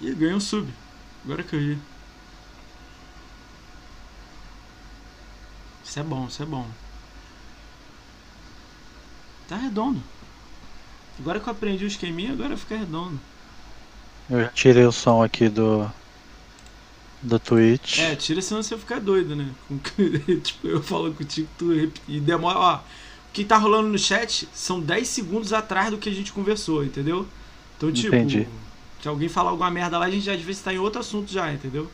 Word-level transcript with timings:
Ih, 0.00 0.14
ganhou 0.14 0.36
um 0.36 0.40
sub. 0.40 0.68
Agora 1.24 1.42
que 1.42 1.54
eu 1.54 1.60
vi. 1.60 1.78
Isso 5.84 6.00
é 6.00 6.02
bom, 6.02 6.26
isso 6.26 6.42
é 6.42 6.46
bom. 6.46 6.66
Tá 9.48 9.56
redondo. 9.56 10.02
Agora 11.18 11.38
que 11.38 11.48
eu 11.48 11.52
aprendi 11.52 11.84
o 11.84 11.86
esqueminha, 11.86 12.32
agora 12.32 12.56
fica 12.56 12.76
redondo. 12.76 13.20
Eu 14.30 14.48
tirei 14.48 14.84
o 14.84 14.92
som 14.92 15.22
aqui 15.22 15.48
do. 15.48 15.88
Do 17.20 17.38
Twitch. 17.38 17.98
É, 17.98 18.16
tira 18.16 18.42
senão 18.42 18.62
você 18.62 18.76
fica 18.76 18.98
doido, 18.98 19.36
né? 19.36 19.48
Tipo, 20.42 20.66
eu 20.66 20.82
falo 20.82 21.12
contigo, 21.14 21.48
tu 21.56 21.72
e 22.08 22.18
demora. 22.18 22.58
Ó, 22.58 22.76
o 22.76 22.80
que 23.32 23.44
tá 23.44 23.56
rolando 23.56 23.88
no 23.88 23.98
chat 23.98 24.48
são 24.52 24.80
10 24.80 25.06
segundos 25.06 25.52
atrás 25.52 25.90
do 25.90 25.98
que 25.98 26.08
a 26.08 26.12
gente 26.12 26.32
conversou, 26.32 26.84
entendeu? 26.84 27.28
Então, 27.76 27.92
tipo, 27.92 28.08
Entendi. 28.08 28.48
Se 29.02 29.08
alguém 29.08 29.28
falar 29.28 29.50
alguma 29.50 29.68
merda 29.68 29.98
lá, 29.98 30.06
a 30.06 30.10
gente 30.10 30.24
já 30.24 30.36
vezes 30.36 30.62
tá 30.62 30.72
em 30.72 30.78
outro 30.78 31.00
assunto 31.00 31.30
já, 31.30 31.52
entendeu? 31.52 31.90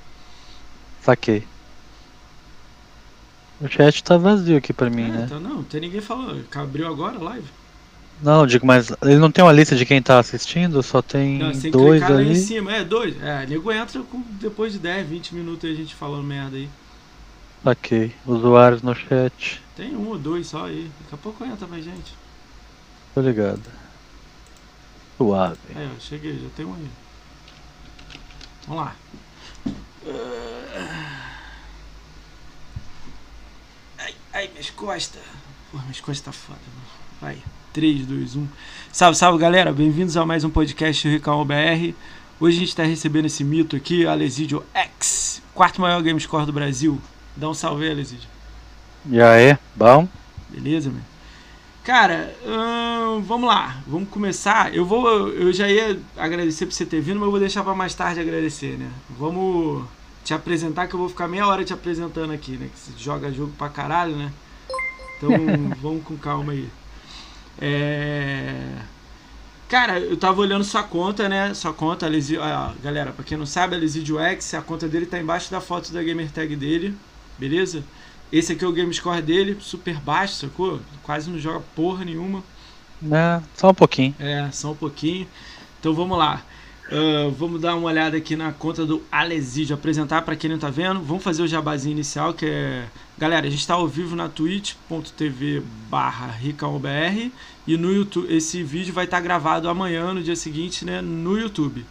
Saquei. 1.02 1.42
O 3.58 3.66
chat 3.66 4.04
tá 4.04 4.18
vazio 4.18 4.58
aqui 4.58 4.74
pra 4.74 4.90
mim, 4.90 5.04
é, 5.04 5.08
né? 5.08 5.22
então 5.24 5.40
não, 5.40 5.54
não 5.54 5.64
tem 5.64 5.80
ninguém 5.80 6.02
falando. 6.02 6.44
Abriu 6.54 6.86
agora 6.86 7.16
a 7.16 7.22
live? 7.22 7.48
Não, 8.22 8.46
digo, 8.46 8.66
mas 8.66 8.92
ele 9.02 9.16
não 9.16 9.30
tem 9.30 9.42
uma 9.42 9.52
lista 9.52 9.74
de 9.74 9.86
quem 9.86 10.02
tá 10.02 10.18
assistindo, 10.18 10.82
só 10.82 11.00
tem 11.00 11.38
Não, 11.38 11.54
você 11.54 11.62
tem 11.62 11.70
dois 11.70 12.00
clicar 12.00 12.16
lá 12.16 12.22
em 12.22 12.26
ali. 12.26 12.36
cima. 12.36 12.72
É, 12.72 12.84
dois. 12.84 13.22
É, 13.22 13.46
nego 13.46 13.72
entra 13.72 14.02
com, 14.02 14.22
depois 14.40 14.74
de 14.74 14.78
10, 14.78 15.08
20 15.08 15.34
minutos 15.34 15.64
aí 15.64 15.72
a 15.72 15.76
gente 15.76 15.94
falando 15.94 16.24
merda 16.24 16.56
aí. 16.56 16.68
Saquei. 17.64 18.12
Usuários 18.26 18.82
no 18.82 18.94
chat. 18.94 19.62
Tem 19.74 19.96
um 19.96 20.08
ou 20.08 20.18
dois 20.18 20.46
só 20.48 20.66
aí. 20.66 20.90
Daqui 21.00 21.14
a 21.14 21.18
pouco 21.18 21.44
entra 21.44 21.66
mais 21.66 21.84
gente. 21.84 22.14
Tô 23.14 23.20
ligado. 23.22 23.62
Suave. 25.18 25.58
Ó, 25.74 26.00
cheguei, 26.00 26.38
já 26.38 26.48
tem 26.56 26.64
um 26.64 26.74
aí. 26.74 26.88
Vamos 28.68 28.84
lá. 28.84 28.94
Ai, 33.98 34.14
ai, 34.32 34.48
minhas 34.52 34.70
costas. 34.70 35.20
Porra, 35.72 35.82
minhas 35.82 36.00
costas 36.00 36.20
tá 36.20 36.30
foda, 36.30 36.60
mano. 36.72 36.86
Vai. 37.20 37.42
3, 37.72 38.06
2, 38.06 38.36
1. 38.36 38.48
Salve, 38.92 39.18
salve, 39.18 39.38
galera. 39.40 39.72
Bem-vindos 39.72 40.16
a 40.16 40.24
mais 40.24 40.44
um 40.44 40.50
podcast 40.50 41.08
do 41.08 41.12
Ricão 41.12 41.44
BR. 41.44 41.94
Hoje 42.38 42.56
a 42.56 42.60
gente 42.60 42.76
tá 42.76 42.84
recebendo 42.84 43.26
esse 43.26 43.42
mito 43.42 43.74
aqui, 43.74 44.06
Alesidio 44.06 44.64
X, 44.72 45.42
quarto 45.52 45.80
maior 45.80 46.00
game 46.00 46.20
score 46.20 46.46
do 46.46 46.52
Brasil. 46.52 47.00
Dá 47.36 47.48
um 47.48 47.54
salve 47.54 47.86
aí, 47.86 47.90
Alesidio. 47.90 48.28
E 49.10 49.20
aí, 49.20 49.58
bom? 49.74 50.08
Beleza, 50.48 50.90
meu? 50.90 51.17
Cara, 51.88 52.36
ahn, 52.44 53.22
vamos 53.22 53.48
lá, 53.48 53.82
vamos 53.86 54.10
começar. 54.10 54.74
Eu 54.74 54.84
vou, 54.84 55.30
eu 55.30 55.50
já 55.54 55.70
ia 55.70 55.98
agradecer 56.18 56.66
por 56.66 56.74
você 56.74 56.84
ter 56.84 57.00
vindo, 57.00 57.18
mas 57.18 57.24
eu 57.24 57.30
vou 57.30 57.40
deixar 57.40 57.64
pra 57.64 57.74
mais 57.74 57.94
tarde 57.94 58.20
agradecer, 58.20 58.76
né? 58.76 58.90
Vamos 59.18 59.86
te 60.22 60.34
apresentar, 60.34 60.86
que 60.86 60.94
eu 60.94 61.00
vou 61.00 61.08
ficar 61.08 61.26
meia 61.26 61.46
hora 61.46 61.64
te 61.64 61.72
apresentando 61.72 62.30
aqui, 62.30 62.58
né? 62.58 62.68
Que 62.70 62.78
você 62.78 62.92
joga 63.02 63.32
jogo 63.32 63.54
pra 63.56 63.70
caralho, 63.70 64.14
né? 64.14 64.30
Então 65.16 65.30
vamos 65.80 66.04
com 66.04 66.14
calma 66.18 66.52
aí. 66.52 66.68
É... 67.58 68.82
Cara, 69.66 69.98
eu 69.98 70.18
tava 70.18 70.42
olhando 70.42 70.64
sua 70.64 70.82
conta, 70.82 71.26
né? 71.26 71.54
Sua 71.54 71.72
conta, 71.72 72.04
Alesi... 72.04 72.36
ah, 72.36 72.74
galera, 72.82 73.12
pra 73.12 73.24
quem 73.24 73.38
não 73.38 73.46
sabe, 73.46 73.74
Alesidio 73.74 74.18
X, 74.18 74.52
a 74.52 74.60
conta 74.60 74.86
dele 74.86 75.06
tá 75.06 75.18
embaixo 75.18 75.50
da 75.50 75.62
foto 75.62 75.90
da 75.90 76.02
gamer 76.02 76.30
tag 76.30 76.54
dele, 76.54 76.94
beleza? 77.38 77.82
Esse 78.32 78.52
aqui 78.52 78.64
é 78.64 78.68
o 78.68 78.72
game 78.72 78.92
score 78.92 79.22
dele, 79.22 79.56
super 79.60 79.98
baixo, 80.00 80.34
sacou? 80.34 80.80
Quase 81.02 81.30
não 81.30 81.38
joga 81.38 81.60
porra 81.74 82.04
nenhuma. 82.04 82.42
É, 83.10 83.40
só 83.54 83.70
um 83.70 83.74
pouquinho. 83.74 84.14
É, 84.18 84.50
só 84.52 84.72
um 84.72 84.76
pouquinho. 84.76 85.26
Então 85.78 85.94
vamos 85.94 86.18
lá. 86.18 86.42
Ah, 86.90 87.30
vamos 87.36 87.60
dar 87.60 87.76
uma 87.76 87.88
olhada 87.88 88.16
aqui 88.16 88.34
na 88.34 88.52
conta 88.52 88.86
do 88.86 89.02
Alesidio, 89.12 89.74
apresentar 89.74 90.22
para 90.22 90.34
quem 90.34 90.50
não 90.50 90.58
tá 90.58 90.70
vendo. 90.70 91.00
Vamos 91.00 91.22
fazer 91.22 91.42
o 91.42 91.46
jabazinho 91.46 91.92
inicial, 91.92 92.32
que 92.32 92.46
é... 92.46 92.86
Galera, 93.18 93.46
a 93.46 93.50
gente 93.50 93.66
tá 93.66 93.74
ao 93.74 93.86
vivo 93.86 94.16
na 94.16 94.28
twitch.tv 94.28 95.62
barra 95.90 96.28
RicãoBR 96.28 97.32
e 97.66 97.76
no 97.76 97.92
YouTube, 97.92 98.32
esse 98.32 98.62
vídeo 98.62 98.94
vai 98.94 99.04
estar 99.04 99.20
gravado 99.20 99.68
amanhã, 99.68 100.14
no 100.14 100.22
dia 100.22 100.36
seguinte, 100.36 100.84
né, 100.84 101.02
no 101.02 101.36
YouTube. 101.36 101.84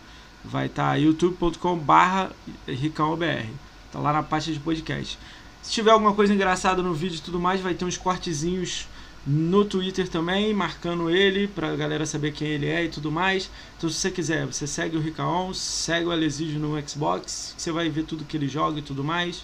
Vai 0.43 0.67
estar 0.67 0.95
youtube.com 0.95 1.77
barra 1.77 2.31
RicãoBR. 2.67 3.49
Tá 3.91 3.99
lá 3.99 4.13
na 4.13 4.23
parte 4.23 4.53
de 4.53 4.59
podcast. 4.59 5.19
Se 5.67 5.73
tiver 5.73 5.91
alguma 5.91 6.13
coisa 6.13 6.33
engraçada 6.33 6.81
no 6.81 6.93
vídeo 6.93 7.17
e 7.17 7.21
tudo 7.21 7.41
mais, 7.41 7.59
vai 7.59 7.73
ter 7.73 7.83
uns 7.83 7.97
cortezinhos 7.97 8.87
no 9.25 9.65
Twitter 9.65 10.07
também, 10.07 10.53
marcando 10.53 11.09
ele 11.09 11.45
pra 11.45 11.75
galera 11.75 12.05
saber 12.05 12.31
quem 12.31 12.47
ele 12.47 12.67
é 12.67 12.85
e 12.85 12.89
tudo 12.89 13.11
mais. 13.11 13.51
Então, 13.77 13.89
se 13.89 13.97
você 13.97 14.09
quiser, 14.09 14.45
você 14.45 14.65
segue 14.65 14.95
o 14.95 15.01
Ricaon, 15.01 15.53
segue 15.53 16.05
o 16.05 16.11
Alesidio 16.11 16.57
no 16.57 16.87
Xbox, 16.87 17.53
você 17.57 17.69
vai 17.69 17.89
ver 17.89 18.03
tudo 18.03 18.23
que 18.23 18.37
ele 18.37 18.47
joga 18.47 18.79
e 18.79 18.81
tudo 18.81 19.03
mais. 19.03 19.43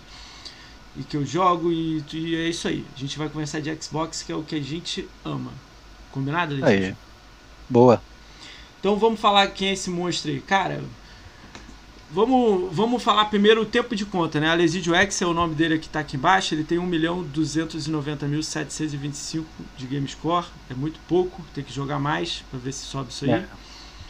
E 0.95 1.03
que 1.03 1.17
eu 1.17 1.25
jogo, 1.25 1.69
e, 1.73 2.01
e 2.13 2.35
é 2.37 2.47
isso 2.47 2.69
aí. 2.69 2.85
A 2.95 2.99
gente 2.99 3.17
vai 3.17 3.27
conversar 3.27 3.59
de 3.59 3.75
Xbox, 3.75 4.23
que 4.23 4.31
é 4.31 4.35
o 4.35 4.43
que 4.43 4.55
a 4.55 4.61
gente 4.61 5.09
ama. 5.25 5.51
Combinado, 6.09 6.53
Alesidio? 6.53 6.87
Aí. 6.87 6.95
Boa. 7.69 8.01
Então 8.79 8.95
vamos 8.95 9.19
falar 9.19 9.47
quem 9.47 9.67
é 9.67 9.73
esse 9.73 9.89
monstro 9.89 10.31
aí. 10.31 10.39
Cara, 10.39 10.81
vamos, 12.13 12.73
vamos 12.73 13.01
falar 13.01 13.25
primeiro 13.25 13.63
o 13.63 13.65
tempo 13.65 13.95
de 13.95 14.05
conta, 14.05 14.39
né? 14.39 14.47
Alesidio 14.49 14.93
X 14.95 15.21
é 15.21 15.25
o 15.25 15.33
nome 15.33 15.55
dele 15.55 15.79
que 15.79 15.89
tá 15.89 15.99
aqui 15.99 16.15
embaixo. 16.15 16.53
Ele 16.53 16.63
tem 16.63 16.77
1.290.725 16.77 19.43
de 19.75 19.87
game 19.87 20.07
score. 20.07 20.45
É 20.69 20.73
muito 20.73 20.99
pouco, 21.07 21.41
tem 21.53 21.63
que 21.63 21.73
jogar 21.73 21.99
mais 21.99 22.43
pra 22.49 22.57
ver 22.59 22.71
se 22.71 22.85
sobe 22.85 23.09
isso 23.09 23.25
aí. 23.25 23.31
É, 23.31 23.43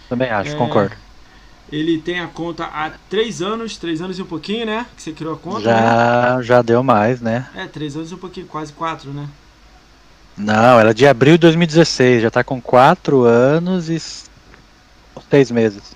também 0.09 0.29
acho, 0.29 0.51
É, 0.51 0.55
concordo. 0.55 0.95
Ele 1.71 1.97
tem 1.97 2.19
a 2.19 2.27
conta 2.27 2.65
há 2.65 2.91
3 3.09 3.41
anos, 3.41 3.77
3 3.77 4.01
anos 4.01 4.19
e 4.19 4.21
um 4.21 4.25
pouquinho, 4.25 4.65
né? 4.65 4.85
Que 4.95 5.01
você 5.01 5.13
criou 5.13 5.33
a 5.33 5.37
conta, 5.37 5.59
né? 5.59 5.65
Já, 5.65 6.41
já 6.41 6.61
deu 6.61 6.83
mais, 6.83 7.21
né? 7.21 7.47
É, 7.55 7.65
3 7.65 7.95
anos 7.95 8.11
e 8.11 8.13
um 8.13 8.17
pouquinho, 8.17 8.45
quase 8.45 8.73
4, 8.73 9.11
né? 9.11 9.27
Não, 10.37 10.79
era 10.79 10.93
de 10.93 11.07
abril 11.07 11.33
de 11.33 11.39
2016, 11.39 12.21
já 12.21 12.29
tá 12.29 12.43
com 12.43 12.61
4 12.61 13.23
anos 13.23 13.89
e 13.89 13.99
6 13.99 15.49
meses. 15.51 15.95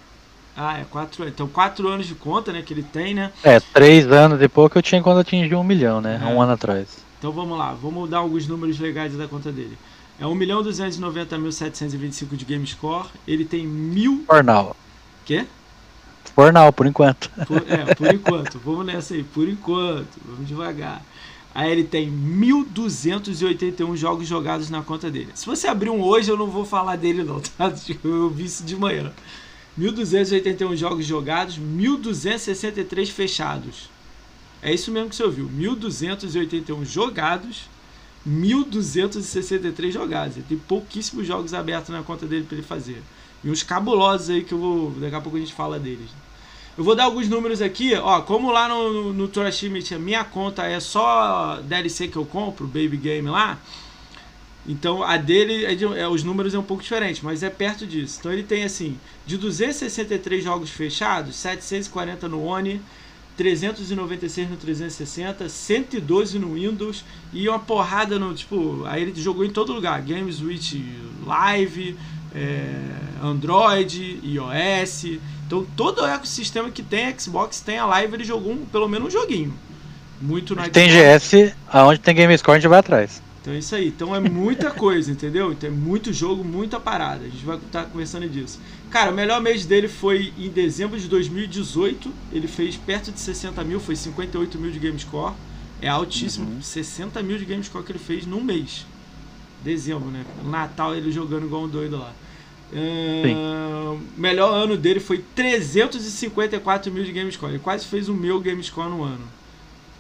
Ah, 0.60 0.80
é 0.80 0.86
4 0.90 1.28
Então 1.28 1.48
4 1.48 1.88
anos 1.88 2.08
de 2.08 2.16
conta, 2.16 2.52
né? 2.52 2.64
Que 2.64 2.74
ele 2.74 2.82
tem, 2.82 3.14
né? 3.14 3.32
É, 3.44 3.60
3 3.60 4.12
anos 4.12 4.42
e 4.42 4.50
pouco 4.50 4.76
eu 4.76 4.82
tinha 4.82 5.04
quando 5.04 5.20
atingi 5.20 5.54
um 5.54 5.64
milhão, 5.64 6.02
né? 6.02 6.20
É. 6.20 6.26
Um 6.26 6.42
ano 6.42 6.54
atrás. 6.54 7.06
Então 7.20 7.32
vamos 7.32 7.56
lá, 7.58 7.74
vamos 7.74 8.10
dar 8.10 8.18
alguns 8.18 8.48
números 8.48 8.80
legais 8.80 9.16
da 9.16 9.28
conta 9.28 9.52
dele. 9.52 9.78
É 10.20 10.24
1.290.725 10.24 12.36
de 12.36 12.44
game 12.44 12.66
score. 12.66 13.08
Ele 13.28 13.46
tem 13.46 13.68
mil. 13.68 14.24
Fornal. 14.26 14.76
Quê? 15.24 15.46
Fornal, 16.34 16.74
por 16.74 16.88
enquanto. 16.88 17.30
Por, 17.46 17.64
é, 17.68 17.94
por 17.94 18.14
enquanto. 18.14 18.60
Vamos 18.60 18.86
nessa 18.86 19.14
aí, 19.14 19.24
por 19.24 19.48
enquanto. 19.48 20.08
Vamos 20.26 20.48
devagar. 20.48 21.04
Aí 21.54 21.72
ele 21.72 21.84
tem 21.84 22.12
1.281 22.12 23.96
jogos 23.96 24.28
jogados 24.28 24.70
na 24.70 24.82
conta 24.82 25.10
dele. 25.10 25.30
Se 25.36 25.46
você 25.46 25.68
abrir 25.68 25.90
um 25.90 26.02
hoje, 26.02 26.30
eu 26.30 26.38
não 26.38 26.48
vou 26.48 26.66
falar 26.66 26.96
dele, 26.96 27.24
não, 27.24 27.40
tá? 27.40 27.72
Eu 28.04 28.30
vi 28.30 28.46
isso 28.46 28.64
de 28.64 28.76
manhã. 28.76 29.12
1.281 29.80 30.76
jogos 30.76 31.06
jogados, 31.06 31.60
1.263 31.60 33.08
fechados. 33.08 33.90
É 34.62 34.74
isso 34.74 34.92
mesmo 34.92 35.10
que 35.10 35.16
você 35.16 35.24
ouviu. 35.24 35.50
1.281 35.50 36.84
jogados, 36.84 37.70
1.263 38.28 39.92
jogados. 39.92 40.38
Ele 40.38 40.46
tem 40.50 40.58
pouquíssimos 40.58 41.28
jogos 41.28 41.54
abertos 41.54 41.90
na 41.90 42.02
conta 42.02 42.26
dele 42.26 42.46
para 42.46 42.58
ele 42.58 42.66
fazer. 42.66 43.02
E 43.44 43.50
uns 43.50 43.62
cabulosos 43.62 44.30
aí 44.30 44.44
que 44.44 44.54
eu 44.54 44.58
vou. 44.58 44.92
Daqui 44.92 45.16
a 45.16 45.22
pouco 45.22 45.38
a 45.38 45.40
gente 45.40 45.54
fala 45.54 45.80
deles. 45.80 46.10
Eu 46.76 46.84
vou 46.84 46.96
dar 46.96 47.06
alguns 47.06 47.28
números 47.28 47.62
aqui, 47.62 47.96
ó. 47.96 48.22
Como 48.22 48.52
lá 48.52 48.68
no, 48.68 49.14
no, 49.14 49.14
no 49.14 49.32
a 49.96 50.00
minha 50.00 50.24
conta 50.24 50.66
é 50.66 50.80
só 50.80 51.60
DLC 51.64 52.08
que 52.08 52.18
eu 52.18 52.26
compro, 52.26 52.68
Baby 52.68 52.98
Game 52.98 53.30
lá. 53.30 53.58
Então 54.68 55.02
a 55.02 55.16
dele, 55.16 55.66
é 55.66 55.74
de- 55.76 55.86
é, 55.86 56.08
os 56.08 56.24
números 56.24 56.54
é 56.54 56.60
um 56.60 56.64
pouco 56.64 56.84
diferente, 56.84 57.24
mas 57.24 57.42
é 57.42 57.50
perto 57.50 57.88
disso. 57.88 58.18
Então 58.20 58.32
ele 58.34 58.44
tem 58.44 58.64
assim, 58.64 58.98
de 59.26 59.38
263 59.38 60.44
jogos 60.44 60.70
fechados, 60.70 61.36
740 61.38 62.28
no 62.28 62.44
One, 62.44 62.82
396 63.38 64.50
no 64.50 64.58
360, 64.58 65.48
112 65.48 66.40
no 66.40 66.56
Windows 66.56 67.06
e 67.32 67.48
uma 67.48 67.60
porrada 67.60 68.18
no, 68.20 68.34
tipo, 68.34 68.84
aí 68.86 69.04
ele 69.04 69.22
jogou 69.22 69.46
em 69.46 69.50
todo 69.50 69.72
lugar, 69.72 70.02
Games 70.02 70.38
Switch 70.38 70.74
Live, 71.26 71.96
é, 72.36 72.74
Android, 73.24 74.20
iOS. 74.24 75.20
Então 75.46 75.66
todo 75.78 76.02
o 76.02 76.06
ecossistema 76.06 76.70
que 76.72 76.84
tem 76.84 77.18
Xbox 77.18 77.62
tem 77.62 77.78
a 77.78 77.86
Live, 77.86 78.16
ele 78.16 78.24
jogou 78.26 78.52
um, 78.52 78.66
pelo 78.66 78.88
menos 78.90 79.08
um 79.08 79.12
joguinho. 79.12 79.54
Muito 80.20 80.56
no 80.56 80.68
Tem. 80.70 80.90
GS, 80.90 81.54
aonde 81.72 82.00
tem 82.00 82.16
Game 82.16 82.36
Score 82.38 82.58
a 82.58 82.60
gente 82.60 82.70
vai 82.70 82.80
atrás. 82.80 83.22
Então 83.48 83.56
é 83.56 83.60
isso 83.60 83.76
aí. 83.76 83.88
Então 83.88 84.14
é 84.14 84.20
muita 84.20 84.72
coisa, 84.72 85.10
entendeu? 85.10 85.54
Então 85.54 85.70
é 85.70 85.72
muito 85.72 86.12
jogo, 86.12 86.44
muita 86.44 86.82
parada. 86.82 87.24
A 87.24 87.30
gente 87.30 87.46
vai 87.46 87.56
estar 87.56 87.86
conversando 87.86 88.28
disso. 88.28 88.60
Cara, 88.92 89.10
o 89.10 89.14
melhor 89.14 89.40
mês 89.40 89.66
dele 89.66 89.88
foi 89.88 90.34
em 90.38 90.50
dezembro 90.50 91.00
de 91.00 91.08
2018. 91.08 92.12
Ele 92.34 92.46
fez 92.46 92.76
perto 92.76 93.10
de 93.10 93.22
60 93.22 93.64
mil, 93.64 93.80
foi 93.80 93.96
58 93.96 94.60
mil 94.60 94.70
de 94.70 94.80
game 94.80 95.00
score. 95.00 95.34
É 95.82 95.88
altíssimo. 95.88 96.56
Uhum. 96.56 96.62
60 96.62 97.24
mil 97.24 97.38
de 97.38 97.46
game 97.46 97.64
score 97.64 97.86
que 97.86 97.94
ele 97.94 98.00
fez 98.00 98.26
num 98.26 98.44
mês. 98.44 98.86
Dezembro, 99.64 100.10
né? 100.10 100.26
Natal 100.44 100.94
ele 100.94 101.10
jogando 101.10 101.46
igual 101.46 101.64
um 101.64 101.70
doido 101.70 102.00
lá. 102.00 102.14
Uh, 102.74 103.98
melhor 104.18 104.54
ano 104.54 104.76
dele 104.76 105.00
foi 105.00 105.24
354 105.34 106.92
mil 106.92 107.06
de 107.06 107.14
GameScore. 107.14 107.54
Ele 107.54 107.60
quase 107.60 107.86
fez 107.86 108.10
o 108.10 108.14
meu 108.14 108.42
GameScore 108.42 108.90
no 108.90 109.04
ano. 109.04 109.24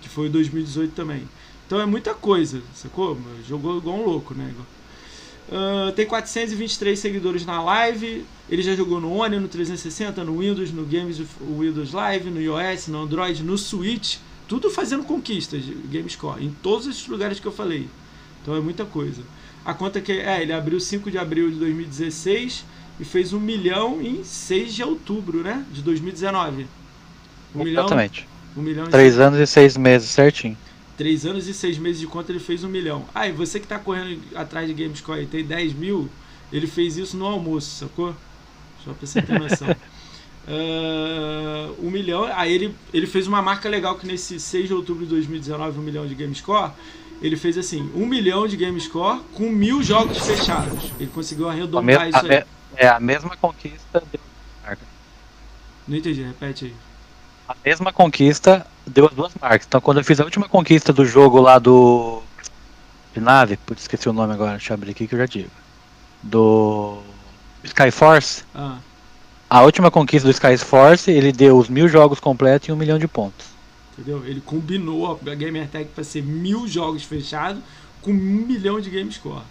Que 0.01 0.09
foi 0.09 0.27
2018 0.27 0.93
também. 0.93 1.23
Então 1.67 1.81
é 1.81 1.85
muita 1.85 2.13
coisa, 2.13 2.61
sacou? 2.73 3.19
Jogou 3.45 3.77
igual 3.77 3.97
um 3.97 4.05
louco, 4.05 4.33
né? 4.33 4.53
Uh, 5.49 5.91
tem 5.91 6.05
423 6.05 6.97
seguidores 6.97 7.45
na 7.45 7.61
live. 7.61 8.25
Ele 8.49 8.61
já 8.61 8.73
jogou 8.73 9.01
no 9.01 9.13
One, 9.13 9.37
no 9.37 9.49
360, 9.49 10.23
no 10.23 10.39
Windows, 10.39 10.71
no 10.71 10.85
Games 10.85 11.21
Windows 11.41 11.91
Live, 11.91 12.29
no 12.29 12.41
iOS, 12.41 12.87
no 12.87 13.01
Android, 13.01 13.43
no 13.43 13.57
Switch. 13.57 14.17
Tudo 14.47 14.69
fazendo 14.69 15.03
conquistas 15.03 15.65
de 15.65 15.73
GameScore. 15.73 16.45
Em 16.45 16.55
todos 16.63 16.87
esses 16.87 17.05
lugares 17.05 17.37
que 17.37 17.45
eu 17.45 17.51
falei. 17.51 17.89
Então 18.41 18.55
é 18.55 18.61
muita 18.61 18.85
coisa. 18.85 19.21
A 19.65 19.73
conta 19.73 19.99
que 19.99 20.13
é, 20.13 20.41
ele 20.41 20.53
abriu 20.53 20.79
5 20.79 21.11
de 21.11 21.17
abril 21.17 21.51
de 21.51 21.57
2016 21.57 22.63
e 22.97 23.03
fez 23.03 23.33
um 23.33 23.39
milhão 23.41 24.01
em 24.01 24.23
6 24.23 24.73
de 24.73 24.83
outubro, 24.83 25.43
né? 25.43 25.65
De 25.69 25.81
2019. 25.81 26.65
Um 27.53 27.67
Exatamente. 27.67 28.25
Milhão, 28.55 28.57
um 28.57 28.61
milhão 28.61 28.89
Três 28.89 29.19
anos 29.19 29.37
e 29.37 29.45
seis 29.45 29.75
meses, 29.75 30.09
certinho. 30.09 30.57
Três 30.97 31.25
anos 31.25 31.47
e 31.47 31.53
seis 31.53 31.77
meses 31.77 31.99
de 31.99 32.07
conta 32.07 32.31
ele 32.31 32.39
fez 32.39 32.63
um 32.63 32.69
milhão. 32.69 33.05
Ah, 33.13 33.27
e 33.27 33.31
você 33.31 33.59
que 33.59 33.65
está 33.65 33.77
correndo 33.77 34.19
atrás 34.35 34.67
de 34.67 34.73
Gamescore 34.73 35.21
e 35.21 35.27
tem 35.27 35.45
10 35.45 35.73
mil, 35.73 36.09
ele 36.51 36.65
fez 36.65 36.97
isso 36.97 37.15
no 37.15 37.25
almoço, 37.25 37.85
sacou? 37.85 38.15
Só 38.83 38.93
pra 38.93 39.05
você 39.05 39.21
ter 39.21 39.39
noção. 39.39 39.69
uh, 39.69 41.75
um 41.85 41.91
milhão. 41.91 42.23
Aí 42.33 42.51
ele, 42.51 42.73
ele 42.91 43.05
fez 43.05 43.27
uma 43.27 43.41
marca 43.41 43.69
legal 43.69 43.95
que 43.95 44.07
nesse 44.07 44.39
6 44.39 44.67
de 44.67 44.73
outubro 44.73 45.03
de 45.03 45.11
2019, 45.11 45.77
um 45.77 45.83
milhão 45.83 46.07
de 46.07 46.15
Gamescore 46.15 46.71
ele 47.21 47.35
fez 47.35 47.57
assim, 47.57 47.89
um 47.95 48.05
milhão 48.05 48.47
de 48.47 48.55
game 48.55 48.79
score 48.79 49.21
com 49.33 49.49
mil 49.49 49.81
jogos 49.81 50.19
fechados. 50.19 50.91
Ele 50.99 51.09
conseguiu 51.13 51.49
arredondar 51.49 52.07
isso 52.07 52.25
aí. 52.25 52.43
É 52.75 52.87
a 52.87 52.99
mesma 52.99 53.35
conquista 53.37 54.03
deu 54.11 54.21
marca. 54.63 54.83
Não 55.87 55.97
entendi, 55.97 56.21
repete 56.21 56.65
aí. 56.65 56.75
A 57.47 57.55
mesma 57.65 57.91
conquista 57.91 58.67
deu 58.87 59.05
as 59.05 59.13
duas 59.13 59.33
marcas. 59.39 59.67
Então 59.67 59.81
quando 59.81 59.97
eu 59.97 60.03
fiz 60.03 60.19
a 60.19 60.23
última 60.23 60.47
conquista 60.47 60.91
do 60.91 61.05
jogo 61.05 61.39
lá 61.39 61.59
do. 61.59 62.21
De 63.13 63.19
nave, 63.19 63.57
putz, 63.57 63.81
esqueci 63.81 64.07
o 64.07 64.13
nome 64.13 64.33
agora, 64.33 64.51
deixa 64.51 64.73
eu 64.73 64.75
abrir 64.75 64.91
aqui 64.91 65.07
que 65.07 65.15
eu 65.15 65.19
já 65.19 65.25
digo. 65.25 65.49
Do. 66.21 66.99
Skyforce. 67.63 68.43
Ah. 68.53 68.77
A 69.49 69.61
última 69.61 69.89
conquista 69.89 70.27
do 70.27 70.31
Skyforce, 70.31 71.09
ele 71.09 71.31
deu 71.31 71.57
os 71.57 71.69
mil 71.69 71.87
jogos 71.87 72.19
completos 72.19 72.67
e 72.67 72.71
um 72.71 72.75
milhão 72.75 72.99
de 72.99 73.07
pontos. 73.07 73.47
Entendeu? 73.93 74.25
Ele 74.25 74.41
combinou 74.41 75.11
a 75.11 75.35
Gamer 75.35 75.67
Tag 75.69 75.85
para 75.95 76.03
ser 76.03 76.21
mil 76.21 76.67
jogos 76.67 77.03
fechados 77.03 77.63
com 78.01 78.11
um 78.11 78.45
milhão 78.45 78.79
de 78.79 78.89
game 78.89 79.11
score. 79.11 79.41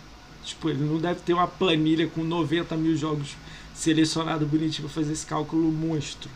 Tipo, 0.44 0.70
ele 0.70 0.84
não 0.84 0.98
deve 0.98 1.20
ter 1.20 1.32
uma 1.32 1.48
planilha 1.48 2.06
com 2.06 2.22
90 2.22 2.76
mil 2.76 2.96
jogos 2.96 3.36
selecionados 3.74 4.46
bonitinho 4.46 4.88
para 4.88 5.02
fazer 5.02 5.12
esse 5.12 5.26
cálculo 5.26 5.72
monstro. 5.72 6.30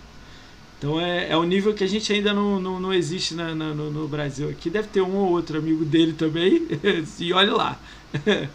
Então 0.81 0.99
é, 0.99 1.29
é 1.29 1.37
o 1.37 1.45
nível 1.45 1.75
que 1.75 1.85
a 1.85 1.87
gente 1.87 2.11
ainda 2.11 2.33
não, 2.33 2.59
não, 2.59 2.81
não 2.81 2.91
existe 2.91 3.35
na, 3.35 3.55
na, 3.55 3.75
no, 3.75 3.91
no, 3.91 4.09
Brasil 4.09 4.49
aqui. 4.49 4.71
Deve 4.71 4.89
ter 4.89 5.03
um 5.03 5.15
ou 5.15 5.33
outro 5.33 5.59
amigo 5.59 5.85
dele 5.85 6.15
também. 6.15 6.67
e 7.21 7.33
olhe 7.35 7.51
lá. 7.51 7.79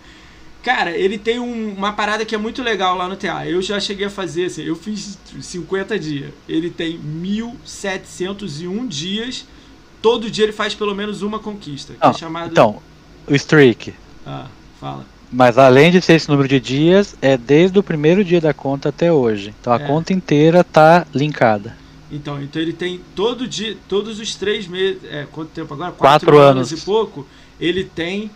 Cara, 0.63 0.97
ele 0.97 1.19
tem 1.19 1.37
um, 1.37 1.73
uma 1.73 1.93
parada 1.93 2.25
que 2.25 2.33
é 2.33 2.37
muito 2.39 2.63
legal 2.63 2.97
lá 2.97 3.07
no 3.07 3.15
TA. 3.15 3.45
Eu 3.45 3.61
já 3.61 3.79
cheguei 3.79 4.07
a 4.07 4.09
fazer, 4.09 4.45
assim, 4.45 4.63
eu 4.63 4.75
fiz 4.75 5.19
50 5.39 5.99
dias. 5.99 6.31
Ele 6.49 6.71
tem 6.71 6.97
1701 6.97 8.87
dias. 8.87 9.45
Todo 10.01 10.31
dia 10.31 10.45
ele 10.45 10.51
faz 10.51 10.73
pelo 10.73 10.95
menos 10.95 11.21
uma 11.21 11.37
conquista. 11.37 11.93
Não, 12.01 12.09
é 12.09 12.13
chamado... 12.15 12.49
Então, 12.49 12.81
o 13.27 13.35
streak. 13.35 13.93
Ah, 14.25 14.47
fala. 14.79 15.05
Mas 15.31 15.59
além 15.59 15.91
de 15.91 16.01
ser 16.01 16.13
esse 16.13 16.27
número 16.27 16.47
de 16.47 16.59
dias, 16.59 17.15
é 17.21 17.37
desde 17.37 17.77
o 17.77 17.83
primeiro 17.83 18.23
dia 18.23 18.41
da 18.41 18.53
conta 18.53 18.89
até 18.89 19.11
hoje. 19.11 19.53
Então 19.61 19.71
a 19.71 19.75
é. 19.75 19.85
conta 19.85 20.13
inteira 20.13 20.63
tá 20.63 21.05
linkada. 21.13 21.84
Então, 22.15 22.41
então 22.41 22.61
ele 22.61 22.73
tem 22.73 23.01
todo 23.13 23.47
dia, 23.47 23.75
todos 23.89 24.19
os 24.19 24.35
três 24.35 24.67
meses, 24.67 25.03
é, 25.03 25.27
quanto 25.31 25.49
tempo 25.49 25.73
agora? 25.73 25.91
Quatro, 25.91 26.27
Quatro 26.27 26.39
anos. 26.39 26.71
anos 26.71 26.81
e 26.81 26.85
pouco. 26.85 27.27
Ele 27.59 27.83
tem 27.83 28.31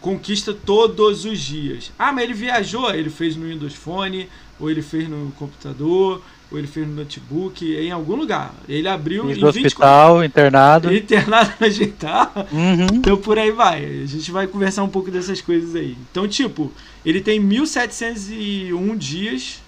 conquista 0.00 0.54
todos 0.54 1.24
os 1.24 1.38
dias. 1.38 1.92
Ah, 1.98 2.12
mas 2.12 2.24
ele 2.24 2.34
viajou, 2.34 2.90
ele 2.90 3.10
fez 3.10 3.36
no 3.36 3.46
Windows 3.46 3.74
Phone, 3.74 4.28
ou 4.58 4.70
ele 4.70 4.80
fez 4.80 5.08
no 5.08 5.30
computador, 5.32 6.22
ou 6.50 6.58
ele 6.58 6.66
fez 6.66 6.86
no 6.86 6.94
notebook, 6.94 7.64
em 7.64 7.90
algum 7.90 8.16
lugar. 8.16 8.54
Ele 8.68 8.88
abriu 8.88 9.26
Fiz 9.26 9.36
em 9.36 9.40
no 9.40 9.52
24... 9.52 9.66
hospital, 9.66 10.24
internado. 10.24 10.92
Internado 10.94 11.52
no 11.60 11.66
hospital. 11.66 12.32
Uhum. 12.50 12.86
Então 12.94 13.16
por 13.18 13.38
aí 13.38 13.50
vai. 13.50 13.84
A 13.84 14.06
gente 14.06 14.30
vai 14.30 14.46
conversar 14.46 14.82
um 14.82 14.88
pouco 14.88 15.10
dessas 15.10 15.40
coisas 15.40 15.74
aí. 15.74 15.96
Então, 16.10 16.26
tipo, 16.26 16.72
ele 17.04 17.20
tem 17.20 17.38
1701 17.38 18.96
dias 18.96 19.60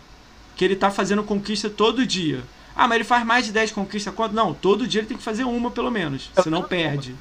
que 0.57 0.65
ele 0.65 0.77
tá 0.77 0.91
fazendo 0.91 1.23
conquista 1.23 1.69
todo 1.69 2.07
dia. 2.07 2.41
Ah, 2.75 2.87
mas 2.87 2.97
ele 2.97 3.05
faz 3.05 3.27
mais 3.27 3.47
de 3.47 3.53
10 3.53 3.73
conquistas 3.73 4.15
quanto? 4.15 4.35
Não, 4.35 4.55
todo 4.55 4.87
dia 4.87 5.01
ele 5.01 5.09
tem 5.09 5.17
que 5.17 5.23
fazer 5.23 5.45
uma 5.45 5.71
pelo 5.71 5.91
menos, 5.91 6.31
senão 6.43 6.63
perde. 6.63 7.15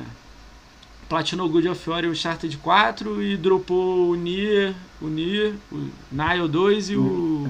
platinou 1.11 1.49
Good 1.49 1.67
of 1.67 1.89
War 1.89 2.05
e 2.05 2.07
o 2.07 2.11
Uncharted 2.11 2.57
4 2.57 3.21
e 3.21 3.35
dropou 3.35 4.11
o 4.11 4.15
Nier, 4.15 4.73
o 5.01 5.07
Nier, 5.07 5.55
o 5.69 5.89
Nile 6.09 6.47
2 6.47 6.89
e 6.91 6.95
o 6.95 7.45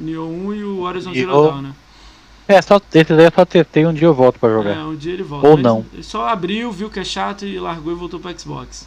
Neo 0.00 0.28
1 0.28 0.54
e 0.54 0.62
o 0.62 0.82
Horizon 0.82 1.12
Zero 1.12 1.32
Dawn, 1.32 1.62
né? 1.62 1.74
É, 2.46 2.62
só, 2.62 2.80
esse 2.94 3.12
daí 3.12 3.24
eu 3.24 3.32
só 3.34 3.44
testei, 3.44 3.84
um 3.84 3.92
dia 3.92 4.06
eu 4.06 4.14
volto 4.14 4.38
pra 4.38 4.50
jogar. 4.50 4.76
É, 4.76 4.84
um 4.84 4.94
dia 4.94 5.14
ele 5.14 5.24
volta. 5.24 5.48
Ou 5.48 5.56
não. 5.56 5.84
Ele 5.92 6.04
só 6.04 6.28
abriu, 6.28 6.70
viu 6.70 6.88
que 6.88 7.00
é 7.00 7.04
chato 7.04 7.44
e 7.44 7.58
largou 7.58 7.92
e 7.92 7.96
voltou 7.96 8.20
pro 8.20 8.38
Xbox. 8.38 8.86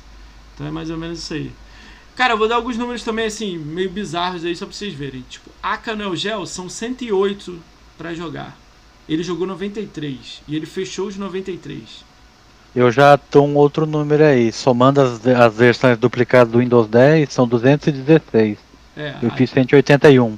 Então 0.53 0.65
é 0.65 0.71
mais 0.71 0.89
ou 0.89 0.97
menos 0.97 1.19
isso 1.19 1.33
aí. 1.33 1.51
Cara, 2.15 2.33
eu 2.33 2.37
vou 2.37 2.47
dar 2.47 2.55
alguns 2.55 2.77
números 2.77 3.03
também, 3.03 3.25
assim, 3.25 3.57
meio 3.57 3.89
bizarros 3.89 4.45
aí, 4.45 4.55
só 4.55 4.65
pra 4.65 4.73
vocês 4.73 4.93
verem. 4.93 5.25
Tipo, 5.29 5.49
Aka 5.61 5.93
no 5.93 6.15
Gel 6.15 6.45
são 6.45 6.69
108 6.69 7.59
para 7.97 8.13
jogar. 8.13 8.57
Ele 9.09 9.23
jogou 9.23 9.45
93 9.45 10.41
e 10.47 10.55
ele 10.55 10.65
fechou 10.65 11.07
os 11.07 11.17
93. 11.17 12.05
Eu 12.75 12.91
já 12.91 13.17
tô 13.17 13.43
um 13.43 13.55
outro 13.55 13.85
número 13.85 14.23
aí. 14.23 14.51
Somando 14.51 14.99
as, 14.99 15.25
as 15.25 15.55
versões 15.55 15.97
duplicadas 15.97 16.51
do 16.51 16.59
Windows 16.59 16.87
10, 16.87 17.31
são 17.31 17.47
216. 17.47 18.57
É, 18.97 19.15
eu 19.21 19.31
aí... 19.31 19.37
fiz 19.37 19.49
181. 19.49 20.37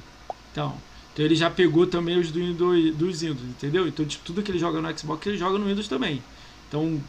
Então, 0.51 0.73
então 1.13 1.25
ele 1.25 1.35
já 1.35 1.49
pegou 1.49 1.87
também 1.87 2.19
os 2.19 2.31
do, 2.31 2.53
do, 2.53 2.91
dos 2.93 3.21
Windows, 3.21 3.41
entendeu? 3.41 3.87
Então 3.87 4.05
tipo, 4.05 4.23
tudo 4.23 4.43
que 4.43 4.51
ele 4.51 4.59
joga 4.59 4.79
no 4.79 4.97
Xbox 4.97 5.25
ele 5.25 5.37
joga 5.37 5.57
no 5.57 5.65
Windows 5.65 5.87
também. 5.87 6.21
Então 6.67 7.01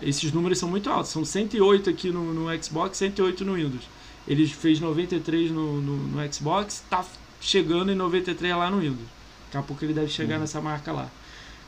esses 0.00 0.32
números 0.32 0.58
são 0.58 0.68
muito 0.68 0.88
altos. 0.88 1.10
São 1.10 1.24
108 1.24 1.90
aqui 1.90 2.10
no, 2.10 2.32
no 2.32 2.62
Xbox, 2.62 2.96
108 2.96 3.44
no 3.44 3.54
Windows. 3.54 3.82
Ele 4.26 4.46
fez 4.46 4.80
93 4.80 5.50
no, 5.50 5.80
no, 5.80 5.96
no 5.96 6.32
Xbox, 6.32 6.82
tá 6.88 7.04
chegando 7.40 7.92
em 7.92 7.94
93 7.94 8.56
lá 8.56 8.70
no 8.70 8.78
Windows. 8.80 9.08
Daqui 9.46 9.58
a 9.58 9.62
pouco 9.62 9.84
ele 9.84 9.92
deve 9.92 10.08
chegar 10.08 10.36
uhum. 10.36 10.40
nessa 10.40 10.60
marca 10.60 10.92
lá. 10.92 11.08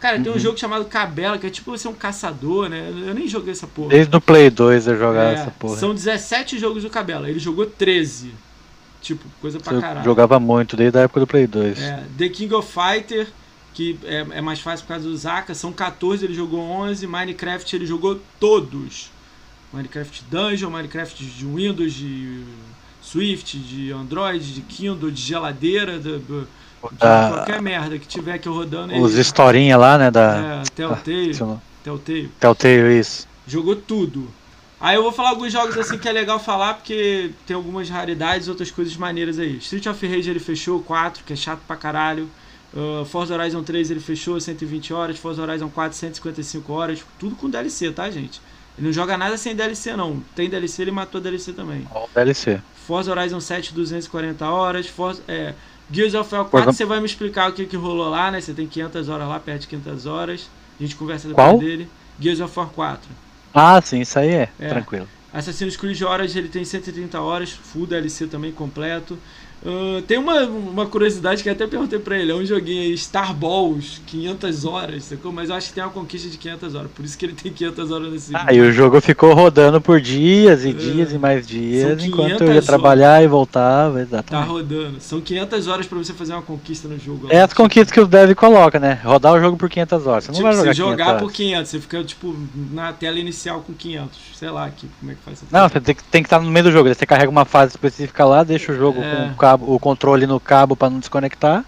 Cara, 0.02 0.18
tem 0.18 0.32
um 0.32 0.34
uhum. 0.34 0.40
jogo 0.40 0.58
chamado 0.58 0.84
Cabela, 0.86 1.38
que 1.38 1.46
é 1.46 1.50
tipo 1.50 1.70
você 1.70 1.86
é 1.86 1.90
um 1.90 1.94
caçador, 1.94 2.68
né? 2.68 2.88
Eu 3.06 3.14
nem 3.14 3.28
joguei 3.28 3.52
essa 3.52 3.68
porra. 3.68 3.90
Desde 3.90 4.16
o 4.16 4.20
Play 4.20 4.50
2 4.50 4.88
eu 4.88 4.98
jogava 4.98 5.30
é, 5.30 5.34
essa 5.34 5.50
porra. 5.52 5.76
São 5.76 5.94
17 5.94 6.58
jogos 6.58 6.82
do 6.82 6.90
Cabela. 6.90 7.30
Ele 7.30 7.38
jogou 7.38 7.66
13. 7.66 8.34
Tipo, 9.00 9.24
coisa 9.40 9.60
pra 9.60 9.74
eu 9.74 9.80
caralho. 9.80 10.04
Jogava 10.04 10.40
muito, 10.40 10.76
desde 10.76 10.98
a 10.98 11.02
época 11.02 11.20
do 11.20 11.26
Play 11.28 11.46
2. 11.46 11.80
É, 11.80 12.04
The 12.18 12.28
King 12.30 12.52
of 12.52 12.68
Fighter, 12.68 13.28
que 13.72 13.96
é, 14.02 14.26
é 14.32 14.40
mais 14.40 14.58
fácil 14.58 14.84
por 14.84 14.94
causa 14.94 15.08
do 15.08 15.16
Zaka, 15.16 15.54
são 15.54 15.72
14, 15.72 16.24
ele 16.24 16.34
jogou 16.34 16.60
11. 16.60 17.06
Minecraft, 17.06 17.76
ele 17.76 17.86
jogou 17.86 18.20
todos. 18.40 19.08
Minecraft 19.72 20.24
Dungeon, 20.28 20.68
Minecraft 20.68 21.24
de 21.24 21.46
Windows, 21.46 21.92
de 21.92 22.42
Swift, 23.00 23.56
de 23.56 23.92
Android, 23.92 24.52
de 24.52 24.62
Kindle, 24.62 25.12
de 25.12 25.22
geladeira, 25.22 25.96
de, 26.00 26.18
de 26.18 26.44
da, 26.92 27.30
qualquer 27.34 27.62
merda 27.62 27.98
que 27.98 28.06
tiver 28.06 28.34
aqui 28.34 28.48
rodando. 28.48 28.94
Os 29.00 29.14
historinha 29.14 29.76
lá, 29.76 29.98
né? 29.98 30.10
Da, 30.10 30.62
é, 30.62 30.62
Telltale. 30.74 31.36
Telltale. 31.82 32.32
Telltale, 32.40 32.98
isso. 32.98 33.28
Jogou 33.46 33.76
tudo. 33.76 34.28
Aí 34.80 34.96
eu 34.96 35.02
vou 35.02 35.12
falar 35.12 35.30
alguns 35.30 35.52
jogos 35.52 35.78
assim 35.78 35.96
que 35.96 36.08
é 36.08 36.12
legal 36.12 36.40
falar, 36.40 36.74
porque 36.74 37.30
tem 37.46 37.54
algumas 37.54 37.88
raridades 37.88 38.48
outras 38.48 38.70
coisas 38.70 38.96
maneiras 38.96 39.38
aí. 39.38 39.58
Street 39.58 39.86
of 39.86 40.06
Rage 40.06 40.28
ele 40.28 40.40
fechou 40.40 40.82
4, 40.82 41.22
que 41.22 41.32
é 41.32 41.36
chato 41.36 41.60
pra 41.66 41.76
caralho. 41.76 42.28
Uh, 42.74 43.04
Forza 43.04 43.34
Horizon 43.34 43.62
3 43.62 43.90
ele 43.92 44.00
fechou 44.00 44.40
120 44.40 44.92
horas. 44.92 45.18
Forza 45.18 45.40
Horizon 45.40 45.68
4 45.68 45.96
155 45.96 46.72
horas. 46.72 47.04
Tudo 47.16 47.36
com 47.36 47.48
DLC, 47.48 47.92
tá, 47.92 48.10
gente? 48.10 48.40
Ele 48.76 48.86
não 48.86 48.92
joga 48.92 49.16
nada 49.16 49.36
sem 49.36 49.54
DLC, 49.54 49.94
não. 49.94 50.20
Tem 50.34 50.48
DLC, 50.48 50.82
ele 50.82 50.90
matou 50.90 51.20
DLC 51.20 51.52
também. 51.52 51.86
Ó, 51.94 52.06
DLC. 52.12 52.60
Forza 52.86 53.12
Horizon 53.12 53.38
7 53.38 53.72
240 53.74 54.50
horas. 54.50 54.88
Forza, 54.88 55.22
é, 55.28 55.54
Gears 55.92 56.14
of 56.14 56.34
War 56.34 56.44
4 56.46 56.72
você 56.72 56.84
vai 56.84 57.00
me 57.00 57.06
explicar 57.06 57.50
o 57.50 57.52
que, 57.52 57.66
que 57.66 57.76
rolou 57.76 58.08
lá, 58.08 58.30
né? 58.30 58.40
Você 58.40 58.54
tem 58.54 58.66
500 58.66 59.08
horas 59.08 59.28
lá, 59.28 59.38
perto 59.38 59.62
de 59.62 59.66
500 59.68 60.06
horas. 60.06 60.48
A 60.80 60.82
gente 60.82 60.96
conversa 60.96 61.28
depois 61.28 61.46
Qual? 61.46 61.58
dele. 61.58 61.88
Gears 62.18 62.40
of 62.40 62.58
War 62.58 62.68
4. 62.68 63.10
Ah, 63.54 63.80
sim, 63.82 64.00
isso 64.00 64.18
aí 64.18 64.30
é, 64.30 64.48
é. 64.58 64.68
tranquilo. 64.68 65.06
Assassin's 65.32 65.76
Creed 65.76 66.02
Horas 66.02 66.36
ele 66.36 66.48
tem 66.48 66.64
130 66.64 67.18
horas, 67.20 67.52
full 67.52 67.86
DLC 67.86 68.26
também 68.26 68.52
completo. 68.52 69.18
Uh, 69.64 70.02
tem 70.02 70.18
uma, 70.18 70.40
uma 70.42 70.86
curiosidade 70.86 71.40
que 71.40 71.48
até 71.48 71.68
perguntei 71.68 71.96
pra 71.96 72.18
ele, 72.18 72.32
é 72.32 72.34
um 72.34 72.44
joguinho 72.44 72.82
aí, 72.82 72.98
Star 72.98 73.32
Balls, 73.32 74.02
500 74.06 74.64
horas, 74.64 75.04
sacou? 75.04 75.30
Mas 75.30 75.50
eu 75.50 75.54
acho 75.54 75.68
que 75.68 75.74
tem 75.74 75.84
uma 75.84 75.90
conquista 75.90 76.28
de 76.28 76.36
500 76.36 76.74
horas, 76.74 76.90
por 76.90 77.04
isso 77.04 77.16
que 77.16 77.24
ele 77.24 77.34
tem 77.34 77.52
500 77.52 77.90
horas 77.92 78.12
nesse 78.12 78.32
Ah, 78.34 78.52
e 78.52 78.60
o 78.60 78.72
jogo 78.72 79.00
ficou 79.00 79.32
rodando 79.34 79.80
por 79.80 80.00
dias 80.00 80.64
e 80.64 80.70
uh, 80.70 80.74
dias 80.74 81.12
e 81.12 81.18
mais 81.18 81.46
dias, 81.46 82.02
enquanto 82.02 82.42
eu 82.42 82.52
ia 82.52 82.60
trabalhar 82.60 83.12
horas. 83.12 83.24
e 83.24 83.28
voltava, 83.28 84.00
exatamente. 84.00 84.46
Tá 84.46 84.52
rodando, 84.52 85.00
são 85.00 85.20
500 85.20 85.68
horas 85.68 85.86
pra 85.86 85.98
você 85.98 86.12
fazer 86.12 86.32
uma 86.32 86.42
conquista 86.42 86.88
no 86.88 86.98
jogo. 86.98 87.28
É 87.30 87.42
as 87.42 87.52
conquistas 87.52 87.92
que 87.92 88.00
o 88.00 88.06
dev 88.06 88.34
coloca, 88.34 88.80
né? 88.80 89.00
Rodar 89.04 89.32
o 89.32 89.40
jogo 89.40 89.56
por 89.56 89.70
500 89.70 90.06
horas, 90.08 90.24
você 90.24 90.32
tipo, 90.32 90.42
não 90.42 90.50
vai 90.50 90.58
jogar 90.58 90.74
você 90.74 90.78
jogar 90.78 91.18
por 91.18 91.30
500, 91.30 91.70
você 91.70 91.78
fica, 91.78 92.02
tipo, 92.02 92.36
na 92.72 92.92
tela 92.92 93.16
inicial 93.16 93.60
com 93.60 93.72
500, 93.72 94.18
sei 94.34 94.50
lá 94.50 94.66
aqui, 94.66 94.88
como 94.98 95.12
é 95.12 95.14
que 95.14 95.20
faz 95.20 95.40
essa 95.40 95.56
Não, 95.56 95.68
você 95.68 95.80
tem, 95.80 95.96
tem 96.10 96.22
que 96.22 96.26
estar 96.26 96.40
no 96.40 96.50
meio 96.50 96.64
do 96.64 96.72
jogo, 96.72 96.92
você 96.92 97.06
carrega 97.06 97.30
uma 97.30 97.44
fase 97.44 97.70
específica 97.70 98.24
lá, 98.24 98.42
deixa 98.42 98.72
o 98.72 98.76
jogo 98.76 99.00
é. 99.00 99.14
com 99.14 99.32
o, 99.32 99.36
cabo, 99.52 99.74
o 99.74 99.78
controle 99.78 100.26
no 100.26 100.40
cabo 100.40 100.76
para 100.76 100.90
não 100.90 100.98
desconectar. 100.98 101.64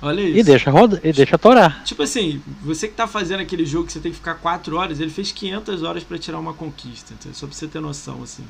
Olha 0.00 0.20
isso. 0.20 0.38
E 0.38 0.42
deixa 0.44 0.70
roda, 0.70 1.00
e 1.02 1.12
deixa 1.12 1.36
torar. 1.36 1.82
Tipo 1.84 2.02
assim, 2.02 2.40
você 2.62 2.86
que 2.86 2.94
tá 2.94 3.06
fazendo 3.08 3.40
aquele 3.40 3.66
jogo 3.66 3.86
que 3.86 3.92
você 3.92 4.00
tem 4.00 4.12
que 4.12 4.18
ficar 4.18 4.34
4 4.34 4.76
horas, 4.76 5.00
ele 5.00 5.10
fez 5.10 5.32
500 5.32 5.82
horas 5.82 6.04
para 6.04 6.18
tirar 6.18 6.38
uma 6.38 6.54
conquista, 6.54 7.14
então, 7.18 7.32
só 7.34 7.46
pra 7.46 7.56
você 7.56 7.66
ter 7.66 7.80
noção 7.80 8.22
assim. 8.22 8.44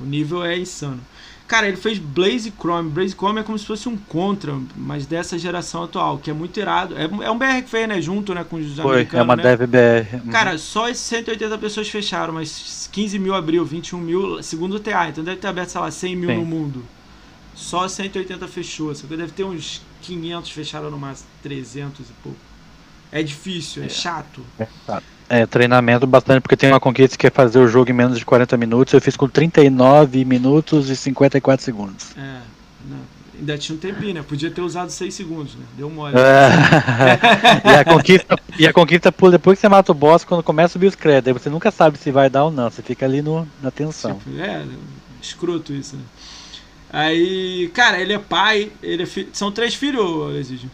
O 0.00 0.04
nível 0.04 0.42
é 0.44 0.58
insano. 0.58 1.00
Cara, 1.46 1.68
ele 1.68 1.76
fez 1.76 1.98
Blaze 1.98 2.50
Chrome. 2.58 2.88
Blaze 2.88 3.14
Chrome 3.14 3.40
é 3.40 3.42
como 3.42 3.58
se 3.58 3.66
fosse 3.66 3.86
um 3.86 3.94
Contra, 3.94 4.56
mas 4.74 5.04
dessa 5.04 5.38
geração 5.38 5.84
atual, 5.84 6.16
que 6.16 6.30
é 6.30 6.32
muito 6.32 6.58
irado. 6.58 6.96
É, 6.96 7.02
é 7.04 7.30
um 7.30 7.36
BR 7.36 7.62
que 7.62 7.68
fez, 7.68 7.86
né? 7.86 8.00
Junto 8.00 8.32
né, 8.32 8.42
com 8.42 8.56
os 8.56 8.76
Foi, 8.76 8.90
americanos. 8.90 9.20
É 9.20 9.22
uma 9.22 9.36
né? 9.36 9.42
Dev 9.42 9.68
BR. 9.68 10.30
Cara, 10.30 10.56
só 10.56 10.88
esses 10.88 11.04
180 11.04 11.58
pessoas 11.58 11.90
fecharam, 11.90 12.32
mas 12.32 12.88
15 12.90 13.18
mil 13.18 13.34
abriu, 13.34 13.66
21 13.66 13.98
mil, 13.98 14.42
segundo 14.42 14.76
o 14.76 14.80
TA. 14.80 15.10
Então 15.10 15.22
deve 15.22 15.36
ter 15.36 15.48
aberto, 15.48 15.68
sei 15.68 15.80
lá, 15.82 15.90
100 15.90 16.16
mil 16.16 16.30
Sim. 16.30 16.36
no 16.36 16.46
mundo. 16.46 16.82
Só 17.54 17.86
180 17.86 18.46
fechou. 18.48 18.94
Só 18.94 19.06
que 19.06 19.16
deve 19.16 19.32
ter 19.32 19.44
uns 19.44 19.82
500 20.02 20.50
fecharam 20.50 20.90
no 20.90 20.98
máximo, 20.98 21.28
300 21.42 22.10
e 22.10 22.12
pouco. 22.22 22.38
É 23.10 23.22
difícil, 23.22 23.82
é, 23.82 23.86
é. 23.86 23.88
chato. 23.90 24.42
É, 24.58 24.66
é, 25.28 25.46
treinamento 25.46 26.06
bastante, 26.06 26.40
porque 26.40 26.56
tem 26.56 26.70
uma 26.70 26.80
conquista 26.80 27.16
que 27.16 27.26
é 27.26 27.30
fazer 27.30 27.58
o 27.58 27.68
jogo 27.68 27.90
em 27.90 27.92
menos 27.92 28.18
de 28.18 28.24
40 28.24 28.56
minutos. 28.56 28.94
Eu 28.94 29.00
fiz 29.00 29.16
com 29.16 29.28
39 29.28 30.24
minutos 30.24 30.88
e 30.88 30.96
54 30.96 31.62
segundos. 31.62 32.16
É, 32.16 32.40
não, 32.88 32.98
ainda 33.38 33.58
tinha 33.58 33.76
um 33.76 33.78
tempinho, 33.78 34.14
né? 34.14 34.24
Podia 34.26 34.50
ter 34.50 34.62
usado 34.62 34.90
6 34.90 35.14
segundos, 35.14 35.54
né? 35.54 35.64
Deu 35.76 35.90
mole. 35.90 36.16
É. 36.16 37.68
e, 37.68 37.74
a 37.76 37.84
conquista, 37.84 38.38
e 38.58 38.66
a 38.66 38.72
conquista 38.72 39.12
pula 39.12 39.32
depois 39.32 39.58
que 39.58 39.60
você 39.60 39.68
mata 39.68 39.92
o 39.92 39.94
boss, 39.94 40.24
quando 40.24 40.42
começa 40.42 40.66
a 40.66 40.72
subir 40.72 40.86
os 40.86 40.94
créditos. 40.94 41.28
Aí 41.28 41.38
você 41.38 41.50
nunca 41.50 41.70
sabe 41.70 41.98
se 41.98 42.10
vai 42.10 42.30
dar 42.30 42.44
ou 42.44 42.50
não. 42.50 42.70
Você 42.70 42.82
fica 42.82 43.04
ali 43.04 43.20
no, 43.20 43.46
na 43.62 43.70
tensão. 43.70 44.14
Tipo, 44.14 44.40
é, 44.40 44.64
escroto 45.20 45.72
isso, 45.74 45.96
né? 45.96 46.02
Aí, 46.92 47.70
cara, 47.72 47.98
ele 47.98 48.12
é 48.12 48.18
pai, 48.18 48.70
ele 48.82 49.04
é 49.04 49.06
fi... 49.06 49.26
São 49.32 49.50
três 49.50 49.74
filhos, 49.74 50.36
Exígio? 50.36 50.70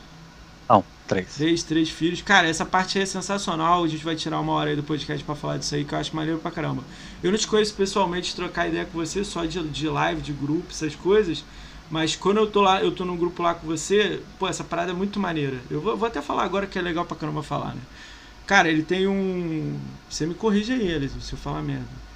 Não, 0.69 0.85
três. 1.07 1.37
Três, 1.37 1.63
três 1.63 1.89
filhos. 1.89 2.21
Cara, 2.23 2.49
essa 2.49 2.67
parte 2.67 2.99
é 2.99 3.07
sensacional. 3.07 3.85
A 3.85 3.89
gente 3.89 4.05
vai 4.05 4.17
tirar 4.17 4.41
uma 4.41 4.53
hora 4.53 4.71
aí 4.71 4.77
do 4.77 4.83
podcast 4.83 5.25
pra 5.25 5.37
falar 5.37 5.59
disso 5.59 5.77
aí, 5.77 5.85
que 5.85 5.95
eu 5.95 5.99
acho 5.99 6.17
maneiro 6.17 6.41
pra 6.41 6.51
caramba. 6.51 6.83
Eu 7.23 7.31
não 7.31 7.39
te 7.39 7.47
conheço 7.47 7.73
pessoalmente, 7.75 8.35
trocar 8.35 8.67
ideia 8.67 8.85
com 8.85 8.99
você, 8.99 9.23
só 9.25 9.45
de, 9.45 9.63
de 9.69 9.89
live, 9.89 10.21
de 10.21 10.33
grupo, 10.33 10.67
essas 10.71 10.97
coisas. 10.97 11.45
Mas 11.89 12.17
quando 12.17 12.39
eu 12.39 12.47
tô 12.51 12.61
lá, 12.61 12.83
eu 12.83 12.91
tô 12.91 13.05
num 13.05 13.17
grupo 13.17 13.43
lá 13.43 13.55
com 13.55 13.67
você, 13.67 14.21
pô, 14.39 14.49
essa 14.49 14.65
parada 14.65 14.91
é 14.91 14.95
muito 14.95 15.21
maneira. 15.21 15.59
Eu 15.71 15.81
vou, 15.81 15.97
vou 15.97 16.07
até 16.07 16.21
falar 16.21 16.43
agora 16.43 16.67
que 16.67 16.79
é 16.79 16.83
legal 16.83 17.05
pra 17.05 17.17
caramba 17.17 17.43
falar, 17.43 17.75
né? 17.75 17.81
Cara, 18.47 18.69
ele 18.69 18.83
tem 18.83 19.07
um. 19.07 19.79
Você 20.11 20.27
me 20.27 20.35
corrige 20.35 20.73
aí, 20.73 20.89
Elis, 20.89 21.13
se 21.21 21.33
eu 21.33 21.39
falar 21.39 21.63
merda. 21.63 22.08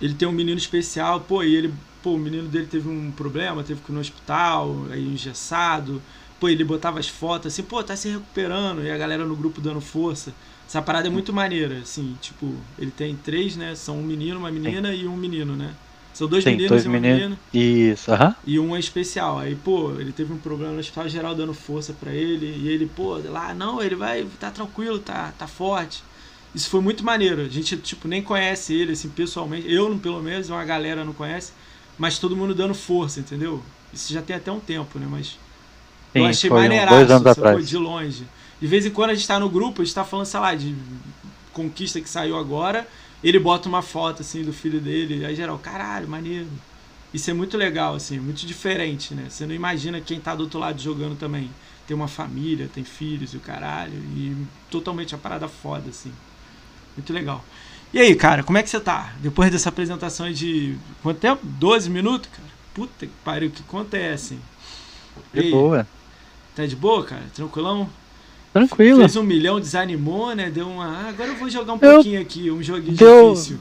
Ele 0.00 0.14
tem 0.14 0.28
um 0.28 0.32
menino 0.32 0.58
especial, 0.58 1.20
pô, 1.22 1.42
e 1.42 1.54
ele 1.54 1.74
pô, 2.02 2.12
o 2.14 2.18
menino 2.18 2.48
dele 2.48 2.66
teve 2.66 2.88
um 2.88 3.10
problema, 3.12 3.62
teve 3.64 3.80
que 3.82 3.90
ir 3.90 3.94
no 3.94 4.00
hospital, 4.00 4.86
aí 4.90 5.06
engessado. 5.12 6.02
Pô, 6.38 6.48
ele 6.48 6.62
botava 6.64 7.00
as 7.00 7.08
fotos 7.08 7.52
assim, 7.52 7.62
pô, 7.64 7.82
tá 7.82 7.96
se 7.96 8.08
recuperando, 8.08 8.82
e 8.84 8.90
a 8.90 8.96
galera 8.96 9.24
no 9.26 9.34
grupo 9.36 9.60
dando 9.60 9.80
força. 9.80 10.32
Essa 10.68 10.80
parada 10.80 11.08
é 11.08 11.10
muito 11.10 11.32
maneira, 11.32 11.78
assim, 11.80 12.16
tipo, 12.20 12.54
ele 12.78 12.90
tem 12.92 13.16
três, 13.16 13.56
né? 13.56 13.74
São 13.74 13.98
um 13.98 14.04
menino, 14.04 14.38
uma 14.38 14.50
menina 14.50 14.92
Sim. 14.92 15.00
e 15.02 15.06
um 15.08 15.16
menino, 15.16 15.56
né? 15.56 15.74
São 16.14 16.28
dois 16.28 16.44
Sim, 16.44 16.50
meninos 16.52 16.68
dois 16.70 16.84
e 16.84 16.88
uma 16.88 17.00
menina. 17.00 17.38
Isso, 17.52 18.10
aham. 18.12 18.28
Uh 18.28 18.30
-huh. 18.30 18.36
E 18.46 18.58
um 18.58 18.74
é 18.76 18.78
especial. 18.78 19.38
Aí, 19.38 19.54
pô, 19.56 19.92
ele 20.00 20.12
teve 20.12 20.32
um 20.32 20.38
problema 20.38 20.72
no 20.72 20.78
hospital 20.78 21.08
geral 21.08 21.34
dando 21.34 21.52
força 21.52 21.92
para 21.92 22.12
ele. 22.12 22.46
E 22.46 22.68
ele, 22.68 22.86
pô, 22.86 23.16
lá, 23.18 23.52
não, 23.54 23.82
ele 23.82 23.94
vai, 23.96 24.24
tá 24.38 24.50
tranquilo, 24.50 24.98
tá, 25.00 25.32
tá 25.32 25.46
forte. 25.46 26.02
Isso 26.54 26.70
foi 26.70 26.80
muito 26.80 27.04
maneiro. 27.04 27.42
A 27.42 27.48
gente, 27.48 27.76
tipo, 27.76 28.08
nem 28.08 28.22
conhece 28.22 28.74
ele, 28.74 28.92
assim, 28.92 29.08
pessoalmente. 29.08 29.70
Eu, 29.70 29.96
pelo 29.98 30.22
menos, 30.22 30.48
uma 30.50 30.64
galera 30.64 31.04
não 31.04 31.12
conhece 31.12 31.52
mas 31.98 32.18
todo 32.18 32.36
mundo 32.36 32.54
dando 32.54 32.74
força, 32.74 33.18
entendeu? 33.18 33.60
Isso 33.92 34.12
já 34.12 34.22
tem 34.22 34.36
até 34.36 34.52
um 34.52 34.60
tempo, 34.60 34.98
né? 34.98 35.06
Mas 35.10 35.26
Sim, 36.12 36.20
eu 36.20 36.26
achei 36.26 36.48
maneiraço, 36.48 37.24
de 37.60 37.76
longe. 37.76 38.24
De 38.60 38.66
vez 38.66 38.86
em 38.86 38.90
quando 38.90 39.10
a 39.10 39.14
gente 39.14 39.26
tá 39.26 39.38
no 39.40 39.50
grupo, 39.50 39.82
a 39.82 39.84
gente 39.84 39.94
tá 39.94 40.04
falando, 40.04 40.26
sei 40.26 40.40
lá, 40.40 40.54
de 40.54 40.74
conquista 41.52 42.00
que 42.00 42.08
saiu 42.08 42.38
agora, 42.38 42.86
ele 43.22 43.38
bota 43.38 43.68
uma 43.68 43.82
foto, 43.82 44.22
assim, 44.22 44.42
do 44.44 44.52
filho 44.52 44.80
dele, 44.80 45.24
aí 45.24 45.34
geral, 45.34 45.58
caralho, 45.58 46.08
maneiro. 46.08 46.48
Isso 47.12 47.30
é 47.30 47.34
muito 47.34 47.56
legal, 47.56 47.94
assim, 47.94 48.18
muito 48.18 48.46
diferente, 48.46 49.14
né? 49.14 49.26
Você 49.28 49.44
não 49.46 49.54
imagina 49.54 50.00
quem 50.00 50.20
tá 50.20 50.34
do 50.34 50.44
outro 50.44 50.60
lado 50.60 50.80
jogando 50.80 51.16
também. 51.18 51.50
Tem 51.86 51.96
uma 51.96 52.08
família, 52.08 52.70
tem 52.72 52.84
filhos 52.84 53.32
e 53.32 53.38
o 53.38 53.40
caralho, 53.40 53.94
e 53.94 54.36
totalmente 54.70 55.14
a 55.14 55.18
parada 55.18 55.48
foda, 55.48 55.88
assim. 55.88 56.12
Muito 56.98 57.12
legal. 57.12 57.44
E 57.94 58.00
aí, 58.00 58.12
cara, 58.16 58.42
como 58.42 58.58
é 58.58 58.62
que 58.62 58.68
você 58.68 58.80
tá? 58.80 59.12
Depois 59.20 59.52
dessa 59.52 59.68
apresentação 59.68 60.30
de. 60.32 60.76
Quanto 61.00 61.20
tempo? 61.20 61.40
12 61.44 61.88
minutos, 61.88 62.28
cara? 62.28 62.48
Puta 62.74 63.06
que 63.06 63.12
pariu, 63.24 63.50
que 63.50 63.62
acontece? 63.66 64.34
Hein? 64.34 64.40
De 65.32 65.50
boa. 65.50 65.86
Tá 66.56 66.66
de 66.66 66.74
boa, 66.74 67.04
cara? 67.04 67.22
Tranquilão? 67.32 67.88
Tranquilo. 68.52 68.98
Fez 68.98 69.14
um 69.14 69.22
milhão, 69.22 69.60
desanimou, 69.60 70.34
né? 70.34 70.50
Deu 70.50 70.68
uma. 70.68 70.86
Ah, 70.86 71.08
agora 71.10 71.30
eu 71.30 71.36
vou 71.36 71.48
jogar 71.48 71.74
um 71.74 71.78
eu... 71.80 71.94
pouquinho 71.94 72.20
aqui, 72.20 72.50
um 72.50 72.62
joguinho 72.62 72.96
Deu... 72.96 73.32
difícil. 73.32 73.58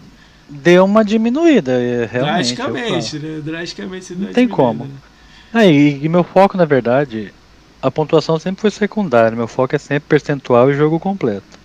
Deu 0.50 0.86
uma 0.86 1.06
diminuída, 1.06 1.74
é, 1.74 2.06
realmente. 2.06 2.56
Drasticamente, 2.56 3.20
né? 3.20 3.42
Drasticamente. 3.44 4.16
Não 4.16 4.34
tem 4.34 4.48
como. 4.48 4.86
Né? 4.86 4.92
Ah, 5.54 5.66
e, 5.66 6.04
e 6.04 6.10
meu 6.10 6.24
foco, 6.24 6.58
na 6.58 6.66
verdade, 6.66 7.34
a 7.82 7.92
pontuação 7.92 8.40
sempre 8.40 8.62
foi 8.62 8.72
secundária. 8.72 9.38
Meu 9.38 9.48
foco 9.48 9.76
é 9.76 9.80
sempre 9.80 10.10
percentual 10.10 10.72
e 10.72 10.74
jogo 10.74 11.00
completo. 11.00 11.57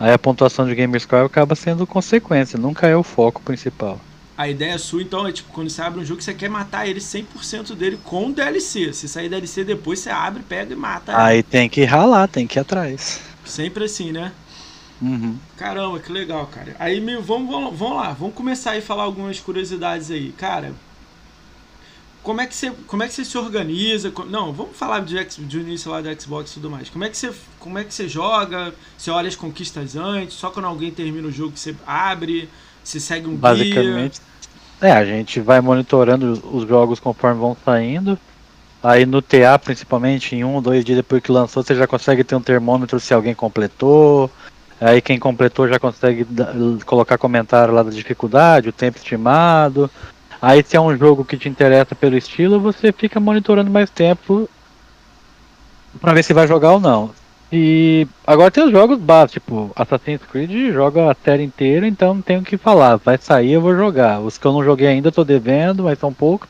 Aí 0.00 0.14
a 0.14 0.18
pontuação 0.18 0.66
de 0.66 0.74
Gamerscore 0.74 1.26
acaba 1.26 1.54
sendo 1.54 1.86
consequência, 1.86 2.58
nunca 2.58 2.86
é 2.86 2.96
o 2.96 3.02
foco 3.02 3.42
principal. 3.42 4.00
A 4.34 4.48
ideia 4.48 4.78
sua, 4.78 5.02
então, 5.02 5.28
é 5.28 5.32
tipo, 5.32 5.52
quando 5.52 5.68
você 5.68 5.82
abre 5.82 6.00
um 6.00 6.04
jogo, 6.06 6.22
você 6.22 6.32
quer 6.32 6.48
matar 6.48 6.88
ele 6.88 6.98
100% 6.98 7.74
dele 7.74 7.98
com 8.02 8.32
DLC. 8.32 8.94
Se 8.94 9.06
sair 9.06 9.28
DLC 9.28 9.62
depois, 9.62 9.98
você 9.98 10.08
abre, 10.08 10.42
pega 10.42 10.72
e 10.72 10.76
mata. 10.76 11.14
Aí 11.14 11.36
ele. 11.36 11.42
tem 11.42 11.68
que 11.68 11.84
ralar, 11.84 12.26
tem 12.26 12.46
que 12.46 12.58
ir 12.58 12.60
atrás. 12.60 13.20
Sempre 13.44 13.84
assim, 13.84 14.10
né? 14.10 14.32
Uhum. 15.02 15.36
Caramba, 15.58 16.00
que 16.00 16.10
legal, 16.10 16.46
cara. 16.46 16.74
Aí, 16.78 16.98
vamos, 17.00 17.50
vamos, 17.50 17.78
vamos 17.78 17.96
lá, 17.98 18.12
vamos 18.12 18.34
começar 18.34 18.74
a 18.74 18.80
falar 18.80 19.02
algumas 19.02 19.38
curiosidades 19.38 20.10
aí. 20.10 20.32
Cara, 20.32 20.72
como 22.22 22.40
é 22.40 22.46
que 22.46 22.54
você, 22.54 22.70
como 22.86 23.02
é 23.02 23.08
que 23.08 23.14
você 23.14 23.24
se 23.24 23.38
organiza? 23.38 24.12
Não, 24.28 24.52
vamos 24.52 24.76
falar 24.76 25.00
de, 25.00 25.22
de 25.24 25.60
início 25.60 25.90
lá 25.90 26.00
do 26.00 26.20
Xbox 26.20 26.50
e 26.50 26.54
tudo 26.54 26.70
mais. 26.70 26.90
Como 26.90 27.04
é 27.04 27.08
que 27.08 27.16
você, 27.16 27.32
como 27.58 27.78
é 27.78 27.84
que 27.84 27.94
você 27.94 28.08
joga? 28.08 28.74
Você 28.96 29.10
olha 29.10 29.28
as 29.28 29.36
conquistas 29.36 29.96
antes? 29.96 30.34
Só 30.34 30.50
quando 30.50 30.66
alguém 30.66 30.90
termina 30.90 31.26
o 31.26 31.32
jogo 31.32 31.56
você 31.56 31.74
abre? 31.86 32.48
Você 32.84 33.00
segue 33.00 33.26
um 33.26 33.36
Basicamente, 33.36 34.20
guia? 34.80 34.90
é, 34.90 34.92
a 34.92 35.04
gente 35.04 35.40
vai 35.40 35.60
monitorando 35.60 36.32
os 36.52 36.68
jogos 36.68 37.00
conforme 37.00 37.40
vão 37.40 37.56
saindo. 37.64 38.18
Aí 38.82 39.04
no 39.04 39.20
TA, 39.20 39.58
principalmente, 39.58 40.34
em 40.34 40.44
um 40.44 40.54
ou 40.54 40.60
dois 40.60 40.84
dias 40.84 40.96
depois 40.96 41.22
que 41.22 41.30
lançou, 41.30 41.62
você 41.62 41.74
já 41.74 41.86
consegue 41.86 42.24
ter 42.24 42.34
um 42.34 42.40
termômetro 42.40 42.98
se 42.98 43.12
alguém 43.12 43.34
completou. 43.34 44.30
Aí 44.80 45.02
quem 45.02 45.18
completou 45.18 45.68
já 45.68 45.78
consegue 45.78 46.26
colocar 46.86 47.18
comentário 47.18 47.74
lá 47.74 47.82
da 47.82 47.90
dificuldade, 47.90 48.70
o 48.70 48.72
tempo 48.72 48.96
estimado. 48.96 49.90
Aí 50.40 50.62
se 50.62 50.76
é 50.76 50.80
um 50.80 50.96
jogo 50.96 51.24
que 51.24 51.36
te 51.36 51.48
interessa 51.48 51.94
pelo 51.94 52.16
estilo, 52.16 52.60
você 52.60 52.92
fica 52.92 53.20
monitorando 53.20 53.70
mais 53.70 53.90
tempo 53.90 54.48
para 56.00 56.14
ver 56.14 56.22
se 56.22 56.32
vai 56.32 56.46
jogar 56.46 56.72
ou 56.72 56.80
não. 56.80 57.10
E 57.52 58.06
agora 58.24 58.50
tem 58.50 58.64
os 58.64 58.70
jogos 58.70 58.98
básicos, 58.98 59.32
tipo 59.32 59.72
Assassin's 59.74 60.20
Creed 60.30 60.72
joga 60.72 61.10
a 61.10 61.16
série 61.24 61.42
inteira, 61.42 61.86
então 61.86 62.14
não 62.14 62.22
tenho 62.22 62.40
o 62.40 62.44
que 62.44 62.56
falar. 62.56 62.96
Vai 62.96 63.18
sair, 63.18 63.52
eu 63.52 63.60
vou 63.60 63.74
jogar. 63.74 64.20
Os 64.20 64.38
que 64.38 64.46
eu 64.46 64.52
não 64.52 64.64
joguei 64.64 64.86
ainda 64.86 65.10
tô 65.10 65.24
devendo, 65.24 65.84
mas 65.84 65.98
são 65.98 66.12
poucos. 66.12 66.48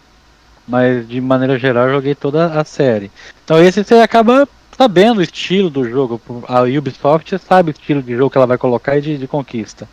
Mas 0.69 1.09
de 1.09 1.21
maneira 1.21 1.59
geral 1.59 1.89
eu 1.89 1.95
joguei 1.95 2.15
toda 2.15 2.47
a 2.53 2.65
série. 2.65 3.11
Então 3.45 3.61
esse 3.63 3.83
você 3.83 3.95
acaba 3.95 4.47
sabendo 4.77 5.19
o 5.19 5.23
estilo 5.23 5.71
do 5.71 5.89
jogo. 5.89 6.21
A 6.47 6.63
Ubisoft 6.63 7.39
sabe 7.39 7.71
o 7.71 7.73
estilo 7.73 8.03
de 8.03 8.15
jogo 8.15 8.31
que 8.31 8.39
ela 8.39 8.47
vai 8.47 8.59
colocar 8.59 8.99
e 8.99 9.01
de, 9.01 9.19
de 9.19 9.27
conquista. 9.27 9.89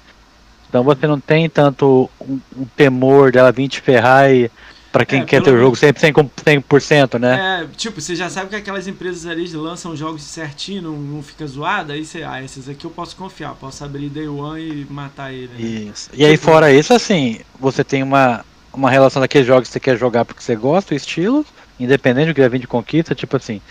Então 0.69 0.83
você 0.83 1.07
não 1.07 1.19
tem 1.19 1.49
tanto 1.49 2.09
um, 2.19 2.39
um 2.55 2.65
temor 2.75 3.31
dela 3.31 3.51
vir 3.51 3.67
te 3.67 3.81
ferrar 3.81 4.29
e 4.31 4.51
Pra 4.91 5.05
quem 5.05 5.21
é, 5.21 5.25
quer 5.25 5.43
ter 5.43 5.53
o 5.53 5.59
jogo 5.59 5.75
sempre 5.75 6.01
100%, 6.01 6.29
100%, 6.43 7.19
né? 7.19 7.61
É, 7.61 7.67
tipo, 7.75 8.01
você 8.01 8.15
já 8.15 8.29
sabe 8.29 8.49
que 8.49 8.55
aquelas 8.55 8.87
empresas 8.87 9.25
ali 9.27 9.47
lançam 9.53 9.95
jogos 9.95 10.23
certinho, 10.23 10.81
não, 10.81 10.93
não 10.93 11.21
fica 11.21 11.45
zoado, 11.45 11.91
aí 11.91 12.03
você, 12.03 12.23
ah, 12.23 12.41
esses 12.41 12.67
aqui 12.69 12.85
eu 12.85 12.89
posso 12.89 13.15
confiar, 13.15 13.53
posso 13.55 13.83
abrir 13.83 14.09
Day 14.09 14.27
One 14.27 14.59
e 14.59 14.87
matar 14.89 15.31
ele. 15.31 15.49
Né? 15.49 15.91
Isso. 15.91 16.09
E 16.13 16.25
aí, 16.25 16.31
tipo, 16.31 16.45
fora 16.45 16.71
isso, 16.71 16.93
assim, 16.93 17.39
você 17.59 17.83
tem 17.83 18.01
uma, 18.01 18.43
uma 18.73 18.89
relação 18.89 19.21
daqueles 19.21 19.45
jogos 19.45 19.67
que 19.67 19.73
você 19.73 19.79
quer 19.79 19.97
jogar 19.97 20.25
porque 20.25 20.41
você 20.41 20.55
gosta, 20.55 20.93
o 20.93 20.97
estilo, 20.97 21.45
independente 21.79 22.29
do 22.29 22.33
que 22.33 22.41
vai 22.41 22.49
vir 22.49 22.59
de 22.59 22.67
conquista, 22.67 23.13
tipo 23.13 23.35
assim, 23.35 23.61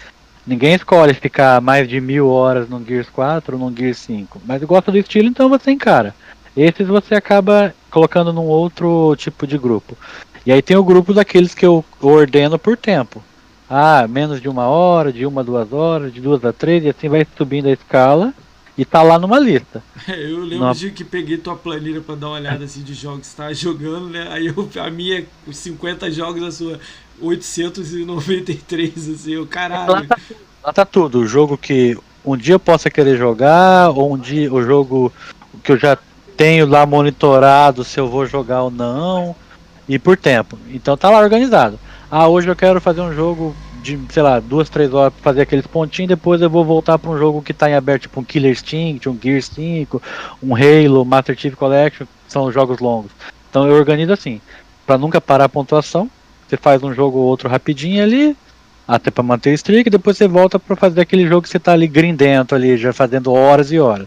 ninguém 0.46 0.74
escolhe 0.74 1.14
ficar 1.14 1.60
mais 1.60 1.88
de 1.88 2.00
mil 2.00 2.28
horas 2.28 2.68
no 2.68 2.84
Gears 2.84 3.08
4 3.08 3.58
ou 3.58 3.70
no 3.70 3.76
Gears 3.76 3.98
5, 3.98 4.42
mas 4.44 4.62
gosta 4.62 4.92
do 4.92 4.98
estilo, 4.98 5.28
então 5.28 5.48
você 5.48 5.70
encara. 5.70 6.14
Esses 6.56 6.88
você 6.88 7.14
acaba 7.14 7.74
colocando 7.90 8.32
num 8.32 8.46
outro 8.46 9.14
tipo 9.16 9.46
de 9.46 9.58
grupo. 9.58 9.96
E 10.44 10.52
aí 10.52 10.62
tem 10.62 10.76
o 10.76 10.84
grupo 10.84 11.12
daqueles 11.12 11.54
que 11.54 11.66
eu 11.66 11.84
ordeno 12.00 12.58
por 12.58 12.76
tempo. 12.76 13.22
Ah, 13.68 14.06
menos 14.08 14.40
de 14.40 14.48
uma 14.48 14.66
hora, 14.66 15.12
de 15.12 15.26
uma 15.26 15.40
a 15.40 15.44
duas 15.44 15.72
horas, 15.72 16.14
de 16.14 16.20
duas 16.20 16.44
a 16.44 16.52
três, 16.52 16.84
e 16.84 16.88
assim 16.88 17.08
vai 17.08 17.26
subindo 17.36 17.66
a 17.66 17.72
escala 17.72 18.32
e 18.78 18.84
tá 18.84 19.02
lá 19.02 19.18
numa 19.18 19.38
lista. 19.38 19.82
eu 20.06 20.40
lembro 20.40 20.58
Numa... 20.58 20.74
de 20.74 20.90
que 20.90 21.02
peguei 21.02 21.38
tua 21.38 21.56
planilha 21.56 22.00
para 22.00 22.14
dar 22.14 22.28
uma 22.28 22.36
olhada 22.36 22.64
assim 22.64 22.82
de 22.82 22.94
jogos 22.94 23.20
que 23.20 23.26
você 23.26 23.36
tava 23.36 23.54
jogando, 23.54 24.08
né? 24.08 24.28
Aí 24.30 24.46
eu, 24.46 24.70
a 24.80 24.90
minha, 24.90 25.24
os 25.46 25.56
50 25.56 26.10
jogos, 26.10 26.42
a 26.42 26.52
sua 26.52 26.78
893, 27.20 29.08
assim, 29.08 29.32
eu 29.32 29.46
caralho. 29.46 29.92
Lá 29.92 30.04
tá, 30.04 30.18
lá 30.62 30.72
tá 30.72 30.84
tudo, 30.84 31.20
o 31.20 31.26
jogo 31.26 31.56
que 31.56 31.98
um 32.24 32.36
dia 32.36 32.54
eu 32.54 32.60
possa 32.60 32.90
querer 32.90 33.16
jogar, 33.16 33.90
ou 33.90 34.12
um 34.14 34.18
dia 34.18 34.52
o 34.52 34.62
jogo 34.62 35.12
que 35.64 35.72
eu 35.72 35.78
já 35.78 35.96
tenho 36.36 36.66
lá 36.66 36.84
monitorado 36.84 37.82
se 37.82 37.98
eu 37.98 38.08
vou 38.08 38.26
jogar 38.26 38.62
ou 38.62 38.70
não, 38.70 39.34
e 39.88 39.98
por 39.98 40.16
tempo. 40.16 40.58
Então 40.72 40.96
tá 40.96 41.10
lá 41.10 41.18
organizado. 41.18 41.78
Ah, 42.10 42.28
hoje 42.28 42.48
eu 42.48 42.56
quero 42.56 42.80
fazer 42.80 43.00
um 43.00 43.12
jogo 43.12 43.54
de, 43.82 43.98
sei 44.10 44.22
lá, 44.22 44.40
duas, 44.40 44.68
três 44.68 44.92
horas 44.92 45.12
pra 45.14 45.22
fazer 45.22 45.42
aqueles 45.42 45.66
pontinhos, 45.66 46.08
depois 46.08 46.40
eu 46.42 46.50
vou 46.50 46.64
voltar 46.64 46.98
para 46.98 47.10
um 47.10 47.18
jogo 47.18 47.40
que 47.40 47.54
tá 47.54 47.70
em 47.70 47.74
aberto, 47.74 48.02
tipo 48.02 48.20
um 48.20 48.24
Killer 48.24 48.52
Instinct, 48.52 49.08
um 49.08 49.18
Gear 49.20 49.40
5, 49.40 50.02
um 50.42 50.54
Halo, 50.54 51.04
Master 51.04 51.38
Chief 51.38 51.54
Collection, 51.54 52.06
são 52.26 52.50
jogos 52.50 52.80
longos. 52.80 53.12
Então 53.48 53.66
eu 53.66 53.74
organizo 53.74 54.12
assim, 54.12 54.40
para 54.84 54.98
nunca 54.98 55.20
parar 55.20 55.44
a 55.44 55.48
pontuação, 55.48 56.10
você 56.46 56.56
faz 56.56 56.82
um 56.82 56.92
jogo 56.92 57.18
ou 57.18 57.26
outro 57.26 57.48
rapidinho 57.48 58.02
ali, 58.02 58.36
até 58.86 59.10
para 59.10 59.22
manter 59.22 59.50
o 59.50 59.54
streak, 59.54 59.88
depois 59.88 60.16
você 60.16 60.28
volta 60.28 60.58
para 60.58 60.76
fazer 60.76 61.00
aquele 61.00 61.26
jogo 61.26 61.42
que 61.42 61.48
você 61.48 61.58
tá 61.58 61.72
ali 61.72 61.86
grindento 61.86 62.54
ali, 62.54 62.76
já 62.76 62.92
fazendo 62.92 63.32
horas 63.32 63.70
e 63.70 63.78
horas. 63.78 64.06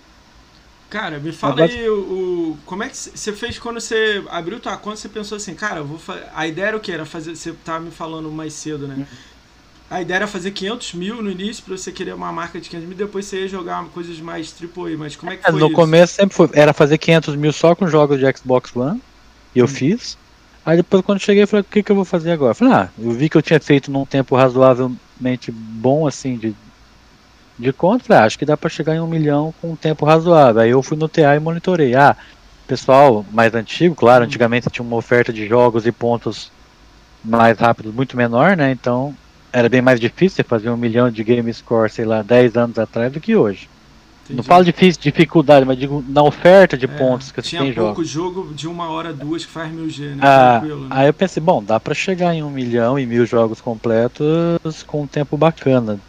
Cara, 0.89 1.19
me 1.19 1.31
fala 1.31 1.65
aí 1.65 1.87
o, 1.87 1.99
o, 1.99 2.57
como 2.65 2.81
é 2.81 2.89
que 2.89 2.97
você 2.97 3.31
fez 3.31 3.59
quando 3.59 3.79
você 3.79 4.23
abriu 4.29 4.59
tua 4.59 4.75
conta, 4.75 4.97
você 4.97 5.07
pensou 5.07 5.35
assim, 5.35 5.53
cara, 5.53 5.83
vou 5.83 5.99
a 6.33 6.47
ideia 6.47 6.67
era 6.67 6.77
o 6.77 6.79
que? 6.79 6.91
Era 6.91 7.05
fazer, 7.05 7.35
você 7.35 7.53
tava 7.63 7.81
me 7.81 7.91
falando 7.91 8.31
mais 8.31 8.53
cedo, 8.53 8.87
né? 8.87 8.95
Uhum. 8.97 9.05
A 9.89 10.01
ideia 10.01 10.17
era 10.17 10.27
fazer 10.27 10.51
500 10.51 10.93
mil 10.95 11.21
no 11.21 11.29
início 11.29 11.63
para 11.63 11.77
você 11.77 11.91
querer 11.91 12.13
uma 12.13 12.31
marca 12.31 12.59
de 12.59 12.69
500 12.69 12.87
mil, 12.87 12.97
depois 12.97 13.25
você 13.25 13.41
ia 13.41 13.47
jogar 13.47 13.83
coisas 13.85 14.19
mais 14.19 14.53
AAA, 14.59 14.97
mas 14.97 15.15
como 15.15 15.31
é 15.31 15.37
que 15.37 15.47
é, 15.47 15.51
foi 15.51 15.59
No 15.59 15.67
isso? 15.67 15.75
começo 15.75 16.13
sempre 16.13 16.35
foi, 16.35 16.49
era 16.53 16.73
fazer 16.73 16.97
500 16.97 17.35
mil 17.35 17.53
só 17.53 17.75
com 17.75 17.87
jogos 17.87 18.19
de 18.19 18.37
Xbox 18.37 18.75
One, 18.75 18.99
e 19.53 19.59
eu 19.59 19.65
hum. 19.65 19.67
fiz. 19.67 20.17
Aí 20.65 20.77
depois 20.77 21.03
quando 21.03 21.19
cheguei 21.19 21.43
eu 21.43 21.47
falei, 21.47 21.61
o 21.61 21.65
que, 21.65 21.83
que 21.83 21.91
eu 21.91 21.95
vou 21.95 22.05
fazer 22.05 22.31
agora? 22.31 22.51
Eu 22.51 22.55
falei, 22.55 22.73
ah, 22.73 22.89
eu 22.97 23.11
vi 23.11 23.29
que 23.29 23.37
eu 23.37 23.41
tinha 23.41 23.59
feito 23.59 23.91
num 23.91 24.05
tempo 24.05 24.35
razoavelmente 24.35 25.51
bom, 25.51 26.07
assim, 26.07 26.35
de, 26.35 26.55
de 27.59 27.75
ah, 28.09 28.23
acho 28.23 28.39
que 28.39 28.45
dá 28.45 28.55
para 28.55 28.69
chegar 28.69 28.95
em 28.95 29.01
um 29.01 29.07
milhão 29.07 29.53
com 29.61 29.71
um 29.71 29.75
tempo 29.75 30.05
razoável. 30.05 30.61
Aí 30.61 30.69
eu 30.69 30.81
fui 30.81 30.97
no 30.97 31.09
TA 31.09 31.35
e 31.35 31.39
monitorei. 31.39 31.93
Ah, 31.93 32.15
pessoal 32.65 33.25
mais 33.31 33.53
antigo, 33.53 33.95
claro, 33.95 34.23
hum. 34.23 34.27
antigamente 34.27 34.69
tinha 34.69 34.85
uma 34.85 34.95
oferta 34.95 35.33
de 35.33 35.45
jogos 35.45 35.85
e 35.85 35.91
pontos 35.91 36.51
mais 37.23 37.59
rápidos, 37.59 37.93
muito 37.93 38.15
menor, 38.15 38.55
né? 38.55 38.71
Então 38.71 39.13
era 39.51 39.67
bem 39.67 39.81
mais 39.81 39.99
difícil 39.99 40.43
fazer 40.45 40.69
um 40.69 40.77
milhão 40.77 41.11
de 41.11 41.21
game 41.23 41.53
score, 41.53 41.89
sei 41.89 42.05
lá, 42.05 42.21
10 42.21 42.55
anos 42.55 42.79
atrás 42.79 43.11
do 43.11 43.19
que 43.19 43.35
hoje. 43.35 43.67
Entendi. 44.29 44.37
Não 44.37 44.43
falo 44.43 44.63
difícil, 44.63 45.01
dificuldade, 45.01 45.65
mas 45.65 45.77
digo 45.77 46.05
na 46.07 46.21
oferta 46.21 46.77
de 46.77 46.85
é, 46.85 46.87
pontos 46.87 47.31
que 47.31 47.41
você 47.41 47.57
tem 47.57 47.59
jogo. 47.59 47.73
Tinha 47.73 47.85
pouco 47.85 48.05
jogo 48.05 48.53
de 48.53 48.67
uma 48.67 48.89
hora, 48.89 49.11
duas 49.11 49.43
que 49.43 49.51
faz 49.51 49.71
mil 49.71 49.89
G, 49.89 50.09
né? 50.09 50.17
Ah, 50.21 50.61
né? 50.63 50.87
Aí 50.91 51.07
eu 51.07 51.13
pensei, 51.13 51.41
bom, 51.41 51.63
dá 51.63 51.79
para 51.79 51.95
chegar 51.95 52.35
em 52.35 52.43
um 52.43 52.51
milhão 52.51 52.99
e 52.99 53.07
mil 53.07 53.25
jogos 53.25 53.59
completos 53.59 54.83
com 54.83 55.01
um 55.01 55.07
tempo 55.07 55.35
bacana, 55.35 55.99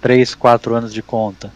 3, 0.00 0.34
4 0.34 0.74
anos 0.74 0.94
de 0.94 1.02
conta. 1.02 1.52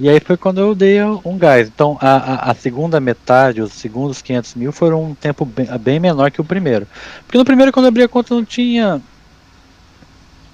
E 0.00 0.08
aí 0.08 0.20
foi 0.20 0.38
quando 0.38 0.58
eu 0.58 0.74
dei 0.74 1.02
um 1.02 1.36
gás. 1.36 1.68
Então 1.68 1.98
a, 2.00 2.16
a, 2.16 2.50
a, 2.50 2.54
segunda 2.54 2.98
metade, 2.98 3.60
os 3.60 3.72
segundos 3.72 4.22
500 4.22 4.54
mil 4.54 4.72
foram 4.72 5.04
um 5.04 5.14
tempo 5.14 5.44
bem, 5.44 5.66
bem 5.78 6.00
menor 6.00 6.30
que 6.30 6.40
o 6.40 6.44
primeiro. 6.44 6.86
Porque 7.26 7.36
no 7.36 7.44
primeiro, 7.44 7.72
quando 7.72 7.86
eu 7.86 7.88
abri 7.88 8.04
a 8.04 8.08
conta, 8.08 8.34
não 8.34 8.44
tinha 8.44 9.02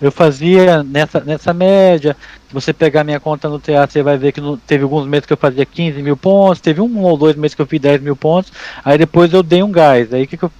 eu 0.00 0.12
fazia 0.12 0.82
nessa, 0.82 1.20
nessa 1.20 1.54
média. 1.54 2.16
Se 2.60 2.66
você 2.66 2.72
pegar 2.72 3.02
minha 3.02 3.18
conta 3.18 3.48
no 3.48 3.58
teatro, 3.58 3.92
você 3.92 4.02
vai 4.02 4.16
ver 4.16 4.30
que 4.30 4.40
no, 4.40 4.56
teve 4.56 4.84
alguns 4.84 5.06
meses 5.06 5.26
que 5.26 5.32
eu 5.32 5.36
fazia 5.36 5.66
15 5.66 6.00
mil 6.02 6.16
pontos, 6.16 6.60
teve 6.60 6.80
um 6.80 7.02
ou 7.02 7.16
dois 7.16 7.34
meses 7.34 7.54
que 7.54 7.60
eu 7.60 7.66
fiz 7.66 7.80
10 7.80 8.00
mil 8.00 8.14
pontos, 8.14 8.52
aí 8.84 8.96
depois 8.96 9.32
eu 9.32 9.42
dei 9.42 9.62
um 9.62 9.72
gás. 9.72 10.12
Aí 10.12 10.26
que, 10.26 10.36
que 10.36 10.44
eu. 10.44 10.52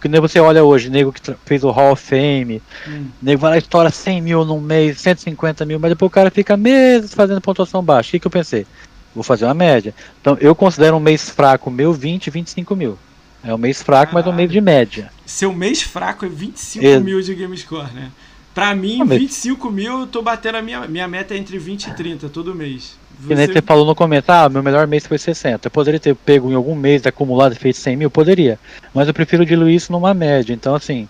Que 0.00 0.08
nem 0.08 0.20
você 0.20 0.38
olha 0.38 0.62
hoje, 0.62 0.88
nego 0.88 1.12
que 1.12 1.20
fez 1.44 1.64
o 1.64 1.72
Hall 1.72 1.90
of 1.90 2.00
Fame, 2.00 2.62
hum. 2.86 3.06
nego 3.20 3.40
vai 3.40 3.50
lá 3.50 3.56
e 3.56 3.58
estoura 3.58 3.90
100 3.90 4.20
mil 4.20 4.44
num 4.44 4.60
mês, 4.60 5.00
150 5.00 5.64
mil, 5.66 5.80
mas 5.80 5.90
depois 5.90 6.06
o 6.06 6.12
cara 6.14 6.30
fica 6.30 6.56
meses 6.56 7.12
fazendo 7.12 7.40
pontuação 7.40 7.82
baixa. 7.82 8.08
O 8.08 8.10
que, 8.12 8.20
que 8.20 8.26
eu 8.28 8.30
pensei? 8.30 8.64
Vou 9.12 9.24
fazer 9.24 9.44
uma 9.44 9.54
média. 9.54 9.92
Então 10.20 10.38
eu 10.40 10.54
considero 10.54 10.96
um 10.96 11.00
mês 11.00 11.28
fraco 11.28 11.68
meu 11.68 11.92
20, 11.92 12.30
25 12.30 12.76
mil. 12.76 12.96
É 13.42 13.52
um 13.52 13.58
mês 13.58 13.82
fraco, 13.82 14.12
Caralho. 14.12 14.26
mas 14.26 14.32
um 14.32 14.36
mês 14.36 14.50
de 14.50 14.60
média. 14.60 15.10
Seu 15.24 15.52
mês 15.52 15.82
fraco 15.82 16.24
é 16.24 16.28
25 16.28 17.00
mil 17.00 17.20
de 17.20 17.34
game 17.34 17.56
score, 17.56 17.92
né? 17.92 18.12
Pra 18.56 18.74
mim, 18.74 19.02
ah, 19.02 19.04
25 19.04 19.70
mil, 19.70 20.00
eu 20.00 20.06
tô 20.06 20.22
batendo 20.22 20.56
a 20.56 20.62
minha, 20.62 20.88
minha 20.88 21.06
meta 21.06 21.34
é 21.34 21.36
entre 21.36 21.58
20 21.58 21.88
e 21.88 21.94
30 21.94 22.30
todo 22.30 22.54
mês. 22.54 22.96
Você... 23.20 23.34
Nem 23.34 23.46
você 23.48 23.60
falou 23.60 23.84
no 23.84 23.94
comentário, 23.94 24.46
ah, 24.46 24.48
meu 24.48 24.62
melhor 24.62 24.86
mês 24.86 25.06
foi 25.06 25.18
60. 25.18 25.66
Eu 25.66 25.70
poderia 25.70 26.00
ter 26.00 26.14
pego 26.14 26.50
em 26.50 26.54
algum 26.54 26.74
mês 26.74 27.06
acumulado 27.06 27.52
e 27.52 27.56
feito 27.56 27.76
100 27.76 27.96
mil? 27.98 28.10
Poderia. 28.10 28.58
Mas 28.94 29.08
eu 29.08 29.12
prefiro 29.12 29.44
diluir 29.44 29.74
isso 29.74 29.92
numa 29.92 30.14
média. 30.14 30.54
Então, 30.54 30.74
assim, 30.74 31.06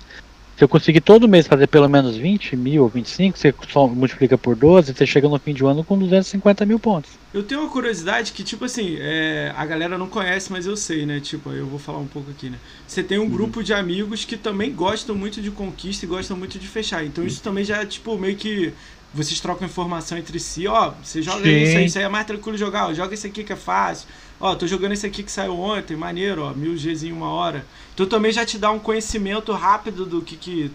se 0.57 0.64
eu 0.64 0.69
conseguir 0.69 1.03
todo 1.03 1.29
mês 1.29 1.47
fazer 1.47 1.66
pelo 1.66 1.87
menos 1.87 2.16
20 2.16 2.57
mil 2.57 2.85
ou 2.85 2.88
25, 2.88 3.37
você 3.37 3.55
só 3.69 3.87
multiplica 3.87 4.38
por 4.38 4.57
12, 4.57 4.95
você 4.95 5.07
chega 5.07 5.29
no 5.29 5.38
fim 5.38 5.53
de 5.53 5.62
ano 5.62 5.85
com 5.85 5.99
250 5.99 6.64
mil 6.64 6.79
pontos. 6.79 7.11
Eu 7.35 7.42
tenho 7.42 7.61
uma 7.61 7.69
curiosidade 7.69 8.33
que, 8.33 8.42
tipo 8.42 8.64
assim, 8.64 8.97
é, 8.99 9.53
a 9.55 9.66
galera 9.66 9.99
não 9.99 10.09
conhece, 10.09 10.51
mas 10.51 10.64
eu 10.64 10.75
sei, 10.75 11.05
né? 11.05 11.21
Tipo, 11.21 11.51
eu 11.51 11.66
vou 11.66 11.79
falar 11.79 11.99
um 11.99 12.07
pouco 12.07 12.31
aqui, 12.31 12.49
né? 12.49 12.57
Você 12.88 13.03
tem 13.03 13.19
um 13.19 13.25
uhum. 13.25 13.29
grupo 13.29 13.62
de 13.62 13.75
amigos 13.75 14.25
que 14.25 14.38
também 14.38 14.73
gostam 14.73 15.14
muito 15.14 15.42
de 15.42 15.51
conquista 15.51 16.07
e 16.07 16.09
gostam 16.09 16.35
muito 16.38 16.59
de 16.59 16.66
fechar. 16.66 17.05
Então 17.05 17.27
isso 17.27 17.42
também 17.42 17.62
já 17.62 17.83
é, 17.83 17.85
tipo, 17.85 18.16
meio 18.16 18.37
que 18.37 18.73
vocês 19.12 19.38
trocam 19.40 19.66
informação 19.66 20.16
entre 20.16 20.38
si, 20.38 20.66
ó, 20.66 20.92
você 21.03 21.23
joga 21.23 21.42
Sim. 21.42 21.62
isso 21.62 21.77
aí, 21.77 21.85
isso 21.87 21.99
aí 21.99 22.05
é 22.05 22.09
mais 22.09 22.27
tranquilo 22.27 22.57
jogar, 22.57 22.88
ó, 22.88 22.95
joga 22.95 23.14
esse 23.14 23.27
aqui 23.27 23.45
que 23.45 23.53
é 23.53 23.57
fácil. 23.57 24.09
Ó, 24.40 24.55
tô 24.55 24.66
jogando 24.66 24.92
esse 24.92 25.07
aqui 25.07 25.22
que 25.22 25.33
saiu 25.33 25.59
ontem, 25.59 25.96
maneiro, 25.96 26.42
ó, 26.42 26.53
mil 26.53 26.75
Gs 26.75 27.07
em 27.07 27.12
uma 27.12 27.31
hora. 27.31 27.64
Então 27.94 28.07
também 28.07 28.33
já 28.33 28.44
te 28.44 28.59
dá 28.59 28.70
um 28.70 28.79
conhecimento 28.79 29.53
rápido 29.53 30.05
do 30.05 30.20
que, 30.20 30.37
que 30.37 30.70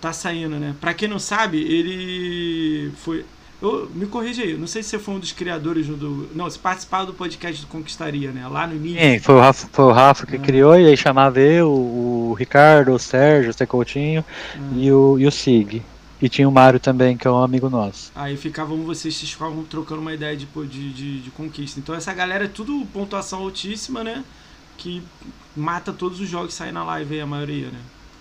tá 0.00 0.12
saindo, 0.12 0.56
né? 0.56 0.74
Pra 0.80 0.94
quem 0.94 1.08
não 1.08 1.18
sabe, 1.18 1.58
ele 1.58 2.92
foi. 2.98 3.24
Eu, 3.60 3.90
me 3.94 4.06
corrija 4.06 4.42
aí, 4.42 4.54
não 4.56 4.66
sei 4.66 4.82
se 4.82 4.90
você 4.90 4.98
foi 4.98 5.14
um 5.14 5.18
dos 5.18 5.32
criadores 5.32 5.86
do. 5.86 6.28
Não, 6.34 6.44
você 6.44 6.58
participava 6.58 7.06
do 7.06 7.14
podcast 7.14 7.60
do 7.62 7.66
Conquistaria, 7.66 8.30
né? 8.30 8.46
Lá 8.46 8.66
no 8.66 8.76
início. 8.76 9.00
Sim, 9.00 9.18
foi 9.18 9.34
o 9.34 9.40
Rafa, 9.40 9.68
foi 9.72 9.84
o 9.86 9.92
Rafa 9.92 10.26
que 10.26 10.36
ah. 10.36 10.40
criou, 10.40 10.78
e 10.78 10.86
aí 10.86 10.96
chamava 10.96 11.40
eu, 11.40 11.70
o, 11.70 12.36
Ricardo, 12.38 12.92
o 12.92 12.98
Sérgio, 12.98 13.50
o 13.50 13.54
Secoutinho 13.54 14.24
ah. 14.54 14.58
e, 14.76 14.92
o, 14.92 15.18
e 15.18 15.26
o 15.26 15.32
Sig. 15.32 15.82
E 16.24 16.28
tinha 16.30 16.48
o 16.48 16.50
Mário 16.50 16.80
também, 16.80 17.18
que 17.18 17.28
é 17.28 17.30
um 17.30 17.42
amigo 17.42 17.68
nosso. 17.68 18.10
Aí 18.14 18.34
ficavam 18.34 18.78
vocês, 18.78 19.14
vocês 19.14 19.30
ficavam 19.30 19.62
trocando 19.62 20.00
uma 20.00 20.14
ideia 20.14 20.34
de, 20.34 20.46
de, 20.46 20.92
de, 20.94 21.20
de 21.20 21.30
conquista. 21.30 21.78
Então 21.78 21.94
essa 21.94 22.14
galera 22.14 22.46
é 22.46 22.48
tudo 22.48 22.86
pontuação 22.94 23.40
altíssima, 23.40 24.02
né? 24.02 24.24
Que 24.78 25.02
mata 25.54 25.92
todos 25.92 26.20
os 26.20 26.26
jogos 26.26 26.48
que 26.48 26.54
saem 26.54 26.72
na 26.72 26.82
live 26.82 27.16
aí, 27.16 27.20
a 27.20 27.26
maioria, 27.26 27.66
né? 27.66 27.78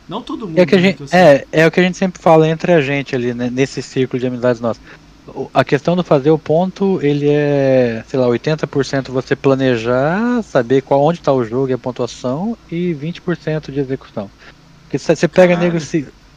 Não 0.10 0.22
todo 0.22 0.50
mundo. 0.50 0.60
É, 0.60 0.66
que 0.66 0.76
a 0.76 0.78
né, 0.80 0.84
gente, 0.84 1.16
é, 1.16 1.48
é 1.50 1.66
o 1.66 1.72
que 1.72 1.80
a 1.80 1.84
gente 1.84 1.98
sempre 1.98 2.22
fala 2.22 2.46
entre 2.46 2.74
a 2.74 2.82
gente 2.82 3.16
ali, 3.16 3.34
né, 3.34 3.50
nesse 3.50 3.82
círculo 3.82 4.20
de 4.20 4.28
amizades 4.28 4.60
nossas. 4.60 4.84
A 5.54 5.64
questão 5.64 5.96
do 5.96 6.04
fazer 6.04 6.32
o 6.32 6.38
ponto, 6.38 7.00
ele 7.02 7.30
é, 7.30 8.04
sei 8.06 8.20
lá, 8.20 8.28
80% 8.28 9.12
você 9.12 9.34
planejar, 9.34 10.44
saber 10.44 10.82
qual 10.82 11.02
onde 11.02 11.20
está 11.20 11.32
o 11.32 11.46
jogo 11.46 11.70
e 11.70 11.74
a 11.74 11.78
pontuação, 11.78 12.58
e 12.70 12.94
20% 12.94 13.72
de 13.72 13.80
execução. 13.80 14.30
Porque 14.82 15.00
você 15.00 15.26
pega 15.26 15.56
nego, 15.56 15.78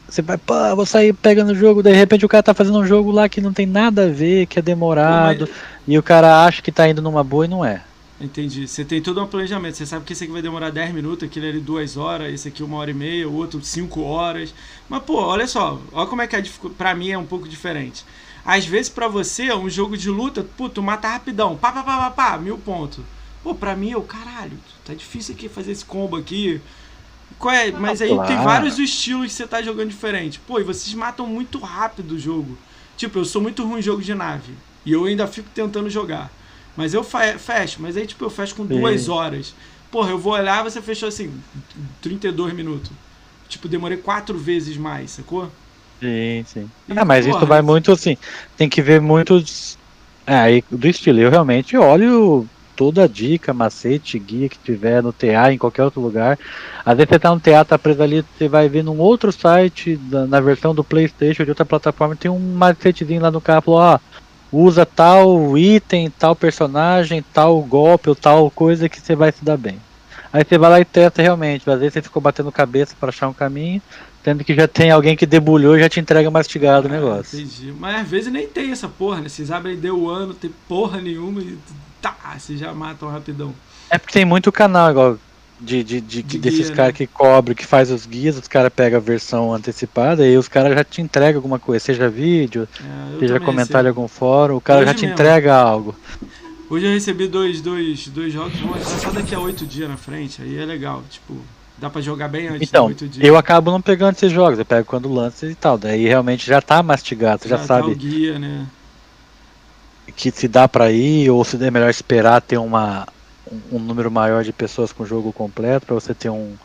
você 0.07 0.21
vai, 0.21 0.37
pô, 0.37 0.53
vou 0.75 0.85
sair 0.85 1.13
pegando 1.13 1.51
o 1.51 1.55
jogo, 1.55 1.83
de 1.83 1.91
repente 1.91 2.25
o 2.25 2.29
cara 2.29 2.43
tá 2.43 2.53
fazendo 2.53 2.79
um 2.79 2.85
jogo 2.85 3.11
lá 3.11 3.27
que 3.27 3.41
não 3.41 3.51
tem 3.51 3.65
nada 3.65 4.05
a 4.05 4.09
ver, 4.09 4.45
que 4.45 4.59
é 4.59 4.61
demorado, 4.61 5.47
Mas... 5.49 5.57
e 5.87 5.97
o 5.97 6.03
cara 6.03 6.45
acha 6.45 6.61
que 6.61 6.71
tá 6.71 6.87
indo 6.87 7.01
numa 7.01 7.23
boa 7.23 7.45
e 7.45 7.49
não 7.49 7.63
é. 7.63 7.81
Entendi. 8.19 8.67
Você 8.67 8.83
tem 8.83 8.99
todo 8.99 9.21
um 9.21 9.27
planejamento. 9.27 9.77
Você 9.77 9.85
sabe 9.85 10.03
que 10.03 10.13
esse 10.13 10.23
aqui 10.23 10.33
vai 10.33 10.41
demorar 10.41 10.71
10 10.71 10.91
minutos, 10.91 11.27
aquele 11.27 11.49
ali 11.49 11.59
2 11.59 11.97
horas, 11.97 12.33
esse 12.33 12.47
aqui 12.47 12.63
uma 12.63 12.77
hora 12.77 12.89
e 12.89 12.93
meia, 12.93 13.29
o 13.29 13.35
outro 13.35 13.61
5 13.61 14.01
horas. 14.01 14.53
Mas, 14.89 15.03
pô, 15.03 15.21
olha 15.21 15.47
só, 15.47 15.79
olha 15.91 16.07
como 16.07 16.21
é 16.21 16.27
que 16.27 16.35
é 16.35 16.43
pra 16.77 16.95
mim 16.95 17.11
é 17.11 17.17
um 17.17 17.25
pouco 17.25 17.47
diferente. 17.47 18.03
Às 18.43 18.65
vezes, 18.65 18.89
pra 18.89 19.07
você, 19.07 19.53
um 19.53 19.69
jogo 19.69 19.95
de 19.95 20.09
luta, 20.09 20.43
pô, 20.57 20.67
tu 20.67 20.81
mata 20.81 21.09
rapidão, 21.09 21.55
pá, 21.55 21.71
pá, 21.71 21.83
pá, 21.83 21.97
pá, 21.97 22.11
pá, 22.11 22.37
mil 22.37 22.57
pontos. 22.57 23.03
Pô, 23.43 23.53
pra 23.53 23.75
mim, 23.75 23.91
eu, 23.91 24.01
caralho, 24.01 24.57
tá 24.83 24.93
difícil 24.93 25.35
aqui 25.35 25.47
fazer 25.47 25.71
esse 25.73 25.85
combo 25.85 26.15
aqui 26.15 26.59
Qual 27.39 27.53
é? 27.53 27.71
Mas 27.71 28.01
aí 28.01 28.09
claro. 28.09 28.27
tem 28.27 28.37
vários 28.43 28.79
estilos 28.79 29.27
que 29.27 29.33
você 29.33 29.47
tá 29.47 29.61
jogando 29.61 29.89
diferente. 29.89 30.39
Pô, 30.39 30.59
e 30.59 30.63
vocês 30.63 30.93
matam 30.93 31.27
muito 31.27 31.59
rápido 31.59 32.13
o 32.13 32.19
jogo. 32.19 32.57
Tipo, 32.95 33.19
eu 33.19 33.25
sou 33.25 33.41
muito 33.41 33.63
ruim 33.63 33.79
em 33.79 33.83
jogo 33.83 34.01
de 34.01 34.13
nave. 34.15 34.53
E 34.85 34.91
eu 34.91 35.05
ainda 35.05 35.27
fico 35.27 35.49
tentando 35.53 35.89
jogar. 35.89 36.31
Mas 36.75 36.93
eu 36.93 37.03
fecho, 37.03 37.81
mas 37.81 37.97
aí 37.97 38.05
tipo, 38.05 38.23
eu 38.23 38.29
fecho 38.29 38.55
com 38.55 38.63
Sim. 38.67 38.79
duas 38.79 39.09
horas. 39.09 39.53
Porra, 39.91 40.11
eu 40.11 40.17
vou 40.17 40.33
olhar, 40.33 40.63
você 40.63 40.81
fechou 40.81 41.09
assim, 41.09 41.31
32 42.01 42.53
minutos. 42.53 42.91
Tipo, 43.49 43.67
demorei 43.67 43.97
quatro 43.97 44.37
vezes 44.37 44.77
mais, 44.77 45.11
sacou? 45.11 45.49
Sim, 46.01 46.43
sim. 46.45 46.69
E, 46.87 46.97
ah, 46.97 47.05
mas 47.05 47.25
porra, 47.25 47.37
isso 47.37 47.47
vai 47.47 47.61
muito 47.61 47.91
assim. 47.91 48.15
Tem 48.55 48.69
que 48.69 48.81
ver 48.81 49.01
muitos. 49.01 49.77
É, 50.25 50.61
do 50.69 50.87
estilo. 50.87 51.19
Eu 51.19 51.29
realmente 51.29 51.77
olho 51.77 52.45
toda 52.77 53.03
a 53.03 53.07
dica, 53.07 53.53
macete, 53.53 54.19
guia 54.19 54.47
que 54.47 54.57
tiver 54.59 55.01
no 55.01 55.11
TA, 55.11 55.51
em 55.51 55.57
qualquer 55.57 55.83
outro 55.83 55.99
lugar. 55.99 56.37
Às 56.85 56.95
vezes 56.95 57.09
você 57.09 57.19
tá 57.19 57.33
no 57.33 57.39
TA, 57.39 57.65
tá 57.65 57.77
preso 57.77 58.03
ali, 58.03 58.23
você 58.37 58.47
vai 58.47 58.69
ver 58.69 58.83
num 58.83 58.99
outro 58.99 59.31
site, 59.31 59.99
na, 60.09 60.27
na 60.27 60.39
versão 60.39 60.75
do 60.75 60.83
Playstation, 60.83 61.43
de 61.43 61.49
outra 61.49 61.65
plataforma, 61.65 62.15
tem 62.15 62.29
um 62.29 62.39
macetezinho 62.39 63.21
lá 63.21 63.31
no 63.31 63.41
carro, 63.41 63.63
falou, 63.63 63.79
ó, 63.79 63.99
usa 64.51 64.85
tal 64.85 65.57
item, 65.57 66.11
tal 66.11 66.35
personagem, 66.35 67.25
tal 67.33 67.59
golpe 67.63 68.09
ou 68.09 68.15
tal 68.15 68.49
coisa 68.51 68.87
que 68.87 69.01
você 69.01 69.15
vai 69.15 69.31
se 69.31 69.43
dar 69.43 69.57
bem. 69.57 69.79
Aí 70.31 70.45
você 70.47 70.57
vai 70.57 70.69
lá 70.69 70.79
e 70.79 70.85
testa 70.85 71.21
realmente. 71.21 71.67
Às 71.67 71.79
vezes 71.79 71.93
você 71.93 72.01
ficou 72.03 72.21
batendo 72.21 72.51
cabeça 72.51 72.95
para 72.99 73.09
achar 73.09 73.27
um 73.27 73.33
caminho, 73.33 73.81
tendo 74.23 74.43
que 74.43 74.53
já 74.53 74.67
tem 74.67 74.91
alguém 74.91 75.15
que 75.15 75.25
debulhou 75.25 75.75
e 75.75 75.79
já 75.79 75.89
te 75.89 75.99
entrega 75.99 76.29
mastigado 76.29 76.87
ah, 76.87 76.91
o 76.91 76.93
negócio. 76.93 77.39
Entendi. 77.39 77.73
Mas 77.79 78.01
às 78.01 78.07
vezes 78.07 78.31
nem 78.31 78.47
tem 78.47 78.71
essa 78.71 78.87
porra, 78.87 79.21
né? 79.21 79.29
Vocês 79.29 79.49
abrem 79.49 79.77
deu 79.77 79.97
o 79.97 80.09
ano, 80.09 80.33
tem 80.33 80.51
porra 80.67 81.01
nenhuma 81.01 81.41
e 81.41 81.57
tá, 82.01 82.15
vocês 82.37 82.59
já 82.59 82.73
matam 82.73 83.09
rapidão. 83.09 83.53
É 83.89 83.97
porque 83.97 84.13
tem 84.13 84.25
muito 84.25 84.51
canal, 84.51 84.91
igual 84.91 85.17
de, 85.59 85.83
de, 85.83 86.01
de, 86.01 86.21
de 86.21 86.37
desses 86.37 86.69
caras 86.69 86.93
né? 86.93 86.97
que 86.97 87.07
cobrem, 87.07 87.55
que 87.55 87.65
faz 87.65 87.89
os 87.91 88.05
guias, 88.05 88.37
os 88.37 88.47
caras 88.47 88.71
pegam 88.73 88.97
a 88.97 89.01
versão 89.01 89.53
antecipada 89.53 90.27
e 90.27 90.37
os 90.37 90.47
caras 90.47 90.75
já 90.75 90.83
te 90.83 91.01
entregam 91.01 91.39
alguma 91.39 91.59
coisa, 91.59 91.83
seja 91.83 92.09
vídeo, 92.09 92.67
é, 92.79 93.19
seja 93.19 93.39
comentário 93.39 93.87
em 93.87 93.89
algum 93.89 94.07
fórum, 94.07 94.57
o 94.57 94.61
cara 94.61 94.79
Hoje 94.79 94.87
já 94.87 94.93
te 94.93 95.01
mesmo. 95.01 95.13
entrega 95.13 95.55
algo. 95.55 95.95
Hoje 96.69 96.85
eu 96.85 96.91
recebi 96.91 97.27
dois, 97.27 97.61
dois, 97.61 98.07
dois 98.07 98.31
jogos, 98.33 98.59
vão 98.59 98.75
só 98.83 99.09
daqui 99.11 99.33
a 99.33 99.39
oito 99.39 99.65
dias 99.65 99.89
na 99.89 99.97
frente, 99.97 100.41
aí 100.41 100.57
é 100.57 100.65
legal, 100.65 101.01
tipo, 101.09 101.35
dá 101.77 101.89
pra 101.89 102.01
jogar 102.01 102.27
bem 102.27 102.49
antes 102.49 102.67
então, 102.67 102.87
oito 102.87 103.07
dias. 103.07 103.25
Eu 103.25 103.37
acabo 103.37 103.71
não 103.71 103.81
pegando 103.81 104.15
esses 104.15 104.31
jogos, 104.31 104.59
eu 104.59 104.65
pego 104.65 104.85
quando 104.85 105.11
lança 105.11 105.47
e 105.47 105.55
tal, 105.55 105.77
daí 105.77 106.05
realmente 106.05 106.45
já 106.45 106.61
tá 106.61 106.83
mastigado, 106.83 107.47
já, 107.47 107.57
já 107.57 107.63
sabe. 107.63 107.87
Tá 107.87 107.91
o 107.91 107.95
guia, 107.95 108.37
né? 108.37 108.67
Que 110.15 110.31
se 110.31 110.47
dá 110.47 110.67
pra 110.67 110.91
ir, 110.91 111.29
ou 111.29 111.43
se 111.43 111.63
é 111.63 111.71
melhor 111.71 111.89
esperar 111.89 112.41
ter 112.41 112.57
uma, 112.57 113.07
um, 113.71 113.79
número 113.79 114.11
maior 114.11 114.43
de 114.43 114.51
pessoas 114.51 114.91
com 114.91 115.03
o 115.03 115.05
jogo 115.05 115.31
completo 115.31 115.85
para 115.85 115.95
você 115.95 116.13
ter 116.13 116.29
um, 116.29 116.55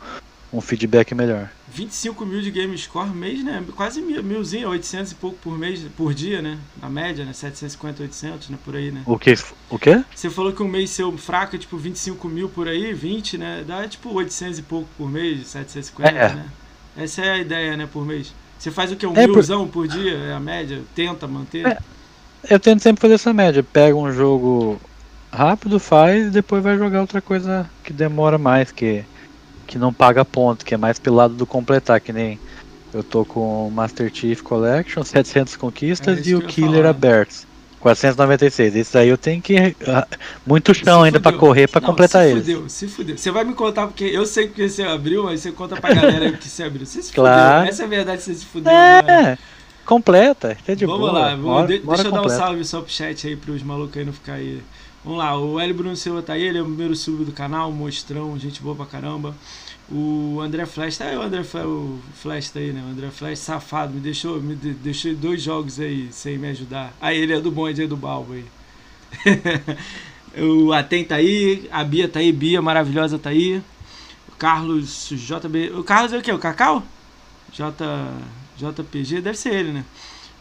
um 0.51 0.61
feedback 0.61 1.13
melhor. 1.13 1.49
25 1.67 2.25
mil 2.25 2.41
de 2.41 2.51
game 2.51 2.77
score 2.77 3.09
mês, 3.09 3.43
né? 3.43 3.63
Quase 3.75 3.99
mil, 4.01 4.21
milzinho, 4.23 4.69
800 4.69 5.11
e 5.11 5.15
pouco 5.15 5.37
por 5.37 5.57
mês, 5.57 5.81
por 5.97 6.13
dia, 6.13 6.41
né? 6.41 6.59
Na 6.79 6.87
média, 6.87 7.25
né? 7.25 7.33
750, 7.33 8.03
800, 8.03 8.49
né? 8.49 8.57
Por 8.63 8.75
aí, 8.75 8.91
né? 8.91 9.01
O 9.07 9.17
que? 9.17 9.33
O 9.69 9.79
quê? 9.79 10.03
Você 10.13 10.29
falou 10.29 10.53
que 10.53 10.61
um 10.61 10.67
mês 10.67 10.91
seu 10.91 11.15
fraco 11.17 11.55
é 11.55 11.59
tipo 11.59 11.75
25 11.75 12.27
mil 12.29 12.47
por 12.47 12.67
aí, 12.67 12.93
20, 12.93 13.37
né? 13.39 13.63
Dá 13.65 13.87
tipo 13.87 14.13
800 14.13 14.59
e 14.59 14.61
pouco 14.61 14.87
por 14.97 15.09
mês, 15.09 15.47
750, 15.47 16.09
é. 16.11 16.35
né? 16.35 16.45
Essa 16.95 17.21
é 17.23 17.31
a 17.31 17.37
ideia, 17.39 17.75
né? 17.75 17.89
Por 17.91 18.05
mês. 18.05 18.31
Você 18.59 18.69
faz 18.69 18.91
o 18.91 18.95
que? 18.95 19.07
Um 19.07 19.15
é 19.15 19.25
milzão 19.25 19.65
por... 19.67 19.87
por 19.87 19.87
dia, 19.87 20.13
é 20.13 20.33
a 20.33 20.39
média? 20.39 20.81
Tenta 20.93 21.27
manter? 21.27 21.65
É. 21.65 21.77
Eu 22.49 22.59
tento 22.59 22.81
sempre 22.81 23.01
fazer 23.01 23.15
essa 23.15 23.33
média. 23.33 23.63
Pega 23.63 23.95
um 23.95 24.11
jogo 24.11 24.79
rápido, 25.31 25.79
faz 25.79 26.27
e 26.27 26.29
depois 26.29 26.63
vai 26.63 26.77
jogar 26.77 27.01
outra 27.01 27.21
coisa 27.21 27.69
que 27.83 27.91
demora 27.91 28.37
mais, 28.37 28.71
que, 28.71 29.03
que 29.65 29.77
não 29.77 29.91
paga 29.91 30.23
ponto, 30.23 30.63
que 30.63 30.73
é 30.73 30.77
mais 30.77 30.99
pelo 30.99 31.15
lado 31.15 31.33
do 31.33 31.45
completar, 31.45 31.99
que 31.99 32.13
nem 32.13 32.39
eu 32.93 33.03
tô 33.03 33.25
com 33.25 33.67
o 33.67 33.71
Master 33.71 34.11
Chief 34.13 34.41
Collection, 34.41 35.01
700 35.03 35.55
conquistas 35.55 36.19
é 36.19 36.29
e 36.29 36.35
o 36.35 36.41
Killer 36.41 36.85
Abertos. 36.85 37.47
496. 37.83 38.75
Isso 38.75 38.97
aí 38.97 39.09
eu 39.09 39.17
tenho 39.17 39.41
que. 39.41 39.75
Muito 40.47 40.73
chão 40.73 41.01
se 41.01 41.05
ainda 41.05 41.19
para 41.19 41.35
correr 41.35 41.67
para 41.67 41.81
completar 41.81 42.25
ele. 42.25 42.39
Se 42.39 42.53
fudeu, 42.53 42.69
se 42.69 42.87
fudeu. 42.87 43.17
Você 43.17 43.29
vai 43.29 43.43
me 43.43 43.53
contar 43.53 43.87
porque 43.87 44.05
eu 44.05 44.25
sei 44.25 44.47
que 44.47 44.69
você 44.69 44.83
abriu, 44.83 45.25
mas 45.25 45.41
você 45.41 45.51
conta 45.51 45.75
pra 45.75 45.93
galera 45.93 46.31
que 46.31 46.47
você 46.47 46.63
abriu. 46.63 46.85
Você 46.85 47.03
se 47.03 47.11
claro. 47.11 47.57
fudeu. 47.57 47.69
Essa 47.69 47.83
é 47.83 47.85
a 47.85 47.89
verdade, 47.89 48.21
você 48.21 48.33
se 48.35 48.45
fudeu. 48.45 48.71
É, 48.71 48.99
agora. 48.99 49.39
Completa. 49.85 50.57
Tá 50.65 50.73
de 50.73 50.85
Vamos 50.85 51.01
boa. 51.01 51.11
lá, 51.11 51.65
deixa 51.65 52.07
eu 52.07 52.11
dar 52.11 52.25
um 52.25 52.29
salve 52.29 52.63
só 52.65 52.81
pro 52.81 52.91
chat 52.91 53.27
aí 53.27 53.35
pros 53.35 53.63
malucos 53.63 53.97
aí 53.97 54.05
não 54.05 54.13
ficar 54.13 54.33
aí 54.33 54.61
Vamos 55.03 55.19
lá, 55.19 55.37
o 55.37 55.59
Hélio 55.59 55.75
Bruno 55.75 55.97
Silva 55.97 56.21
tá 56.21 56.31
aí, 56.31 56.43
ele 56.43 56.57
é 56.57 56.61
o 56.61 56.65
primeiro 56.65 56.95
sub 56.95 57.25
do 57.25 57.33
canal, 57.33 57.69
mostrão, 57.73 58.39
gente 58.39 58.61
boa 58.61 58.73
pra 58.73 58.85
caramba. 58.85 59.35
O 59.91 60.39
André 60.41 60.65
Flash, 60.65 60.97
tá 60.97 61.05
aí 61.05 61.17
o 61.17 61.21
André 61.21 61.43
Flash, 61.43 61.65
o 61.65 61.99
Flash 62.13 62.51
tá 62.51 62.59
aí, 62.61 62.71
né? 62.71 62.81
O 62.81 62.89
André 62.89 63.11
Flash, 63.11 63.39
safado, 63.39 63.93
me 63.93 63.99
deixou, 63.99 64.41
me 64.41 64.55
deixou 64.55 65.13
dois 65.13 65.41
jogos 65.41 65.77
aí 65.77 66.07
sem 66.09 66.37
me 66.37 66.47
ajudar. 66.47 66.93
Aí 67.01 67.17
ele 67.17 67.33
é 67.33 67.41
do 67.41 67.51
bonde 67.51 67.81
aí 67.81 67.87
do 67.87 67.97
Balbo 67.97 68.31
aí. 68.31 68.45
o 70.41 70.71
Aten 70.71 71.03
tá 71.03 71.15
aí, 71.15 71.67
a 71.69 71.83
Bia 71.83 72.07
tá 72.07 72.19
aí, 72.19 72.31
Bia 72.31 72.61
maravilhosa 72.61 73.19
tá 73.19 73.29
aí. 73.29 73.61
O 74.29 74.31
Carlos 74.37 75.09
JB. 75.09 75.71
O 75.71 75.83
Carlos 75.83 76.13
é 76.13 76.17
o 76.17 76.21
que? 76.21 76.31
O 76.31 76.39
Cacau? 76.39 76.81
J, 77.51 77.73
JPG, 78.57 79.21
deve 79.21 79.37
ser 79.37 79.53
ele, 79.53 79.71
né? 79.71 79.85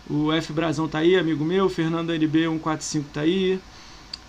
O 0.08 0.32
F 0.32 0.52
Brazão 0.52 0.88
tá 0.88 0.98
aí, 0.98 1.16
amigo 1.16 1.44
meu. 1.44 1.68
Fernando 1.68 2.12
NB 2.12 2.44
145 2.44 3.08
tá 3.12 3.20
aí. 3.20 3.60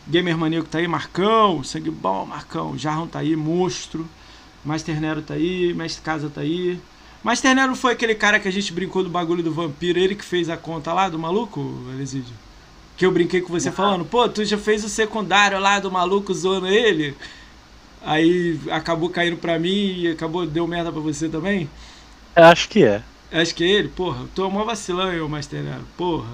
Gamer 0.08 0.38
Maníaco 0.38 0.67
tá 0.67 0.80
aí, 0.80 0.88
Marcão, 0.88 1.63
sangue 1.63 1.89
bom, 1.89 2.26
Marcão. 2.26 2.78
Jarrão 2.78 3.08
tá 3.08 3.19
aí, 3.19 3.36
monstro. 3.36 4.08
Master 4.63 5.00
Nero 5.00 5.22
tá 5.22 5.34
aí, 5.34 5.74
Mestre 5.74 6.02
Casa 6.02 6.30
tá 6.30 6.41
aí. 6.41 6.80
Master 7.24 7.56
Nero 7.56 7.76
foi 7.76 7.93
aquele 7.93 8.15
cara 8.15 8.39
que 8.39 8.48
a 8.48 8.52
gente 8.52 8.72
brincou 8.74 9.04
do 9.04 9.10
bagulho 9.10 9.41
do 9.41 9.54
vampiro, 9.54 10.00
ele 10.00 10.15
que 10.15 10.26
fez 10.26 10.50
a 10.50 10.58
conta 10.58 10.91
lá 10.93 11.08
do 11.10 11.17
maluco, 11.17 11.84
Elisídio? 11.93 12.34
Que 12.98 13.06
eu 13.06 13.12
brinquei 13.12 13.41
com 13.41 13.52
você 13.52 13.72
falando, 13.72 14.06
pô, 14.06 14.28
tu 14.28 14.43
já 14.43 14.58
fez 14.58 14.84
o 14.84 14.89
secundário 14.89 15.60
lá 15.60 15.80
do 15.80 15.91
maluco 15.91 16.34
zoando 16.34 16.67
ele? 16.67 17.15
Aí 18.06 18.60
acabou 18.69 19.10
caindo 19.10 19.38
pra 19.38 19.58
mim 19.58 20.02
e 20.02 20.08
acabou, 20.10 20.46
deu 20.46 20.67
merda 20.67 20.91
pra 20.91 21.02
você 21.02 21.30
também? 21.30 21.69
Acho 22.36 22.67
que 22.67 22.84
é. 22.84 23.02
Acho 23.34 23.56
que 23.56 23.63
é 23.63 23.67
ele, 23.67 23.88
porra. 23.88 24.26
Tô 24.36 24.50
mó 24.50 24.63
vacilão 24.63 25.12
eu, 25.12 25.28
Master 25.28 25.63
Nero, 25.63 25.84
porra. 25.98 26.30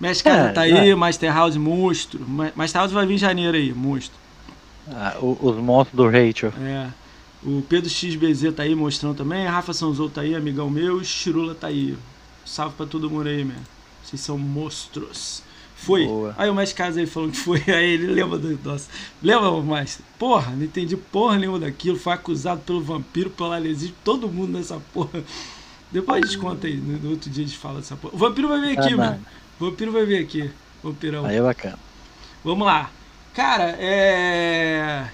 Mestre 0.00 0.24
Casa 0.24 0.48
é, 0.48 0.52
tá 0.52 0.60
aí, 0.62 0.90
é. 0.90 0.94
Master 0.94 1.32
House 1.32 1.56
monstro. 1.56 2.20
Master 2.54 2.80
House 2.80 2.92
vai 2.92 3.06
vir 3.06 3.14
em 3.14 3.18
janeiro 3.18 3.56
aí, 3.56 3.72
monstro. 3.72 4.18
Ah, 4.88 5.16
os 5.20 5.56
monstros 5.56 5.96
do 5.96 6.08
Rachel. 6.08 6.52
É. 6.60 6.88
O 7.44 7.62
Pedro 7.62 7.88
XBZ 7.88 8.54
tá 8.54 8.62
aí 8.62 8.74
mostrando 8.74 9.16
também. 9.16 9.46
Rafa 9.46 9.72
Sanzou 9.72 10.08
tá 10.08 10.22
aí, 10.22 10.34
amigão 10.34 10.70
meu. 10.70 11.04
Chirula 11.04 11.54
tá 11.54 11.66
aí. 11.66 11.96
Salve 12.44 12.74
pra 12.76 12.86
todo 12.86 13.10
mundo 13.10 13.28
aí, 13.28 13.44
man. 13.44 13.54
Vocês 14.02 14.20
são 14.20 14.38
monstros. 14.38 15.42
Foi. 15.76 16.06
Boa. 16.06 16.34
Aí 16.38 16.48
o 16.48 16.54
Mestre 16.54 16.76
Casa 16.76 17.00
aí 17.00 17.06
falando 17.06 17.32
que 17.32 17.38
foi. 17.38 17.62
Aí 17.68 17.92
ele 17.92 18.06
lembra 18.06 18.38
do. 18.38 18.58
Nossa. 18.64 18.88
Lembra, 19.22 19.52
Mestre? 19.60 20.04
Porra, 20.18 20.52
não 20.52 20.64
entendi 20.64 20.96
porra 20.96 21.36
nenhuma 21.36 21.58
daquilo. 21.58 21.98
Foi 21.98 22.14
acusado 22.14 22.62
pelo 22.62 22.80
vampiro, 22.80 23.28
pelo 23.28 23.52
Alesis, 23.52 23.92
todo 24.02 24.28
mundo 24.28 24.52
nessa 24.52 24.80
porra. 24.94 25.22
Depois 25.90 26.22
a 26.22 26.26
gente 26.26 26.38
conta 26.38 26.66
aí. 26.66 26.76
No 26.76 27.10
outro 27.10 27.30
dia 27.30 27.44
a 27.44 27.46
gente 27.46 27.58
fala 27.58 27.80
dessa 27.80 27.96
porra. 27.96 28.14
O 28.14 28.18
vampiro 28.18 28.48
vai 28.48 28.60
vir 28.60 28.78
aqui, 28.78 28.92
ah, 28.92 28.96
mano. 28.96 29.26
Vampiro 29.58 29.92
vai 29.92 30.04
vir 30.04 30.18
aqui. 30.18 30.50
Vampirão. 30.82 31.24
Aí 31.24 31.36
é 31.36 31.42
bacana. 31.42 31.78
Vamos 32.44 32.66
lá. 32.66 32.90
Cara, 33.34 33.76
é. 33.78 35.08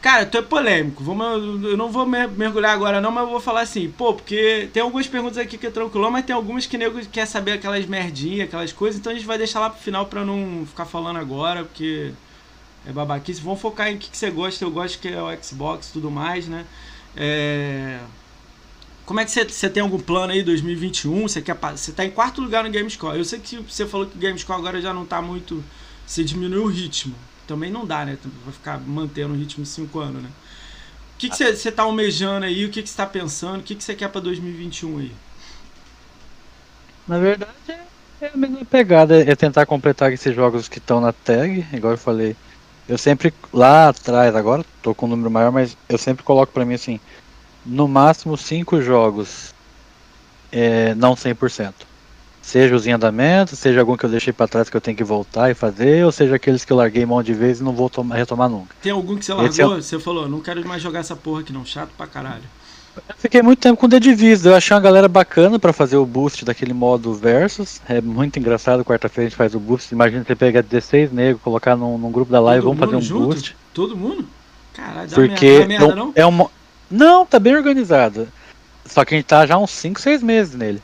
Cara, 0.00 0.24
tu 0.24 0.38
é 0.38 0.42
polêmico. 0.42 1.02
Vamos, 1.02 1.64
eu 1.64 1.76
não 1.76 1.90
vou 1.90 2.06
mergulhar 2.06 2.72
agora 2.72 3.00
não, 3.00 3.10
mas 3.10 3.24
eu 3.24 3.30
vou 3.30 3.40
falar 3.40 3.62
assim, 3.62 3.90
pô, 3.90 4.14
porque 4.14 4.68
tem 4.72 4.82
algumas 4.82 5.08
perguntas 5.08 5.38
aqui 5.38 5.58
que 5.58 5.66
é 5.66 5.70
tranquilo, 5.70 6.10
mas 6.10 6.24
tem 6.24 6.36
algumas 6.36 6.64
que 6.64 6.78
nego 6.78 7.04
quer 7.06 7.26
saber 7.26 7.52
aquelas 7.52 7.84
merdinhas, 7.86 8.46
aquelas 8.46 8.72
coisas, 8.72 9.00
então 9.00 9.10
a 9.10 9.14
gente 9.16 9.26
vai 9.26 9.36
deixar 9.36 9.58
lá 9.58 9.68
pro 9.68 9.82
final 9.82 10.06
pra 10.06 10.24
não 10.24 10.64
ficar 10.64 10.84
falando 10.84 11.16
agora, 11.18 11.64
porque 11.64 12.12
é 12.86 12.92
babaquice. 12.92 13.40
Vamos 13.40 13.60
focar 13.60 13.88
em 13.90 13.96
o 13.96 13.98
que, 13.98 14.10
que 14.10 14.16
você 14.16 14.30
gosta, 14.30 14.64
eu 14.64 14.70
gosto 14.70 15.00
que 15.00 15.08
é 15.08 15.20
o 15.20 15.42
Xbox 15.42 15.88
e 15.88 15.92
tudo 15.94 16.08
mais, 16.08 16.46
né? 16.46 16.64
É... 17.16 17.98
Como 19.06 19.20
é 19.20 19.24
que 19.24 19.30
você 19.30 19.70
tem 19.70 19.82
algum 19.82 20.00
plano 20.00 20.32
aí 20.32 20.42
2021? 20.42 21.28
Você 21.28 21.40
quer 21.40 21.56
você 21.56 21.92
tá 21.92 22.04
em 22.04 22.10
quarto 22.10 22.40
lugar 22.40 22.64
no 22.64 22.70
Gamescore. 22.70 23.16
Eu 23.16 23.24
sei 23.24 23.38
que 23.38 23.56
você 23.58 23.86
falou 23.86 24.06
que 24.06 24.16
o 24.16 24.20
Gamescore 24.20 24.58
agora 24.58 24.80
já 24.82 24.92
não 24.92 25.06
tá 25.06 25.22
muito 25.22 25.62
você 26.04 26.24
diminuiu 26.24 26.64
o 26.64 26.68
ritmo. 26.68 27.14
Também 27.46 27.70
não 27.70 27.86
dá, 27.86 28.04
né? 28.04 28.18
Vai 28.44 28.52
ficar 28.52 28.80
mantendo 28.80 29.32
o 29.32 29.36
ritmo 29.36 29.64
5 29.64 29.98
anos, 30.00 30.22
né? 30.22 30.28
O 31.14 31.18
que 31.18 31.28
você 31.28 31.52
que 31.54 31.72
tá 31.72 31.84
almejando 31.84 32.46
aí? 32.46 32.64
O 32.64 32.70
que 32.70 32.84
você 32.84 32.96
tá 32.96 33.06
pensando? 33.06 33.60
O 33.60 33.62
que 33.62 33.74
você 33.74 33.92
que 33.92 34.00
quer 34.00 34.08
para 34.08 34.20
2021 34.20 34.98
aí? 34.98 35.12
Na 37.06 37.18
verdade, 37.18 37.52
é 38.20 38.30
a 38.34 38.36
mesma 38.36 38.64
pegada, 38.64 39.22
é 39.22 39.36
tentar 39.36 39.66
completar 39.66 40.12
esses 40.12 40.34
jogos 40.34 40.68
que 40.68 40.78
estão 40.78 41.00
na 41.00 41.12
tag, 41.12 41.64
igual 41.72 41.92
eu 41.92 41.98
falei. 41.98 42.36
Eu 42.88 42.98
sempre 42.98 43.32
lá 43.52 43.88
atrás, 43.88 44.34
agora 44.34 44.64
tô 44.82 44.94
com 44.94 45.06
um 45.06 45.10
número 45.10 45.30
maior, 45.30 45.52
mas 45.52 45.76
eu 45.88 45.96
sempre 45.96 46.24
coloco 46.24 46.52
para 46.52 46.64
mim 46.64 46.74
assim, 46.74 47.00
no 47.66 47.88
máximo 47.88 48.36
5 48.36 48.80
jogos 48.80 49.54
é, 50.52 50.94
não 50.94 51.14
100%. 51.14 51.72
Seja 52.40 52.76
os 52.76 52.86
em 52.86 52.92
andamento, 52.92 53.56
seja 53.56 53.80
algum 53.80 53.96
que 53.96 54.04
eu 54.04 54.10
deixei 54.10 54.32
para 54.32 54.46
trás 54.46 54.70
que 54.70 54.76
eu 54.76 54.80
tenho 54.80 54.96
que 54.96 55.02
voltar 55.02 55.50
e 55.50 55.54
fazer, 55.54 56.04
ou 56.04 56.12
seja 56.12 56.36
aqueles 56.36 56.64
que 56.64 56.72
eu 56.72 56.76
larguei 56.76 57.04
mão 57.04 57.20
de 57.20 57.34
vez 57.34 57.58
e 57.58 57.64
não 57.64 57.72
vou 57.72 57.90
tomar, 57.90 58.14
retomar 58.14 58.48
nunca. 58.48 58.74
Tem 58.80 58.92
algum 58.92 59.16
que 59.16 59.24
você 59.24 59.34
largou? 59.34 59.76
É... 59.76 59.82
Você 59.82 59.98
falou, 59.98 60.28
não 60.28 60.40
quero 60.40 60.66
mais 60.66 60.80
jogar 60.80 61.00
essa 61.00 61.16
porra 61.16 61.40
aqui 61.40 61.52
não, 61.52 61.64
chato 61.64 61.90
pra 61.96 62.06
caralho. 62.06 62.44
Eu 62.96 63.14
fiquei 63.18 63.42
muito 63.42 63.58
tempo 63.58 63.78
com 63.78 63.88
The 63.88 64.00
Division. 64.00 64.52
Eu 64.52 64.56
achei 64.56 64.74
uma 64.74 64.80
galera 64.80 65.08
bacana 65.08 65.58
pra 65.58 65.72
fazer 65.72 65.96
o 65.96 66.06
boost 66.06 66.44
daquele 66.44 66.72
modo 66.72 67.12
versus. 67.12 67.80
É 67.86 68.00
muito 68.00 68.38
engraçado. 68.38 68.84
Quarta-feira 68.84 69.26
a 69.26 69.28
gente 69.28 69.36
faz 69.36 69.54
o 69.54 69.60
boost. 69.60 69.92
Imagina 69.92 70.24
você 70.24 70.34
pegar 70.34 70.62
16 70.62 71.12
negros, 71.12 71.42
colocar 71.42 71.76
num, 71.76 71.98
num 71.98 72.10
grupo 72.10 72.32
da 72.32 72.40
live, 72.40 72.62
Todo 72.62 72.74
vamos 72.74 72.84
fazer 72.84 72.96
um 72.96 73.06
junto? 73.06 73.26
boost. 73.26 73.56
Todo 73.74 73.96
mundo? 73.96 74.26
Caralho, 74.72 75.08
dá 75.08 75.14
Porque 75.14 75.46
merda, 75.46 75.60
dá 75.60 75.66
merda 75.66 75.92
é 75.92 75.96
não? 75.96 76.12
é 76.14 76.26
um. 76.26 76.48
Não, 76.90 77.26
tá 77.26 77.38
bem 77.38 77.56
organizado. 77.56 78.28
Só 78.84 79.04
que 79.04 79.14
a 79.14 79.18
gente 79.18 79.26
tá 79.26 79.46
já 79.46 79.58
uns 79.58 79.70
5, 79.70 80.00
6 80.00 80.22
meses 80.22 80.54
nele. 80.54 80.80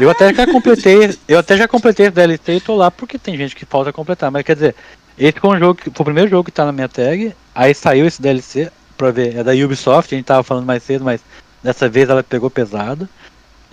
Eu 0.00 0.08
até 0.10 0.32
já 0.32 0.46
completei, 0.46 1.16
eu 1.28 1.38
até 1.38 1.56
já 1.56 1.66
completei 1.68 2.06
esse 2.06 2.14
DLC 2.14 2.54
e 2.54 2.60
tô 2.60 2.74
lá 2.76 2.90
porque 2.90 3.18
tem 3.18 3.36
gente 3.36 3.54
que 3.54 3.66
falta 3.66 3.92
completar, 3.92 4.30
mas 4.30 4.44
quer 4.44 4.54
dizer, 4.54 4.74
esse 5.18 5.38
foi 5.38 5.50
um 5.56 5.58
jogo 5.58 5.74
que 5.74 5.90
foi 5.90 6.02
o 6.02 6.04
primeiro 6.04 6.30
jogo 6.30 6.44
que 6.44 6.52
tá 6.52 6.64
na 6.64 6.72
minha 6.72 6.88
tag, 6.88 7.34
aí 7.54 7.74
saiu 7.74 8.06
esse 8.06 8.22
DLC 8.22 8.70
pra 8.96 9.10
ver, 9.10 9.36
é 9.36 9.42
da 9.44 9.52
Ubisoft, 9.52 10.14
a 10.14 10.16
gente 10.16 10.24
tava 10.26 10.42
falando 10.44 10.64
mais 10.64 10.82
cedo, 10.84 11.04
mas 11.04 11.20
dessa 11.62 11.88
vez 11.88 12.08
ela 12.08 12.22
pegou 12.22 12.48
pesado. 12.48 13.08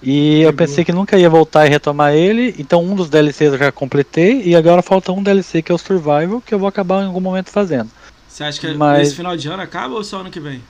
E 0.02 0.42
eu 0.42 0.52
Pegou. 0.54 0.68
pensei 0.68 0.84
que 0.86 0.92
nunca 0.92 1.18
ia 1.18 1.30
voltar 1.30 1.66
e 1.66 1.70
retomar 1.70 2.14
ele, 2.14 2.56
então 2.58 2.84
um 2.84 2.96
dos 2.96 3.10
DLCs 3.10 3.52
eu 3.54 3.58
já 3.58 3.72
completei 3.72 4.42
e 4.44 4.56
agora 4.56 4.82
falta 4.82 5.12
um 5.12 5.22
DLC 5.22 5.62
que 5.62 5.72
é 5.72 5.76
o 5.76 5.78
Survival, 5.78 6.42
que 6.42 6.54
eu 6.54 6.60
vou 6.60 6.68
acabar 6.70 7.04
em 7.04 7.08
algum 7.08 7.20
momento 7.20 7.50
fazendo. 7.50 7.90
Você 8.28 8.44
acha 8.44 8.60
que 8.60 8.74
Mas- 8.74 9.10
esse 9.10 9.16
final 9.18 9.36
de 9.38 9.48
ano 9.48 9.62
acaba 9.62 9.94
ou 9.96 10.04
só 10.04 10.22
ano 10.22 10.32
que 10.32 10.40
vem? 10.40 10.62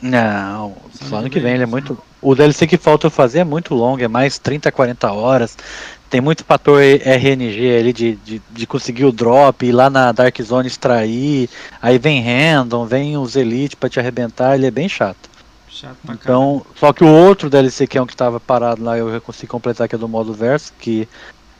Não, 0.00 0.76
Só 0.92 1.06
ano 1.06 1.16
ano 1.16 1.30
que 1.30 1.40
vem 1.40 1.54
ele 1.54 1.64
é 1.64 1.66
muito. 1.66 1.98
O 2.20 2.34
DLC 2.34 2.66
que 2.66 2.76
falta 2.76 3.06
eu 3.06 3.10
fazer 3.10 3.40
é 3.40 3.44
muito 3.44 3.74
longo, 3.74 4.02
é 4.02 4.08
mais 4.08 4.38
30, 4.38 4.70
40 4.70 5.12
horas. 5.12 5.56
Tem 6.08 6.20
muito 6.20 6.44
fator 6.44 6.80
RNG 6.80 7.76
ali 7.78 7.92
de, 7.92 8.14
de, 8.16 8.42
de 8.50 8.66
conseguir 8.66 9.04
o 9.04 9.12
drop, 9.12 9.66
ir 9.66 9.72
lá 9.72 9.90
na 9.90 10.10
Dark 10.10 10.40
Zone 10.40 10.66
extrair. 10.66 11.50
Aí 11.82 11.98
vem 11.98 12.22
random, 12.22 12.86
vem 12.86 13.16
os 13.16 13.36
Elite 13.36 13.76
pra 13.76 13.90
te 13.90 14.00
arrebentar, 14.00 14.54
ele 14.54 14.66
é 14.66 14.70
bem 14.70 14.88
chato. 14.88 15.28
Chato 15.68 15.96
pra. 16.04 16.14
Então, 16.14 16.64
só 16.76 16.92
que 16.92 17.04
o 17.04 17.08
outro 17.08 17.50
DLC 17.50 17.86
que 17.86 17.98
é 17.98 18.02
um 18.02 18.06
que 18.06 18.16
tava 18.16 18.40
parado 18.40 18.82
lá, 18.82 18.96
eu 18.96 19.12
já 19.12 19.20
consegui 19.20 19.48
completar, 19.48 19.88
que 19.88 19.94
é 19.94 19.98
do 19.98 20.08
modo 20.08 20.32
verso, 20.32 20.72
que 20.78 21.06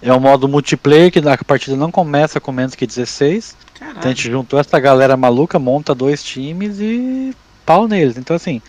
é 0.01 0.13
um 0.13 0.21
modo 0.21 0.49
multiplayer, 0.49 1.11
que 1.11 1.19
a 1.19 1.39
partida 1.45 1.77
não 1.77 1.91
começa 1.91 2.41
com 2.41 2.53
menos 2.53 2.75
que 2.75 2.87
16. 2.87 3.57
Caralho. 3.75 3.99
Então 3.99 4.11
a 4.11 4.15
gente 4.15 4.31
juntou 4.31 4.59
essa 4.59 4.79
galera 4.81 5.17
maluca, 5.17 5.59
monta 5.59 5.95
dois 5.95 6.23
times 6.23 6.81
e 6.81 7.35
pau 7.69 7.87
neles. 7.87 8.17
Então 8.17 8.35
assim, 8.35 8.63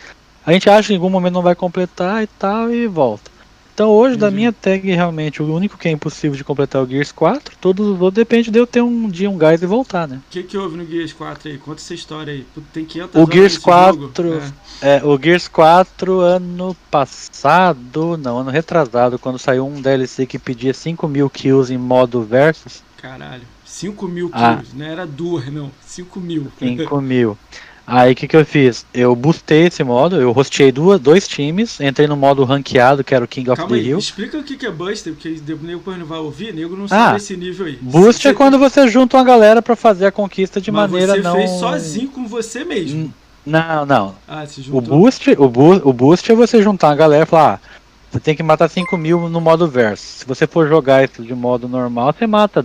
a 0.46 0.52
gente 0.52 0.70
acha 0.70 0.88
que 0.88 0.94
em 0.94 0.98
algum 0.98 1.10
momento 1.10 1.34
não 1.36 1.42
vai 1.42 1.56
completar 1.56 2.22
e 2.22 2.28
tal 2.28 2.70
e 2.70 2.86
volta. 2.86 3.32
Então 3.74 3.92
hoje 3.92 4.18
da 4.18 4.28
Entendi. 4.28 4.36
minha 4.36 4.52
tag 4.52 4.92
realmente, 4.92 5.42
o 5.42 5.56
único 5.56 5.78
que 5.78 5.88
é 5.88 5.92
impossível 5.92 6.36
de 6.36 6.44
completar 6.44 6.82
é 6.82 6.84
o 6.84 6.88
Gears 6.90 7.14
4, 7.14 7.56
todos 7.62 7.88
os 7.88 7.94
outros 8.02 8.16
depende 8.16 8.52
de 8.52 8.60
eu 8.60 8.68
ter 8.68 8.82
um 8.82 9.08
dia 9.08 9.30
um 9.30 9.38
gás 9.38 9.62
e 9.62 9.66
voltar, 9.66 10.06
né? 10.06 10.18
O 10.28 10.30
que, 10.30 10.44
que 10.44 10.58
houve 10.58 10.76
no 10.76 10.86
Gears 10.86 11.14
4 11.14 11.50
aí? 11.50 11.58
Conta 11.58 11.80
essa 11.80 11.94
história 11.94 12.34
aí. 12.34 12.46
Tem 12.74 12.84
500 12.84 13.16
O 13.16 13.26
Gears 13.26 13.54
nesse 13.54 13.60
4 13.62 14.12
jogo. 14.18 14.44
É. 14.82 14.98
É, 14.98 15.02
o 15.06 15.18
Gears 15.18 15.48
4 15.48 16.20
ano 16.20 16.76
passado, 16.92 18.18
não, 18.18 18.40
ano 18.40 18.50
retrasado, 18.52 19.18
quando 19.18 19.40
saiu 19.40 19.66
um 19.66 19.80
DLC 19.80 20.26
que 20.26 20.38
pedia 20.38 20.74
5 20.74 21.08
mil 21.08 21.30
kills 21.30 21.74
em 21.74 21.78
modo 21.78 22.22
versus, 22.22 22.84
Caralho. 23.02 23.44
5 23.64 24.08
mil 24.10 24.30
Ah. 24.34 24.58
kills. 24.58 24.76
Não 24.76 24.86
era 24.86 25.08
duas, 25.08 25.48
não. 25.48 25.72
5 25.86 26.20
mil. 26.20 26.52
5 26.60 27.00
mil. 27.00 27.38
Aí 27.91 28.13
o 28.13 28.15
que, 28.15 28.28
que 28.28 28.36
eu 28.38 28.45
fiz? 28.45 28.86
Eu 28.93 29.15
boostei 29.15 29.65
esse 29.65 29.84
modo, 29.84 30.15
eu 30.21 30.32
hosteei 30.36 30.71
duas, 30.71 30.99
dois 30.99 31.28
times, 31.28 31.80
entrei 31.82 32.08
no 32.08 32.15
modo 32.15 32.43
ranqueado, 32.43 33.04
que 33.04 33.15
era 33.15 33.25
o 33.25 33.28
King 33.28 33.49
of 33.49 33.58
Calma 33.60 33.75
the 33.75 33.82
aí, 33.82 33.88
Hill. 33.89 33.97
explica 33.97 34.38
o 34.38 34.43
que 34.43 34.56
que 34.58 34.65
é 34.65 34.71
Buster, 34.71 35.13
porque 35.13 35.34
de- 35.34 35.56
depois 35.56 35.97
não 35.97 36.06
vai 36.06 36.19
ouvir, 36.19 36.54
nego 36.54 36.75
não 36.75 36.86
Ah, 36.86 36.88
sabe 36.88 37.17
esse 37.17 37.36
nível 37.36 37.65
aí. 37.65 37.80
Boost 37.82 38.21
Você- 38.21 38.28
é 38.30 38.34
quando 38.34 38.60
você 38.60 38.88
junta 38.88 39.17
uma 39.17 39.23
galera 39.23 39.62
pra 39.62 39.75
fazer 39.75 40.06
a 40.06 40.12
conquista 40.12 40.62
de 40.62 40.71
mas 40.71 40.89
maneira 40.91 41.13
você 41.15 41.21
não. 41.21 41.36
fez 41.36 41.49
sozinho 41.52 42.10
com 42.10 42.28
você 42.28 42.63
mesmo. 42.63 43.13
Não, 43.45 43.86
não. 43.86 44.15
Ah, 44.28 44.45
você 44.45 44.62
O 44.62 44.63
juntou. 44.65 44.82
boost, 44.99 45.32
o, 45.38 45.49
bu 45.49 45.82
o 45.84 45.91
boost 45.91 46.32
é 46.32 46.36
você 46.36 46.62
juntar 46.62 46.89
uma 46.89 46.95
galera 46.95 47.23
e 47.23 47.28
falar, 47.28 47.60
ah, 47.63 47.69
você 48.12 48.19
tem 48.19 48.36
que 48.36 48.43
matar 48.43 48.69
5 48.69 48.95
mil 48.97 49.28
no 49.30 49.41
modo 49.41 49.67
verso. 49.67 50.04
Se 50.19 50.25
você 50.25 50.45
for 50.45 50.67
jogar 50.67 51.04
isso 51.04 51.23
de 51.23 51.34
modo 51.34 51.67
normal, 51.67 52.13
você 52.13 52.28
mata, 52.28 52.63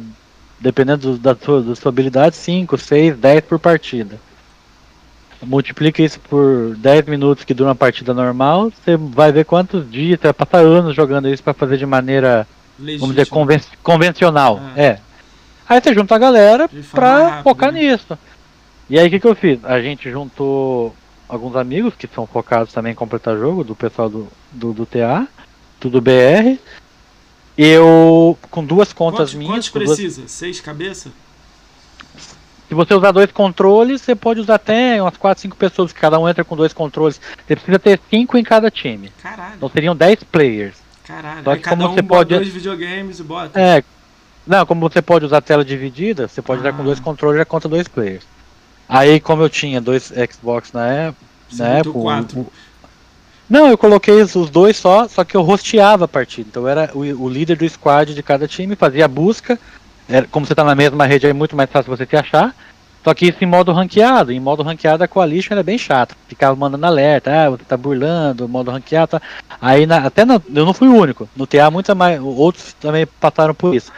dependendo 0.61 1.13
do- 1.13 1.19
da, 1.19 1.35
sua, 1.35 1.63
da 1.63 1.75
sua 1.75 1.89
habilidade, 1.89 2.37
5, 2.37 2.77
6, 2.77 3.17
10 3.17 3.41
por 3.43 3.59
partida. 3.59 4.19
Multiplica 5.47 6.03
isso 6.03 6.21
por 6.21 6.75
10 6.77 7.07
minutos 7.07 7.45
que 7.45 7.55
dura 7.55 7.71
uma 7.71 7.75
partida 7.75 8.13
normal, 8.15 8.71
você 8.71 8.97
vai 8.97 9.33
ver 9.33 9.45
quantos 9.45 9.91
dias, 9.91 10.19
você 10.21 10.29
vai 10.29 10.33
passar 10.35 10.59
anos 10.59 10.95
jogando 10.95 11.29
isso 11.29 11.43
pra 11.43 11.55
fazer 11.55 11.77
de 11.77 11.87
maneira, 11.87 12.47
vamos 12.79 13.11
dizer, 13.11 13.27
conven 13.27 13.61
convencional. 13.83 14.61
Ah. 14.63 14.81
É. 14.81 14.99
Aí 15.69 15.81
você 15.81 15.95
junta 15.95 16.15
a 16.15 16.19
galera 16.19 16.69
pra 16.91 17.43
focar 17.43 17.73
né? 17.73 17.81
nisso. 17.81 18.19
E 18.89 18.99
aí 18.99 19.07
o 19.07 19.11
que, 19.11 19.21
que 19.21 19.27
eu 19.27 19.35
fiz? 19.35 19.65
A 19.65 19.81
gente 19.81 20.11
juntou 20.11 20.95
alguns 21.29 21.57
amigos 21.57 21.95
que 21.95 22.07
são 22.07 22.27
focados 22.27 22.73
também 22.73 22.93
em 22.93 22.97
completar 22.97 23.37
jogo, 23.37 23.65
do 23.65 23.75
pessoal 23.75 24.09
do, 24.11 24.29
do, 24.53 24.73
do 24.73 24.87
TA, 24.87 25.27
tudo 25.81 26.01
BR. 26.01 26.59
Eu, 27.57 28.37
com 28.51 28.65
duas 28.65 28.93
contas 28.93 29.31
Quantos, 29.31 29.35
minhas, 29.35 29.69
quantos 29.69 29.87
duas- 29.87 29.99
precisa? 29.99 30.29
Seis 30.29 30.61
cabeça? 30.61 31.11
Se 32.75 32.77
você 32.77 32.95
usar 32.95 33.13
dois 33.13 33.31
controles, 33.31 34.03
você 34.03 34.15
pode 34.15 34.41
usar 34.41 34.57
até 34.57 35.01
umas 35.01 35.17
4, 35.17 35.41
5 35.43 35.57
pessoas, 35.57 35.93
que 35.93 36.01
cada 36.01 36.19
um 36.19 36.29
entra 36.29 36.45
com 36.45 36.57
dois 36.57 36.73
controles. 36.73 37.21
Você 37.47 37.55
precisa 37.57 37.79
ter 37.79 38.01
5 38.11 38.37
em 38.37 38.43
cada 38.43 38.71
time. 38.71 39.13
Caralho, 39.23 39.55
Então 39.57 39.69
seriam 39.69 39.95
10 39.97 40.25
players. 40.25 40.75
caralho. 41.07 41.45
só 41.45 41.55
que 41.57 41.63
cada 41.63 41.77
como 41.77 41.91
um 41.91 41.95
você 41.95 42.03
pode- 42.03 42.35
dois 42.35 42.49
videogames 42.49 43.19
e 43.21 43.23
bota. 43.23 43.61
É. 43.61 43.83
Não, 44.47 44.67
como 44.67 44.81
você 44.89 45.01
pode 45.01 45.25
usar 45.25 45.41
tela 45.41 45.65
dividida, 45.65 46.29
você 46.29 46.43
pode 46.43 46.61
usar 46.61 46.73
com 46.73 46.83
Ah. 46.83 46.85
dois 46.85 47.01
controles 47.01 47.39
já 47.39 47.45
conta 47.45 47.69
dois 47.69 47.87
players. 47.89 48.25
Aí 48.89 49.19
como 49.21 49.43
eu 49.43 49.49
tinha 49.49 49.81
dois 49.81 50.13
Xbox 50.33 50.73
na 50.73 50.87
época. 50.87 51.25
Você 51.49 51.63
na 51.63 51.69
época, 51.69 51.99
quatro. 52.01 52.41
o- 52.41 52.53
Não, 53.49 53.69
eu 53.69 53.77
coloquei 53.79 54.21
os 54.23 54.35
os 54.35 54.49
dois 54.51 54.77
só, 54.77 55.07
só 55.07 55.23
que 55.25 55.37
eu 55.37 55.43
rosteava 55.43 56.07
a 56.07 56.09
partida. 56.09 56.49
Então 56.51 56.63
eu 56.63 56.69
era 56.69 56.91
o, 56.95 57.01
o 57.01 57.29
líder 57.29 57.57
do 57.57 57.69
squad 57.69 58.15
de 58.15 58.23
cada 58.23 58.49
time, 58.49 58.75
fazia 58.75 59.05
a 59.05 59.09
busca. 59.09 59.59
Era, 60.09 60.27
como 60.31 60.45
você 60.47 60.55
tá 60.55 60.65
na 60.65 60.75
mesma 60.75 61.07
rede, 61.07 61.27
é 61.27 61.33
muito 61.33 61.57
mais 61.57 61.71
fácil 61.71 61.95
você 61.97 62.07
se 62.07 62.17
achar. 62.17 62.55
Só 63.03 63.13
que 63.13 63.27
isso 63.27 63.39
em 63.43 63.47
modo 63.47 63.71
ranqueado. 63.73 64.33
Em 64.33 64.41
modo 64.41 64.63
ranqueado 64.63 65.05
a 65.05 65.09
Coalition 65.09 65.53
era 65.55 65.63
bem 65.63 65.77
chata. 65.77 66.15
Ficava 66.27 66.57
mandando 66.57 66.87
alerta, 66.87 67.31
ah, 67.31 67.51
você 67.51 67.63
tá 67.65 67.77
burlando, 67.77 68.49
modo 68.49 68.71
ranqueado. 68.71 69.11
Tá. 69.11 69.23
Aí 69.61 69.85
na- 69.87 69.99
até 70.07 70.25
na- 70.25 70.41
eu 70.55 70.65
não 70.65 70.73
fui 70.73 70.89
o 70.89 70.95
único. 70.97 71.29
No 71.37 71.47
TA 71.47 71.71
muita 71.71 71.95
mais. 71.95 72.19
Outros 72.21 72.73
também 72.81 73.07
passaram 73.21 73.55
por 73.55 73.75
isso. 73.75 73.93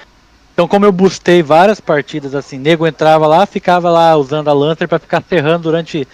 Então 0.52 0.66
como 0.66 0.84
eu 0.86 0.90
boostei 0.90 1.42
várias 1.42 1.80
partidas 1.80 2.34
assim, 2.34 2.58
nego 2.58 2.86
entrava 2.86 3.26
lá, 3.26 3.44
ficava 3.46 3.90
lá 3.90 4.16
usando 4.16 4.48
a 4.48 4.52
Lancer 4.52 4.88
pra 4.88 4.98
ficar 4.98 5.22
serrando 5.28 5.64
durante 5.64 6.08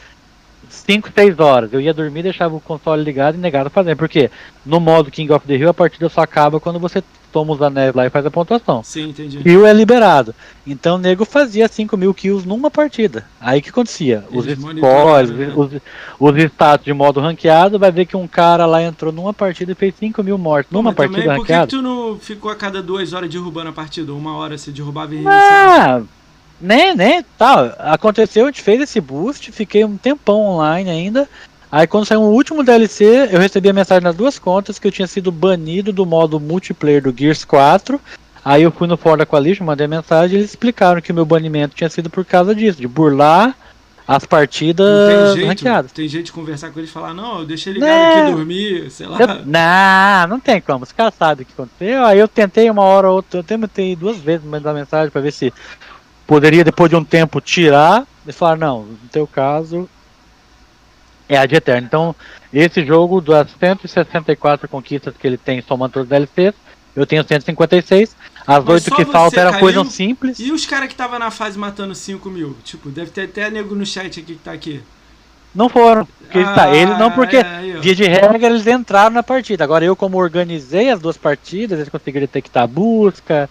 5, 0.87 1.11
6 1.14 1.38
horas. 1.38 1.73
Eu 1.73 1.81
ia 1.81 1.95
dormir, 1.95 2.23
deixava 2.23 2.55
o 2.55 2.61
console 2.61 3.03
ligado 3.03 3.35
e 3.37 3.38
negado 3.38 3.71
fazer. 3.71 3.97
Porque 3.97 4.31
no 4.64 4.81
modo 4.81 5.11
King 5.11 5.33
of 5.33 5.47
the 5.47 5.55
Hill 5.55 5.68
a 5.71 5.75
partida 5.75 6.09
só 6.09 6.23
acaba 6.23 6.61
quando 6.61 6.79
você 6.79 7.03
toma 7.33 7.55
os 7.55 7.62
anéis 7.62 7.95
lá 7.95 8.05
e 8.07 8.11
faz 8.11 8.27
a 8.27 8.31
pontuação. 8.31 8.83
Sim, 8.85 9.09
entendi. 9.09 9.38
Kill 9.38 9.66
é 9.66 9.73
liberado. 9.73 10.35
Então 10.66 10.97
o 10.97 10.99
nego 10.99 11.25
fazia 11.25 11.66
5 11.66 11.97
mil 11.97 12.12
kills 12.12 12.47
numa 12.47 12.71
partida. 12.71 13.25
Aí 13.40 13.59
o 13.59 13.62
que 13.62 13.71
acontecia? 13.71 14.25
Os 14.31 14.45
scores, 14.45 15.31
né? 15.31 15.53
os, 15.57 15.71
os 16.21 16.42
status 16.45 16.85
de 16.85 16.92
modo 16.92 17.21
ranqueado, 17.21 17.79
vai 17.79 17.90
ver 17.90 18.05
que 18.05 18.16
um 18.16 18.29
cara 18.29 18.66
lá 18.66 18.83
entrou 18.83 19.11
numa 19.11 19.33
partida 19.33 19.73
e 19.73 19.75
fez 19.75 19.95
5 19.99 20.23
mil 20.23 20.37
mortes. 20.37 20.71
Pô, 20.71 20.77
Numa 20.77 20.92
partida 20.92 21.23
também, 21.23 21.37
por 21.37 21.47
que, 21.47 21.53
que 21.53 21.59
ranqueada. 21.59 21.71
tu 21.71 21.81
não 21.81 22.18
ficou 22.18 22.51
a 22.51 22.55
cada 22.55 22.83
duas 22.83 23.12
horas 23.14 23.31
derrubando 23.31 23.71
a 23.71 23.73
partida? 23.73 24.12
Uma 24.12 24.37
hora 24.37 24.59
você 24.59 24.71
derrubava 24.71 25.14
e 25.14 25.23
reiniciava? 25.23 26.07
Ah, 26.07 26.22
nem, 26.62 26.94
nem, 26.94 27.22
tá. 27.37 27.75
Aconteceu, 27.79 28.44
a 28.44 28.46
gente 28.46 28.62
fez 28.62 28.81
esse 28.81 29.01
boost, 29.01 29.51
fiquei 29.53 29.85
um 29.85 29.96
tempão 29.96 30.40
online 30.40 30.88
ainda. 30.88 31.29
Aí 31.70 31.87
quando 31.87 32.05
saiu 32.07 32.20
o 32.22 32.33
último 32.33 32.62
DLC, 32.62 33.29
eu 33.31 33.40
recebi 33.40 33.68
a 33.70 33.72
mensagem 33.72 34.05
nas 34.05 34.14
duas 34.14 34.38
contas 34.38 34.79
que 34.79 34.87
eu 34.87 34.92
tinha 34.92 35.07
sido 35.07 35.33
banido 35.33 35.92
do 35.92 36.05
modo 36.05 36.38
multiplayer 36.38 37.03
do 37.03 37.14
Gears 37.16 37.44
4. 37.44 38.01
Aí 38.44 38.62
eu 38.62 38.70
fui 38.70 38.87
no 38.87 38.96
fórum 38.96 39.16
da 39.18 39.27
Coalition, 39.27 39.64
mandei 39.64 39.87
mensagem 39.87 40.37
e 40.37 40.40
eles 40.40 40.51
explicaram 40.51 41.01
que 41.01 41.12
o 41.12 41.14
meu 41.14 41.25
banimento 41.25 41.75
tinha 41.75 41.88
sido 41.88 42.11
por 42.11 42.25
causa 42.25 42.55
disso, 42.55 42.81
de 42.81 42.88
burlar 42.88 43.57
as 44.07 44.25
Não 44.25 44.29
partidas 44.29 45.35
tem 45.35 45.46
jeito, 45.57 45.94
tem 45.94 46.09
jeito 46.09 46.27
de 46.27 46.33
conversar 46.33 46.70
com 46.70 46.79
eles 46.81 46.90
e 46.90 46.92
falar, 46.92 47.14
não, 47.14 47.38
eu 47.38 47.46
deixei 47.46 47.72
ligado 47.72 47.88
Não. 47.88 48.22
aqui 48.25 48.33
dormir, 48.33 48.90
sei 48.90 49.07
lá. 49.07 49.18
Eu- 49.18 49.46
não, 49.46 50.29
não 50.29 50.40
tem 50.40 50.61
como. 50.61 50.83
Os 50.83 50.92
caras 50.92 51.14
sabem 51.14 51.44
o 51.44 51.46
que 51.46 51.53
aconteceu. 51.53 52.05
Aí 52.05 52.18
eu 52.18 52.27
tentei 52.29 52.68
uma 52.68 52.83
hora 52.83 53.09
ou 53.09 53.16
outra, 53.16 53.38
eu 53.40 53.44
tentei 53.44 53.94
duas 53.94 54.18
vezes 54.18 54.44
mandar 54.44 54.75
mensagem 54.75 55.11
pra 55.11 55.20
ver 55.20 55.33
se 55.33 55.53
poderia, 56.27 56.65
depois 56.65 56.91
de 56.91 56.97
um 56.97 57.05
tempo, 57.05 57.41
tirar. 57.41 58.07
Eles 58.25 58.37
falaram, 58.37 58.59
não, 58.59 58.83
no 58.83 59.09
teu 59.11 59.27
caso 59.27 59.89
é 61.29 61.39
a 61.39 61.47
de 61.47 61.55
eterno. 61.55 61.87
Então, 61.87 62.17
esse 62.53 62.85
jogo, 62.85 63.21
das 63.21 63.49
164 63.59 64.69
conquistas 64.69 65.15
que 65.19 65.27
ele 65.27 65.39
tem, 65.39 65.63
somando 65.63 65.95
todos 65.95 66.07
os 66.07 66.11
DLCs, 66.11 66.55
eu 66.95 67.07
tenho 67.07 67.27
156. 67.27 68.15
As 68.47 68.69
oito 68.69 68.95
que 68.95 69.05
faltam 69.05 69.41
eram 69.41 69.59
coisas 69.59 69.89
simples. 69.89 70.39
E 70.39 70.53
os 70.53 70.67
caras 70.67 70.89
que 70.89 70.95
tava 70.95 71.19
na 71.19 71.31
fase 71.31 71.59
matando 71.59 71.95
5 71.95 72.29
mil? 72.29 72.57
Tipo, 72.65 72.91
deve 72.91 73.11
ter 73.11 73.23
até 73.23 73.51
nego 73.51 73.75
no 73.75 73.87
chat 73.87 74.21
aqui 74.21 74.35
que 74.35 74.35
tá 74.35 74.53
aqui. 74.53 74.83
Não 75.55 75.69
foram. 75.69 76.07
Porque 76.07 76.39
ele 76.39 76.55
tá, 76.55 76.75
ele 76.75 76.95
não, 76.97 77.11
porque 77.11 77.37
é. 77.37 77.79
Via 77.81 77.95
de 77.95 78.05
regra, 78.05 78.47
eles 78.47 78.67
entraram 78.67 79.11
na 79.11 79.23
partida. 79.23 79.65
Agora, 79.65 79.85
eu, 79.85 79.95
como 79.95 80.19
organizei 80.19 80.91
as 80.91 81.01
duas 81.01 81.17
partidas, 81.17 81.79
eles 81.79 81.91
conseguiram 81.91 82.25
detectar 82.25 82.65
a 82.65 82.67
busca. 82.67 83.51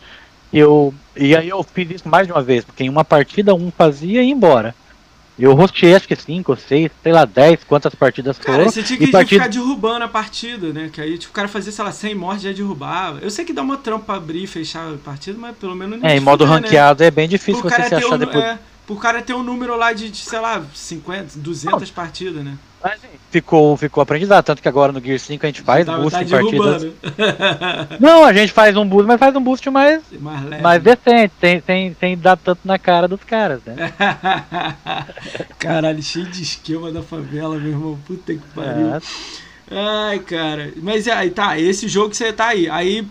Eu, 0.54 0.94
e 1.16 1.36
aí, 1.36 1.50
eu 1.50 1.64
fiz 1.64 1.90
isso 1.92 2.10
mais 2.10 2.28
de 2.28 2.34
uma 2.34 2.42
vez, 2.42 2.64
porque 2.66 2.84
em 2.84 2.90
uma 2.90 3.06
partida 3.06 3.56
um 3.56 3.72
fazia 3.72 4.22
e 4.22 4.28
ia 4.28 4.32
embora. 4.34 4.76
Eu 5.40 5.54
rosteei 5.56 5.96
acho 5.96 6.08
que 6.08 6.16
5 6.16 6.52
ou 6.52 6.58
6, 6.58 6.92
sei 7.02 7.12
lá, 7.12 7.26
10, 7.26 7.64
quantas 7.64 7.96
partidas 7.96 8.38
Cara, 8.38 8.60
foram. 8.60 8.70
você 8.70 8.84
tinha 8.84 9.00
que 9.00 9.08
partida... 9.08 9.44
ficar 9.44 9.48
derrubando 9.52 10.06
a 10.06 10.08
partida, 10.08 10.72
né? 10.72 10.90
Que 10.92 11.02
aí 11.02 11.18
tipo, 11.18 11.32
o 11.32 11.34
cara 11.34 11.48
fazia, 11.48 11.72
sei 11.72 11.84
lá, 11.84 11.92
100 11.92 12.14
mortes 12.16 12.44
já 12.44 12.52
derrubava. 12.52 13.20
Eu 13.22 13.32
sei 13.32 13.44
que 13.44 13.54
dá 13.54 13.62
uma 13.62 13.78
trampa 13.78 14.06
pra 14.06 14.16
abrir 14.16 14.44
e 14.44 14.48
fechar 14.48 14.94
a 14.94 14.98
partida, 14.98 15.40
mas 15.40 15.58
pelo 15.58 15.76
menos 15.76 16.00
não 16.00 16.08
É, 16.08 16.16
em 16.16 16.20
modo 16.20 16.46
fuder, 16.46 16.62
né? 16.62 16.68
ranqueado 16.68 17.04
é 17.04 17.10
bem 17.10 17.28
difícil 17.28 17.62
Pro 17.62 17.70
você 17.70 17.84
se 17.84 17.96
achar 17.96 18.14
um, 18.14 18.18
depois. 18.20 18.44
é, 18.44 18.60
pro 18.86 18.96
cara 18.98 19.22
ter 19.22 19.34
um 19.34 19.42
número 19.42 19.76
lá 19.78 19.94
de, 19.94 20.12
de, 20.12 20.18
sei 20.18 20.40
lá, 20.40 20.62
50, 20.76 21.40
200 21.40 21.90
partidas, 21.90 22.44
né? 22.44 22.56
Mas, 22.84 23.00
sim, 23.00 23.08
ficou, 23.30 23.78
ficou 23.78 24.02
aprendizado, 24.02 24.44
tanto 24.44 24.62
que 24.62 24.68
agora 24.68 24.92
no 24.92 25.00
Gear 25.00 25.20
5 25.20 25.46
a 25.46 25.50
gente 25.50 25.62
faz 25.62 25.86
tá, 25.86 25.98
boost 25.98 26.18
tá 26.18 26.24
em 26.24 26.28
partidas. 26.28 26.88
Não, 28.00 28.26
a 28.26 28.34
gente 28.34 28.52
faz 28.52 28.76
um 28.76 28.88
boost, 28.88 29.08
mas 29.08 29.20
faz 29.20 29.36
um 29.36 29.42
boost 29.42 29.70
mais, 29.70 30.04
mais 30.20 30.44
leve. 30.44 30.64
mais 30.64 30.84
decente, 30.84 31.34
sem, 31.40 31.62
sem, 31.62 31.96
sem 32.00 32.18
dar 32.18 32.38
tanto 32.38 32.62
na 32.66 32.80
cara 32.80 33.08
dos 33.08 33.24
caras, 33.24 33.62
né? 33.66 33.76
Caralho, 35.60 36.02
cheio 36.02 36.26
de 36.26 36.42
esquema 36.42 36.92
da 36.92 37.02
favela, 37.04 37.58
meu 37.58 37.72
irmão. 37.72 38.00
Puta 38.06 38.34
que 38.34 38.42
pariu. 38.56 38.96
É. 38.96 39.02
Ai, 39.72 40.20
cara. 40.20 40.74
Mas 40.78 41.08
aí 41.08 41.30
tá, 41.30 41.58
esse 41.60 41.88
jogo 41.88 42.10
que 42.10 42.18
você 42.18 42.34
tá 42.34 42.48
aí. 42.48 42.70
Aí 42.70 43.08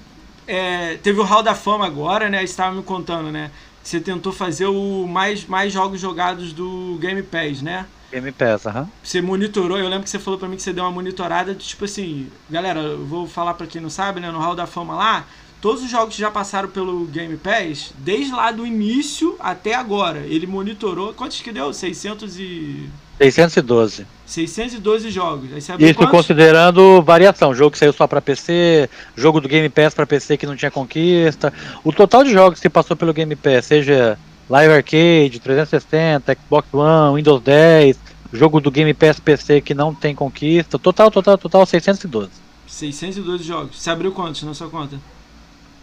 é, 0.47 0.97
teve 0.97 1.21
o 1.21 1.25
Hall 1.25 1.43
da 1.43 1.55
Fama 1.55 1.87
agora, 1.87 2.29
né? 2.29 2.39
Você 2.39 2.45
estava 2.45 2.75
me 2.75 2.83
contando, 2.83 3.31
né? 3.31 3.51
Você 3.83 4.01
tentou 4.01 4.33
fazer 4.33 4.67
o 4.67 5.07
mais, 5.07 5.47
mais 5.47 5.73
jogos 5.73 6.01
jogados 6.01 6.53
do 6.53 6.99
Game 7.01 7.23
Pass, 7.23 7.63
né? 7.63 7.87
Game 8.13 8.33
Pass, 8.33 8.67
aham. 8.67 8.89
Você 9.03 9.21
monitorou, 9.23 9.79
eu 9.79 9.89
lembro 9.89 10.05
que 10.05 10.11
você 10.11 10.19
falou 10.19 10.39
pra 10.39 10.49
mim 10.49 10.57
que 10.57 10.63
você 10.63 10.73
deu 10.73 10.85
uma 10.85 10.91
monitorada, 10.91 11.55
de, 11.55 11.65
tipo 11.65 11.85
assim, 11.85 12.29
galera, 12.49 12.81
eu 12.81 13.05
vou 13.05 13.27
falar 13.27 13.55
pra 13.55 13.67
quem 13.67 13.81
não 13.81 13.91
sabe, 13.91 14.21
né, 14.21 14.31
no 14.31 14.39
Hall 14.39 14.55
da 14.55 14.67
Fama 14.67 14.95
lá, 14.95 15.27
todos 15.61 15.83
os 15.85 15.91
jogos 15.91 16.15
que 16.15 16.21
já 16.21 16.31
passaram 16.31 16.69
pelo 16.69 17.05
Game 17.07 17.37
Pass, 17.37 17.93
desde 17.99 18.33
lá 18.33 18.51
do 18.51 18.67
início 18.67 19.37
até 19.39 19.75
agora, 19.75 20.21
ele 20.21 20.47
monitorou, 20.47 21.15
quantos 21.15 21.41
que 21.41 21.53
deu? 21.53 21.73
600 21.73 22.39
e... 22.39 22.89
612. 23.19 24.07
612 24.25 25.11
jogos. 25.11 25.51
Aí 25.53 25.59
Isso 25.59 25.95
quantos? 25.95 26.11
considerando 26.11 27.03
variação, 27.03 27.55
jogo 27.55 27.73
que 27.73 27.79
saiu 27.79 27.93
só 27.93 28.07
pra 28.07 28.21
PC, 28.21 28.89
jogo 29.15 29.43
do 29.43 29.49
Game 29.49 29.69
Pass 29.69 29.93
pra 29.93 30.07
PC 30.07 30.39
que 30.39 30.47
não 30.47 30.57
tinha 30.57 30.71
conquista. 30.71 31.53
O 31.85 31.93
total 31.93 32.25
de 32.25 32.33
jogos 32.33 32.59
que 32.59 32.71
passou 32.71 32.97
pelo 32.97 33.13
Game 33.13 33.37
Pass, 33.37 33.67
seja 33.67 34.19
Live 34.51 34.75
Arcade, 34.75 35.39
360, 35.39 36.35
Xbox 36.35 36.69
One, 36.75 37.17
Windows 37.17 37.41
10, 37.41 37.97
jogo 38.33 38.61
do 38.61 38.69
Game 38.69 38.93
Pass 38.93 39.21
PC 39.21 39.61
que 39.61 39.75
não 39.75 39.95
tem 39.95 40.13
conquista, 40.13 40.77
total, 40.77 41.09
total, 41.09 41.39
total 41.39 41.65
612. 41.65 42.31
612 42.67 43.45
jogos. 43.45 43.81
Você 43.81 43.91
abriu 43.91 44.11
quantos 44.11 44.43
na 44.43 44.53
sua 44.53 44.69
conta? 44.69 44.99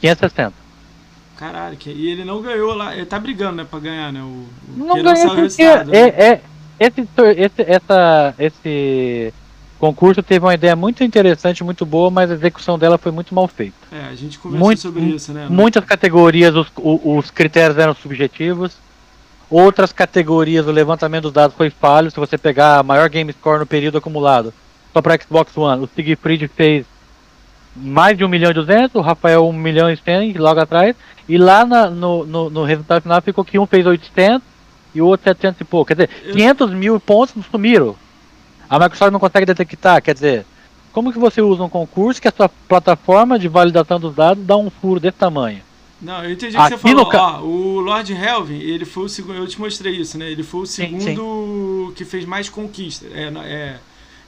560. 0.01 0.53
Caralho, 1.37 1.77
que... 1.77 1.89
e 1.89 2.09
ele 2.09 2.25
não 2.25 2.41
ganhou 2.41 2.73
lá. 2.73 2.93
Ele 2.93 3.05
tá 3.05 3.17
brigando, 3.17 3.57
né, 3.57 3.63
pra 3.69 3.79
ganhar, 3.79 4.11
né? 4.11 4.21
O, 4.21 4.25
o... 4.25 4.49
Não 4.75 5.01
ganhou 5.01 5.27
porque 5.27 5.41
resultado, 5.41 5.91
né? 5.91 5.97
é, 5.97 6.31
é, 6.31 6.41
esse, 6.79 7.07
esse, 7.37 7.61
essa, 7.61 8.35
esse 8.37 9.33
concurso 9.77 10.23
teve 10.23 10.45
uma 10.45 10.53
ideia 10.53 10.75
muito 10.75 11.03
interessante, 11.03 11.63
muito 11.63 11.85
boa, 11.85 12.09
mas 12.09 12.29
a 12.31 12.33
execução 12.33 12.77
dela 12.79 12.97
foi 12.97 13.11
muito 13.11 13.33
mal 13.35 13.47
feita. 13.47 13.75
É, 13.91 14.09
a 14.11 14.15
gente 14.15 14.39
conversou 14.39 14.65
Muito- 14.65 14.81
sobre 14.81 15.01
isso, 15.03 15.31
né? 15.33 15.47
Muitas 15.49 15.83
categorias 15.85 16.55
os, 16.55 16.67
o- 16.77 17.17
os 17.17 17.29
critérios 17.31 17.77
eram 17.77 17.93
subjetivos. 17.93 18.77
Outras 19.49 19.93
categorias 19.93 20.67
o 20.67 20.71
levantamento 20.71 21.23
dos 21.23 21.31
dados 21.31 21.55
foi 21.55 21.69
falho. 21.69 22.11
Se 22.11 22.19
você 22.19 22.37
pegar 22.37 22.79
a 22.79 22.83
maior 22.83 23.07
game 23.07 23.31
score 23.31 23.59
no 23.59 23.65
período 23.65 23.97
acumulado, 23.97 24.53
só 24.93 25.01
para 25.01 25.17
Xbox 25.21 25.55
One, 25.55 25.83
o 25.83 25.89
Siegfried 25.95 26.47
fez 26.49 26.85
mais 27.75 28.17
de 28.17 28.25
1 28.25 28.27
milhão 28.27 28.51
e 28.51 28.53
200, 28.55 28.95
o 28.95 29.01
Rafael 29.01 29.47
1 29.47 29.53
milhão 29.53 29.89
e 29.89 29.95
100 29.95 30.33
logo 30.33 30.59
atrás. 30.59 30.95
E 31.29 31.37
lá 31.37 31.65
na- 31.65 31.89
no, 31.89 32.25
no, 32.25 32.49
no 32.49 32.63
resultado 32.63 33.01
final 33.03 33.21
ficou 33.21 33.45
que 33.45 33.59
um 33.59 33.65
fez 33.67 33.85
800 33.85 34.41
e 34.95 35.01
o 35.01 35.05
outro 35.05 35.25
700 35.25 35.61
e 35.61 35.63
pouco. 35.63 35.87
Quer 35.89 35.93
dizer, 35.93 36.09
Eu- 36.25 36.33
500 36.33 36.71
mil 36.73 36.99
pontos 36.99 37.35
sumiram. 37.51 37.95
A 38.69 38.77
Microsoft 38.79 39.11
não 39.11 39.19
consegue 39.19 39.45
detectar. 39.45 40.01
Quer 40.01 40.13
dizer, 40.13 40.45
como 40.91 41.11
que 41.13 41.19
você 41.19 41.41
usa 41.41 41.63
um 41.63 41.69
concurso 41.69 42.21
que 42.21 42.27
a 42.27 42.33
sua 42.35 42.49
plataforma 42.49 43.37
de 43.39 43.47
validação 43.47 43.99
dos 43.99 44.15
dados 44.15 44.45
dá 44.45 44.57
um 44.57 44.69
furo 44.69 44.99
desse 44.99 45.17
tamanho? 45.17 45.61
Não, 46.01 46.23
eu 46.23 46.31
entendi 46.31 46.55
o 46.55 46.61
que 46.63 46.69
você 46.69 46.77
falou. 46.77 47.05
ca- 47.07 47.39
Ó, 47.39 47.41
o 47.43 47.79
Lord 47.79 48.13
Helvin, 48.13 48.59
ele 48.59 48.85
foi 48.85 49.05
o 49.05 49.09
segundo. 49.09 49.37
Eu 49.37 49.47
te 49.47 49.59
mostrei 49.59 49.95
isso, 49.95 50.17
né? 50.17 50.29
Ele 50.29 50.43
foi 50.43 50.61
o 50.61 50.65
Sim, 50.65 50.99
segundo 50.99 51.93
que 51.95 52.05
fez 52.05 52.23
mais 52.25 52.49
conquistas. 52.49 53.09
É, 53.13 53.31
é 53.45 53.77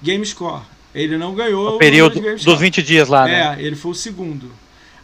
Game 0.01 0.25
Score. 0.25 0.61
Ele 0.95 1.15
não 1.17 1.35
ganhou 1.35 1.75
O 1.75 1.77
período 1.77 2.15
Game 2.19 2.33
dos 2.33 2.41
Score. 2.41 2.57
20 2.57 2.81
dias 2.81 3.07
lá, 3.07 3.25
né? 3.25 3.55
É, 3.59 3.61
ele 3.63 3.75
foi 3.75 3.91
o 3.91 3.95
segundo. 3.95 4.51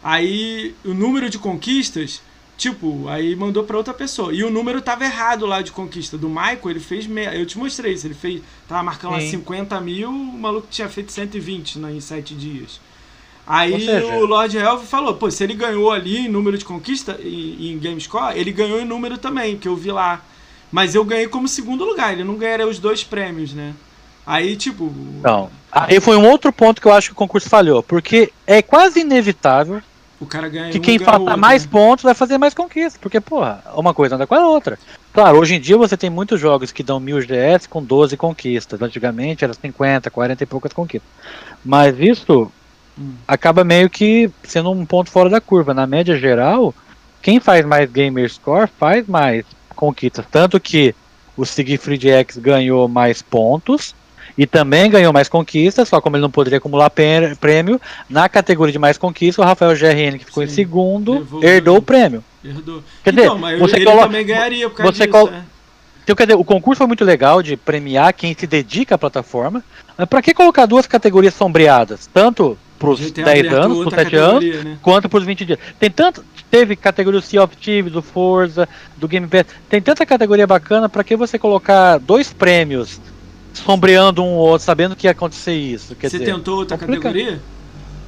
Aí 0.02 0.74
o 0.84 0.92
número 0.94 1.30
de 1.30 1.38
conquistas, 1.38 2.20
tipo, 2.56 3.08
aí 3.08 3.36
mandou 3.36 3.64
pra 3.64 3.76
outra 3.76 3.92
pessoa. 3.92 4.32
E 4.32 4.42
o 4.42 4.50
número 4.50 4.80
tava 4.80 5.04
errado 5.04 5.46
lá 5.46 5.62
de 5.62 5.72
conquista. 5.72 6.16
Do 6.16 6.28
Michael, 6.28 6.60
ele 6.70 6.80
fez. 6.80 7.06
Me... 7.06 7.24
Eu 7.26 7.46
te 7.46 7.58
mostrei 7.58 7.92
isso. 7.92 8.06
Ele 8.06 8.14
fez. 8.14 8.42
Tava 8.68 8.82
marcando 8.82 9.12
lá 9.12 9.20
Sim. 9.20 9.30
50 9.30 9.80
mil, 9.80 10.10
o 10.10 10.38
maluco 10.38 10.66
tinha 10.70 10.88
feito 10.88 11.12
120 11.12 11.78
né, 11.78 11.92
em 11.92 12.00
7 12.00 12.34
dias. 12.34 12.80
Aí 13.46 13.84
seja- 13.84 14.16
o 14.16 14.26
Lord 14.26 14.56
Helv 14.56 14.84
falou, 14.84 15.14
pô, 15.14 15.30
se 15.30 15.44
ele 15.44 15.54
ganhou 15.54 15.92
ali 15.92 16.26
em 16.26 16.28
número 16.28 16.58
de 16.58 16.64
conquista, 16.64 17.16
em, 17.22 17.70
em 17.70 17.78
GameScore, 17.78 18.36
ele 18.36 18.50
ganhou 18.50 18.80
em 18.80 18.84
número 18.84 19.16
também, 19.18 19.56
que 19.56 19.68
eu 19.68 19.76
vi 19.76 19.92
lá. 19.92 20.20
Mas 20.72 20.96
eu 20.96 21.04
ganhei 21.04 21.28
como 21.28 21.46
segundo 21.46 21.84
lugar, 21.84 22.12
ele 22.12 22.24
não 22.24 22.34
ganharia 22.34 22.66
os 22.66 22.80
dois 22.80 23.04
prêmios, 23.04 23.52
né? 23.52 23.72
Aí, 24.26 24.56
tipo. 24.56 24.92
Então, 25.20 25.48
aí 25.70 26.00
foi 26.00 26.16
um 26.16 26.28
outro 26.28 26.52
ponto 26.52 26.80
que 26.80 26.88
eu 26.88 26.92
acho 26.92 27.10
que 27.10 27.12
o 27.12 27.16
concurso 27.16 27.48
falhou, 27.48 27.84
porque 27.84 28.32
é 28.44 28.60
quase 28.60 29.00
inevitável 29.00 29.80
O 30.20 30.26
cara 30.26 30.48
ganha 30.48 30.70
que 30.70 30.80
quem 30.80 30.98
outro, 30.98 31.36
mais 31.36 31.64
né? 31.64 31.70
pontos 31.70 32.04
vai 32.04 32.14
fazer 32.14 32.38
mais 32.38 32.54
conquistas, 32.54 32.98
porque, 32.98 33.20
porra, 33.20 33.62
uma 33.74 33.92
coisa 33.92 34.14
anda 34.14 34.26
com 34.26 34.34
a 34.34 34.48
outra. 34.48 34.78
Claro, 35.12 35.38
hoje 35.38 35.54
em 35.54 35.60
dia 35.60 35.76
você 35.76 35.96
tem 35.96 36.08
muitos 36.08 36.40
jogos 36.40 36.72
que 36.72 36.82
dão 36.82 36.98
1000 36.98 37.20
GS 37.20 37.66
com 37.68 37.82
12 37.82 38.16
conquistas. 38.16 38.80
Antigamente 38.80 39.44
era 39.44 39.52
50, 39.52 40.10
40 40.10 40.42
e 40.42 40.46
poucas 40.46 40.72
conquistas. 40.72 41.10
Mas 41.64 41.98
isso 41.98 42.50
Hum. 42.98 43.14
acaba 43.28 43.62
meio 43.62 43.90
que 43.90 44.30
sendo 44.42 44.70
um 44.70 44.86
ponto 44.86 45.10
fora 45.10 45.28
da 45.28 45.40
curva. 45.40 45.74
Na 45.74 45.86
média 45.86 46.16
geral, 46.16 46.74
quem 47.20 47.38
faz 47.40 47.64
mais 47.64 47.90
gamer 47.90 48.30
score 48.30 48.68
faz 48.78 49.06
mais 49.06 49.44
conquistas. 49.74 50.24
Tanto 50.30 50.58
que 50.58 50.94
o 51.36 51.44
Siegfried 51.44 52.08
X 52.08 52.38
ganhou 52.38 52.88
mais 52.88 53.20
pontos 53.20 53.94
e 54.36 54.46
também 54.46 54.90
ganhou 54.90 55.12
mais 55.12 55.28
conquistas, 55.28 55.88
só 55.88 56.00
como 56.00 56.16
ele 56.16 56.22
não 56.22 56.30
poderia 56.30 56.58
acumular 56.58 56.90
prêmio, 56.90 57.80
na 58.08 58.28
categoria 58.28 58.72
de 58.72 58.78
mais 58.78 58.98
conquistas, 58.98 59.42
o 59.44 59.46
Rafael 59.48 59.74
GRN, 59.76 60.18
que 60.18 60.24
ficou 60.26 60.42
em 60.42 60.46
Sim, 60.48 60.54
segundo, 60.54 61.12
levou- 61.14 61.42
herdou 61.44 61.76
o 61.78 61.82
prêmio. 61.82 62.22
Herdou. 62.44 62.82
Quer 63.02 63.10
dizer, 63.10 63.24
então, 63.26 63.38
mas 63.38 63.58
você 63.58 63.76
ele 63.76 63.84
coloca- 63.86 64.06
também 64.06 64.26
ganharia 64.26 64.68
por 64.68 64.76
causa 64.76 64.92
você 64.92 65.06
disso, 65.06 65.30
né? 65.30 65.44
Então, 66.04 66.14
quer 66.14 66.26
dizer, 66.26 66.38
o 66.38 66.44
concurso 66.44 66.78
foi 66.78 66.86
muito 66.86 67.04
legal 67.04 67.42
de 67.42 67.56
premiar 67.56 68.12
quem 68.12 68.32
se 68.38 68.46
dedica 68.46 68.94
à 68.94 68.98
plataforma. 68.98 69.64
Mas 69.98 70.06
pra 70.08 70.22
que 70.22 70.32
colocar 70.32 70.64
duas 70.66 70.86
categorias 70.86 71.34
sombreadas? 71.34 72.08
Tanto 72.14 72.56
pros 72.78 73.00
Podia 73.00 73.12
ter 73.14 73.24
10 73.24 73.38
aberto 73.40 73.54
anos, 73.56 73.72
pros 73.78 73.84
outra 73.86 74.04
7 74.04 74.14
anos, 74.16 74.64
né? 74.64 74.78
quanto 74.82 75.08
pros 75.08 75.24
20 75.24 75.44
dias. 75.44 75.58
Tem 75.80 75.90
tanto. 75.90 76.24
Teve 76.48 76.76
categoria 76.76 77.20
do 77.20 77.26
Sea 77.26 77.42
of 77.42 77.56
Thieves, 77.56 77.92
do 77.92 78.00
Forza, 78.02 78.68
do 78.96 79.08
Game 79.08 79.26
Pass. 79.26 79.46
Tem 79.68 79.82
tanta 79.82 80.06
categoria 80.06 80.46
bacana, 80.46 80.88
pra 80.88 81.02
que 81.02 81.16
você 81.16 81.40
colocar 81.40 81.98
dois 81.98 82.32
prêmios 82.32 83.00
sombreando 83.58 84.22
um 84.22 84.34
ou 84.34 84.48
outro, 84.48 84.64
sabendo 84.64 84.94
que 84.96 85.06
ia 85.06 85.10
acontecer 85.10 85.54
isso? 85.54 85.94
Quer 85.94 86.10
Você 86.10 86.18
dizer, 86.18 86.32
tentou 86.32 86.58
outra 86.58 86.76
complicado. 86.78 87.12
categoria? 87.12 87.40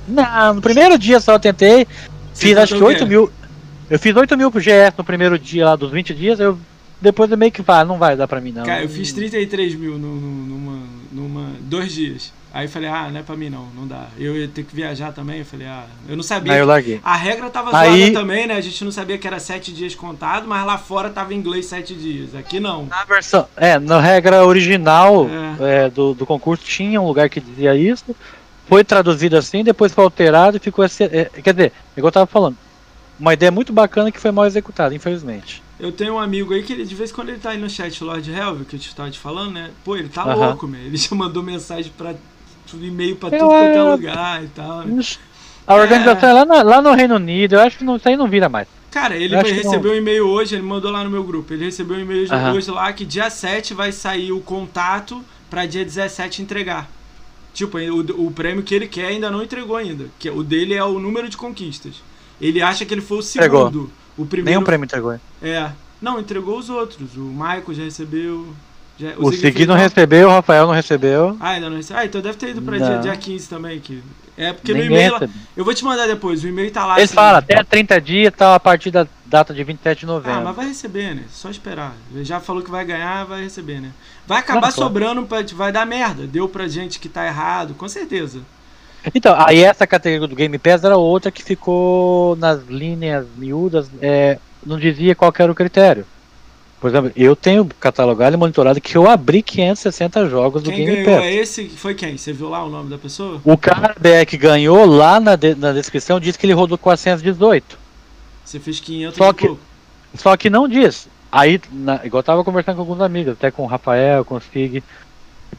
Não, 0.07 0.55
no 0.55 0.61
primeiro 0.63 0.99
dia 0.99 1.21
só 1.21 1.35
eu 1.35 1.39
tentei. 1.41 1.87
Você 2.33 2.47
Fiz 2.49 2.57
acho 2.57 2.75
que 2.75 2.81
tentou 2.81 2.87
o 2.87 2.89
8 2.89 2.99
quê? 2.99 3.05
mil. 3.05 3.33
Eu 3.91 3.99
fiz 3.99 4.15
8 4.17 4.37
mil 4.37 4.51
pro 4.51 4.61
GS 4.61 4.95
no 4.97 5.05
primeiro 5.05 5.39
dia 5.39 5.65
lá 5.65 5.77
dos 5.77 5.91
20 5.91 6.15
dias. 6.15 6.41
Eu, 6.41 6.59
depois 7.01 7.31
eu 7.31 7.37
meio 7.39 7.53
que 7.53 7.63
falo, 7.63 7.89
não 7.89 7.99
vai 7.99 8.17
dar 8.17 8.27
pra 8.29 8.41
mim 8.41 8.53
não. 8.53 8.65
Cara, 8.65 8.83
eu 8.83 8.89
fiz 8.89 9.13
33 9.13 9.75
mil 9.75 9.99
no, 9.99 10.15
no- 10.17 10.47
numa, 10.57 10.83
numa. 11.13 11.51
dois 11.61 11.93
dias. 11.93 12.33
Aí 12.53 12.65
eu 12.65 12.71
falei, 12.71 12.89
ah, 12.89 13.09
não 13.13 13.21
é 13.21 13.23
pra 13.23 13.37
mim 13.37 13.51
não, 13.51 13.67
não 13.77 13.87
dá. 13.87 14.07
Eu 14.19 14.35
ia 14.35 14.49
ter 14.49 14.65
que 14.65 14.75
viajar 14.75 15.13
também, 15.13 15.41
eu 15.41 15.45
falei, 15.45 15.67
ah, 15.67 15.85
eu 16.09 16.17
não 16.17 16.23
sabia. 16.23 16.55
Aí 16.55 16.59
eu 16.59 16.67
larguei. 16.67 16.99
A 17.05 17.15
regra 17.15 17.51
tava 17.51 17.77
Aí- 17.79 18.07
zoada 18.07 18.21
também, 18.21 18.47
né? 18.47 18.55
A 18.55 18.61
gente 18.63 18.83
não 18.85 18.91
sabia 18.91 19.19
que 19.19 19.27
era 19.27 19.39
sete 19.39 19.71
dias 19.73 19.95
contado, 19.95 20.49
mas 20.49 20.65
lá 20.67 20.79
fora 20.79 21.11
tava 21.11 21.35
em 21.35 21.37
inglês 21.37 21.67
sete 21.67 21.95
dias. 21.95 22.35
Aqui 22.35 22.59
não. 22.59 22.87
Na 22.87 23.05
versão, 23.05 23.47
é, 23.55 23.79
na 23.79 24.01
regra 24.01 24.45
original 24.47 25.29
É. 25.61 25.85
é, 25.87 25.91
do, 25.91 26.15
do 26.15 26.25
concurso 26.25 26.65
tinha 26.65 27.01
um 27.01 27.07
lugar 27.07 27.29
que 27.29 27.39
dizia 27.39 27.75
isso, 27.77 28.17
foi 28.67 28.83
traduzido 28.83 29.37
assim, 29.37 29.63
depois 29.63 29.93
foi 29.93 30.05
alterado 30.05 30.57
e 30.57 30.61
ficou 30.61 30.85
assim. 30.85 31.05
é, 31.05 31.27
quer 31.43 31.53
dizer, 31.53 31.73
igual 31.97 32.09
eu 32.09 32.13
tava 32.13 32.27
falando, 32.27 32.57
uma 33.21 33.35
ideia 33.35 33.53
muito 33.53 33.73
bacana 33.75 34.11
que 34.11 34.19
foi 34.19 34.31
mal 34.31 34.47
executada, 34.47 34.95
infelizmente. 34.95 35.63
Eu 35.79 35.93
tenho 35.93 36.15
um 36.15 36.19
amigo 36.19 36.53
aí 36.53 36.63
que 36.63 36.73
ele, 36.73 36.85
de 36.85 36.95
vez 36.95 37.11
em 37.11 37.15
quando 37.15 37.29
ele 37.29 37.39
tá 37.39 37.51
aí 37.51 37.59
no 37.59 37.71
chat, 37.71 38.03
Lord 38.03 38.29
Helve, 38.31 38.65
que 38.65 38.75
eu 38.77 38.81
te 38.81 38.95
tava 38.95 39.11
te 39.11 39.19
falando, 39.19 39.53
né? 39.53 39.71
Pô, 39.85 39.97
ele 39.97 40.09
tá 40.09 40.23
Aham. 40.23 40.35
louco, 40.35 40.67
meu. 40.67 40.81
Ele 40.81 40.97
já 40.99 41.15
mandou 41.15 41.43
mensagem 41.43 41.93
pra. 41.97 42.15
e-mail 42.75 43.17
pra 43.17 43.29
Eu- 43.29 43.39
tudo 43.39 43.49
quanto 43.51 43.79
é 43.79 43.83
lugar 43.83 44.45
e 44.45 44.49
tal. 44.49 44.83
né? 44.85 45.03
A 45.67 45.75
organização 45.77 46.29
é 46.29 46.33
lá, 46.33 46.45
na- 46.45 46.63
lá 46.63 46.83
no 46.83 46.93
Reino 46.95 47.15
Unido, 47.17 47.55
eu 47.55 47.61
acho 47.61 47.79
que 47.79 47.85
não, 47.85 47.97
isso 47.97 48.09
aí 48.09 48.17
não 48.17 48.29
vira 48.29 48.49
mais. 48.49 48.67
Cara, 48.91 49.15
ele 49.17 49.37
recebeu 49.37 49.93
um 49.93 49.95
e-mail 49.95 50.27
hoje, 50.27 50.55
ele 50.55 50.63
mandou 50.63 50.91
lá 50.91 51.05
no 51.05 51.11
meu 51.11 51.23
grupo. 51.23 51.53
Ele 51.53 51.67
recebeu 51.67 51.97
um 51.97 52.01
e-mail 52.01 52.27
Aham. 52.33 52.55
hoje 52.55 52.71
lá 52.71 52.93
que 52.93 53.05
dia 53.05 53.29
7 53.31 53.75
vai 53.75 53.93
sair 53.93 54.33
o 54.33 54.41
contato 54.41 55.23
pra 55.51 55.67
dia 55.67 55.85
17 55.85 56.41
entregar. 56.43 56.91
Tipo, 57.53 57.77
o, 57.79 58.27
o 58.27 58.31
prêmio 58.31 58.63
que 58.63 58.75
ele 58.75 58.87
quer 58.89 59.07
ainda 59.07 59.31
não 59.31 59.43
entregou 59.43 59.77
ainda. 59.77 60.07
Que 60.19 60.31
o 60.31 60.43
dele 60.43 60.75
é 60.75 60.83
o 60.83 60.99
número 60.99 61.29
de 61.29 61.37
conquistas. 61.37 62.03
Ele 62.41 62.63
acha 62.63 62.85
que 62.87 62.95
ele 62.95 63.01
foi 63.01 63.19
o 63.19 63.21
Entregou. 63.21 63.91
O 64.19 64.27
primeiro. 64.27 64.51
Nenhum 64.51 64.65
prêmio 64.65 64.85
entregou. 64.85 65.19
É. 65.41 65.71
Não, 66.03 66.21
entregou 66.21 66.59
os 66.59 66.69
outros. 66.69 67.17
O 67.17 67.21
Michael 67.21 67.65
já 67.75 67.83
recebeu. 67.85 68.53
Já- 68.99 69.13
O 69.17 69.31
Zig 69.31 69.41
Segui 69.41 69.65
não 69.67 69.77
recebeu, 69.77 70.29
o 70.29 70.31
Rafael 70.33 70.67
não 70.67 70.75
recebeu. 70.75 71.37
Ah, 71.39 71.51
ainda 71.51 71.71
não 71.71 71.77
recebeu. 71.77 72.03
Ah, 72.03 72.05
então 72.05 72.21
deve 72.21 72.37
ter 72.37 72.51
ido 72.51 72.61
pra 72.63 72.77
Não. 72.79 72.87
dia, 72.89 72.99
dia 72.99 73.17
15 73.17 73.49
também. 73.49 73.79
Que... 73.79 74.03
É 74.37 74.53
porque 74.53 74.73
no 74.73 74.79
Ninguém 74.81 74.97
e-mail. 74.97 75.13
lá- 75.13 75.19
recebeu. 75.21 75.43
Eu 75.57 75.65
vou 75.65 75.73
te 75.75 75.85
mandar 75.85 76.07
depois, 76.09 76.43
o 76.43 76.49
e-mail 76.49 76.71
tá 76.73 76.85
lá. 76.85 76.97
Eles 76.99 77.05
assim. 77.11 77.15
falam 77.15 77.39
até 77.39 77.63
30 77.63 78.01
dias, 78.01 78.33
tá 78.37 78.57
a 78.57 78.61
partir 78.61 78.91
da 78.91 79.07
data 79.25 79.55
de 79.55 79.63
27 79.63 80.01
de 80.01 80.05
Ah, 80.07 80.09
novembro. 80.09 80.43
mas 80.45 80.57
vai 80.57 80.67
receber, 80.69 81.15
né? 81.15 81.23
Só 81.31 81.49
esperar. 81.49 81.95
Já 82.23 82.41
falou 82.41 82.61
que 82.63 82.71
vai 82.71 82.85
ganhar, 82.85 83.25
vai 83.25 83.43
receber, 83.45 83.81
né? 83.81 83.91
Vai 84.27 84.39
acabar 84.41 84.61
claro. 84.73 84.75
sobrando, 84.75 85.23
pra, 85.27 85.45
vai 85.55 85.71
dar 85.71 85.87
merda. 85.87 86.27
Deu 86.27 86.49
pra 86.49 86.67
gente 86.67 86.99
que 86.99 87.09
tá 87.09 87.25
errado, 87.27 87.75
com 87.75 87.89
certeza. 87.89 88.41
Então, 89.15 89.35
aí 89.39 89.63
essa 89.63 89.87
categoria 89.87 90.27
do 90.29 90.35
Game 90.37 90.59
Pass 90.59 90.85
era 90.85 90.97
outra 90.97 91.31
que 91.31 91.43
ficou 91.43 92.37
nas 92.37 92.65
linhas 92.67 93.27
miúdas, 93.37 93.91
é, 94.03 94.39
não 94.65 94.79
dizia 94.79 95.15
qual 95.15 95.33
era 95.39 95.51
o 95.51 95.55
critério. 95.55 96.05
Por 96.81 96.89
exemplo, 96.91 97.11
eu 97.17 97.35
tenho 97.35 97.65
catalogado 97.81 98.37
e 98.37 98.39
monitorado 98.39 98.81
que 98.81 98.97
eu 98.97 99.09
abri 99.11 99.43
560 99.43 100.29
jogos 100.29 100.63
do 100.63 100.71
Quem 100.71 100.85
Game 100.87 101.03
ganhou 101.05 101.19
Pass. 101.21 101.27
é 101.29 101.35
esse? 101.35 101.69
Foi 101.71 101.93
quem? 101.95 102.17
Você 102.17 102.33
viu 102.33 102.49
lá 102.49 102.65
o 102.65 102.69
nome 102.71 102.89
da 102.89 102.97
pessoa? 102.97 103.41
O 103.45 103.59
cara 103.59 103.97
que 104.25 104.37
ganhou 104.37 104.87
lá 104.87 105.19
na, 105.19 105.35
de- 105.35 105.57
na 105.57 105.73
descrição 105.73 106.21
diz 106.21 106.37
que 106.37 106.47
ele 106.47 106.53
rodou 106.53 106.79
418. 106.79 107.77
Você 108.45 108.61
fez 108.61 108.79
500 108.79 109.17
Só 109.17 109.31
e 109.31 109.35
que- 109.35 109.47
pouco. 109.49 109.61
Só 110.15 110.37
que 110.37 110.49
não 110.49 110.69
diz. 110.69 111.09
Aí, 111.33 111.61
na- 111.73 112.01
igual 112.05 112.21
eu 112.21 112.25
tava 112.25 112.45
conversando 112.45 112.77
com 112.77 112.83
alguns 112.83 113.01
amigos, 113.01 113.33
até 113.33 113.51
com 113.51 113.65
o 113.65 113.67
Rafael, 113.67 114.25
com 114.25 114.37
o 114.37 114.41
Sig. 114.41 114.83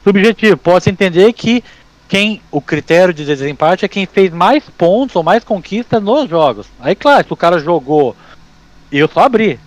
Subjetivo, 0.03 0.55
pode-se 0.55 0.89
entender 0.89 1.33
que 1.33 1.63
quem 2.09 2.41
o 2.51 2.59
critério 2.59 3.13
de 3.13 3.23
desempate 3.23 3.85
é 3.85 3.87
quem 3.87 4.05
fez 4.05 4.33
mais 4.33 4.63
pontos 4.77 5.15
ou 5.15 5.23
mais 5.23 5.43
conquistas 5.43 6.01
nos 6.03 6.27
jogos. 6.29 6.65
Aí, 6.79 6.95
claro, 6.95 7.25
se 7.25 7.31
o 7.31 7.37
cara 7.37 7.59
jogou 7.59 8.15
e 8.91 8.97
eu 8.97 9.07
só 9.07 9.21
abri, 9.21 9.59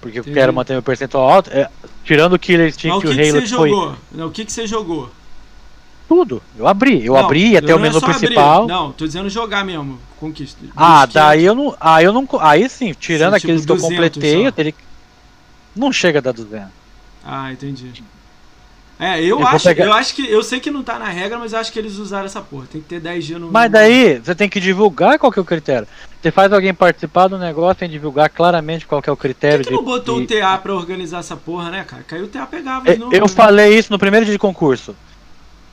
porque 0.00 0.18
eu 0.18 0.20
Entendi. 0.20 0.34
quero 0.38 0.52
manter 0.52 0.74
meu 0.74 0.82
percentual 0.82 1.28
alto, 1.28 1.50
é, 1.50 1.68
tirando 2.04 2.34
o 2.34 2.38
Killer 2.38 2.66
Mas 2.66 2.76
Instinct 2.76 2.98
o 2.98 2.98
e 2.98 3.00
que, 3.00 3.06
o 3.08 3.24
que 3.24 3.30
Halo, 3.30 3.40
você 3.40 3.42
que 3.42 3.48
foi 3.56 3.70
jogou? 3.70 3.94
Não, 4.12 4.26
o 4.26 4.30
que, 4.30 4.44
que 4.44 4.52
você 4.52 4.66
jogou? 4.66 5.10
tudo. 6.08 6.40
Eu 6.56 6.68
abri, 6.68 7.04
eu 7.04 7.14
Não, 7.14 7.20
abri 7.20 7.56
até 7.56 7.74
o 7.74 7.78
é 7.78 7.82
menu 7.82 7.98
só 7.98 8.06
abrir. 8.06 8.18
principal. 8.18 8.66
Não, 8.66 8.92
tô 8.92 9.06
dizendo 9.06 9.28
jogar 9.28 9.64
mesmo. 9.64 9.98
Conquista. 10.20 10.60
Ah, 10.76 11.04
daí 11.06 11.44
eu 11.44 11.54
não. 11.54 11.76
Aí 11.80 12.04
eu 12.04 12.12
não. 12.12 12.28
Aí 12.40 12.68
sim, 12.68 12.92
tirando 12.92 13.32
Sim, 13.34 13.40
tipo 13.40 13.46
aqueles 13.52 13.66
que 13.66 13.72
eu 13.72 13.76
200 13.76 13.96
completei, 13.96 14.42
só. 14.42 14.46
eu 14.48 14.52
teria 14.52 14.72
que. 14.72 14.78
Não 15.74 15.92
chega 15.92 16.20
a 16.20 16.22
dar 16.22 16.32
200. 16.32 16.68
Ah, 17.24 17.52
entendi. 17.52 18.04
É, 18.98 19.20
eu, 19.20 19.40
Eu 19.40 19.46
acho, 19.46 19.64
pegar- 19.68 19.84
eu 19.84 19.92
acho 19.92 20.14
que. 20.14 20.26
Eu 20.26 20.42
sei 20.42 20.58
que 20.58 20.70
não 20.70 20.82
tá 20.82 20.98
na 20.98 21.04
regra, 21.08 21.38
mas 21.38 21.52
eu 21.52 21.58
acho 21.58 21.70
que 21.70 21.78
eles 21.78 21.98
usaram 21.98 22.24
essa 22.24 22.40
porra. 22.40 22.64
Tem 22.70 22.80
que 22.80 22.86
ter 22.88 22.98
10 22.98 23.24
dias 23.26 23.38
no. 23.40 23.50
Mas 23.52 23.70
daí, 23.70 24.18
você 24.18 24.34
tem 24.34 24.48
que 24.48 24.58
divulgar 24.58 25.18
qual 25.18 25.30
que 25.30 25.38
é 25.38 25.42
o 25.42 25.44
critério. 25.44 25.86
Você 26.22 26.30
faz 26.30 26.50
alguém 26.50 26.72
participar 26.72 27.28
do 27.28 27.36
negócio 27.36 27.80
sem 27.80 27.90
divulgar 27.90 28.30
claramente 28.30 28.86
qual 28.86 29.02
que 29.02 29.10
é 29.10 29.12
o 29.12 29.16
Por 29.16 29.20
critério 29.22 29.58
que, 29.58 29.64
que 29.68 29.70
não 29.74 29.80
de- 29.80 29.84
botou 29.84 30.16
de- 30.24 30.34
o 30.34 30.40
TA 30.40 30.56
pra 30.56 30.74
organizar 30.74 31.18
essa 31.18 31.36
porra, 31.36 31.70
né, 31.70 31.84
cara? 31.84 32.02
Caiu 32.04 32.24
o 32.24 32.28
TA 32.28 32.46
pegava 32.46 32.88
Eu- 32.88 32.94
de 32.94 32.98
novo. 33.00 33.14
Eu 33.14 33.20
né? 33.22 33.28
falei 33.28 33.76
isso 33.78 33.92
no 33.92 33.98
primeiro 33.98 34.24
dia 34.24 34.32
de 34.32 34.38
concurso. 34.38 34.96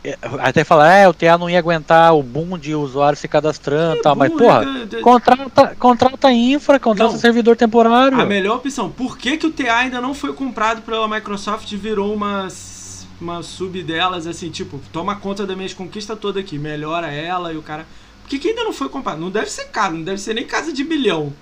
É, 0.03 0.17
Até 0.39 0.65
falar, 0.65 0.91
é, 0.93 1.07
o 1.07 1.13
TA 1.13 1.37
não 1.37 1.49
ia 1.49 1.57
aguentar 1.57 2.13
o 2.13 2.21
boom 2.21 2.57
de 2.57 2.75
usuários 2.75 3.19
se 3.19 3.27
cadastrando 3.29 3.99
e 3.99 4.01
tal, 4.01 4.17
mas 4.17 4.33
porra, 4.33 4.65
né, 4.65 4.85
cara? 4.91 5.01
contrata, 5.01 5.75
contrata 5.79 6.29
infra, 6.33 6.77
contrata 6.77 7.13
Não. 7.13 7.19
servidor 7.19 7.55
temporário. 7.55 8.19
A 8.19 8.25
melhor 8.25 8.57
opção. 8.57 8.89
Por 8.89 9.17
que, 9.17 9.37
que 9.37 9.47
o 9.47 9.49
TA 9.51 9.77
ainda 9.77 10.01
não 10.01 10.13
foi 10.13 10.33
comprado 10.33 10.81
pela 10.81 11.07
Microsoft 11.07 11.71
e 11.71 11.77
virou 11.77 12.13
uma, 12.13 12.49
uma 13.23 13.41
sub 13.41 13.81
delas, 13.83 14.27
assim, 14.27 14.49
tipo, 14.49 14.79
toma 14.91 15.15
conta 15.15 15.45
das 15.45 15.55
minhas 15.55 15.73
conquistas 15.73 16.17
todas 16.19 16.43
aqui, 16.43 16.59
melhora 16.59 17.11
ela 17.11 17.51
e 17.53 17.57
o 17.57 17.61
cara. 17.61 17.85
Por 18.21 18.29
que, 18.29 18.39
que 18.39 18.49
ainda 18.49 18.63
não 18.63 18.73
foi 18.73 18.89
comprado? 18.89 19.19
Não 19.19 19.29
deve 19.29 19.49
ser 19.49 19.65
caro, 19.65 19.95
não 19.95 20.03
deve 20.03 20.19
ser 20.19 20.33
nem 20.33 20.45
casa 20.45 20.71
de 20.71 20.83
bilhão. 20.83 21.33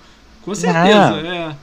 Com 0.42 0.54
certeza, 0.54 1.20
é. 1.24 1.56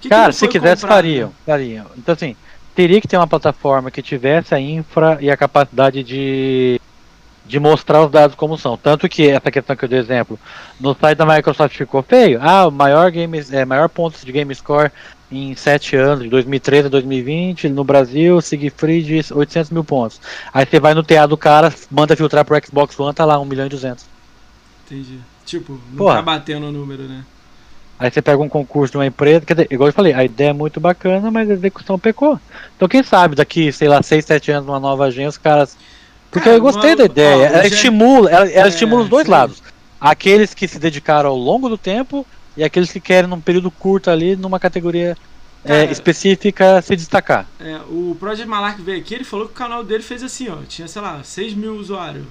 Que 0.00 0.02
que 0.02 0.08
Cara, 0.08 0.26
não 0.26 0.32
se 0.32 0.46
quisesse, 0.46 0.82
comprado? 0.82 0.98
fariam, 0.98 1.32
fariam. 1.44 1.86
Então, 1.96 2.14
assim, 2.14 2.36
teria 2.74 3.00
que 3.00 3.08
ter 3.08 3.16
uma 3.16 3.26
plataforma 3.26 3.90
que 3.90 4.02
tivesse 4.02 4.54
a 4.54 4.60
infra 4.60 5.18
e 5.20 5.30
a 5.30 5.36
capacidade 5.36 6.02
de, 6.04 6.80
de 7.44 7.58
mostrar 7.58 8.04
os 8.04 8.10
dados 8.10 8.36
como 8.36 8.56
são. 8.56 8.76
Tanto 8.76 9.08
que 9.08 9.28
essa 9.28 9.50
questão 9.50 9.74
que 9.74 9.84
eu 9.84 9.88
dei 9.88 9.98
exemplo, 9.98 10.38
no 10.78 10.94
site 10.94 11.18
da 11.18 11.26
Microsoft 11.26 11.76
ficou 11.76 12.02
feio. 12.02 12.38
Ah, 12.40 12.68
o 12.68 12.70
maior, 12.70 13.10
game, 13.10 13.42
é, 13.50 13.64
maior 13.64 13.88
pontos 13.88 14.24
de 14.24 14.30
game 14.30 14.54
score 14.54 14.92
em 15.30 15.54
7 15.54 15.94
anos, 15.96 16.24
de 16.24 16.30
2013 16.30 16.86
a 16.86 16.90
2020, 16.90 17.68
no 17.68 17.84
Brasil, 17.84 18.40
Siegfried, 18.40 19.26
800 19.32 19.70
mil 19.70 19.84
pontos. 19.84 20.20
Aí 20.52 20.64
você 20.64 20.80
vai 20.80 20.94
no 20.94 21.02
TA 21.02 21.26
do 21.26 21.36
cara, 21.36 21.72
manda 21.90 22.16
filtrar 22.16 22.44
pro 22.44 22.58
Xbox 22.64 22.98
One, 22.98 23.14
tá 23.14 23.24
lá, 23.24 23.38
1 23.38 23.44
milhão 23.44 23.66
e 23.66 23.68
200. 23.68 24.04
Entendi. 24.86 25.18
Tipo, 25.44 25.72
não 25.90 25.96
Porra. 25.98 26.16
tá 26.16 26.22
batendo 26.22 26.66
o 26.66 26.72
número, 26.72 27.02
né? 27.04 27.24
Aí 27.98 28.10
você 28.10 28.22
pega 28.22 28.40
um 28.40 28.48
concurso 28.48 28.92
de 28.92 28.96
uma 28.98 29.06
empresa, 29.06 29.44
quer 29.44 29.54
dizer, 29.54 29.68
igual 29.70 29.88
eu 29.88 29.92
falei, 29.92 30.12
a 30.12 30.22
ideia 30.24 30.50
é 30.50 30.52
muito 30.52 30.78
bacana, 30.78 31.30
mas 31.30 31.50
a 31.50 31.54
execução 31.54 31.98
pecou. 31.98 32.38
Então 32.76 32.86
quem 32.88 33.02
sabe 33.02 33.34
daqui, 33.34 33.72
sei 33.72 33.88
lá, 33.88 34.00
6, 34.02 34.24
7 34.24 34.52
anos, 34.52 34.68
uma 34.68 34.78
nova 34.78 35.06
agência, 35.06 35.30
os 35.30 35.38
caras. 35.38 35.76
Porque 36.30 36.44
Cara, 36.44 36.56
eu 36.56 36.60
gostei 36.62 36.90
uma- 36.90 36.96
da 36.96 37.04
ideia. 37.06 37.36
ó, 37.36 37.40
ela 37.46 37.62
Jack- 37.62 37.74
estimula, 37.74 38.30
ela, 38.30 38.48
ela 38.50 38.66
É, 38.66 38.68
estimula 38.68 39.02
os 39.02 39.08
dois 39.08 39.24
sim. 39.24 39.30
lados. 39.32 39.62
Aqueles 40.00 40.54
que 40.54 40.68
se 40.68 40.78
dedicaram 40.78 41.30
ao 41.30 41.36
longo 41.36 41.68
do 41.68 41.76
tempo 41.76 42.24
e 42.58 42.64
aqueles 42.64 42.90
que 42.90 42.98
querem 42.98 43.30
num 43.30 43.40
período 43.40 43.70
curto 43.70 44.10
ali, 44.10 44.34
numa 44.34 44.58
categoria 44.58 45.16
é, 45.64 45.84
específica, 45.84 46.82
se 46.82 46.96
destacar. 46.96 47.46
É, 47.60 47.76
o 47.88 48.16
Project 48.18 48.48
Malark 48.48 48.82
veio 48.82 48.98
aqui, 48.98 49.14
ele 49.14 49.22
falou 49.24 49.46
que 49.46 49.52
o 49.52 49.54
canal 49.54 49.84
dele 49.84 50.02
fez 50.02 50.24
assim, 50.24 50.48
ó. 50.48 50.56
Tinha, 50.68 50.88
sei 50.88 51.00
lá, 51.00 51.22
6 51.22 51.54
mil 51.54 51.76
usuários. 51.76 52.24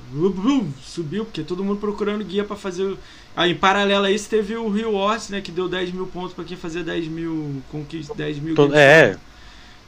Subiu, 0.84 1.24
porque 1.24 1.44
todo 1.44 1.64
mundo 1.64 1.80
procurando 1.80 2.26
guia 2.26 2.44
pra 2.44 2.58
fazer. 2.58 2.98
Aí, 3.36 3.52
em 3.52 3.56
paralelo 3.56 4.06
a 4.06 4.12
isso, 4.12 4.30
teve 4.30 4.56
o 4.58 4.68
Rio 4.70 4.92
Wars, 4.94 5.30
né? 5.30 5.40
Que 5.40 5.52
deu 5.52 5.70
10 5.70 5.94
mil 5.94 6.08
pontos 6.08 6.34
pra 6.34 6.44
quem 6.44 6.58
fazia 6.58 6.84
10 6.84 7.08
mil 7.08 7.62
conquistas, 7.72 8.16
10 8.18 8.40
mil 8.40 8.54
Todo- 8.54 8.76
é. 8.76 9.16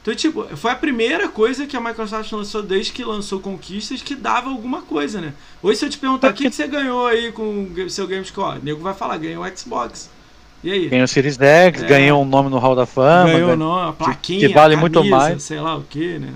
Então, 0.02 0.14
tipo, 0.14 0.44
foi 0.56 0.70
a 0.70 0.76
primeira 0.76 1.28
coisa 1.28 1.66
que 1.66 1.76
a 1.76 1.80
Microsoft 1.80 2.32
lançou 2.32 2.62
desde 2.62 2.90
que 2.92 3.04
lançou 3.04 3.38
conquistas 3.40 4.00
que 4.00 4.14
dava 4.14 4.48
alguma 4.48 4.80
coisa, 4.80 5.20
né? 5.20 5.34
Hoje, 5.62 5.78
se 5.78 5.84
eu 5.84 5.90
te 5.90 5.98
perguntar 5.98 6.30
o 6.30 6.32
que, 6.32 6.48
que 6.48 6.56
você 6.56 6.66
ganhou 6.66 7.06
aí 7.06 7.30
com 7.32 7.64
o 7.64 7.90
seu 7.90 8.06
Gamescore, 8.06 8.60
o 8.60 8.64
nego 8.64 8.80
vai 8.80 8.94
falar, 8.94 9.18
ganhou 9.18 9.44
o 9.44 9.56
Xbox. 9.58 10.08
E 10.62 10.70
aí? 10.70 10.88
Ganhou 10.88 11.04
o 11.04 11.08
Series 11.08 11.40
X, 11.40 11.82
É. 11.82 11.86
ganhou 11.86 12.22
um 12.22 12.24
nome 12.26 12.50
no 12.50 12.58
Hall 12.58 12.76
da 12.76 12.84
Fama. 12.86 13.24
ganhou 13.32 13.40
ganhou- 13.50 13.56
não, 13.56 13.88
a 13.88 13.92
plaquinha, 13.92 14.46
que 14.48 14.54
vale 14.54 14.74
a 14.74 14.78
muito 14.78 14.94
camisa, 14.98 15.16
mais. 15.16 15.42
sei 15.42 15.58
lá 15.60 15.76
o 15.76 15.82
que, 15.82 16.18
né? 16.18 16.32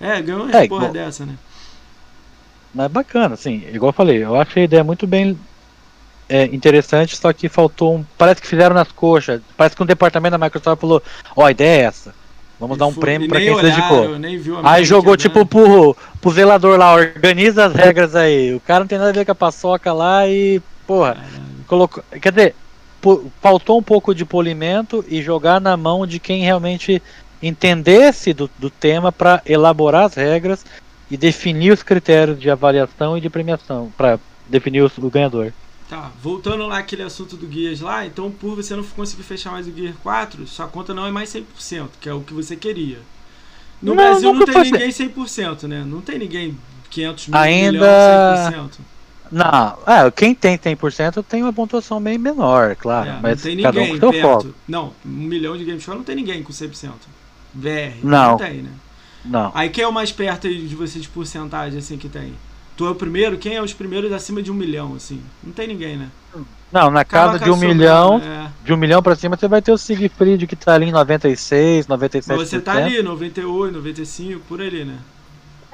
É, 0.00 0.20
ganhou 0.20 0.42
uma 0.44 0.48
É, 0.50 0.66
porra 0.66 0.86
igual- 0.86 0.92
dessa, 0.92 1.24
né? 1.26 1.34
Mas 2.74 2.86
é 2.86 2.88
bacana, 2.88 3.34
assim, 3.34 3.64
igual 3.72 3.90
eu 3.90 3.92
falei, 3.94 4.24
eu 4.24 4.34
achei 4.40 4.62
a 4.62 4.64
ideia 4.64 4.84
muito 4.84 5.06
bem 5.06 5.38
é, 6.28 6.44
interessante, 6.44 7.16
só 7.16 7.32
que 7.32 7.48
faltou 7.48 7.96
um. 7.96 8.04
Parece 8.16 8.40
que 8.40 8.46
fizeram 8.46 8.72
nas 8.74 8.92
coxas. 8.92 9.40
Parece 9.56 9.74
que 9.74 9.82
um 9.82 9.86
departamento 9.86 10.38
da 10.38 10.44
Microsoft 10.44 10.80
falou, 10.80 11.02
ó, 11.34 11.44
a 11.46 11.50
ideia 11.50 11.82
é 11.82 11.84
essa. 11.86 12.14
Vamos 12.60 12.78
dar 12.78 12.86
um 12.86 12.92
Foi- 12.92 13.00
prêmio 13.00 13.26
e 13.26 13.28
pra 13.28 13.38
nem 13.40 13.48
quem 13.48 13.56
se 13.58 13.64
olharam, 13.64 14.20
dedicou. 14.20 14.38
Viu 14.42 14.58
a 14.58 14.72
Aí 14.72 14.84
jogou 14.84 15.16
que 15.16 15.22
tipo 15.22 15.44
pro, 15.46 15.96
pro 16.20 16.30
zelador 16.30 16.78
lá, 16.78 16.94
organiza 16.94 17.64
as 17.66 17.74
regras 17.74 18.14
aí. 18.14 18.54
O 18.54 18.60
cara 18.60 18.80
não 18.80 18.86
tem 18.86 18.98
nada 18.98 19.10
a 19.10 19.12
ver 19.14 19.24
com 19.24 19.32
a 19.32 19.34
paçoca 19.34 19.92
lá 19.92 20.28
e. 20.28 20.60
Porra, 20.86 21.16
colocou. 21.66 22.04
Quer 22.20 22.30
dizer, 22.30 22.54
faltou 23.40 23.78
um 23.78 23.82
pouco 23.82 24.14
de 24.14 24.24
polimento 24.24 25.04
e 25.08 25.22
jogar 25.22 25.60
na 25.60 25.76
mão 25.76 26.06
de 26.06 26.18
quem 26.18 26.42
realmente 26.42 27.02
entendesse 27.42 28.32
do, 28.32 28.50
do 28.58 28.68
tema 28.70 29.10
pra 29.10 29.42
elaborar 29.46 30.04
as 30.04 30.14
regras 30.14 30.64
e 31.10 31.16
definir 31.16 31.72
os 31.72 31.82
critérios 31.82 32.38
de 32.38 32.50
avaliação 32.50 33.16
e 33.16 33.20
de 33.20 33.28
premiação 33.30 33.90
pra 33.96 34.18
definir 34.48 34.82
os- 34.82 34.96
o 34.98 35.10
ganhador. 35.10 35.52
Tá, 35.88 36.10
voltando 36.22 36.66
lá 36.66 36.78
aquele 36.78 37.02
assunto 37.02 37.36
do 37.36 37.46
Guias 37.46 37.80
lá, 37.80 38.06
então 38.06 38.30
por 38.30 38.54
você 38.54 38.76
não 38.76 38.84
conseguir 38.84 39.24
fechar 39.24 39.50
mais 39.50 39.66
o 39.66 39.72
Gear 39.74 39.94
4, 40.02 40.46
sua 40.46 40.68
conta 40.68 40.94
não 40.94 41.04
é 41.04 41.10
mais 41.10 41.28
100%, 41.30 41.88
que 42.00 42.08
é 42.08 42.14
o 42.14 42.20
que 42.20 42.32
você 42.32 42.54
queria. 42.54 42.98
No 43.82 43.94
Não, 43.94 43.96
Brasil 43.96 44.32
não 44.32 44.44
tem 44.44 44.62
ninguém 44.70 44.90
100%, 44.92 45.66
né? 45.66 45.82
Não 45.84 46.00
tem 46.00 46.18
ninguém 46.18 46.56
500 46.90 47.28
mil, 47.28 47.38
Ainda- 47.40 47.72
milhão, 47.72 48.68
100%. 48.68 48.78
Não, 49.30 49.78
é, 49.86 50.10
quem 50.10 50.34
tem 50.34 50.58
100% 50.58 51.24
tem 51.28 51.42
uma 51.42 51.52
pontuação 51.52 52.00
bem 52.00 52.18
menor, 52.18 52.74
claro. 52.76 53.08
É, 53.10 53.18
mas 53.22 53.36
não 53.44 53.52
tem 53.52 53.62
cada 53.62 53.78
um 53.80 53.82
ninguém 53.84 54.00
com 54.00 54.12
seu 54.12 54.20
foco. 54.22 54.42
perto. 54.44 54.54
Não, 54.66 54.92
um 55.06 55.08
milhão 55.08 55.56
de 55.56 55.64
Game 55.64 55.80
Score 55.80 55.96
não 55.98 56.04
tem 56.04 56.16
ninguém 56.16 56.42
com 56.42 56.52
100%. 56.52 56.90
VR, 57.54 57.94
Não. 58.02 58.36
tem, 58.36 58.62
né? 58.62 58.70
Não. 59.24 59.52
Aí 59.54 59.68
quem 59.68 59.84
é 59.84 59.86
o 59.88 59.92
mais 59.92 60.10
perto 60.10 60.46
aí 60.46 60.66
de 60.66 60.74
você 60.74 60.98
de 60.98 61.08
porcentagem, 61.08 61.78
assim, 61.78 61.96
que 61.98 62.08
tem? 62.08 62.32
Tu 62.76 62.86
é 62.86 62.90
o 62.90 62.94
primeiro? 62.94 63.36
Quem 63.36 63.54
é 63.54 63.62
os 63.62 63.72
primeiros 63.74 64.10
acima 64.12 64.42
de 64.42 64.50
um 64.50 64.54
milhão, 64.54 64.94
assim? 64.94 65.20
Não 65.44 65.52
tem 65.52 65.68
ninguém, 65.68 65.96
né? 65.96 66.08
Não, 66.72 66.90
na 66.90 67.04
casa 67.04 67.38
de 67.38 67.50
um 67.50 67.56
milhão, 67.56 68.18
É. 68.24 68.48
de 68.64 68.72
um 68.72 68.76
milhão 68.76 69.02
pra 69.02 69.14
cima, 69.16 69.36
você 69.36 69.48
vai 69.48 69.60
ter 69.60 69.72
o 69.72 69.76
Siegfried 69.78 70.46
que 70.46 70.54
tá 70.56 70.74
ali 70.74 70.86
em 70.86 70.92
96, 70.92 71.86
97%. 71.86 72.36
Mas 72.38 72.48
você 72.48 72.60
tá 72.60 72.72
ali, 72.74 73.02
98, 73.02 73.74
95, 73.76 74.40
por 74.48 74.60
ali, 74.62 74.84
né? 74.84 74.96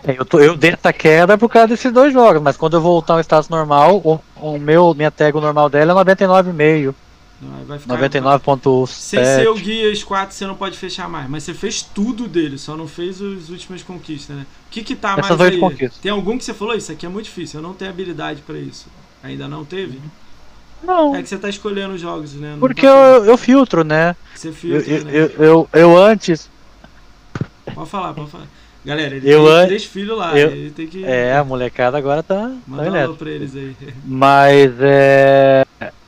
Eu, 0.02 0.24
tô, 0.24 0.38
eu 0.40 0.56
dei 0.56 0.70
essa 0.72 0.92
queda 0.92 1.36
por 1.36 1.48
causa 1.48 1.68
desses 1.68 1.92
dois 1.92 2.12
jogos, 2.12 2.40
mas 2.42 2.56
quando 2.56 2.76
eu 2.76 2.80
voltar 2.80 3.14
ao 3.14 3.20
status 3.20 3.48
normal, 3.48 3.96
o, 4.04 4.20
o 4.36 4.58
meu, 4.58 4.94
minha 4.94 5.10
tag 5.10 5.34
normal 5.40 5.68
dela 5.68 5.92
é 5.92 5.94
99,5, 5.94 6.94
Não, 7.40 7.54
aí 7.54 7.64
vai 7.64 7.78
ficar. 7.78 8.14
99,7. 8.14 8.96
Sem 8.98 9.24
ser 9.24 9.48
o 9.48 9.58
Guias 9.58 10.02
4, 10.04 10.34
você 10.36 10.46
não 10.46 10.56
pode 10.56 10.78
fechar 10.78 11.08
mais. 11.08 11.28
Mas 11.28 11.44
você 11.44 11.54
fez 11.54 11.82
tudo 11.82 12.28
dele, 12.28 12.58
só 12.58 12.76
não 12.76 12.88
fez 12.88 13.20
as 13.20 13.50
últimas 13.50 13.82
conquistas, 13.82 14.36
né? 14.36 14.46
O 14.66 14.70
que 14.70 14.82
que 14.84 14.96
tá 14.96 15.16
Essas 15.16 15.38
mais 15.38 15.40
aí? 15.40 15.58
conquistas. 15.58 16.00
Tem 16.00 16.10
algum 16.10 16.38
que 16.38 16.44
você 16.44 16.54
falou? 16.54 16.74
Isso 16.74 16.92
aqui 16.92 17.06
é 17.06 17.08
muito 17.08 17.26
difícil, 17.26 17.60
eu 17.60 17.62
não 17.62 17.74
tenho 17.74 17.90
habilidade 17.90 18.42
pra 18.42 18.58
isso. 18.58 18.90
Ainda 19.22 19.48
não 19.48 19.64
teve? 19.64 20.02
Não, 20.82 21.12
É 21.12 21.22
que 21.22 21.28
você 21.28 21.38
tá 21.38 21.48
escolhendo 21.48 21.94
os 21.94 22.00
jogos, 22.00 22.34
né? 22.34 22.56
Não 22.56 22.66
porque 22.66 22.86
tá 22.86 22.86
eu, 22.86 23.24
eu 23.26 23.36
filtro, 23.38 23.84
né? 23.84 24.14
Você 24.32 24.52
Eu, 24.68 24.80
filtra, 24.80 24.82
eu, 24.82 25.04
né? 25.04 25.12
eu, 25.12 25.30
eu, 25.38 25.70
eu 25.72 25.96
antes. 25.98 26.50
Pode 27.74 27.90
falar, 27.90 28.14
pode 28.14 28.30
falar. 28.30 28.50
Galera, 28.86 29.16
ele 29.16 29.28
Eu 29.28 29.44
tem 29.44 29.52
an- 29.54 29.66
três 29.66 29.84
filhos 29.84 30.16
lá. 30.16 30.38
eu- 30.38 30.50
ele 30.50 30.70
tem 30.70 30.86
que. 30.86 31.04
É, 31.04 31.36
a 31.36 31.42
molecada 31.44 31.98
agora 31.98 32.22
tá. 32.22 32.52
Manda 32.66 32.90
tá 33.06 33.10
um 33.10 33.16
pra 33.16 33.30
eles 33.30 33.54
aí. 33.56 33.74
Mas 34.06 34.72
é. 34.80 35.64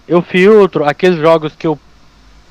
Eu 0.07 0.23
filtro 0.23 0.85
aqueles 0.85 1.19
jogos 1.19 1.55
que 1.57 1.67
eu 1.67 1.77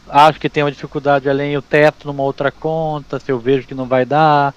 acho 0.09 0.39
que 0.39 0.49
tem 0.49 0.63
uma 0.63 0.71
dificuldade 0.71 1.29
além, 1.29 1.53
eu 1.53 1.61
testo 1.61 2.05
numa 2.07 2.23
outra 2.23 2.51
conta, 2.51 3.19
se 3.19 3.31
eu 3.31 3.39
vejo 3.39 3.65
que 3.67 3.73
não 3.73 3.85
vai 3.85 4.05
dar. 4.05 4.53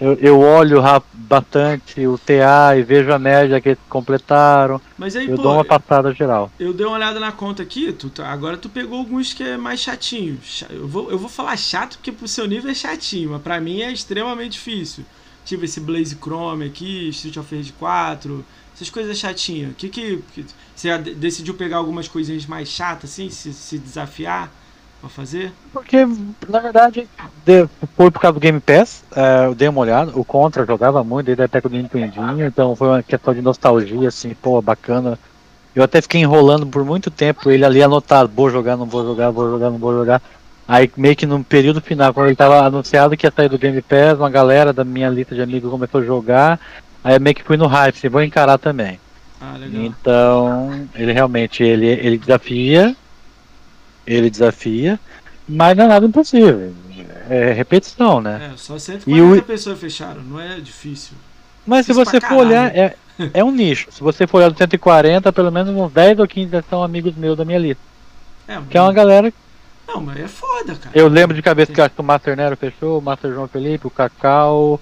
Eu, 0.00 0.14
eu 0.14 0.40
olho 0.40 0.80
bastante 1.12 2.06
o 2.06 2.16
TA 2.16 2.76
e 2.76 2.82
vejo 2.82 3.12
a 3.12 3.18
média 3.18 3.60
que 3.60 3.70
eles 3.70 3.78
completaram. 3.88 4.80
Mas 4.96 5.16
aí, 5.16 5.28
Eu 5.28 5.36
pô, 5.36 5.42
dou 5.42 5.52
uma 5.54 5.64
passada 5.64 6.12
geral. 6.14 6.50
eu 6.58 6.72
dei 6.72 6.86
uma 6.86 6.96
olhada 6.96 7.18
na 7.18 7.32
conta 7.32 7.62
aqui, 7.62 7.92
tu, 7.92 8.08
tá- 8.08 8.28
agora 8.28 8.56
tu 8.56 8.68
pegou 8.68 8.98
alguns 8.98 9.34
que 9.34 9.42
é 9.42 9.56
mais 9.56 9.80
chatinho. 9.80 10.38
Cha- 10.42 10.66
Eu 10.70 10.86
vou, 10.86 11.10
eu 11.10 11.18
vou 11.18 11.28
falar 11.28 11.56
chato 11.56 11.96
porque 11.96 12.12
pro 12.12 12.28
seu 12.28 12.46
nível 12.46 12.70
é 12.70 12.74
chatinho, 12.74 13.30
mas 13.30 13.42
pra 13.42 13.60
mim 13.60 13.80
é 13.82 13.92
extremamente 13.92 14.52
difícil. 14.52 15.04
Tipo 15.44 15.64
esse 15.64 15.80
Blaze 15.80 16.16
Chrome 16.16 16.66
aqui, 16.66 17.08
Street 17.08 17.36
of 17.36 17.56
Rage 17.56 17.72
4, 17.72 18.44
essas 18.74 18.90
coisas 18.90 19.18
chatinhas. 19.18 19.74
Que 19.76 19.88
que, 19.88 20.22
que 20.34 20.44
você 20.74 20.96
de- 20.98 21.14
decidiu 21.14 21.54
pegar 21.54 21.78
algumas 21.78 22.06
coisinhas 22.06 22.46
mais 22.46 22.68
chatas 22.68 23.10
assim, 23.10 23.30
se, 23.30 23.52
se 23.52 23.78
desafiar 23.78 24.52
pra 25.00 25.08
fazer? 25.08 25.52
Porque, 25.72 26.06
na 26.48 26.58
verdade, 26.60 27.08
de- 27.44 27.68
foi 27.96 28.10
por 28.10 28.20
causa 28.20 28.34
do 28.34 28.40
Game 28.40 28.60
Pass, 28.60 29.04
é, 29.14 29.46
eu 29.46 29.54
dei 29.54 29.68
uma 29.68 29.80
olhada, 29.80 30.12
o 30.14 30.24
Contra 30.24 30.66
jogava 30.66 31.02
muito, 31.04 31.26
desde 31.26 31.42
a 31.42 31.44
época 31.44 31.68
do 31.68 31.76
Nintendinho, 31.76 32.46
então 32.46 32.74
foi 32.76 32.88
uma 32.88 33.02
questão 33.02 33.32
de 33.34 33.40
nostalgia, 33.42 34.08
assim, 34.08 34.34
pô, 34.40 34.60
bacana. 34.60 35.18
Eu 35.74 35.82
até 35.84 36.00
fiquei 36.02 36.20
enrolando 36.20 36.66
por 36.66 36.84
muito 36.84 37.10
tempo 37.10 37.50
ele 37.50 37.64
ali 37.64 37.82
anotado, 37.82 38.30
vou 38.34 38.50
jogar, 38.50 38.76
não 38.76 38.86
vou 38.86 39.04
jogar, 39.04 39.30
vou 39.30 39.48
jogar, 39.50 39.70
não 39.70 39.78
vou 39.78 39.92
jogar. 39.92 40.20
Aí 40.66 40.90
meio 40.96 41.14
que 41.16 41.24
no 41.24 41.42
período 41.44 41.80
final, 41.80 42.12
quando 42.12 42.26
ele 42.26 42.36
tava 42.36 42.60
anunciado 42.66 43.16
que 43.16 43.26
ia 43.26 43.32
sair 43.34 43.48
do 43.48 43.58
Game 43.58 43.80
Pass, 43.80 44.18
uma 44.18 44.28
galera 44.28 44.72
da 44.72 44.84
minha 44.84 45.08
lista 45.08 45.34
de 45.34 45.40
amigos 45.40 45.70
começou 45.70 46.00
a 46.00 46.04
jogar, 46.04 46.60
aí 47.04 47.18
meio 47.18 47.34
que 47.36 47.44
fui 47.44 47.56
no 47.56 47.66
hype, 47.66 47.96
assim, 47.96 48.08
vou 48.08 48.22
encarar 48.22 48.58
também. 48.58 48.98
Ah, 49.40 49.56
legal. 49.56 49.82
Então, 49.84 50.88
ele 50.94 51.12
realmente 51.12 51.62
ele, 51.62 51.86
ele 51.86 52.18
desafia, 52.18 52.94
ele 54.14 54.30
desafia, 54.30 54.98
mas 55.48 55.76
não 55.76 55.84
é 55.84 55.88
nada 55.88 56.06
impossível. 56.06 56.72
É 57.30 57.52
repetição, 57.52 58.20
né? 58.20 58.50
É, 58.54 58.56
só 58.56 58.76
E 58.76 58.80
140 58.80 59.38
o- 59.38 59.42
pessoas 59.42 59.78
fecharam, 59.78 60.22
não 60.22 60.40
é 60.40 60.58
difícil. 60.60 61.12
Mas 61.66 61.84
se 61.86 61.92
você 61.92 62.20
for 62.20 62.36
olhar, 62.38 62.74
é, 62.74 62.96
é 63.34 63.44
um 63.44 63.50
nicho. 63.50 63.88
Se 63.92 64.00
você 64.00 64.26
for 64.26 64.38
olhar 64.38 64.50
do 64.50 64.56
140, 64.56 65.30
pelo 65.32 65.52
menos 65.52 65.74
uns 65.76 65.92
10 65.92 66.18
ou 66.18 66.26
15 66.26 66.50
já 66.50 66.62
são 66.62 66.82
amigos 66.82 67.14
meus 67.14 67.36
da 67.36 67.44
minha 67.44 67.58
lista. 67.58 67.82
É, 68.48 68.58
Que 68.70 68.78
é 68.78 68.80
uma 68.80 68.92
galera. 68.92 69.32
Não, 69.86 70.00
mas 70.00 70.18
é 70.20 70.28
foda, 70.28 70.74
cara. 70.74 70.90
Eu 70.98 71.08
lembro 71.08 71.36
de 71.36 71.42
cabeça 71.42 71.72
que 71.72 71.80
eu 71.80 71.84
acho 71.84 71.94
que 71.94 72.00
o 72.00 72.04
Master 72.04 72.36
Nero 72.36 72.56
fechou, 72.56 72.98
o 72.98 73.02
Master 73.02 73.30
João 73.32 73.46
Felipe, 73.48 73.86
o 73.86 73.90
Cacau. 73.90 74.80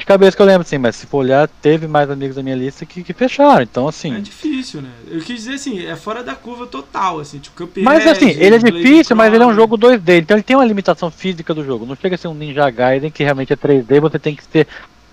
De 0.00 0.06
cabeça 0.06 0.34
que 0.34 0.40
eu 0.42 0.46
lembro, 0.46 0.66
sim, 0.66 0.78
mas 0.78 0.96
se 0.96 1.06
for 1.06 1.18
olhar, 1.18 1.46
teve 1.46 1.86
mais 1.86 2.10
amigos 2.10 2.34
da 2.34 2.42
minha 2.42 2.56
lista 2.56 2.86
que, 2.86 3.02
que 3.04 3.12
fecharam. 3.12 3.60
Então, 3.62 3.84
É 3.84 3.88
assim. 3.90 4.18
difícil, 4.22 4.80
né? 4.80 4.88
Eu 5.06 5.20
quis 5.20 5.36
dizer 5.44 5.54
assim, 5.56 5.86
é 5.86 5.94
fora 5.94 6.24
da 6.24 6.34
curva 6.34 6.66
total, 6.66 7.20
assim, 7.20 7.38
tipo 7.38 7.54
Cuphead, 7.66 7.84
Mas 7.84 8.06
assim, 8.06 8.30
ele 8.30 8.56
é 8.56 8.58
Blaze 8.58 8.72
difícil, 8.82 9.14
mas 9.14 9.32
ele 9.32 9.42
é 9.44 9.46
um 9.46 9.54
jogo 9.54 9.76
2D, 9.76 10.20
então 10.20 10.38
ele 10.38 10.42
tem 10.42 10.56
uma 10.56 10.64
limitação 10.64 11.10
física 11.10 11.52
do 11.52 11.62
jogo. 11.62 11.84
Não 11.84 11.94
chega 11.94 12.14
a 12.14 12.18
ser 12.18 12.28
um 12.28 12.34
Ninja 12.34 12.68
Gaiden 12.70 13.10
que 13.10 13.22
realmente 13.22 13.52
é 13.52 13.56
3D, 13.56 14.00
você 14.00 14.18
tem 14.18 14.34
que 14.34 14.42
ser 14.42 14.66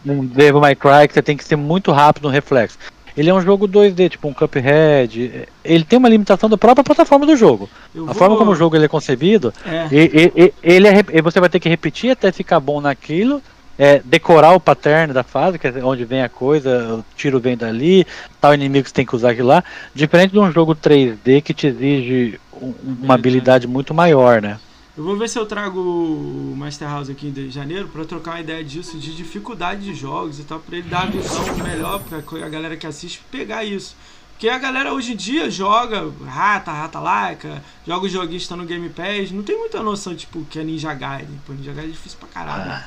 um 0.05 0.25
Devil 0.25 0.61
May 0.61 0.73
Cry, 0.73 1.05
que 1.05 1.13
você 1.13 1.21
tem 1.21 1.35
que 1.35 1.43
ser 1.43 1.57
muito 1.57 1.91
rápido 1.91 2.23
no 2.23 2.29
reflexo. 2.29 2.77
Ele 3.17 3.29
é 3.29 3.33
um 3.33 3.41
jogo 3.41 3.67
2D, 3.67 4.09
tipo 4.09 4.25
um 4.29 4.33
Cuphead. 4.33 5.47
Ele 5.65 5.83
tem 5.83 5.99
uma 5.99 6.07
limitação 6.07 6.47
da 6.49 6.57
própria 6.57 6.83
plataforma 6.83 7.25
do 7.25 7.35
jogo. 7.35 7.69
A 8.07 8.13
forma 8.13 8.37
como 8.37 8.51
o 8.51 8.55
jogo 8.55 8.77
ele 8.77 8.85
é 8.85 8.87
concebido, 8.87 9.53
É, 9.65 9.87
e- 9.91 10.31
e- 10.35 10.43
e- 10.45 10.53
ele 10.63 10.87
é, 10.87 11.21
você 11.21 11.41
vai 11.41 11.49
ter 11.49 11.59
que 11.59 11.67
repetir 11.67 12.11
até 12.11 12.31
ficar 12.31 12.59
bom 12.61 12.79
naquilo. 12.79 13.41
É, 13.77 14.01
decorar 14.03 14.53
o 14.53 14.59
pattern 14.59 15.13
da 15.13 15.23
fase, 15.23 15.59
que 15.59 15.67
é 15.67 15.83
onde 15.83 16.03
vem 16.05 16.21
a 16.23 16.29
coisa, 16.29 16.95
o 16.95 17.05
tiro 17.15 17.39
vem 17.39 17.55
dali, 17.57 18.05
tal 18.41 18.53
inimigo 18.53 18.83
que 18.83 18.89
você 18.89 18.95
tem 18.95 19.05
que 19.05 19.15
usar 19.15 19.31
aquilo 19.31 19.47
lá. 19.49 19.63
Diferente 19.93 20.31
de 20.31 20.39
um 20.39 20.51
jogo 20.51 20.73
3D 20.75 21.41
que 21.41 21.53
te 21.53 21.67
exige 21.67 22.39
um- 22.61 22.73
uma 23.03 23.13
habilidade 23.13 23.67
muito 23.67 23.93
maior, 23.93 24.41
né? 24.41 24.59
eu 24.97 25.03
vou 25.03 25.15
ver 25.15 25.29
se 25.29 25.37
eu 25.37 25.45
trago 25.45 25.79
o 25.79 26.55
Master 26.57 26.87
House 26.89 27.07
aqui 27.11 27.27
em 27.27 27.51
janeiro 27.51 27.87
pra 27.87 28.03
trocar 28.03 28.31
uma 28.31 28.39
ideia 28.39 28.63
disso, 28.63 28.97
de 28.97 29.15
dificuldade 29.15 29.81
de 29.83 29.93
jogos 29.93 30.39
e 30.39 30.43
tal, 30.43 30.57
pra 30.59 30.75
ele 30.75 30.89
dar 30.89 31.03
a 31.03 31.05
visão 31.05 31.55
melhor 31.57 31.99
pra 32.01 32.23
co- 32.23 32.37
a 32.43 32.49
galera 32.49 32.75
que 32.75 32.87
assiste 32.87 33.21
pegar 33.29 33.63
isso. 33.63 33.95
Porque 34.33 34.49
a 34.49 34.57
galera 34.57 34.91
hoje 34.91 35.13
em 35.13 35.15
dia 35.15 35.51
joga 35.51 36.09
rata, 36.25 36.71
rata 36.71 36.99
laica, 36.99 37.61
joga 37.85 38.07
os 38.07 38.11
joguinhos 38.11 38.37
que 38.41 38.45
estão 38.45 38.57
no 38.57 38.65
Game 38.65 38.89
Pass, 38.89 39.29
não 39.31 39.43
tem 39.43 39.55
muita 39.59 39.83
noção, 39.83 40.15
tipo, 40.15 40.43
que 40.49 40.57
é 40.57 40.63
Ninja 40.63 40.91
Gaiden. 40.95 41.39
Pô, 41.45 41.53
Ninja 41.53 41.73
Gaiden 41.73 41.91
é 41.91 41.93
difícil 41.93 42.17
pra 42.19 42.29
caralho, 42.29 42.71
Ah. 42.71 42.83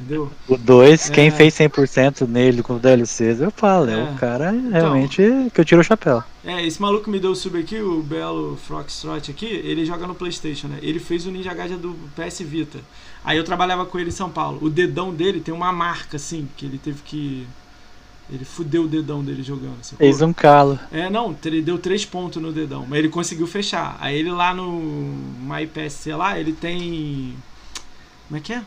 Entendeu? 0.00 0.30
O 0.48 0.56
2, 0.56 1.10
quem 1.10 1.28
É. 1.28 1.30
fez 1.30 1.54
100% 1.54 2.26
nele 2.26 2.62
com 2.62 2.74
os 2.74 2.80
DLCs, 2.80 3.40
eu 3.40 3.50
falo, 3.50 3.88
é, 3.90 4.00
É. 4.00 4.02
o 4.02 4.14
cara 4.16 4.50
realmente 4.50 5.22
que 5.54 5.60
eu 5.60 5.64
tiro 5.64 5.80
o 5.80 5.84
chapéu. 5.84 6.22
É, 6.44 6.64
esse 6.66 6.80
maluco 6.82 7.04
que 7.04 7.10
me 7.10 7.20
deu 7.20 7.30
o 7.30 7.36
sub 7.36 7.58
aqui, 7.58 7.80
o 7.80 8.02
Belo 8.02 8.56
Foxtrot 8.66 9.30
aqui, 9.30 9.46
ele 9.46 9.84
joga 9.86 10.06
no 10.06 10.14
Playstation, 10.14 10.66
né? 10.68 10.78
Ele 10.82 10.98
fez 10.98 11.26
o 11.26 11.30
Ninja 11.30 11.54
Gaiden 11.54 11.78
do 11.78 11.96
PS 12.16 12.40
Vita. 12.42 12.80
Aí 13.24 13.36
eu 13.38 13.44
trabalhava 13.44 13.86
com 13.86 13.98
ele 13.98 14.08
em 14.08 14.12
São 14.12 14.28
Paulo. 14.28 14.58
O 14.60 14.68
dedão 14.68 15.14
dele 15.14 15.40
tem 15.40 15.54
uma 15.54 15.72
marca, 15.72 16.16
assim, 16.16 16.48
que 16.56 16.66
ele 16.66 16.78
teve 16.78 17.02
que... 17.04 17.46
Ele 18.32 18.44
fudeu 18.44 18.84
o 18.84 18.88
dedão 18.88 19.22
dele 19.22 19.42
jogando. 19.42 19.76
Fez 19.98 20.22
um 20.22 20.32
calo. 20.32 20.78
É, 20.90 21.10
não, 21.10 21.36
ele 21.44 21.60
deu 21.60 21.76
três 21.78 22.04
pontos 22.04 22.40
no 22.40 22.50
dedão, 22.50 22.86
mas 22.88 22.98
ele 23.00 23.08
conseguiu 23.10 23.46
fechar. 23.46 23.96
Aí 24.00 24.16
ele 24.18 24.30
lá 24.30 24.54
no 24.54 24.80
MyPSC 25.42 26.14
lá, 26.14 26.38
ele 26.40 26.52
tem. 26.52 27.36
Como 28.28 28.38
é 28.38 28.40
que 28.40 28.54
é? 28.54 28.62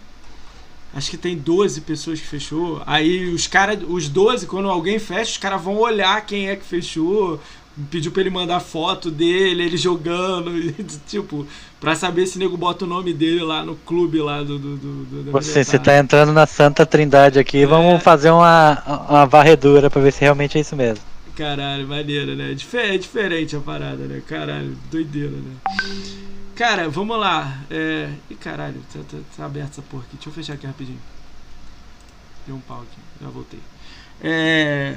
Acho 0.95 1.11
que 1.11 1.17
tem 1.17 1.35
12 1.37 1.81
pessoas 1.81 2.21
que 2.21 2.25
fechou. 2.25 2.81
Aí 2.85 3.25
os 3.33 3.47
caras, 3.47 3.79
os 3.85 4.07
12, 4.07 4.47
quando 4.47 4.69
alguém 4.69 4.97
fecha, 4.97 5.31
os 5.31 5.37
caras 5.37 5.61
vão 5.61 5.75
olhar 5.77 6.25
quem 6.25 6.47
é 6.47 6.55
que 6.55 6.63
fechou. 6.65 7.37
Pediu 7.91 8.09
pra 8.13 8.21
ele 8.21 8.29
mandar 8.29 8.61
foto 8.61 9.11
dele, 9.11 9.63
ele 9.63 9.75
jogando, 9.75 10.49
tipo, 11.05 11.45
pra 11.81 11.93
saber 11.93 12.25
se 12.25 12.37
o 12.37 12.39
nego 12.39 12.55
bota 12.55 12.85
o 12.85 12.87
nome 12.87 13.13
dele 13.13 13.43
lá 13.43 13.65
no 13.65 13.75
clube 13.75 14.19
lá 14.19 14.41
do. 14.41 14.57
do, 14.57 14.77
do, 14.77 15.23
do 15.23 15.31
Você, 15.33 15.61
você 15.65 15.77
tá 15.77 15.97
entrando 15.97 16.31
na 16.31 16.45
Santa 16.47 16.85
Trindade 16.85 17.37
aqui, 17.37 17.63
É. 17.63 17.65
vamos 17.65 18.01
fazer 18.01 18.29
uma, 18.29 18.81
uma 19.09 19.25
varredura 19.25 19.89
pra 19.89 20.01
ver 20.01 20.13
se 20.13 20.21
realmente 20.21 20.57
é 20.57 20.61
isso 20.61 20.73
mesmo. 20.77 21.03
Caralho, 21.35 21.85
maneiro, 21.85 22.33
né? 22.33 22.53
É 22.53 22.97
diferente 22.97 23.57
a 23.57 23.59
parada, 23.59 24.05
né? 24.05 24.21
Caralho, 24.25 24.77
doideira, 24.89 25.31
né? 25.31 25.51
Cara, 26.55 26.89
vamos 26.89 27.17
lá. 27.19 27.57
É... 27.69 28.09
Ih, 28.29 28.35
caralho, 28.35 28.81
tá, 28.93 28.99
tá, 29.09 29.17
tá 29.37 29.45
aberta 29.45 29.71
essa 29.71 29.81
porra 29.81 30.03
aqui. 30.03 30.15
Deixa 30.15 30.29
eu 30.29 30.33
fechar 30.33 30.53
aqui 30.53 30.65
rapidinho. 30.65 30.99
Deu 32.47 32.55
um 32.55 32.59
pau 32.61 32.77
aqui, 32.81 32.97
já 33.21 33.29
voltei. 33.29 33.59
É... 34.23 34.95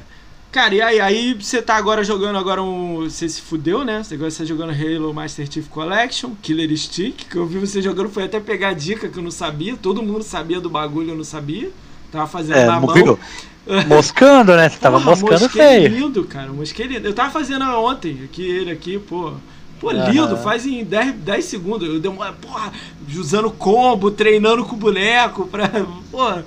Cara, 0.50 0.74
e 0.74 0.80
aí, 0.80 1.00
aí 1.00 1.34
você 1.34 1.60
tá 1.60 1.76
agora 1.76 2.02
jogando 2.02 2.38
agora 2.38 2.62
um. 2.62 3.00
Você 3.02 3.28
se 3.28 3.40
fudeu, 3.42 3.84
né? 3.84 4.02
Você 4.02 4.14
agora 4.14 4.30
você 4.30 4.38
tá 4.38 4.44
jogando 4.46 4.70
Halo 4.72 5.12
Master 5.12 5.50
Chief 5.50 5.68
Collection, 5.68 6.30
Killer 6.40 6.74
Stick, 6.76 7.26
que 7.28 7.36
eu 7.36 7.46
vi 7.46 7.58
você 7.58 7.82
jogando, 7.82 8.08
foi 8.08 8.24
até 8.24 8.40
pegar 8.40 8.72
dica 8.72 9.08
que 9.08 9.18
eu 9.18 9.22
não 9.22 9.30
sabia. 9.30 9.76
Todo 9.76 10.02
mundo 10.02 10.22
sabia 10.22 10.58
do 10.60 10.70
bagulho, 10.70 11.10
eu 11.10 11.16
não 11.16 11.24
sabia. 11.24 11.70
Tava 12.10 12.26
fazendo 12.26 12.56
É, 12.56 12.66
na 12.66 12.80
mão. 12.80 12.94
viu? 12.94 13.18
Moscando, 13.86 14.56
né? 14.56 14.70
Você 14.70 14.78
tava 14.78 14.98
Porra, 14.98 15.10
moscando 15.10 15.50
feio. 15.50 15.88
lindo, 15.88 16.24
cara. 16.24 16.50
Mosqueiro 16.50 16.94
lindo. 16.94 17.06
Eu 17.06 17.12
tava 17.14 17.30
fazendo 17.30 17.64
ontem, 17.66 18.22
aqui, 18.24 18.42
ele 18.42 18.70
aqui, 18.70 18.98
pô. 18.98 19.34
Pô, 19.80 19.90
lindo, 19.90 20.36
faz 20.38 20.66
em 20.66 20.84
10, 20.84 21.14
10 21.16 21.44
segundos. 21.44 21.88
Eu 21.88 22.00
demoro, 22.00 22.34
porra, 22.34 22.72
usando 23.16 23.50
combo, 23.50 24.10
treinando 24.10 24.64
com 24.64 24.74
o 24.74 24.78
boneco, 24.78 25.46
pra. 25.46 25.68
Porra. 26.10 26.44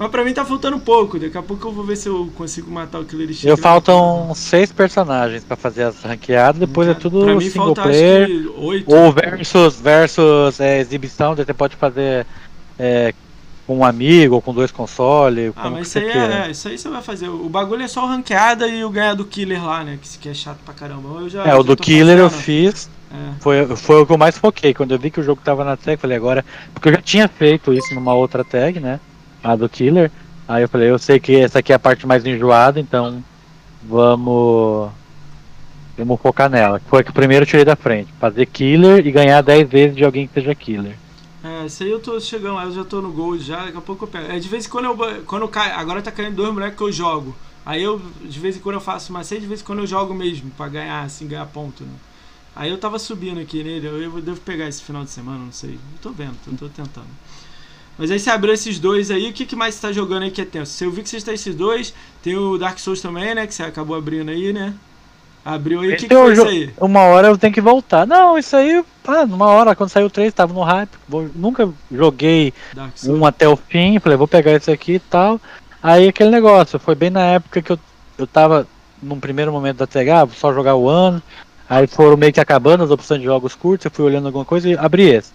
Mas 0.00 0.10
pra 0.10 0.24
mim 0.24 0.32
tá 0.32 0.46
faltando 0.46 0.78
pouco. 0.78 1.18
Daqui 1.18 1.36
a 1.36 1.42
pouco 1.42 1.68
eu 1.68 1.72
vou 1.72 1.84
ver 1.84 1.94
se 1.94 2.08
eu 2.08 2.30
consigo 2.34 2.70
matar 2.70 3.00
o 3.00 3.04
Killer 3.04 3.28
Instinct. 3.28 3.48
Eu 3.48 3.58
faltam 3.58 4.32
seis 4.34 4.72
personagens 4.72 5.44
pra 5.44 5.56
fazer 5.56 5.82
as 5.82 6.00
ranqueadas, 6.00 6.58
depois 6.58 6.88
é 6.88 6.94
tudo 6.94 7.22
pra 7.22 7.34
mim 7.34 7.50
single 7.50 7.74
falta, 7.74 7.82
player. 7.82 8.24
acho 8.24 8.32
que 8.32 8.48
8. 8.56 8.94
Ou 8.94 9.12
versus, 9.12 9.78
versus 9.78 10.58
é, 10.58 10.80
exibição, 10.80 11.34
daí 11.34 11.44
você 11.44 11.52
pode 11.52 11.76
fazer 11.76 12.26
é, 12.78 13.12
com 13.70 13.78
um 13.78 13.84
amigo 13.84 14.34
ou 14.34 14.42
com 14.42 14.52
dois 14.52 14.72
consoles. 14.72 15.52
Ah, 15.54 15.62
como 15.62 15.76
mas 15.76 15.86
isso 15.86 16.00
você 16.00 16.04
aí, 16.04 16.32
é, 16.32 16.50
isso 16.50 16.66
aí 16.66 16.76
você 16.76 16.88
vai 16.88 17.00
fazer. 17.00 17.28
O 17.28 17.48
bagulho 17.48 17.84
é 17.84 17.86
só 17.86 18.04
ranqueada 18.04 18.66
e 18.66 18.82
o 18.84 18.90
ganhar 18.90 19.14
do 19.14 19.24
Killer 19.24 19.64
lá, 19.64 19.84
né? 19.84 19.96
Que, 20.02 20.18
que 20.18 20.28
é 20.28 20.34
chato 20.34 20.58
pra 20.64 20.74
caramba. 20.74 21.20
Eu 21.20 21.28
já, 21.28 21.44
É, 21.44 21.54
o 21.54 21.62
do 21.62 21.76
Killer 21.76 22.18
eu 22.18 22.28
fiz, 22.28 22.90
É. 23.12 23.16
foi, 23.38 23.76
foi 23.76 24.02
o 24.02 24.06
que 24.06 24.12
eu 24.12 24.18
mais 24.18 24.36
foquei. 24.36 24.74
Quando 24.74 24.90
eu 24.90 24.98
vi 24.98 25.08
que 25.08 25.20
o 25.20 25.22
jogo 25.22 25.40
tava 25.44 25.64
na 25.64 25.76
tag, 25.76 25.92
eu 25.92 25.98
falei 25.98 26.16
agora. 26.16 26.44
Porque 26.74 26.88
eu 26.88 26.94
já 26.94 27.00
tinha 27.00 27.28
feito 27.28 27.72
isso 27.72 27.94
numa 27.94 28.12
outra 28.12 28.42
tag, 28.42 28.80
né? 28.80 28.98
A 29.40 29.54
do 29.54 29.68
Killer. 29.68 30.10
Aí 30.48 30.62
eu 30.64 30.68
falei, 30.68 30.90
eu 30.90 30.98
sei 30.98 31.20
que 31.20 31.36
essa 31.36 31.60
aqui 31.60 31.72
é 31.72 31.76
a 31.76 31.78
parte 31.78 32.08
mais 32.08 32.26
enjoada, 32.26 32.80
então 32.80 33.22
vamos. 33.84 34.90
Vamos 35.96 36.20
focar 36.20 36.50
nela. 36.50 36.80
Foi 36.88 37.04
que 37.04 37.12
primeiro 37.12 37.44
eu 37.44 37.46
tirei 37.46 37.64
da 37.64 37.76
frente. 37.76 38.12
Fazer 38.18 38.46
Killer 38.46 39.06
e 39.06 39.12
ganhar 39.12 39.42
10 39.42 39.68
vezes 39.68 39.96
de 39.96 40.04
alguém 40.04 40.26
que 40.26 40.34
seja 40.34 40.52
Killer. 40.56 40.96
É, 41.42 41.66
isso 41.66 41.82
aí 41.82 41.90
eu 41.90 42.00
tô 42.00 42.20
chegando 42.20 42.56
lá, 42.56 42.64
eu 42.64 42.72
já 42.72 42.84
tô 42.84 43.00
no 43.00 43.10
Gold 43.10 43.42
já, 43.42 43.64
daqui 43.64 43.78
a 43.78 43.80
pouco 43.80 44.04
eu 44.04 44.08
pego. 44.08 44.30
É, 44.30 44.38
de 44.38 44.48
vez 44.48 44.66
em 44.66 44.68
quando 44.68 44.84
eu, 44.84 45.24
quando 45.24 45.42
eu 45.42 45.48
caio, 45.48 45.74
agora 45.74 46.02
tá 46.02 46.12
caindo 46.12 46.36
dois 46.36 46.52
moleques 46.52 46.76
que 46.76 46.82
eu 46.82 46.92
jogo. 46.92 47.34
Aí 47.64 47.82
eu, 47.82 48.00
de 48.22 48.38
vez 48.38 48.56
em 48.56 48.60
quando 48.60 48.74
eu 48.74 48.80
faço 48.80 49.12
macete, 49.12 49.42
de 49.42 49.46
vez 49.46 49.60
em 49.60 49.64
quando 49.64 49.78
eu 49.78 49.86
jogo 49.86 50.14
mesmo, 50.14 50.50
pra 50.50 50.68
ganhar, 50.68 51.02
assim, 51.02 51.26
ganhar 51.26 51.46
ponto, 51.46 51.82
né? 51.84 51.94
Aí 52.54 52.70
eu 52.70 52.78
tava 52.78 52.98
subindo 52.98 53.40
aqui 53.40 53.62
nele, 53.62 53.86
eu, 53.86 54.02
eu 54.02 54.20
devo 54.20 54.40
pegar 54.40 54.68
esse 54.68 54.82
final 54.82 55.04
de 55.04 55.10
semana, 55.10 55.38
não 55.38 55.52
sei. 55.52 55.74
Eu 55.74 55.98
tô 56.02 56.10
vendo, 56.10 56.36
tô, 56.44 56.50
tô 56.52 56.68
tentando. 56.68 57.06
Mas 57.96 58.10
aí 58.10 58.18
você 58.18 58.30
abriu 58.30 58.52
esses 58.52 58.78
dois 58.78 59.10
aí, 59.10 59.30
o 59.30 59.32
que, 59.32 59.46
que 59.46 59.56
mais 59.56 59.74
você 59.74 59.82
tá 59.82 59.92
jogando 59.92 60.24
aí 60.24 60.30
que 60.30 60.40
é 60.40 60.44
tenso? 60.44 60.82
Eu 60.82 60.90
vi 60.90 61.02
que 61.02 61.08
você 61.08 61.18
está 61.18 61.32
esses 61.32 61.54
dois, 61.54 61.94
tem 62.22 62.36
o 62.36 62.58
Dark 62.58 62.78
Souls 62.78 63.00
também, 63.00 63.34
né? 63.34 63.46
Que 63.46 63.54
você 63.54 63.62
acabou 63.62 63.96
abrindo 63.96 64.30
aí, 64.30 64.52
né? 64.52 64.74
Abriu 65.44 65.80
aí, 65.80 65.94
o 65.94 65.96
que, 65.96 66.06
que 66.08 66.14
foi 66.14 66.32
isso 66.32 66.44
aí? 66.44 66.70
Uma 66.78 67.00
hora 67.00 67.28
eu 67.28 67.38
tenho 67.38 67.52
que 67.52 67.60
voltar. 67.60 68.06
Não, 68.06 68.36
isso 68.36 68.54
aí, 68.54 68.84
ah, 69.06 69.26
numa 69.26 69.46
hora, 69.46 69.74
quando 69.74 69.90
saiu 69.90 70.06
o 70.06 70.10
3, 70.10 70.32
tava 70.32 70.52
no 70.52 70.62
hype. 70.62 70.90
Nunca 71.34 71.68
joguei 71.90 72.52
um 73.06 73.24
até 73.24 73.48
o 73.48 73.56
fim, 73.56 73.98
falei, 73.98 74.18
vou 74.18 74.28
pegar 74.28 74.52
esse 74.52 74.70
aqui 74.70 74.94
e 74.94 74.98
tal. 74.98 75.40
Aí 75.82 76.08
aquele 76.08 76.30
negócio, 76.30 76.78
foi 76.78 76.94
bem 76.94 77.10
na 77.10 77.24
época 77.24 77.62
que 77.62 77.72
eu, 77.72 77.78
eu 78.18 78.26
tava 78.26 78.66
num 79.02 79.18
primeiro 79.18 79.50
momento 79.50 79.78
da 79.78 79.86
TH, 79.86 80.22
ah, 80.22 80.28
só 80.28 80.52
jogar 80.52 80.76
o 80.76 80.88
ano. 80.88 81.22
Aí 81.68 81.86
foram 81.86 82.16
meio 82.16 82.32
que 82.32 82.40
acabando 82.40 82.84
as 82.84 82.90
opções 82.90 83.20
de 83.20 83.26
jogos 83.26 83.54
curtos, 83.54 83.84
eu 83.86 83.90
fui 83.90 84.04
olhando 84.04 84.26
alguma 84.26 84.44
coisa 84.44 84.68
e 84.68 84.76
abri 84.76 85.08
esse. 85.08 85.32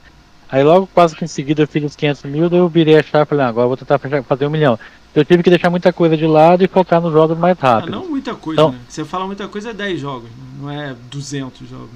Aí 0.49 0.63
logo, 0.63 0.87
quase 0.93 1.15
que 1.15 1.25
em 1.25 1.27
seguida, 1.27 1.63
eu 1.63 1.67
fiz 1.67 1.83
os 1.83 1.95
500 1.95 2.23
mil, 2.23 2.49
daí 2.49 2.59
eu 2.59 2.69
virei 2.69 2.97
a 2.97 3.03
chave 3.03 3.23
e 3.23 3.27
falei, 3.27 3.45
ah, 3.45 3.49
agora 3.49 3.67
vou 3.67 3.77
tentar 3.77 3.99
fazer 3.99 4.45
um 4.45 4.49
milhão. 4.49 4.79
Eu 5.13 5.23
tive 5.25 5.41
que 5.41 5.49
deixar 5.49 5.69
muita 5.69 5.91
coisa 5.93 6.15
de 6.15 6.27
lado 6.27 6.63
e 6.63 6.67
focar 6.67 7.01
nos 7.01 7.11
jogos 7.11 7.37
mais 7.37 7.57
rápido. 7.57 7.93
Ah, 7.93 7.99
não 7.99 8.07
muita 8.09 8.35
coisa, 8.35 8.61
então, 8.61 8.71
né? 8.73 8.79
Você 8.87 9.05
fala 9.05 9.25
muita 9.25 9.47
coisa 9.47 9.69
é 9.69 9.73
10 9.73 9.99
jogos, 9.99 10.29
não 10.59 10.69
é 10.69 10.95
200 11.09 11.67
jogos. 11.67 11.89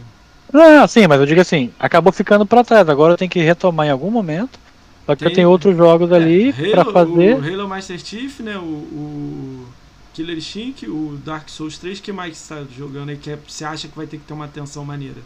Não, 0.51 0.87
sim, 0.87 1.05
mas 1.07 1.19
eu 1.19 1.25
digo 1.25 1.41
assim, 1.41 1.71
acabou 1.79 2.11
ficando 2.11 2.45
para 2.45 2.63
trás. 2.63 2.89
Agora 2.89 3.13
eu 3.13 3.17
tenho 3.17 3.29
que 3.29 3.39
retomar 3.39 3.85
em 3.85 3.91
algum 3.91 4.09
momento. 4.09 4.57
Só 5.05 5.15
que 5.15 5.19
Tem, 5.19 5.29
eu 5.29 5.35
tenho 5.35 5.49
outros 5.49 5.75
jogos 5.75 6.11
é, 6.11 6.15
ali 6.15 6.53
para 6.71 6.85
fazer. 6.85 7.35
O 7.35 7.45
Halo 7.45 7.67
Master 7.67 7.99
Chief, 7.99 8.39
né? 8.39 8.57
O, 8.57 8.61
o 8.61 9.67
Killer 10.13 10.37
Instinct, 10.37 10.87
o 10.87 11.19
Dark 11.23 11.49
Souls 11.49 11.77
3, 11.77 11.99
que 11.99 12.11
mais 12.11 12.37
você 12.37 12.55
tá 12.55 12.63
jogando 12.75 13.09
aí 13.09 13.17
que 13.17 13.31
é, 13.31 13.39
você 13.47 13.63
acha 13.63 13.87
que 13.87 13.95
vai 13.95 14.07
ter 14.07 14.17
que 14.17 14.23
ter 14.23 14.33
uma 14.33 14.45
atenção 14.45 14.83
maneira? 14.83 15.21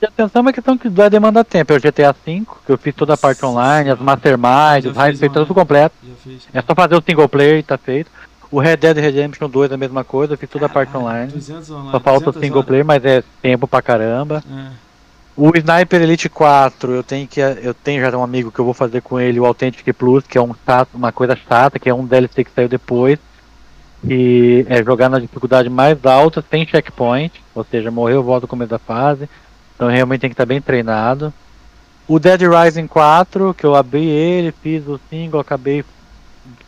De 0.00 0.06
atenção 0.06 0.40
é 0.40 0.42
uma 0.42 0.52
questão 0.52 0.78
que 0.78 0.88
vai 0.88 1.10
demandar 1.10 1.44
tempo. 1.44 1.72
É 1.72 1.76
o 1.76 1.80
GTA 1.80 2.12
V, 2.12 2.42
que 2.66 2.72
eu 2.72 2.78
fiz 2.78 2.94
toda 2.94 3.14
a 3.14 3.16
parte 3.16 3.44
online, 3.44 3.90
as 3.90 4.00
Masterminds, 4.00 4.90
os 4.90 4.96
raids, 4.96 5.20
feito 5.20 5.34
tudo 5.34 5.54
completo. 5.54 5.94
É 6.52 6.62
só 6.62 6.74
fazer 6.74 6.96
o 6.96 7.02
single 7.02 7.28
player 7.28 7.58
e 7.58 7.62
tá 7.62 7.76
feito. 7.76 8.10
O 8.50 8.58
Red 8.58 8.78
Dead 8.78 8.96
Redemption 8.96 9.48
2 9.48 9.70
é 9.70 9.74
a 9.74 9.78
mesma 9.78 10.02
coisa, 10.02 10.32
eu 10.32 10.38
fiz 10.38 10.48
toda 10.48 10.66
a 10.66 10.68
parte 10.68 10.96
online. 10.96 11.32
online. 11.32 11.90
Só 11.92 12.00
falta 12.00 12.30
o 12.30 12.32
single 12.32 12.58
horas. 12.58 12.66
player, 12.66 12.84
mas 12.84 13.04
é 13.04 13.22
tempo 13.42 13.68
pra 13.68 13.82
caramba. 13.82 14.42
É. 14.50 14.90
O 15.36 15.56
Sniper 15.56 16.02
Elite 16.02 16.28
4, 16.28 16.92
eu 16.92 17.02
tenho 17.02 17.28
que 17.28 17.40
eu 17.40 17.72
tenho 17.72 18.02
já 18.02 18.16
um 18.16 18.22
amigo 18.22 18.50
que 18.50 18.58
eu 18.58 18.64
vou 18.64 18.74
fazer 18.74 19.00
com 19.00 19.20
ele 19.20 19.38
o 19.38 19.46
Authentic 19.46 19.86
Plus, 19.94 20.24
que 20.26 20.36
é 20.36 20.42
um 20.42 20.54
chato, 20.66 20.94
uma 20.94 21.12
coisa 21.12 21.36
chata, 21.36 21.78
que 21.78 21.88
é 21.88 21.94
um 21.94 22.04
DLC 22.04 22.42
que 22.42 22.50
saiu 22.50 22.68
depois. 22.68 23.18
E 24.02 24.64
é 24.68 24.82
jogar 24.82 25.08
na 25.10 25.18
dificuldade 25.18 25.68
mais 25.68 26.04
alta, 26.04 26.42
sem 26.50 26.66
checkpoint, 26.66 27.32
ou 27.54 27.62
seja, 27.64 27.90
morreu, 27.90 28.22
volta 28.22 28.44
no 28.44 28.48
começo 28.48 28.70
da 28.70 28.78
fase. 28.78 29.28
Então 29.80 29.88
realmente 29.88 30.20
tem 30.20 30.28
que 30.28 30.34
estar 30.34 30.44
bem 30.44 30.60
treinado. 30.60 31.32
O 32.06 32.18
Dead 32.18 32.42
Rising 32.42 32.86
4, 32.86 33.54
que 33.54 33.64
eu 33.64 33.74
abri 33.74 34.04
ele, 34.04 34.52
fiz 34.52 34.86
o 34.86 35.00
single, 35.08 35.40
acabei 35.40 35.82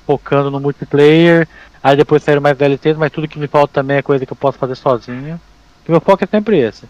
focando 0.06 0.50
no 0.50 0.58
multiplayer. 0.58 1.46
Aí 1.82 1.94
depois 1.94 2.22
saíram 2.22 2.40
mais 2.40 2.56
DLCs, 2.56 2.96
mas 2.96 3.12
tudo 3.12 3.28
que 3.28 3.38
me 3.38 3.46
falta 3.46 3.74
também 3.74 3.98
é 3.98 4.02
coisa 4.02 4.24
que 4.24 4.32
eu 4.32 4.36
posso 4.36 4.56
fazer 4.56 4.76
sozinho. 4.76 5.38
E 5.86 5.90
meu 5.90 6.00
foco 6.00 6.24
é 6.24 6.26
sempre 6.26 6.58
esse. 6.58 6.88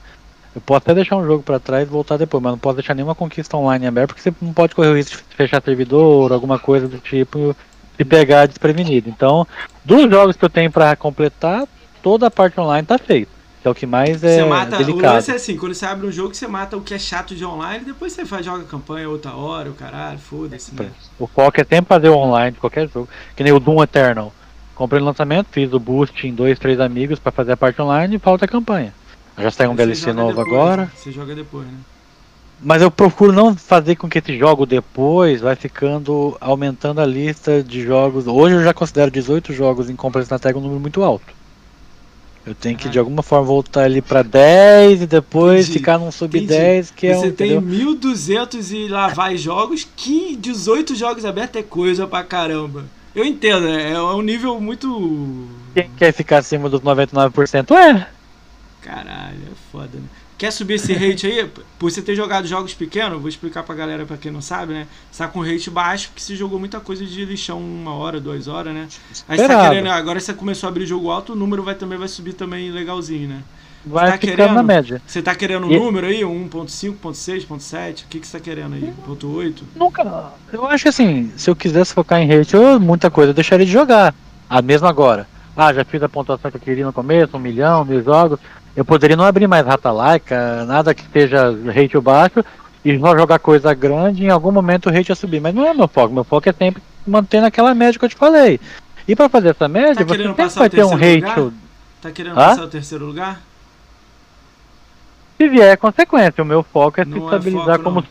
Eu 0.55 0.61
posso 0.61 0.79
até 0.79 0.95
deixar 0.95 1.17
um 1.17 1.27
jogo 1.27 1.43
para 1.43 1.59
trás 1.59 1.89
e 1.89 1.91
voltar 1.91 2.17
depois, 2.19 2.41
mas 2.41 2.53
não 2.53 2.59
posso 2.59 2.77
deixar 2.77 2.95
nenhuma 2.95 3.17
conquista 3.17 3.57
online 3.57 3.89
aberta, 3.89 4.15
porque 4.15 4.23
você 4.23 4.33
não 4.41 4.53
pode 4.53 4.77
correr 4.77 4.91
o 4.91 4.97
risco 4.97 5.21
de 5.29 5.35
fechar 5.35 5.61
servidor, 5.61 6.33
alguma 6.33 6.57
coisa 6.57 6.87
do 6.87 6.99
tipo, 6.99 7.57
se 7.97 8.05
pegar 8.05 8.47
desprevenido. 8.47 9.09
Então, 9.09 9.45
dos 9.85 10.09
jogos 10.09 10.37
que 10.37 10.45
eu 10.45 10.51
tenho 10.51 10.71
para 10.71 10.95
completar, 10.95 11.67
toda 12.01 12.29
a 12.29 12.31
parte 12.31 12.61
online 12.61 12.87
tá 12.87 12.97
feita. 12.97 13.42
Que 13.63 13.69
é 13.69 13.71
o 13.71 13.75
que 13.75 13.87
mais 13.87 14.25
é 14.25 14.37
você 14.37 14.45
mata, 14.45 14.77
delicado. 14.77 15.13
O 15.13 15.15
lance 15.15 15.31
é 15.31 15.35
assim, 15.35 15.57
quando 15.57 15.73
você 15.73 15.87
abre 15.87 16.07
um 16.07 16.11
jogo, 16.11 16.35
você 16.35 16.49
mata 16.49 16.77
o 16.77 16.81
que 16.81 16.93
é 16.93 16.99
chato 16.99 17.35
de 17.35 17.45
online, 17.45 17.85
depois 17.85 18.13
você 18.13 18.27
faz, 18.27 18.45
joga 18.45 18.65
campanha 18.65 19.09
outra 19.09 19.35
hora, 19.35 19.71
o 19.71 19.75
caralho, 19.75 20.19
foda-se. 20.19 20.75
Né? 20.75 20.91
O 21.17 21.29
foco 21.29 21.61
é 21.61 21.65
sempre 21.65 21.87
fazer 21.87 22.09
o 22.09 22.17
online 22.17 22.53
de 22.53 22.59
qualquer 22.59 22.89
jogo. 22.89 23.09
Que 23.37 23.45
nem 23.45 23.53
o 23.53 23.61
Doom 23.61 23.81
Eternal. 23.81 24.33
Comprei 24.75 24.99
no 24.99 25.07
lançamento, 25.07 25.47
fiz 25.53 25.73
o 25.73 25.79
boost 25.79 26.27
em 26.27 26.35
dois, 26.35 26.59
três 26.59 26.81
amigos 26.81 27.21
para 27.21 27.31
fazer 27.31 27.53
a 27.53 27.57
parte 27.57 27.81
online 27.81 28.17
e 28.17 28.19
falta 28.19 28.47
a 28.47 28.49
campanha. 28.49 28.93
Já 29.39 29.51
saiu 29.51 29.71
um 29.71 29.77
DLC 29.77 30.13
novo 30.13 30.31
depois, 30.31 30.49
agora. 30.49 30.83
Né? 30.83 30.91
Você 30.97 31.13
joga 31.13 31.35
depois, 31.35 31.67
né? 31.67 31.79
Mas 32.61 32.83
eu 32.83 32.91
procuro 32.91 33.33
não 33.33 33.57
fazer 33.57 33.97
com 33.97 34.09
que 34.09 34.19
esse 34.19 34.39
jogo 34.39 34.67
depois 34.67 35.41
vai 35.41 35.55
ficando 35.57 36.37
aumentando 36.41 37.01
a 37.01 37.07
lista 37.07 37.63
de 37.63 37.83
jogos. 37.83 38.27
Hoje 38.27 38.57
eu 38.57 38.63
já 38.65 38.73
considero 38.73 39.11
18 39.11 39.53
jogos 39.53 39.91
em 39.91 39.97
compras 39.97 40.29
na 40.29 40.39
tag 40.39 40.57
um 40.57 40.61
número 40.61 40.81
muito 40.81 41.03
alto. 41.03 41.42
Eu 42.45 42.55
tenho 42.57 42.77
que 42.77 42.89
de 42.89 42.99
alguma 42.99 43.23
forma 43.23 43.47
voltar 43.47 43.85
ali 43.85 44.03
para 44.03 44.23
10 44.23 45.03
e 45.03 45.07
depois 45.07 45.67
Entendi. 45.67 45.79
ficar 45.79 45.99
num 45.99 46.11
sub 46.11 46.37
Entendi. 46.37 46.59
10, 46.59 46.91
que 46.91 47.07
é 47.07 47.15
Você 47.15 47.29
um, 47.29 47.33
tem 47.33 47.61
1200 47.61 48.73
e 48.73 48.89
lá 48.89 49.09
vai 49.09 49.37
jogos, 49.37 49.87
que 49.97 50.35
18 50.37 50.97
jogos 50.97 51.25
abertos 51.25 51.61
é 51.61 51.63
coisa 51.63 52.07
pra 52.07 52.25
caramba. 52.25 52.85
Eu 53.15 53.25
entendo, 53.25 53.69
é, 53.69 53.93
é 53.93 54.01
um 54.01 54.23
nível 54.23 54.61
muito. 54.61 55.47
Quem 55.75 55.89
quer 55.97 56.13
ficar 56.13 56.39
acima 56.39 56.69
dos 56.69 56.81
99% 56.81 57.71
é. 57.77 58.09
Caralho, 58.81 59.39
é 59.47 59.55
foda, 59.71 59.91
né? 59.95 60.03
Quer 60.43 60.51
subir 60.51 60.75
esse 60.75 60.93
rate 60.93 61.25
aí? 61.25 61.49
Por 61.79 61.89
você 61.89 62.03
ter 62.03 62.17
jogado 62.17 62.49
jogos 62.49 62.75
pequenos, 62.75 63.21
vou 63.21 63.29
explicar 63.29 63.63
pra 63.63 63.77
galera, 63.77 64.05
pra 64.05 64.17
quem 64.17 64.33
não 64.33 64.43
sabe, 64.43 64.73
né? 64.73 64.89
Você 65.09 65.23
tá 65.23 65.29
com 65.29 65.41
rate 65.41 65.71
baixo 65.71 66.09
porque 66.09 66.21
você 66.21 66.35
jogou 66.35 66.59
muita 66.59 66.81
coisa 66.81 67.07
de 67.07 67.25
lixão 67.25 67.61
uma 67.61 67.95
hora, 67.95 68.19
duas 68.19 68.49
horas, 68.49 68.75
né? 68.75 68.89
Aí 69.29 69.39
você 69.39 69.47
tá 69.47 69.69
querendo, 69.69 69.89
agora 69.91 70.19
você 70.19 70.35
começou 70.35 70.67
a 70.67 70.71
abrir 70.71 70.85
jogo 70.85 71.13
alto, 71.13 71.35
o 71.35 71.37
número 71.37 71.63
vai, 71.63 71.77
também 71.77 71.97
vai 71.97 72.09
subir 72.09 72.33
também 72.33 72.73
legalzinho, 72.73 73.29
né? 73.29 73.43
Vai 73.87 74.11
tá 74.11 74.19
ficando 74.19 74.37
querendo, 74.37 74.55
na 74.57 74.65
média. 74.65 75.01
Você 75.07 75.23
tá 75.23 75.33
querendo 75.33 75.69
um 75.69 75.71
e... 75.71 75.79
número 75.79 76.09
aí? 76.09 76.23
1.5, 76.23 76.97
1.6, 77.01 77.47
1.7? 77.47 78.03
O 78.03 78.07
que, 78.09 78.19
que 78.19 78.27
você 78.27 78.37
tá 78.37 78.43
querendo 78.43 78.75
aí? 78.75 78.93
1.8? 79.09 79.63
Nunca. 79.77 80.33
Eu 80.53 80.67
acho 80.67 80.83
que 80.83 80.89
assim, 80.89 81.31
se 81.37 81.51
eu 81.51 81.55
quisesse 81.55 81.95
focar 81.95 82.21
em 82.21 82.27
rate, 82.27 82.57
eu, 82.57 82.81
muita 82.81 83.13
coisa 83.13 83.31
eu 83.31 83.35
deixaria 83.35 83.65
de 83.65 83.71
jogar. 83.71 84.13
A 84.51 84.61
mesma 84.61 84.89
agora. 84.89 85.29
Ah, 85.57 85.73
já 85.73 85.85
fiz 85.85 86.03
a 86.03 86.09
pontuação 86.09 86.51
que 86.51 86.57
eu 86.57 86.61
queria 86.61 86.87
no 86.87 86.93
começo, 86.93 87.37
um 87.37 87.41
milhão, 87.41 87.85
mil 87.85 88.03
jogos. 88.03 88.41
Eu 88.75 88.85
poderia 88.85 89.17
não 89.17 89.25
abrir 89.25 89.47
mais 89.47 89.67
Rata 89.67 89.91
Laika, 89.91 90.65
nada 90.65 90.95
que 90.95 91.03
esteja 91.03 91.55
rate 91.67 91.99
baixo, 92.01 92.45
e 92.85 92.99
só 92.99 93.17
jogar 93.17 93.39
coisa 93.39 93.75
grande, 93.75 94.25
em 94.25 94.31
algum 94.31 94.51
momento 94.51 94.89
o 94.89 94.93
rate 94.93 95.11
ia 95.11 95.15
subir. 95.15 95.41
Mas 95.41 95.55
não 95.55 95.67
é 95.67 95.75
meu 95.75 95.87
foco, 95.87 96.15
meu 96.15 96.25
foco 96.25 96.49
é 96.49 96.53
sempre 96.53 96.83
manter 97.07 97.41
naquela 97.41 97.75
média 97.75 97.99
que 97.99 98.05
eu 98.05 98.09
te 98.09 98.17
falei. 98.17 98.59
E 99.07 99.15
para 99.15 99.29
fazer 99.29 99.51
essa 99.51 99.69
média, 99.69 99.97
tá 99.97 100.05
você 100.05 100.23
sempre 100.23 100.49
vai 100.49 100.71
ter 100.71 100.85
um 100.85 100.95
rate. 100.95 101.55
Tá 102.01 102.11
querendo 102.11 102.33
ah? 102.33 102.49
passar 102.49 102.65
o 102.65 102.69
terceiro 102.69 103.05
lugar? 103.05 103.41
Se 105.37 105.49
vier 105.49 105.73
é 105.73 105.77
consequência, 105.77 106.43
o 106.43 106.47
meu 106.47 106.63
foco 106.63 107.01
é 107.01 107.05
não 107.05 107.19
se 107.19 107.23
é 107.23 107.25
estabilizar 107.25 107.77
foco, 107.77 107.83
como. 107.83 108.05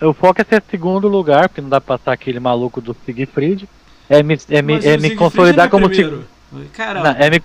Não. 0.00 0.10
O 0.10 0.12
foco 0.12 0.40
é 0.40 0.44
ser 0.44 0.62
segundo 0.70 1.08
lugar, 1.08 1.48
porque 1.48 1.60
não 1.60 1.68
dá 1.68 1.80
pra 1.80 1.98
passar 1.98 2.12
aquele 2.12 2.40
maluco 2.40 2.80
do 2.80 2.96
Siegfried. 3.04 3.68
É 4.08 4.22
me, 4.22 4.38
é 4.48 4.62
me, 4.62 4.86
é 4.86 4.96
me 4.96 5.14
consolidar 5.14 5.66
é 5.66 5.68
como. 5.68 5.88
Primeiro. 5.88 6.24
Caramba. 6.72 7.12
Não, 7.12 7.20
é 7.20 7.30
me 7.30 7.42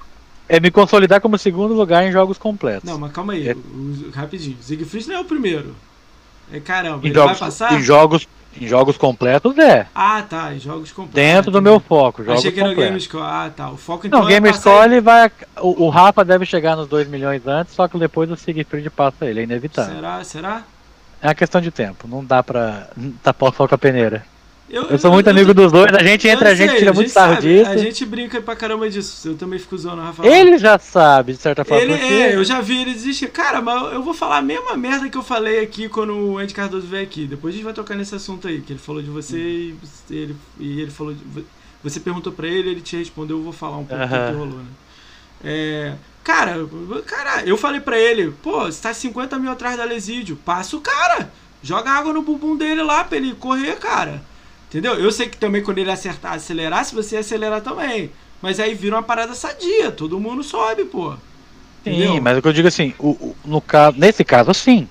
é 0.54 0.60
me 0.60 0.70
consolidar 0.70 1.20
como 1.20 1.36
segundo 1.36 1.74
lugar 1.74 2.06
em 2.06 2.12
jogos 2.12 2.38
completos. 2.38 2.84
Não, 2.84 3.00
mas 3.00 3.12
calma 3.12 3.34
aí, 3.34 3.50
é. 3.50 3.54
o, 3.54 4.12
rapidinho. 4.14 4.56
Siegfried 4.62 5.08
não 5.08 5.16
é 5.16 5.20
o 5.20 5.26
primeiro. 5.26 5.76
É, 6.52 6.60
caramba, 6.60 7.00
em 7.04 7.08
ele 7.08 7.16
jogos, 7.16 7.40
vai 7.40 7.50
passar? 7.50 7.74
Em 7.74 7.82
jogos, 7.82 8.28
em 8.62 8.68
jogos 8.68 8.96
completos 8.96 9.58
é. 9.58 9.88
Ah, 9.96 10.22
tá, 10.22 10.54
em 10.54 10.60
jogos 10.60 10.92
completos. 10.92 11.16
Dentro 11.16 11.50
do 11.50 11.60
meu 11.60 11.80
foco, 11.80 12.24
jogos 12.24 12.40
Achei 12.40 12.52
que 12.52 12.60
era 12.60 12.72
o 12.72 12.76
Game 12.76 13.02
Score. 13.02 13.24
Ah, 13.24 13.52
tá. 13.56 13.72
O 13.72 13.78
foco 13.78 14.06
então 14.06 14.20
Não, 14.20 14.28
Game 14.28 14.48
é 14.48 14.54
Score 14.54 14.86
ele 14.86 15.02
vai. 15.02 15.32
O, 15.60 15.86
o 15.86 15.90
Rafa 15.90 16.24
deve 16.24 16.46
chegar 16.46 16.76
nos 16.76 16.88
2 16.88 17.08
milhões 17.08 17.48
antes, 17.48 17.74
só 17.74 17.88
que 17.88 17.98
depois 17.98 18.30
o 18.30 18.36
Siegfried 18.36 18.92
passa 18.92 19.26
ele, 19.26 19.40
é 19.40 19.44
inevitável. 19.44 19.96
Será? 19.96 20.24
Será? 20.24 20.64
É 21.20 21.30
uma 21.30 21.36
questão 21.36 21.62
de 21.62 21.72
tempo, 21.72 22.08
não 22.08 22.24
dá 22.24 22.44
pra 22.44 22.90
tapar 23.24 23.50
o 23.50 23.68
com 23.68 23.74
a 23.74 23.78
peneira. 23.78 24.24
Eu, 24.70 24.84
eu 24.84 24.98
sou 24.98 25.12
muito 25.12 25.28
eu, 25.28 25.32
amigo 25.32 25.52
eu, 25.52 25.54
dos 25.54 25.72
dois, 25.72 25.94
a 25.94 26.04
gente 26.04 26.28
entre 26.28 26.48
a 26.48 26.56
gente 26.56 26.78
tira 26.78 26.94
muito 26.94 27.12
sarro 27.12 27.40
disso. 27.40 27.70
A 27.70 27.78
gente 27.78 28.06
brinca 28.06 28.42
pra 28.42 28.56
caramba 28.56 28.90
disso. 28.90 29.28
Eu 29.28 29.36
também 29.36 29.60
fico 29.60 29.78
zoando 29.78 30.02
o 30.02 30.06
Rafael. 30.06 30.34
Ele 30.34 30.58
já 30.58 30.80
sabe, 30.80 31.34
de 31.34 31.40
certa 31.40 31.64
forma. 31.64 31.84
Ele, 31.84 31.94
é, 31.94 32.36
eu 32.36 32.44
já 32.44 32.62
vi 32.62 32.82
ele 32.82 32.94
desistir. 32.94 33.28
Cara, 33.28 33.62
mas 33.62 33.94
eu 33.94 34.02
vou 34.02 34.14
falar 34.14 34.38
a 34.38 34.42
mesma 34.42 34.76
merda 34.76 35.10
que 35.10 35.18
eu 35.18 35.24
falei 35.24 35.60
aqui 35.60 35.90
quando 35.90 36.14
o 36.14 36.38
Andy 36.38 36.54
Cardoso 36.54 36.88
veio 36.88 37.04
aqui. 37.04 37.28
Depois 37.28 37.54
a 37.54 37.58
gente 37.58 37.66
vai 37.66 37.74
tocar 37.74 37.96
nesse 37.96 38.16
assunto 38.16 38.48
aí, 38.48 38.62
que 38.62 38.74
ele 38.74 38.80
falou 38.80 39.02
de 39.02 39.10
você 39.10 39.38
e, 39.38 39.76
ele, 40.10 40.36
e 40.60 40.82
ele 40.82 40.92
falou. 40.92 41.14
De, 41.14 41.46
você 41.84 42.00
perguntou 42.00 42.32
pra 42.32 42.48
ele, 42.48 42.70
ele 42.70 42.82
te 42.82 42.96
respondeu, 42.96 43.38
eu 43.38 43.44
vou 43.44 43.52
falar 43.52 43.78
um 43.78 43.86
pouco 43.86 44.02
uh 44.02 44.08
-huh. 44.08 44.26
do 44.26 44.32
que 44.32 44.38
rolou, 44.38 44.60
né? 44.60 44.66
É, 45.44 45.94
cara, 46.24 46.56
cara, 47.06 47.44
eu 47.46 47.58
falei 47.58 47.82
pra 47.82 48.00
ele, 48.00 48.32
pô, 48.42 48.62
você 48.62 48.82
tá 48.82 48.94
50 48.94 49.38
mil 49.38 49.52
atrás 49.52 49.76
da 49.76 49.84
Lesídio, 49.84 50.38
passa 50.38 50.78
o 50.78 50.82
cara. 50.82 51.30
Joga 51.62 51.92
água 51.92 52.14
no 52.14 52.22
bumbum 52.22 52.56
dele 52.56 52.82
lá 52.82 53.04
pra 53.04 53.18
ele 53.18 53.36
correr, 53.36 53.76
cara. 53.78 54.22
Entendeu? 54.74 54.96
Eu 54.96 55.12
sei 55.12 55.30
que 55.30 55.38
também 55.38 55.62
quando 55.62 55.78
ele 55.78 55.92
acertar, 55.92 56.34
acelerar, 56.34 56.84
se 56.84 56.96
você 56.96 57.18
acelerar 57.18 57.62
também. 57.62 58.10
Mas 58.42 58.60
aí 58.60 58.74
vira 58.74 58.96
uma 58.96 59.04
parada 59.04 59.36
sadia, 59.36 59.92
todo 59.92 60.20
mundo 60.20 60.42
sobe, 60.42 60.84
pô. 60.86 61.14
Entendeu? 61.82 62.14
Sim, 62.14 62.20
mas 62.20 62.38
o 62.40 62.42
que 62.42 62.48
eu 62.48 62.54
digo 62.54 62.68
assim, 62.68 62.92
o, 62.98 63.10
o, 63.10 63.36
no 63.46 63.62
caso, 63.62 64.00
nesse 64.00 64.24
caso 64.24 64.52
sim. 64.52 64.90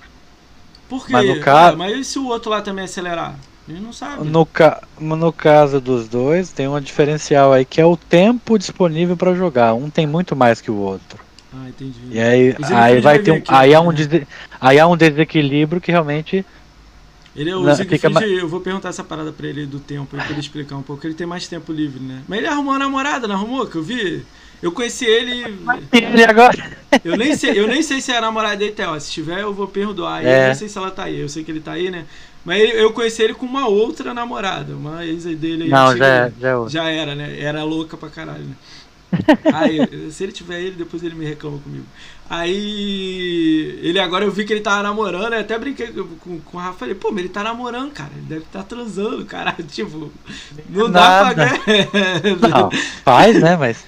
Por 0.89 1.05
quê? 1.05 1.12
Mas, 1.12 1.28
no 1.28 1.41
caso, 1.41 1.74
ah, 1.74 1.76
mas 1.76 1.99
e 1.99 2.05
se 2.05 2.16
o 2.16 2.28
outro 2.28 2.49
lá 2.49 2.62
também 2.62 2.85
acelerar? 2.85 3.35
Gente 3.66 3.80
não 3.80 3.93
sabe. 3.93 4.24
No, 4.24 4.47
ca... 4.47 4.83
no 5.01 5.33
caso 5.33 5.80
dos 5.80 6.07
dois, 6.07 6.53
tem 6.53 6.68
um 6.68 6.80
diferencial 6.80 7.53
aí 7.53 7.64
que 7.64 7.80
é 7.80 7.85
o 7.85 7.97
tempo 7.97 8.57
disponível 8.57 9.16
para 9.16 9.35
jogar. 9.35 9.74
Um 9.74 9.91
tem 9.91 10.07
muito 10.07 10.37
mais 10.37 10.61
que 10.61 10.70
o 10.70 10.76
outro. 10.76 11.18
Ah, 11.53 11.68
entendi. 11.68 11.99
E 12.11 12.20
aí, 12.20 12.57
aí 12.72 13.01
vai 13.01 13.18
ter 13.18 13.33
um, 13.33 13.37
aqui, 13.37 13.53
aí, 13.53 13.70
né? 13.70 13.76
há 13.76 13.80
um 13.80 13.93
des... 13.93 14.09
aí 14.61 14.78
há 14.78 14.87
um 14.87 14.97
desequilíbrio 14.97 15.80
que 15.80 15.91
realmente 15.91 16.47
Ele 17.35 17.49
é 17.51 17.57
o 17.57 17.61
Não, 17.62 17.74
Siegfried, 17.74 18.01
fica 18.03 18.11
ma- 18.11 18.22
eu 18.26 18.47
vou 18.47 18.61
perguntar 18.61 18.91
essa 18.91 19.03
parada 19.03 19.33
pra 19.33 19.47
ele 19.47 19.64
do 19.64 19.80
tempo, 19.80 20.16
pra 20.16 20.28
ele 20.30 20.41
explicar 20.41 20.76
um 20.76 20.83
pouco. 20.83 21.07
Ele 21.07 21.14
tem 21.14 21.26
mais 21.26 21.49
tempo 21.49 21.72
livre, 21.72 21.99
né? 22.01 22.22
Mas 22.28 22.39
ele 22.39 22.47
arrumou 22.49 22.72
uma 22.72 22.78
namorada, 22.78 23.26
não 23.26 23.35
arrumou? 23.37 23.66
Que 23.66 23.76
eu 23.76 23.83
vi. 23.83 24.22
Eu 24.62 24.70
conheci 24.70 25.05
ele. 25.07 25.59
E 25.93 26.24
agora? 26.24 26.76
Eu 27.05 27.16
nem 27.16 27.35
sei, 27.35 27.59
eu 27.59 27.66
nem 27.66 27.83
sei 27.83 28.01
se 28.01 28.12
é 28.12 28.18
a 28.18 28.20
namorada 28.20 28.57
dele, 28.57 28.72
Theo. 28.72 29.01
Se 29.01 29.11
tiver, 29.11 29.41
eu 29.41 29.53
vou 29.53 29.66
perdoar. 29.66 30.24
É. 30.24 30.45
Eu 30.45 30.49
não 30.49 30.55
sei 30.55 30.68
se 30.68 30.78
ela 30.78 30.91
tá 30.91 31.05
aí. 31.05 31.18
Eu 31.18 31.28
sei 31.28 31.43
que 31.43 31.51
ele 31.51 31.61
tá 31.61 31.72
aí, 31.72 31.91
né? 31.91 32.05
Mas 32.45 32.61
ele- 32.61 32.80
eu 32.80 32.93
conheci 32.93 33.22
ele 33.22 33.35
com 33.35 33.47
uma 33.47 33.66
outra 33.66 34.12
namorada, 34.12 34.74
uma 34.74 35.05
ex 35.07 35.24
dele 35.24 35.64
aí. 35.64 35.68
Não, 35.70 35.97
já, 35.97 36.07
é- 36.07 36.33
já 36.41 36.49
é. 36.51 36.68
Já 36.68 36.85
era, 36.91 37.14
né? 37.14 37.41
Era 37.41 37.64
louca 37.64 37.97
pra 37.97 38.09
caralho, 38.11 38.45
né? 38.45 38.55
Aí, 39.53 40.11
se 40.11 40.23
ele 40.25 40.33
tiver 40.33 40.61
ele, 40.61 40.77
depois 40.77 41.03
ele 41.03 41.15
me 41.15 41.25
reclama 41.25 41.59
comigo. 41.59 41.85
Aí, 42.31 43.79
ele 43.83 43.99
agora 43.99 44.25
eu 44.25 44.31
vi 44.31 44.45
que 44.45 44.53
ele 44.53 44.61
tava 44.63 44.83
namorando, 44.83 45.35
eu 45.35 45.41
até 45.41 45.59
brinquei 45.59 45.89
com, 45.89 46.41
com 46.41 46.57
o 46.57 46.61
Rafa, 46.61 46.79
falei, 46.79 46.95
pô, 46.95 47.11
mas 47.11 47.21
ele 47.21 47.29
tá 47.29 47.43
namorando, 47.43 47.91
cara, 47.93 48.11
ele 48.17 48.27
deve 48.27 48.43
estar 48.43 48.63
transando, 48.63 49.25
cara, 49.27 49.55
tipo, 49.71 50.11
não 50.71 50.91
dá 50.91 51.25
Nada. 51.25 51.35
pra... 51.35 52.49
Não, 52.49 52.71
faz, 53.05 53.41
né? 53.43 53.57
Mas. 53.57 53.85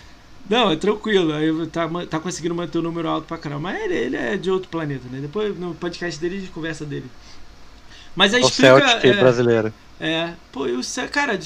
Não, 0.48 0.70
é 0.70 0.76
tranquilo. 0.76 1.32
Aí 1.32 1.50
tá, 1.68 1.88
tá 2.10 2.20
conseguindo 2.20 2.54
manter 2.54 2.78
o 2.78 2.82
número 2.82 3.08
alto 3.08 3.26
pra 3.26 3.38
caramba. 3.38 3.60
Mas 3.72 3.82
ele, 3.82 3.94
ele 3.94 4.16
é 4.16 4.36
de 4.36 4.50
outro 4.50 4.68
planeta, 4.68 5.04
né? 5.10 5.18
Depois 5.20 5.58
no 5.58 5.74
podcast 5.74 6.20
dele 6.20 6.36
a 6.36 6.40
gente 6.40 6.50
conversa 6.50 6.84
dele. 6.84 7.06
Mas 8.14 8.34
aí 8.34 8.42
O 8.42 8.46
explica. 8.48 8.86
Celtic 9.00 9.04
É, 9.04 9.12
brasileiro. 9.14 9.72
é, 9.98 10.34
pô, 10.52 10.66
e 10.66 10.72
o 10.72 10.82
Cel- 10.82 11.08
cara, 11.08 11.38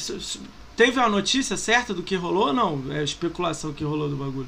teve 0.79 0.97
uma 0.97 1.09
notícia 1.09 1.57
certa 1.57 1.93
do 1.93 2.05
que 2.05 2.15
rolou 2.15 2.47
ou 2.47 2.53
não? 2.53 2.81
É 2.91 3.03
especulação 3.03 3.73
que 3.73 3.83
rolou 3.83 4.09
do 4.09 4.15
bagulho. 4.15 4.47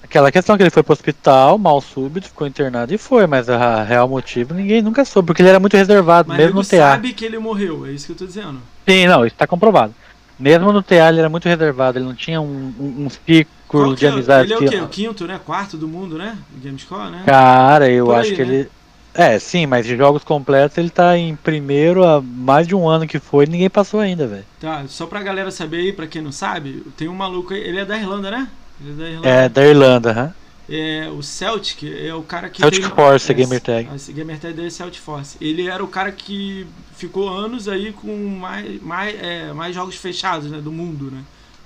Aquela 0.00 0.30
questão 0.30 0.56
que 0.56 0.62
ele 0.62 0.70
foi 0.70 0.84
pro 0.84 0.92
hospital, 0.92 1.58
mal 1.58 1.80
súbito, 1.80 2.28
ficou 2.28 2.46
internado 2.46 2.94
e 2.94 2.98
foi, 2.98 3.26
mas 3.26 3.48
a 3.48 3.82
real 3.82 4.06
motivo 4.06 4.54
ninguém 4.54 4.80
nunca 4.80 5.04
soube, 5.04 5.26
porque 5.26 5.42
ele 5.42 5.48
era 5.48 5.58
muito 5.58 5.76
reservado, 5.76 6.28
Mas 6.28 6.38
mesmo 6.38 6.56
no 6.56 6.62
TA. 6.62 6.76
sabe 6.76 7.12
que 7.12 7.24
ele 7.24 7.38
morreu, 7.38 7.86
é 7.86 7.90
isso 7.90 8.06
que 8.06 8.12
eu 8.12 8.16
tô 8.16 8.26
dizendo. 8.26 8.60
Sim, 8.88 9.06
não, 9.08 9.26
isso 9.26 9.34
tá 9.34 9.46
comprovado. 9.46 9.92
Mesmo 10.38 10.72
no 10.72 10.82
TA 10.82 11.08
ele 11.08 11.18
era 11.18 11.28
muito 11.28 11.48
reservado, 11.48 11.98
ele 11.98 12.06
não 12.06 12.14
tinha 12.14 12.40
um, 12.40 12.72
um, 12.78 13.06
um 13.06 13.10
círculo 13.10 13.96
de 13.96 14.06
é? 14.06 14.10
amizade. 14.10 14.52
Ele 14.52 14.54
é 14.54 14.68
o 14.68 14.70
quê? 14.70 14.80
O 14.80 14.88
quinto, 14.88 15.26
né? 15.26 15.40
Quarto 15.44 15.76
do 15.76 15.88
mundo, 15.88 16.16
né? 16.16 16.38
Gamescore, 16.62 17.10
né? 17.10 17.22
Cara, 17.26 17.90
eu 17.90 18.14
acho 18.14 18.32
que 18.34 18.44
né? 18.44 18.54
ele. 18.54 18.70
É, 19.14 19.38
sim, 19.38 19.64
mas 19.66 19.86
de 19.86 19.96
jogos 19.96 20.24
completos 20.24 20.76
ele 20.76 20.90
tá 20.90 21.16
em 21.16 21.36
primeiro 21.36 22.04
há 22.04 22.20
mais 22.20 22.66
de 22.66 22.74
um 22.74 22.88
ano 22.88 23.06
que 23.06 23.20
foi 23.20 23.44
e 23.44 23.48
ninguém 23.48 23.70
passou 23.70 24.00
ainda, 24.00 24.26
velho. 24.26 24.44
Tá, 24.60 24.84
só 24.88 25.06
pra 25.06 25.22
galera 25.22 25.50
saber 25.52 25.76
aí, 25.78 25.92
pra 25.92 26.06
quem 26.06 26.20
não 26.20 26.32
sabe, 26.32 26.82
tem 26.96 27.08
um 27.08 27.14
maluco 27.14 27.54
aí, 27.54 27.60
ele 27.60 27.78
é 27.78 27.84
da 27.84 27.96
Irlanda, 27.96 28.30
né? 28.30 28.48
Ele 28.80 28.90
é 28.90 28.94
da 28.96 29.08
Irlanda. 29.08 29.28
É, 29.28 29.48
da 29.48 29.64
Irlanda, 29.64 30.10
hã? 30.12 30.34
É, 30.68 31.08
o 31.10 31.22
Celtic 31.22 31.84
é 31.84 32.12
o 32.14 32.22
cara 32.22 32.48
que. 32.48 32.62
Celtic 32.62 32.80
tem- 32.80 32.90
Force, 32.90 33.30
é, 33.30 33.34
a 33.34 33.38
gamer 33.38 33.60
tag. 33.60 33.88
A 33.88 34.12
gamer 34.12 34.38
tag 34.40 34.54
dele 34.54 34.68
é 34.68 34.70
Celtic 34.70 35.00
Force. 35.00 35.36
Ele 35.40 35.68
era 35.68 35.84
o 35.84 35.88
cara 35.88 36.10
que 36.10 36.66
ficou 36.96 37.28
anos 37.28 37.68
aí 37.68 37.92
com 37.92 38.16
mais, 38.40 38.80
mais, 38.82 39.14
é, 39.22 39.52
mais 39.52 39.74
jogos 39.74 39.94
fechados 39.96 40.50
né, 40.50 40.58
do 40.60 40.72
mundo, 40.72 41.10
né? 41.10 41.20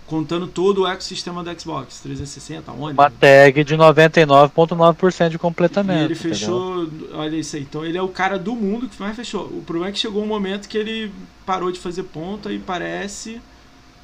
Contando 0.08 0.46
todo 0.46 0.82
o 0.82 0.86
ecossistema 0.86 1.44
do 1.44 1.60
Xbox 1.60 2.00
360, 2.00 2.72
One. 2.72 2.94
Uma 2.94 3.10
tag 3.10 3.62
de 3.62 3.76
99,9% 3.76 5.28
de 5.28 5.38
completamento. 5.38 6.00
E 6.00 6.04
ele 6.06 6.14
entendeu? 6.14 6.34
fechou, 6.34 6.88
olha 7.12 7.36
isso 7.36 7.56
aí. 7.56 7.62
Então 7.62 7.84
ele 7.84 7.98
é 7.98 8.02
o 8.02 8.08
cara 8.08 8.38
do 8.38 8.54
mundo 8.56 8.88
que 8.88 8.98
mais 9.00 9.14
fechou. 9.14 9.42
O 9.44 9.62
problema 9.66 9.90
é 9.90 9.92
que 9.92 9.98
chegou 9.98 10.22
um 10.22 10.26
momento 10.26 10.66
que 10.68 10.78
ele 10.78 11.12
parou 11.44 11.70
de 11.70 11.78
fazer 11.78 12.04
ponta 12.04 12.50
e 12.52 12.58
parece 12.58 13.40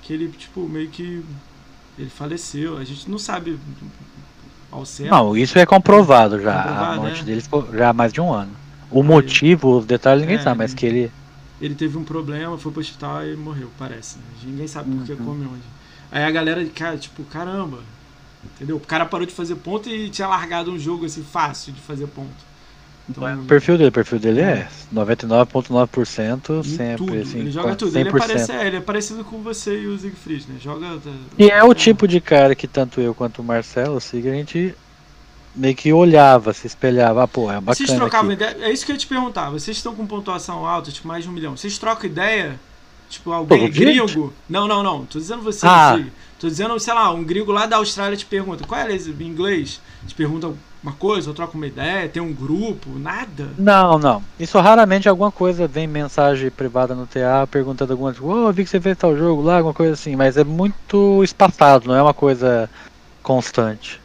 que 0.02 0.12
ele, 0.12 0.28
tipo, 0.28 0.68
meio 0.68 0.88
que. 0.88 1.24
Ele 1.98 2.10
faleceu. 2.10 2.76
A 2.76 2.84
gente 2.84 3.08
não 3.10 3.18
sabe 3.18 3.58
ao 4.70 4.84
certo. 4.84 5.10
Não, 5.10 5.36
isso 5.36 5.58
é 5.58 5.64
comprovado 5.64 6.40
já. 6.40 6.62
Comprovado, 6.64 6.92
a 6.92 7.02
morte 7.02 7.20
é. 7.20 7.24
dele 7.24 7.40
ficou 7.40 7.66
já 7.72 7.90
há 7.90 7.92
mais 7.92 8.12
de 8.12 8.20
um 8.20 8.32
ano. 8.32 8.50
O 8.90 9.00
Aí- 9.00 9.06
motivo, 9.08 9.78
os 9.78 9.86
detalhes 9.86 10.20
ninguém 10.22 10.36
É, 10.38 10.42
sabe, 10.42 10.58
mas 10.58 10.74
que 10.74 10.84
ele. 10.84 11.10
Ele 11.60 11.74
teve 11.74 11.96
um 11.96 12.04
problema, 12.04 12.58
foi 12.58 12.72
pro 12.72 12.80
hospital 12.80 13.24
e 13.26 13.36
morreu, 13.36 13.70
parece. 13.78 14.18
né? 14.18 14.24
Ninguém 14.42 14.66
sabe 14.66 14.90
por 14.94 15.06
que 15.06 15.12
Uhum. 15.12 15.24
come 15.24 15.44
onde. 15.46 15.62
Aí 16.10 16.24
a 16.24 16.30
galera, 16.30 16.64
cara, 16.74 16.96
tipo, 16.96 17.22
caramba. 17.24 17.78
Entendeu? 18.44 18.76
O 18.76 18.80
cara 18.80 19.06
parou 19.06 19.26
de 19.26 19.32
fazer 19.32 19.56
ponto 19.56 19.88
e 19.88 20.10
tinha 20.10 20.28
largado 20.28 20.70
um 20.70 20.78
jogo 20.78 21.06
assim 21.06 21.22
fácil 21.22 21.72
de 21.72 21.80
fazer 21.80 22.06
ponto. 22.08 22.54
Então, 23.08 23.22
O 23.42 23.44
perfil 23.44 23.76
dele, 23.76 23.88
o 23.90 23.92
perfil 23.92 24.18
dele 24.18 24.40
é 24.40 24.44
É. 24.44 24.68
99,9% 24.94 26.60
em 26.60 26.62
sempre. 26.62 26.96
tudo. 27.06 27.20
Assim, 27.20 27.38
ele 27.40 27.50
joga 27.50 27.76
tudo. 27.76 27.98
Ele 27.98 28.08
é, 28.08 28.12
100%. 28.12 28.18
parece, 28.18 28.52
é, 28.52 28.66
ele 28.66 28.76
é 28.76 28.80
parecido 28.80 29.24
com 29.24 29.42
você 29.42 29.78
e 29.82 29.86
o 29.86 29.98
Siegfried, 29.98 30.46
né? 30.48 30.56
Joga. 30.60 30.98
E 31.38 31.50
é 31.50 31.62
o 31.62 31.74
tipo 31.74 32.08
de 32.08 32.20
cara 32.20 32.54
que 32.54 32.66
tanto 32.66 33.00
eu 33.00 33.14
quanto 33.14 33.40
o 33.42 33.44
Marcelo, 33.44 33.96
assim, 33.98 34.22
que 34.22 34.28
a 34.28 34.32
gente 34.32 34.74
meio 35.54 35.74
que 35.74 35.92
olhava, 35.92 36.52
se 36.52 36.66
espelhava, 36.66 37.22
ah, 37.22 37.28
pô, 37.28 37.50
é 37.50 37.60
Vocês 37.60 37.88
bacana 37.88 37.98
trocavam 38.00 38.32
aqui. 38.32 38.42
ideia? 38.42 38.64
É 38.66 38.72
isso 38.72 38.84
que 38.84 38.90
eu 38.92 38.94
ia 38.94 38.98
te 39.00 39.06
perguntar. 39.06 39.50
Vocês 39.50 39.76
estão 39.76 39.94
com 39.94 40.06
pontuação 40.06 40.66
alta, 40.66 40.90
tipo 40.90 41.06
mais 41.06 41.24
de 41.24 41.30
um 41.30 41.32
milhão. 41.32 41.56
Vocês 41.56 41.78
trocam 41.78 42.08
ideia? 42.10 42.58
Tipo, 43.14 43.30
alguém 43.32 43.68
Pô, 43.70 43.72
gringo? 43.72 44.32
Não, 44.48 44.66
não, 44.66 44.82
não. 44.82 45.04
Tô 45.06 45.18
dizendo 45.18 45.42
você, 45.42 45.66
Ah. 45.66 45.98
Tô 46.38 46.48
dizendo, 46.48 46.78
sei 46.78 46.92
lá, 46.92 47.10
um 47.12 47.22
gringo 47.22 47.52
lá 47.52 47.64
da 47.64 47.76
Austrália 47.76 48.16
te 48.16 48.26
pergunta, 48.26 48.66
qual 48.66 48.80
é 48.80 48.92
em 48.92 49.22
inglês? 49.22 49.80
Te 50.06 50.14
pergunta 50.14 50.52
uma 50.82 50.92
coisa, 50.92 51.30
ou 51.30 51.34
troca 51.34 51.56
uma 51.56 51.66
ideia, 51.66 52.08
tem 52.08 52.20
um 52.20 52.32
grupo, 52.32 52.90
nada. 52.98 53.48
Não, 53.56 53.98
não. 53.98 54.22
Isso 54.38 54.58
raramente 54.58 55.08
alguma 55.08 55.30
coisa 55.30 55.66
vem 55.66 55.86
mensagem 55.86 56.50
privada 56.50 56.94
no 56.94 57.06
TA 57.06 57.46
perguntando 57.50 57.92
alguma 57.92 58.12
coisa, 58.12 58.26
ô, 58.26 58.48
eu 58.48 58.52
vi 58.52 58.64
que 58.64 58.70
você 58.70 58.80
fez 58.80 58.98
tal 58.98 59.16
jogo 59.16 59.40
lá, 59.40 59.56
alguma 59.56 59.72
coisa 59.72 59.94
assim, 59.94 60.16
mas 60.16 60.36
é 60.36 60.44
muito 60.44 61.22
espaçado, 61.22 61.88
não 61.88 61.94
é 61.94 62.02
uma 62.02 62.12
coisa 62.12 62.68
constante. 63.22 64.00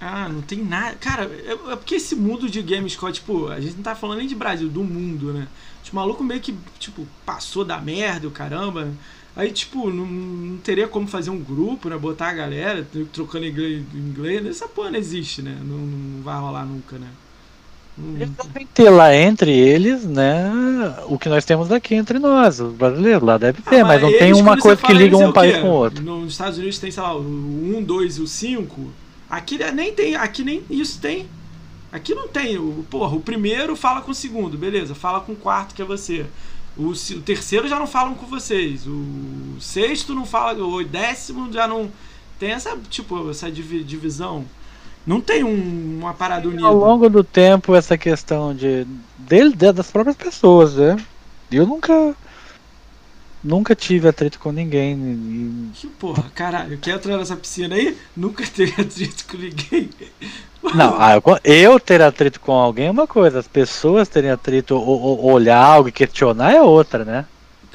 Ah, 0.00 0.28
não 0.28 0.42
tem 0.42 0.62
nada. 0.62 0.96
Cara, 0.96 1.24
é, 1.24 1.52
é 1.72 1.76
porque 1.76 1.94
esse 1.94 2.16
mundo 2.16 2.50
de 2.50 2.60
Gamescore, 2.60 3.12
tipo, 3.12 3.48
a 3.48 3.60
gente 3.60 3.76
não 3.76 3.82
tá 3.82 3.94
falando 3.94 4.18
nem 4.18 4.26
de 4.26 4.34
Brasil, 4.34 4.68
do 4.68 4.82
mundo, 4.82 5.32
né? 5.32 5.46
Os 5.94 5.96
malucos 5.96 6.26
meio 6.26 6.40
que, 6.40 6.52
tipo, 6.80 7.06
passou 7.24 7.64
da 7.64 7.78
merda, 7.80 8.26
o 8.26 8.30
caramba. 8.32 8.88
Aí, 9.36 9.52
tipo, 9.52 9.88
não, 9.90 10.04
não 10.04 10.56
teria 10.58 10.88
como 10.88 11.06
fazer 11.06 11.30
um 11.30 11.38
grupo, 11.38 11.88
né? 11.88 11.96
Botar 11.96 12.30
a 12.30 12.34
galera 12.34 12.84
trocando 13.12 13.46
inglês, 13.46 13.84
inglês. 13.94 14.44
Essa 14.44 14.66
porra 14.66 14.90
não 14.90 14.98
existe, 14.98 15.40
né? 15.40 15.56
Não, 15.62 15.78
não 15.78 16.22
vai 16.22 16.36
rolar 16.36 16.64
nunca, 16.66 16.98
né? 16.98 17.06
Não- 17.96 18.16
Eles 18.16 18.30
devem 18.30 18.66
ter 18.74 18.90
lá 18.90 19.14
entre 19.14 19.52
eles, 19.52 20.04
né, 20.04 20.50
o 21.06 21.16
que 21.16 21.28
nós 21.28 21.44
temos 21.44 21.70
aqui 21.70 21.94
entre 21.94 22.18
nós, 22.18 22.58
os 22.58 22.72
brasileiros, 22.74 23.22
lá 23.22 23.38
deve 23.38 23.62
ter, 23.62 23.78
Ah, 23.82 23.84
mas 23.84 24.02
não 24.02 24.08
eles, 24.08 24.18
tem 24.18 24.32
uma 24.32 24.58
coisa 24.58 24.82
que 24.82 24.92
liga 24.92 25.14
é 25.14 25.18
um 25.18 25.30
o 25.30 25.32
país 25.32 25.56
com 25.58 25.68
o 25.68 25.72
outro. 25.74 26.02
Nos 26.02 26.32
Estados 26.32 26.58
Unidos 26.58 26.80
tem, 26.80 26.90
sei 26.90 27.00
lá, 27.00 27.14
o 27.14 27.20
1, 27.20 27.84
2 27.84 28.16
e 28.16 28.20
o 28.20 28.26
5. 28.26 28.90
Aqui 29.30 29.58
né, 29.58 29.70
nem 29.70 29.92
tem, 29.92 30.16
aqui 30.16 30.42
nem 30.42 30.64
isso 30.68 30.98
tem. 31.00 31.26
Aqui 31.94 32.12
não 32.14 32.26
tem. 32.26 32.58
O, 32.58 32.84
porra, 32.90 33.14
o 33.16 33.20
primeiro 33.20 33.76
fala 33.76 34.00
com 34.02 34.10
o 34.10 34.14
segundo, 34.14 34.58
beleza. 34.58 34.94
Fala 34.96 35.20
com 35.20 35.32
o 35.32 35.36
quarto, 35.36 35.74
que 35.74 35.80
é 35.80 35.84
você. 35.84 36.26
O, 36.76 36.88
o 36.88 37.20
terceiro 37.24 37.68
já 37.68 37.78
não 37.78 37.86
falam 37.86 38.14
com 38.16 38.26
vocês. 38.26 38.84
O 38.84 39.56
sexto 39.60 40.12
não 40.12 40.26
fala. 40.26 40.60
O 40.60 40.82
décimo 40.84 41.52
já 41.52 41.68
não. 41.68 41.88
Tem 42.38 42.50
essa, 42.50 42.76
tipo, 42.90 43.30
essa 43.30 43.48
divi- 43.48 43.84
divisão. 43.84 44.44
Não 45.06 45.20
tem 45.20 45.44
um- 45.44 45.98
uma 46.00 46.12
parada 46.14 46.48
unida. 46.48 46.66
Ao 46.66 46.74
longo 46.74 47.08
do 47.08 47.22
tempo, 47.22 47.76
essa 47.76 47.96
questão 47.96 48.52
de, 48.52 48.84
dele, 49.16 49.54
de- 49.54 49.72
das 49.72 49.88
próprias 49.90 50.16
pessoas, 50.16 50.74
né, 50.74 50.96
eu 51.52 51.64
nunca, 51.66 52.16
nunca 53.44 53.74
tive 53.76 54.08
atrito 54.08 54.38
com 54.38 54.50
ninguém, 54.50 54.96
e- 54.96 55.70
Que 55.74 55.86
porra, 55.86 56.24
caralho, 56.34 56.78
quer 56.78 56.96
entrar 56.96 57.16
nessa 57.18 57.36
piscina 57.36 57.74
aí? 57.74 57.96
Nunca 58.16 58.44
teve 58.46 58.80
atrito 58.80 59.26
com 59.30 59.36
ninguém. 59.36 59.90
Não, 60.74 60.96
ah, 60.98 61.14
eu, 61.14 61.22
eu 61.44 61.78
ter 61.78 62.00
atrito 62.00 62.40
com 62.40 62.52
alguém 62.52 62.86
é 62.86 62.90
uma 62.90 63.06
coisa, 63.06 63.38
as 63.38 63.46
pessoas 63.46 64.08
terem 64.08 64.30
atrito 64.30 64.74
ou, 64.74 65.00
ou 65.00 65.32
olhar 65.32 65.62
algo 65.62 65.90
e 65.90 65.92
questionar 65.92 66.52
é 66.52 66.62
outra, 66.62 67.04
né? 67.04 67.26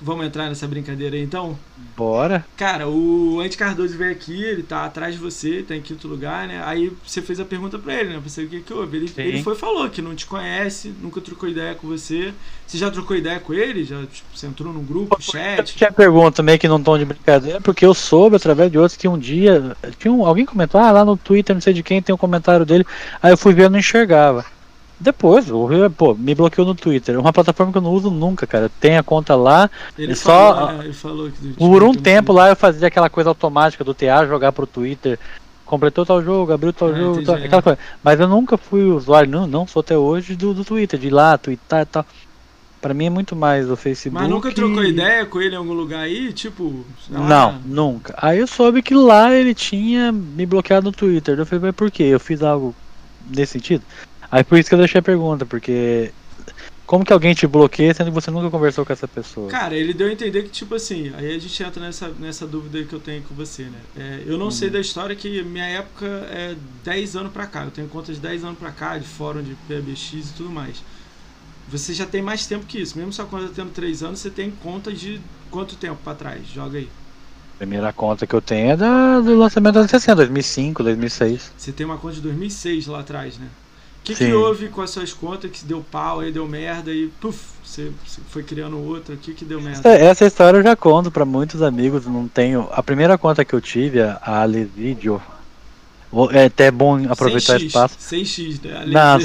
Vamos 0.01 0.25
entrar 0.25 0.47
nessa 0.47 0.67
brincadeira 0.67 1.15
aí 1.15 1.21
então? 1.23 1.57
Bora. 1.97 2.45
Cara, 2.55 2.87
o 2.87 3.41
Andy 3.41 3.57
Cardoso 3.57 3.97
veio 3.97 4.11
aqui, 4.11 4.41
ele 4.43 4.63
tá 4.63 4.85
atrás 4.85 5.13
de 5.15 5.19
você, 5.19 5.61
tá 5.67 5.75
em 5.75 5.81
quinto 5.81 6.07
lugar, 6.07 6.47
né? 6.47 6.61
Aí 6.65 6.91
você 7.05 7.21
fez 7.21 7.39
a 7.39 7.45
pergunta 7.45 7.77
pra 7.77 7.93
ele, 7.93 8.13
né? 8.13 8.19
Pra 8.21 8.29
saber 8.29 8.47
o 8.47 8.49
que 8.49 8.61
que 8.61 8.73
houve. 8.73 8.95
Ele, 8.97 9.07
Sim. 9.09 9.21
ele 9.21 9.43
foi 9.43 9.53
e 9.55 9.57
falou 9.57 9.89
que 9.89 10.01
não 10.01 10.15
te 10.15 10.25
conhece, 10.25 10.93
nunca 11.01 11.19
trocou 11.19 11.49
ideia 11.49 11.75
com 11.75 11.87
você. 11.87 12.33
Você 12.65 12.77
já 12.77 12.89
trocou 12.89 13.17
ideia 13.17 13.39
com 13.39 13.53
ele? 13.53 13.83
Já, 13.83 13.99
tipo, 14.05 14.27
você 14.33 14.47
entrou 14.47 14.71
num 14.71 14.83
grupo, 14.83 15.17
Eu 15.17 15.21
chat? 15.21 15.75
tinha 15.75 15.91
pergunta 15.91 16.41
meio 16.41 16.57
que 16.57 16.67
num 16.67 16.81
tom 16.81 16.97
de 16.97 17.03
brincadeira, 17.05 17.59
porque 17.59 17.85
eu 17.85 17.93
soube 17.93 18.37
através 18.37 18.71
de 18.71 18.77
outros 18.77 18.95
que 18.97 19.07
um 19.07 19.17
dia. 19.17 19.75
Tinha 19.97 20.13
um- 20.13 20.25
alguém 20.25 20.45
comentou, 20.45 20.79
ah, 20.79 20.91
lá 20.91 21.03
no 21.03 21.17
Twitter, 21.17 21.53
não 21.53 21.61
sei 21.61 21.73
de 21.73 21.83
quem, 21.83 22.01
tem 22.01 22.15
um 22.15 22.17
comentário 22.17 22.65
dele. 22.65 22.85
Aí 23.21 23.31
eu 23.33 23.37
fui 23.37 23.53
ver 23.53 23.65
e 23.65 23.69
não 23.69 23.79
enxergava. 23.79 24.45
Depois, 24.99 25.47
eu 25.47 25.65
vi, 25.65 25.89
pô, 25.89 26.13
me 26.13 26.35
bloqueou 26.35 26.67
no 26.67 26.75
Twitter. 26.75 27.15
É 27.15 27.17
uma 27.17 27.31
plataforma 27.31 27.71
que 27.71 27.77
eu 27.77 27.81
não 27.81 27.91
uso 27.93 28.11
nunca, 28.11 28.45
cara. 28.45 28.69
Tem 28.81 28.97
a 28.97 29.03
conta 29.03 29.33
lá. 29.35 29.69
Ele 29.97 30.13
só- 30.13 30.53
falou, 30.55 30.71
né? 30.73 30.83
ele 30.85 30.93
falou 30.93 31.31
que 31.31 31.53
Por 31.53 31.83
um 31.83 31.93
tempo 31.93 32.33
lá 32.33 32.49
eu 32.49 32.55
fazia 32.55 32.87
aquela 32.87 33.09
coisa 33.09 33.29
automática 33.29 33.83
do 33.83 33.93
TA 33.93 34.25
jogar 34.25 34.51
pro 34.51 34.67
Twitter. 34.67 35.17
Completou 35.65 36.05
tal 36.05 36.21
jogo, 36.21 36.51
abriu 36.51 36.73
tal 36.73 36.89
Ah, 36.89 36.93
jogo, 36.95 37.11
entendi, 37.21 37.25
tal- 37.27 37.37
é. 37.37 37.45
aquela 37.45 37.61
coisa. 37.61 37.79
Mas 38.03 38.19
eu 38.19 38.27
nunca 38.27 38.57
fui 38.57 38.83
usuário, 38.83 39.29
não, 39.29 39.47
não 39.47 39.65
sou 39.67 39.79
até 39.79 39.97
hoje 39.97 40.35
do, 40.35 40.53
do 40.53 40.65
Twitter, 40.65 40.99
de 40.99 41.07
ir 41.07 41.11
lá, 41.11 41.37
twittar 41.37 41.83
e 41.83 41.85
tal. 41.85 42.05
Pra 42.81 42.93
mim 42.93 43.05
é 43.05 43.09
muito 43.09 43.35
mais 43.35 43.69
o 43.69 43.75
Facebook. 43.77 44.21
Mas 44.21 44.29
nunca 44.31 44.51
trocou 44.51 44.83
ideia 44.83 45.25
com 45.25 45.39
ele 45.41 45.53
em 45.53 45.57
algum 45.57 45.73
lugar 45.73 45.99
aí? 46.01 46.33
Tipo, 46.33 46.83
lá, 47.09 47.19
Não, 47.19 47.59
nunca. 47.65 48.13
Aí 48.17 48.39
eu 48.39 48.47
soube 48.47 48.81
que 48.81 48.93
lá 48.95 49.33
ele 49.33 49.53
tinha 49.53 50.11
me 50.11 50.45
bloqueado 50.45 50.85
no 50.85 50.91
Twitter. 50.91 51.37
Eu 51.37 51.45
falei, 51.45 51.65
mas 51.67 51.75
por 51.75 51.91
quê? 51.91 52.03
Eu 52.03 52.19
fiz 52.19 52.41
algo 52.41 52.73
nesse 53.29 53.53
sentido? 53.53 53.83
Aí 54.31 54.43
por 54.43 54.57
isso 54.57 54.69
que 54.69 54.75
eu 54.75 54.79
deixei 54.79 54.99
a 54.99 55.03
pergunta, 55.03 55.45
porque 55.45 56.11
como 56.89 57.05
que 57.05 57.13
alguém 57.13 57.35
te 57.35 57.45
bloqueia 57.45 57.93
sendo 57.93 58.07
que 58.07 58.19
você 58.19 58.31
nunca 58.31 58.49
conversou 58.49 58.83
com 58.83 58.91
essa 58.91 59.07
pessoa? 59.07 59.47
Cara, 59.47 59.75
ele 59.75 59.93
deu 59.93 60.07
a 60.07 60.11
entender 60.11 60.41
que, 60.41 60.49
tipo 60.49 60.73
assim, 60.73 61.11
aí 61.15 61.35
a 61.35 61.39
gente 61.39 61.61
entra 61.61 61.79
nessa, 61.79 62.09
nessa 62.09 62.47
dúvida 62.47 62.83
que 62.83 62.93
eu 62.93 62.99
tenho 62.99 63.21
com 63.21 63.35
você, 63.35 63.63
né? 63.63 63.79
É, 63.95 64.23
eu 64.25 64.39
não 64.39 64.47
hum. 64.47 64.51
sei 64.51 64.71
da 64.71 64.79
história 64.79 65.15
que 65.15 65.43
minha 65.43 65.65
época 65.65 66.07
é 66.31 66.55
10 66.83 67.15
anos 67.15 67.31
pra 67.31 67.45
cá. 67.45 67.65
Eu 67.65 67.69
tenho 67.69 67.87
conta 67.87 68.11
de 68.11 68.19
10 68.19 68.43
anos 68.43 68.57
pra 68.57 68.71
cá, 68.71 68.97
de 68.97 69.07
fórum 69.07 69.43
de 69.43 69.55
PBX 69.67 70.13
e 70.13 70.33
tudo 70.35 70.49
mais. 70.49 70.81
Você 71.71 71.93
já 71.93 72.07
tem 72.07 72.23
mais 72.23 72.47
tempo 72.47 72.65
que 72.65 72.79
isso. 72.79 72.97
Mesmo 72.97 73.13
sua 73.13 73.25
conta 73.25 73.51
tendo 73.55 73.69
3 73.69 74.01
anos, 74.01 74.19
você 74.19 74.31
tem 74.31 74.49
conta 74.49 74.91
de 74.91 75.21
quanto 75.51 75.75
tempo 75.75 75.97
pra 76.03 76.15
trás? 76.15 76.41
Joga 76.47 76.79
aí. 76.79 76.89
Primeira 77.59 77.93
conta 77.93 78.25
que 78.25 78.33
eu 78.33 78.41
tenho 78.41 78.71
é 78.71 78.75
da, 78.75 79.19
do 79.19 79.37
lançamento 79.37 79.75
da 79.75 79.87
60, 79.87 80.15
2005, 80.15 80.81
2006. 80.81 81.51
Você 81.55 81.71
tem 81.71 81.85
uma 81.85 81.97
conta 81.97 82.15
de 82.15 82.21
2006 82.21 82.87
lá 82.87 83.01
atrás, 83.01 83.37
né? 83.37 83.47
O 84.13 84.17
que, 84.17 84.25
que 84.25 84.33
houve 84.33 84.69
com 84.69 84.81
as 84.81 84.89
suas 84.89 85.13
contas 85.13 85.51
que 85.51 85.65
deu 85.65 85.85
pau, 85.91 86.19
aí 86.19 86.31
deu 86.31 86.47
merda 86.47 86.91
e 86.91 87.07
puf, 87.19 87.39
você, 87.63 87.91
você 88.05 88.21
foi 88.29 88.43
criando 88.43 88.77
outra? 88.77 89.15
O 89.15 89.17
que, 89.17 89.33
que 89.33 89.45
deu 89.45 89.61
merda? 89.61 89.79
Essa, 89.79 89.89
essa 89.89 90.25
história 90.25 90.57
eu 90.57 90.63
já 90.63 90.75
conto 90.75 91.11
para 91.11 91.25
muitos 91.25 91.61
amigos, 91.61 92.05
não 92.05 92.27
tenho. 92.27 92.67
A 92.71 92.81
primeira 92.81 93.17
conta 93.17 93.45
que 93.45 93.53
eu 93.53 93.61
tive, 93.61 94.01
a 94.01 94.41
Alevidio, 94.41 95.21
é 96.31 96.45
até 96.45 96.71
bom 96.71 97.03
aproveitar 97.09 97.59
o 97.59 97.63
espaço. 97.63 97.97
6x, 97.99 98.63
né? 98.63 98.85
Não, 98.87 99.19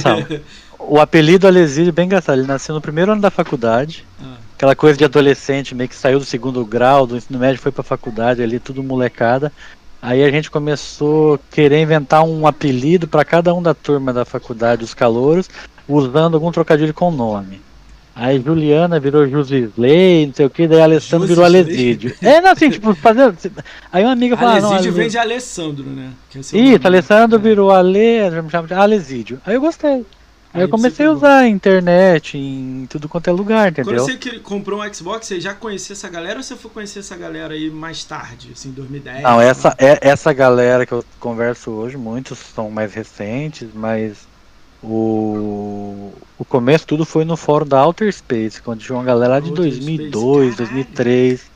o 0.78 1.00
apelido 1.00 1.46
Alesídio 1.46 1.92
bem 1.92 2.04
engraçado, 2.04 2.38
ele 2.38 2.46
nasceu 2.46 2.74
no 2.74 2.80
primeiro 2.80 3.12
ano 3.12 3.20
da 3.20 3.30
faculdade. 3.30 4.04
Ah 4.20 4.44
aquela 4.64 4.74
coisa 4.74 4.96
de 4.96 5.04
adolescente, 5.04 5.74
meio 5.74 5.88
que 5.88 5.96
saiu 5.96 6.18
do 6.18 6.24
segundo 6.24 6.64
grau, 6.64 7.06
do 7.06 7.16
ensino 7.16 7.38
médio, 7.38 7.60
foi 7.60 7.72
pra 7.72 7.82
faculdade 7.82 8.42
ali, 8.42 8.58
tudo 8.58 8.82
molecada. 8.82 9.52
Aí 10.06 10.22
a 10.22 10.30
gente 10.30 10.50
começou 10.50 11.36
a 11.36 11.38
querer 11.50 11.80
inventar 11.80 12.22
um 12.24 12.46
apelido 12.46 13.08
para 13.08 13.24
cada 13.24 13.54
um 13.54 13.62
da 13.62 13.72
turma 13.72 14.12
da 14.12 14.22
faculdade, 14.26 14.84
os 14.84 14.92
calouros, 14.92 15.48
usando 15.88 16.34
algum 16.34 16.52
trocadilho 16.52 16.92
com 16.92 17.08
o 17.08 17.10
nome. 17.10 17.58
Aí 18.14 18.38
Juliana 18.38 19.00
virou 19.00 19.26
Jusisley, 19.26 20.26
não 20.26 20.34
sei 20.34 20.44
o 20.44 20.50
que, 20.50 20.68
daí 20.68 20.82
Alessandro 20.82 21.26
virou 21.26 21.42
Alesídio. 21.42 22.14
É, 22.20 22.38
não, 22.38 22.50
assim, 22.50 22.68
tipo, 22.68 22.94
fazendo. 22.94 23.34
Aí 23.90 24.04
uma 24.04 24.12
amiga 24.12 24.36
falou. 24.36 24.66
Alesídio 24.66 24.92
vem 24.92 25.08
de 25.08 25.16
Alessandro, 25.16 25.86
né? 25.86 26.10
É 26.34 26.38
Isso, 26.38 26.54
nome, 26.54 26.80
Alessandro 26.84 27.38
né? 27.38 27.42
virou 27.42 27.70
Ale, 27.70 28.30
me 28.42 28.50
chama 28.50 28.68
de 28.68 28.74
Alesídio. 28.74 29.40
Aí 29.46 29.54
eu 29.54 29.60
gostei. 29.62 30.04
Aí 30.54 30.62
eu 30.62 30.68
comecei 30.68 31.04
a 31.04 31.10
usar 31.10 31.38
a 31.38 31.48
internet 31.48 32.38
em 32.38 32.86
tudo 32.88 33.08
quanto 33.08 33.28
é 33.28 33.32
lugar, 33.32 33.72
entendeu? 33.72 33.96
Quando 33.96 34.20
você 34.20 34.38
comprou 34.38 34.80
um 34.80 34.94
Xbox, 34.94 35.26
você 35.26 35.40
já 35.40 35.52
conhecia 35.52 35.94
essa 35.94 36.08
galera 36.08 36.38
ou 36.38 36.44
você 36.44 36.54
foi 36.54 36.70
conhecer 36.70 37.00
essa 37.00 37.16
galera 37.16 37.54
aí 37.54 37.68
mais 37.68 38.04
tarde, 38.04 38.50
assim, 38.52 38.70
2010? 38.70 39.22
Não, 39.24 39.40
essa, 39.40 39.74
é, 39.76 39.98
essa 40.00 40.32
galera 40.32 40.86
que 40.86 40.92
eu 40.92 41.04
converso 41.18 41.72
hoje, 41.72 41.96
muitos 41.96 42.38
são 42.38 42.70
mais 42.70 42.94
recentes, 42.94 43.68
mas 43.74 44.28
o, 44.80 46.12
o 46.38 46.44
começo 46.44 46.86
tudo 46.86 47.04
foi 47.04 47.24
no 47.24 47.36
fórum 47.36 47.66
da 47.66 47.84
Outer 47.84 48.12
Space, 48.12 48.62
quando 48.62 48.78
tinha 48.78 48.96
uma 48.96 49.04
galera 49.04 49.34
lá 49.34 49.40
de 49.40 49.48
Outer 49.48 49.64
2002, 49.64 50.54
Space, 50.54 50.70
2003. 50.72 51.54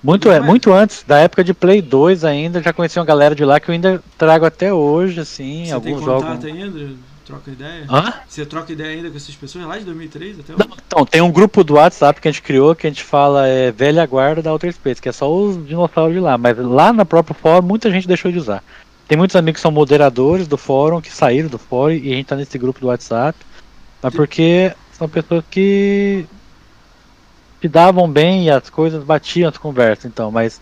Muito, 0.00 0.30
é, 0.30 0.38
muito 0.38 0.72
antes, 0.72 1.02
da 1.04 1.18
época 1.18 1.42
de 1.42 1.52
Play 1.52 1.82
2 1.82 2.24
ainda, 2.24 2.62
já 2.62 2.72
conheci 2.72 2.96
uma 2.96 3.06
galera 3.06 3.34
de 3.34 3.44
lá 3.44 3.58
que 3.58 3.70
eu 3.70 3.72
ainda 3.72 4.00
trago 4.16 4.44
até 4.44 4.72
hoje, 4.72 5.18
assim, 5.18 5.64
Você 5.64 5.72
alguns 5.72 5.96
tem 5.96 6.04
jogos. 6.04 6.44
Ainda? 6.44 7.13
Troca 7.24 7.50
ideia? 7.50 7.86
Hã? 7.88 8.12
Você 8.28 8.44
troca 8.44 8.72
ideia 8.72 8.90
ainda 8.90 9.10
com 9.10 9.16
essas 9.16 9.34
pessoas 9.34 9.64
lá 9.66 9.78
de 9.78 9.84
2003 9.84 10.40
até 10.40 10.52
hoje? 10.52 10.68
Não, 10.68 10.76
então, 10.86 11.06
tem 11.06 11.22
um 11.22 11.32
grupo 11.32 11.64
do 11.64 11.74
WhatsApp 11.74 12.20
que 12.20 12.28
a 12.28 12.30
gente 12.30 12.42
criou 12.42 12.74
que 12.74 12.86
a 12.86 12.90
gente 12.90 13.02
fala 13.02 13.48
é 13.48 13.72
velha 13.72 14.04
guarda 14.04 14.42
da 14.42 14.52
Outer 14.52 14.72
Space, 14.72 15.00
que 15.00 15.08
é 15.08 15.12
só 15.12 15.32
os 15.32 15.66
dinossauros 15.66 16.14
de 16.14 16.20
lá, 16.20 16.36
mas 16.36 16.58
lá 16.58 16.92
no 16.92 17.06
próprio 17.06 17.34
fórum 17.34 17.66
muita 17.66 17.90
gente 17.90 18.06
deixou 18.06 18.30
de 18.30 18.38
usar. 18.38 18.62
Tem 19.08 19.16
muitos 19.16 19.36
amigos 19.36 19.58
que 19.58 19.62
são 19.62 19.70
moderadores 19.70 20.46
do 20.46 20.58
fórum, 20.58 21.00
que 21.00 21.10
saíram 21.10 21.48
do 21.48 21.58
fórum 21.58 21.94
e 21.94 22.12
a 22.12 22.16
gente 22.16 22.26
tá 22.26 22.36
nesse 22.36 22.58
grupo 22.58 22.80
do 22.80 22.88
WhatsApp. 22.88 23.38
Mas 24.02 24.14
porque 24.14 24.74
são 24.92 25.08
pessoas 25.08 25.44
que 25.50 26.26
se 27.60 27.68
davam 27.68 28.10
bem 28.10 28.44
e 28.44 28.50
as 28.50 28.68
coisas 28.68 29.02
batiam 29.02 29.48
as 29.48 29.56
conversas, 29.56 30.04
então, 30.04 30.30
mas 30.30 30.60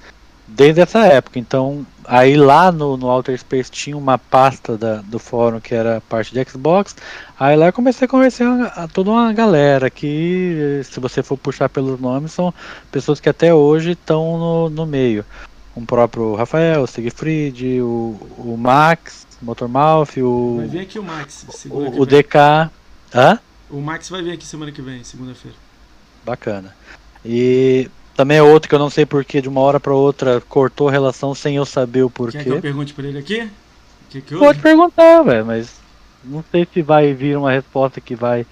desde 0.55 0.81
essa 0.81 1.01
época. 1.07 1.39
Então, 1.39 1.87
aí 2.05 2.37
lá 2.37 2.71
no, 2.71 2.97
no 2.97 3.09
Outer 3.09 3.39
Space 3.39 3.71
tinha 3.71 3.97
uma 3.97 4.19
pasta 4.19 4.77
da, 4.77 4.97
do 4.97 5.19
fórum 5.19 5.61
que 5.61 5.75
era 5.75 6.01
parte 6.09 6.33
de 6.33 6.51
Xbox. 6.51 6.97
Aí 7.39 7.57
lá 7.57 7.67
eu 7.67 7.73
comecei 7.73 8.07
a 8.07 8.09
conhecer 8.09 8.45
a, 8.45 8.67
a, 8.67 8.89
toda 8.89 9.11
uma 9.11 9.33
galera 9.33 9.91
que, 9.91 10.81
se 10.85 11.01
você 11.01 11.23
for 11.23 11.37
puxar 11.37 11.69
pelos 11.69 12.01
nomes, 12.01 12.33
são 12.33 12.53
pessoas 12.91 13.21
que 13.21 13.29
até 13.29 13.53
hoje 13.53 13.93
estão 13.93 14.39
no, 14.39 14.71
no 14.71 14.87
meio. 14.87 15.25
O 15.75 15.81
próprio 15.83 16.35
Rafael, 16.35 16.83
o 16.83 16.87
Siegfried, 16.87 17.81
o, 17.81 18.19
o 18.37 18.57
Max, 18.59 19.27
o 19.41 19.45
Motormouth, 19.45 20.19
o. 20.19 20.59
Vai 20.59 20.69
vir 20.69 20.81
aqui 20.81 20.99
o 20.99 21.03
Max, 21.03 21.47
o, 21.71 22.03
o 22.03 22.07
DK. 22.07 22.71
Hã? 23.15 23.39
O 23.71 23.81
Max 23.81 24.11
vai 24.11 24.23
vir 24.23 24.33
aqui 24.33 24.45
semana 24.45 24.71
que 24.71 24.83
vem, 24.83 25.03
segunda-feira. 25.03 25.57
Bacana. 26.27 26.75
E 27.25 27.89
também 28.15 28.39
é 28.39 28.43
outro 28.43 28.69
que 28.69 28.75
eu 28.75 28.79
não 28.79 28.91
sei 28.91 29.07
porquê, 29.07 29.41
de 29.41 29.49
uma 29.49 29.61
hora 29.61 29.81
para 29.81 29.95
outra 29.95 30.41
cortou 30.49 30.89
a 30.89 30.93
relação 30.93 31.35
sem 31.35 31.57
eu 31.57 31.65
saber 31.65 32.03
o 32.03 32.11
porquê. 32.11 32.39
Quer 32.39 32.45
que 32.45 32.51
eu 32.51 32.61
pergunte 32.61 32.93
pra 32.93 33.07
ele 33.07 33.19
aqui? 33.19 33.49
Que 34.11 34.21
que 34.21 34.37
Pode 34.37 34.61
perguntar, 34.61 35.23
velho, 35.23 35.47
mas 35.47 35.81
não 36.25 36.45
sei 36.51 36.67
se 36.73 36.83
vai 36.83 37.15
vir 37.15 37.37
uma 37.37 37.51
resposta 37.51 38.01
que 38.01 38.15
vai 38.15 38.47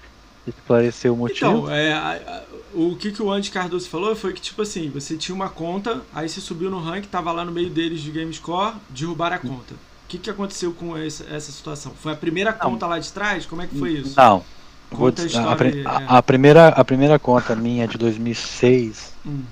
esclarecer 0.47 1.11
o 1.13 1.15
motivo. 1.15 1.51
Então, 1.51 1.71
é, 1.71 1.93
a, 1.93 2.13
a, 2.13 2.41
o 2.73 2.95
que, 2.95 3.11
que 3.11 3.21
o 3.21 3.31
Andy 3.31 3.51
Cardoso 3.51 3.87
falou 3.89 4.15
foi 4.15 4.33
que, 4.33 4.41
tipo 4.41 4.61
assim, 4.61 4.89
você 4.89 5.15
tinha 5.15 5.35
uma 5.35 5.49
conta, 5.49 6.01
aí 6.13 6.27
você 6.27 6.41
subiu 6.41 6.69
no 6.69 6.79
rank, 6.79 7.05
tava 7.05 7.31
lá 7.31 7.45
no 7.45 7.51
meio 7.51 7.69
deles 7.69 8.01
de 8.01 8.11
GameScore, 8.11 8.75
derrubaram 8.89 9.35
a 9.35 9.39
conta. 9.39 9.73
O 9.73 10.07
que, 10.07 10.17
que 10.17 10.29
aconteceu 10.29 10.73
com 10.73 10.97
essa, 10.97 11.23
essa 11.29 11.51
situação? 11.51 11.93
Foi 12.01 12.11
a 12.11 12.15
primeira 12.15 12.51
não. 12.51 12.59
conta 12.59 12.87
lá 12.87 12.99
de 12.99 13.11
trás? 13.11 13.45
Como 13.45 13.61
é 13.61 13.67
que 13.67 13.77
foi 13.77 13.91
isso? 13.91 14.13
Não. 14.17 14.43
Conta 14.91 15.21
a, 15.21 15.25
história, 15.25 15.83
a, 15.85 16.15
a, 16.15 16.17
a, 16.17 16.23
primeira, 16.23 16.67
a 16.67 16.83
primeira 16.83 17.17
conta 17.17 17.55
minha 17.55 17.87
de 17.87 17.97
2006 17.97 19.13
hum. 19.25 19.43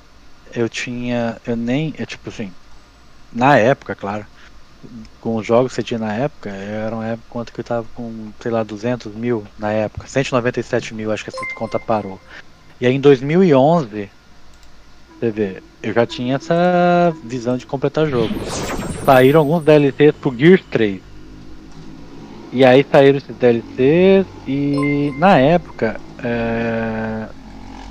eu 0.53 0.67
tinha. 0.67 1.37
Eu 1.47 1.55
nem. 1.55 1.93
Eu, 1.97 2.05
tipo 2.05 2.29
assim. 2.29 2.51
Na 3.31 3.57
época, 3.57 3.95
claro. 3.95 4.25
Com 5.21 5.35
os 5.35 5.45
jogos 5.45 5.71
que 5.71 5.75
você 5.75 5.83
tinha 5.83 5.99
na 5.99 6.13
época, 6.13 6.49
era 6.49 6.95
uma 6.95 7.05
época 7.05 7.27
conta 7.29 7.51
que 7.51 7.59
eu 7.59 7.63
tava 7.63 7.85
com, 7.93 8.31
sei 8.39 8.51
lá, 8.51 8.63
200 8.63 9.13
mil 9.13 9.45
na 9.57 9.71
época. 9.71 10.07
197 10.07 10.93
mil, 10.93 11.11
acho 11.11 11.23
que 11.23 11.29
essa 11.29 11.55
conta 11.55 11.79
parou. 11.79 12.19
E 12.79 12.85
aí 12.87 12.95
em 12.95 12.99
2011, 12.99 14.09
você 15.19 15.31
vê, 15.31 15.63
eu 15.83 15.93
já 15.93 16.05
tinha 16.05 16.35
essa 16.37 17.13
visão 17.25 17.57
de 17.57 17.65
completar 17.65 18.07
jogo. 18.07 18.33
Saíram 19.05 19.41
alguns 19.41 19.63
DLCs 19.63 20.15
pro 20.15 20.35
Gears 20.35 20.63
3. 20.71 21.01
E 22.51 22.65
aí 22.65 22.85
saíram 22.89 23.17
esses 23.17 23.35
DLCs 23.35 24.25
e 24.47 25.13
na 25.17 25.37
época 25.37 25.99
é, 26.23 27.27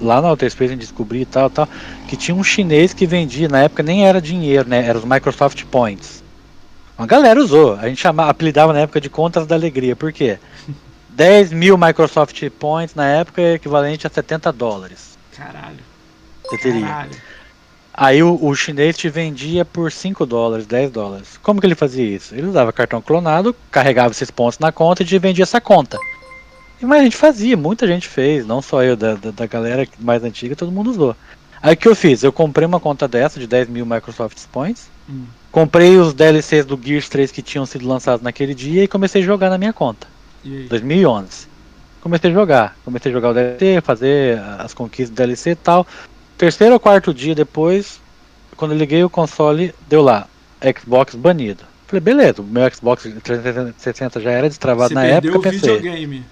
lá 0.00 0.20
na 0.20 0.28
Outer 0.28 0.50
Space 0.50 0.72
a 0.72 0.74
gente 0.74 0.80
descobri 0.80 1.22
e 1.22 1.26
tal, 1.26 1.48
tal, 1.48 1.68
que 2.06 2.16
tinha 2.16 2.34
um 2.34 2.42
chinês 2.42 2.92
que 2.92 3.06
vendia, 3.06 3.48
na 3.48 3.62
época 3.62 3.82
nem 3.82 4.06
era 4.06 4.20
dinheiro, 4.20 4.68
né? 4.68 4.84
Era 4.84 4.98
os 4.98 5.04
Microsoft 5.04 5.64
Points. 5.66 6.22
Uma 6.96 7.06
galera 7.06 7.40
usou, 7.40 7.76
a 7.76 7.88
gente 7.88 8.00
chamava, 8.00 8.30
apelidava 8.30 8.72
na 8.72 8.80
época 8.80 9.00
de 9.00 9.09
contas 9.09 9.46
da 9.46 9.54
alegria, 9.54 9.94
por 9.94 10.12
quê? 10.12 10.38
10 11.11 11.52
mil 11.52 11.76
Microsoft 11.76 12.48
Points 12.50 12.94
na 12.94 13.06
época 13.06 13.42
é 13.42 13.54
equivalente 13.54 14.06
a 14.06 14.11
70 14.11 14.52
dólares. 14.52 15.18
Caralho. 15.36 15.78
Você 16.44 16.59
teria. 16.59 16.86
Caralho. 16.86 17.28
Aí 18.01 18.22
o, 18.22 18.38
o, 18.40 18.55
chinês 18.55 18.96
te 18.96 19.09
vendia 19.09 19.64
por 19.64 19.90
5 19.90 20.24
dólares, 20.24 20.68
10 20.68 20.92
dólares. 20.92 21.36
Como 21.42 21.61
que 21.61 21.66
ele 21.66 21.74
fazia 21.74 22.05
isso? 22.07 22.32
Ele 22.32 22.46
usava 22.46 22.72
cartão 22.72 23.03
clonado, 23.03 23.53
carregava 23.72 24.12
esses 24.12 24.30
pontos 24.30 24.61
na 24.61 24.70
conta 24.70 25.03
e 25.03 25.05
te 25.05 25.18
vendia 25.18 25.42
essa 25.42 25.61
conta. 25.61 25.99
E, 26.80 26.86
mas 26.86 27.01
a 27.01 27.03
gente 27.03 27.16
fazia, 27.16 27.57
muita 27.57 27.88
gente 27.88 28.07
fez, 28.07 28.46
não 28.46 28.62
só 28.62 28.84
eu, 28.84 28.96
da, 28.96 29.16
da, 29.16 29.32
da 29.32 29.46
galera 29.46 29.84
mais 29.99 30.22
antiga, 30.22 30.55
todo 30.55 30.70
mundo 30.70 30.90
usou. 30.90 31.16
Aí 31.61 31.74
o 31.74 31.76
que 31.76 31.88
eu 31.88 31.96
fiz? 31.96 32.22
Eu 32.22 32.30
comprei 32.32 32.64
uma 32.64 32.78
conta 32.78 33.09
dessa 33.09 33.40
de 33.40 33.49
10 33.49 33.68
mil 33.68 33.84
Microsoft 33.84 34.38
Points, 34.53 34.88
hum. 35.11 35.24
comprei 35.51 35.96
os 35.96 36.14
DLCs 36.14 36.64
do 36.64 36.80
Gears 36.80 37.09
3 37.09 37.32
que 37.32 37.42
tinham 37.42 37.66
sido 37.66 37.84
lançados 37.84 38.22
naquele 38.22 38.55
dia 38.55 38.84
e 38.84 38.88
comecei 38.88 39.22
a 39.22 39.24
jogar 39.24 39.51
na 39.51 39.59
minha 39.59 39.72
conta. 39.72 40.07
2011. 40.68 41.49
Comecei 42.01 42.30
a 42.30 42.32
jogar, 42.32 42.76
comecei 42.84 43.11
a 43.11 43.12
jogar 43.12 43.30
o 43.30 43.34
DLC, 43.34 43.80
fazer 43.80 44.38
as 44.57 44.72
conquistas 44.72 45.11
do 45.11 45.16
DLC 45.16 45.51
e 45.51 45.57
tal 45.57 45.84
terceiro 46.39 46.74
ou 46.74 46.80
quarto 46.80 47.12
dia 47.12 47.34
depois, 47.34 48.01
quando 48.57 48.72
eu 48.72 48.78
liguei 48.78 49.03
o 49.03 49.11
console, 49.11 49.74
deu 49.89 50.01
lá, 50.01 50.26
Xbox 50.80 51.14
banido. 51.14 51.64
Falei, 51.86 52.01
beleza, 52.01 52.43
o 52.43 52.45
meu 52.45 52.70
Xbox 52.72 53.09
360 53.22 54.20
já 54.20 54.30
era 54.30 54.49
destravado 54.49 54.91
Você 54.91 54.95
na 54.95 55.05
época, 55.05 55.41
pensei. 55.41 55.76
Videogame. 55.76 56.24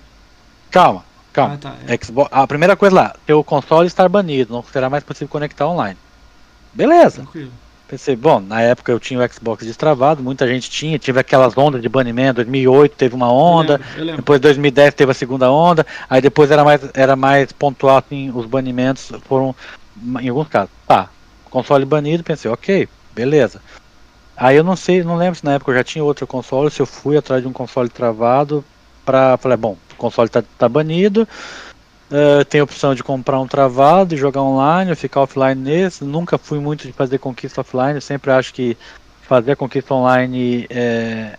Calma, 0.71 1.05
calma. 1.33 1.55
Ah, 1.55 1.59
tá, 1.59 1.75
é. 1.89 1.99
Xbox, 2.03 2.31
a 2.33 2.47
primeira 2.47 2.77
coisa 2.77 2.95
lá, 2.95 3.17
o 3.29 3.43
console 3.43 3.87
estar 3.87 4.09
banido, 4.09 4.53
não 4.53 4.63
será 4.63 4.89
mais 4.89 5.03
possível 5.03 5.29
conectar 5.29 5.67
online. 5.67 5.99
Beleza. 6.73 7.23
Tranquilo. 7.23 7.51
Pensei, 7.89 8.17
bom, 8.17 8.41
na 8.41 8.61
época 8.63 8.91
eu 8.91 8.99
tinha 8.99 9.21
o 9.21 9.33
Xbox 9.33 9.65
destravado, 9.65 10.21
muita 10.21 10.47
gente 10.49 10.69
tinha, 10.69 10.99
tive 10.99 11.21
aquelas 11.21 11.57
ondas 11.57 11.81
de 11.81 11.89
banimento, 11.89 12.35
2008 12.35 12.97
teve 12.97 13.15
uma 13.15 13.33
onda, 13.33 13.75
eu 13.75 13.79
lembro, 13.79 13.93
eu 13.97 14.05
lembro. 14.05 14.17
depois 14.17 14.41
2010 14.41 14.95
teve 14.95 15.13
a 15.13 15.15
segunda 15.15 15.53
onda, 15.53 15.87
aí 16.11 16.21
depois 16.21 16.51
era 16.51 16.65
mais, 16.65 16.81
era 16.93 17.15
mais 17.15 17.53
pontual, 17.53 17.99
assim, 17.99 18.33
os 18.35 18.45
banimentos 18.45 19.13
foram 19.29 19.55
em 20.21 20.29
alguns 20.29 20.49
casos. 20.49 20.71
Tá, 20.87 21.09
console 21.51 21.85
banido, 21.85 22.25
pensei, 22.25 22.51
ok, 22.51 22.89
beleza. 23.15 23.61
Aí 24.37 24.57
eu 24.57 24.65
não 24.65 24.77
sei, 24.77 25.03
não 25.03 25.17
lembro 25.17 25.37
se 25.37 25.45
na 25.45 25.55
época 25.55 25.71
eu 25.71 25.77
já 25.77 25.85
tinha 25.85 26.05
outro 26.05 26.27
console, 26.27 26.71
se 26.71 26.81
eu 26.81 26.87
fui 26.87 27.17
atrás 27.17 27.43
de 27.43 27.49
um 27.49 27.53
console 27.53 27.89
travado 27.89 28.65
pra. 29.05 29.37
Falei, 29.39 29.57
bom, 29.57 29.79
o 29.93 29.97
console 29.97 30.29
tá, 30.29 30.43
tá 30.59 30.69
banido. 30.69 31.27
Uh, 32.11 32.45
tem 32.45 32.61
a 32.61 32.65
opção 32.65 32.95
de 32.95 33.03
comprar 33.03 33.41
um 33.41 33.49
travado 33.49 34.15
e 34.15 34.19
jogar 34.19 34.43
online 34.43 34.91
ou 34.91 34.97
ficar 34.97 35.23
offline 35.23 35.61
nesse. 35.61 36.05
Nunca 36.05 36.39
fui 36.39 36.61
muito 36.61 36.87
de 36.87 36.93
fazer 36.93 37.19
conquista 37.19 37.63
offline, 37.63 38.01
sempre 38.01 38.31
acho 38.31 38.53
que 38.53 38.77
fazer 39.23 39.53
a 39.53 39.57
conquista 39.57 39.93
online 39.93 40.67
é, 40.71 41.37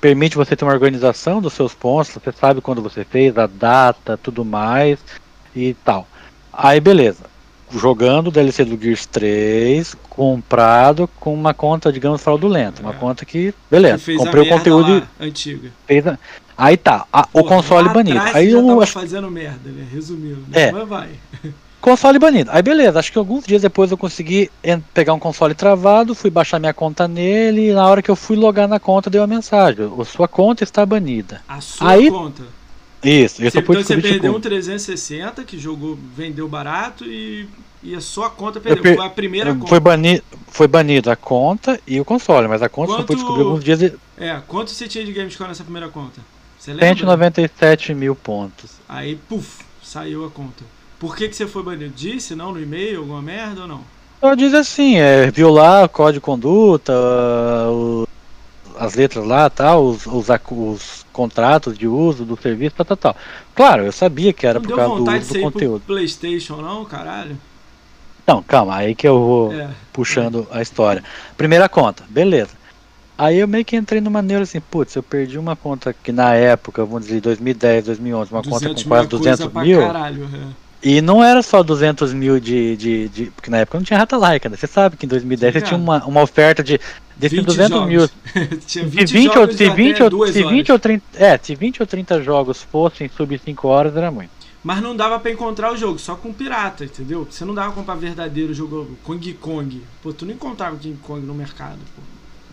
permite 0.00 0.36
você 0.36 0.56
ter 0.56 0.64
uma 0.64 0.72
organização 0.72 1.42
dos 1.42 1.52
seus 1.52 1.74
pontos, 1.74 2.12
você 2.12 2.32
sabe 2.32 2.60
quando 2.62 2.80
você 2.80 3.04
fez, 3.04 3.36
a 3.36 3.46
data, 3.46 4.16
tudo 4.16 4.44
mais 4.44 4.98
e 5.54 5.74
tal. 5.84 6.06
Aí 6.52 6.80
beleza. 6.80 7.27
Jogando 7.70 8.28
o 8.28 8.30
DLC 8.30 8.64
do 8.64 8.82
Gears 8.82 9.06
3, 9.06 9.94
comprado 10.08 11.08
com 11.20 11.34
uma 11.34 11.52
conta, 11.52 11.92
digamos, 11.92 12.22
fraudulenta. 12.22 12.80
Uma 12.82 12.92
é. 12.92 12.96
conta 12.96 13.24
que, 13.24 13.54
beleza, 13.70 13.98
que 14.04 14.16
comprei 14.16 14.42
o 14.42 14.48
conteúdo. 14.48 15.06
Antiga. 15.20 15.70
A... 15.88 16.18
Aí 16.56 16.76
tá, 16.76 17.06
a, 17.12 17.26
Pô, 17.26 17.40
o 17.40 17.44
console 17.44 17.88
banido. 17.90 18.20
Aí 18.34 18.50
eu 18.50 18.66
tava 18.66 18.86
fazendo 18.86 19.30
merda, 19.30 19.70
né? 19.70 19.86
Resumindo. 19.92 20.42
Né? 20.48 20.62
É. 20.62 20.72
Mas 20.72 20.88
vai. 20.88 21.08
Console 21.80 22.18
banido. 22.18 22.50
Aí 22.52 22.60
beleza, 22.60 22.98
acho 22.98 23.12
que 23.12 23.18
alguns 23.18 23.46
dias 23.46 23.62
depois 23.62 23.90
eu 23.90 23.96
consegui 23.96 24.50
pegar 24.92 25.14
um 25.14 25.18
console 25.18 25.54
travado, 25.54 26.14
fui 26.14 26.28
baixar 26.28 26.58
minha 26.58 26.74
conta 26.74 27.06
nele 27.06 27.70
e 27.70 27.72
na 27.72 27.86
hora 27.86 28.02
que 28.02 28.10
eu 28.10 28.16
fui 28.16 28.36
logar 28.36 28.66
na 28.66 28.80
conta 28.80 29.08
deu 29.08 29.20
uma 29.20 29.28
mensagem: 29.28 29.88
a 29.98 30.04
sua 30.04 30.26
conta 30.26 30.64
está 30.64 30.84
banida. 30.84 31.40
A 31.48 31.60
sua 31.60 31.90
Aí, 31.90 32.10
conta? 32.10 32.42
Isso, 33.02 33.44
isso 33.44 33.58
Então 33.58 33.74
você 33.74 33.96
perdeu 33.96 34.34
um 34.34 34.40
360 34.40 35.44
que 35.44 35.58
jogou, 35.58 35.98
vendeu 36.16 36.48
barato 36.48 37.04
e, 37.04 37.48
e 37.82 37.94
a 37.94 38.00
sua 38.00 38.28
conta 38.28 38.60
perdeu. 38.60 38.82
Per... 38.82 38.96
Foi 38.96 39.06
a 39.06 39.10
primeira 39.10 39.54
conta. 39.54 39.66
Foi, 39.66 39.80
bani... 39.80 40.22
foi 40.48 40.66
banido 40.66 41.10
a 41.10 41.16
conta 41.16 41.80
e 41.86 42.00
o 42.00 42.04
console, 42.04 42.48
mas 42.48 42.62
a 42.62 42.68
conta 42.68 42.92
quanto... 42.92 43.00
só 43.00 43.06
foi 43.06 43.16
descobrir 43.16 43.42
alguns 43.44 43.64
dias. 43.64 43.78
De... 43.78 43.94
É, 44.16 44.40
quanto 44.46 44.70
você 44.70 44.88
tinha 44.88 45.04
de 45.04 45.12
Gamescom 45.12 45.46
nessa 45.46 45.62
primeira 45.62 45.88
conta? 45.88 46.20
Você 46.58 46.72
lembra? 46.72 46.88
197 46.88 47.94
mil 47.94 48.16
pontos. 48.16 48.72
Aí, 48.88 49.16
puf, 49.28 49.64
saiu 49.82 50.24
a 50.24 50.30
conta. 50.30 50.64
Por 50.98 51.16
que, 51.16 51.28
que 51.28 51.36
você 51.36 51.46
foi 51.46 51.62
banido? 51.62 51.94
Disse 51.94 52.34
não 52.34 52.52
no 52.52 52.60
e-mail, 52.60 53.00
alguma 53.00 53.22
merda 53.22 53.62
ou 53.62 53.68
não? 53.68 53.84
Só 54.20 54.34
diz 54.34 54.52
assim, 54.52 54.96
é 54.96 55.30
violar 55.30 55.84
o 55.84 55.88
código 55.88 56.14
de 56.14 56.20
conduta, 56.20 56.92
o, 57.70 58.07
as 58.78 58.94
letras 58.94 59.24
lá, 59.26 59.50
tal, 59.50 59.84
os, 59.84 60.06
os, 60.06 60.28
os, 60.50 61.06
contratos 61.12 61.76
de 61.76 61.86
uso 61.86 62.24
do 62.24 62.40
serviço, 62.40 62.76
tal, 62.76 62.86
tal, 62.86 62.96
tal. 62.96 63.16
Claro, 63.54 63.84
eu 63.84 63.92
sabia 63.92 64.32
que 64.32 64.46
era 64.46 64.60
não 64.60 64.66
por 64.68 64.76
causa 64.76 65.04
do 65.04 65.10
uso 65.10 65.34
do 65.34 65.40
conteúdo. 65.40 65.82
PlayStation 65.86 66.56
não, 66.56 66.84
caralho? 66.84 67.36
Não, 68.26 68.42
calma, 68.42 68.76
aí 68.76 68.94
que 68.94 69.08
eu 69.08 69.18
vou 69.18 69.52
é, 69.52 69.70
puxando 69.92 70.46
é. 70.52 70.58
a 70.58 70.62
história. 70.62 71.02
Primeira 71.36 71.68
conta, 71.68 72.04
beleza. 72.08 72.58
Aí 73.16 73.38
eu 73.38 73.48
meio 73.48 73.64
que 73.64 73.74
entrei 73.74 74.00
numa 74.00 74.22
neura 74.22 74.44
assim, 74.44 74.60
putz, 74.60 74.94
eu 74.94 75.02
perdi 75.02 75.38
uma 75.38 75.56
conta 75.56 75.92
que 75.92 76.12
na 76.12 76.34
época, 76.34 76.84
vamos 76.84 77.06
dizer, 77.06 77.20
2010, 77.20 77.86
2011, 77.86 78.30
uma 78.30 78.42
conta 78.44 78.68
com 78.72 78.82
quase 78.84 79.08
200 79.08 79.52
mil. 79.54 79.80
Caralho, 79.80 80.24
é. 80.24 80.67
E 80.82 81.00
não 81.00 81.22
era 81.22 81.42
só 81.42 81.62
200 81.62 82.12
mil 82.12 82.38
de, 82.38 82.76
de, 82.76 83.08
de, 83.08 83.26
Porque 83.32 83.50
na 83.50 83.58
época 83.58 83.78
não 83.78 83.84
tinha 83.84 83.98
rata 83.98 84.16
laica, 84.16 84.48
né? 84.48 84.56
Você 84.56 84.66
sabe 84.66 84.96
que 84.96 85.06
em 85.06 85.08
2010 85.08 85.54
você 85.54 85.60
tinha 85.60 85.78
uma, 85.78 86.04
uma 86.04 86.22
oferta 86.22 86.62
de. 86.62 86.80
Desses 87.16 87.44
200 87.44 87.70
jogos. 87.70 87.88
mil. 87.88 88.08
tinha 88.64 88.84
20 88.84 89.08
se 89.08 89.12
20, 89.12 89.38
ou, 89.38 89.52
se 89.52 89.70
20, 89.70 90.02
ou, 90.04 90.26
se 90.28 90.44
20 90.44 90.72
ou 90.72 90.78
30. 90.78 91.04
É, 91.16 91.38
se 91.42 91.54
20 91.54 91.80
ou 91.80 91.86
30 91.86 92.22
jogos 92.22 92.62
fossem 92.62 93.08
sub 93.08 93.36
5 93.36 93.68
horas, 93.68 93.96
era 93.96 94.10
muito. 94.10 94.30
Mas 94.62 94.80
não 94.80 94.94
dava 94.94 95.18
para 95.18 95.30
encontrar 95.30 95.72
o 95.72 95.76
jogo, 95.76 95.98
só 95.98 96.14
com 96.14 96.32
pirata, 96.32 96.84
entendeu? 96.84 97.26
Você 97.28 97.44
não 97.44 97.54
dava 97.54 97.72
pra 97.72 97.76
comprar 97.76 97.94
verdadeiro 97.96 98.54
jogo 98.54 98.96
Kong 99.02 99.32
Kong. 99.34 99.82
Pô, 100.02 100.12
tu 100.12 100.26
não 100.26 100.34
encontrava 100.34 100.76
King 100.76 100.98
Kong 101.02 101.24
no 101.26 101.34
mercado, 101.34 101.78
pô. 101.96 102.02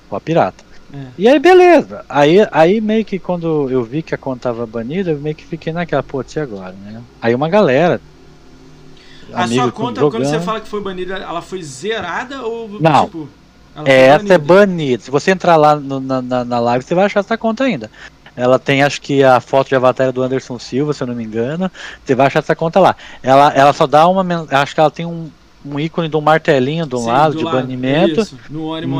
Só 0.09 0.19
pirata. 0.19 0.63
É. 0.93 1.05
E 1.17 1.27
aí, 1.27 1.39
beleza. 1.39 2.05
Aí, 2.07 2.37
aí 2.51 2.81
meio 2.81 3.03
que 3.03 3.19
quando 3.19 3.69
eu 3.69 3.83
vi 3.83 4.01
que 4.01 4.15
a 4.15 4.17
conta 4.17 4.49
tava 4.49 4.65
banida, 4.65 5.11
eu 5.11 5.19
meio 5.19 5.35
que 5.35 5.45
fiquei 5.45 5.73
naquela, 5.73 6.01
pô, 6.01 6.23
e 6.23 6.39
agora, 6.39 6.73
né? 6.73 7.01
Aí 7.21 7.35
uma 7.35 7.49
galera 7.49 7.99
a 9.35 9.47
sua 9.47 9.71
conta, 9.71 10.01
quando 10.01 10.25
você 10.25 10.39
fala 10.39 10.59
que 10.59 10.67
foi 10.67 10.81
banida, 10.81 11.15
ela 11.15 11.41
foi 11.41 11.61
zerada 11.61 12.41
ou 12.43 12.79
não? 12.79 13.05
Tipo, 13.05 13.29
essa 13.85 14.17
banida? 14.17 14.33
é 14.33 14.37
banida. 14.37 15.03
Se 15.03 15.11
você 15.11 15.31
entrar 15.31 15.55
lá 15.55 15.75
no, 15.75 15.99
na, 15.99 16.21
na 16.21 16.59
live, 16.59 16.83
você 16.85 16.95
vai 16.95 17.05
achar 17.05 17.19
essa 17.19 17.37
conta 17.37 17.63
ainda. 17.63 17.91
Ela 18.35 18.59
tem, 18.59 18.83
acho 18.83 19.01
que 19.01 19.23
a 19.23 19.39
foto 19.39 19.69
de 19.69 19.75
avatar 19.75 20.11
do 20.11 20.21
Anderson 20.21 20.59
Silva, 20.59 20.93
se 20.93 21.01
eu 21.01 21.07
não 21.07 21.15
me 21.15 21.23
engano. 21.23 21.71
Você 22.03 22.13
vai 22.15 22.27
achar 22.27 22.39
essa 22.39 22.55
conta 22.55 22.79
lá. 22.79 22.95
Ela, 23.23 23.53
ela 23.53 23.73
só 23.73 23.87
dá 23.87 24.07
uma. 24.07 24.25
Acho 24.51 24.73
que 24.73 24.79
ela 24.79 24.91
tem 24.91 25.05
um, 25.05 25.29
um 25.65 25.79
ícone 25.79 26.07
de 26.07 26.15
um 26.15 26.21
martelinho 26.21 26.85
de 26.85 26.95
um 26.95 26.99
Sim, 26.99 27.07
lado 27.07 27.37
de 27.37 27.43
lado, 27.43 27.57
banimento, 27.57 28.21
isso, 28.21 28.37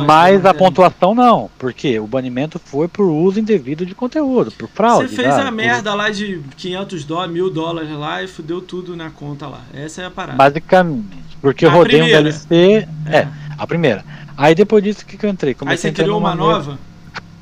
mas 0.05 0.45
a 0.45 0.53
pontuação 0.53 1.13
não, 1.13 1.49
porque 1.59 1.99
o 1.99 2.07
banimento 2.07 2.59
foi 2.59 2.87
por 2.87 3.05
uso 3.05 3.39
indevido 3.39 3.85
de 3.85 3.93
conteúdo, 3.93 4.51
por 4.51 4.67
fraude. 4.69 5.09
Você 5.09 5.15
fez 5.15 5.33
a 5.35 5.51
merda 5.51 5.93
lá 5.93 6.09
de 6.09 6.41
500 6.57 7.03
dólares, 7.05 7.33
mil 7.33 7.49
dólares 7.49 7.91
lá 7.91 8.23
e 8.23 8.27
fudeu 8.27 8.61
tudo 8.61 8.95
na 8.95 9.09
conta 9.09 9.47
lá. 9.47 9.61
Essa 9.73 10.01
é 10.01 10.05
a 10.05 10.11
parada. 10.11 10.37
Basicamente, 10.37 11.37
porque 11.41 11.65
eu 11.65 11.69
rodei 11.69 11.99
primeira. 11.99 12.19
um 12.19 12.23
DLC, 12.23 12.87
é. 13.05 13.17
é. 13.17 13.27
a 13.57 13.67
primeira. 13.67 14.03
Aí 14.37 14.55
depois 14.55 14.83
disso 14.83 15.03
o 15.03 15.05
que, 15.05 15.17
que 15.17 15.25
eu 15.25 15.29
entrei? 15.29 15.53
Comecei 15.53 15.89
aí 15.89 15.95
você 15.95 16.03
criou 16.03 16.19
uma 16.19 16.35
nova? 16.35 16.77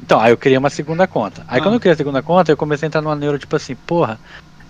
Então, 0.02 0.20
aí 0.20 0.32
eu 0.32 0.38
criei 0.38 0.58
uma 0.58 0.70
segunda 0.70 1.08
conta. 1.08 1.46
Aí 1.48 1.60
ah. 1.60 1.64
quando 1.64 1.76
eu 1.76 1.80
criei 1.80 1.94
a 1.94 1.98
segunda 1.98 2.22
conta, 2.22 2.52
eu 2.52 2.58
comecei 2.58 2.86
a 2.86 2.88
entrar 2.88 3.02
numa 3.02 3.16
neuro 3.16 3.40
tipo 3.40 3.56
assim, 3.56 3.74
porra, 3.74 4.20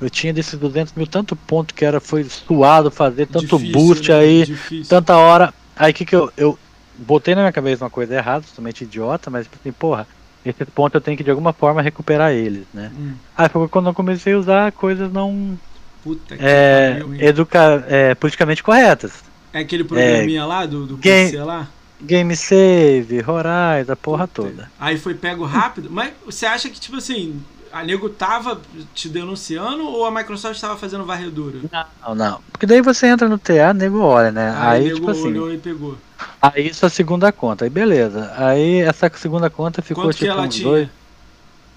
eu 0.02 0.10
tinha 0.10 0.34
desses 0.34 0.60
200 0.60 0.94
mil 0.94 1.08
tanto 1.08 1.36
ponto 1.36 1.74
que 1.74 1.86
era 1.86 2.00
foi 2.00 2.24
suado 2.26 2.92
fazer, 2.92 3.28
tanto 3.28 3.58
difícil, 3.58 3.72
boost 3.72 4.12
né? 4.12 4.18
aí, 4.18 4.46
difícil. 4.46 4.90
tanta 4.90 5.16
hora. 5.16 5.54
Aí 5.76 5.94
que 5.94 6.06
que 6.06 6.16
eu, 6.16 6.32
eu 6.38 6.60
botei 6.98 7.36
na 7.36 7.42
minha 7.42 7.52
cabeça 7.52 7.84
uma 7.84 7.90
coisa 7.90 8.14
errada, 8.16 8.46
totalmente 8.46 8.84
idiota, 8.84 9.30
mas 9.30 9.46
tipo 9.46 9.58
assim, 9.60 9.72
porra, 9.72 10.08
esses 10.46 10.68
pontos 10.70 10.96
eu 10.96 11.02
tenho 11.02 11.18
que 11.18 11.24
de 11.24 11.32
alguma 11.32 11.54
forma 11.54 11.82
recuperar 11.82 12.32
eles, 12.32 12.66
né? 12.74 12.92
Hum. 12.98 13.14
Aí 13.38 13.50
foi 13.50 13.68
quando 13.68 13.90
eu 13.90 13.94
comecei 13.94 14.34
a 14.34 14.38
usar 14.38 14.72
coisas 14.72 15.12
não 15.12 15.58
Puta 16.04 16.36
que 16.36 16.44
é, 16.44 17.02
educa, 17.20 17.86
é, 17.88 18.14
politicamente 18.14 18.62
corretas. 18.62 19.24
É 19.54 19.60
aquele 19.60 19.86
programinha 19.86 20.42
é, 20.42 20.46
lá 20.46 20.66
do, 20.66 20.86
do 20.86 20.98
game, 20.98 21.32
PC 21.32 21.44
lá? 21.44 21.70
Game 22.02 22.36
Save, 22.36 23.24
Horizon, 23.26 23.94
a 23.94 23.96
porra 23.96 24.28
Puta. 24.28 24.50
toda. 24.50 24.72
Aí 24.78 24.98
foi 24.98 25.14
pego 25.14 25.46
rápido, 25.46 25.90
mas 25.90 26.12
você 26.26 26.46
acha 26.46 26.70
que, 26.70 26.78
tipo 26.80 26.98
assim, 26.98 27.42
a 27.74 27.84
nego 27.84 28.08
tava 28.08 28.62
te 28.94 29.10
denunciando 29.10 29.84
ou 29.84 30.06
a 30.06 30.12
Microsoft 30.12 30.56
estava 30.56 30.78
fazendo 30.78 31.06
varredura? 31.06 31.60
Não, 32.06 32.14
não. 32.14 32.40
Porque 32.52 32.68
daí 32.68 32.82
você 32.82 33.08
entra 33.08 33.28
no 33.28 33.40
TA, 33.40 33.74
nego 33.74 34.00
olha, 34.00 34.32
né? 34.32 34.56
Aí, 34.56 34.90
aí 34.90 34.94
tipo 34.94 35.10
assim. 35.10 35.30
Olhou 35.30 35.52
e 35.52 35.58
pegou. 35.58 35.98
Aí 36.40 36.72
sua 36.72 36.90
segunda 36.90 37.32
conta, 37.32 37.66
aí 37.66 37.70
beleza. 37.72 38.32
Aí 38.38 38.82
essa 38.82 39.12
segunda 39.16 39.50
conta 39.50 39.82
ficou 39.82 40.04
Quanto 40.04 40.18
tipo 40.18 40.32
uns 40.40 40.56
tinha? 40.56 40.68
dois. 40.68 40.90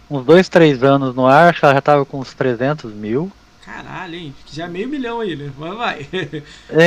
Uns 0.08 0.24
dois, 0.24 0.48
três 0.48 0.82
anos 0.84 1.14
no 1.14 1.26
ar, 1.26 1.48
acho 1.48 1.60
que 1.60 1.64
ela 1.64 1.74
já 1.74 1.80
tava 1.80 2.04
com 2.04 2.20
uns 2.20 2.32
300 2.34 2.92
mil. 2.92 3.32
Caralho, 3.64 4.14
hein? 4.14 4.34
Já 4.52 4.66
é 4.66 4.68
meio 4.68 4.88
milhão 4.88 5.20
aí, 5.20 5.34
né? 5.34 5.50
Mas 5.58 5.76
vai. 5.76 6.08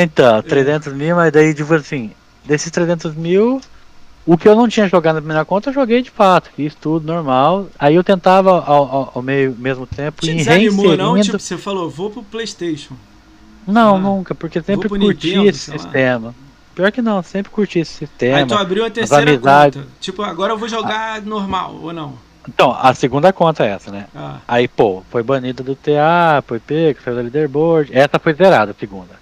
Então, 0.01 0.41
300 0.43 0.93
mil, 0.93 1.15
mas 1.15 1.31
daí, 1.31 1.53
tipo 1.53 1.73
assim, 1.73 2.11
desses 2.45 2.71
300 2.71 3.15
mil, 3.15 3.59
o 4.25 4.37
que 4.37 4.47
eu 4.47 4.55
não 4.55 4.67
tinha 4.67 4.87
jogado 4.87 5.15
na 5.15 5.21
primeira 5.21 5.45
conta, 5.45 5.69
eu 5.69 5.73
joguei 5.73 6.01
de 6.01 6.11
fato, 6.11 6.49
fiz 6.55 6.75
tudo 6.75 7.05
normal. 7.05 7.67
Aí 7.79 7.95
eu 7.95 8.03
tentava 8.03 8.51
ao, 8.51 8.83
ao, 8.83 9.11
ao 9.15 9.21
meio, 9.21 9.55
mesmo 9.57 9.87
tempo 9.87 10.21
Te 10.21 10.33
desanimou 10.33 10.95
não? 10.95 11.19
Tipo, 11.19 11.39
você 11.39 11.57
falou, 11.57 11.89
vou 11.89 12.09
pro 12.09 12.23
Playstation. 12.23 12.95
Não, 13.65 13.95
ah, 13.95 13.99
nunca, 13.99 14.35
porque 14.35 14.61
sempre 14.61 14.89
curti 14.89 15.27
Nintendo, 15.27 15.49
esse 15.49 15.71
sistema. 15.71 16.35
Pior 16.75 16.91
que 16.91 17.01
não, 17.01 17.21
sempre 17.21 17.51
curti 17.51 17.79
esse 17.79 17.93
sistema. 17.93 18.37
Aí 18.37 18.45
tu 18.45 18.53
abriu 18.55 18.85
a 18.85 18.89
terceira 18.89 19.37
conta. 19.37 19.87
Tipo, 19.99 20.21
agora 20.21 20.53
eu 20.53 20.57
vou 20.57 20.67
jogar 20.67 21.17
ah. 21.17 21.21
normal, 21.21 21.77
ou 21.81 21.93
não? 21.93 22.13
Então, 22.47 22.75
a 22.79 22.93
segunda 22.93 23.31
conta 23.31 23.65
é 23.65 23.69
essa, 23.69 23.91
né? 23.91 24.07
Ah. 24.15 24.37
Aí, 24.47 24.67
pô, 24.67 25.03
foi 25.11 25.21
banida 25.21 25.63
do 25.63 25.75
TA, 25.75 26.43
foi 26.47 26.59
pego, 26.59 26.99
saiu 27.03 27.15
da 27.15 27.21
leaderboard. 27.21 27.91
Essa 27.93 28.17
foi 28.17 28.33
zerada, 28.33 28.71
a 28.71 28.73
segunda. 28.73 29.19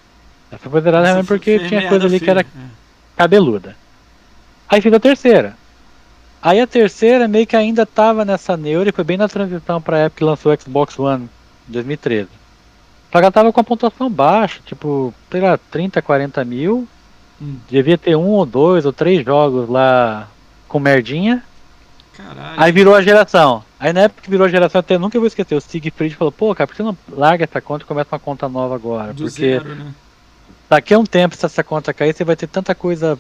Essa 0.52 0.70
foi 0.70 0.82
zerada 0.82 1.06
realmente 1.06 1.28
porque 1.28 1.60
tinha 1.60 1.90
coisa 1.90 2.06
ali 2.06 2.20
que 2.20 2.30
era 2.30 2.42
é. 2.42 2.46
cabeluda. 3.16 3.76
Aí 4.70 4.82
fiz 4.82 4.94
a 4.94 5.00
terceira. 5.00 5.56
Aí 6.42 6.60
a 6.60 6.68
terceira 6.68 7.28
meio 7.28 7.48
que 7.48 7.56
ainda 7.56 7.86
tava 7.86 8.24
nessa 8.24 8.56
neura 8.56 8.90
e 8.90 8.94
foi 8.94 9.04
bem 9.04 9.18
na 9.18 9.28
transição 9.28 9.82
pra 9.82 10.00
época 10.00 10.20
que 10.20 10.24
lançou 10.24 10.54
o 10.54 10.62
Xbox 10.62 10.98
One 11.00 11.30
em 11.68 11.72
2013. 11.72 12.30
Só 13.12 13.20
que 13.20 13.26
ela 13.26 13.32
tava 13.32 13.54
com 13.54 13.60
a 13.60 13.64
pontuação 13.64 14.10
baixa, 14.10 14.60
tipo, 14.66 15.14
sei 15.32 15.42
lá, 15.42 15.58
30, 15.72 16.02
40 16.02 16.44
mil. 16.46 16.88
Hum. 17.42 17.58
Devia 17.70 17.98
ter 17.98 18.16
um 18.16 18.30
ou 18.30 18.46
dois 18.46 18.86
ou 18.86 18.94
três 18.94 19.26
jogos 19.26 19.70
lá 19.70 20.28
com 20.68 20.80
merdinha. 20.80 21.44
Caralho. 22.16 22.62
Aí 22.62 22.72
virou 22.72 22.96
a 22.96 23.02
geração. 23.02 23.64
Aí 23.80 23.94
na 23.94 24.02
época 24.02 24.24
que 24.24 24.30
virou 24.30 24.46
a 24.46 24.50
geração, 24.50 24.80
até 24.80 24.98
nunca 24.98 25.20
vou 25.20 25.28
esquecer. 25.28 25.56
O 25.56 25.62
Siegfried 25.62 26.16
falou: 26.16 26.32
pô, 26.32 26.54
cara, 26.54 26.68
por 26.68 26.74
que 26.74 26.78
você 26.78 26.84
não 26.84 26.98
larga 27.12 27.44
essa 27.44 27.62
conta 27.62 27.84
e 27.84 27.88
começa 27.88 28.10
uma 28.12 28.20
conta 28.20 28.50
nova 28.50 28.76
agora? 28.76 29.14
Do 29.14 29.24
Porque 29.24 29.30
zero, 29.30 29.76
né? 29.76 29.94
daqui 30.70 30.94
a 30.94 31.00
um 31.00 31.06
tempo, 31.06 31.36
se 31.36 31.46
essa 31.46 31.64
conta 31.64 31.94
cair, 31.94 32.14
você 32.14 32.24
vai 32.24 32.36
ter 32.36 32.48
tanta 32.48 32.74
coisa 32.74 33.20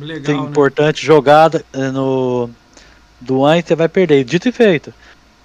Legal, 0.00 0.42
né? 0.42 0.48
importante 0.48 1.04
jogada 1.04 1.64
eh, 1.72 1.90
no 1.90 2.50
do 3.20 3.40
One 3.40 3.62
você 3.62 3.74
vai 3.74 3.88
perder. 3.88 4.24
Dito 4.24 4.48
e 4.48 4.52
feito. 4.52 4.92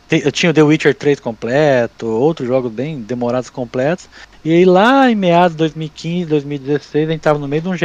Eu 0.09 0.31
tinha 0.31 0.49
o 0.49 0.53
The 0.53 0.61
Witcher 0.61 0.93
3 0.93 1.21
completo, 1.21 2.05
outros 2.05 2.45
jogos 2.45 2.69
bem 2.69 2.99
demorados 2.99 3.49
completos. 3.49 4.09
E 4.43 4.51
aí 4.51 4.65
lá 4.65 5.09
em 5.09 5.15
meados 5.15 5.53
de 5.53 5.59
2015, 5.59 6.25
2016, 6.25 7.07
a 7.07 7.11
gente 7.13 7.21
tava 7.21 7.39
no 7.39 7.47
meio 7.47 7.61
de 7.61 7.69
um 7.69 7.75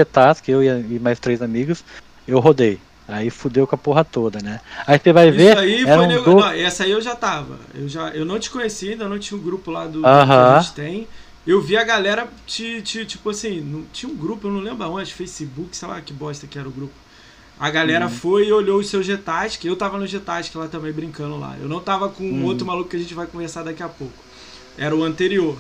que 0.43 0.51
eu 0.51 0.63
e 0.63 0.99
mais 0.99 1.21
três 1.21 1.41
amigos, 1.41 1.85
eu 2.27 2.41
rodei. 2.41 2.81
Aí 3.09 3.31
fudeu 3.31 3.67
com 3.67 3.77
a 3.77 3.79
porra 3.79 4.05
toda, 4.05 4.41
né? 4.43 4.61
Aí 4.85 4.99
você 4.99 5.13
vai 5.13 5.31
ver. 5.31 5.57
Aí 5.57 5.85
era 5.85 6.03
um 6.03 6.09
nego... 6.09 6.25
do... 6.25 6.41
não, 6.41 6.51
essa 6.51 6.83
aí 6.83 6.91
eu 6.91 7.01
já 7.01 7.15
tava. 7.15 7.61
Eu, 7.73 7.89
já, 7.89 8.09
eu 8.09 8.25
não 8.25 8.41
te 8.41 8.51
conhecia 8.51 8.93
ainda, 8.93 9.09
não 9.09 9.19
tinha 9.19 9.39
um 9.39 9.43
grupo 9.43 9.71
lá 9.71 9.87
do, 9.87 10.01
uh 10.01 10.03
-huh. 10.03 10.27
que 10.27 10.33
a 10.33 10.61
gente 10.61 10.75
tem. 10.75 11.09
Eu 11.47 11.61
vi 11.61 11.77
a 11.77 11.85
galera, 11.85 12.29
te, 12.45 12.83
te, 12.83 13.05
tipo 13.05 13.31
assim, 13.31 13.61
não, 13.61 13.85
tinha 13.93 14.11
um 14.11 14.17
grupo, 14.17 14.49
eu 14.49 14.53
não 14.53 14.61
lembro 14.61 14.85
aonde, 14.85 15.15
Facebook, 15.15 15.77
sei 15.77 15.87
lá 15.87 16.01
que 16.01 16.13
bosta 16.13 16.47
que 16.47 16.59
era 16.59 16.69
o 16.69 16.73
grupo. 16.73 16.95
A 17.59 17.71
galera 17.71 18.07
uhum. 18.07 18.11
foi 18.11 18.49
e 18.49 18.53
olhou 18.53 18.81
os 18.81 18.89
seus 18.89 19.07
Getasc, 19.07 19.65
eu 19.65 19.77
tava 19.77 19.97
no 19.97 20.07
Getasc 20.07 20.55
lá 20.57 20.69
também 20.69 20.93
brincando 20.93 21.39
lá. 21.39 21.57
Eu 21.59 21.69
não 21.69 21.81
tava 21.81 22.09
com 22.09 22.25
uhum. 22.25 22.45
outro 22.45 22.67
maluco 22.67 22.91
que 22.91 22.97
a 22.97 22.99
gente 22.99 23.15
vai 23.15 23.27
conversar 23.27 23.63
daqui 23.63 23.83
a 23.83 23.89
pouco. 23.89 24.13
Era 24.77 24.95
o 24.95 25.03
anterior. 25.03 25.57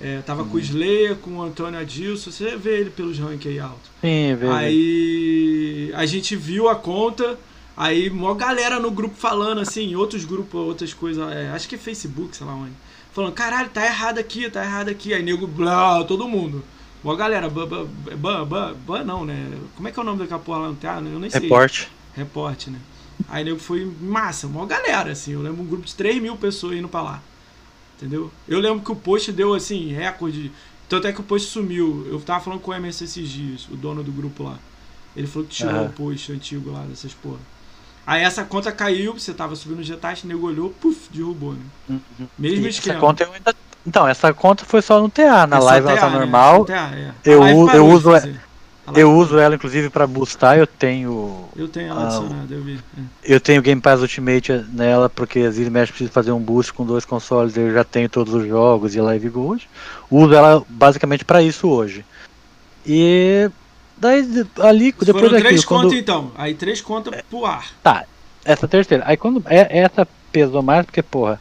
É, 0.00 0.20
tava 0.22 0.42
uhum. 0.42 0.48
com 0.48 0.54
o 0.54 0.56
uhum. 0.56 0.64
Slayer, 0.64 1.16
com 1.16 1.30
o 1.32 1.42
Antônio 1.42 1.78
Adilson, 1.78 2.30
você 2.30 2.56
vê 2.56 2.80
ele 2.80 2.90
pelos 2.90 3.18
rankings 3.18 3.48
aí 3.48 3.58
alto. 3.58 3.90
Sim, 4.00 4.36
vê. 4.36 4.48
Aí 4.48 5.92
a 5.94 6.06
gente 6.06 6.34
viu 6.34 6.68
a 6.68 6.74
conta, 6.74 7.38
aí 7.76 8.08
mó 8.08 8.32
galera 8.34 8.80
no 8.80 8.90
grupo 8.90 9.14
falando 9.14 9.60
assim, 9.60 9.94
outros 9.94 10.24
grupos, 10.24 10.60
outras 10.60 10.94
coisas, 10.94 11.30
é, 11.30 11.50
acho 11.50 11.68
que 11.68 11.74
é 11.74 11.78
Facebook, 11.78 12.36
sei 12.36 12.46
lá 12.46 12.54
onde. 12.54 12.72
Falando, 13.14 13.32
caralho, 13.32 13.68
tá 13.70 13.86
errado 13.86 14.18
aqui, 14.18 14.50
tá 14.50 14.64
errado 14.64 14.88
aqui. 14.88 15.14
Aí 15.14 15.22
nego, 15.22 15.46
blá, 15.46 16.02
todo 16.02 16.28
mundo. 16.28 16.64
Mó 17.02 17.14
galera, 17.14 17.48
ban, 17.48 17.68
ban, 17.68 18.44
ban, 18.44 18.74
ban, 18.74 19.04
não, 19.04 19.24
né? 19.24 19.56
Como 19.76 19.86
é 19.86 19.92
que 19.92 19.98
é 19.98 20.02
o 20.02 20.04
nome 20.04 20.18
daquela 20.18 20.40
porra 20.40 20.58
lá 20.58 20.68
no 20.68 20.74
teatro? 20.74 21.06
Eu 21.06 21.20
nem 21.20 21.30
sei. 21.30 21.42
Reporte. 21.42 21.88
Reporte, 22.12 22.70
né? 22.70 22.78
Aí 23.28 23.44
nego 23.44 23.60
foi 23.60 23.84
massa, 24.00 24.48
mó 24.48 24.66
galera, 24.66 25.12
assim. 25.12 25.32
Eu 25.32 25.42
lembro 25.42 25.62
um 25.62 25.66
grupo 25.66 25.86
de 25.86 25.94
3 25.94 26.20
mil 26.20 26.36
pessoas 26.36 26.76
indo 26.76 26.88
pra 26.88 27.02
lá. 27.02 27.22
Entendeu? 27.96 28.32
Eu 28.48 28.58
lembro 28.58 28.84
que 28.84 28.90
o 28.90 28.96
post 28.96 29.30
deu 29.30 29.54
assim, 29.54 29.92
recorde. 29.92 30.50
Tanto 30.88 31.06
é 31.06 31.12
que 31.12 31.20
o 31.20 31.24
post 31.24 31.48
sumiu. 31.48 32.04
Eu 32.10 32.20
tava 32.20 32.42
falando 32.42 32.60
com 32.60 32.72
o 32.72 32.74
Emerson 32.74 33.04
esses 33.04 33.28
dias, 33.28 33.68
o 33.70 33.76
dono 33.76 34.02
do 34.02 34.10
grupo 34.10 34.42
lá. 34.42 34.58
Ele 35.14 35.28
falou 35.28 35.46
que 35.46 35.54
tirou 35.54 35.72
uhum. 35.72 35.86
o 35.86 35.92
post 35.92 36.32
antigo 36.32 36.72
lá 36.72 36.82
dessas 36.82 37.14
porra. 37.14 37.38
Aí 38.06 38.22
essa 38.22 38.44
conta 38.44 38.70
caiu, 38.70 39.14
você 39.14 39.32
tava 39.32 39.56
subindo 39.56 39.80
o 39.80 39.82
Getafe, 39.82 40.26
nego 40.26 40.46
olhou, 40.46 40.70
puf, 40.70 41.08
derrubou, 41.10 41.54
né? 41.54 41.60
Uhum. 41.88 42.26
Mesmo 42.38 42.66
esquema. 42.66 42.94
Essa 42.94 43.00
conta 43.00 43.24
eu 43.24 43.32
ainda... 43.32 43.54
Então, 43.86 44.08
essa 44.08 44.32
conta 44.32 44.64
foi 44.64 44.80
só 44.80 45.00
no 45.00 45.08
TA, 45.08 45.46
na 45.46 45.58
live 45.58 45.86
TA, 45.86 45.92
ela 45.92 46.00
tá 46.00 46.10
né? 46.10 46.18
normal. 46.18 46.64
TA, 46.64 46.90
é. 46.94 47.10
Eu, 47.24 47.42
eu 47.68 47.86
uso. 47.86 48.10
Eu 48.94 49.10
uso 49.16 49.38
ela 49.38 49.54
inclusive 49.54 49.88
para 49.88 50.06
boostar, 50.06 50.58
eu 50.58 50.66
tenho. 50.66 51.48
Eu 51.56 51.68
tenho 51.68 51.88
ela 51.88 52.04
adicionada, 52.04 52.54
eu 52.54 52.62
vi. 52.62 52.78
É. 52.98 53.02
Eu 53.34 53.40
tenho 53.40 53.62
Game 53.62 53.80
Pass 53.80 54.02
Ultimate 54.02 54.52
nela, 54.72 55.08
porque 55.08 55.40
às 55.40 55.56
vezes 55.56 55.70
mexe 55.70 55.90
precisa 55.90 56.10
fazer 56.10 56.32
um 56.32 56.40
boost 56.40 56.72
com 56.72 56.84
dois 56.84 57.04
consoles, 57.04 57.56
eu 57.56 57.72
já 57.72 57.82
tenho 57.82 58.10
todos 58.10 58.34
os 58.34 58.46
jogos 58.46 58.94
e 58.94 59.00
Live 59.00 59.30
Gold. 59.30 59.68
Uso 60.10 60.34
ela 60.34 60.62
basicamente 60.68 61.24
para 61.24 61.42
isso 61.42 61.66
hoje. 61.66 62.04
E 62.86 63.50
daí 63.96 64.46
ali 64.60 64.92
depois 64.92 65.06
Foram 65.06 65.22
daquilo, 65.22 65.40
três 65.40 65.64
quando... 65.64 65.82
contas 65.82 65.98
então, 65.98 66.32
aí 66.36 66.54
três 66.54 66.80
contas 66.80 67.22
pro 67.28 67.44
ar. 67.44 67.66
Tá, 67.82 68.04
essa 68.44 68.68
terceira. 68.68 69.04
Aí 69.06 69.16
quando. 69.16 69.42
É, 69.46 69.78
essa 69.78 70.06
pesou 70.30 70.62
mais 70.62 70.84
porque, 70.84 71.02
porra, 71.02 71.40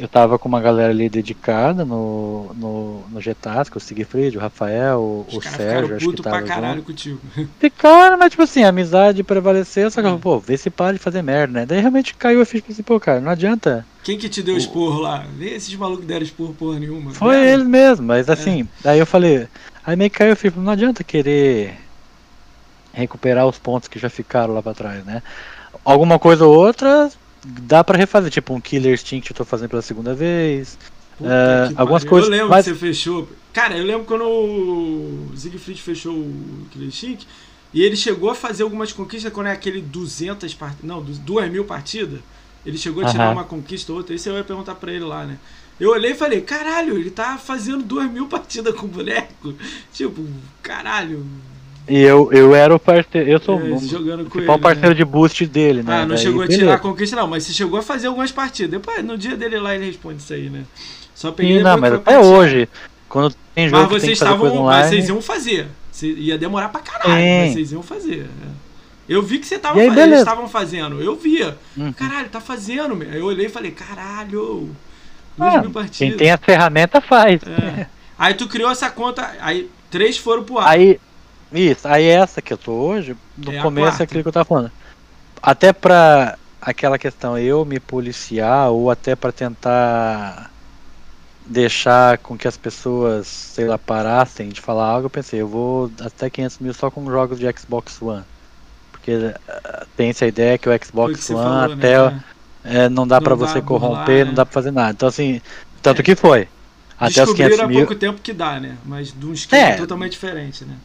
eu 0.00 0.08
tava 0.08 0.38
com 0.38 0.48
uma 0.48 0.62
galera 0.62 0.90
ali 0.90 1.10
dedicada 1.10 1.84
no, 1.84 2.54
no, 2.54 3.04
no 3.10 3.20
Getasco, 3.20 3.76
o 3.76 3.80
Sigfrid, 3.80 4.34
o 4.34 4.38
Rafael, 4.38 5.26
Os 5.28 5.34
o 5.36 5.42
Sérgio, 5.42 5.96
acho 5.96 6.10
que 6.10 6.22
tava 6.22 6.38
pra 6.38 6.46
caralho 6.46 6.76
junto. 6.76 6.86
contigo. 6.86 7.20
Ficaram, 7.60 8.16
mas 8.16 8.30
tipo 8.30 8.42
assim, 8.42 8.64
a 8.64 8.70
amizade 8.70 9.22
prevaleceu, 9.22 9.90
só 9.90 10.00
que, 10.00 10.08
é. 10.08 10.16
pô, 10.16 10.38
vê 10.38 10.56
se 10.56 10.70
para 10.70 10.94
de 10.94 10.98
fazer 10.98 11.20
merda, 11.20 11.52
né? 11.52 11.66
Daí 11.66 11.80
realmente 11.80 12.14
caiu 12.14 12.40
a 12.40 12.46
ficha 12.46 12.64
assim, 12.70 12.82
pô, 12.82 12.98
cara, 12.98 13.20
não 13.20 13.30
adianta. 13.30 13.86
Quem 14.02 14.16
que 14.16 14.30
te 14.30 14.42
deu 14.42 14.54
o... 14.54 14.58
esporro 14.58 15.00
lá? 15.00 15.26
Nem 15.36 15.52
esses 15.52 15.74
malucos 15.74 16.06
deram 16.06 16.22
esporro 16.22 16.54
porra 16.54 16.78
nenhuma. 16.78 17.12
Foi 17.12 17.36
eles 17.36 17.52
ele 17.52 17.64
mesmo, 17.64 18.06
mas 18.06 18.26
é. 18.26 18.32
assim, 18.32 18.62
é. 18.62 18.66
daí 18.82 18.98
eu 18.98 19.06
falei, 19.06 19.46
aí 19.84 19.96
meio 19.96 20.10
que 20.10 20.16
caiu 20.16 20.32
a 20.32 20.36
ficha, 20.36 20.58
não 20.58 20.72
adianta 20.72 21.04
querer 21.04 21.78
recuperar 22.90 23.46
os 23.46 23.58
pontos 23.58 23.86
que 23.86 23.98
já 23.98 24.08
ficaram 24.08 24.54
lá 24.54 24.62
pra 24.62 24.72
trás, 24.72 25.04
né? 25.04 25.22
Alguma 25.84 26.18
coisa 26.18 26.46
ou 26.46 26.56
outra 26.56 27.10
dá 27.44 27.82
para 27.82 27.98
refazer, 27.98 28.30
tipo 28.30 28.54
um 28.54 28.60
Killer 28.60 28.94
Instinct 28.94 29.30
eu 29.30 29.36
tô 29.36 29.44
fazendo 29.44 29.70
pela 29.70 29.82
segunda 29.82 30.14
vez. 30.14 30.78
Uh, 31.20 31.74
algumas 31.76 32.04
coisas. 32.04 32.28
Eu 32.28 32.36
lembro 32.36 32.50
mas... 32.50 32.64
que 32.64 32.72
você 32.72 32.78
fechou. 32.78 33.28
Cara, 33.52 33.76
eu 33.76 33.84
lembro 33.84 34.04
quando 34.04 34.24
o 34.24 35.32
Siegfried 35.36 35.82
fechou 35.82 36.14
o 36.14 36.66
Killer 36.70 36.88
Instinct 36.88 37.26
e 37.72 37.82
ele 37.82 37.96
chegou 37.96 38.30
a 38.30 38.34
fazer 38.34 38.62
algumas 38.62 38.92
conquistas 38.92 39.32
quando 39.32 39.48
é 39.48 39.52
aquele 39.52 39.80
200 39.80 40.54
partidas. 40.54 40.84
Não, 40.84 41.02
2 41.02 41.50
mil 41.50 41.64
partidas. 41.64 42.20
Ele 42.64 42.76
chegou 42.76 43.04
a 43.04 43.10
tirar 43.10 43.28
uh 43.28 43.30
-huh. 43.30 43.32
uma 43.32 43.44
conquista 43.44 43.92
ou 43.92 43.98
outra. 43.98 44.14
Isso 44.14 44.28
eu 44.28 44.36
ia 44.36 44.44
perguntar 44.44 44.74
pra 44.74 44.92
ele 44.92 45.04
lá, 45.04 45.24
né? 45.24 45.38
Eu 45.78 45.90
olhei 45.92 46.12
e 46.12 46.14
falei, 46.14 46.42
caralho, 46.42 46.98
ele 46.98 47.10
tá 47.10 47.38
fazendo 47.38 47.82
2 47.82 48.10
mil 48.10 48.26
partidas 48.28 48.74
com 48.74 48.84
o 48.84 48.88
boneco. 48.88 49.54
Tipo, 49.92 50.26
caralho, 50.62 51.26
e 51.90 52.00
eu, 52.00 52.32
eu 52.32 52.54
era 52.54 52.74
o 52.74 52.78
parceiro. 52.78 53.28
Eu 53.28 53.40
sou 53.40 53.60
é, 53.60 53.78
jogando 53.78 54.20
o 54.20 54.30
principal 54.30 54.54
ele, 54.54 54.62
parceiro 54.62 54.90
né? 54.90 54.94
de 54.94 55.04
boost 55.04 55.44
dele, 55.46 55.82
né? 55.82 55.94
Ah, 55.94 56.00
não 56.02 56.14
Daí, 56.14 56.18
chegou 56.18 56.42
a 56.42 56.48
tirar 56.48 56.74
a 56.74 56.78
conquista, 56.78 57.16
não, 57.16 57.26
mas 57.26 57.42
você 57.42 57.52
chegou 57.52 57.80
a 57.80 57.82
fazer 57.82 58.06
algumas 58.06 58.30
partidas. 58.30 58.70
Depois, 58.70 59.04
no 59.04 59.18
dia 59.18 59.36
dele 59.36 59.58
lá, 59.58 59.74
ele 59.74 59.86
responde 59.86 60.22
isso 60.22 60.32
aí, 60.32 60.48
né? 60.48 60.62
Só 61.14 61.32
peguei 61.32 61.58
Sim, 61.58 61.64
não, 61.64 61.76
mas 61.76 61.94
até 61.94 62.18
hoje, 62.18 62.68
quando 63.08 63.34
tem 63.54 63.68
jogo. 63.68 63.82
Mas 63.82 64.02
vocês 64.02 64.12
estavam. 64.12 64.64
Mas 64.64 64.86
vocês 64.88 65.08
iam 65.08 65.20
fazer. 65.20 65.66
ia 66.02 66.38
demorar 66.38 66.68
pra 66.68 66.80
caralho, 66.80 67.12
Sim. 67.12 67.40
mas 67.40 67.52
vocês 67.52 67.72
iam 67.72 67.82
fazer. 67.82 68.20
É. 68.20 68.70
Eu 69.08 69.20
vi 69.20 69.40
que 69.40 69.46
você 69.46 69.58
tava 69.58 69.80
aí, 69.80 69.88
eles 69.88 70.20
estavam 70.20 70.48
fazendo. 70.48 71.02
Eu 71.02 71.16
via. 71.16 71.58
Uhum. 71.76 71.92
Caralho, 71.92 72.28
tá 72.28 72.40
fazendo, 72.40 72.94
meu. 72.94 73.10
Eu 73.10 73.26
olhei 73.26 73.46
e 73.46 73.48
falei, 73.48 73.72
caralho. 73.72 74.70
Duas 75.36 75.54
ah, 75.54 75.60
mil 75.60 75.70
partidas. 75.72 75.96
Quem 75.96 76.16
tem 76.16 76.30
a 76.30 76.38
ferramenta 76.38 77.00
faz. 77.00 77.40
É. 77.42 77.88
Aí 78.16 78.34
tu 78.34 78.46
criou 78.46 78.70
essa 78.70 78.88
conta, 78.88 79.34
aí 79.40 79.68
três 79.90 80.16
foram 80.16 80.44
pro 80.44 80.58
ar. 80.58 80.68
Aí, 80.68 81.00
isso, 81.52 81.88
aí 81.88 82.06
essa 82.06 82.40
que 82.40 82.52
eu 82.52 82.58
tô 82.58 82.72
hoje, 82.72 83.16
no 83.36 83.52
é 83.52 83.60
começo 83.60 84.00
é 84.00 84.04
aquilo 84.04 84.22
que 84.22 84.28
eu 84.28 84.32
tava 84.32 84.44
falando. 84.44 84.72
Até 85.42 85.72
pra 85.72 86.38
aquela 86.60 86.98
questão, 86.98 87.38
eu 87.38 87.64
me 87.64 87.80
policiar, 87.80 88.70
ou 88.70 88.90
até 88.90 89.16
para 89.16 89.32
tentar 89.32 90.50
deixar 91.44 92.18
com 92.18 92.36
que 92.36 92.46
as 92.46 92.56
pessoas, 92.56 93.26
sei 93.26 93.66
lá, 93.66 93.76
parassem 93.76 94.50
de 94.50 94.60
falar 94.60 94.86
algo, 94.86 95.06
eu 95.06 95.10
pensei, 95.10 95.40
eu 95.40 95.48
vou 95.48 95.90
até 96.00 96.30
500 96.30 96.58
mil 96.58 96.74
só 96.74 96.90
com 96.90 97.04
jogos 97.10 97.38
de 97.38 97.46
Xbox 97.58 98.00
One. 98.00 98.22
Porque 98.92 99.12
uh, 99.12 99.86
tem 99.96 100.10
essa 100.10 100.26
ideia 100.26 100.58
que 100.58 100.68
o 100.68 100.84
Xbox 100.84 101.26
que 101.26 101.32
One 101.32 101.42
falou, 101.42 101.72
até 101.72 102.10
né? 102.10 102.24
é, 102.62 102.88
não 102.88 103.06
dá 103.06 103.20
para 103.20 103.34
você 103.34 103.60
corromper, 103.60 104.18
né? 104.18 104.24
não 104.26 104.34
dá 104.34 104.46
para 104.46 104.52
fazer 104.52 104.70
nada. 104.70 104.92
Então 104.92 105.08
assim, 105.08 105.40
tanto 105.82 106.00
é. 106.00 106.04
que 106.04 106.14
foi. 106.14 106.46
Até 106.98 107.24
os 107.24 107.32
500 107.32 107.58
mil. 107.66 107.78
há 107.78 107.80
pouco 107.80 107.94
tempo 107.94 108.20
que 108.20 108.32
dá, 108.32 108.60
né? 108.60 108.76
Mas 108.84 109.12
de 109.18 109.26
um 109.26 109.32
esquema 109.32 109.68
é. 109.68 109.76
totalmente 109.76 110.12
diferente, 110.12 110.66
né? 110.66 110.76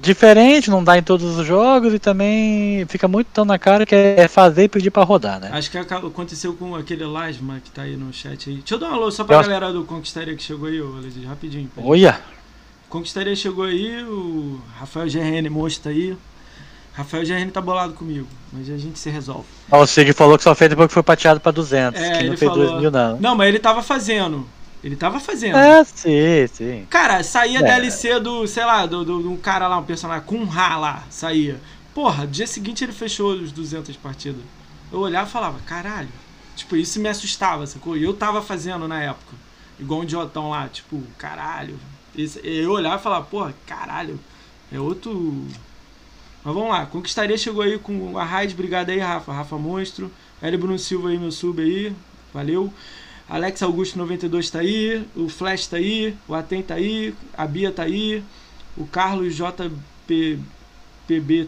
Diferente, 0.00 0.70
não 0.70 0.82
dá 0.82 0.98
em 0.98 1.02
todos 1.02 1.38
os 1.38 1.46
jogos 1.46 1.94
e 1.94 1.98
também 1.98 2.84
fica 2.86 3.08
muito 3.08 3.28
tão 3.32 3.44
na 3.44 3.58
cara 3.58 3.86
que 3.86 3.94
é 3.94 4.28
fazer 4.28 4.64
e 4.64 4.68
pedir 4.68 4.90
para 4.90 5.02
rodar, 5.04 5.40
né? 5.40 5.50
Acho 5.52 5.70
que 5.70 5.78
aconteceu 5.78 6.54
com 6.54 6.74
aquele 6.74 7.04
Lasma 7.04 7.60
que 7.62 7.70
tá 7.70 7.82
aí 7.82 7.96
no 7.96 8.12
chat 8.12 8.50
aí. 8.50 8.56
Deixa 8.56 8.74
eu 8.74 8.78
dar 8.78 8.90
um 8.90 8.94
alô 8.94 9.10
só 9.10 9.24
pra 9.24 9.36
eu... 9.36 9.42
galera 9.42 9.72
do 9.72 9.84
Conquistaria 9.84 10.34
que 10.36 10.42
chegou 10.42 10.68
aí, 10.68 10.80
ô, 10.80 10.94
rapidinho. 11.26 11.70
Olha! 11.76 12.20
Conquistaria 12.88 13.34
chegou 13.34 13.64
aí, 13.64 14.02
o 14.04 14.60
Rafael 14.78 15.06
GRN 15.06 15.48
monstro 15.50 15.84
tá 15.84 15.90
aí. 15.90 16.16
Rafael 16.92 17.24
GRN 17.24 17.50
tá 17.50 17.60
bolado 17.60 17.92
comigo, 17.92 18.28
mas 18.52 18.70
a 18.70 18.76
gente 18.76 19.00
se 19.00 19.10
resolve. 19.10 19.46
Ah, 19.68 19.78
o 19.78 19.86
Sig 19.86 20.12
falou 20.12 20.38
que 20.38 20.44
só 20.44 20.54
fez 20.54 20.70
depois 20.70 20.86
que 20.86 20.94
foi 20.94 21.02
pateado 21.02 21.40
pra 21.40 21.50
200, 21.50 22.00
é, 22.00 22.18
que 22.18 22.24
não 22.28 22.36
fez 22.36 22.50
falou... 22.50 22.66
2 22.68 22.80
mil 22.80 22.90
não. 22.92 23.18
Não, 23.18 23.34
mas 23.34 23.48
ele 23.48 23.58
tava 23.58 23.82
fazendo. 23.82 24.46
Ele 24.84 24.96
tava 24.96 25.18
fazendo. 25.18 25.56
É, 25.56 25.82
sim, 25.82 26.46
sim. 26.52 26.86
Cara, 26.90 27.22
saía 27.22 27.60
é. 27.60 27.62
DLC 27.62 28.20
do, 28.20 28.46
sei 28.46 28.66
lá, 28.66 28.84
do, 28.84 29.02
do, 29.02 29.32
um 29.32 29.36
cara 29.38 29.66
lá, 29.66 29.78
um 29.78 29.82
personagem, 29.82 30.26
com 30.26 30.36
um 30.36 30.44
Ra 30.44 30.76
lá, 30.76 31.04
saía. 31.08 31.58
Porra, 31.94 32.26
dia 32.26 32.46
seguinte 32.46 32.84
ele 32.84 32.92
fechou 32.92 33.32
os 33.32 33.50
200 33.50 33.96
partidas. 33.96 34.42
Eu 34.92 34.98
olhava 34.98 35.26
e 35.26 35.32
falava, 35.32 35.58
caralho. 35.60 36.10
Tipo, 36.54 36.76
isso 36.76 37.00
me 37.00 37.08
assustava, 37.08 37.66
sacou? 37.66 37.96
E 37.96 38.04
eu 38.04 38.12
tava 38.12 38.42
fazendo 38.42 38.86
na 38.86 39.02
época. 39.02 39.34
Igual 39.80 40.00
um 40.00 40.02
idiotão 40.02 40.50
lá, 40.50 40.68
tipo, 40.68 41.02
caralho. 41.16 41.78
Isso, 42.14 42.38
eu 42.40 42.70
olhava 42.72 42.96
e 42.96 43.02
falava, 43.02 43.24
porra, 43.24 43.54
caralho. 43.66 44.20
É 44.70 44.78
outro. 44.78 45.46
Mas 46.44 46.54
vamos 46.54 46.68
lá, 46.68 46.84
Conquistaria 46.84 47.38
chegou 47.38 47.62
aí 47.62 47.78
com 47.78 48.18
a 48.18 48.24
Raid, 48.24 48.52
obrigado 48.52 48.90
aí, 48.90 48.98
Rafa. 48.98 49.32
Rafa 49.32 49.56
Monstro. 49.56 50.12
L. 50.42 50.56
Bruno 50.58 50.78
Silva 50.78 51.08
aí, 51.08 51.18
meu 51.18 51.32
sub 51.32 51.62
aí. 51.62 51.96
Valeu. 52.34 52.70
Alex 53.28 53.62
Augusto 53.62 53.98
92 53.98 54.50
tá 54.50 54.58
aí, 54.60 55.06
o 55.16 55.28
Flash 55.28 55.66
tá 55.66 55.76
aí, 55.78 56.16
o 56.28 56.34
Aten 56.34 56.62
tá 56.62 56.74
aí, 56.74 57.14
a 57.36 57.46
Bia 57.46 57.72
tá 57.72 57.84
aí, 57.84 58.22
o 58.76 58.86
Carlos 58.86 59.34
JPB 59.34 60.38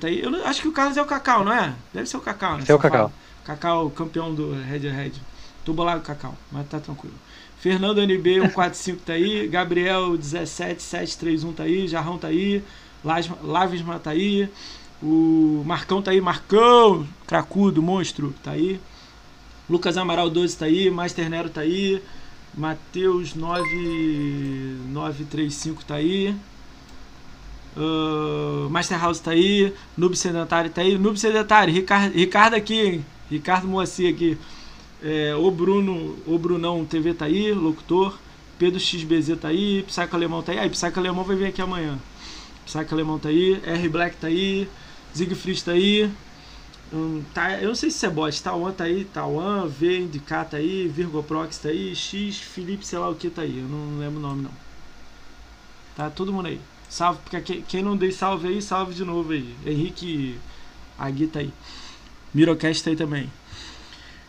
tá 0.00 0.08
aí. 0.08 0.20
Eu 0.20 0.46
acho 0.46 0.62
que 0.62 0.68
o 0.68 0.72
Carlos 0.72 0.96
é 0.96 1.02
o 1.02 1.06
Cacau, 1.06 1.44
não 1.44 1.52
é? 1.52 1.74
Deve 1.92 2.08
ser 2.08 2.16
o 2.16 2.20
Cacau, 2.20 2.56
né? 2.56 2.64
É 2.66 2.74
o 2.74 2.78
Cacau. 2.78 3.12
Cacau, 3.44 3.90
campeão 3.90 4.34
do 4.34 4.52
Red 4.52 4.88
Red. 4.88 5.12
Tô 5.64 5.72
bolado 5.72 6.00
com 6.00 6.04
o 6.04 6.14
Cacau, 6.14 6.34
mas 6.50 6.66
tá 6.68 6.80
tranquilo. 6.80 7.14
Fernando 7.58 8.00
NB 8.00 8.40
145 8.40 9.02
tá 9.04 9.12
aí, 9.14 9.46
Gabriel 9.48 10.16
17731 10.16 11.52
tá 11.52 11.64
aí, 11.64 11.88
Jarrão 11.88 12.16
tá 12.16 12.28
aí, 12.28 12.62
Lavisma 13.42 13.98
tá 13.98 14.10
aí, 14.10 14.48
o 15.02 15.62
Marcão 15.66 16.00
tá 16.00 16.10
aí, 16.10 16.20
Marcão, 16.20 17.06
cracudo, 17.26 17.82
monstro, 17.82 18.34
tá 18.42 18.52
aí. 18.52 18.80
Lucas 19.68 19.96
Amaral 19.96 20.30
12 20.30 20.56
tá 20.56 20.66
aí, 20.66 20.88
Master 20.90 21.28
Nero 21.28 21.50
tá 21.50 21.62
aí, 21.62 22.00
Matheus 22.56 23.34
9935 23.34 25.84
tá 25.84 25.96
aí. 25.96 26.32
Uh, 27.76 28.70
Master 28.70 28.96
House 28.98 29.18
tá 29.20 29.32
aí, 29.32 29.74
Noob 29.96 30.16
Sedentário 30.16 30.70
tá 30.70 30.80
aí, 30.80 30.96
Noob 30.96 31.18
Sedentário, 31.18 31.74
Ricardo, 31.74 32.14
Ricardo 32.14 32.54
aqui, 32.54 32.80
hein? 32.80 33.04
Ricardo 33.30 33.68
Moacir 33.68 34.14
aqui. 34.14 34.38
É, 35.02 35.34
o 35.34 35.50
Bruno, 35.50 36.16
o 36.26 36.38
Brunão 36.38 36.82
TV 36.84 37.12
tá 37.12 37.26
aí, 37.26 37.52
locutor. 37.52 38.18
Pedro 38.58 38.80
XBZ 38.80 39.36
tá 39.38 39.48
aí, 39.48 39.82
Psycho 39.82 40.16
Alemão 40.16 40.42
tá 40.42 40.52
aí. 40.52 40.60
Aí, 40.60 40.70
Psycho 40.70 40.98
Alemão 40.98 41.24
vai 41.24 41.36
vir 41.36 41.46
aqui 41.46 41.60
amanhã. 41.60 41.98
Psycho 42.64 42.94
Alemão 42.94 43.18
tá 43.18 43.28
aí, 43.28 43.60
R 43.64 43.88
Black 43.88 44.16
tá 44.16 44.28
aí, 44.28 44.66
Siegfried 45.12 45.62
tá 45.62 45.72
aí. 45.72 46.10
Hum, 46.92 47.22
tá, 47.34 47.60
eu 47.60 47.68
não 47.68 47.74
sei 47.74 47.90
se 47.90 48.06
é 48.06 48.10
bot, 48.10 48.42
Tauan 48.42 48.72
tá 48.72 48.84
aí, 48.84 49.04
Tauan, 49.04 49.66
V, 49.66 50.00
Indica 50.00 50.44
tá 50.44 50.56
aí, 50.56 50.86
Virgo 50.86 51.22
Prox 51.22 51.58
tá 51.58 51.68
aí, 51.68 51.94
X, 51.94 52.38
Felipe, 52.38 52.86
sei 52.86 52.98
lá 52.98 53.08
o 53.08 53.14
que 53.14 53.28
tá 53.28 53.42
aí, 53.42 53.58
eu 53.58 53.68
não 53.68 53.98
lembro 53.98 54.18
o 54.18 54.22
nome 54.22 54.42
não. 54.42 54.52
Tá 55.96 56.10
todo 56.10 56.32
mundo 56.32 56.46
aí. 56.46 56.60
Salve, 56.88 57.18
porque 57.24 57.62
quem 57.66 57.82
não 57.82 57.96
dei 57.96 58.12
salve 58.12 58.48
aí, 58.48 58.62
salve 58.62 58.94
de 58.94 59.04
novo 59.04 59.32
aí. 59.32 59.54
Henrique 59.66 60.38
Agui 60.98 61.26
tá 61.26 61.40
aí. 61.40 61.52
Mirocast 62.32 62.84
tá 62.84 62.90
aí 62.90 62.96
também. 62.96 63.30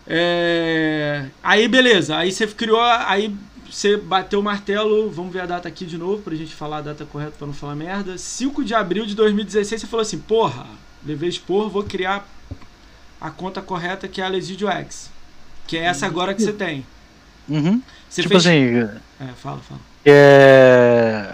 É... 0.06 1.30
Aí 1.44 1.68
beleza, 1.68 2.18
aí 2.18 2.32
você 2.32 2.48
criou, 2.48 2.82
aí 2.82 3.36
você 3.70 3.98
bateu 3.98 4.40
o 4.40 4.44
martelo, 4.44 5.10
vamos 5.12 5.34
ver 5.34 5.42
a 5.42 5.46
data 5.46 5.68
aqui 5.68 5.86
de 5.86 5.98
novo 5.98 6.22
pra 6.24 6.34
gente 6.34 6.56
falar 6.56 6.78
a 6.78 6.82
data 6.82 7.06
correta 7.06 7.36
pra 7.38 7.46
não 7.46 7.54
falar 7.54 7.76
merda. 7.76 8.18
5 8.18 8.64
de 8.64 8.74
abril 8.74 9.06
de 9.06 9.14
2016 9.14 9.82
você 9.82 9.88
falou 9.88 10.02
assim, 10.02 10.20
porra, 10.20 10.66
levei 11.06 11.30
expor, 11.30 11.70
vou 11.70 11.84
criar 11.84 12.26
a 13.19 13.30
conta 13.30 13.61
correta 13.61 14.07
que 14.07 14.22
é 14.22 14.26
a 14.26 14.27
Lesidio 14.27 14.69
X. 14.69 15.10
Que 15.65 15.77
é 15.77 15.84
essa 15.85 16.06
agora 16.06 16.34
que 16.34 16.41
você 16.41 16.53
tem. 16.53 16.85
Uhum. 17.49 17.81
Você 18.10 18.22
tipo 18.22 18.39
fez... 18.39 18.45
assim. 18.45 18.99
É, 19.19 19.27
fala, 19.35 19.60
fala. 19.60 19.80
É. 20.06 21.26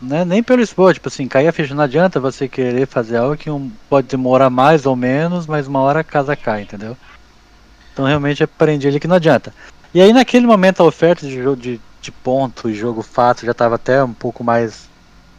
Né, 0.00 0.24
nem 0.24 0.42
pelo 0.42 0.62
esporte, 0.62 0.96
tipo 0.96 1.08
assim, 1.08 1.26
cair 1.26 1.48
a 1.48 1.52
ficha 1.52 1.74
não 1.74 1.84
adianta 1.84 2.20
você 2.20 2.46
querer 2.48 2.86
fazer 2.86 3.16
algo 3.16 3.36
que 3.36 3.50
um, 3.50 3.70
pode 3.88 4.08
demorar 4.08 4.50
mais 4.50 4.86
ou 4.86 4.94
menos, 4.94 5.46
mas 5.46 5.66
uma 5.66 5.80
hora 5.80 6.00
a 6.00 6.04
casa 6.04 6.36
cai, 6.36 6.62
entendeu? 6.62 6.96
Então 7.92 8.04
realmente 8.04 8.44
aprendi 8.44 8.86
ali 8.86 9.00
que 9.00 9.08
não 9.08 9.16
adianta. 9.16 9.54
E 9.94 10.00
aí 10.00 10.12
naquele 10.12 10.46
momento 10.46 10.80
a 10.80 10.84
oferta 10.86 11.26
de 11.26 11.42
jogo 11.42 11.60
de, 11.60 11.80
de 12.00 12.12
ponto 12.12 12.68
e 12.68 12.74
jogo 12.74 13.02
fato 13.02 13.46
já 13.46 13.52
estava 13.52 13.76
até 13.76 14.04
um 14.04 14.12
pouco 14.12 14.44
mais. 14.44 14.86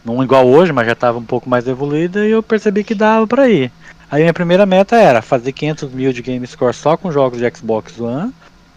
Não 0.04 0.24
igual 0.24 0.48
hoje, 0.48 0.72
mas 0.72 0.88
já 0.88 0.94
estava 0.94 1.18
um 1.18 1.26
pouco 1.26 1.50
mais 1.50 1.68
evoluída 1.68 2.26
e 2.26 2.32
eu 2.32 2.42
percebi 2.42 2.84
que 2.84 2.96
dava 2.96 3.28
para 3.28 3.50
ir. 3.50 3.72
Aí 4.10 4.22
minha 4.22 4.34
primeira 4.34 4.66
meta 4.66 4.96
era 4.96 5.22
fazer 5.22 5.52
500 5.52 5.92
mil 5.92 6.14
de 6.14 6.22
game 6.22 6.46
score 6.48 6.74
só 6.74 6.96
com 6.96 7.12
jogos 7.12 7.40
de 7.40 7.56
Xbox 7.56 8.00
One 8.00 8.34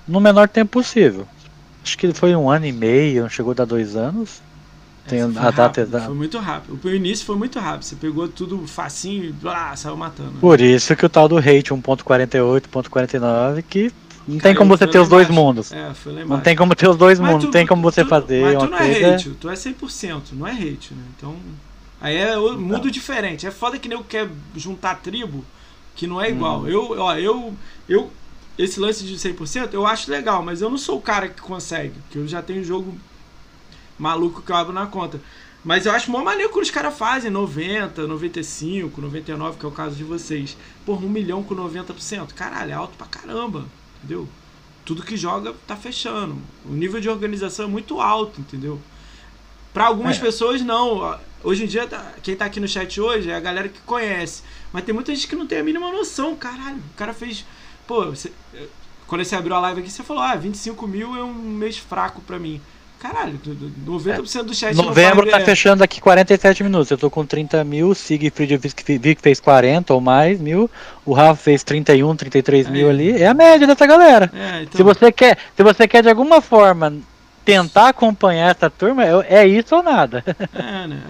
no 0.06 0.20
menor 0.20 0.48
tempo 0.48 0.72
possível. 0.72 1.26
Acho 1.82 1.96
que 1.96 2.12
foi 2.12 2.34
um 2.34 2.50
ano 2.50 2.66
e 2.66 2.72
meio, 2.72 3.28
chegou 3.30 3.52
a 3.52 3.54
dar 3.54 3.64
dois 3.64 3.96
anos. 3.96 4.42
Tem 5.06 5.22
a 5.22 5.50
data 5.50 5.80
exata. 5.80 6.06
Foi 6.06 6.14
muito 6.14 6.38
rápido. 6.38 6.78
O 6.82 6.90
início 6.90 7.24
foi 7.24 7.36
muito 7.36 7.58
rápido. 7.58 7.84
Você 7.84 7.96
pegou 7.96 8.28
tudo 8.28 8.66
facinho 8.66 9.24
e 9.24 9.32
blá, 9.32 9.74
saiu 9.74 9.96
matando. 9.96 10.32
Por 10.40 10.60
isso 10.60 10.94
que 10.94 11.06
o 11.06 11.08
tal 11.08 11.26
do 11.26 11.38
hate 11.38 11.72
1.48, 11.72 12.62
1.49, 12.68 13.64
que 13.68 13.92
não 14.28 14.38
tem 14.38 14.54
como 14.54 14.76
você 14.76 14.86
ter 14.86 14.98
os 14.98 15.08
dois 15.08 15.28
mundos. 15.28 15.72
É, 15.72 15.90
não 16.26 16.38
tem 16.40 16.54
como 16.54 16.74
ter 16.74 16.88
os 16.88 16.96
dois 16.96 17.18
mundos, 17.18 17.44
não 17.44 17.50
tem 17.50 17.66
como 17.66 17.82
você 17.82 18.04
tu, 18.04 18.08
fazer. 18.08 18.42
Mas 18.42 18.62
tu 18.62 18.70
não 18.70 18.78
é 18.78 19.14
hate, 19.14 19.30
tu 19.30 19.48
é 19.48 19.54
100%, 19.54 20.22
não 20.32 20.46
é 20.46 20.52
hate, 20.52 20.94
né? 20.94 21.02
Então. 21.16 21.34
Aí 22.00 22.16
é 22.16 22.36
mundo 22.36 22.84
não. 22.84 22.90
diferente. 22.90 23.46
É 23.46 23.50
foda 23.50 23.78
que 23.78 23.88
nem 23.88 23.98
eu 23.98 24.04
quer 24.04 24.28
juntar 24.56 24.96
tribo 24.96 25.44
que 25.94 26.06
não 26.06 26.20
é 26.20 26.30
igual. 26.30 26.60
Hum. 26.60 26.68
Eu, 26.68 26.98
ó, 26.98 27.14
eu, 27.16 27.54
eu, 27.88 28.10
esse 28.58 28.80
lance 28.80 29.04
de 29.04 29.14
100% 29.16 29.74
eu 29.74 29.86
acho 29.86 30.10
legal, 30.10 30.42
mas 30.42 30.62
eu 30.62 30.70
não 30.70 30.78
sou 30.78 30.98
o 30.98 31.02
cara 31.02 31.28
que 31.28 31.40
consegue, 31.40 31.94
que 32.10 32.16
eu 32.16 32.26
já 32.26 32.40
tenho 32.40 32.64
jogo 32.64 32.96
maluco 33.98 34.40
que 34.40 34.50
eu 34.50 34.56
abro 34.56 34.72
na 34.72 34.86
conta. 34.86 35.20
Mas 35.62 35.84
eu 35.84 35.92
acho 35.92 36.10
mó 36.10 36.24
maneiro 36.24 36.50
que 36.50 36.58
os 36.58 36.70
caras 36.70 36.96
fazem 36.96 37.30
90, 37.30 38.06
95, 38.06 38.98
99, 38.98 39.58
que 39.58 39.66
é 39.66 39.68
o 39.68 39.72
caso 39.72 39.94
de 39.94 40.04
vocês. 40.04 40.56
Por 40.86 41.04
um 41.04 41.08
milhão 41.08 41.42
com 41.42 41.54
90%. 41.54 42.32
Caralho, 42.32 42.70
é 42.70 42.74
alto 42.74 42.96
pra 42.96 43.06
caramba, 43.06 43.66
entendeu? 43.98 44.26
Tudo 44.86 45.02
que 45.02 45.18
joga 45.18 45.54
tá 45.66 45.76
fechando. 45.76 46.38
O 46.64 46.72
nível 46.72 46.98
de 46.98 47.10
organização 47.10 47.66
é 47.66 47.68
muito 47.68 48.00
alto, 48.00 48.40
entendeu? 48.40 48.80
Para 49.74 49.86
algumas 49.86 50.16
é. 50.16 50.20
pessoas, 50.20 50.62
não. 50.62 51.18
Hoje 51.42 51.64
em 51.64 51.66
dia, 51.66 51.86
tá, 51.86 52.12
quem 52.22 52.36
tá 52.36 52.44
aqui 52.44 52.60
no 52.60 52.68
chat 52.68 53.00
hoje 53.00 53.30
é 53.30 53.34
a 53.34 53.40
galera 53.40 53.68
que 53.68 53.80
conhece. 53.80 54.42
Mas 54.72 54.84
tem 54.84 54.94
muita 54.94 55.14
gente 55.14 55.26
que 55.26 55.36
não 55.36 55.46
tem 55.46 55.58
a 55.58 55.62
mínima 55.62 55.90
noção. 55.90 56.36
Caralho, 56.36 56.76
o 56.76 56.96
cara 56.96 57.14
fez. 57.14 57.44
Pô, 57.86 58.06
você, 58.06 58.30
quando 59.06 59.24
você 59.24 59.34
abriu 59.34 59.56
a 59.56 59.60
live 59.60 59.80
aqui, 59.80 59.90
você 59.90 60.02
falou: 60.02 60.22
ah, 60.22 60.34
25 60.34 60.86
mil 60.86 61.16
é 61.16 61.24
um 61.24 61.32
mês 61.32 61.78
fraco 61.78 62.20
para 62.20 62.38
mim. 62.38 62.60
Caralho, 63.00 63.40
90% 63.86 64.42
do 64.42 64.54
chat 64.54 64.76
Novembro 64.76 65.26
tá 65.26 65.40
fechando 65.40 65.78
daqui 65.78 66.02
47 66.02 66.62
minutos. 66.62 66.90
Eu 66.90 66.98
tô 66.98 67.08
com 67.08 67.24
30 67.24 67.64
mil, 67.64 67.94
Siegfried 67.94 68.52
eu 68.52 68.60
vi 68.60 69.14
que 69.14 69.22
fez 69.22 69.40
40 69.40 69.94
ou 69.94 70.02
mais 70.02 70.38
mil. 70.38 70.70
O 71.06 71.14
Rafa 71.14 71.42
fez 71.42 71.64
31, 71.64 72.14
33 72.14 72.66
é. 72.66 72.70
mil 72.70 72.90
ali. 72.90 73.12
É 73.12 73.26
a 73.26 73.32
média 73.32 73.66
dessa 73.66 73.86
galera. 73.86 74.30
É, 74.34 74.62
então... 74.64 74.76
Se 74.76 74.82
você 74.82 75.10
quer, 75.10 75.38
se 75.56 75.62
você 75.62 75.88
quer 75.88 76.02
de 76.02 76.10
alguma 76.10 76.42
forma 76.42 76.98
tentar 77.50 77.88
acompanhar 77.88 78.54
essa 78.54 78.70
turma, 78.70 79.04
é, 79.04 79.40
é 79.40 79.46
isso 79.46 79.74
ou 79.74 79.82
nada. 79.82 80.24
É, 80.52 80.86
né? 80.86 81.02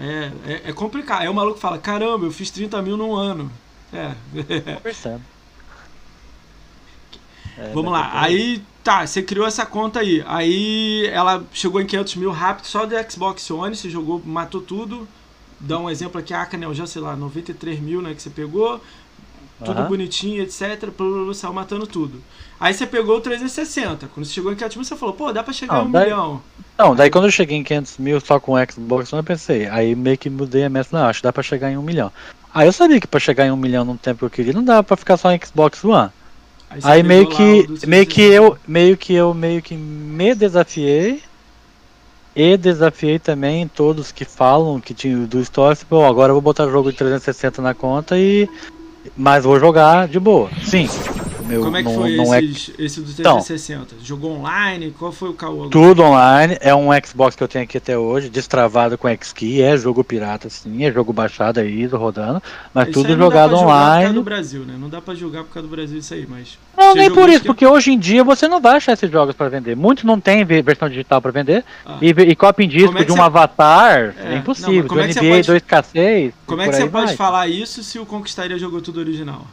É, 0.45 0.51
é, 0.51 0.61
é, 0.69 0.73
complicado. 0.73 1.21
Aí 1.21 1.29
o 1.29 1.33
maluco 1.33 1.59
fala, 1.59 1.77
caramba, 1.77 2.25
eu 2.25 2.31
fiz 2.31 2.49
30 2.49 2.81
mil 2.81 2.97
num 2.97 3.13
ano. 3.13 3.51
É. 3.93 4.11
Conversando. 4.75 5.21
É, 7.57 7.71
Vamos 7.73 7.91
lá. 7.91 8.09
Aí, 8.13 8.63
tá, 8.83 9.05
você 9.05 9.21
criou 9.21 9.45
essa 9.45 9.65
conta 9.65 9.99
aí. 9.99 10.23
Aí 10.25 11.07
ela 11.07 11.43
chegou 11.53 11.81
em 11.81 11.85
500 11.85 12.15
mil 12.15 12.31
rápido, 12.31 12.65
só 12.65 12.85
do 12.85 12.95
Xbox 13.11 13.49
One, 13.51 13.75
você 13.75 13.89
jogou, 13.89 14.21
matou 14.25 14.61
tudo. 14.61 15.07
Dá 15.59 15.77
um 15.77 15.89
exemplo 15.89 16.19
aqui, 16.19 16.33
a 16.33 16.45
Canel 16.45 16.73
já, 16.73 16.87
sei 16.87 17.01
lá, 17.01 17.15
93 17.15 17.79
mil, 17.79 18.01
né, 18.01 18.15
que 18.15 18.21
você 18.21 18.31
pegou. 18.31 18.81
Tudo 19.63 19.81
uhum. 19.81 19.87
bonitinho, 19.87 20.41
etc. 20.43 20.89
Saiu 21.33 21.53
matando 21.53 21.85
tudo. 21.85 22.21
Aí 22.59 22.73
você 22.73 22.85
pegou 22.85 23.17
o 23.17 23.21
360. 23.21 24.07
Quando 24.13 24.25
você 24.25 24.33
chegou 24.33 24.51
em 24.51 24.55
500 24.55 24.77
mil, 24.77 24.85
você 24.85 24.95
falou, 24.95 25.15
pô, 25.15 25.31
dá 25.31 25.43
pra 25.43 25.53
chegar 25.53 25.75
não, 25.75 25.83
em 25.83 25.87
um 25.87 25.91
daí, 25.91 26.03
milhão. 26.05 26.41
Não, 26.77 26.95
daí 26.95 27.09
quando 27.09 27.25
eu 27.25 27.31
cheguei 27.31 27.57
em 27.57 27.63
500 27.63 27.97
mil 27.97 28.19
só 28.19 28.39
com 28.39 28.53
o 28.53 28.71
Xbox 28.71 29.11
One, 29.11 29.19
eu 29.19 29.23
pensei. 29.23 29.67
Aí 29.67 29.95
meio 29.95 30.17
que 30.17 30.29
mudei 30.29 30.63
a 30.63 30.69
meta. 30.69 30.89
Não, 30.91 31.07
acho 31.07 31.19
que 31.19 31.23
dá 31.23 31.33
pra 31.33 31.43
chegar 31.43 31.71
em 31.71 31.77
um 31.77 31.81
milhão. 31.81 32.11
Aí 32.53 32.67
eu 32.67 32.73
sabia 32.73 32.99
que 32.99 33.07
pra 33.07 33.19
chegar 33.19 33.45
em 33.45 33.51
um 33.51 33.57
milhão 33.57 33.85
no 33.85 33.97
tempo 33.97 34.19
que 34.19 34.25
eu 34.25 34.29
queria, 34.29 34.53
não 34.53 34.63
dava 34.63 34.83
pra 34.83 34.97
ficar 34.97 35.17
só 35.17 35.31
em 35.31 35.39
Xbox 35.43 35.83
One. 35.83 36.09
Aí, 36.69 36.79
aí 36.83 37.03
meio 37.03 37.27
que, 37.27 37.87
meio 37.87 38.05
que 38.05 38.21
eu, 38.21 38.57
meio 38.67 38.95
que 38.95 39.13
eu 39.13 39.33
meio 39.33 39.61
que 39.61 39.75
me 39.75 40.33
desafiei 40.33 41.21
e 42.35 42.55
desafiei 42.55 43.19
também 43.19 43.67
todos 43.67 44.11
que 44.11 44.23
falam 44.23 44.79
que 44.79 44.93
tinha 44.93 45.27
do 45.27 45.41
Story, 45.41 45.77
pô, 45.89 46.05
agora 46.05 46.29
eu 46.29 46.35
vou 46.35 46.41
botar 46.41 46.65
o 46.65 46.71
jogo 46.71 46.91
de 46.91 46.97
360 46.97 47.61
na 47.61 47.73
conta 47.73 48.17
e 48.17 48.49
mas 49.17 49.43
vou 49.43 49.59
jogar 49.59 50.07
de 50.07 50.19
boa. 50.19 50.49
Sim, 50.63 50.89
meu, 51.51 51.63
Como 51.63 51.77
é 51.77 51.83
que 51.83 51.89
não, 51.89 51.95
foi 51.95 52.15
não 52.15 52.33
é 52.33 52.43
esses, 52.43 52.71
é... 52.77 52.83
esse 52.83 53.01
do 53.01 53.13
360? 53.13 53.81
Então, 53.81 53.97
Jogou 54.03 54.31
online? 54.37 54.93
Qual 54.97 55.11
foi 55.11 55.29
o 55.29 55.33
caô? 55.33 55.67
Tudo 55.69 56.03
online. 56.03 56.57
É 56.61 56.73
um 56.73 56.89
Xbox 57.05 57.35
que 57.35 57.43
eu 57.43 57.47
tenho 57.47 57.63
aqui 57.63 57.77
até 57.77 57.97
hoje, 57.97 58.29
destravado 58.29 58.97
com 58.97 59.07
Xkey. 59.07 59.61
É 59.61 59.75
jogo 59.77 60.03
pirata, 60.03 60.49
sim. 60.49 60.85
É 60.85 60.91
jogo 60.91 61.11
baixado 61.11 61.59
aí, 61.59 61.85
rodando. 61.85 62.41
Mas 62.73 62.87
isso 62.87 63.01
tudo 63.01 63.17
jogado 63.17 63.55
online. 63.55 63.61
Não 63.61 63.69
dá 63.73 63.81
pra 63.81 63.83
jogar 63.83 63.83
por 63.83 63.99
causa 64.01 64.13
do 64.13 64.23
Brasil, 64.23 64.61
né? 64.61 64.75
Não 64.79 64.89
dá 64.89 65.01
pra 65.01 65.15
jogar 65.15 65.43
por 65.43 65.53
causa 65.53 65.67
do 65.67 65.75
Brasil 65.75 65.99
isso 65.99 66.13
aí, 66.13 66.25
mas... 66.27 66.57
Não, 66.77 66.95
nem 66.95 67.11
por 67.11 67.29
isso, 67.29 67.41
que... 67.41 67.47
porque 67.47 67.65
hoje 67.65 67.91
em 67.91 67.99
dia 67.99 68.23
você 68.23 68.47
não 68.47 68.61
vai 68.61 68.77
achar 68.77 68.93
esses 68.93 69.11
jogos 69.11 69.35
para 69.35 69.49
vender. 69.49 69.75
Muitos 69.75 70.03
não 70.03 70.19
tem 70.19 70.43
versão 70.45 70.87
digital 70.87 71.21
para 71.21 71.31
vender. 71.31 71.65
Ah. 71.85 71.97
E, 72.01 72.09
e 72.09 72.35
copy 72.35 72.63
em 72.63 72.67
disco 72.67 72.97
é 72.97 73.03
de 73.03 73.11
um 73.11 73.15
você... 73.15 73.21
avatar 73.21 74.15
é, 74.17 74.33
é 74.33 74.37
impossível. 74.37 74.83
Não, 74.83 74.87
como 74.87 75.01
do 75.01 75.05
é 75.05 75.07
NBA 75.07 75.43
pode... 75.43 75.61
2K6. 75.61 76.33
Como 76.45 76.61
é 76.61 76.69
que 76.69 76.75
você 76.75 76.87
pode 76.87 77.15
falar 77.15 77.47
isso 77.47 77.83
se 77.83 77.99
o 77.99 78.05
Conquistaria 78.05 78.57
jogou 78.57 78.81
tudo 78.81 78.99
original? 78.99 79.45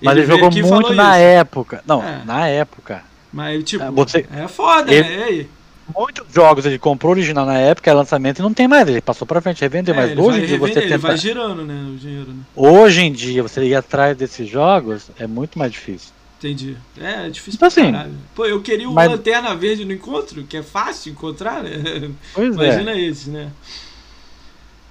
Mas 0.00 0.16
ele, 0.16 0.20
ele 0.22 0.32
jogou 0.32 0.50
muito 0.50 0.94
na 0.94 1.18
isso. 1.18 1.26
época. 1.26 1.82
Não, 1.86 2.02
é. 2.02 2.22
na 2.24 2.46
época. 2.48 3.02
Mas, 3.32 3.64
tipo, 3.64 3.84
é, 3.84 3.90
você, 3.90 4.26
é 4.32 4.48
foda, 4.48 4.92
ele, 4.92 5.08
né? 5.08 5.16
E 5.16 5.22
aí? 5.22 5.48
Muitos 5.96 6.26
jogos 6.32 6.66
ele 6.66 6.78
comprou 6.78 7.12
original 7.12 7.46
na 7.46 7.58
época, 7.58 7.90
é 7.90 7.94
lançamento 7.94 8.40
e 8.40 8.42
não 8.42 8.52
tem 8.52 8.68
mais. 8.68 8.88
Ele 8.88 9.00
passou 9.00 9.26
pra 9.26 9.40
frente, 9.40 9.60
revendeu. 9.60 9.94
É, 9.94 9.96
mas 9.96 10.18
hoje 10.18 10.40
em 10.40 10.46
dia 10.46 10.58
você 10.58 10.78
ele 10.78 10.88
tenta... 10.88 10.98
vai 10.98 11.16
girando, 11.16 11.64
né? 11.64 11.90
O 11.90 11.96
dinheiro, 11.96 12.30
né? 12.30 12.42
Hoje 12.54 13.02
em 13.02 13.12
dia, 13.12 13.42
você 13.42 13.64
ir 13.64 13.74
atrás 13.74 14.16
desses 14.16 14.48
jogos 14.48 15.10
é 15.18 15.26
muito 15.26 15.58
mais 15.58 15.72
difícil. 15.72 16.12
Entendi. 16.38 16.76
É, 17.00 17.26
é 17.26 17.30
difícil 17.30 17.56
então, 17.56 17.68
assim, 17.68 17.90
caralho. 17.90 18.12
Pô, 18.34 18.46
eu 18.46 18.60
queria 18.60 18.88
o 18.88 18.92
mas... 18.92 19.10
Lanterna 19.10 19.54
Verde 19.56 19.84
no 19.84 19.92
encontro, 19.92 20.44
que 20.44 20.56
é 20.56 20.62
fácil 20.62 21.12
encontrar, 21.12 21.62
né? 21.62 22.10
Pois. 22.34 22.54
Imagina 22.54 22.92
é. 22.92 23.00
esses, 23.00 23.26
né? 23.26 23.50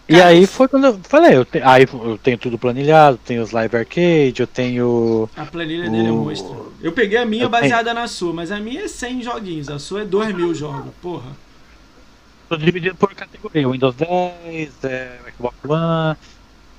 E 0.10 0.22
aí 0.22 0.48
foi 0.48 0.70
quando 0.70 0.86
eu 0.86 1.00
falei, 1.04 1.36
eu 1.36 1.44
te, 1.44 1.62
aí 1.62 1.86
eu 1.92 2.18
tenho 2.18 2.38
tudo 2.38 2.58
planilhado, 2.58 3.20
tenho 3.26 3.44
os 3.44 3.52
live 3.52 3.76
arcade, 3.76 4.36
eu 4.40 4.48
tenho. 4.48 5.30
A 5.36 5.46
planilha 5.46 5.90
o, 5.90 5.92
dele 5.92 6.08
é 6.08 6.12
monstro. 6.12 6.74
Eu 6.82 6.94
peguei 6.94 7.18
a 7.18 7.26
minha 7.26 7.50
baseada 7.50 7.86
tenho... 7.86 7.96
na 7.96 8.08
sua, 8.08 8.32
mas 8.32 8.50
a 8.50 8.60
minha 8.60 8.84
é 8.84 8.88
100 8.88 9.24
joguinhos, 9.24 9.70
a 9.70 9.78
sua 9.80 10.04
é 10.04 10.06
2 10.06 10.34
mil 10.34 10.54
jogos, 10.56 10.94
porra. 11.02 11.36
Tô 12.48 12.56
dividido 12.56 12.96
por 12.96 13.14
categoria, 13.14 13.68
Windows 13.68 13.96
10, 13.96 14.84
é, 14.86 15.18
Xbox 15.36 15.58
One, 15.68 16.18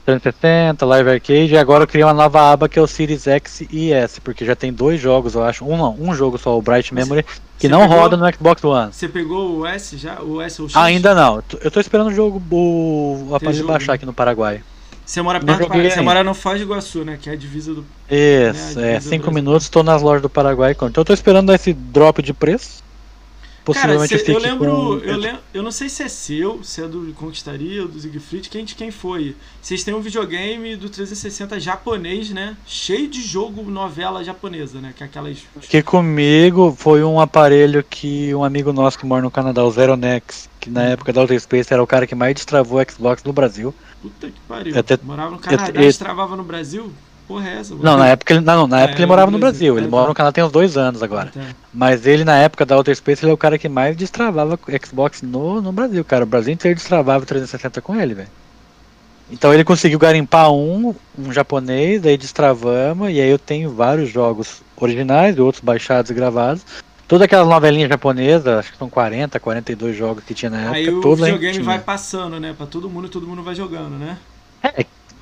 360, 0.08 0.86
Live 0.86 1.10
Arcade, 1.10 1.52
e 1.52 1.58
agora 1.58 1.82
eu 1.82 1.86
criei 1.86 2.02
uma 2.02 2.14
nova 2.14 2.50
aba 2.50 2.66
que 2.66 2.78
é 2.78 2.82
o 2.82 2.86
Series 2.86 3.26
X 3.26 3.62
e 3.70 3.92
S, 3.92 4.18
porque 4.22 4.42
já 4.42 4.56
tem 4.56 4.72
dois 4.72 4.98
jogos, 4.98 5.34
eu 5.34 5.44
acho. 5.44 5.66
Um 5.66 5.76
não, 5.76 5.94
um 6.00 6.14
jogo 6.14 6.38
só, 6.38 6.56
o 6.56 6.62
Bright 6.62 6.94
Memory, 6.94 7.26
que 7.58 7.68
não 7.68 7.82
pegou, 7.82 7.96
roda 7.96 8.16
no 8.16 8.32
Xbox 8.32 8.64
One. 8.64 8.90
Você 8.90 9.06
pegou 9.06 9.58
o 9.58 9.66
S 9.66 9.98
já? 9.98 10.18
O 10.22 10.40
S 10.40 10.62
ou 10.62 10.66
o 10.66 10.70
X? 10.70 10.76
Ainda 10.78 11.14
não. 11.14 11.42
Eu 11.60 11.70
tô 11.70 11.78
esperando 11.78 12.06
o 12.06 12.14
jogo, 12.14 12.42
o, 12.50 13.34
aparelho 13.34 13.66
baixar 13.66 13.92
aqui 13.94 14.06
no 14.06 14.14
Paraguai. 14.14 14.62
Você 15.04 15.20
mora 15.20 15.40
perto 15.40 15.68
do 15.68 15.82
Você 15.82 16.00
mora 16.00 16.24
no 16.24 16.32
Foz 16.32 16.58
do 16.58 16.64
Iguaçu, 16.64 17.04
né? 17.04 17.18
Que 17.20 17.28
é 17.28 17.34
a 17.34 17.36
divisa 17.36 17.74
do. 17.74 17.84
Isso, 18.10 18.78
né, 18.78 18.86
divisa 18.86 18.86
é. 18.86 19.00
Cinco 19.00 19.30
minutos, 19.30 19.64
estou 19.64 19.82
nas 19.82 20.00
lojas 20.00 20.22
do 20.22 20.30
Paraguai. 20.30 20.72
Então 20.72 20.90
eu 20.94 21.04
tô 21.04 21.12
esperando 21.12 21.52
esse 21.52 21.74
drop 21.74 22.22
de 22.22 22.32
preço. 22.32 22.82
Possivelmente 23.72 24.10
Cara, 24.14 24.24
cê, 24.24 24.32
eu 24.34 24.38
lembro, 24.38 24.66
com- 24.70 24.98
eu 25.04 25.16
lembro, 25.18 25.40
eu 25.54 25.62
não 25.62 25.70
sei 25.70 25.88
se 25.88 26.02
é 26.02 26.08
seu, 26.08 26.62
se 26.64 26.82
é 26.82 26.88
do 26.88 27.12
Conquistaria 27.14 27.82
ou 27.82 27.88
do 27.88 28.00
Siegfried, 28.00 28.48
quem 28.48 28.64
de 28.64 28.74
quem 28.74 28.90
foi. 28.90 29.36
Vocês 29.60 29.84
têm 29.84 29.94
um 29.94 30.00
videogame 30.00 30.74
do 30.76 30.88
360 30.88 31.60
japonês, 31.60 32.30
né? 32.30 32.56
Cheio 32.66 33.08
de 33.08 33.20
jogo 33.22 33.62
novela 33.70 34.24
japonesa, 34.24 34.80
né? 34.80 34.92
Que 34.96 35.02
é 35.02 35.06
aquelas 35.06 35.38
Que 35.68 35.82
comigo 35.82 36.74
foi 36.76 37.04
um 37.04 37.20
aparelho 37.20 37.82
que 37.84 38.34
um 38.34 38.42
amigo 38.42 38.72
nosso 38.72 38.98
que 38.98 39.04
mora 39.06 39.22
no 39.22 39.30
Canadá, 39.30 39.62
o 39.64 39.70
Zeronex, 39.70 40.48
que 40.58 40.70
na 40.70 40.84
época 40.84 41.12
da 41.12 41.20
Outer 41.20 41.38
Space 41.40 41.72
era 41.72 41.82
o 41.82 41.86
cara 41.86 42.06
que 42.06 42.14
mais 42.14 42.34
destravou 42.34 42.80
o 42.80 42.90
Xbox 42.90 43.22
no 43.24 43.32
Brasil. 43.32 43.74
puta 44.00 44.28
que 44.28 44.40
pariu. 44.48 44.78
Até- 44.78 44.98
Morava 45.02 45.30
no 45.32 45.38
Canadá, 45.38 45.72
eu- 45.74 45.82
eu- 45.82 45.88
estravava 45.90 46.36
no 46.36 46.44
Brasil? 46.44 46.92
Porra, 47.28 47.48
é 47.50 47.58
essa? 47.60 47.74
Não, 47.74 47.98
na 47.98 48.06
época 48.08 48.32
ele, 48.32 48.40
não, 48.40 48.66
na 48.66 48.80
É, 48.80 48.84
época 48.84 48.98
ele 49.00 49.06
morava 49.06 49.30
no 49.30 49.38
Brasil. 49.38 49.74
Brasil. 49.74 49.78
Ele 49.78 49.86
É, 49.86 49.90
mora 49.90 50.04
tá. 50.04 50.08
no 50.08 50.14
Canadá 50.14 50.32
tem 50.32 50.42
uns 50.44 50.50
dois 50.50 50.78
anos 50.78 51.02
agora. 51.02 51.30
Tá. 51.32 51.40
Mas 51.72 52.06
ele, 52.06 52.24
na 52.24 52.36
época 52.36 52.64
da 52.64 52.74
Outer 52.74 52.96
Space, 52.96 53.22
ele 53.22 53.30
é 53.30 53.34
o 53.34 53.38
cara 53.38 53.58
que 53.58 53.68
mais 53.68 53.94
destravava 53.94 54.58
Xbox 54.84 55.20
no, 55.20 55.60
no 55.60 55.70
Brasil, 55.70 56.02
cara. 56.04 56.24
O 56.24 56.26
Brasil 56.26 56.54
inteiro 56.54 56.74
destravava 56.76 57.22
o 57.22 57.26
360 57.26 57.82
com 57.82 57.94
ele, 58.00 58.14
velho. 58.14 58.28
Então 59.30 59.52
ele 59.52 59.62
conseguiu 59.62 59.98
garimpar 59.98 60.50
um, 60.50 60.94
um 61.18 61.30
japonês, 61.30 62.00
daí 62.00 62.16
destravamos, 62.16 63.10
e 63.10 63.20
aí 63.20 63.28
eu 63.28 63.38
tenho 63.38 63.70
vários 63.70 64.10
jogos 64.10 64.62
originais 64.74 65.36
e 65.36 65.40
outros 65.40 65.62
baixados 65.62 66.10
e 66.10 66.14
gravados. 66.14 66.62
Todas 67.06 67.24
aquelas 67.24 67.46
novelinhas 67.46 67.90
japonesas, 67.90 68.46
acho 68.58 68.72
que 68.72 68.78
são 68.78 68.88
40, 68.88 69.38
42 69.38 69.94
jogos 69.96 70.24
que 70.24 70.32
tinha 70.32 70.50
na 70.50 70.60
época. 70.60 70.76
Aí 70.76 70.88
o 70.90 71.14
videogame 71.14 71.60
vai 71.60 71.78
passando, 71.78 72.40
né? 72.40 72.54
Pra 72.56 72.66
todo 72.66 72.88
mundo 72.88 73.06
e 73.06 73.10
todo 73.10 73.26
mundo 73.26 73.42
vai 73.42 73.54
jogando, 73.54 73.98
né? 73.98 74.16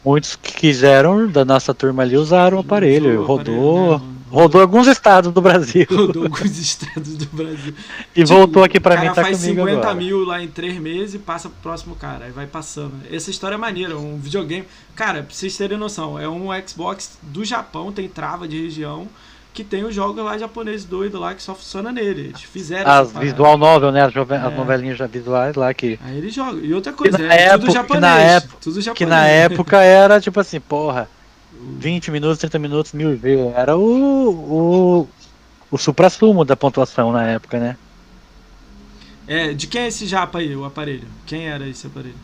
Muitos 0.06 0.36
que 0.36 0.52
quiseram, 0.52 1.26
da 1.26 1.44
nossa 1.44 1.74
turma 1.74 2.04
ali, 2.04 2.16
usaram 2.16 2.58
o 2.58 2.60
aparelho. 2.60 3.24
Rodou, 3.24 3.94
aparelho, 3.94 4.08
né? 4.10 4.16
rodou 4.30 4.60
alguns 4.60 4.86
estados 4.86 5.32
do 5.32 5.40
Brasil. 5.42 5.84
Rodou 5.90 6.22
alguns 6.24 6.56
estados 6.60 7.16
do 7.16 7.26
Brasil. 7.26 7.74
E 8.14 8.22
Tipo, 8.22 8.28
voltou 8.28 8.62
aqui 8.62 8.78
pra 8.78 8.94
o 8.94 9.00
mim, 9.00 9.06
tá 9.08 9.14
faz 9.16 9.40
comigo 9.40 9.60
50 9.62 9.80
agora. 9.80 9.94
mil 9.96 10.24
lá 10.24 10.40
em 10.40 10.46
3 10.46 10.78
meses 10.78 11.14
e 11.14 11.18
passa 11.18 11.48
pro 11.48 11.58
próximo 11.60 11.96
cara. 11.96 12.26
Aí 12.26 12.30
vai 12.30 12.46
passando. 12.46 12.92
Essa 13.10 13.30
história 13.30 13.56
é 13.56 13.58
maneira. 13.58 13.98
Um 13.98 14.16
videogame. 14.16 14.64
Cara, 14.94 15.24
pra 15.24 15.34
vocês 15.34 15.56
terem 15.56 15.76
noção, 15.76 16.16
é 16.18 16.28
um 16.28 16.48
Xbox 16.66 17.18
do 17.20 17.44
Japão, 17.44 17.90
tem 17.90 18.08
trava 18.08 18.46
de 18.46 18.62
região, 18.62 19.08
que 19.56 19.64
tem 19.64 19.84
os 19.84 19.94
jogos 19.94 20.22
lá 20.22 20.36
japoneses 20.36 20.84
doido 20.84 21.18
lá 21.18 21.34
que 21.34 21.42
só 21.42 21.54
funciona 21.54 21.90
nele. 21.90 22.26
Eles 22.28 22.42
fizeram 22.42 22.90
As 22.90 23.10
visual 23.12 23.56
novel, 23.56 23.90
né? 23.90 24.02
As, 24.02 24.12
jove- 24.12 24.34
as 24.34 24.52
É. 24.52 24.56
novelinhas 24.56 24.98
visuais 25.10 25.56
lá 25.56 25.72
que. 25.72 25.98
Aí 26.04 26.18
ele 26.18 26.28
joga. 26.28 26.60
E 26.60 26.74
outra 26.74 26.92
coisa, 26.92 27.16
é 27.22 27.44
época- 27.46 27.58
tudo 27.58 27.66
que 27.68 27.72
japonês. 27.72 28.00
na 28.02 28.18
época- 28.20 28.56
tudo 28.60 28.80
japonês. 28.82 28.98
Que 28.98 29.06
na 29.06 29.26
época 29.26 29.82
era 29.82 30.20
tipo 30.20 30.38
assim, 30.38 30.60
porra, 30.60 31.08
20 31.78 32.10
minutos, 32.10 32.38
30 32.38 32.58
minutos, 32.58 32.92
mil 32.92 33.16
vezes. 33.16 33.52
Era 33.56 33.76
o. 33.76 34.28
o. 34.30 35.08
o 35.70 35.78
supra-sumo 35.78 36.44
da 36.44 36.54
pontuação 36.54 37.10
na 37.10 37.24
época, 37.26 37.58
né? 37.58 37.76
É, 39.26 39.52
de 39.54 39.66
quem 39.66 39.80
é 39.82 39.86
esse 39.88 40.06
japa 40.06 40.38
aí, 40.38 40.54
o 40.54 40.64
aparelho? 40.64 41.08
Quem 41.26 41.48
era 41.48 41.66
esse 41.66 41.86
aparelho? 41.86 42.14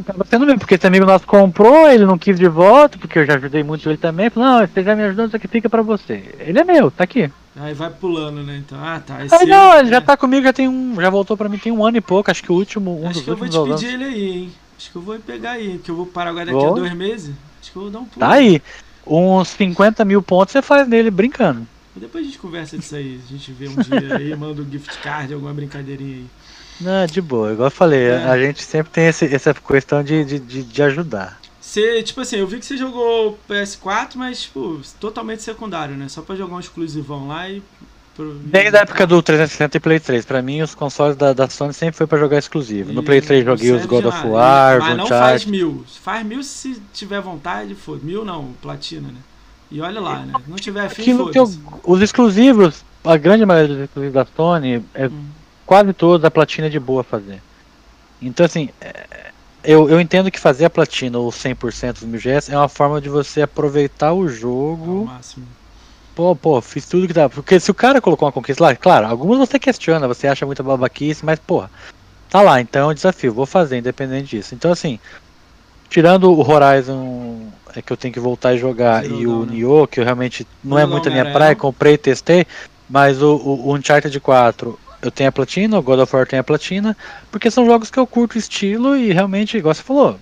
Tava 0.00 0.24
sendo 0.24 0.46
mesmo, 0.46 0.58
porque 0.58 0.74
esse 0.76 0.86
amigo 0.86 1.04
nosso 1.04 1.26
comprou, 1.26 1.88
ele 1.88 2.06
não 2.06 2.16
quis 2.16 2.38
de 2.38 2.48
volta, 2.48 2.96
porque 2.98 3.18
eu 3.18 3.26
já 3.26 3.34
ajudei 3.34 3.62
muito 3.62 3.88
ele 3.88 3.98
também. 3.98 4.30
Falou, 4.30 4.48
não, 4.48 4.66
você 4.66 4.82
já 4.82 4.96
me 4.96 5.02
ajudou, 5.02 5.26
isso 5.26 5.36
aqui 5.36 5.48
fica 5.48 5.68
pra 5.68 5.82
você. 5.82 6.34
Ele 6.40 6.58
é 6.58 6.64
meu, 6.64 6.90
tá 6.90 7.04
aqui. 7.04 7.30
Aí 7.56 7.74
vai 7.74 7.90
pulando, 7.90 8.42
né? 8.42 8.56
Então, 8.64 8.78
ah, 8.82 9.00
tá. 9.04 9.24
Esse 9.24 9.34
Ah, 9.34 9.44
não, 9.44 9.78
ele 9.78 9.88
é- 9.88 9.90
já 9.92 10.00
tá 10.00 10.16
comigo, 10.16 10.42
já 10.44 10.52
tem 10.52 10.68
um. 10.68 10.94
Já 11.00 11.10
voltou 11.10 11.36
pra 11.36 11.48
mim 11.48 11.58
tem 11.58 11.70
um 11.70 11.84
ano 11.84 11.98
e 11.98 12.00
pouco, 12.00 12.30
acho 12.30 12.42
que 12.42 12.50
o 12.50 12.54
último, 12.54 13.02
um 13.02 13.08
Acho 13.08 13.22
que 13.22 13.28
eu 13.28 13.36
vou 13.36 13.48
te 13.48 13.56
anos. 13.56 13.80
pedir 13.80 13.94
ele 13.94 14.04
aí, 14.04 14.30
hein? 14.30 14.52
Acho 14.78 14.90
que 14.90 14.96
eu 14.96 15.02
vou 15.02 15.18
pegar 15.18 15.50
aí, 15.52 15.78
que 15.84 15.90
eu 15.90 15.94
vou 15.94 16.06
parar 16.06 16.30
agora 16.30 16.46
daqui 16.46 16.58
a 16.58 16.60
Vou. 16.62 16.74
dois 16.74 16.92
meses. 16.94 17.34
Acho 17.60 17.70
que 17.70 17.76
eu 17.76 17.82
vou 17.82 17.90
dar 17.90 17.98
um 17.98 18.04
pulo. 18.04 18.20
Tá 18.26 18.32
aí. 18.32 18.62
Uns 19.06 19.48
50 19.48 20.04
mil 20.04 20.22
pontos 20.22 20.52
você 20.52 20.62
faz 20.62 20.88
nele 20.88 21.10
brincando. 21.10 21.66
Depois 21.94 22.24
a 22.24 22.26
gente 22.26 22.38
conversa 22.38 22.78
disso 22.78 22.96
aí. 22.96 23.20
A 23.24 23.30
gente 23.30 23.52
vê 23.52 23.68
um 23.68 23.76
dia 23.76 24.16
aí, 24.16 24.34
manda 24.34 24.62
um 24.62 24.70
gift 24.70 24.96
card, 25.02 25.34
alguma 25.34 25.52
brincadeirinha 25.52 26.16
aí. 26.16 26.26
Não, 26.80 27.06
de 27.06 27.20
boa, 27.20 27.52
igual 27.52 27.66
eu 27.66 27.70
falei, 27.70 28.04
É. 28.06 28.24
a 28.24 28.38
gente 28.38 28.62
sempre 28.62 28.92
tem 28.92 29.06
esse- 29.06 29.32
essa 29.32 29.54
questão 29.54 30.02
de, 30.02 30.24
de, 30.24 30.38
de, 30.38 30.62
de 30.62 30.82
ajudar. 30.82 31.40
Você, 31.60 32.02
tipo 32.02 32.20
assim, 32.20 32.36
eu 32.36 32.46
vi 32.46 32.58
que 32.58 32.66
você 32.66 32.76
jogou 32.76 33.38
PS4, 33.48 34.10
mas, 34.16 34.42
tipo, 34.42 34.80
totalmente 35.00 35.42
secundário, 35.42 35.94
né? 35.96 36.08
Só 36.08 36.20
pra 36.22 36.34
jogar 36.34 36.56
um 36.56 36.60
exclusivão 36.60 37.28
lá 37.28 37.48
e. 37.48 37.62
Desde 38.44 38.76
a 38.76 38.80
época 38.80 39.06
do 39.06 39.22
360 39.22 39.78
e 39.78 39.80
Play 39.80 39.98
3, 39.98 40.24
pra 40.26 40.42
mim 40.42 40.60
os 40.60 40.74
consoles 40.74 41.16
da, 41.16 41.32
da 41.32 41.48
Sony 41.48 41.72
sempre 41.72 41.96
foi 41.96 42.06
pra 42.06 42.18
jogar 42.18 42.36
exclusivo. 42.38 42.92
No 42.92 43.00
E 43.00 43.04
Play 43.04 43.22
3 43.22 43.42
não 43.42 43.56
joguei 43.56 43.72
os 43.72 43.86
God 43.86 44.04
of 44.04 44.16
nada. 44.18 44.28
War, 44.28 44.78
Mas 44.80 44.96
não 44.98 45.06
faz 45.06 45.46
mil. 45.46 45.82
Faz 46.02 46.26
mil 46.26 46.42
se 46.42 46.78
tiver 46.92 47.22
vontade, 47.22 47.74
foda. 47.74 48.00
Mil 48.02 48.22
não, 48.22 48.52
platina, 48.60 49.08
né? 49.08 49.18
E 49.70 49.80
olha 49.80 49.98
lá, 49.98 50.18
né? 50.18 50.32
Não 50.46 50.56
tiver 50.56 50.90
fim, 50.90 51.00
Aquilo 51.02 51.30
que 51.30 51.38
eu, 51.38 51.50
os 51.84 52.02
exclusivos, 52.02 52.84
a 53.02 53.16
grande 53.16 53.46
maioria 53.46 53.74
dos 53.76 53.84
exclusivos 53.84 54.12
da 54.14 54.26
Sony, 54.36 54.84
é 54.92 55.06
Hum. 55.06 55.24
Quase 55.66 55.92
todos 55.92 56.24
a 56.24 56.30
platina 56.30 56.66
é 56.66 56.70
de 56.70 56.80
boa 56.80 57.02
fazer. 57.02 57.40
Então 58.20 58.46
assim, 58.46 58.68
é, 58.80 59.06
eu, 59.64 59.88
eu 59.88 60.00
entendo 60.00 60.30
que 60.30 60.40
fazer 60.40 60.64
a 60.64 60.70
platina 60.70 61.18
ou 61.18 61.30
100% 61.30 62.00
dos 62.00 62.02
1000GS 62.02 62.52
é 62.52 62.56
uma 62.56 62.68
forma 62.68 63.00
de 63.00 63.08
você 63.08 63.42
aproveitar 63.42 64.12
o 64.12 64.22
Ao 64.22 64.28
jogo 64.28 65.06
máximo. 65.06 65.46
Pô, 66.14 66.36
pô, 66.36 66.60
fiz 66.60 66.86
tudo 66.86 67.06
que 67.06 67.12
dá. 67.12 67.28
Porque 67.28 67.58
se 67.58 67.70
o 67.70 67.74
cara 67.74 68.00
colocou 68.00 68.26
uma 68.26 68.32
conquista 68.32 68.62
lá, 68.62 68.76
claro, 68.76 69.06
algumas 69.06 69.38
você 69.38 69.58
questiona, 69.58 70.06
você 70.06 70.26
acha 70.26 70.44
muita 70.44 70.62
babaquice, 70.62 71.24
mas, 71.24 71.38
porra, 71.38 71.70
tá 72.28 72.42
lá, 72.42 72.60
então 72.60 72.88
é 72.88 72.92
um 72.92 72.94
desafio, 72.94 73.32
vou 73.32 73.46
fazer, 73.46 73.78
independente 73.78 74.36
disso. 74.36 74.54
Então, 74.54 74.70
assim, 74.70 74.98
tirando 75.88 76.30
o 76.30 76.40
Horizon 76.40 77.48
é 77.74 77.80
que 77.80 77.90
eu 77.90 77.96
tenho 77.96 78.12
que 78.12 78.20
voltar 78.20 78.54
e 78.54 78.58
jogar 78.58 79.02
Zero 79.02 79.20
e 79.20 79.24
Dawn, 79.24 79.40
o 79.40 79.46
né? 79.46 79.52
Nioh, 79.52 79.86
que 79.86 80.00
eu 80.00 80.04
realmente 80.04 80.46
não 80.62 80.78
é 80.78 80.82
Zero 80.82 80.92
muito 80.92 81.08
a 81.08 81.12
minha 81.12 81.32
praia, 81.32 81.56
comprei 81.56 81.94
e 81.94 81.98
testei, 81.98 82.46
mas 82.88 83.22
o, 83.22 83.36
o, 83.36 83.68
o 83.68 83.74
Uncharted 83.74 84.18
4 84.20 84.78
eu 85.02 85.10
tenho 85.10 85.28
a 85.28 85.32
platina, 85.32 85.78
o 85.78 85.82
God 85.82 86.00
of 86.00 86.14
War 86.14 86.26
tem 86.26 86.38
a 86.38 86.44
platina, 86.44 86.96
porque 87.30 87.50
são 87.50 87.66
jogos 87.66 87.90
que 87.90 87.98
eu 87.98 88.06
curto 88.06 88.36
o 88.36 88.38
estilo 88.38 88.96
e 88.96 89.12
realmente, 89.12 89.56
igual 89.58 89.74
você 89.74 89.82
falou, 89.82 90.18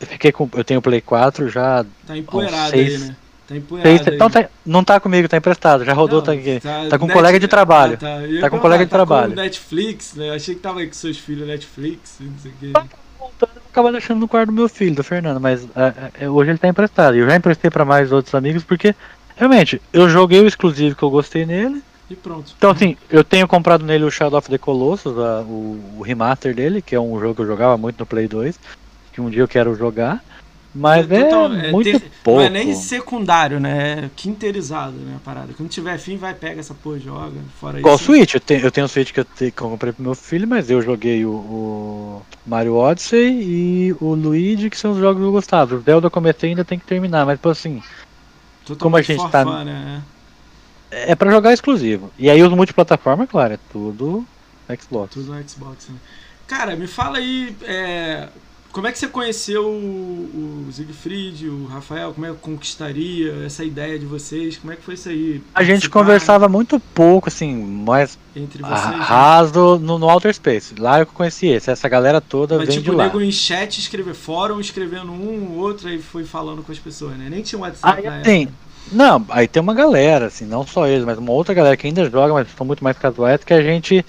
eu, 0.00 0.06
fiquei 0.06 0.32
com, 0.32 0.48
eu 0.54 0.64
tenho 0.64 0.80
o 0.80 0.82
Play 0.82 1.00
4 1.00 1.48
já 1.48 1.84
Tá 2.06 2.16
empoeirado 2.16 2.70
seis- 2.70 3.02
aí, 3.02 3.08
né? 3.08 3.16
Tá 3.48 3.56
empoeirado 3.56 3.96
Seis- 4.04 4.14
então 4.16 4.28
tá- 4.28 4.48
não 4.66 4.82
tá 4.82 4.98
comigo, 4.98 5.28
tá 5.28 5.36
emprestado, 5.36 5.84
já 5.84 5.92
rodou, 5.92 6.18
Não, 6.18 6.26
tá 6.26 6.32
aqui. 6.32 6.60
tá 6.90 6.98
com 6.98 7.06
net- 7.06 7.16
colega 7.16 7.38
de 7.38 7.46
trabalho. 7.48 7.94
Ah, 7.94 7.96
tá. 7.98 8.26
Ia 8.26 8.40
Tá 8.40 8.50
com 8.50 8.56
falar, 8.56 8.62
colega 8.62 8.84
de 8.84 8.90
tá 8.90 8.96
trabalho. 8.96 9.30
Com 9.30 9.40
Netflix, 9.40 10.14
né? 10.14 10.28
Eu 10.30 10.34
achei 10.34 10.54
que 10.56 10.60
tava 10.60 10.80
aí 10.80 10.86
com 10.88 10.92
seus 10.94 11.16
filhos 11.16 11.46
Netflix, 11.46 12.16
não 12.20 12.32
sei 12.42 12.50
o 12.50 12.54
quê. 12.58 12.72
Voltando, 13.18 13.50
eu 13.56 13.62
acaba 13.70 13.92
deixando 13.92 14.18
no 14.18 14.26
quarto 14.28 14.46
do 14.48 14.52
meu 14.52 14.68
filho, 14.68 14.96
do 14.96 15.04
Fernando, 15.04 15.40
mas 15.40 15.64
é, 16.20 16.28
hoje 16.28 16.50
ele 16.50 16.58
tá 16.58 16.66
emprestado. 16.66 17.16
Eu 17.16 17.28
já 17.30 17.36
emprestei 17.36 17.70
pra 17.70 17.84
mais 17.84 18.10
outros 18.10 18.34
amigos, 18.34 18.64
porque 18.64 18.94
realmente 19.36 19.80
eu 19.92 20.08
joguei 20.08 20.40
o 20.40 20.46
exclusivo 20.48 20.96
que 20.96 21.02
eu 21.04 21.10
gostei 21.10 21.46
nele. 21.46 21.80
E 22.08 22.14
pronto. 22.14 22.52
Então, 22.56 22.70
assim, 22.70 22.96
eu 23.10 23.24
tenho 23.24 23.48
comprado 23.48 23.84
nele 23.84 24.04
o 24.04 24.10
Shadow 24.10 24.38
of 24.38 24.48
the 24.48 24.58
Colossus, 24.58 25.18
a- 25.18 25.42
o, 25.42 25.96
o 25.98 26.02
remaster 26.02 26.54
dele, 26.54 26.80
que 26.80 26.94
é 26.94 27.00
um 27.00 27.18
jogo 27.18 27.34
que 27.34 27.40
eu 27.42 27.46
jogava 27.46 27.76
muito 27.76 27.98
no 27.98 28.06
Play 28.06 28.28
2, 28.28 28.58
que 29.12 29.20
um 29.20 29.28
dia 29.28 29.42
eu 29.42 29.48
quero 29.48 29.74
jogar. 29.74 30.22
Mas 30.72 31.10
é, 31.10 31.24
Total- 31.24 31.52
é 31.54 31.72
muito 31.72 31.90
ter- 31.90 32.10
pouco. 32.22 32.38
Não 32.40 32.46
é 32.46 32.50
nem 32.50 32.74
secundário, 32.74 33.58
né? 33.58 34.04
É 34.04 34.10
quinterizado, 34.14 34.92
né? 34.98 35.14
A 35.16 35.20
parada. 35.24 35.54
Quando 35.56 35.70
tiver 35.70 35.96
fim, 35.98 36.16
vai, 36.18 36.34
pega 36.34 36.60
essa 36.60 36.74
porra 36.74 36.98
e 36.98 37.00
joga. 37.00 37.40
Fora 37.58 37.78
Igual 37.78 37.94
o 37.94 37.96
isso. 37.96 38.04
Switch, 38.04 38.34
eu 38.34 38.40
tenho, 38.40 38.60
eu 38.60 38.70
tenho 38.70 38.84
um 38.84 38.88
Switch 38.88 39.10
que 39.10 39.20
eu, 39.20 39.24
te- 39.24 39.50
que 39.50 39.62
eu 39.62 39.70
comprei 39.70 39.92
pro 39.92 40.02
meu 40.02 40.14
filho, 40.14 40.46
mas 40.46 40.70
eu 40.70 40.82
joguei 40.82 41.24
o, 41.24 41.30
o 41.30 42.22
Mario 42.46 42.74
Odyssey 42.76 43.40
e 43.42 43.96
o 44.00 44.14
Luigi, 44.14 44.68
que 44.68 44.76
são 44.78 44.92
os 44.92 44.98
jogos 44.98 45.20
que 45.22 45.26
eu 45.26 45.32
gostava. 45.32 45.74
O 45.74 45.80
Zelda 45.80 46.06
eu 46.06 46.10
comecei 46.10 46.50
e 46.50 46.52
ainda 46.52 46.64
tem 46.64 46.78
que 46.78 46.84
terminar, 46.84 47.24
mas 47.24 47.38
tipo 47.38 47.48
assim, 47.48 47.82
Totalmente 48.66 48.78
como 48.82 48.96
a 48.96 49.02
gente 49.02 49.30
tá- 49.32 49.64
né? 49.64 50.02
É 50.90 51.14
pra 51.14 51.30
jogar 51.30 51.52
exclusivo. 51.52 52.10
E 52.18 52.30
aí 52.30 52.42
os 52.42 52.52
multiplataforma, 52.52 53.26
claro, 53.26 53.54
é 53.54 53.58
tudo 53.72 54.26
Xbox. 54.80 55.14
Tudo 55.14 55.48
Xbox, 55.48 55.88
né? 55.88 55.96
Cara, 56.46 56.76
me 56.76 56.86
fala 56.86 57.18
aí, 57.18 57.56
é, 57.62 58.28
como 58.76 58.86
é 58.86 58.92
que 58.92 58.98
você 58.98 59.08
conheceu 59.08 59.64
o, 59.64 60.66
o 60.68 60.70
Siegfried, 60.70 61.48
o 61.48 61.64
Rafael? 61.64 62.12
Como 62.12 62.26
é 62.26 62.30
que 62.30 62.36
conquistaria 62.36 63.46
essa 63.46 63.64
ideia 63.64 63.98
de 63.98 64.04
vocês? 64.04 64.58
Como 64.58 64.70
é 64.70 64.76
que 64.76 64.82
foi 64.82 64.92
isso 64.92 65.08
aí? 65.08 65.42
A 65.54 65.64
gente 65.64 65.88
conversava 65.88 66.46
muito 66.46 66.78
pouco, 66.78 67.30
assim, 67.30 67.56
mais 67.56 68.18
entre 68.36 68.62
vocês. 68.62 68.90
né? 68.90 68.96
raso 68.98 69.78
no, 69.78 69.98
no 69.98 70.06
Outer 70.10 70.34
Space. 70.34 70.74
Lá 70.78 70.98
eu 70.98 71.06
conheci 71.06 71.46
esse, 71.46 71.70
essa 71.70 71.88
galera 71.88 72.20
toda 72.20 72.58
Mas 72.58 72.68
vem 72.68 72.76
tipo, 72.76 72.90
de 72.90 72.96
lá. 72.98 73.04
nego 73.04 73.18
em 73.18 73.32
chat 73.32 73.78
escrever 73.78 74.12
fórum, 74.12 74.60
escrevendo 74.60 75.10
um, 75.10 75.56
outro, 75.56 75.88
aí 75.88 75.98
foi 75.98 76.24
falando 76.24 76.62
com 76.62 76.70
as 76.70 76.78
pessoas, 76.78 77.16
né? 77.16 77.28
Nem 77.30 77.40
tinha 77.40 77.58
WhatsApp 77.58 77.98
Aí 77.98 78.04
na 78.04 78.20
assim, 78.20 78.42
época. 78.42 78.58
Não, 78.90 79.24
aí 79.30 79.48
tem 79.48 79.62
uma 79.62 79.74
galera, 79.74 80.26
assim, 80.26 80.44
não 80.46 80.66
só 80.66 80.86
eles, 80.86 81.04
mas 81.04 81.18
uma 81.18 81.32
outra 81.32 81.54
galera 81.54 81.76
que 81.76 81.86
ainda 81.86 82.08
joga, 82.10 82.32
mas 82.34 82.48
são 82.56 82.66
muito 82.66 82.82
mais 82.84 82.96
casuais, 82.98 83.42
que 83.44 83.52
a 83.54 83.62
gente 83.62 84.04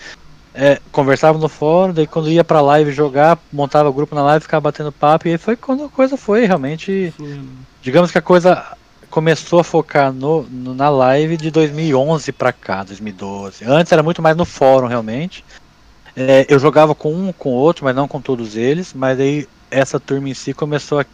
é, 0.54 0.80
conversava 0.92 1.38
no 1.38 1.50
fórum, 1.50 1.94
daí 1.94 2.08
quando 2.08 2.30
ia 2.30 2.44
pra 2.44 2.62
live 2.62 2.92
jogar, 2.92 3.38
montava 3.52 3.92
grupo 3.92 4.16
na 4.16 4.24
live, 4.24 4.44
ficava 4.44 4.62
batendo 4.62 4.92
papo, 4.92 5.28
e 5.28 5.32
aí 5.32 5.38
foi 5.38 5.56
quando 5.56 5.86
a 5.86 5.90
coisa 5.90 6.18
foi 6.18 6.46
realmente. 6.46 7.14
Fluindo. 7.16 7.48
Digamos 7.82 8.12
que 8.12 8.18
a 8.18 8.22
coisa 8.22 8.64
começou 9.10 9.60
a 9.60 9.64
focar 9.64 10.12
no, 10.12 10.44
no- 10.44 10.74
na 10.74 10.90
live 10.90 11.38
de 11.38 11.50
2011 11.50 12.32
pra 12.32 12.52
cá, 12.52 12.84
2012. 12.84 13.64
Antes 13.66 13.92
era 13.92 14.04
muito 14.04 14.22
mais 14.22 14.36
no 14.36 14.46
fórum, 14.46 14.88
realmente. 14.88 15.44
É, 16.16 16.46
eu 16.50 16.60
jogava 16.60 16.96
com 16.96 17.14
um, 17.14 17.32
com 17.32 17.50
outro, 17.50 17.86
mas 17.86 17.96
não 17.96 18.08
com 18.08 18.20
todos 18.20 18.56
eles. 18.56 18.94
Mas 18.94 19.20
aí 19.20 19.48
essa 19.70 20.00
turma 20.00 20.30
em 20.30 20.34
si 20.34 20.54
começou 20.54 21.00
a 21.00 21.06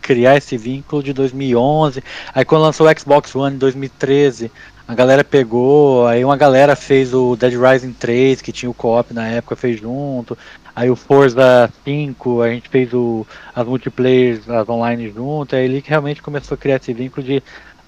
criar 0.00 0.36
esse 0.36 0.56
vínculo 0.56 1.02
de 1.02 1.12
2011. 1.12 2.02
Aí 2.34 2.44
quando 2.44 2.62
lançou 2.62 2.86
o 2.88 2.98
Xbox 2.98 3.34
One 3.34 3.56
em 3.56 3.58
2013, 3.58 4.50
A 4.88 4.94
galera 4.94 5.22
pegou, 5.22 6.04
aí 6.08 6.24
uma 6.24 6.36
galera 6.36 6.74
fez 6.74 7.14
o 7.14 7.36
Dead 7.36 7.54
Rising 7.54 7.92
3, 7.92 8.42
que 8.42 8.50
tinha 8.50 8.68
o 8.68 8.74
co-op 8.74 9.14
na 9.14 9.28
época, 9.28 9.54
fez 9.54 9.80
junto. 9.80 10.36
Aí 10.74 10.90
o 10.90 10.96
Forza 10.96 11.70
5, 11.84 12.42
a 12.42 12.50
gente 12.50 12.68
fez 12.68 12.92
o, 12.92 13.24
as 13.54 13.66
multiplayers, 13.66 14.48
as 14.50 14.68
online 14.68 15.08
junto. 15.10 15.54
Aí 15.54 15.64
ele 15.64 15.80
que 15.80 15.90
realmente 15.90 16.20
começou 16.20 16.56
a 16.56 16.58
criar 16.58 16.76
esse 16.76 16.92
vínculo 16.92 17.24
de 17.24 17.40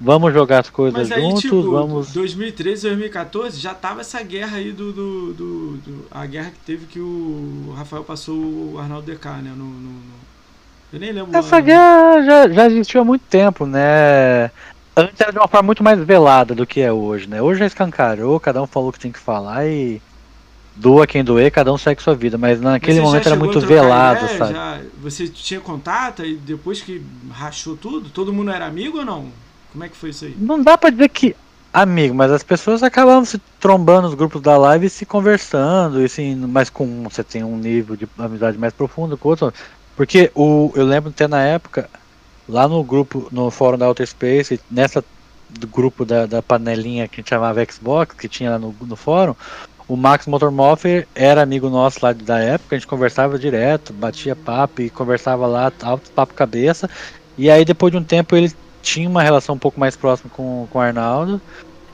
vamos 0.02 0.32
jogar 0.32 0.60
as 0.60 0.70
coisas 0.70 1.10
aí, 1.10 1.22
juntos, 1.22 1.43
tipo, 1.43 1.70
vamos. 1.70 2.12
2013, 2.12 2.82
2014 2.82 3.59
já 3.59 3.72
tava 3.72 4.01
essa 4.01 4.20
guerra 4.22 4.56
aí 4.59 4.72
do, 4.72 4.93
do, 4.93 5.32
do, 5.32 5.76
do, 5.78 6.06
A 6.10 6.26
guerra 6.26 6.51
que 6.51 6.59
teve 6.66 6.86
que 6.86 6.98
o 6.98 7.72
Rafael 7.76 8.02
passou 8.02 8.36
o 8.36 8.78
Arnaldo 8.78 9.10
DK, 9.10 9.26
né? 9.43 9.51
No, 9.56 9.64
no, 9.64 9.90
no... 9.90 10.31
Eu 10.93 11.01
nem 11.01 11.12
lembro. 11.12 11.36
Essa 11.36 11.60
guerra 11.60 12.23
já, 12.23 12.48
já 12.48 12.66
existiu 12.66 13.01
há 13.01 13.05
muito 13.05 13.24
tempo, 13.28 13.64
né? 13.66 14.51
Antes 14.94 15.20
era 15.20 15.32
de 15.32 15.39
uma 15.39 15.48
forma 15.48 15.66
muito 15.66 15.82
mais 15.82 15.98
velada 16.01 16.55
do 16.55 16.66
que 16.66 16.81
é 16.81 16.93
hoje, 16.93 17.27
né? 17.27 17.40
Hoje 17.40 17.60
já 17.60 17.66
escancarou, 17.66 18.39
cada 18.39 18.62
um 18.62 18.66
falou 18.66 18.90
o 18.90 18.93
que 18.93 19.01
tem 19.01 19.10
que 19.10 19.19
falar 19.19 19.66
e 19.66 20.02
doa 20.77 21.06
quem 21.06 21.24
doer, 21.24 21.51
cada 21.51 21.73
um 21.73 21.78
segue 21.78 22.02
sua 22.02 22.14
vida, 22.14 22.36
mas 22.36 22.60
naquele 22.60 23.01
mas 23.01 23.09
momento 23.09 23.27
era 23.27 23.36
muito 23.36 23.60
velado, 23.60 24.24
ideia, 24.24 24.39
sabe? 24.39 24.52
Já, 24.52 24.81
você 25.01 25.28
tinha 25.28 25.60
contato 25.60 26.24
e 26.24 26.35
depois 26.35 26.82
que 26.82 27.02
rachou 27.31 27.77
tudo, 27.77 28.10
todo 28.10 28.32
mundo 28.32 28.51
era 28.51 28.66
amigo 28.66 28.98
ou 28.98 29.05
não? 29.05 29.27
Como 29.73 29.85
é 29.85 29.89
que 29.89 29.97
foi 29.97 30.10
isso 30.10 30.27
aí? 30.27 30.36
Não 30.39 30.62
dá 30.62 30.77
pra 30.77 30.90
dizer 30.90 31.09
que 31.09 31.35
amigo, 31.73 32.14
mas 32.14 32.31
as 32.31 32.43
pessoas 32.43 32.82
acabavam 32.82 33.24
se 33.24 33.40
trombando 33.59 34.02
nos 34.02 34.14
grupos 34.14 34.43
da 34.43 34.59
live 34.59 34.86
e 34.86 34.90
se 34.90 35.06
conversando, 35.06 36.02
e 36.02 36.05
assim, 36.05 36.35
mas 36.35 36.69
com 36.69 37.05
você 37.05 37.24
tem 37.24 37.43
um 37.43 37.56
nível 37.56 37.97
de 37.97 38.06
amizade 38.19 38.59
mais 38.59 38.74
profundo 38.74 39.16
com 39.16 39.28
o 39.28 39.31
outro. 39.31 39.55
Porque 40.03 40.33
o, 40.35 40.73
eu 40.74 40.85
lembro 40.85 41.11
até 41.11 41.29
na 41.29 41.41
época, 41.45 41.89
lá 42.49 42.66
no 42.66 42.83
grupo, 42.83 43.29
no 43.31 43.53
fórum 43.53 43.79
da 43.79 43.87
Outer 43.87 44.05
Space, 44.05 44.59
nessa 44.69 45.05
do 45.49 45.69
grupo 45.69 46.05
da, 46.05 46.27
da 46.27 46.43
panelinha 46.43 47.07
que 47.07 47.20
a 47.20 47.23
gente 47.23 47.31
chamava 47.31 47.65
Xbox, 47.65 48.16
que 48.16 48.29
tinha 48.29 48.51
lá 48.51 48.59
no, 48.59 48.74
no 48.81 48.97
fórum, 48.97 49.37
o 49.87 49.97
Max 49.97 50.27
Motormoffer 50.27 51.07
era 51.15 51.41
amigo 51.41 51.70
nosso 51.70 52.01
lá 52.03 52.12
da 52.12 52.41
época, 52.41 52.74
a 52.74 52.79
gente 52.81 52.89
conversava 52.89 53.39
direto, 53.39 53.93
batia 53.93 54.35
papo 54.35 54.83
e 54.83 54.91
conversava 54.91 55.47
lá, 55.47 55.70
alto 55.81 56.11
papo 56.11 56.35
cabeça. 56.35 56.91
E 57.39 57.49
aí 57.49 57.65
depois 57.65 57.93
de 57.93 57.97
um 57.99 58.03
tempo 58.03 58.35
ele 58.35 58.53
tinha 58.83 59.09
uma 59.09 59.23
relação 59.23 59.55
um 59.55 59.59
pouco 59.59 59.79
mais 59.79 59.95
próxima 59.95 60.29
com, 60.35 60.66
com 60.69 60.81
o 60.81 60.83
Arnaldo. 60.83 61.41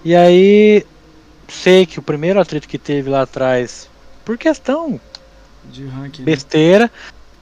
E 0.02 0.16
aí 0.16 0.82
sei 1.46 1.84
que 1.84 1.98
o 1.98 2.02
primeiro 2.02 2.40
atrito 2.40 2.68
que 2.68 2.78
teve 2.78 3.10
lá 3.10 3.20
atrás, 3.20 3.86
por 4.24 4.38
questão 4.38 4.98
de 5.66 5.84
ranking, 5.86 6.22
né? 6.22 6.24
besteira, 6.24 6.84
né? 6.84 6.90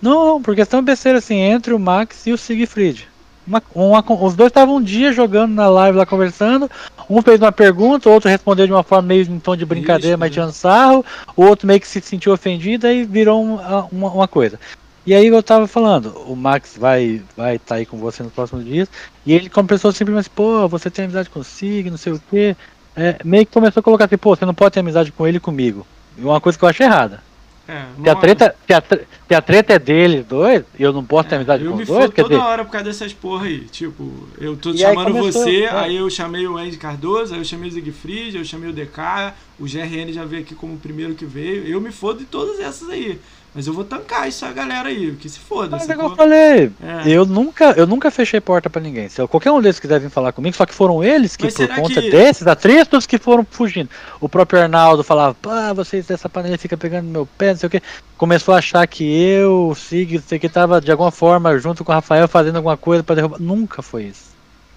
Não, 0.01 0.40
por 0.40 0.55
questão 0.55 0.82
besteira 0.82 1.18
assim, 1.18 1.36
entre 1.36 1.73
o 1.73 1.78
Max 1.78 2.27
e 2.27 2.32
o 2.32 2.39
Siegfried. 2.39 3.09
Uma, 3.47 3.62
uma, 3.74 4.05
os 4.23 4.35
dois 4.35 4.48
estavam 4.48 4.77
um 4.77 4.82
dia 4.82 5.12
jogando 5.12 5.55
na 5.55 5.68
live 5.68 5.98
lá 5.98 6.05
conversando. 6.05 6.68
Um 7.09 7.23
fez 7.23 7.40
uma 7.40 7.52
pergunta, 7.52 8.09
o 8.09 8.12
outro 8.12 8.28
respondeu 8.28 8.66
de 8.66 8.73
uma 8.73 8.82
forma 8.82 9.06
meio 9.06 9.23
em 9.23 9.39
tom 9.39 9.55
de 9.55 9.64
brincadeira, 9.64 10.14
Isso, 10.14 10.18
mas 10.18 10.32
tirando 10.32 10.52
sarro. 10.52 11.05
O 11.36 11.44
outro 11.44 11.66
meio 11.66 11.81
que 11.81 11.86
se 11.86 12.01
sentiu 12.01 12.32
ofendido 12.32 12.89
e 12.89 13.05
virou 13.05 13.43
uma, 13.43 13.85
uma, 13.93 14.10
uma, 14.10 14.28
coisa. 14.28 14.59
E 15.06 15.14
aí 15.14 15.28
eu 15.28 15.43
tava 15.43 15.68
falando, 15.68 16.09
o 16.27 16.35
Max 16.35 16.74
vai 16.77 17.23
vai 17.36 17.55
estar 17.55 17.68
tá 17.68 17.74
aí 17.77 17.86
com 17.86 17.97
você 17.97 18.24
nos 18.24 18.32
próximos 18.32 18.64
dias. 18.64 18.89
E 19.24 19.32
ele 19.32 19.48
começou 19.48 19.93
simplesmente, 19.93 20.28
pô, 20.28 20.66
você 20.66 20.90
tem 20.90 21.05
amizade 21.05 21.31
com 21.31 21.39
o 21.39 21.44
Sig, 21.44 21.89
não 21.89 21.97
sei 21.97 22.14
o 22.14 22.23
quê. 22.28 22.56
É, 22.97 23.16
meio 23.24 23.47
que 23.47 23.52
começou 23.52 23.81
a 23.81 23.85
colocar 23.85 24.06
assim, 24.06 24.16
pô, 24.16 24.35
você 24.35 24.44
não 24.44 24.55
pode 24.55 24.73
ter 24.73 24.81
amizade 24.81 25.12
com 25.12 25.24
ele 25.24 25.36
e 25.36 25.40
comigo. 25.40 25.86
Uma 26.18 26.40
coisa 26.40 26.59
que 26.59 26.64
eu 26.64 26.68
achei 26.68 26.86
errada. 26.86 27.23
É, 27.69 27.85
se, 28.01 28.09
a 28.09 28.15
treta, 28.15 28.57
se, 28.65 28.73
a, 28.73 28.83
se 29.27 29.35
a 29.35 29.43
treta 29.43 29.75
é 29.75 29.79
deles 29.79 30.25
dois, 30.25 30.63
e 30.79 30.83
eu 30.83 30.93
não 30.93 31.05
posso 31.05 31.29
ter 31.29 31.35
é, 31.35 31.39
amizade 31.39 31.65
com 31.65 31.75
os 31.75 31.87
dois. 31.87 31.89
Eu 31.89 32.09
me 32.09 32.15
toda 32.15 32.29
dizer... 32.29 32.41
hora 32.41 32.65
por 32.65 32.71
causa 32.71 32.85
dessas 32.85 33.13
porra 33.13 33.47
aí. 33.47 33.61
Tipo, 33.61 34.29
eu 34.39 34.57
tô 34.57 34.77
chamando 34.77 35.13
começou, 35.13 35.43
você, 35.43 35.65
é. 35.65 35.71
aí 35.71 35.97
eu 35.97 36.09
chamei 36.09 36.47
o 36.47 36.57
Andy 36.57 36.77
Cardoso, 36.77 37.35
aí 37.35 37.41
eu 37.41 37.45
chamei 37.45 37.69
o 37.69 37.73
Zigfried, 37.73 38.37
eu 38.37 38.45
chamei 38.45 38.71
o 38.71 38.73
DK, 38.73 39.35
o 39.59 39.65
GRN 39.65 40.13
já 40.13 40.25
veio 40.25 40.43
aqui 40.43 40.55
como 40.55 40.75
o 40.75 40.79
primeiro 40.79 41.15
que 41.15 41.25
veio. 41.25 41.67
Eu 41.67 41.81
me 41.81 41.91
fodo 41.91 42.21
de 42.21 42.27
todas 42.27 42.61
essas 42.61 42.89
aí. 42.89 43.19
Mas 43.57 43.66
eu 43.66 43.73
vou 43.73 43.85
tancar 43.85 44.28
isso 44.28 44.45
a 44.45 44.53
galera 44.53 44.91
aí, 44.91 45.12
que 45.12 45.31
se 45.31 45.39
foda. 45.39 45.70
Mas 45.70 45.89
é 45.89 45.95
eu 45.95 46.15
falei, 46.15 46.70
é. 46.83 47.09
eu, 47.09 47.24
nunca, 47.24 47.73
eu 47.74 47.87
nunca 47.87 48.11
fechei 48.11 48.39
porta 48.39 48.69
para 48.69 48.83
ninguém. 48.83 49.09
Se 49.09 49.27
qualquer 49.28 49.51
um 49.51 49.62
desses 49.62 49.81
quiser 49.81 49.99
vir 49.99 50.11
falar 50.11 50.31
comigo, 50.33 50.55
só 50.55 50.66
que 50.66 50.74
foram 50.74 51.03
eles 51.03 51.37
que, 51.37 51.45
Mas 51.45 51.55
por 51.55 51.69
conta 51.69 52.03
que... 52.03 52.11
desses 52.11 52.47
atritos, 52.47 53.07
que 53.07 53.16
foram 53.16 53.47
fugindo. 53.51 53.89
O 54.20 54.28
próprio 54.28 54.61
Arnaldo 54.61 55.03
falava, 55.03 55.35
pá, 55.41 55.73
vocês 55.73 56.07
dessa 56.07 56.28
panela 56.28 56.59
fica 56.59 56.77
pegando 56.77 57.09
meu 57.09 57.24
pé, 57.39 57.53
não 57.53 57.57
sei 57.57 57.66
o 57.66 57.70
que. 57.70 57.83
Começou 58.19 58.55
a 58.55 58.59
achar 58.59 58.87
que 58.87 59.03
eu, 59.05 59.69
o 59.69 59.74
Sig, 59.74 60.20
sei 60.27 60.39
que 60.39 60.51
tava 60.51 60.78
de 60.78 60.91
alguma 60.91 61.11
forma 61.11 61.59
junto 61.59 61.83
com 61.83 61.93
o 61.93 61.95
Rafael 61.95 62.28
fazendo 62.28 62.57
alguma 62.57 62.77
coisa 62.77 63.03
para 63.03 63.15
derrubar. 63.15 63.41
Nunca 63.41 63.81
foi 63.81 64.05
isso. 64.05 64.26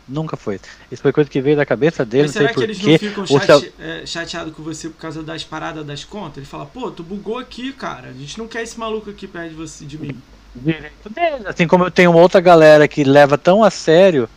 Nunca 0.09 0.35
foi. 0.35 0.59
Isso 0.91 1.01
foi 1.01 1.11
coisa 1.11 1.29
que 1.29 1.39
veio 1.39 1.55
da 1.55 1.65
cabeça 1.65 2.03
dele. 2.03 2.23
Mas 2.23 2.31
será 2.31 2.53
que 2.53 2.63
eles 2.63 2.81
não 2.81 2.97
ficam 2.97 3.27
chate, 3.27 3.73
é, 3.79 4.05
chateados 4.05 4.53
com 4.53 4.63
você 4.63 4.89
por 4.89 4.97
causa 4.97 5.21
das 5.21 5.43
paradas 5.43 5.85
das 5.85 6.03
contas? 6.03 6.37
Ele 6.37 6.45
fala, 6.45 6.65
pô, 6.65 6.89
tu 6.89 7.03
bugou 7.03 7.37
aqui, 7.37 7.71
cara. 7.71 8.09
A 8.09 8.13
gente 8.13 8.37
não 8.37 8.47
quer 8.47 8.63
esse 8.63 8.79
maluco 8.79 9.09
aqui 9.09 9.27
perto 9.27 9.49
de, 9.49 9.55
você, 9.55 9.85
de 9.85 9.97
mim. 9.97 10.19
Direito 10.55 11.09
dele. 11.09 11.43
Assim 11.45 11.67
como 11.67 11.85
eu 11.85 11.91
tenho 11.91 12.11
outra 12.11 12.41
galera 12.41 12.87
que 12.87 13.03
leva 13.03 13.37
tão 13.37 13.63
a 13.63 13.69
sério 13.69 14.27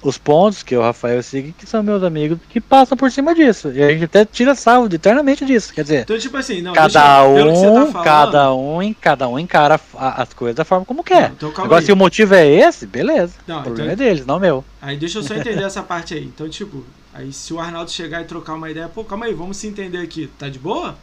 os 0.00 0.16
pontos, 0.16 0.62
que 0.62 0.74
é 0.74 0.78
o 0.78 0.82
Rafael 0.82 1.22
Sig, 1.22 1.52
que 1.58 1.66
são 1.66 1.82
meus 1.82 2.02
amigos, 2.02 2.38
que 2.48 2.60
passam 2.60 2.96
por 2.96 3.10
cima 3.10 3.34
disso. 3.34 3.70
E 3.72 3.82
a 3.82 3.90
gente 3.90 4.04
até 4.04 4.24
tira 4.24 4.54
salvo 4.54 4.94
eternamente 4.94 5.44
disso. 5.44 5.72
Quer 5.72 5.82
dizer, 5.82 6.02
então, 6.02 6.18
tipo 6.18 6.36
assim, 6.36 6.62
não, 6.62 6.72
cada 6.72 7.26
deixa, 7.26 7.70
um, 7.70 7.92
tá 7.92 8.02
cada 8.02 8.54
um, 8.54 8.94
cada 8.94 9.28
um 9.28 9.38
encara 9.38 9.80
as 9.94 10.32
coisas 10.32 10.56
da 10.56 10.64
forma 10.64 10.84
como 10.84 11.02
quer. 11.02 11.28
Não, 11.28 11.34
então, 11.34 11.64
Agora, 11.64 11.80
aí. 11.80 11.86
se 11.86 11.92
o 11.92 11.96
motivo 11.96 12.34
é 12.34 12.46
esse, 12.46 12.86
beleza. 12.86 13.34
Não, 13.46 13.60
o 13.60 13.62
problema 13.62 13.92
então, 13.92 14.06
é 14.06 14.08
deles, 14.08 14.26
não 14.26 14.38
meu. 14.38 14.64
Aí 14.80 14.96
deixa 14.96 15.18
eu 15.18 15.22
só 15.22 15.34
entender 15.36 15.62
essa 15.62 15.82
parte 15.82 16.14
aí. 16.14 16.24
Então, 16.24 16.48
tipo, 16.48 16.84
aí 17.12 17.32
se 17.32 17.52
o 17.52 17.58
Arnaldo 17.58 17.90
chegar 17.90 18.22
e 18.22 18.24
trocar 18.24 18.54
uma 18.54 18.70
ideia, 18.70 18.88
pô, 18.88 19.02
calma 19.04 19.26
aí, 19.26 19.34
vamos 19.34 19.56
se 19.56 19.66
entender 19.66 19.98
aqui. 19.98 20.30
Tá 20.38 20.48
de 20.48 20.58
boa? 20.58 20.96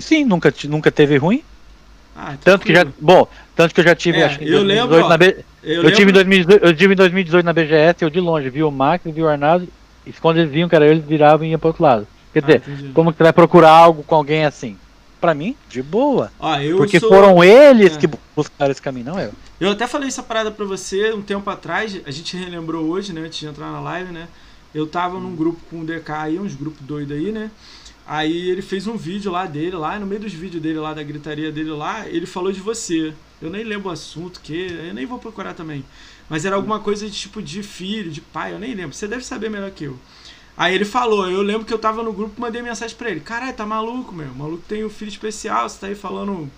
Sim, 0.00 0.24
nunca, 0.24 0.52
nunca 0.64 0.90
teve 0.90 1.16
ruim. 1.16 1.44
Ah, 2.16 2.34
tanto 2.42 2.66
que 2.66 2.74
já. 2.74 2.84
Bom, 3.00 3.26
tanto 3.54 3.74
que 3.74 3.80
eu 3.80 3.84
já 3.84 3.94
tive. 3.94 4.18
É, 4.18 4.24
acho 4.24 4.38
que 4.38 4.48
eu 4.48 4.62
lembro. 4.62 5.08
Na 5.08 5.16
B, 5.16 5.44
eu, 5.62 5.82
eu 5.84 5.92
tive 5.92 6.10
em 6.10 6.14
2018, 6.14 6.64
eu 6.64 6.76
tive 6.76 6.94
em 6.94 6.96
2018 6.96 7.44
na 7.44 7.52
BGS, 7.52 8.02
eu 8.02 8.10
de 8.10 8.20
longe 8.20 8.48
vi 8.50 8.62
o 8.62 8.70
Max, 8.70 9.04
vi 9.04 9.22
o 9.22 9.28
Arnaldo, 9.28 9.68
e 10.06 10.12
quando 10.12 10.38
eles 10.38 10.50
vinham, 10.50 10.68
cara, 10.68 10.86
eles 10.86 11.04
viravam 11.04 11.46
e 11.46 11.50
iam 11.50 11.58
pro 11.58 11.68
outro 11.68 11.82
lado. 11.82 12.06
Quer 12.32 12.44
ah, 12.44 12.46
dizer, 12.46 12.92
como 12.92 13.12
que 13.12 13.18
você 13.18 13.24
vai 13.24 13.32
procurar 13.32 13.70
algo 13.70 14.02
com 14.02 14.14
alguém 14.14 14.44
assim? 14.44 14.76
Pra 15.20 15.34
mim, 15.34 15.54
de 15.68 15.82
boa. 15.82 16.32
Ah, 16.40 16.56
Porque 16.76 16.98
sou... 16.98 17.10
foram 17.10 17.44
eles 17.44 17.94
é. 17.94 17.98
que 17.98 18.08
buscaram 18.34 18.70
esse 18.70 18.80
caminho, 18.80 19.06
não 19.06 19.20
eu. 19.20 19.32
Eu 19.60 19.70
até 19.70 19.86
falei 19.86 20.08
essa 20.08 20.22
parada 20.22 20.50
pra 20.50 20.64
você 20.64 21.12
um 21.12 21.20
tempo 21.20 21.48
atrás, 21.50 22.00
a 22.06 22.10
gente 22.10 22.36
relembrou 22.36 22.86
hoje, 22.86 23.12
né, 23.12 23.20
antes 23.20 23.38
de 23.38 23.46
entrar 23.46 23.70
na 23.70 23.80
live, 23.80 24.12
né? 24.12 24.28
Eu 24.74 24.86
tava 24.86 25.16
hum. 25.16 25.20
num 25.20 25.36
grupo 25.36 25.60
com 25.68 25.80
o 25.80 25.84
DK 25.84 26.10
aí, 26.12 26.38
uns 26.38 26.54
grupos 26.54 26.80
doidos 26.80 27.16
aí, 27.16 27.32
né? 27.32 27.50
Aí 28.12 28.50
ele 28.50 28.60
fez 28.60 28.88
um 28.88 28.96
vídeo 28.96 29.30
lá 29.30 29.46
dele, 29.46 29.76
lá 29.76 29.96
no 29.96 30.04
meio 30.04 30.20
dos 30.20 30.32
vídeos 30.32 30.60
dele 30.60 30.80
lá, 30.80 30.92
da 30.92 31.00
gritaria 31.00 31.52
dele 31.52 31.70
lá, 31.70 32.08
ele 32.08 32.26
falou 32.26 32.50
de 32.50 32.58
você. 32.58 33.14
Eu 33.40 33.48
nem 33.48 33.62
lembro 33.62 33.88
o 33.88 33.92
assunto, 33.92 34.40
que 34.40 34.66
eu 34.66 34.92
nem 34.92 35.06
vou 35.06 35.16
procurar 35.16 35.54
também. 35.54 35.84
Mas 36.28 36.44
era 36.44 36.56
alguma 36.56 36.80
coisa 36.80 37.06
de 37.08 37.16
tipo 37.16 37.40
de 37.40 37.62
filho, 37.62 38.10
de 38.10 38.20
pai, 38.20 38.52
eu 38.52 38.58
nem 38.58 38.74
lembro. 38.74 38.94
Você 38.96 39.06
deve 39.06 39.24
saber 39.24 39.48
melhor 39.48 39.70
que 39.70 39.84
eu. 39.84 39.96
Aí 40.56 40.74
ele 40.74 40.84
falou, 40.84 41.30
eu 41.30 41.40
lembro 41.40 41.64
que 41.64 41.72
eu 41.72 41.78
tava 41.78 42.02
no 42.02 42.12
grupo 42.12 42.40
mandei 42.40 42.60
mensagem 42.60 42.96
pra 42.96 43.10
ele. 43.12 43.20
Caralho, 43.20 43.54
tá 43.54 43.64
maluco, 43.64 44.12
meu. 44.12 44.32
O 44.32 44.34
maluco 44.34 44.64
tem 44.66 44.84
um 44.84 44.90
filho 44.90 45.08
especial, 45.08 45.68
você 45.68 45.78
tá 45.78 45.86
aí 45.86 45.94
falando 45.94 46.50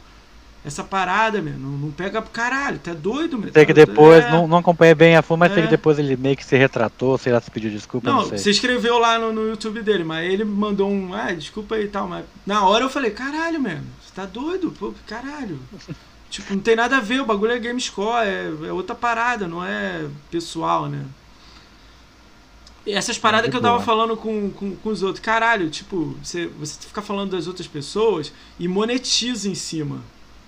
essa 0.65 0.85
parada, 0.85 1.43
meu. 1.43 1.55
Não, 1.55 1.71
não 1.71 1.91
pega 1.91 2.23
pro 2.23 2.31
caralho, 2.31 2.79
tá 2.79 2.95
doido, 2.95 3.37
meu. 3.37 3.53
Sei 3.53 3.67
que 3.67 3.75
tá 3.75 3.85
depois, 3.85 4.25
é... 4.25 4.31
não, 4.31 4.47
não 4.47 4.59
acompanhei 4.59 4.95
bem 4.95 5.17
a 5.17 5.23
fundo, 5.23 5.41
mas 5.41 5.53
é... 5.53 5.55
sei 5.55 5.65
que 5.65 5.71
depois 5.71 5.99
ele 5.99 6.17
meio 6.17 6.37
que 6.37 6.45
se 6.45 6.57
retratou, 6.57 7.19
sei 7.19 7.33
lá, 7.33 7.41
se 7.41 7.51
pediu 7.51 7.71
desculpa. 7.71 8.09
Não, 8.09 8.21
não 8.21 8.29
sei. 8.29 8.39
você 8.39 8.51
escreveu 8.51 8.99
lá 8.99 9.19
no, 9.19 9.33
no 9.33 9.49
YouTube 9.49 9.83
dele, 9.83 10.05
mas 10.05 10.31
ele 10.31 10.45
mandou 10.45 10.89
um, 10.89 11.13
ah, 11.13 11.33
desculpa 11.33 11.75
aí 11.75 11.85
e 11.85 11.89
tal, 11.89 12.09
mas 12.09 12.25
na 12.47 12.67
hora 12.67 12.85
eu 12.85 12.91
falei, 12.91 13.11
caralho, 13.11 13.61
mano, 13.61 13.85
você 14.01 14.15
tá 14.15 14.25
doido, 14.25 14.73
pô, 14.79 14.95
caralho. 15.07 15.59
tipo, 16.31 16.55
não 16.55 16.61
tem 16.61 16.77
nada 16.77 16.99
a 16.99 17.01
ver, 17.01 17.21
o 17.21 17.27
bagulho 17.27 17.53
é 17.53 17.59
game 17.59 17.81
score, 17.81 18.27
é, 18.27 18.53
é 18.69 18.73
outra 18.73 18.95
parada, 18.95 19.49
não 19.49 19.65
é 19.65 20.07
pessoal, 20.31 20.89
né? 20.89 21.05
E 22.85 22.93
essas 22.93 23.17
paradas 23.17 23.49
que 23.49 23.57
eu 23.57 23.61
tava 23.61 23.81
falando 23.81 24.17
com, 24.17 24.51
com, 24.51 24.75
com, 24.75 24.89
os 24.89 25.05
outros, 25.05 25.25
caralho, 25.25 25.71
tipo, 25.71 26.17
você, 26.23 26.49
você 26.49 26.77
fica 26.81 27.01
falando 27.01 27.31
das 27.31 27.47
outras 27.47 27.69
pessoas 27.69 28.33
e 28.59 28.67
monetiza 28.67 29.49
em 29.49 29.55
cima. 29.55 30.03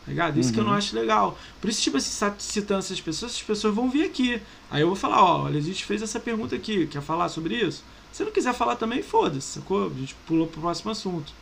Tá 0.05 0.11
ligado? 0.11 0.39
Isso 0.39 0.51
uhum. 0.51 0.55
que 0.55 0.61
eu 0.61 0.65
não 0.65 0.73
uhum. 0.73 0.79
acho 0.79 0.95
legal. 0.95 1.39
Por 1.61 1.71
isso, 1.71 1.81
tipo 1.81 1.97
assim, 1.97 2.33
citando 2.39 2.81
essas 2.81 3.01
pessoas, 3.01 3.33
essas 3.33 3.43
pessoas 3.43 3.75
vão 3.75 3.89
vir 3.89 4.05
aqui. 4.05 4.41
Aí 4.71 4.83
eu 4.83 4.87
vou 4.87 4.97
falar, 4.97 5.23
ó, 5.23 5.45
olha, 5.45 5.59
a 5.59 5.63
gente 5.63 5.85
fez 5.85 6.03
essa 6.03 6.21
pergunta 6.21 6.55
aqui, 6.55 6.87
quer 6.87 7.01
falar 7.01 7.29
sobre 7.29 7.55
isso? 7.55 7.83
Se 8.13 8.23
não 8.23 8.31
quiser 8.31 8.55
falar 8.55 8.77
também, 8.77 9.03
foda-se, 9.03 9.59
sacou? 9.59 9.87
A 9.87 9.99
gente 9.99 10.15
pulou 10.27 10.47
pro 10.47 10.61
próximo 10.61 10.91
assunto. 10.91 11.33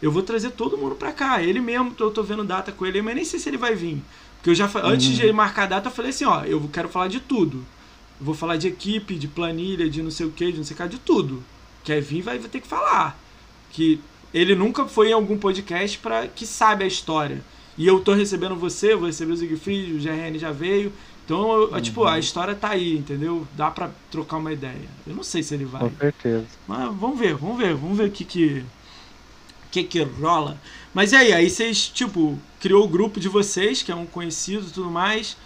Eu 0.00 0.10
vou 0.10 0.22
trazer 0.22 0.50
todo 0.50 0.78
mundo 0.78 0.94
pra 0.94 1.12
cá. 1.12 1.42
Ele 1.42 1.60
mesmo, 1.60 1.94
eu 1.98 2.10
tô 2.10 2.22
vendo 2.22 2.44
data 2.44 2.72
com 2.72 2.84
ele, 2.86 3.02
mas 3.02 3.14
nem 3.14 3.24
sei 3.24 3.38
se 3.38 3.48
ele 3.48 3.56
vai 3.56 3.74
vir. 3.74 4.02
Porque 4.36 4.50
eu 4.50 4.54
já 4.54 4.66
uhum. 4.66 4.86
antes 4.86 5.08
de 5.08 5.22
ele 5.22 5.32
marcar 5.32 5.64
a 5.64 5.66
data, 5.66 5.88
eu 5.88 5.92
falei 5.92 6.10
assim, 6.10 6.24
ó, 6.24 6.42
eu 6.44 6.68
quero 6.72 6.88
falar 6.88 7.08
de 7.08 7.20
tudo. 7.20 7.58
Eu 8.18 8.26
vou 8.26 8.34
falar 8.34 8.56
de 8.56 8.68
equipe, 8.68 9.14
de 9.14 9.28
planilha, 9.28 9.88
de 9.88 10.02
não 10.02 10.10
sei 10.10 10.26
o 10.26 10.30
que, 10.30 10.50
de 10.50 10.58
não 10.58 10.64
sei 10.64 10.74
o 10.74 10.78
que, 10.78 10.88
de 10.88 10.98
tudo. 10.98 11.44
Quer 11.84 12.00
vir, 12.00 12.22
vai, 12.22 12.38
vai 12.38 12.48
ter 12.48 12.60
que 12.60 12.66
falar. 12.66 13.18
Que 13.70 14.00
ele 14.32 14.54
nunca 14.54 14.86
foi 14.86 15.10
em 15.10 15.12
algum 15.12 15.38
podcast 15.38 15.98
para 15.98 16.26
que 16.26 16.46
sabe 16.46 16.84
a 16.84 16.86
história. 16.86 17.42
E 17.76 17.86
eu 17.86 18.00
tô 18.00 18.14
recebendo 18.14 18.56
você, 18.56 18.94
vou 18.94 19.06
receber 19.06 19.32
o 19.32 19.36
Siegfried, 19.36 19.92
o 19.94 20.02
GRN 20.02 20.38
já 20.38 20.50
veio. 20.50 20.92
Então, 21.24 21.52
eu, 21.52 21.80
tipo, 21.80 22.04
a 22.04 22.18
história 22.18 22.54
tá 22.54 22.70
aí, 22.70 22.96
entendeu? 22.96 23.46
Dá 23.56 23.68
pra 23.68 23.90
trocar 24.10 24.36
uma 24.36 24.52
ideia. 24.52 24.88
Eu 25.04 25.14
não 25.14 25.24
sei 25.24 25.42
se 25.42 25.54
ele 25.54 25.64
vai. 25.64 25.80
Com 25.80 25.96
certeza. 25.96 26.46
Mas 26.68 26.94
vamos 26.94 27.18
ver, 27.18 27.34
vamos 27.34 27.58
ver, 27.58 27.74
vamos 27.74 27.98
ver 27.98 28.08
o 28.08 28.10
que 28.12 28.24
que, 28.24 28.64
que 29.72 29.82
que 29.82 30.02
rola. 30.02 30.56
Mas 30.94 31.10
e 31.10 31.16
aí, 31.16 31.32
aí 31.32 31.50
vocês, 31.50 31.88
tipo, 31.88 32.38
criou 32.60 32.84
o 32.84 32.88
grupo 32.88 33.18
de 33.18 33.28
vocês, 33.28 33.82
que 33.82 33.90
é 33.90 33.94
um 33.94 34.06
conhecido 34.06 34.66
e 34.68 34.70
tudo 34.70 34.88
mais. 34.88 35.36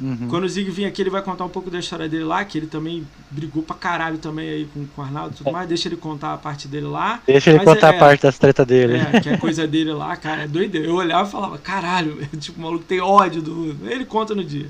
Uhum. 0.00 0.28
Quando 0.28 0.44
o 0.44 0.48
Zig 0.48 0.70
vir 0.70 0.86
aqui, 0.86 1.02
ele 1.02 1.10
vai 1.10 1.20
contar 1.20 1.44
um 1.44 1.48
pouco 1.48 1.70
da 1.70 1.78
história 1.78 2.08
dele 2.08 2.24
lá, 2.24 2.42
que 2.44 2.56
ele 2.56 2.66
também 2.66 3.06
brigou 3.30 3.62
pra 3.62 3.76
caralho 3.76 4.16
também 4.18 4.48
aí 4.48 4.64
com, 4.72 4.86
com 4.86 5.02
o 5.02 5.04
Arnaldo 5.04 5.34
e 5.34 5.38
tudo 5.38 5.52
mais. 5.52 5.68
Deixa 5.68 5.88
ele 5.88 5.96
contar 5.96 6.32
a 6.32 6.38
parte 6.38 6.66
dele 6.66 6.86
lá. 6.86 7.20
Deixa 7.26 7.50
ele 7.50 7.58
Mas 7.58 7.66
contar 7.66 7.92
é- 7.92 7.96
a 7.96 7.98
parte 7.98 8.22
das 8.22 8.38
tretas 8.38 8.66
dele. 8.66 8.96
É, 8.96 9.20
que 9.20 9.28
é 9.28 9.36
coisa 9.36 9.66
dele 9.66 9.92
lá, 9.92 10.16
cara, 10.16 10.42
é 10.44 10.48
doideira. 10.48 10.86
Eu 10.86 10.94
olhava 10.94 11.28
e 11.28 11.30
falava, 11.30 11.58
caralho, 11.58 12.16
tipo, 12.40 12.58
o 12.58 12.62
maluco 12.62 12.84
tem 12.84 13.00
ódio 13.00 13.42
do. 13.42 13.76
Ele 13.86 14.04
conta 14.06 14.34
no 14.34 14.42
dia. 14.42 14.68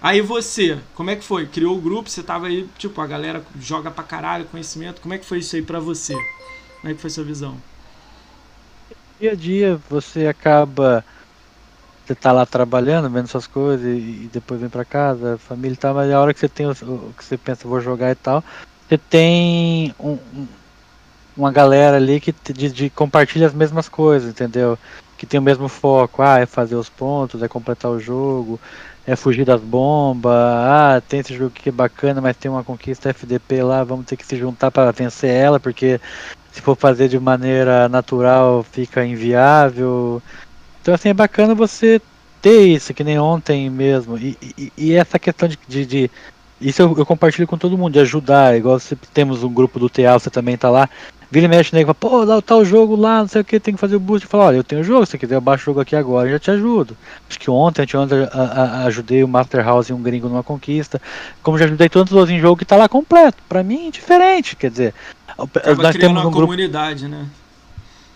Aí 0.00 0.20
você, 0.20 0.78
como 0.94 1.10
é 1.10 1.16
que 1.16 1.22
foi? 1.24 1.46
Criou 1.46 1.76
o 1.76 1.80
grupo, 1.80 2.08
você 2.10 2.22
tava 2.22 2.46
aí, 2.46 2.66
tipo, 2.78 3.00
a 3.00 3.06
galera 3.06 3.44
joga 3.60 3.90
pra 3.90 4.02
caralho, 4.02 4.46
conhecimento. 4.46 5.00
Como 5.00 5.14
é 5.14 5.18
que 5.18 5.24
foi 5.26 5.38
isso 5.38 5.54
aí 5.54 5.62
pra 5.62 5.78
você? 5.78 6.14
Como 6.80 6.90
é 6.90 6.94
que 6.94 7.00
foi 7.00 7.10
sua 7.10 7.22
visão? 7.22 7.56
Dia 9.20 9.32
a 9.32 9.34
dia 9.36 9.80
você 9.88 10.26
acaba. 10.26 11.04
Você 12.12 12.16
tá 12.16 12.30
lá 12.32 12.44
trabalhando, 12.46 13.10
vendo 13.10 13.26
suas 13.28 13.46
coisas 13.46 13.86
e, 13.86 14.24
e 14.24 14.28
depois 14.28 14.60
vem 14.60 14.68
pra 14.70 14.84
casa, 14.84 15.38
família 15.38 15.74
e 15.74 15.78
tal, 15.78 15.94
mas 15.94 16.10
a 16.12 16.20
hora 16.20 16.34
que 16.34 16.40
você 16.40 16.48
tem 16.48 16.66
o, 16.66 16.72
o 16.72 17.14
que 17.14 17.24
você 17.24 17.38
pensa, 17.38 17.66
vou 17.66 17.80
jogar 17.80 18.10
e 18.10 18.14
tal, 18.14 18.44
você 18.88 18.98
tem 18.98 19.94
um- 19.98 20.12
um- 20.42 20.48
uma 21.36 21.50
galera 21.52 21.96
ali 21.96 22.20
que 22.20 22.32
de, 22.52 22.70
de 22.72 22.90
compartilha 22.90 23.46
as 23.46 23.54
mesmas 23.54 23.88
coisas, 23.88 24.30
entendeu? 24.30 24.78
Que 25.16 25.26
tem 25.26 25.40
o 25.40 25.42
mesmo 25.42 25.68
foco, 25.68 26.22
ah, 26.22 26.40
é 26.40 26.46
fazer 26.46 26.76
os 26.76 26.90
pontos, 26.90 27.42
é 27.42 27.48
completar 27.48 27.90
o 27.90 27.98
jogo, 27.98 28.60
é 29.04 29.16
fugir 29.16 29.44
das 29.46 29.62
bombas, 29.64 30.32
ah, 30.34 31.00
tem 31.06 31.20
esse 31.20 31.34
jogo 31.34 31.50
que 31.52 31.68
é 31.70 31.72
bacana, 31.72 32.20
mas 32.20 32.36
tem 32.36 32.50
uma 32.50 32.64
conquista 32.64 33.10
FDP 33.10 33.62
lá, 33.62 33.84
vamos 33.84 34.04
ter 34.06 34.16
que 34.18 34.26
se 34.26 34.36
juntar 34.36 34.70
para 34.70 34.92
vencer 34.92 35.30
ela, 35.30 35.58
porque 35.60 36.00
se 36.50 36.60
for 36.60 36.76
fazer 36.76 37.08
de 37.08 37.18
maneira 37.18 37.88
natural 37.88 38.62
fica 38.64 39.04
inviável. 39.04 40.22
Então 40.82 40.92
assim 40.92 41.08
é 41.10 41.14
bacana 41.14 41.54
você 41.54 42.00
ter 42.42 42.66
isso, 42.66 42.92
que 42.92 43.04
nem 43.04 43.18
ontem 43.18 43.70
mesmo. 43.70 44.18
E, 44.18 44.36
e, 44.58 44.72
e 44.76 44.92
essa 44.94 45.16
questão 45.18 45.48
de, 45.48 45.56
de, 45.68 45.86
de- 45.86 46.10
isso 46.60 46.82
eu, 46.82 46.94
eu 46.98 47.06
compartilho 47.06 47.46
com 47.46 47.56
todo 47.56 47.78
mundo, 47.78 47.92
de 47.94 48.00
ajudar, 48.00 48.56
igual 48.56 48.78
se 48.78 48.94
temos 48.96 49.42
um 49.42 49.52
grupo 49.52 49.78
do 49.80 49.88
TA, 49.88 50.18
você 50.18 50.28
também 50.30 50.56
tá 50.56 50.68
lá. 50.68 50.88
Vira 51.30 51.46
e 51.46 51.48
mexe, 51.48 51.74
nego, 51.74 51.94
fala, 51.98 52.26
pô, 52.26 52.40
dá 52.40 52.56
o 52.56 52.64
jogo 52.64 52.94
lá, 52.94 53.20
não 53.20 53.28
sei 53.28 53.40
o 53.40 53.44
que, 53.44 53.58
tem 53.58 53.72
que 53.74 53.80
fazer 53.80 53.96
o 53.96 54.00
boost. 54.00 54.26
Fala, 54.26 54.44
olha, 54.46 54.56
eu 54.56 54.64
tenho 54.64 54.82
o 54.82 54.84
jogo, 54.84 55.06
se 55.06 55.12
você 55.12 55.18
quiser 55.18 55.36
eu 55.36 55.40
baixo 55.40 55.62
o 55.62 55.64
jogo 55.66 55.80
aqui 55.80 55.96
agora, 55.96 56.28
eu 56.28 56.32
já 56.32 56.38
te 56.38 56.50
ajudo. 56.50 56.94
Acho 57.28 57.38
que 57.40 57.50
ontem, 57.50 57.82
anteontem, 57.82 58.28
a- 58.30 58.42
a- 58.42 58.84
ajudei 58.84 59.24
o 59.24 59.28
Master 59.28 59.64
House 59.64 59.88
e 59.88 59.92
um 59.94 60.02
gringo 60.02 60.28
numa 60.28 60.42
conquista. 60.42 61.00
Como 61.42 61.56
já 61.56 61.64
ajudei 61.64 61.88
tantos 61.88 62.12
outros 62.12 62.36
em 62.36 62.40
jogo 62.40 62.58
que 62.58 62.64
tá 62.66 62.76
lá 62.76 62.86
completo. 62.88 63.38
Pra 63.48 63.62
mim, 63.62 63.90
diferente, 63.90 64.54
quer 64.56 64.70
dizer. 64.70 64.94
Tava 65.26 65.82
nós 65.82 65.96
temos 65.96 66.20
uma 66.20 66.28
um 66.28 66.30
grupo 66.30 66.46
comunidade, 66.52 67.08
né? 67.08 67.26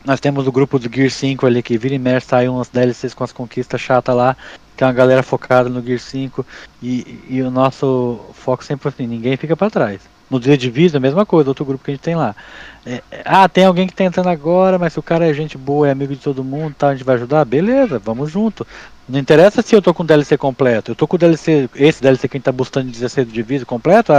Nós 0.06 0.20
temos 0.20 0.46
o 0.46 0.52
grupo 0.52 0.78
do 0.78 0.88
Gear 0.92 1.10
5 1.10 1.44
ali 1.44 1.62
que 1.62 1.76
vira 1.76 1.94
e 1.94 1.98
mexe, 1.98 2.28
sai 2.28 2.48
umas 2.48 2.68
DLCs 2.68 3.12
com 3.12 3.24
as 3.24 3.32
conquistas 3.32 3.80
chatas 3.80 4.14
lá, 4.14 4.36
é 4.78 4.84
uma 4.84 4.92
galera 4.92 5.22
focada 5.22 5.68
no 5.68 5.82
Gear 5.82 5.98
5 5.98 6.46
e, 6.80 7.24
e 7.28 7.42
o 7.42 7.50
nosso 7.50 8.20
foco 8.32 8.64
sempre 8.64 8.88
assim, 8.88 9.06
ninguém 9.06 9.36
fica 9.36 9.56
pra 9.56 9.68
trás. 9.68 10.00
No 10.30 10.40
dia 10.40 10.56
de 10.56 10.68
vida, 10.70 10.98
a 10.98 11.00
mesma 11.00 11.24
coisa, 11.24 11.50
outro 11.50 11.64
grupo 11.64 11.84
que 11.84 11.90
a 11.90 11.94
gente 11.94 12.02
tem 12.02 12.16
lá. 12.16 12.34
É, 12.84 13.02
é, 13.10 13.22
ah, 13.24 13.48
tem 13.48 13.64
alguém 13.64 13.86
que 13.86 13.94
tá 13.94 14.04
entrando 14.04 14.28
agora, 14.28 14.78
mas 14.78 14.92
se 14.92 14.98
o 14.98 15.02
cara 15.02 15.28
é 15.28 15.32
gente 15.32 15.56
boa, 15.56 15.88
é 15.88 15.92
amigo 15.92 16.14
de 16.14 16.20
todo 16.20 16.44
mundo, 16.44 16.74
tá, 16.76 16.88
a 16.88 16.94
gente 16.94 17.04
vai 17.04 17.14
ajudar, 17.14 17.44
beleza, 17.44 17.98
vamos 17.98 18.30
junto. 18.30 18.66
Não 19.08 19.20
interessa 19.20 19.62
se 19.62 19.74
eu 19.74 19.82
tô 19.82 19.94
com 19.94 20.02
o 20.02 20.06
DLC 20.06 20.36
completo, 20.36 20.90
eu 20.90 20.96
tô 20.96 21.06
com 21.06 21.16
o 21.16 21.18
DLC, 21.18 21.68
esse 21.76 22.02
DLC 22.02 22.28
que 22.28 22.36
a 22.36 22.38
gente 22.38 22.44
tá 22.44 22.52
buscando 22.52 22.86
de 22.86 22.92
16 22.92 23.32
de 23.32 23.42
vida 23.42 23.64
completo 23.64 24.12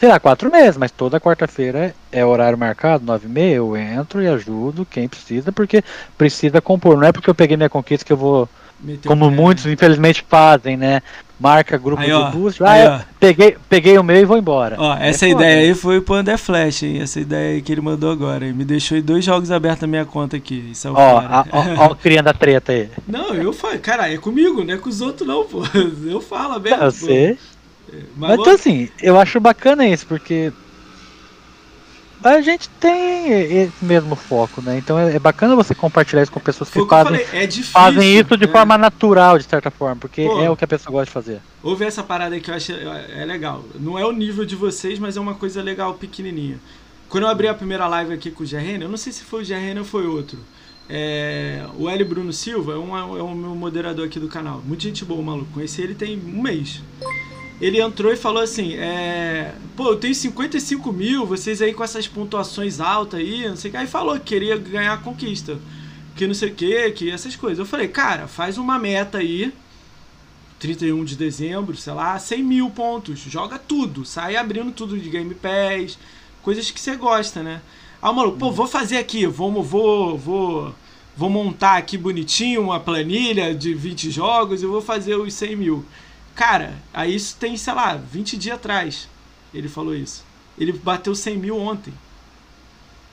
sei 0.00 0.08
lá, 0.08 0.18
quatro 0.18 0.50
meses, 0.50 0.78
mas 0.78 0.90
toda 0.90 1.20
quarta-feira 1.20 1.94
é 2.10 2.24
horário 2.24 2.56
marcado, 2.58 3.04
nove 3.04 3.26
e 3.26 3.30
meia, 3.30 3.56
eu 3.56 3.76
entro 3.76 4.22
e 4.22 4.26
ajudo 4.26 4.86
quem 4.90 5.06
precisa, 5.06 5.52
porque 5.52 5.84
precisa 6.16 6.60
compor. 6.60 6.96
Não 6.96 7.04
é 7.06 7.12
porque 7.12 7.28
eu 7.28 7.34
peguei 7.34 7.56
minha 7.56 7.68
conquista 7.68 8.04
que 8.04 8.12
eu 8.12 8.16
vou, 8.16 8.48
Meteu 8.82 9.10
como 9.10 9.30
muitos 9.30 9.66
né? 9.66 9.72
infelizmente 9.72 10.24
fazem, 10.26 10.74
né? 10.76 11.02
Marca 11.38 11.78
grupo 11.78 12.02
Aí, 12.02 12.12
ó, 12.12 12.28
de 12.30 12.36
boost, 12.36 12.62
ah, 12.62 12.70
aí, 12.70 12.86
ó. 12.86 13.00
peguei, 13.18 13.56
peguei 13.66 13.96
o 13.98 14.02
meu 14.04 14.16
e 14.16 14.24
vou 14.26 14.36
embora. 14.36 14.76
Ó, 14.78 14.94
É 14.96 15.08
essa 15.08 15.26
foda, 15.26 15.40
ideia 15.42 15.56
né? 15.56 15.62
aí 15.68 15.74
foi 15.74 16.00
pro 16.00 16.14
André 16.14 16.36
Flash, 16.36 16.82
hein? 16.82 17.00
Essa 17.00 17.18
ideia 17.20 17.54
aí 17.54 17.62
que 17.62 17.72
ele 17.72 17.80
mandou 17.80 18.10
agora. 18.10 18.44
hein? 18.46 18.52
Me 18.52 18.62
deixou 18.64 19.00
dois 19.00 19.24
jogos 19.24 19.50
abertos 19.50 19.80
na 19.82 19.86
minha 19.86 20.04
conta 20.04 20.36
aqui. 20.36 20.68
Isso 20.70 20.88
é 20.88 20.90
o 20.90 20.94
Ó, 20.94 21.20
cara. 21.22 21.46
ó, 21.50 21.84
ó, 21.86 21.94
criando 21.96 22.28
a 22.28 22.34
treta 22.34 22.72
aí. 22.72 22.90
Não, 23.08 23.34
eu 23.34 23.54
falo, 23.54 23.78
cara, 23.78 24.12
é 24.12 24.18
comigo, 24.18 24.62
não 24.64 24.74
é 24.74 24.76
com 24.76 24.88
os 24.90 25.00
outros 25.00 25.26
não, 25.26 25.44
pô. 25.44 25.62
Eu 26.04 26.20
falo 26.20 26.54
aberto. 26.54 26.82
Eu 26.82 26.84
pô. 26.86 26.90
sei. 26.90 27.38
Mas, 28.16 28.30
Mas 28.30 28.40
então 28.40 28.52
assim, 28.52 28.88
eu 29.02 29.18
acho 29.18 29.40
bacana 29.40 29.86
isso, 29.86 30.06
porque 30.06 30.52
a 32.22 32.40
gente 32.40 32.68
tem 32.68 33.32
esse 33.32 33.84
mesmo 33.84 34.14
foco, 34.14 34.60
né? 34.60 34.78
Então 34.78 34.98
é 34.98 35.16
é 35.16 35.18
bacana 35.18 35.56
você 35.56 35.74
compartilhar 35.74 36.22
isso 36.22 36.32
com 36.32 36.40
pessoas 36.40 36.68
que 36.70 36.84
fazem, 36.86 37.20
é 37.32 37.46
difícil. 37.46 37.72
fazem 37.72 38.18
isso 38.18 38.36
de 38.36 38.46
né? 38.46 38.52
forma 38.52 38.76
natural, 38.76 39.38
de 39.38 39.44
certa 39.44 39.70
forma, 39.70 39.96
porque 39.96 40.24
Pô. 40.24 40.40
é 40.40 40.50
o 40.50 40.56
que 40.56 40.64
a 40.64 40.68
pessoa 40.68 40.92
gosta 40.92 41.06
de 41.06 41.12
fazer. 41.12 41.40
Houve 41.62 41.84
essa 41.84 42.02
parada 42.02 42.38
que 42.38 42.50
eu 42.50 42.54
acho 42.54 42.72
é 42.72 43.24
legal. 43.24 43.64
Não 43.74 43.98
é 43.98 44.04
o 44.04 44.12
nível 44.12 44.44
de 44.44 44.54
vocês, 44.54 44.98
mas 44.98 45.16
é 45.16 45.20
uma 45.20 45.34
coisa 45.34 45.62
legal, 45.62 45.94
pequenininha. 45.94 46.60
Quando 47.08 47.24
eu 47.24 47.30
abri 47.30 47.48
a 47.48 47.54
primeira 47.54 47.88
live 47.88 48.12
aqui 48.12 48.30
com 48.30 48.44
o 48.44 48.46
GRN, 48.46 48.82
eu 48.82 48.88
não 48.88 48.96
sei 48.96 49.12
se 49.12 49.24
foi 49.24 49.42
o 49.42 49.46
GRN 49.46 49.78
ou 49.78 49.84
foi 49.84 50.06
outro. 50.06 50.38
É, 50.88 51.64
o 51.78 51.88
L. 51.88 52.04
Bruno 52.04 52.32
Silva 52.32 52.72
é, 52.72 52.76
um, 52.76 52.96
é 52.96 53.22
o 53.22 53.34
meu 53.34 53.54
moderador 53.54 54.06
aqui 54.06 54.18
do 54.20 54.28
canal. 54.28 54.62
Muita 54.64 54.84
gente 54.84 55.04
boa, 55.04 55.22
maluco. 55.22 55.52
Conheci 55.52 55.82
ele 55.82 55.94
tem 55.94 56.18
um 56.18 56.42
mês. 56.42 56.82
Ele 57.60 57.80
entrou 57.80 58.12
e 58.12 58.16
falou 58.16 58.42
assim: 58.42 58.74
é, 58.74 59.54
Pô, 59.76 59.90
eu 59.90 59.96
tenho 59.96 60.14
55 60.14 60.92
mil, 60.92 61.26
vocês 61.26 61.60
aí 61.60 61.74
com 61.74 61.84
essas 61.84 62.08
pontuações 62.08 62.80
altas 62.80 63.20
aí, 63.20 63.48
não 63.48 63.56
sei 63.56 63.68
o 63.68 63.72
que. 63.72 63.76
Aí 63.76 63.86
falou 63.86 64.14
que 64.18 64.26
queria 64.26 64.56
ganhar 64.56 64.94
a 64.94 64.98
conquista. 64.98 65.58
Que 66.16 66.26
não 66.26 66.34
sei 66.34 66.50
o 66.50 66.54
que, 66.54 66.90
que 66.92 67.10
essas 67.10 67.36
coisas. 67.36 67.58
Eu 67.58 67.66
falei, 67.66 67.88
cara, 67.88 68.26
faz 68.26 68.58
uma 68.58 68.78
meta 68.78 69.18
aí. 69.18 69.52
31 70.58 71.04
de 71.04 71.16
dezembro, 71.16 71.74
sei 71.76 71.92
lá, 71.94 72.18
100 72.18 72.42
mil 72.42 72.70
pontos. 72.70 73.18
Joga 73.20 73.58
tudo. 73.58 74.04
Sai 74.04 74.36
abrindo 74.36 74.70
tudo 74.72 74.98
de 74.98 75.08
Game 75.08 75.34
Pass. 75.34 75.98
Coisas 76.42 76.70
que 76.70 76.78
você 76.80 76.96
gosta, 76.96 77.42
né? 77.42 77.62
Ah, 78.02 78.12
maluco, 78.12 78.38
pô, 78.38 78.50
vou 78.50 78.66
fazer 78.66 78.98
aqui. 78.98 79.26
Vou, 79.26 79.62
vou, 79.62 80.18
vou, 80.18 80.74
vou 81.16 81.30
montar 81.30 81.76
aqui 81.76 81.96
bonitinho 81.96 82.62
uma 82.62 82.80
planilha 82.80 83.54
de 83.54 83.72
20 83.74 84.10
jogos 84.10 84.62
e 84.62 84.66
vou 84.66 84.82
fazer 84.82 85.16
os 85.16 85.32
100 85.32 85.56
mil. 85.56 85.84
Cara, 86.40 86.72
aí 86.94 87.14
isso 87.14 87.36
tem, 87.38 87.54
sei 87.54 87.74
lá, 87.74 87.96
20 87.96 88.38
dias 88.38 88.56
atrás. 88.56 89.06
Ele 89.52 89.68
falou 89.68 89.94
isso. 89.94 90.24
Ele 90.56 90.72
bateu 90.72 91.14
100 91.14 91.36
mil 91.36 91.54
ontem. 91.54 91.92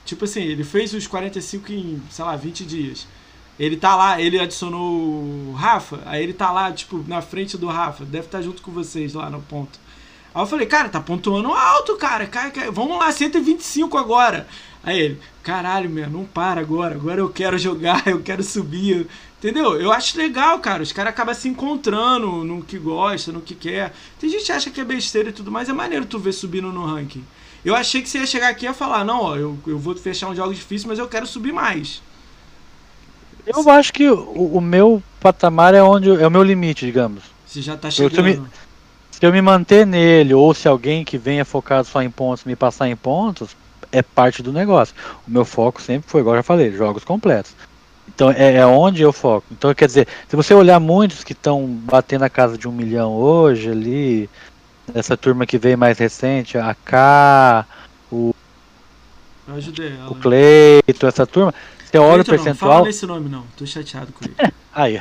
Tipo 0.06 0.24
assim, 0.24 0.40
ele 0.40 0.64
fez 0.64 0.94
os 0.94 1.06
45 1.06 1.70
em, 1.70 2.02
sei 2.08 2.24
lá, 2.24 2.34
20 2.36 2.64
dias. 2.64 3.06
Ele 3.60 3.76
tá 3.76 3.94
lá, 3.94 4.18
ele 4.18 4.40
adicionou 4.40 4.80
o 4.80 5.52
Rafa, 5.52 6.00
aí 6.06 6.22
ele 6.22 6.32
tá 6.32 6.50
lá, 6.50 6.72
tipo, 6.72 7.04
na 7.06 7.20
frente 7.20 7.58
do 7.58 7.66
Rafa. 7.66 8.06
Deve 8.06 8.28
estar 8.28 8.40
junto 8.40 8.62
com 8.62 8.70
vocês 8.70 9.12
lá 9.12 9.28
no 9.28 9.42
ponto. 9.42 9.78
Aí 10.34 10.40
eu 10.40 10.46
falei, 10.46 10.66
cara, 10.66 10.88
tá 10.88 10.98
pontuando 10.98 11.52
alto, 11.52 11.96
cara. 11.96 12.26
cara, 12.26 12.50
cara 12.50 12.72
vamos 12.72 12.98
lá, 12.98 13.12
125 13.12 13.98
agora. 13.98 14.48
Aí 14.82 14.98
ele, 14.98 15.20
caralho, 15.42 15.90
meu, 15.90 16.08
não 16.08 16.24
para 16.24 16.62
agora. 16.62 16.94
Agora 16.94 17.20
eu 17.20 17.28
quero 17.28 17.58
jogar, 17.58 18.04
eu 18.08 18.22
quero 18.22 18.42
subir. 18.42 19.06
Entendeu? 19.38 19.80
Eu 19.80 19.92
acho 19.92 20.18
legal, 20.18 20.58
cara. 20.58 20.82
Os 20.82 20.92
caras 20.92 21.10
acabam 21.12 21.34
se 21.34 21.48
encontrando 21.48 22.42
no 22.44 22.62
que 22.62 22.76
gosta, 22.78 23.30
no 23.30 23.40
que 23.40 23.54
quer. 23.54 23.92
Tem 24.20 24.28
gente 24.28 24.44
que 24.44 24.52
acha 24.52 24.70
que 24.70 24.80
é 24.80 24.84
besteira 24.84 25.28
e 25.28 25.32
tudo 25.32 25.50
mais. 25.50 25.68
É 25.68 25.72
maneiro 25.72 26.04
tu 26.06 26.18
ver 26.18 26.32
subindo 26.32 26.72
no 26.72 26.84
ranking. 26.84 27.24
Eu 27.64 27.74
achei 27.76 28.02
que 28.02 28.08
você 28.08 28.18
ia 28.18 28.26
chegar 28.26 28.48
aqui 28.48 28.64
e 28.64 28.68
ia 28.68 28.74
falar, 28.74 29.04
não, 29.04 29.22
ó, 29.22 29.36
eu, 29.36 29.56
eu 29.66 29.78
vou 29.78 29.94
fechar 29.94 30.28
um 30.28 30.34
jogo 30.34 30.52
difícil, 30.54 30.88
mas 30.88 30.98
eu 30.98 31.06
quero 31.08 31.26
subir 31.26 31.52
mais. 31.52 32.02
Eu 33.46 33.68
acho 33.70 33.92
que 33.92 34.08
o, 34.10 34.56
o 34.56 34.60
meu 34.60 35.02
patamar 35.20 35.72
é 35.74 35.82
onde 35.82 36.10
é 36.10 36.26
o 36.26 36.30
meu 36.30 36.42
limite, 36.42 36.84
digamos. 36.84 37.22
Você 37.46 37.62
já 37.62 37.76
tá 37.76 37.88
Eu 37.88 38.10
tô 38.10 38.16
chegando. 38.16 38.42
me- 38.42 38.48
Se 39.12 39.24
eu 39.24 39.32
me 39.32 39.40
manter 39.40 39.86
nele, 39.86 40.34
ou 40.34 40.52
se 40.52 40.68
alguém 40.68 41.04
que 41.04 41.16
venha 41.16 41.44
focado 41.44 41.86
só 41.86 42.02
em 42.02 42.10
pontos 42.10 42.44
me 42.44 42.54
passar 42.56 42.88
em 42.88 42.96
pontos, 42.96 43.56
é 43.90 44.02
parte 44.02 44.42
do 44.42 44.52
negócio. 44.52 44.94
O 45.26 45.30
meu 45.30 45.44
foco 45.44 45.80
sempre 45.80 46.10
foi, 46.10 46.20
igual 46.20 46.34
eu 46.36 46.40
já 46.40 46.42
falei, 46.42 46.72
jogos 46.72 47.04
completos. 47.04 47.52
Então 48.18 48.32
é, 48.32 48.54
é 48.56 48.66
onde 48.66 49.00
eu 49.00 49.12
foco. 49.12 49.46
Então 49.52 49.72
quer 49.72 49.86
dizer, 49.86 50.08
se 50.28 50.34
você 50.34 50.52
olhar 50.52 50.80
muitos 50.80 51.22
que 51.22 51.32
estão 51.32 51.64
batendo 51.68 52.24
a 52.24 52.28
casa 52.28 52.58
de 52.58 52.66
um 52.66 52.72
milhão 52.72 53.12
hoje 53.12 53.70
ali, 53.70 54.28
essa 54.92 55.16
turma 55.16 55.46
que 55.46 55.56
veio 55.56 55.78
mais 55.78 56.00
recente, 56.00 56.58
a 56.58 56.74
K, 56.74 57.64
o, 58.10 58.34
o 60.08 60.14
Cleiton, 60.16 61.06
essa 61.06 61.24
turma, 61.24 61.54
você 61.84 61.96
olha 61.96 62.22
o 62.22 62.24
Cleiton 62.24 62.32
não, 62.32 62.44
percentual. 62.44 62.72
fala 62.72 62.84
nesse 62.86 63.06
nome 63.06 63.28
não, 63.28 63.44
tô 63.56 63.64
chateado 63.64 64.12
com 64.12 64.24
ele. 64.24 64.34
Aí, 64.74 65.00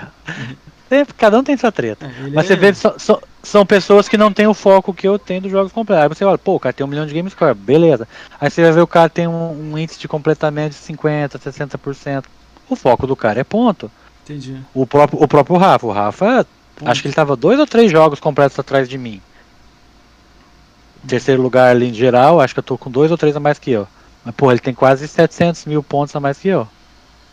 Cada 1.18 1.40
um 1.40 1.44
tem 1.44 1.58
sua 1.58 1.72
treta. 1.72 2.06
É, 2.06 2.30
Mas 2.36 2.46
é- 2.46 2.48
você 2.50 2.56
vê, 2.56 2.72
só- 2.76 3.00
só- 3.00 3.20
são 3.42 3.66
pessoas 3.66 4.08
que 4.08 4.16
não 4.16 4.32
têm 4.32 4.46
o 4.46 4.54
foco 4.54 4.94
que 4.94 5.08
eu 5.08 5.18
tenho 5.18 5.42
dos 5.42 5.52
jogos 5.52 5.72
completos. 5.74 6.04
Aí 6.04 6.10
você 6.10 6.24
olha, 6.24 6.38
pô, 6.38 6.54
o 6.56 6.60
cara 6.60 6.72
tem 6.72 6.86
um 6.86 6.90
milhão 6.90 7.06
de 7.08 7.14
game 7.16 7.30
score, 7.32 7.56
beleza. 7.56 8.08
Aí 8.40 8.50
você 8.52 8.62
vai 8.62 8.72
ver 8.72 8.82
o 8.82 8.88
cara 8.88 9.10
tem 9.10 9.28
um, 9.28 9.72
um 9.74 9.78
índice 9.78 10.00
de 10.00 10.08
completamento 10.08 10.76
de 10.76 10.82
50%, 10.82 11.40
60%. 11.40 12.26
O 12.70 12.76
foco 12.76 13.08
do 13.08 13.16
cara 13.16 13.40
é 13.40 13.44
ponto. 13.44 13.90
Entendi. 14.24 14.58
O 14.74 14.86
próprio, 14.86 15.22
o 15.22 15.28
próprio 15.28 15.58
Rafa, 15.58 15.88
o 15.88 15.92
Rafa 15.92 16.46
Acho 16.86 17.02
que 17.02 17.08
ele 17.08 17.16
tava 17.16 17.36
dois 17.36 17.60
ou 17.60 17.66
três 17.66 17.92
jogos 17.92 18.20
completos 18.20 18.58
atrás 18.60 18.88
de 18.88 18.98
mim. 18.98 19.22
Terceiro 21.08 21.42
lugar 21.42 21.72
ali 21.72 21.90
em 21.90 21.94
geral, 21.94 22.40
acho 22.40 22.54
que 22.54 22.60
eu 22.60 22.64
tô 22.64 22.78
com 22.78 22.92
dois 22.92 23.10
ou 23.10 23.18
três 23.18 23.36
a 23.36 23.40
mais 23.40 23.58
que 23.58 23.72
eu. 23.72 23.88
Mas, 24.24 24.36
pô, 24.36 24.52
ele 24.52 24.60
tem 24.60 24.74
quase 24.74 25.08
700 25.08 25.66
mil 25.66 25.82
pontos 25.82 26.16
a 26.16 26.20
mais 26.20 26.38
que 26.38 26.50
eu. 26.50 26.68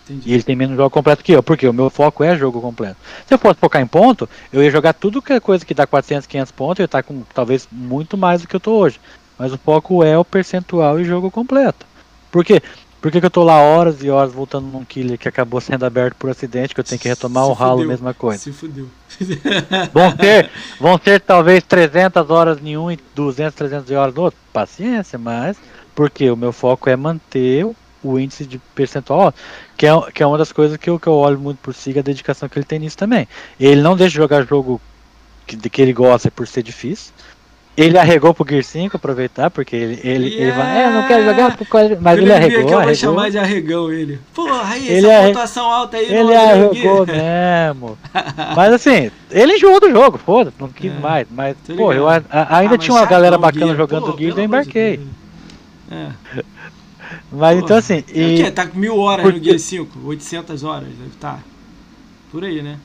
Entendi. 0.05 0.31
E 0.31 0.35
ele 0.35 0.43
tem 0.43 0.55
menos 0.55 0.77
jogo 0.77 0.91
completo 0.91 1.25
que 1.25 1.33
eu, 1.33 1.43
porque 1.43 1.67
o 1.67 1.73
meu 1.73 1.91
foco 1.91 2.23
é 2.23 2.37
jogo 2.37 2.61
completo. 2.61 2.97
Se 3.27 3.35
eu 3.35 3.39
fosse 3.39 3.59
focar 3.59 3.83
em 3.83 3.87
ponto, 3.87 4.29
eu 4.53 4.63
ia 4.63 4.71
jogar 4.71 4.93
tudo 4.93 5.21
que 5.21 5.33
é 5.33 5.41
coisa 5.41 5.65
que 5.65 5.75
dá 5.75 5.87
400, 5.87 6.27
500 6.27 6.53
pontos, 6.53 6.79
eu 6.79 6.85
ia 6.85 6.87
estar 6.87 7.03
com 7.03 7.23
talvez 7.35 7.67
muito 7.73 8.17
mais 8.17 8.43
do 8.43 8.49
que 8.49 8.55
eu 8.55 8.61
tô 8.61 8.73
hoje. 8.77 9.01
Mas 9.39 9.53
o 9.53 9.59
foco 9.59 10.05
é 10.05 10.17
o 10.17 10.25
percentual 10.25 11.01
e 11.01 11.05
jogo 11.05 11.31
completo. 11.31 11.85
Por 12.31 12.45
quê? 12.45 12.63
Por 13.05 13.13
que, 13.13 13.21
que 13.21 13.27
eu 13.27 13.31
tô 13.31 13.45
lá 13.45 13.59
horas 13.61 14.03
e 14.03 14.09
horas 14.09 14.33
voltando 14.33 14.67
num 14.67 14.83
killer 14.83 15.19
que 15.19 15.29
acabou 15.29 15.61
sendo 15.61 15.85
aberto 15.85 16.17
por 16.17 16.31
acidente, 16.31 16.75
que 16.75 16.81
eu 16.81 16.85
tenho 16.85 16.99
que 16.99 17.07
retomar 17.07 17.45
Se 17.45 17.51
o 17.51 17.53
ralo, 17.53 17.73
fudeu. 17.75 17.89
mesma 17.91 18.15
coisa? 18.15 18.43
Se 18.43 18.51
fudeu. 18.51 18.89
vão 19.93 20.11
ser, 20.17 20.51
vão 20.81 20.99
ser 20.99 21.21
talvez 21.21 21.63
300 21.65 22.31
horas 22.31 22.59
em 22.65 22.79
um 22.79 22.91
e 22.91 22.99
200, 23.15 23.55
300 23.55 23.91
horas 23.91 24.15
no 24.15 24.23
outro. 24.23 24.41
Paciência, 24.55 25.19
mas 25.19 25.59
porque 25.95 26.31
o 26.31 26.37
meu 26.37 26.51
foco 26.51 26.89
é 26.89 26.97
manter 26.97 27.71
o 28.03 28.19
índice 28.19 28.47
de 28.47 28.57
percentual, 28.75 29.35
que 29.77 29.87
é, 29.87 29.91
que 30.11 30.23
é 30.23 30.27
uma 30.27 30.39
das 30.39 30.51
coisas 30.51 30.79
que 30.79 30.89
eu, 30.89 30.99
que 30.99 31.07
eu 31.07 31.13
olho 31.13 31.39
muito 31.39 31.59
por 31.59 31.75
si, 31.75 31.99
a 31.99 32.01
dedicação 32.01 32.49
que 32.49 32.59
ele 32.59 32.65
tem 32.65 32.79
nisso 32.79 32.97
também. 32.97 33.29
Ele 33.61 33.83
não 33.83 33.99
deixa 33.99 34.13
de 34.13 34.17
jogar 34.17 34.47
jogo 34.47 34.81
que, 35.47 35.59
que 35.69 35.83
ele 35.83 35.93
gosta 35.93 36.31
por 36.31 36.49
ser 36.49 36.63
difícil. 36.63 37.13
Ele 37.77 37.99
arregou 37.99 38.33
pro 38.33 38.47
Gear 38.49 38.63
5 38.63 38.97
aproveitar, 38.97 39.51
porque 39.51 39.75
ele, 39.75 40.01
ele, 40.05 40.29
yeah. 40.29 40.43
ele 40.43 40.53
vai, 40.53 40.83
é, 40.83 40.91
não 40.91 41.09
quero 41.09 41.25
jogar 41.25 41.59
mas 42.01 42.19
ele 42.19 42.33
arregou. 42.33 42.67
Que 42.67 42.73
eu 42.73 42.79
arregou. 42.79 42.85
vou 42.85 42.95
chamar 42.95 43.31
de 43.31 43.39
arregão 43.39 43.93
ele. 43.93 44.21
Porra, 44.33 44.63
aí, 44.73 44.89
ele 44.89 45.07
essa 45.09 45.19
arre... 45.19 45.27
pontuação 45.27 45.67
alta 45.67 45.97
aí. 45.97 46.15
Ele 46.15 46.37
arregou 46.37 47.05
mesmo. 47.07 47.99
mas 48.55 48.73
assim, 48.73 49.11
ele 49.29 49.55
enjoou 49.55 49.81
do 49.81 49.91
jogo, 49.91 50.19
foda 50.19 50.53
não 50.59 50.69
quis 50.69 50.93
é, 50.93 50.99
mais. 51.01 51.27
Mas, 51.29 51.57
pô, 51.77 51.93
eu 51.93 52.09
a, 52.09 52.23
a, 52.31 52.59
ainda 52.59 52.77
ah, 52.77 52.79
tinha 52.79 52.97
uma 52.97 53.07
galera 53.07 53.37
bacana 53.37 53.67
Gear. 53.67 53.77
jogando 53.77 54.13
pô, 54.13 54.19
Gear, 54.19 54.39
eu 54.39 54.45
embarquei. 54.45 55.01
É. 55.91 56.09
Mas 57.33 57.59
Pô, 57.59 57.65
então 57.65 57.77
assim. 57.77 58.05
É 58.09 58.19
e... 58.19 58.43
É 58.43 58.51
tá 58.53 58.67
com 58.69 58.79
mil 58.79 58.97
horas 58.99 59.25
Porque... 59.25 59.39
no 59.39 59.45
Gear 59.45 59.59
5, 59.59 59.99
800 60.05 60.63
horas, 60.63 60.89
deve 60.89 61.09
estar. 61.09 61.35
Tá. 61.35 61.43
Por 62.31 62.45
aí, 62.45 62.63
né? 62.63 62.79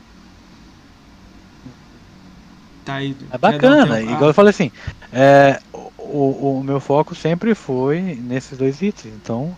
Tá. 2.89 3.35
É 3.35 3.37
bacana, 3.37 3.95
um 3.95 4.11
igual 4.11 4.29
eu 4.29 4.33
falei 4.33 4.49
assim. 4.49 4.71
É, 5.13 5.59
o, 5.97 6.59
o 6.59 6.63
meu 6.63 6.79
foco 6.79 7.13
sempre 7.13 7.53
foi 7.53 8.01
nesses 8.01 8.57
dois 8.57 8.81
itens. 8.81 9.13
Então, 9.13 9.55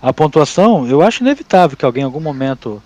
a 0.00 0.12
pontuação, 0.12 0.86
eu 0.86 1.02
acho 1.02 1.22
inevitável 1.22 1.76
que 1.76 1.84
alguém 1.84 2.02
em 2.02 2.04
algum 2.04 2.20
momento 2.20 2.82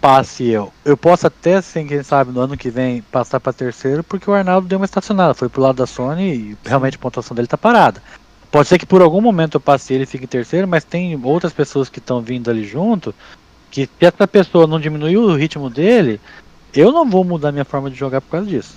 passe 0.00 0.48
eu. 0.48 0.72
Eu 0.84 0.96
posso 0.96 1.26
até, 1.26 1.56
assim, 1.56 1.86
quem 1.86 2.02
sabe, 2.02 2.32
no 2.32 2.40
ano 2.40 2.56
que 2.56 2.70
vem 2.70 3.02
passar 3.02 3.38
para 3.38 3.52
terceiro, 3.52 4.02
porque 4.02 4.28
o 4.28 4.34
Arnaldo 4.34 4.66
deu 4.66 4.78
uma 4.78 4.84
estacionada. 4.84 5.34
Foi 5.34 5.48
pro 5.48 5.62
lado 5.62 5.76
da 5.76 5.86
Sony 5.86 6.34
e 6.34 6.56
realmente 6.64 6.96
a 6.96 6.98
pontuação 6.98 7.34
dele 7.34 7.46
tá 7.46 7.58
parada. 7.58 8.02
Pode 8.50 8.66
ser 8.66 8.78
que 8.78 8.86
por 8.86 9.00
algum 9.00 9.20
momento 9.20 9.56
eu 9.56 9.60
passe 9.60 9.94
ele 9.94 10.02
e 10.02 10.06
fique 10.06 10.24
em 10.24 10.28
terceiro, 10.28 10.66
mas 10.66 10.82
tem 10.82 11.18
outras 11.22 11.52
pessoas 11.52 11.88
que 11.88 12.00
estão 12.00 12.20
vindo 12.20 12.50
ali 12.50 12.64
junto, 12.64 13.14
que 13.70 13.86
se 13.86 14.04
essa 14.04 14.26
pessoa 14.26 14.66
não 14.66 14.80
diminuir 14.80 15.18
o 15.18 15.36
ritmo 15.36 15.70
dele, 15.70 16.20
eu 16.74 16.90
não 16.90 17.08
vou 17.08 17.22
mudar 17.22 17.52
minha 17.52 17.64
forma 17.64 17.90
de 17.90 17.96
jogar 17.96 18.20
por 18.20 18.30
causa 18.30 18.46
disso. 18.48 18.74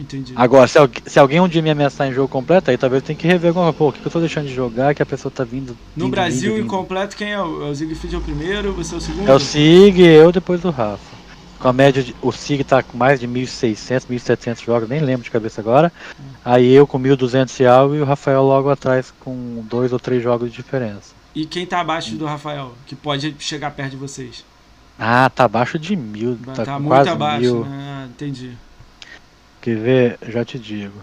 Entendi. 0.00 0.32
Agora, 0.34 0.66
se, 0.66 0.78
se 1.04 1.18
alguém 1.18 1.40
um 1.40 1.48
dia 1.48 1.60
me 1.60 1.68
ameaçar 1.68 2.08
em 2.08 2.12
jogo 2.12 2.26
completo, 2.26 2.70
aí 2.70 2.78
talvez 2.78 3.02
eu 3.02 3.06
tenha 3.06 3.18
que 3.18 3.26
rever 3.26 3.48
alguma 3.48 3.70
coisa. 3.70 3.98
O 3.98 4.00
que 4.00 4.06
eu 4.06 4.10
tô 4.10 4.18
deixando 4.18 4.46
de 4.46 4.54
jogar 4.54 4.94
que 4.94 5.02
a 5.02 5.06
pessoa 5.06 5.30
tá 5.30 5.44
vindo. 5.44 5.76
No 5.94 6.06
vindo, 6.06 6.10
Brasil, 6.10 6.40
vindo, 6.40 6.54
vindo. 6.54 6.66
incompleto, 6.66 7.14
quem 7.14 7.32
é? 7.32 7.38
O, 7.38 7.66
é 7.66 7.70
o 7.70 7.74
Siegfried 7.74 8.14
é 8.14 8.18
o 8.18 8.20
primeiro, 8.22 8.72
você 8.72 8.94
é 8.94 8.98
o 8.98 9.00
segundo? 9.00 9.28
É 9.28 9.34
o 9.34 9.38
Sig, 9.38 10.00
eu 10.00 10.32
depois 10.32 10.62
do 10.62 10.70
Rafa. 10.70 11.20
Com 11.58 11.68
a 11.68 11.72
média 11.74 12.02
de, 12.02 12.16
o 12.22 12.32
Sig 12.32 12.64
tá 12.64 12.82
com 12.82 12.96
mais 12.96 13.20
de 13.20 13.28
1.600, 13.28 14.06
1.700 14.08 14.64
jogos, 14.64 14.88
nem 14.88 15.00
lembro 15.00 15.22
de 15.22 15.30
cabeça 15.30 15.60
agora. 15.60 15.92
Aí 16.42 16.72
eu 16.72 16.86
com 16.86 16.98
1.200 16.98 17.60
e 17.60 17.66
algo 17.66 17.94
e 17.94 18.00
o 18.00 18.04
Rafael 18.06 18.42
logo 18.42 18.70
atrás 18.70 19.12
com 19.20 19.62
dois 19.68 19.92
ou 19.92 20.00
três 20.00 20.22
jogos 20.22 20.48
de 20.48 20.56
diferença. 20.56 21.12
E 21.34 21.44
quem 21.44 21.66
tá 21.66 21.80
abaixo 21.80 22.16
do 22.16 22.24
Rafael, 22.24 22.72
que 22.86 22.96
pode 22.96 23.36
chegar 23.38 23.70
perto 23.72 23.90
de 23.90 23.96
vocês? 23.98 24.42
Ah, 24.98 25.28
tá 25.28 25.44
abaixo 25.44 25.78
de 25.78 25.94
mil. 25.94 26.38
Tá, 26.54 26.64
tá 26.64 26.78
muito 26.78 27.08
abaixo, 27.08 27.40
mil. 27.42 27.64
né? 27.66 28.04
Ah, 28.04 28.06
entendi. 28.06 28.56
Quer 29.60 29.76
ver? 29.76 30.18
Já 30.28 30.44
te 30.44 30.58
digo. 30.58 31.00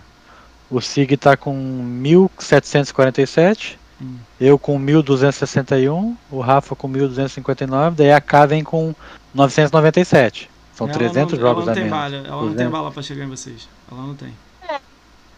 O 0.70 0.82
Sig 0.82 1.16
tá 1.18 1.38
com 1.38 1.56
1747. 1.56 3.80
Hum. 4.02 4.16
Eu 4.40 4.60
com 4.60 4.78
1261. 4.78 6.16
O 6.30 6.40
Rafa 6.40 6.76
com 6.76 6.88
1259. 6.88 7.96
Daí 7.96 8.12
a 8.12 8.22
K 8.22 8.46
vem 8.46 8.64
com 8.64 8.94
997. 9.34 10.50
São 10.74 10.88
ela 10.88 10.98
300 10.98 11.34
não, 11.34 11.40
jogos 11.40 11.64
ela 11.64 11.76
não 11.76 11.82
tem 11.82 11.90
Bala, 11.90 12.16
ela 12.16 12.24
200. 12.24 12.50
não 12.50 12.56
tem 12.56 12.70
bala 12.70 12.92
pra 12.92 13.02
chegar 13.02 13.26
em 13.26 13.30
vocês. 13.30 13.68
Ela 13.92 14.02
não 14.02 14.16
tem. 14.16 14.34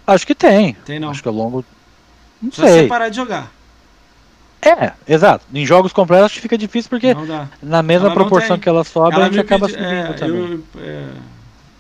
Acho 0.06 0.26
que 0.26 0.36
tem. 0.36 0.74
Tem 0.86 1.00
não. 1.00 1.12
Acho 1.12 1.22
que 1.22 1.28
ao 1.28 1.34
longo. 1.34 1.64
Não 2.42 2.52
Só 2.52 2.64
sei. 2.64 2.84
você 2.84 2.88
parar 2.88 3.10
de 3.10 3.16
jogar. 3.16 3.52
É, 4.62 4.92
exato. 5.08 5.46
Em 5.54 5.66
jogos 5.66 5.94
completos 5.94 6.26
acho 6.26 6.36
que 6.36 6.42
fica 6.42 6.58
difícil 6.58 6.90
porque 6.90 7.16
na 7.62 7.82
mesma 7.82 8.08
ela 8.08 8.16
proporção 8.16 8.60
que 8.60 8.68
ela 8.68 8.84
sobe, 8.84 9.16
ela 9.16 9.26
a 9.26 9.30
gente 9.30 9.40
acaba 9.40 9.68
pedi, 9.68 9.80
subindo 9.80 9.94
é, 9.94 10.14
também. 10.14 10.42
Eu 10.42 10.84
é, 10.84 11.08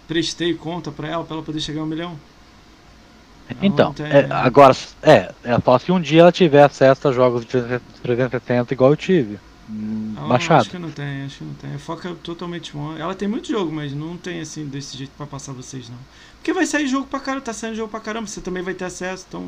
prestei 0.09 0.55
conta 0.55 0.91
pra 0.91 1.07
ela, 1.07 1.23
pra 1.23 1.35
ela 1.35 1.45
poder 1.45 1.61
chegar 1.61 1.81
a 1.81 1.83
um 1.83 1.87
milhão. 1.87 2.17
Ela 3.47 3.65
então, 3.65 3.93
tem, 3.93 4.05
é, 4.07 4.27
agora, 4.31 4.75
é, 5.03 5.31
é 5.43 5.59
só 5.63 5.77
se 5.79 5.91
um 5.91 6.01
dia 6.01 6.21
ela 6.21 6.31
tiver 6.31 6.63
acesso 6.63 7.07
a 7.07 7.11
jogos 7.11 7.45
de 7.45 7.47
360 8.01 8.73
igual 8.73 8.91
eu 8.91 8.97
tive. 8.97 9.39
Hum, 9.69 10.15
baixado. 10.27 10.61
Acho 10.61 10.71
que 10.71 10.79
não 10.79 10.89
tem, 10.89 11.25
acho 11.25 11.37
que 11.37 11.43
não 11.43 11.53
tem. 11.53 11.77
Foca 11.77 12.09
totalmente 12.23 12.75
one. 12.75 12.99
Ela 12.99 13.13
tem 13.13 13.27
muito 13.27 13.47
jogo, 13.47 13.71
mas 13.71 13.93
não 13.93 14.17
tem 14.17 14.41
assim 14.41 14.65
desse 14.65 14.97
jeito 14.97 15.11
pra 15.15 15.27
passar 15.27 15.53
vocês, 15.53 15.87
não. 15.89 15.97
Porque 16.37 16.53
vai 16.53 16.65
sair 16.65 16.87
jogo 16.87 17.05
pra 17.07 17.19
caramba, 17.19 17.45
tá 17.45 17.53
saindo 17.53 17.75
jogo 17.75 17.89
pra 17.89 17.99
caramba, 17.99 18.27
você 18.27 18.41
também 18.41 18.63
vai 18.63 18.73
ter 18.73 18.85
acesso, 18.85 19.25
então. 19.27 19.47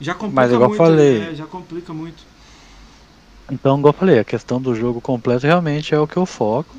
Já 0.00 0.14
complica 0.14 0.40
mas, 0.42 0.52
igual 0.52 0.68
muito. 0.68 0.78
Falei, 0.78 1.18
né? 1.18 1.34
Já 1.34 1.46
complica 1.46 1.92
muito. 1.94 2.22
Então, 3.50 3.78
igual 3.78 3.92
eu 3.92 3.98
falei, 3.98 4.18
a 4.18 4.24
questão 4.24 4.60
do 4.60 4.74
jogo 4.74 5.00
completo 5.00 5.46
realmente 5.46 5.94
é 5.94 5.98
o 5.98 6.06
que 6.06 6.16
eu 6.16 6.26
foco. 6.26 6.74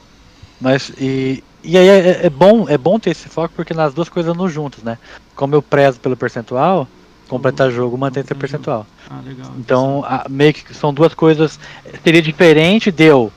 Mas 0.60 0.90
e, 1.00 1.44
e 1.64 1.78
aí 1.78 1.88
é, 1.88 2.26
é, 2.26 2.30
bom, 2.30 2.68
é 2.68 2.78
bom 2.78 3.00
ter 3.00 3.12
esse 3.12 3.30
foco 3.30 3.54
porque 3.56 3.74
nas 3.74 3.94
duas 3.94 4.10
coisas 4.10 4.34
andam 4.34 4.50
juntas, 4.50 4.84
né? 4.84 4.98
Como 5.36 5.56
eu 5.56 5.62
prezo 5.62 6.00
pelo 6.00 6.18
percentual, 6.18 6.88
completar 7.28 7.72
jogo 7.72 7.98
mantém 7.98 8.24
seu 8.24 8.36
percentual. 8.36 8.86
Ah, 9.10 9.22
legal. 9.26 9.52
Então, 9.58 10.04
a, 10.06 10.28
meio 10.30 10.54
que 10.54 10.74
são 10.74 10.94
duas 10.94 11.14
coisas. 11.14 11.60
Seria 12.04 12.22
diferente 12.22 12.92
de 12.92 13.06
eu 13.06 13.32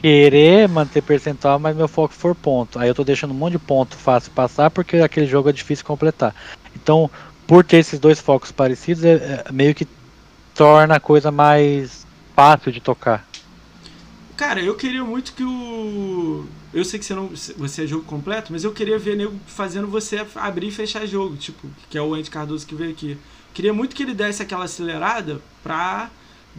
querer 0.00 0.68
manter 0.68 1.00
percentual, 1.00 1.58
mas 1.58 1.76
meu 1.76 1.88
foco 1.88 2.12
for 2.12 2.34
ponto. 2.34 2.78
Aí 2.78 2.88
eu 2.88 2.94
tô 2.94 3.04
deixando 3.04 3.30
um 3.30 3.36
monte 3.36 3.52
de 3.52 3.58
ponto 3.58 3.96
fácil 3.96 4.32
passar 4.32 4.70
porque 4.70 4.98
aquele 4.98 5.26
jogo 5.26 5.48
é 5.48 5.52
difícil 5.52 5.84
completar. 5.84 6.34
Então, 6.74 7.10
por 7.46 7.64
ter 7.64 7.78
esses 7.78 7.98
dois 7.98 8.20
focos 8.20 8.52
parecidos, 8.52 9.04
é, 9.04 9.44
é 9.46 9.52
meio 9.52 9.74
que 9.74 9.86
torna 10.54 10.96
a 10.96 11.00
coisa 11.00 11.30
mais 11.30 12.06
fácil 12.34 12.72
de 12.72 12.80
tocar. 12.80 13.26
Cara, 14.36 14.60
eu 14.60 14.74
queria 14.74 15.04
muito 15.04 15.32
que 15.34 15.44
o. 15.44 16.46
Eu 16.72 16.84
sei 16.84 16.98
que 16.98 17.04
você 17.04 17.14
não. 17.14 17.30
Você 17.58 17.84
é 17.84 17.86
jogo 17.86 18.04
completo, 18.04 18.52
mas 18.52 18.64
eu 18.64 18.72
queria 18.72 18.98
ver 18.98 19.16
nego 19.16 19.34
fazendo 19.46 19.86
você 19.86 20.24
abrir 20.34 20.68
e 20.68 20.72
fechar 20.72 21.06
jogo, 21.06 21.36
tipo, 21.36 21.68
que 21.90 21.98
é 21.98 22.02
o 22.02 22.14
Andy 22.14 22.30
Cardoso 22.30 22.66
que 22.66 22.74
veio 22.74 22.90
aqui. 22.90 23.18
Queria 23.52 23.74
muito 23.74 23.94
que 23.94 24.02
ele 24.02 24.14
desse 24.14 24.42
aquela 24.42 24.64
acelerada 24.64 25.40
pra 25.62 26.10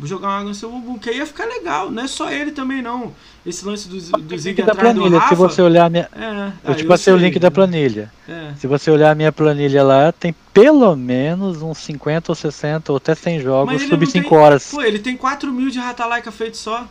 jogar 0.01 0.27
uma 0.27 0.37
água 0.37 0.49
no 0.49 0.55
seu 0.55 0.71
bumbum, 0.71 0.97
que 0.97 1.09
aí 1.09 1.17
ia 1.17 1.25
ficar 1.25 1.45
legal. 1.45 1.91
Não 1.91 2.03
é 2.03 2.07
só 2.07 2.31
ele 2.31 2.51
também, 2.51 2.81
não. 2.81 3.13
Esse 3.45 3.65
lance 3.65 3.87
do, 3.87 3.99
do 3.99 4.37
Zig 4.37 4.61
da 4.63 4.73
planilha, 4.73 5.19
Rafa, 5.19 5.29
se 5.29 5.35
você 5.35 5.61
olhar 5.61 5.89
minha. 5.89 6.09
É, 6.15 6.71
eu 6.71 6.75
te 6.75 6.85
passei 6.85 7.13
o 7.13 7.17
link 7.17 7.37
da 7.39 7.51
planilha. 7.51 8.11
É. 8.27 8.53
Se 8.57 8.67
você 8.67 8.89
olhar 8.89 9.11
a 9.11 9.15
minha 9.15 9.31
planilha 9.31 9.83
lá, 9.83 10.11
tem 10.11 10.33
pelo 10.53 10.95
menos 10.95 11.61
uns 11.61 11.77
50 11.79 12.31
ou 12.31 12.35
60 12.35 12.91
ou 12.91 12.97
até 12.97 13.13
100 13.13 13.41
jogos 13.41 13.81
sub 13.83 14.05
5 14.05 14.29
tem... 14.29 14.37
horas. 14.37 14.71
Pô, 14.71 14.81
ele 14.81 14.99
tem 14.99 15.15
4 15.15 15.51
mil 15.51 15.69
de 15.69 15.79
Ratalaika 15.79 16.31
feito 16.31 16.57
só. 16.57 16.87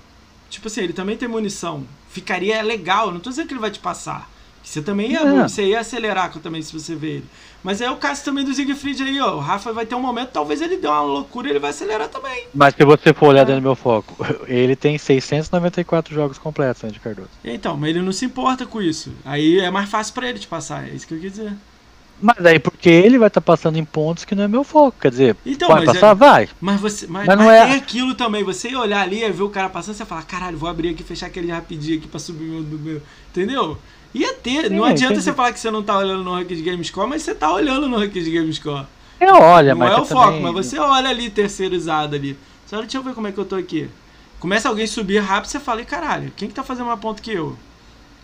Tipo 0.50 0.68
assim, 0.68 0.82
ele 0.82 0.92
também 0.92 1.16
tem 1.16 1.28
munição. 1.28 1.84
Ficaria 2.12 2.60
legal, 2.62 3.10
não 3.10 3.20
tô 3.20 3.30
dizendo 3.30 3.48
que 3.48 3.54
ele 3.54 3.60
vai 3.60 3.70
te 3.70 3.80
passar. 3.80 4.30
Você 4.62 4.80
também 4.80 5.12
ia, 5.12 5.20
é. 5.20 5.42
você 5.42 5.64
ia 5.64 5.80
acelerar 5.80 6.32
também 6.38 6.62
se 6.62 6.72
você 6.72 6.94
ver 6.94 7.16
ele. 7.16 7.24
Mas 7.64 7.80
é 7.80 7.90
o 7.90 7.96
caso 7.96 8.24
também 8.24 8.44
do 8.44 8.54
Siegfried 8.54 9.02
aí, 9.02 9.20
ó. 9.20 9.36
O 9.36 9.38
Rafa 9.38 9.72
vai 9.72 9.86
ter 9.86 9.94
um 9.94 10.00
momento, 10.00 10.30
talvez 10.30 10.60
ele 10.60 10.76
dê 10.76 10.86
uma 10.86 11.02
loucura 11.02 11.48
e 11.48 11.50
ele 11.50 11.58
vai 11.58 11.70
acelerar 11.70 12.08
também. 12.08 12.46
Mas 12.54 12.74
se 12.74 12.84
você 12.84 13.12
for 13.12 13.28
olhar 13.28 13.42
é. 13.42 13.44
dentro 13.46 13.60
do 13.60 13.64
meu 13.64 13.74
foco, 13.74 14.14
ele 14.46 14.76
tem 14.76 14.98
694 14.98 16.14
jogos 16.14 16.38
completos, 16.38 16.84
Andy 16.84 17.00
Cardoso. 17.00 17.30
Então, 17.44 17.76
mas 17.76 17.90
ele 17.90 18.02
não 18.02 18.12
se 18.12 18.24
importa 18.24 18.66
com 18.66 18.80
isso. 18.80 19.12
Aí 19.24 19.58
é 19.58 19.70
mais 19.70 19.88
fácil 19.88 20.14
para 20.14 20.28
ele 20.28 20.38
te 20.38 20.46
passar, 20.46 20.88
é 20.88 20.90
isso 20.92 21.06
que 21.06 21.14
eu 21.14 21.20
quis 21.20 21.32
dizer. 21.32 21.52
Mas 22.22 22.46
aí 22.46 22.60
porque 22.60 22.88
ele 22.88 23.18
vai 23.18 23.26
estar 23.26 23.40
tá 23.40 23.44
passando 23.44 23.76
em 23.76 23.84
pontos 23.84 24.24
que 24.24 24.32
não 24.32 24.44
é 24.44 24.48
meu 24.48 24.62
foco, 24.62 24.96
quer 25.00 25.10
dizer, 25.10 25.36
então, 25.44 25.68
vai 25.68 25.84
passar, 25.84 26.12
é, 26.12 26.14
vai. 26.14 26.48
Mas 26.60 26.80
você, 26.80 27.06
mas, 27.08 27.26
mas 27.26 27.36
não 27.36 27.46
mas 27.46 27.56
é... 27.56 27.66
tem 27.66 27.74
aquilo 27.74 28.14
também, 28.14 28.44
você 28.44 28.70
ia 28.70 28.78
olhar 28.78 29.00
ali, 29.00 29.18
ia 29.18 29.32
ver 29.32 29.42
o 29.42 29.48
cara 29.48 29.68
passando, 29.68 29.96
você 29.96 30.02
ia 30.02 30.06
falar, 30.06 30.22
caralho, 30.22 30.56
vou 30.56 30.70
abrir 30.70 30.90
aqui, 30.90 31.02
fechar 31.02 31.26
aquele 31.26 31.50
rapidinho 31.50 31.98
aqui 31.98 32.06
pra 32.06 32.20
subir 32.20 32.44
o 32.44 32.62
meu, 32.62 33.02
entendeu? 33.30 33.76
Ia 34.14 34.34
ter. 34.34 34.68
Sim, 34.68 34.76
não 34.76 34.84
adianta 34.84 35.14
entendi. 35.14 35.24
você 35.24 35.32
falar 35.32 35.52
que 35.52 35.58
você 35.58 35.70
não 35.70 35.82
tá 35.82 35.98
olhando 35.98 36.22
no 36.22 36.32
ranking 36.32 36.54
de 36.54 36.62
Gamescore, 36.62 37.08
mas 37.08 37.22
você 37.22 37.34
tá 37.34 37.52
olhando 37.52 37.88
no 37.88 37.98
ranking 37.98 38.22
de 38.22 38.30
Gamescore. 38.30 38.86
Eu 39.20 39.34
olho, 39.34 39.70
não 39.70 39.76
mas. 39.76 39.90
Não 39.90 39.98
é 39.98 40.00
o 40.00 40.04
foco, 40.04 40.26
também... 40.26 40.42
mas 40.42 40.66
você 40.66 40.78
olha 40.78 41.08
ali 41.08 41.30
terceirizado 41.30 42.14
ali. 42.14 42.38
Só 42.66 42.80
deixa 42.80 42.98
eu 42.98 43.02
ver 43.02 43.14
como 43.14 43.26
é 43.26 43.32
que 43.32 43.38
eu 43.38 43.44
tô 43.44 43.56
aqui. 43.56 43.88
Começa 44.38 44.68
alguém 44.68 44.86
subir 44.86 45.18
rápido, 45.18 45.50
você 45.50 45.60
fala, 45.60 45.82
e 45.82 45.84
caralho, 45.84 46.32
quem 46.36 46.48
que 46.48 46.54
tá 46.54 46.62
fazendo 46.62 46.86
mais 46.86 47.00
ponto 47.00 47.22
que 47.22 47.32
eu? 47.32 47.56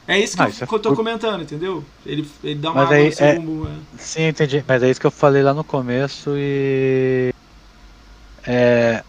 É 0.08 0.18
isso 0.18 0.36
que, 0.36 0.42
Ah, 0.42 0.46
eu, 0.46 0.48
isso 0.48 0.64
é 0.64 0.66
eu 0.66 0.78
tô 0.78 0.88
por- 0.90 0.96
comentando, 0.96 1.42
entendeu? 1.42 1.84
Ele, 2.06 2.26
ele 2.42 2.54
dá 2.54 2.70
uma 2.72 2.80
Mas 2.82 2.92
água 2.92 2.96
aí 2.96 3.14
é- 3.18 3.34
bumbum. 3.34 3.66
é. 3.68 3.72
Sim, 3.98 4.22
entendi. 4.28 4.64
Mas 4.66 4.82
é 4.82 4.90
isso 4.90 4.98
que 4.98 5.06
eu 5.06 5.10
falei 5.10 5.42
lá 5.42 5.52
no 5.52 5.62
começo 5.62 6.30
e. 6.36 7.30
É, 8.46 9.02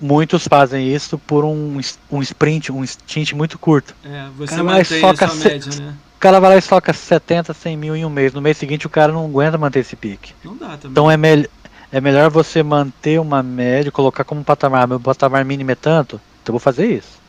muitos 0.00 0.48
fazem 0.48 0.92
isso 0.92 1.16
por 1.18 1.44
um, 1.44 1.78
um 2.10 2.22
sprint, 2.22 2.72
um 2.72 2.84
stint 2.84 3.32
muito 3.32 3.58
curto. 3.58 3.94
É, 4.04 4.28
você 4.36 4.50
Cara, 4.56 4.64
mantém 4.64 5.00
foca 5.00 5.24
a 5.26 5.28
sua 5.28 5.36
se- 5.36 5.48
média, 5.48 5.74
né? 5.80 5.94
O 6.16 6.20
cara 6.20 6.40
vai 6.40 6.50
lá 6.50 6.56
e 6.56 6.62
soca 6.62 6.92
70, 6.92 7.54
100 7.54 7.76
mil 7.76 7.94
em 7.96 8.04
um 8.04 8.10
mês. 8.10 8.32
No 8.34 8.42
mês 8.42 8.56
seguinte 8.58 8.86
o 8.86 8.90
cara 8.90 9.12
não 9.12 9.24
aguenta 9.26 9.56
manter 9.56 9.78
esse 9.80 9.96
pique. 9.96 10.34
Não 10.44 10.56
dá 10.56 10.76
também. 10.76 10.90
Então 10.90 11.10
é, 11.10 11.16
mel 11.16 11.44
é 11.92 12.00
melhor 12.00 12.28
você 12.30 12.62
manter 12.62 13.18
uma 13.20 13.42
média, 13.42 13.90
colocar 13.92 14.24
como 14.24 14.44
patamar. 14.44 14.86
Meu 14.88 15.00
patamar 15.00 15.44
mínimo 15.44 15.70
é 15.70 15.74
tanto, 15.74 16.16
então 16.42 16.52
eu 16.52 16.52
vou 16.54 16.60
fazer 16.60 16.86
isso. 16.86 17.19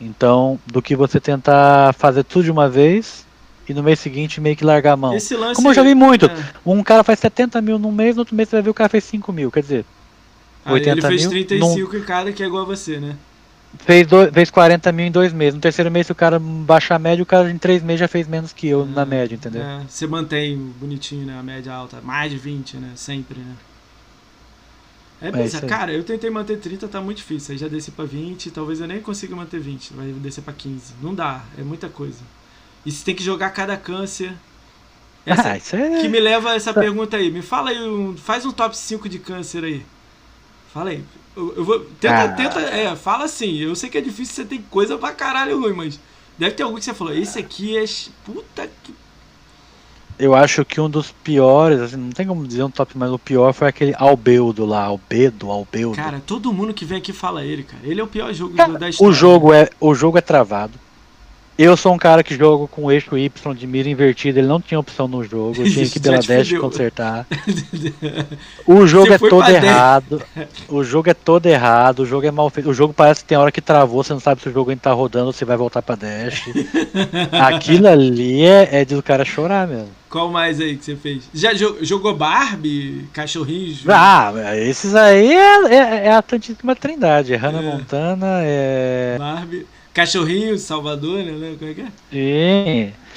Então, 0.00 0.58
do 0.66 0.80
que 0.80 0.94
você 0.94 1.18
tentar 1.20 1.92
fazer 1.94 2.24
tudo 2.24 2.44
de 2.44 2.50
uma 2.50 2.68
vez 2.68 3.26
e 3.68 3.74
no 3.74 3.82
mês 3.82 3.98
seguinte 3.98 4.40
meio 4.40 4.56
que 4.56 4.64
largar 4.64 4.92
a 4.92 4.96
mão. 4.96 5.14
Esse 5.14 5.36
lance. 5.36 5.56
Como 5.56 5.68
eu 5.68 5.74
já 5.74 5.82
vi 5.82 5.94
muito. 5.94 6.26
É. 6.26 6.36
Um 6.64 6.82
cara 6.82 7.02
faz 7.02 7.18
70 7.18 7.60
mil 7.60 7.78
num 7.78 7.92
mês, 7.92 8.14
no 8.14 8.20
outro 8.20 8.34
mês 8.34 8.48
você 8.48 8.56
vai 8.56 8.62
ver 8.62 8.70
o 8.70 8.74
cara 8.74 8.88
fez 8.88 9.04
5 9.04 9.32
mil. 9.32 9.50
Quer 9.50 9.62
dizer, 9.62 9.84
Aí 10.64 10.76
ele 10.76 10.90
80 10.90 11.08
fez 11.08 11.20
mil, 11.22 11.30
35 11.30 11.96
em 11.96 12.02
cada, 12.02 12.32
que 12.32 12.42
é 12.42 12.46
igual 12.46 12.62
a 12.62 12.66
você, 12.66 12.98
né? 13.00 13.16
fez, 13.76 14.06
dois, 14.06 14.30
fez 14.32 14.50
40 14.50 14.92
mil 14.92 15.06
em 15.06 15.10
dois 15.10 15.32
meses. 15.32 15.54
No 15.54 15.60
terceiro 15.60 15.90
mês, 15.90 16.06
se 16.06 16.12
o 16.12 16.14
cara 16.14 16.38
baixar 16.38 16.96
a 16.96 16.98
média, 16.98 17.22
o 17.22 17.26
cara 17.26 17.50
em 17.50 17.58
três 17.58 17.82
meses 17.82 18.00
já 18.00 18.08
fez 18.08 18.26
menos 18.26 18.52
que 18.52 18.68
eu 18.68 18.86
na 18.86 19.04
média, 19.04 19.34
entendeu? 19.34 19.62
É, 19.62 19.82
você 19.88 20.06
mantém 20.06 20.56
bonitinho, 20.80 21.26
né? 21.26 21.38
A 21.38 21.42
média 21.42 21.72
alta. 21.72 22.00
Mais 22.02 22.30
de 22.30 22.38
20, 22.38 22.76
né? 22.78 22.90
Sempre, 22.94 23.38
né? 23.38 23.54
É, 25.20 25.44
isso 25.44 25.56
aí. 25.56 25.68
cara, 25.68 25.92
eu 25.92 26.04
tentei 26.04 26.30
manter 26.30 26.58
30, 26.58 26.86
tá 26.88 27.00
muito 27.00 27.18
difícil. 27.18 27.52
Aí 27.52 27.58
já 27.58 27.66
desci 27.68 27.90
pra 27.90 28.04
20, 28.04 28.50
talvez 28.50 28.80
eu 28.80 28.86
nem 28.86 29.00
consiga 29.00 29.34
manter 29.34 29.58
20. 29.60 29.92
Vai 29.94 30.06
descer 30.12 30.42
pra 30.42 30.52
15. 30.52 30.94
Não 31.02 31.14
dá, 31.14 31.42
é 31.58 31.62
muita 31.62 31.88
coisa. 31.88 32.20
E 32.86 32.92
você 32.92 33.04
tem 33.04 33.14
que 33.14 33.22
jogar 33.22 33.50
cada 33.50 33.76
câncer. 33.76 34.32
Essa, 35.26 35.52
Ah, 35.52 35.56
é. 35.76 36.00
que 36.00 36.08
me 36.08 36.20
leva 36.20 36.52
a 36.52 36.54
essa 36.54 36.72
pergunta 36.72 37.16
aí. 37.16 37.30
Me 37.30 37.42
fala 37.42 37.70
aí, 37.70 37.78
um, 37.86 38.16
faz 38.16 38.46
um 38.46 38.52
top 38.52 38.74
5 38.76 39.08
de 39.08 39.18
câncer 39.18 39.62
aí. 39.64 39.84
Fala 40.72 40.90
aí. 40.90 41.04
Eu, 41.36 41.54
eu 41.56 41.64
vou. 41.64 41.80
Tenta, 42.00 42.22
Ah. 42.22 42.28
tenta. 42.28 42.60
É, 42.60 42.94
fala 42.96 43.24
assim. 43.24 43.56
Eu 43.58 43.74
sei 43.74 43.90
que 43.90 43.98
é 43.98 44.00
difícil, 44.00 44.34
você 44.36 44.44
tem 44.44 44.62
coisa 44.70 44.96
pra 44.96 45.12
caralho 45.12 45.60
ruim, 45.60 45.72
mas. 45.74 46.00
Deve 46.38 46.54
ter 46.54 46.62
algum 46.62 46.76
que 46.78 46.84
você 46.84 46.94
falou. 46.94 47.12
Esse 47.12 47.38
aqui 47.38 47.76
é. 47.76 47.84
Puta 48.24 48.70
que. 48.84 48.94
Eu 50.18 50.34
acho 50.34 50.64
que 50.64 50.80
um 50.80 50.90
dos 50.90 51.12
piores, 51.12 51.80
assim, 51.80 51.96
não 51.96 52.10
tem 52.10 52.26
como 52.26 52.44
dizer 52.46 52.64
um 52.64 52.70
top, 52.70 52.98
mas 52.98 53.10
o 53.10 53.18
pior 53.18 53.52
foi 53.52 53.68
aquele 53.68 53.94
Albedo 53.96 54.64
lá, 54.66 54.82
Albedo, 54.82 55.48
Albedo. 55.50 55.92
Cara, 55.92 56.20
todo 56.26 56.52
mundo 56.52 56.74
que 56.74 56.84
vem 56.84 56.98
aqui 56.98 57.12
fala 57.12 57.44
ele, 57.44 57.62
cara. 57.62 57.82
Ele 57.84 58.00
é 58.00 58.04
o 58.04 58.06
pior 58.08 58.32
jogo 58.32 58.54
Cara, 58.56 58.72
do- 58.72 58.78
da 58.78 58.88
história. 58.88 59.10
o 59.10 59.14
jogo 59.14 59.52
é 59.52 59.68
o 59.80 59.94
jogo 59.94 60.18
é 60.18 60.20
travado. 60.20 60.72
Eu 61.58 61.76
sou 61.76 61.92
um 61.92 61.98
cara 61.98 62.22
que 62.22 62.36
jogo 62.36 62.68
com 62.68 62.90
eixo 62.90 63.18
Y 63.18 63.54
de 63.54 63.66
mira 63.66 63.88
invertida, 63.88 64.38
ele 64.38 64.46
não 64.46 64.60
tinha 64.60 64.78
opção 64.78 65.08
no 65.08 65.24
jogo, 65.24 65.56
eu 65.62 65.64
tinha 65.72 65.88
que 65.88 65.98
ir 65.98 66.00
pela 66.00 66.18
dash 66.18 66.52
consertar. 66.52 67.26
O 68.64 68.86
jogo 68.86 69.06
Você 69.08 69.14
é 69.14 69.18
todo 69.30 69.48
errado. 69.48 70.22
O 70.68 70.84
jogo 70.84 71.10
é 71.10 71.14
todo 71.14 71.46
errado, 71.46 72.00
o 72.00 72.06
jogo 72.06 72.26
é 72.26 72.30
mal 72.30 72.48
feito. 72.50 72.68
O 72.70 72.74
jogo 72.74 72.92
parece 72.94 73.22
que 73.22 73.28
tem 73.28 73.38
hora 73.38 73.50
que 73.50 73.60
travou, 73.60 74.04
você 74.04 74.12
não 74.12 74.20
sabe 74.20 74.40
se 74.42 74.48
o 74.48 74.52
jogo 74.52 74.70
ainda 74.70 74.82
tá 74.82 74.92
rodando 74.92 75.26
ou 75.26 75.32
se 75.32 75.44
vai 75.44 75.56
voltar 75.56 75.82
pra 75.82 75.96
dash. 75.96 76.44
Aquilo 77.32 77.88
ali 77.88 78.42
é, 78.42 78.68
é 78.80 78.84
de 78.84 78.94
o 78.94 79.02
cara 79.02 79.24
chorar 79.24 79.66
mesmo. 79.66 79.88
Qual 80.08 80.30
mais 80.30 80.60
aí 80.60 80.76
que 80.76 80.84
você 80.84 80.96
fez? 80.96 81.24
Já 81.34 81.52
jo- 81.54 81.78
jogou 81.82 82.14
Barbie? 82.14 83.06
Cachorrinho? 83.12 83.76
Ah, 83.88 84.32
esses 84.56 84.94
aí 84.94 85.32
é, 85.32 85.74
é, 85.74 86.06
é 86.06 86.12
a 86.14 86.22
Tantíssima 86.22 86.76
Trindade. 86.76 87.34
É 87.34 87.36
Hannah 87.36 87.62
É. 87.62 87.72
Montana, 87.72 88.26
é. 88.42 89.16
Barbie. 89.18 89.66
Cachorrinho, 89.98 90.56
Salvador, 90.56 91.24
né? 91.24 91.56
Como 91.58 91.70
é 91.70 91.74
que 91.74 91.80
é? 91.80 91.84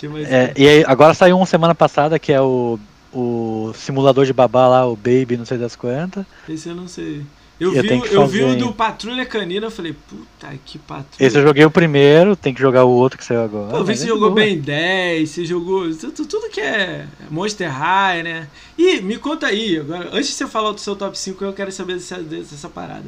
Mais 0.10 0.32
É, 0.32 0.52
e 0.58 0.68
aí, 0.68 0.84
agora 0.88 1.14
saiu 1.14 1.38
um 1.38 1.45
semana 1.45 1.76
passada 1.76 2.18
que 2.18 2.34
é 2.34 2.41
o, 2.41 2.80
o 3.14 3.72
simulador 3.76 4.26
de 4.26 4.34
babá 4.34 4.68
lá, 4.68 4.88
o 4.88 4.95
Baby, 4.95 5.38
não 5.38 5.45
sei 5.45 5.60
das 5.60 5.76
quantas. 5.76 6.26
Esse 6.49 6.70
eu 6.70 6.76
não 6.76 6.88
sei. 6.88 7.22
Eu, 7.60 7.76
Eu 7.76 7.84
vi, 7.84 7.90
eu 7.90 8.28
vi 8.28 8.44
o 8.44 8.48
fazer 8.48 8.58
do. 8.58 8.74
Patrulha 8.74 9.24
Canina, 9.28 9.68
eu 9.68 9.72
falei, 9.72 9.94
puta 9.94 10.52
que 10.66 10.80
patrulha. 10.80 11.28
Esse 11.28 11.38
eu 11.38 11.44
joguei 11.44 11.64
o 11.64 11.70
primeiro, 11.70 12.36
tem 12.36 12.52
que 12.52 12.60
jogar 12.60 12.84
o 12.84 12.90
outro 12.90 13.20
que 13.20 13.24
saiu 13.24 13.44
agora. 13.44 13.70
Pô, 13.70 13.78
eu 13.78 13.84
vi 13.84 13.91
mas 13.91 13.99
que 13.99 14.06
você 14.06 14.12
é 14.12 14.16
jogou 14.16 14.32
bem 14.32 14.60
10, 14.60 15.30
você 15.30 15.45
jogou 15.45 15.95
tudo, 15.95 16.26
tudo 16.26 16.49
que 16.49 16.62
é 16.62 17.06
Monster 17.30 17.72
High, 17.72 18.24
né? 18.24 18.48
E 18.76 19.02
me 19.02 19.18
conta 19.18 19.45
aí, 19.45 19.78
agora, 19.78 20.10
antes 20.12 20.30
de 20.30 20.34
você 20.34 20.48
falar 20.48 20.72
do 20.72 20.80
seu 20.80 20.95
top 20.95 21.16
5, 21.16 21.44
eu 21.45 21.53
quero 21.53 21.72
saber 21.72 21.94
dessa, 21.94 22.18
dessa 22.18 22.68
parada. 22.68 23.06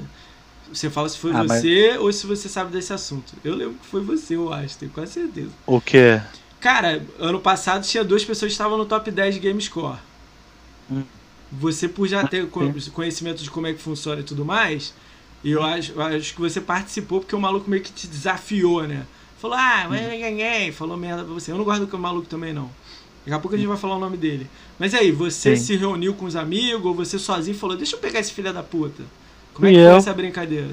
Você 0.74 0.90
fala 0.90 1.08
se 1.08 1.18
foi 1.18 1.32
Ah, 1.32 1.44
mas- 1.44 1.62
você 1.62 1.98
ou 2.00 2.12
se 2.12 2.26
você 2.26 2.50
sabe 2.50 2.72
desse 2.72 2.91
assunto. 2.94 3.34
Eu 3.44 3.56
lembro 3.56 3.76
que 3.76 3.86
foi 3.86 4.02
você, 4.02 4.36
eu 4.36 4.52
acho, 4.52 4.78
tenho 4.78 4.91
quase 4.91 5.14
certeza. 5.14 5.52
O 5.68 5.80
que? 5.80 6.20
Cara, 6.60 7.06
ano 7.20 7.40
passado 7.40 7.86
tinha 7.86 8.04
duas 8.04 8.24
pessoas 8.26 8.50
que 8.50 8.54
estavam 8.54 8.78
no 8.78 8.86
top 8.86 9.12
10 9.12 9.36
de 9.36 9.40
GameScore. 9.41 9.98
Hum. 10.91 11.04
Você, 11.52 11.88
por 11.88 12.08
já 12.08 12.26
ter 12.28 12.48
co- 12.48 12.80
sim. 12.80 12.91
conhecimento 12.91 13.44
de 13.44 13.50
como 13.52 13.68
é 13.68 13.74
que 13.74 13.82
funciona 13.82 14.22
e 14.22 14.24
tudo 14.24 14.44
mais, 14.44 14.94
e 15.44 15.52
eu 15.52 15.62
acho, 15.62 16.00
acho 16.02 16.34
que 16.34 16.40
você 16.41 16.60
participou 16.60 17.20
porque 17.20 17.36
o 17.36 17.40
maluco 17.40 17.70
meio 17.70 17.84
que 17.84 17.91
te 17.91 18.08
desafiou, 18.08 18.84
né? 18.88 19.06
Falou, 19.40 19.58
ah, 19.58 19.86
mas 19.90 20.02
eu 20.02 20.10
ganhei, 20.20 20.72
falou 20.72 20.95
merda 20.98 21.24
pra 21.24 21.34
você. 21.34 21.52
Eu 21.52 21.58
não 21.58 21.66
gosto 21.66 21.86
do 21.86 21.98
maluco 22.00 22.28
também, 22.28 22.54
não. 22.54 22.72
Daqui 23.26 23.34
a 23.36 23.40
pouco 23.40 23.56
a 23.56 23.58
gente 23.58 23.68
vai 23.68 23.78
falar 23.78 23.98
o 23.98 24.00
nome 24.00 24.18
dele. 24.18 24.50
Mas 24.80 24.94
aí, 24.94 25.12
você 25.12 25.56
Sim. 25.56 25.64
se 25.64 25.76
reuniu 25.76 26.14
com 26.14 26.26
os 26.26 26.36
amigos, 26.36 26.86
ou 26.86 26.95
você 26.95 27.20
sozinho 27.20 27.56
falou, 27.58 27.76
deixa 27.78 27.95
eu 27.95 28.00
pegar 28.00 28.20
esse 28.20 28.32
filho 28.32 28.52
da 28.54 28.64
puta. 28.64 29.04
Como 29.54 29.68
é 29.68 29.70
Fui 29.70 29.78
que 29.78 29.84
foi 29.84 29.94
eu. 29.94 29.98
essa 29.98 30.14
brincadeira? 30.14 30.70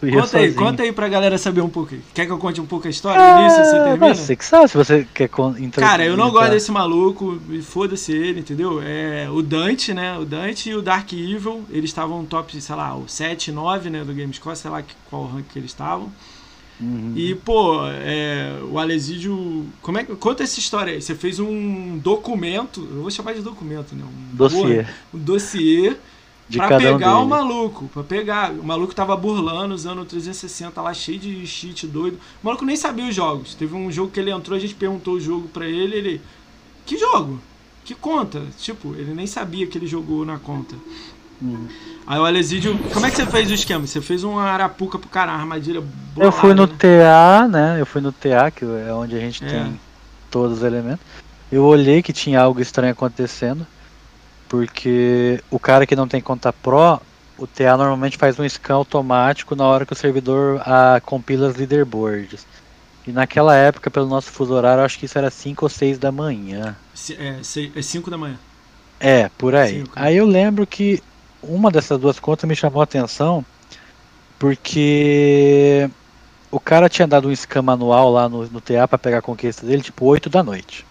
Fui 0.00 0.10
Conta 0.12 0.36
aí, 0.38 0.48
sozinho. 0.52 0.54
conta 0.56 0.82
aí 0.82 0.92
pra 0.92 1.08
galera 1.08 1.38
saber 1.38 1.62
um 1.62 1.68
pouco. 1.68 1.94
Quer 2.12 2.26
que 2.26 2.32
eu 2.32 2.36
conte 2.36 2.60
um 2.60 2.66
pouco 2.66 2.86
a 2.86 2.90
história? 2.90 3.34
No 3.36 3.40
início 3.42 3.64
você 3.64 3.76
Ah, 3.76 3.84
termina? 3.84 4.14
Você 4.14 4.36
que 4.36 4.44
sabe 4.44 4.68
se 4.68 4.76
você 4.76 5.06
quer 5.14 5.30
intro- 5.58 5.80
Cara, 5.80 6.04
eu 6.04 6.16
não 6.16 6.26
entrar. 6.28 6.40
gosto 6.40 6.50
desse 6.52 6.70
maluco, 6.70 7.40
e 7.48 7.62
foda-se 7.62 8.12
ele, 8.12 8.40
entendeu? 8.40 8.82
É, 8.82 9.28
o 9.30 9.40
Dante, 9.40 9.94
né? 9.94 10.18
O 10.18 10.24
Dante 10.26 10.68
e 10.70 10.74
o 10.74 10.82
Dark 10.82 11.10
Evil, 11.12 11.64
eles 11.70 11.88
estavam 11.90 12.22
top, 12.26 12.60
sei 12.60 12.74
lá, 12.76 12.94
o 12.94 13.08
7, 13.08 13.50
9, 13.50 13.88
né, 13.88 14.04
do 14.04 14.12
Gamescore, 14.12 14.56
sei 14.56 14.70
lá 14.70 14.82
que- 14.82 14.94
qual 15.08 15.24
rank 15.26 15.44
que 15.50 15.58
eles 15.58 15.70
estavam. 15.70 16.12
Uhum. 16.80 17.12
E, 17.16 17.36
pô, 17.36 17.78
é, 17.86 18.58
o 18.70 18.78
Alesídio. 18.80 19.64
Como 19.80 19.96
é 19.96 20.04
que. 20.04 20.14
Conta 20.16 20.42
essa 20.42 20.58
história 20.58 20.92
aí. 20.92 21.00
Você 21.00 21.14
fez 21.14 21.38
um 21.38 21.96
documento, 21.98 22.86
eu 22.94 23.02
vou 23.02 23.10
chamar 23.12 23.32
de 23.32 23.40
documento, 23.42 23.94
né? 23.94 24.02
Um 24.04 24.36
Dossiê. 24.36 24.84
Um 25.14 25.18
dossiê 25.18 25.96
De 26.48 26.58
pra 26.58 26.68
cada 26.68 26.94
um 26.94 26.98
pegar 26.98 27.18
o 27.18 27.26
maluco. 27.26 27.88
Pra 27.92 28.02
pegar. 28.02 28.50
O 28.52 28.64
maluco 28.64 28.94
tava 28.94 29.16
burlando, 29.16 29.74
usando 29.74 30.02
o 30.02 30.04
360 30.04 30.80
lá, 30.82 30.92
cheio 30.92 31.18
de 31.18 31.46
cheat 31.46 31.86
doido. 31.86 32.18
O 32.42 32.46
maluco 32.46 32.64
nem 32.64 32.76
sabia 32.76 33.06
os 33.08 33.14
jogos. 33.14 33.54
Teve 33.54 33.74
um 33.74 33.90
jogo 33.90 34.10
que 34.10 34.20
ele 34.20 34.30
entrou, 34.30 34.56
a 34.56 34.60
gente 34.60 34.74
perguntou 34.74 35.14
o 35.14 35.20
jogo 35.20 35.48
pra 35.48 35.66
ele, 35.66 35.96
ele. 35.96 36.20
Que 36.84 36.98
jogo? 36.98 37.40
Que 37.84 37.94
conta? 37.94 38.42
Tipo, 38.58 38.94
ele 38.94 39.14
nem 39.14 39.26
sabia 39.26 39.66
que 39.66 39.78
ele 39.78 39.86
jogou 39.86 40.24
na 40.24 40.38
conta. 40.38 40.74
Uhum. 41.40 41.66
Aí 42.06 42.18
o 42.18 42.24
Alesídio. 42.24 42.78
Como 42.92 43.04
é 43.06 43.10
que 43.10 43.16
você 43.16 43.26
fez 43.26 43.50
o 43.50 43.54
esquema? 43.54 43.86
Você 43.86 44.00
fez 44.00 44.22
uma 44.24 44.42
arapuca 44.42 44.98
pro 44.98 45.08
cara, 45.08 45.32
uma 45.32 45.40
armadilha 45.40 45.82
Eu 46.16 46.30
fui 46.32 46.54
no 46.54 46.66
bolada, 46.66 46.72
né? 46.72 46.78
TA, 46.78 47.48
né? 47.48 47.80
Eu 47.80 47.86
fui 47.86 48.00
no 48.00 48.12
TA, 48.12 48.50
que 48.50 48.64
é 48.64 48.92
onde 48.92 49.16
a 49.16 49.20
gente 49.20 49.44
É. 49.44 49.48
tem 49.48 49.80
todos 50.30 50.58
os 50.58 50.64
elementos. 50.64 51.04
Eu 51.50 51.64
olhei 51.64 52.02
que 52.02 52.12
tinha 52.12 52.40
algo 52.40 52.60
estranho 52.60 52.92
acontecendo, 52.92 53.66
porque 54.54 55.42
o 55.50 55.58
cara 55.58 55.84
que 55.84 55.96
não 55.96 56.06
tem 56.06 56.20
conta 56.20 56.52
Pro, 56.52 57.00
o 57.36 57.44
TA 57.44 57.76
normalmente 57.76 58.16
faz 58.16 58.38
um 58.38 58.48
scan 58.48 58.74
automático 58.74 59.56
na 59.56 59.64
hora 59.64 59.84
que 59.84 59.92
o 59.92 59.96
servidor 59.96 60.62
ah, 60.64 61.00
compila 61.04 61.48
as 61.48 61.56
leaderboards. 61.56 62.46
E 63.04 63.10
naquela 63.10 63.56
época, 63.56 63.90
pelo 63.90 64.06
nosso 64.06 64.30
fuso 64.30 64.54
horário, 64.54 64.84
acho 64.84 64.96
que 64.96 65.06
isso 65.06 65.18
era 65.18 65.28
5 65.28 65.64
ou 65.64 65.68
6 65.68 65.98
da 65.98 66.12
manhã. 66.12 66.76
É, 67.18 67.42
5 67.82 68.08
da 68.08 68.16
manhã. 68.16 68.38
É, 69.00 69.28
por 69.36 69.56
aí. 69.56 69.80
Cinco. 69.80 69.92
Aí 69.96 70.16
eu 70.16 70.24
lembro 70.24 70.64
que 70.64 71.02
uma 71.42 71.68
dessas 71.68 71.98
duas 71.98 72.20
contas 72.20 72.48
me 72.48 72.54
chamou 72.54 72.80
a 72.80 72.84
atenção 72.84 73.44
porque 74.38 75.90
o 76.48 76.60
cara 76.60 76.88
tinha 76.88 77.08
dado 77.08 77.28
um 77.28 77.34
scan 77.34 77.62
manual 77.62 78.12
lá 78.12 78.28
no, 78.28 78.46
no 78.46 78.60
TA 78.60 78.86
pra 78.86 78.98
pegar 78.98 79.18
a 79.18 79.22
conquista 79.22 79.66
dele, 79.66 79.82
tipo 79.82 80.06
8 80.06 80.30
da 80.30 80.44
noite. 80.44 80.86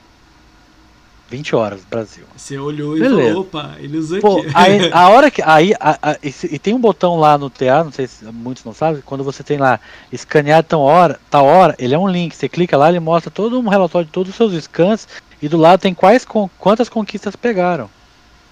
20 1.34 1.56
horas, 1.56 1.82
Brasil. 1.84 2.26
Você 2.38 2.60
olhou 2.60 2.96
e 2.96 3.00
Beleza. 3.00 3.28
falou, 3.30 3.42
opa, 3.42 3.76
ele 3.80 3.98
usou 3.98 4.20
Pô, 4.22 4.38
aqui. 4.42 4.52
aí, 4.54 4.90
a 4.94 5.10
hora 5.10 5.32
que. 5.32 5.42
Aí, 5.44 5.74
a- 5.80 5.98
a- 6.00 6.18
e, 6.22 6.28
e 6.52 6.60
tem 6.60 6.76
um 6.76 6.80
botão 6.80 7.16
lá 7.20 7.40
no 7.40 7.50
TA, 7.50 7.84
não 7.84 7.92
sei 7.92 8.06
se 8.06 8.24
muitos 8.26 8.64
não 8.64 8.72
sabem, 8.72 9.02
quando 9.04 9.24
você 9.24 9.44
tem 9.44 9.58
lá 9.58 9.80
escanear 10.12 10.64
tão 10.64 10.82
hora, 10.82 11.20
tá 11.32 11.42
hora, 11.42 11.74
ele 11.80 11.96
é 11.96 11.98
um 11.98 12.08
link. 12.08 12.36
Você 12.36 12.48
clica 12.48 12.78
lá, 12.78 12.88
ele 12.90 13.00
mostra 13.00 13.32
todo 13.32 13.60
um 13.60 13.68
relatório 13.68 14.06
de 14.06 14.12
todos 14.12 14.30
os 14.30 14.36
seus 14.36 14.54
scans 14.64 15.08
e 15.42 15.50
do 15.50 15.58
lado 15.58 15.80
tem 15.80 15.92
quais 15.96 16.24
quantas 16.60 16.88
conquistas 16.88 17.36
pegaram. 17.36 17.90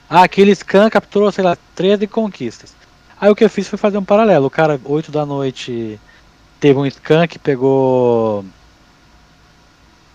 Ah, 0.09 0.23
aquele 0.23 0.53
scan 0.55 0.89
capturou, 0.89 1.31
sei 1.31 1.43
lá, 1.43 1.55
13 1.75 2.07
conquistas. 2.07 2.73
Aí 3.19 3.29
o 3.29 3.35
que 3.35 3.43
eu 3.43 3.49
fiz 3.49 3.67
foi 3.67 3.77
fazer 3.77 3.99
um 3.99 4.03
paralelo. 4.03 4.47
O 4.47 4.49
cara, 4.49 4.81
8 4.83 5.11
da 5.11 5.23
noite, 5.23 5.99
teve 6.59 6.79
um 6.79 6.89
scan 6.89 7.27
que 7.27 7.37
pegou. 7.37 8.43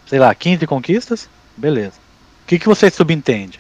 Sei 0.09 0.19
lá, 0.19 0.35
15 0.35 0.67
conquistas? 0.67 1.29
Beleza. 1.57 2.05
O 2.47 2.49
que, 2.49 2.61
que 2.61 2.69
você 2.69 2.89
subentende? 2.89 3.59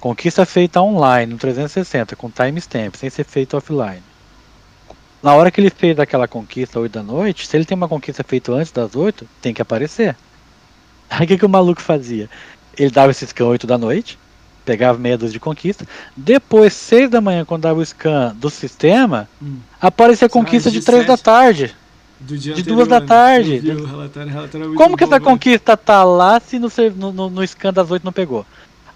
Conquista 0.00 0.44
feita 0.44 0.82
online 0.82 1.32
no 1.32 1.38
360 1.38 2.16
com 2.16 2.28
timestamp, 2.28 2.96
sem 2.96 3.08
ser 3.08 3.22
feita 3.22 3.56
offline. 3.56 4.02
na 5.22 5.34
hora 5.34 5.52
que 5.52 5.60
ele 5.60 5.70
fez 5.70 6.00
aquela 6.00 6.26
conquista 6.26 6.80
8 6.80 6.92
da 6.92 7.02
noite, 7.04 7.46
se 7.46 7.56
ele 7.56 7.64
tem 7.64 7.76
uma 7.76 7.88
conquista 7.88 8.24
feita 8.24 8.50
antes 8.50 8.72
das 8.72 8.96
8, 8.96 9.24
tem 9.40 9.54
que 9.54 9.62
aparecer. 9.62 10.16
Aí 11.08 11.24
o 11.24 11.28
que, 11.28 11.38
que 11.38 11.46
o 11.46 11.48
maluco 11.48 11.80
fazia? 11.80 12.28
Ele 12.76 12.90
dava 12.90 13.12
esse 13.12 13.24
scan 13.24 13.46
8 13.46 13.68
da 13.68 13.78
noite, 13.78 14.18
pegava 14.64 14.98
meia 14.98 15.16
dúzia 15.16 15.34
de 15.34 15.38
conquista. 15.38 15.86
Depois, 16.16 16.72
6 16.72 17.10
da 17.10 17.20
manhã, 17.20 17.44
quando 17.44 17.62
dava 17.62 17.78
o 17.78 17.86
scan 17.86 18.34
do 18.34 18.50
sistema, 18.50 19.28
hum. 19.40 19.60
aparecia 19.80 20.26
a 20.26 20.28
conquista 20.28 20.72
de, 20.72 20.80
de 20.80 20.84
3 20.84 21.06
da 21.06 21.16
tarde. 21.16 21.72
De 22.24 22.62
2 22.62 22.88
da 22.88 23.00
né? 23.00 23.06
tarde. 23.06 23.58
Relatório, 23.58 24.32
relatório 24.32 24.74
Como 24.74 24.96
que 24.96 25.04
essa 25.04 25.18
né? 25.18 25.24
conquista 25.24 25.76
tá 25.76 26.02
lá 26.02 26.40
se 26.40 26.58
no, 26.58 26.68
no, 27.12 27.30
no 27.30 27.46
scan 27.46 27.72
das 27.72 27.90
8 27.90 28.04
não 28.04 28.12
pegou? 28.12 28.46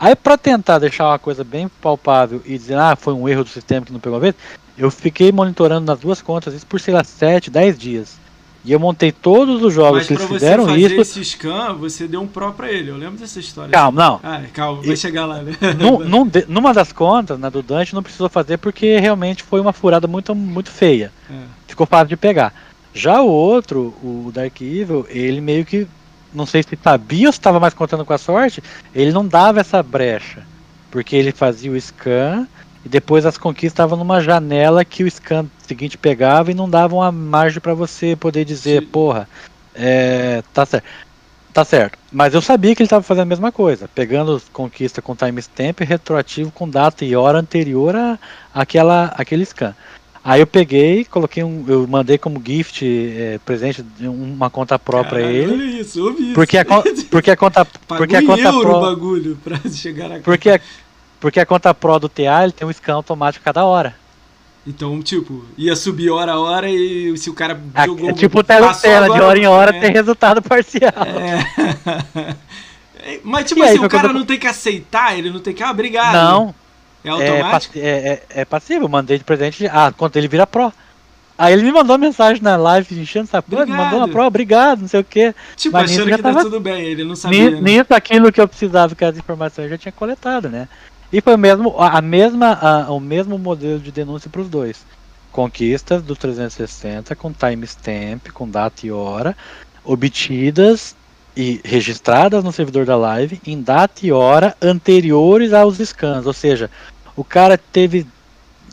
Aí, 0.00 0.14
para 0.14 0.38
tentar 0.38 0.78
deixar 0.78 1.08
uma 1.08 1.18
coisa 1.18 1.42
bem 1.42 1.68
palpável 1.80 2.40
e 2.44 2.56
dizer, 2.56 2.76
ah, 2.78 2.94
foi 2.94 3.12
um 3.12 3.28
erro 3.28 3.42
do 3.42 3.50
sistema 3.50 3.84
que 3.84 3.92
não 3.92 3.98
pegou 3.98 4.16
a 4.16 4.20
vez, 4.20 4.34
eu 4.76 4.90
fiquei 4.90 5.32
monitorando 5.32 5.86
nas 5.86 5.98
duas 5.98 6.22
contas, 6.22 6.54
isso 6.54 6.66
por, 6.66 6.80
sei 6.80 6.94
lá, 6.94 7.02
7, 7.02 7.50
10 7.50 7.78
dias. 7.78 8.18
E 8.64 8.72
eu 8.72 8.78
montei 8.78 9.10
todos 9.10 9.62
os 9.62 9.72
jogos 9.72 9.98
Mas 9.98 10.06
que 10.06 10.12
eles 10.12 10.24
fizeram 10.26 10.64
isso. 10.64 10.72
Mas 10.72 10.80
pra 10.80 10.88
você 10.88 11.10
fazer 11.10 11.20
esse 11.20 11.30
scan, 11.30 11.74
você 11.74 12.06
deu 12.06 12.20
um 12.20 12.26
pro 12.26 12.52
pra 12.52 12.70
ele. 12.70 12.90
Eu 12.90 12.96
lembro 12.96 13.18
dessa 13.18 13.38
história. 13.38 13.70
Calma, 13.70 14.02
não. 14.04 14.20
Ah, 14.22 14.42
calma, 14.52 14.82
vai 14.82 14.96
chegar 14.96 15.26
lá, 15.26 15.42
né? 15.42 15.52
Num, 15.78 16.00
num 16.00 16.30
numa 16.48 16.74
das 16.74 16.92
contas, 16.92 17.38
na 17.38 17.48
do 17.48 17.62
Dante, 17.62 17.94
não 17.94 18.02
precisou 18.02 18.28
fazer 18.28 18.58
porque 18.58 18.98
realmente 18.98 19.42
foi 19.42 19.60
uma 19.60 19.72
furada 19.72 20.06
muito, 20.06 20.34
muito 20.34 20.70
feia. 20.70 21.12
É. 21.30 21.34
Ficou 21.66 21.86
fácil 21.86 22.08
de 22.08 22.16
pegar. 22.16 22.52
Já 22.98 23.22
o 23.22 23.28
outro, 23.28 23.94
o 24.02 24.32
Dark 24.34 24.60
Evil, 24.60 25.06
ele 25.08 25.40
meio 25.40 25.64
que, 25.64 25.86
não 26.34 26.44
sei 26.44 26.64
se 26.64 26.76
sabia 26.82 27.28
ou 27.28 27.32
se 27.32 27.38
estava 27.38 27.60
mais 27.60 27.72
contando 27.72 28.04
com 28.04 28.12
a 28.12 28.18
sorte, 28.18 28.60
ele 28.92 29.12
não 29.12 29.24
dava 29.24 29.60
essa 29.60 29.80
brecha. 29.84 30.42
Porque 30.90 31.14
ele 31.14 31.30
fazia 31.30 31.70
o 31.70 31.80
scan 31.80 32.48
e 32.84 32.88
depois 32.88 33.24
as 33.24 33.38
conquistas 33.38 33.74
estavam 33.74 33.96
numa 33.96 34.20
janela 34.20 34.84
que 34.84 35.04
o 35.04 35.08
scan 35.08 35.46
seguinte 35.64 35.96
pegava 35.96 36.50
e 36.50 36.54
não 36.54 36.68
dava 36.68 36.96
uma 36.96 37.12
margem 37.12 37.60
para 37.60 37.72
você 37.72 38.16
poder 38.16 38.44
dizer, 38.44 38.80
Sim. 38.80 38.88
porra, 38.88 39.28
é, 39.76 40.42
tá 40.52 40.66
certo. 40.66 40.84
Tá 41.52 41.64
certo. 41.64 41.96
Mas 42.10 42.34
eu 42.34 42.42
sabia 42.42 42.74
que 42.74 42.82
ele 42.82 42.86
estava 42.88 43.02
fazendo 43.04 43.22
a 43.22 43.26
mesma 43.26 43.52
coisa, 43.52 43.88
pegando 43.94 44.42
conquista 44.52 45.00
com 45.00 45.14
timestamp 45.14 45.80
retroativo 45.80 46.50
com 46.50 46.68
data 46.68 47.04
e 47.04 47.14
hora 47.14 47.38
anterior 47.38 47.94
a 47.94 48.18
aquela, 48.52 49.06
aquele 49.16 49.44
scan. 49.44 49.74
Aí 50.28 50.40
eu 50.42 50.46
peguei, 50.46 51.06
coloquei 51.06 51.42
um, 51.42 51.64
eu 51.66 51.86
mandei 51.86 52.18
como 52.18 52.42
gift 52.44 52.84
é, 52.84 53.40
presente 53.46 53.82
uma 53.98 54.50
conta 54.50 54.78
própria 54.78 55.26
a 55.26 55.32
ele. 55.32 55.52
Olha 55.52 55.80
isso, 55.80 56.04
ouvi 56.04 56.22
isso. 56.24 56.34
Porque 56.34 56.58
a, 56.58 56.66
porque 57.10 57.30
a 57.30 57.36
conta, 57.36 57.64
porque 57.64 58.16
a 58.16 58.22
conta 58.22 58.52
pro, 58.52 58.80
bagulho 58.80 59.38
pra 59.42 59.58
chegar 59.72 60.12
a 60.12 60.18
Porque 60.20 60.50
a, 60.50 60.60
porque 61.18 61.40
a 61.40 61.46
conta 61.46 61.72
Pro 61.72 61.98
do 61.98 62.10
TA 62.10 62.44
ele 62.44 62.52
tem 62.52 62.68
um 62.68 62.70
scan 62.70 62.96
automático 62.96 63.42
cada 63.42 63.64
hora. 63.64 63.96
Então, 64.66 65.00
tipo, 65.00 65.46
ia 65.56 65.74
subir 65.74 66.10
hora 66.10 66.32
a 66.32 66.38
hora 66.38 66.68
e 66.68 67.16
se 67.16 67.30
o 67.30 67.34
cara 67.34 67.58
a, 67.74 67.86
jogou... 67.86 68.10
É 68.10 68.12
tipo 68.12 68.44
teletela, 68.44 69.08
de 69.08 69.20
hora 69.22 69.38
em 69.38 69.46
hora 69.46 69.74
é. 69.74 69.80
tem 69.80 69.90
resultado 69.90 70.42
parcial. 70.42 70.92
É. 71.06 72.36
Mas, 73.24 73.46
tipo 73.46 73.60
e 73.60 73.62
assim, 73.62 73.78
aí, 73.78 73.86
o 73.86 73.88
cara 73.88 74.12
não 74.12 74.26
tem 74.26 74.38
que 74.38 74.46
aceitar, 74.46 75.18
ele 75.18 75.30
não 75.30 75.40
tem 75.40 75.54
que... 75.54 75.62
Ah, 75.62 75.70
obrigado. 75.70 76.12
Não. 76.12 76.54
É 77.04 77.10
automático? 77.10 77.78
É, 77.78 77.80
é, 77.80 78.22
é, 78.30 78.44
passivo, 78.44 78.84
eu 78.84 78.88
mandei 78.88 79.18
de 79.18 79.24
presente... 79.24 79.66
Ah, 79.66 79.92
quando 79.96 80.16
ele 80.16 80.28
vira 80.28 80.46
Pro. 80.46 80.72
Aí 81.38 81.52
ele 81.52 81.62
me 81.62 81.70
mandou 81.70 81.96
mensagem 81.96 82.42
na 82.42 82.56
live 82.56 83.00
enchendo 83.00 83.26
essa 83.26 83.40
porra, 83.40 83.64
me 83.64 83.72
mandou 83.72 84.00
uma 84.00 84.08
prova, 84.08 84.26
obrigado, 84.26 84.80
não 84.80 84.88
sei 84.88 84.98
o 84.98 85.04
que. 85.04 85.32
Tipo, 85.54 85.74
Mas 85.74 85.92
achando 85.92 86.06
que 86.06 86.16
tá 86.16 86.22
tava... 86.22 86.34
tá 86.38 86.42
tudo 86.42 86.58
bem, 86.58 86.84
ele 86.84 87.04
não 87.04 87.14
sabia. 87.14 87.50
Nisso, 87.50 87.86
né? 87.90 87.96
aquilo 87.96 88.32
que 88.32 88.40
eu 88.40 88.48
precisava, 88.48 88.92
que 88.96 89.04
as 89.04 89.16
informações 89.16 89.66
eu 89.66 89.70
já 89.70 89.78
tinha 89.78 89.92
coletado, 89.92 90.48
né? 90.48 90.68
E 91.12 91.20
foi 91.20 91.36
mesmo, 91.36 91.76
a 91.78 92.02
mesma, 92.02 92.54
a, 92.54 92.90
o 92.90 92.98
mesmo 92.98 93.38
modelo 93.38 93.78
de 93.78 93.92
denúncia 93.92 94.28
para 94.28 94.40
os 94.40 94.48
dois. 94.48 94.84
Conquistas 95.30 96.02
do 96.02 96.16
360 96.16 97.14
com 97.14 97.32
timestamp, 97.32 98.30
com 98.34 98.48
data 98.48 98.84
e 98.84 98.90
hora, 98.90 99.36
obtidas 99.84 100.96
e 101.38 101.60
registradas 101.64 102.42
no 102.42 102.50
servidor 102.50 102.84
da 102.84 102.96
live 102.96 103.40
em 103.46 103.62
data 103.62 104.04
e 104.04 104.10
hora 104.10 104.56
anteriores 104.60 105.52
aos 105.52 105.78
scans. 105.78 106.26
Ou 106.26 106.32
seja, 106.32 106.68
o 107.14 107.22
cara 107.22 107.56
teve, 107.56 108.04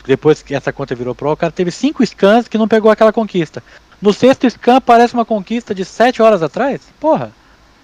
depois 0.03 0.41
que 0.41 0.55
essa 0.55 0.73
conta 0.73 0.95
virou 0.95 1.13
pro, 1.13 1.31
o 1.31 1.37
cara 1.37 1.51
teve 1.51 1.69
cinco 1.69 2.03
scans 2.03 2.47
que 2.47 2.57
não 2.57 2.67
pegou 2.67 2.89
aquela 2.89 3.13
conquista. 3.13 3.61
No 4.01 4.11
sexto 4.11 4.49
scan 4.49 4.77
aparece 4.77 5.13
uma 5.13 5.23
conquista 5.23 5.75
de 5.75 5.85
7 5.85 6.23
horas 6.23 6.41
atrás? 6.41 6.81
Porra, 6.99 7.31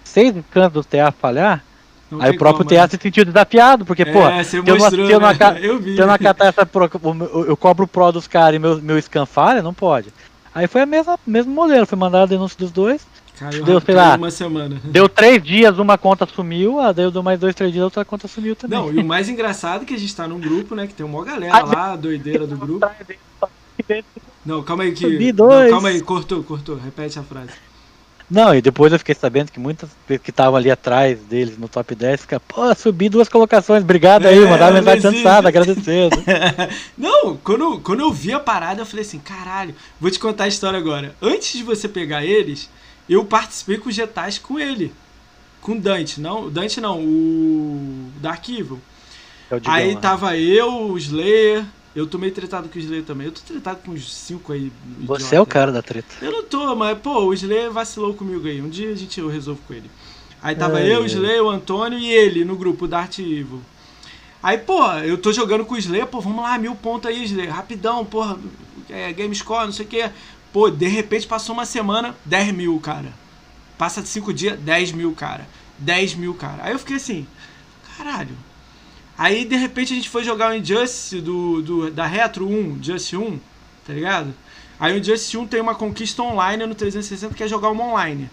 seis 0.04 0.34
scans 0.50 0.74
do 0.74 0.84
TA 0.84 1.12
falhar? 1.12 1.64
Não 2.10 2.20
aí 2.20 2.32
o 2.32 2.38
próprio 2.40 2.66
como, 2.66 2.82
né? 2.82 2.88
se 2.88 2.98
sentiu 3.00 3.24
desafiado, 3.24 3.86
porque, 3.86 4.02
é, 4.02 4.06
pô, 4.06 4.44
se 4.44 4.58
eu, 4.58 4.64
não, 4.64 5.30
né? 5.30 5.60
eu, 5.62 6.08
não 6.08 6.14
acatar 6.14 6.48
essa 6.48 6.66
pro, 6.66 6.90
eu, 7.32 7.46
eu 7.50 7.56
cobro 7.56 7.86
o 7.86 7.88
pro 7.88 8.12
dos 8.12 8.28
caras 8.28 8.56
e 8.56 8.60
meu, 8.60 8.82
meu 8.82 9.00
scan 9.00 9.28
falha, 9.28 9.62
não 9.62 9.76
pode. 9.76 10.12
Aí 10.54 10.66
foi 10.66 10.82
a 10.82 10.86
mesma 10.88 11.20
mesmo 11.26 11.54
modelo, 11.54 11.86
foi 11.86 11.98
mandado 12.00 12.24
a 12.24 12.26
denúncia 12.26 12.58
dos 12.58 12.72
dois. 12.72 13.06
Caiu, 13.42 13.64
deu, 13.64 13.82
sei 13.82 13.96
lá, 13.96 14.16
uma 14.16 14.30
semana. 14.30 14.80
Deu 14.84 15.10
três 15.10 15.42
dias, 15.42 15.80
uma 15.80 15.98
conta 15.98 16.28
sumiu, 16.28 16.80
ah, 16.80 16.92
daí 16.92 17.10
deu 17.10 17.24
mais 17.24 17.40
dois, 17.40 17.56
três 17.56 17.74
dias, 17.74 17.84
outra 17.84 18.06
conta 18.06 18.28
sumiu 18.28 18.56
também. 18.56 18.78
Não, 18.78 18.94
e 18.94 19.00
o 19.00 19.04
mais 19.04 19.28
engraçado 19.28 19.82
é 19.82 19.86
que 19.86 19.96
a 19.96 19.98
gente 19.98 20.16
tá 20.16 20.28
num 20.28 20.40
grupo, 20.40 20.76
né, 20.76 20.86
que 20.86 20.94
tem 20.94 21.04
uma 21.04 21.26
galera 21.26 21.56
ah, 21.56 21.64
lá, 21.64 21.96
doideira 21.96 22.46
do 22.46 22.56
grupo. 22.56 22.88
Não, 24.46 24.62
calma 24.62 24.84
aí 24.84 24.92
que... 24.92 25.34
Não, 25.34 25.70
calma 25.72 25.90
aí, 25.90 26.02
cortou, 26.02 26.44
cortou, 26.44 26.76
repete 26.78 27.18
a 27.18 27.24
frase. 27.24 27.50
Não, 28.30 28.54
e 28.54 28.62
depois 28.62 28.94
eu 28.94 29.00
fiquei 29.00 29.16
sabendo 29.16 29.52
que 29.52 29.60
muitas 29.60 29.90
que 30.08 30.30
estavam 30.30 30.56
ali 30.56 30.70
atrás 30.70 31.18
deles 31.22 31.58
no 31.58 31.68
top 31.68 31.96
10 31.96 32.22
ficam, 32.22 32.40
pô, 32.48 32.76
subi 32.76 33.10
duas 33.10 33.28
colocações, 33.28 33.82
obrigado 33.82 34.28
aí, 34.28 34.38
é, 34.38 34.48
mandar 34.48 34.72
mensagem 34.72 35.02
cansada, 35.02 35.50
agradecendo. 35.50 36.16
não, 36.96 37.36
quando, 37.38 37.80
quando 37.80 38.02
eu 38.02 38.14
vi 38.14 38.34
a 38.34 38.40
parada, 38.40 38.82
eu 38.82 38.86
falei 38.86 39.04
assim, 39.04 39.18
caralho, 39.18 39.74
vou 40.00 40.12
te 40.12 40.20
contar 40.20 40.44
a 40.44 40.48
história 40.48 40.78
agora. 40.78 41.16
Antes 41.20 41.58
de 41.58 41.64
você 41.64 41.88
pegar 41.90 42.24
eles, 42.24 42.70
eu 43.12 43.26
participei 43.26 43.78
com 43.78 43.90
o 43.90 43.92
Getais 43.92 44.38
com 44.38 44.58
ele. 44.58 44.94
Com 45.62 45.74
o 45.74 45.80
Dante, 45.80 46.20
não, 46.20 46.50
Dante 46.50 46.80
não, 46.80 47.00
o 47.00 48.10
da 48.22 48.32
Arquivo. 48.32 48.82
É 49.52 49.60
aí 49.66 49.94
né? 49.94 50.02
tava 50.02 50.38
eu, 50.38 50.92
o 50.92 50.98
Slayer, 50.98 51.66
eu 51.94 52.08
tô 52.08 52.18
meio 52.18 52.34
tretado 52.34 52.70
com 52.70 52.80
o 52.80 52.82
Slayer 52.82 53.04
também. 53.04 53.28
Eu 53.28 53.34
tô 53.34 53.42
tretado 53.42 53.80
com 53.86 53.92
uns 53.92 54.12
5 54.12 54.54
aí. 54.54 54.72
Você 55.02 55.24
idiota. 55.24 55.36
é 55.36 55.42
o 55.42 55.46
cara 55.46 55.72
da 55.72 55.82
treta. 55.82 56.16
Eu 56.22 56.32
não 56.32 56.44
tô, 56.44 56.74
mas, 56.76 56.98
pô, 57.00 57.26
o 57.26 57.34
Slayer 57.34 57.70
vacilou 57.70 58.14
comigo 58.14 58.48
aí. 58.48 58.62
Um 58.62 58.70
dia 58.70 58.92
a 58.92 58.96
gente 58.96 59.20
eu 59.20 59.28
resolvo 59.28 59.62
com 59.68 59.74
ele. 59.74 59.92
Aí 60.42 60.56
tava 60.56 60.80
é, 60.80 60.96
eu, 60.96 61.02
o 61.02 61.06
Slayer, 61.06 61.44
o 61.44 61.50
Antônio 61.50 62.00
e 62.00 62.10
ele 62.10 62.46
no 62.46 62.56
grupo 62.56 62.88
Dart 62.88 63.20
Evil. 63.20 63.62
Aí, 64.42 64.58
pô, 64.58 64.90
eu 64.94 65.18
tô 65.18 65.32
jogando 65.32 65.66
com 65.66 65.76
o 65.76 65.78
Slayer, 65.78 66.08
pô, 66.08 66.20
vamos 66.20 66.42
lá, 66.42 66.58
mil 66.58 66.74
pontos 66.76 67.12
aí, 67.12 67.24
Slayer. 67.26 67.54
Rapidão, 67.54 68.04
porra. 68.06 68.40
É, 68.90 69.12
game 69.14 69.36
score, 69.36 69.66
não 69.66 69.72
sei 69.72 69.86
o 69.86 69.90
que. 69.90 70.10
Pô, 70.52 70.70
de 70.70 70.88
repente 70.88 71.28
passou 71.28 71.54
uma 71.54 71.66
semana, 71.66 72.16
10 72.26 72.54
mil, 72.54 72.80
cara. 72.80 73.14
Passa 73.78 74.02
de 74.02 74.10
5 74.10 74.34
dias, 74.34 74.60
10 74.60 74.92
mil, 74.92 75.14
cara. 75.14 75.48
10 75.80 76.16
mil, 76.16 76.34
cara. 76.34 76.64
Aí 76.64 76.74
eu 76.74 76.80
fiquei 76.80 76.98
assim, 76.98 77.26
caralho 77.98 78.36
Aí 79.18 79.46
de 79.46 79.56
repente 79.56 79.94
a 79.94 79.96
gente 79.96 80.10
foi 80.10 80.24
jogar 80.24 80.50
o 80.50 80.56
Injustice 80.56 81.22
do, 81.22 81.62
do, 81.62 81.92
da 81.92 82.08
Retro 82.08 82.48
1, 82.48 82.80
Just 82.82 83.14
1, 83.14 83.40
tá 83.86 83.94
ligado? 83.94 84.34
Aí 84.80 84.94
o 84.94 84.98
Injustice 84.98 85.38
1 85.38 85.46
tem 85.46 85.62
uma 85.62 85.76
conquista 85.76 86.24
online 86.24 86.66
no 86.66 86.74
360 86.74 87.36
que 87.36 87.44
é 87.44 87.48
jogar 87.48 87.70
uma 87.70 87.84
online. 87.84 88.32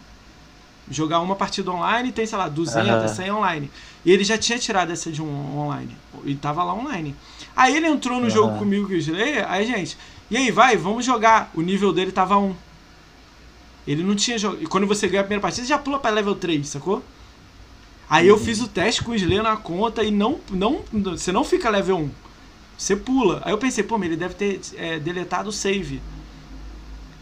Jogar 0.90 1.20
uma 1.20 1.36
partida 1.36 1.70
online 1.70 2.10
tem, 2.10 2.24
sei 2.24 2.38
lá, 2.38 2.48
200, 2.48 2.88
uhum. 2.88 3.08
100 3.08 3.30
online. 3.32 3.70
E 4.02 4.10
ele 4.10 4.24
já 4.24 4.38
tinha 4.38 4.58
tirado 4.58 4.90
essa 4.90 5.12
de 5.12 5.20
um 5.20 5.58
online. 5.58 5.94
Ele 6.24 6.36
tava 6.36 6.64
lá 6.64 6.72
online. 6.72 7.14
Aí 7.54 7.76
ele 7.76 7.86
entrou 7.86 8.18
no 8.18 8.24
uhum. 8.24 8.30
jogo 8.30 8.58
comigo 8.58 8.90
e 8.90 8.94
o 8.94 8.98
Slayer, 8.98 9.44
aí 9.46 9.66
gente, 9.66 9.98
e 10.30 10.36
aí 10.36 10.50
vai, 10.50 10.76
vamos 10.76 11.04
jogar. 11.04 11.50
O 11.54 11.62
nível 11.62 11.92
dele 11.92 12.12
tava 12.12 12.38
1. 12.38 12.54
Ele 13.86 14.02
não 14.02 14.14
tinha 14.14 14.38
jogado. 14.38 14.62
E 14.62 14.66
quando 14.66 14.86
você 14.86 15.08
ganha 15.08 15.20
a 15.20 15.24
primeira 15.24 15.40
partida, 15.40 15.66
você 15.66 15.68
já 15.68 15.78
pula 15.78 15.98
pra 15.98 16.10
level 16.10 16.34
3, 16.34 16.66
sacou? 16.66 17.02
Aí 18.10 18.26
eu 18.26 18.38
fiz 18.38 18.60
o 18.60 18.68
teste 18.68 19.02
com 19.02 19.12
o 19.12 19.14
Slayer 19.14 19.42
na 19.42 19.56
conta 19.56 20.02
e 20.02 20.10
não, 20.10 20.40
não, 20.50 20.82
você 20.92 21.30
não 21.30 21.44
fica 21.44 21.68
level 21.68 21.98
1. 21.98 22.10
Você 22.76 22.96
pula. 22.96 23.42
Aí 23.44 23.52
eu 23.52 23.58
pensei, 23.58 23.82
pô, 23.82 24.02
ele 24.02 24.16
deve 24.16 24.34
ter 24.34 24.60
é, 24.76 24.98
deletado 24.98 25.48
o 25.48 25.52
save. 25.52 26.00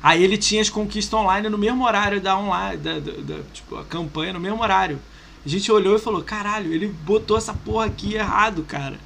Aí 0.02 0.22
ele 0.22 0.36
tinha 0.36 0.60
as 0.60 0.70
conquistas 0.70 1.18
online 1.18 1.48
no 1.48 1.58
mesmo 1.58 1.84
horário 1.84 2.20
da 2.20 2.38
online, 2.38 2.76
da, 2.76 2.98
da, 2.98 3.12
da, 3.12 3.42
tipo, 3.52 3.76
a 3.76 3.84
campanha 3.84 4.32
no 4.32 4.40
mesmo 4.40 4.62
horário. 4.62 5.00
A 5.44 5.48
gente 5.48 5.70
olhou 5.72 5.96
e 5.96 5.98
falou, 5.98 6.22
caralho, 6.22 6.72
ele 6.72 6.88
botou 6.88 7.36
essa 7.36 7.54
porra 7.54 7.86
aqui 7.86 8.14
errado, 8.14 8.64
cara. 8.64 8.98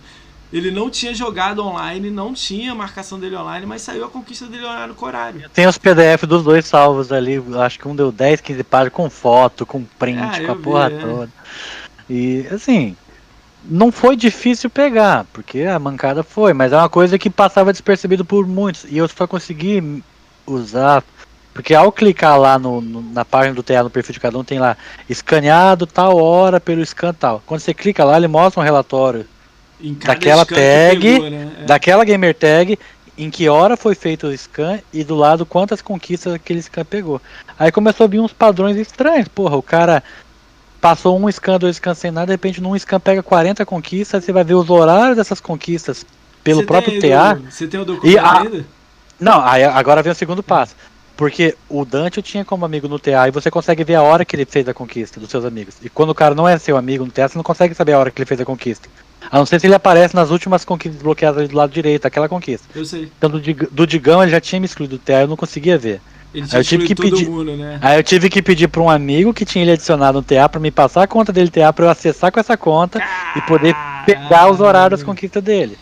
Ele 0.52 0.70
não 0.70 0.90
tinha 0.90 1.14
jogado 1.14 1.64
online, 1.64 2.10
não 2.10 2.34
tinha 2.34 2.74
marcação 2.74 3.20
dele 3.20 3.36
online, 3.36 3.64
mas 3.66 3.82
saiu 3.82 4.04
a 4.04 4.08
conquista 4.08 4.46
dele 4.46 4.64
online 4.64 4.92
no 4.92 5.06
horário. 5.06 5.48
Tem 5.54 5.66
os 5.66 5.78
PDF 5.78 6.24
dos 6.26 6.42
dois 6.42 6.66
salvos 6.66 7.12
ali, 7.12 7.42
acho 7.60 7.78
que 7.78 7.86
um 7.86 7.94
deu 7.94 8.10
10, 8.10 8.40
15 8.40 8.64
páginas 8.64 8.92
com 8.92 9.08
foto, 9.08 9.64
com 9.64 9.84
print, 9.84 10.40
é, 10.40 10.46
com 10.46 10.52
a 10.52 10.56
porra 10.56 10.88
vi, 10.88 10.96
é. 10.96 10.98
toda. 10.98 11.30
E 12.08 12.46
assim, 12.50 12.96
não 13.64 13.92
foi 13.92 14.16
difícil 14.16 14.68
pegar, 14.68 15.24
porque 15.32 15.62
a 15.62 15.78
mancada 15.78 16.24
foi, 16.24 16.52
mas 16.52 16.72
é 16.72 16.76
uma 16.76 16.88
coisa 16.88 17.18
que 17.18 17.30
passava 17.30 17.72
despercebido 17.72 18.24
por 18.24 18.46
muitos. 18.46 18.84
E 18.84 18.98
eu 18.98 19.06
só 19.06 19.26
consegui 19.26 20.02
usar. 20.46 21.04
Porque 21.52 21.74
ao 21.74 21.90
clicar 21.90 22.38
lá 22.38 22.58
no, 22.58 22.80
no, 22.80 23.02
na 23.02 23.24
página 23.24 23.54
do 23.54 23.62
TA, 23.62 23.82
no 23.82 23.90
perfil 23.90 24.12
de 24.14 24.20
cada 24.20 24.38
um, 24.38 24.44
tem 24.44 24.58
lá 24.58 24.76
escaneado 25.08 25.86
tal 25.86 26.16
hora 26.16 26.60
pelo 26.60 26.84
scan 26.84 27.12
tal. 27.12 27.42
Quando 27.44 27.60
você 27.60 27.74
clica 27.74 28.04
lá, 28.04 28.16
ele 28.16 28.28
mostra 28.28 28.60
um 28.60 28.64
relatório 28.64 29.26
daquela 30.06 30.44
tag, 30.44 31.00
pegou, 31.00 31.30
né? 31.30 31.52
é. 31.60 31.64
daquela 31.64 32.04
gamer 32.04 32.34
tag, 32.34 32.78
em 33.18 33.30
que 33.30 33.48
hora 33.48 33.76
foi 33.76 33.94
feito 33.94 34.26
o 34.26 34.36
scan 34.36 34.80
e 34.92 35.04
do 35.04 35.14
lado 35.14 35.44
quantas 35.44 35.82
conquistas 35.82 36.32
aquele 36.34 36.60
scan 36.62 36.84
pegou. 36.84 37.20
Aí 37.58 37.70
começou 37.70 38.04
a 38.04 38.08
vir 38.08 38.20
uns 38.20 38.32
padrões 38.32 38.76
estranhos. 38.76 39.28
Porra, 39.28 39.56
o 39.56 39.62
cara 39.62 40.02
passou 40.80 41.18
um 41.18 41.30
scan, 41.30 41.58
dois 41.58 41.76
scans 41.76 41.98
sem 41.98 42.10
nada, 42.10 42.26
de 42.26 42.32
repente 42.32 42.60
num 42.60 42.74
scan 42.78 42.98
pega 42.98 43.22
40 43.22 43.66
conquistas, 43.66 44.24
você 44.24 44.32
vai 44.32 44.44
ver 44.44 44.54
os 44.54 44.70
horários 44.70 45.16
dessas 45.16 45.40
conquistas 45.40 46.04
pelo 46.42 46.60
Você 46.60 46.66
próprio 46.66 46.98
tem 47.00 47.10
TA. 47.10 47.34
do- 47.34 47.50
Você 47.50 47.66
tem 47.66 47.80
o 47.80 47.84
documento 47.84 48.18
a- 48.18 48.40
ainda? 48.40 48.64
Não, 49.18 49.44
aí 49.44 49.62
agora 49.64 50.02
vem 50.02 50.12
o 50.12 50.14
segundo 50.14 50.42
passo. 50.42 50.74
Porque 51.14 51.54
o 51.68 51.84
Dante 51.84 52.16
eu 52.16 52.22
tinha 52.22 52.42
como 52.46 52.64
amigo 52.64 52.88
no 52.88 52.98
TA 52.98 53.28
e 53.28 53.30
você 53.30 53.50
consegue 53.50 53.84
ver 53.84 53.96
a 53.96 54.02
hora 54.02 54.24
que 54.24 54.34
ele 54.34 54.46
fez 54.46 54.66
a 54.66 54.72
conquista 54.72 55.20
dos 55.20 55.28
seus 55.28 55.44
amigos. 55.44 55.74
E 55.82 55.90
quando 55.90 56.08
o 56.08 56.14
cara 56.14 56.34
não 56.34 56.48
é 56.48 56.56
seu 56.56 56.78
amigo 56.78 57.04
no 57.04 57.10
TA, 57.12 57.28
você 57.28 57.36
não 57.36 57.42
consegue 57.44 57.74
saber 57.74 57.92
a 57.92 57.98
hora 57.98 58.10
que 58.10 58.18
ele 58.22 58.26
fez 58.26 58.40
a 58.40 58.44
conquista. 58.46 58.88
A 59.30 59.38
não 59.38 59.46
ser 59.46 59.60
se 59.60 59.66
ele 59.66 59.74
aparece 59.74 60.14
nas 60.14 60.30
últimas 60.30 60.64
conquistas 60.64 61.02
bloqueadas 61.02 61.38
ali 61.38 61.48
do 61.48 61.56
lado 61.56 61.72
direito, 61.72 62.06
aquela 62.06 62.28
conquista. 62.28 62.66
Eu 62.74 62.84
sei. 62.84 63.10
Então 63.18 63.28
do, 63.30 63.40
do 63.40 63.86
Digão 63.86 64.22
ele 64.22 64.30
já 64.30 64.40
tinha 64.40 64.60
me 64.60 64.66
excluído 64.66 64.96
do 64.96 65.02
TA, 65.02 65.22
eu 65.22 65.28
não 65.28 65.36
conseguia 65.36 65.76
ver. 65.78 66.00
Ele 66.32 66.44
Aí 66.44 66.48
tinha 66.48 66.60
eu 66.60 66.64
tive 66.64 66.86
que 66.86 66.94
pedir- 66.94 67.28
mundo, 67.28 67.56
né? 67.56 67.78
Aí 67.82 67.98
eu 67.98 68.04
tive 68.04 68.30
que 68.30 68.40
pedir 68.40 68.68
pra 68.68 68.80
um 68.80 68.88
amigo 68.88 69.34
que 69.34 69.44
tinha 69.44 69.62
ele 69.64 69.72
adicionado 69.72 70.18
no 70.18 70.22
TA 70.22 70.48
pra 70.48 70.60
me 70.60 70.70
passar 70.70 71.02
a 71.02 71.06
conta 71.06 71.32
dele 71.32 71.50
TA 71.50 71.72
pra 71.72 71.86
eu 71.86 71.90
acessar 71.90 72.30
com 72.30 72.38
essa 72.38 72.56
conta 72.56 73.02
e 73.36 73.40
poder 73.42 73.74
pegar 74.06 74.50
os 74.50 74.60
horários 74.60 75.00
das 75.00 75.02
conquistas 75.06 75.42
dele. 75.42 75.76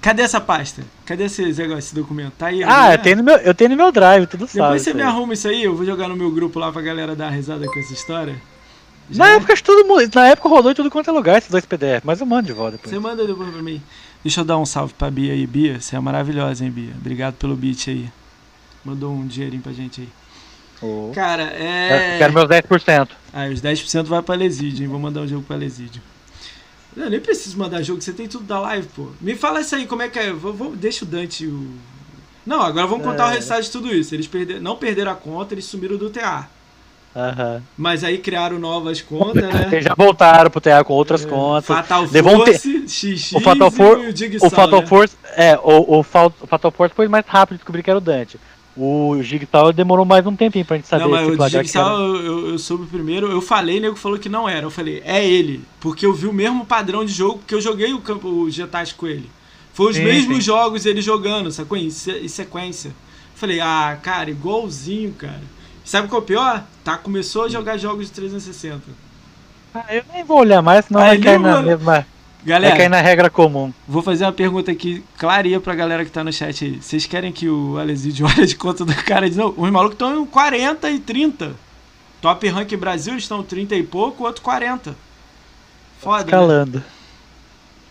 Cadê 0.00 0.22
essa 0.22 0.40
pasta? 0.40 0.82
Cadê 1.06 1.24
esse 1.26 1.42
negócio, 1.44 1.78
esse 1.78 1.94
documento? 1.94 2.32
Tá 2.36 2.46
aí? 2.46 2.64
Ah, 2.64 2.92
eu 2.94 2.98
tenho 2.98 3.18
no 3.18 3.22
meu, 3.22 3.36
eu 3.36 3.54
tenho 3.54 3.70
no 3.70 3.76
meu 3.76 3.92
drive, 3.92 4.26
tudo 4.26 4.48
sabe. 4.48 4.58
Depois 4.60 4.82
você 4.82 4.90
isso 4.90 4.96
me 4.96 5.02
arruma 5.04 5.32
isso 5.34 5.46
aí, 5.46 5.62
eu 5.62 5.76
vou 5.76 5.86
jogar 5.86 6.08
no 6.08 6.16
meu 6.16 6.28
grupo 6.32 6.58
lá 6.58 6.72
pra 6.72 6.82
galera 6.82 7.14
dar 7.14 7.30
risada 7.30 7.64
com 7.68 7.78
essa 7.78 7.92
história. 7.92 8.34
Já 9.10 9.24
Na 9.24 9.30
é? 9.32 9.36
época, 9.36 9.54
todo 9.62 9.86
mundo, 9.86 10.10
na 10.14 10.28
época 10.28 10.48
rodou 10.48 10.70
em 10.70 10.74
tudo 10.74 10.90
quanto 10.90 11.10
é 11.10 11.12
lugar 11.12 11.38
esses 11.38 11.50
dois 11.50 11.66
PDF, 11.66 12.02
mas 12.04 12.20
eu 12.20 12.26
mando 12.26 12.46
de 12.46 12.52
volta 12.52 12.72
depois. 12.72 12.90
Você 12.92 12.98
manda 12.98 13.26
depois 13.26 13.50
pra 13.50 13.62
mim. 13.62 13.82
Deixa 14.24 14.40
eu 14.40 14.44
dar 14.44 14.56
um 14.58 14.64
salve 14.64 14.94
pra 14.94 15.10
Bia 15.10 15.32
aí. 15.32 15.46
Bia, 15.46 15.80
você 15.80 15.96
é 15.96 16.00
maravilhosa, 16.00 16.64
hein, 16.64 16.70
Bia? 16.70 16.92
Obrigado 16.96 17.34
pelo 17.34 17.56
beat 17.56 17.88
aí. 17.88 18.08
Mandou 18.84 19.12
um 19.12 19.26
dinheirinho 19.26 19.62
pra 19.62 19.72
gente 19.72 20.00
aí. 20.02 20.08
Oh. 20.80 21.12
Cara, 21.14 21.42
Eu 21.44 21.64
é. 21.66 22.18
Quero 22.18 22.32
meus 22.32 22.48
10%. 22.48 23.08
Ah, 23.32 23.46
os 23.52 23.60
10% 23.60 24.04
vai 24.06 24.22
pra 24.22 24.34
Lesídio, 24.34 24.82
hein? 24.84 24.88
Vou 24.88 24.98
mandar 24.98 25.20
um 25.20 25.28
jogo 25.28 25.42
pra 25.44 25.56
Lesídio. 25.56 26.00
Eu 26.96 27.08
nem 27.08 27.20
preciso 27.20 27.56
mandar 27.58 27.82
jogo, 27.82 28.00
você 28.02 28.12
tem 28.12 28.28
tudo 28.28 28.44
da 28.44 28.58
live, 28.60 28.86
pô. 28.94 29.08
Me 29.20 29.34
fala 29.34 29.60
isso 29.60 29.74
aí, 29.74 29.86
como 29.86 30.02
é 30.02 30.08
que 30.08 30.18
é? 30.18 30.32
Vou, 30.32 30.52
vou- 30.52 30.76
deixa 30.76 31.04
o 31.04 31.08
Dante 31.08 31.46
o. 31.46 31.70
Não, 32.44 32.60
agora 32.60 32.86
vamos 32.86 33.06
contar 33.06 33.28
o 33.28 33.30
É. 33.30 33.34
resultado 33.34 33.62
de 33.62 33.70
tudo 33.70 33.94
isso. 33.94 34.14
Eles 34.14 34.26
perderam, 34.26 34.60
não 34.60 34.76
perderam 34.76 35.12
a 35.12 35.14
conta, 35.14 35.54
eles 35.54 35.64
sumiram 35.64 35.96
do 35.96 36.10
TA. 36.10 36.48
Aham. 37.14 37.62
Mas 37.76 38.02
aí 38.02 38.18
criaram 38.18 38.58
novas 38.58 39.02
contas, 39.02 39.42
né? 39.42 39.68
Eles 39.70 39.84
já 39.84 39.94
voltaram 39.94 40.50
pro 40.50 40.60
TA 40.60 40.82
com 40.82 40.94
outras 40.94 41.24
contas. 41.24 41.66
Fatal 41.66 42.04
um 42.04 42.08
Force, 42.08 42.88
XX 42.88 43.32
O 43.34 43.40
Fatal, 43.40 43.70
For... 43.70 44.02
e 44.02 44.08
o 44.08 44.12
Dig 44.12 44.36
o 44.40 44.50
Fatal 44.50 44.80
né? 44.80 44.86
Force. 44.86 45.16
É, 45.36 45.58
o, 45.62 45.98
o, 45.98 46.02
Fatal 46.02 46.70
Force 46.74 46.94
foi 46.94 47.08
mais 47.08 47.24
rápido 47.26 47.56
de 47.56 47.58
descobrir 47.58 47.82
que 47.82 47.90
era 47.90 47.98
o 47.98 48.02
Dante. 48.02 48.38
O 48.74 49.22
Jigsaw 49.22 49.70
demorou 49.70 50.06
mais 50.06 50.26
um 50.26 50.34
tempinho 50.34 50.64
pra 50.64 50.76
gente 50.76 50.88
saber 50.88 51.02
Não, 51.04 51.10
mas 51.10 51.28
o 51.28 51.48
Jigsaw 51.48 51.98
eu, 51.98 52.16
eu, 52.16 52.48
eu 52.52 52.58
soube 52.58 52.86
primeiro, 52.86 53.30
eu 53.30 53.42
falei, 53.42 53.78
nego 53.78 53.96
falou 53.96 54.18
que 54.18 54.30
não 54.30 54.48
era. 54.48 54.64
Eu 54.64 54.70
falei, 54.70 55.02
é 55.04 55.22
ele. 55.22 55.62
Porque 55.78 56.06
eu 56.06 56.14
vi 56.14 56.26
o 56.26 56.32
mesmo 56.32 56.64
padrão 56.64 57.04
de 57.04 57.12
jogo, 57.12 57.40
porque 57.40 57.54
eu 57.54 57.60
joguei 57.60 57.92
o 57.92 58.00
campo 58.00 58.26
o 58.28 58.50
Getas 58.50 58.90
com 58.92 59.06
ele. 59.06 59.28
Foi 59.74 59.90
os 59.90 59.96
Sim, 59.96 60.04
mesmos 60.04 60.36
sim. 60.36 60.42
jogos 60.42 60.86
ele 60.86 61.02
jogando, 61.02 61.50
sacou? 61.52 61.76
Em, 61.76 61.90
se- 61.90 62.18
em 62.18 62.28
sequência. 62.28 62.92
Falei, 63.34 63.60
ah, 63.60 63.98
cara, 64.02 64.30
igualzinho, 64.30 65.12
cara. 65.12 65.42
Sabe 65.92 66.08
qual 66.08 66.22
é 66.22 66.24
o 66.24 66.26
pior? 66.26 66.64
Tá, 66.82 66.96
começou 66.96 67.44
a 67.44 67.48
jogar 67.50 67.76
jogos 67.76 68.06
de 68.06 68.12
360. 68.12 68.80
Ah, 69.74 69.84
eu 69.94 70.02
nem 70.10 70.24
vou 70.24 70.38
olhar 70.38 70.62
mais, 70.62 70.86
senão 70.86 71.02
Ah, 71.02 71.08
vai 71.08 71.18
cair 71.18 71.38
na 71.38 71.52
vai- 71.56 71.62
mesma. 71.64 71.84
Vai 71.84 72.06
Galera, 72.46 72.76
cair 72.78 72.88
na 72.88 73.00
regra 73.02 73.28
comum. 73.28 73.70
Vou 73.86 74.00
fazer 74.02 74.24
uma 74.24 74.32
pergunta 74.32 74.72
aqui, 74.72 75.04
clarinha 75.18 75.60
pra 75.60 75.74
galera 75.74 76.02
que 76.02 76.10
tá 76.10 76.24
no 76.24 76.32
chat 76.32 76.64
aí. 76.64 76.80
Vocês 76.80 77.04
querem 77.04 77.30
que 77.30 77.46
o 77.46 77.76
Alesídio 77.76 78.24
olhe 78.26 78.46
de 78.46 78.56
conta 78.56 78.86
do 78.86 78.94
cara 79.04 79.28
de 79.28 79.36
novo? 79.36 79.62
Os 79.62 79.70
malucos 79.70 79.96
estão 79.96 80.22
em 80.22 80.24
40 80.24 80.88
e 80.90 80.98
30. 80.98 81.52
Top 82.22 82.48
Rank 82.48 82.72
Brasil 82.76 83.14
estão 83.18 83.42
30 83.42 83.74
e 83.74 83.82
pouco, 83.82 84.24
outro 84.24 84.40
40. 84.40 84.96
Foda, 86.00 86.20
né? 86.20 86.24
Escalando. 86.24 86.82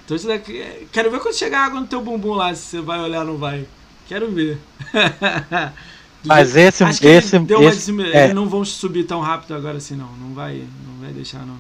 Então 0.04 0.18
isso 0.18 0.26
daqui... 0.28 0.88
Quero 0.92 1.12
ver 1.12 1.20
quando 1.20 1.36
chegar 1.36 1.66
água 1.68 1.80
no 1.80 1.86
teu 1.86 2.02
bumbum 2.02 2.34
lá, 2.34 2.56
se 2.56 2.64
você 2.64 2.82
vai 2.82 3.00
olhar 3.00 3.20
ou 3.20 3.28
não 3.28 3.38
vai. 3.38 3.68
Quero 4.08 4.32
ver. 4.32 4.58
Mas 6.24 6.56
esse- 6.56 6.84
Acho 6.84 7.02
que 7.02 7.08
esse- 7.08 7.36
ele 7.36 7.46
deu 7.46 7.64
esse- 7.64 8.02
é. 8.14 8.34
Não 8.34 8.48
vão 8.48 8.64
subir 8.64 9.06
tão 9.06 9.22
rápido 9.22 9.56
agora 9.56 9.78
assim, 9.78 9.96
não. 9.96 10.10
Não 10.20 10.34
vai, 10.34 10.64
não 10.86 11.04
vai 11.04 11.12
deixar, 11.12 11.40
não. 11.46 11.56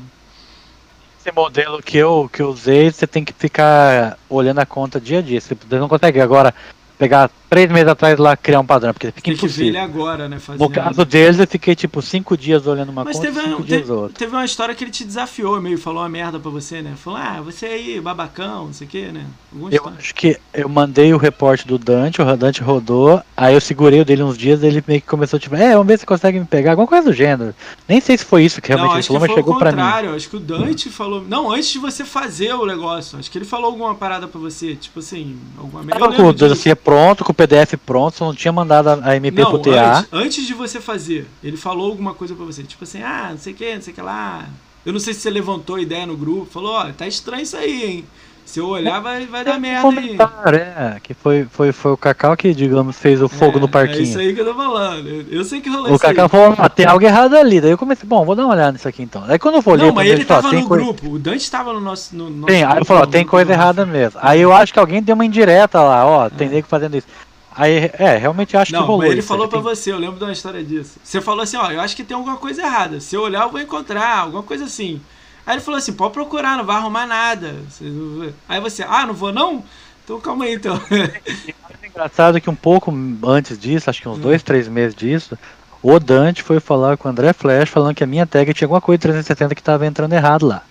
Esse 1.19 1.35
modelo 1.35 1.81
que 1.83 1.97
eu, 1.97 2.29
que 2.31 2.41
eu 2.41 2.49
usei, 2.49 2.91
você 2.91 3.05
tem 3.05 3.23
que 3.23 3.33
ficar 3.33 4.17
olhando 4.29 4.59
a 4.59 4.65
conta 4.65 4.99
dia 4.99 5.19
a 5.19 5.21
dia. 5.21 5.39
Você 5.39 5.55
não 5.69 5.87
consegue 5.87 6.19
agora 6.19 6.53
pegar 7.01 7.31
três 7.49 7.69
meses 7.69 7.87
atrás 7.89 8.17
lá 8.19 8.37
criar 8.37 8.59
um 8.59 8.65
padrão, 8.65 8.93
porque 8.93 9.07
fica 9.07 9.21
Tem 9.23 9.35
que 9.35 9.47
ver 9.47 9.61
ele 9.63 9.69
impossível. 9.77 9.81
agora, 10.03 10.29
né? 10.29 10.35
No 10.35 10.41
Fazendo. 10.41 10.69
caso 10.69 11.03
deles, 11.03 11.39
eu 11.39 11.47
fiquei 11.47 11.75
tipo 11.75 11.99
cinco 12.01 12.37
dias 12.37 12.65
olhando 12.67 12.89
uma 12.91 13.03
Mas 13.03 13.17
conta 13.17 13.27
teve, 13.27 13.41
cinco 13.41 13.61
um- 13.61 13.65
dias 13.65 13.81
teve, 13.81 13.91
outra. 13.91 14.17
teve 14.19 14.31
uma 14.35 14.45
história 14.45 14.75
que 14.75 14.83
ele 14.83 14.91
te 14.91 15.03
desafiou, 15.03 15.59
meio 15.59 15.77
falou 15.79 16.01
uma 16.03 16.07
merda 16.07 16.39
pra 16.39 16.51
você, 16.51 16.81
né? 16.81 16.93
Falou, 16.95 17.19
ah, 17.19 17.41
você 17.43 17.65
aí, 17.65 17.99
babacão, 17.99 18.67
não 18.67 18.73
sei 18.73 18.85
o 18.87 18.89
que, 18.89 19.01
né? 19.07 19.25
Alguma 19.51 19.69
Eu 19.71 19.75
história. 19.75 19.97
acho 19.99 20.15
que 20.15 20.37
eu 20.53 20.69
mandei 20.69 21.13
o 21.13 21.17
reporte 21.17 21.67
do 21.67 21.77
Dante, 21.77 22.21
o 22.21 22.37
Dante 22.37 22.61
rodou, 22.61 23.21
aí 23.35 23.53
eu 23.55 23.59
segurei 23.59 23.99
o 23.99 24.05
dele 24.05 24.21
uns 24.23 24.37
dias, 24.37 24.61
ele 24.63 24.81
meio 24.87 25.01
que 25.01 25.07
começou 25.07 25.37
tipo, 25.39 25.55
é, 25.55 25.71
vamos 25.73 25.87
ver 25.87 25.97
se 25.99 26.05
consegue 26.05 26.39
me 26.39 26.45
pegar, 26.45 26.71
alguma 26.71 26.87
coisa 26.87 27.05
do 27.09 27.13
gênero. 27.13 27.53
Nem 27.89 27.99
sei 27.99 28.17
se 28.17 28.23
foi 28.23 28.43
isso 28.45 28.61
que 28.61 28.69
realmente 28.69 28.89
não, 28.91 28.97
ele 28.97 29.03
falou, 29.07 29.19
mas 29.21 29.31
chegou 29.33 29.57
pra 29.57 29.71
mim. 29.71 29.77
contrário. 29.77 30.15
Acho 30.15 30.29
que 30.29 30.37
o 30.37 30.39
Dante 30.39 30.89
falou. 30.89 31.25
Não, 31.27 31.51
antes 31.51 31.69
de 31.71 31.79
você 31.79 32.05
fazer 32.05 32.53
o 32.53 32.65
negócio. 32.65 33.19
Acho 33.19 33.29
que 33.29 33.37
ele 33.37 33.45
falou 33.45 33.65
alguma 33.65 33.93
parada 33.95 34.25
pra 34.27 34.39
você. 34.39 34.75
Tipo 34.75 34.99
assim, 34.99 35.37
alguma 35.57 35.83
merda. 35.83 35.99
Tava 35.99 36.15
com 36.15 36.23
o 36.27 36.31
dossiê 36.33 36.75
pronto, 36.91 37.23
com 37.23 37.31
o 37.31 37.35
PDF 37.35 37.75
pronto, 37.85 38.17
só 38.17 38.25
não 38.25 38.35
tinha 38.35 38.51
mandado 38.51 38.89
a 38.89 39.15
MP 39.15 39.41
Não, 39.41 39.49
pro 39.51 39.59
TA. 39.59 39.99
antes, 39.99 40.09
antes 40.11 40.47
de 40.47 40.53
você 40.53 40.81
fazer, 40.81 41.25
ele 41.41 41.55
falou 41.55 41.89
alguma 41.89 42.13
coisa 42.13 42.35
pra 42.35 42.43
você. 42.43 42.63
Tipo 42.63 42.83
assim, 42.83 43.01
ah, 43.01 43.29
não 43.31 43.37
sei 43.37 43.53
o 43.53 43.55
que, 43.55 43.75
não 43.75 43.81
sei 43.81 43.93
o 43.93 43.95
que 43.95 44.01
lá. 44.01 44.49
Eu 44.85 44.91
não 44.91 44.99
sei 44.99 45.13
se 45.13 45.21
você 45.21 45.29
levantou 45.29 45.77
a 45.77 45.81
ideia 45.81 46.05
no 46.05 46.17
grupo. 46.17 46.51
Falou, 46.51 46.73
ó, 46.73 46.91
tá 46.91 47.07
estranho 47.07 47.43
isso 47.43 47.55
aí, 47.55 47.83
hein? 47.85 48.05
Se 48.51 48.59
eu 48.59 48.67
olhar, 48.67 48.99
vai, 48.99 49.25
vai 49.27 49.45
dar 49.45 49.57
merda 49.57 49.87
aí. 49.87 50.17
É, 50.57 50.99
que 51.01 51.13
foi, 51.13 51.47
foi, 51.49 51.71
foi 51.71 51.93
o 51.93 51.95
Cacau 51.97 52.35
que, 52.35 52.53
digamos, 52.53 52.97
fez 52.97 53.21
o 53.21 53.29
fogo 53.29 53.57
É, 53.57 53.61
no 53.61 53.67
É 53.67 53.69
parquinho. 53.69 54.01
isso 54.03 54.19
aí 54.19 54.33
que 54.35 54.41
eu 54.41 54.45
tô 54.45 54.53
falando. 54.53 55.07
Eu, 55.07 55.25
eu 55.29 55.43
sei 55.45 55.61
que 55.61 55.69
rolou 55.69 55.89
o 55.89 55.95
isso 55.95 56.05
aí. 56.05 56.13
Cacau 56.13 56.27
falou, 56.27 56.55
ah, 56.57 56.67
tem 56.67 56.85
algo 56.85 57.01
errado 57.05 57.33
ali. 57.37 57.61
Daí 57.61 57.71
eu 57.71 57.77
comecei, 57.77 58.05
bom, 58.05 58.25
vou 58.25 58.35
dar 58.35 58.43
uma 58.43 58.53
olhada 58.53 58.73
nisso 58.73 58.89
aqui 58.89 59.03
então. 59.03 59.23
Aí 59.25 59.39
quando 59.39 59.55
eu 59.55 59.63
olhei, 59.65 59.87
Não, 59.87 59.93
mas 59.95 60.09
ele 60.09 60.25
falou, 60.25 60.41
tava 60.43 60.53
tem 60.53 60.63
no 60.63 60.67
coisa- 60.67 60.83
grupo. 60.83 61.09
O 61.11 61.17
Dante 61.17 61.49
tava 61.49 61.71
no 61.71 61.79
nosso. 61.79 62.13
No 62.13 62.29
nosso 62.29 62.47
Tem, 62.47 62.57
aí 62.57 62.63
ele 62.63 62.71
grupo, 62.75 62.85
falou, 62.87 63.03
ó, 63.03 63.05
no 63.05 63.11
tem 63.13 63.25
coisa 63.25 63.53
errada 63.53 63.85
mesmo. 63.85 64.19
Aí 64.21 64.41
eu 64.41 64.51
acho 64.51 64.73
que 64.73 64.79
alguém 64.79 65.01
deu 65.01 65.15
uma 65.15 65.25
indireta 65.25 65.79
lá, 65.81 66.05
ó, 66.05 66.29
tem 66.29 66.49
nego 66.49 66.67
fazendo 66.67 66.97
isso. 66.97 67.07
Aí, 67.55 67.89
é, 67.99 68.17
realmente 68.17 68.57
acho 68.57 68.71
que 68.71 68.77
Não, 68.77 68.81
rolou 68.85 68.99
mas 69.03 69.11
ele 69.11 69.19
isso. 69.19 69.27
falou 69.29 69.47
pra 69.47 69.59
que 69.59 69.63
você, 69.63 69.93
eu 69.93 69.97
lembro 69.97 70.17
de 70.17 70.23
uma 70.25 70.31
história 70.33 70.61
disso. 70.61 70.99
Você 71.01 71.21
falou 71.21 71.41
assim, 71.41 71.55
ó, 71.55 71.71
eu 71.71 71.79
acho 71.79 71.95
que 71.95 72.03
tem 72.03 72.15
alguma 72.17 72.35
coisa 72.35 72.61
errada. 72.63 72.99
Se 72.99 73.15
eu 73.15 73.21
olhar, 73.21 73.43
eu 73.43 73.49
vou 73.49 73.61
encontrar, 73.61 74.19
alguma 74.19 74.43
coisa 74.43 74.65
assim. 74.65 74.99
Aí 75.45 75.55
ele 75.55 75.61
falou 75.61 75.77
assim, 75.77 75.93
pode 75.93 76.13
procurar, 76.13 76.57
não 76.57 76.65
vai 76.65 76.75
arrumar 76.77 77.05
nada. 77.05 77.55
Aí 78.47 78.59
você, 78.59 78.83
ah, 78.83 79.05
não 79.05 79.13
vou 79.13 79.31
não? 79.33 79.63
Então 80.03 80.19
calma 80.19 80.45
aí 80.45 80.53
então. 80.55 80.79
é 80.91 81.87
engraçado 81.87 82.39
que 82.39 82.49
um 82.49 82.55
pouco 82.55 82.93
antes 83.25 83.57
disso, 83.57 83.89
acho 83.89 84.01
que 84.01 84.07
uns 84.09 84.17
Hum. 84.17 84.21
dois, 84.21 84.43
três 84.43 84.67
meses 84.67 84.95
disso, 84.95 85.37
o 85.81 85.99
Dante 85.99 86.43
foi 86.43 86.59
falar 86.59 86.97
com 86.97 87.07
o 87.07 87.11
André 87.11 87.33
Flash 87.33 87.69
falando 87.69 87.95
que 87.95 88.03
a 88.03 88.07
minha 88.07 88.25
tag 88.25 88.53
tinha 88.53 88.65
alguma 88.65 88.81
coisa 88.81 88.97
de 88.99 89.01
360 89.03 89.55
que 89.55 89.63
tava 89.63 89.85
entrando 89.85 90.13
errado 90.13 90.45
lá. 90.45 90.63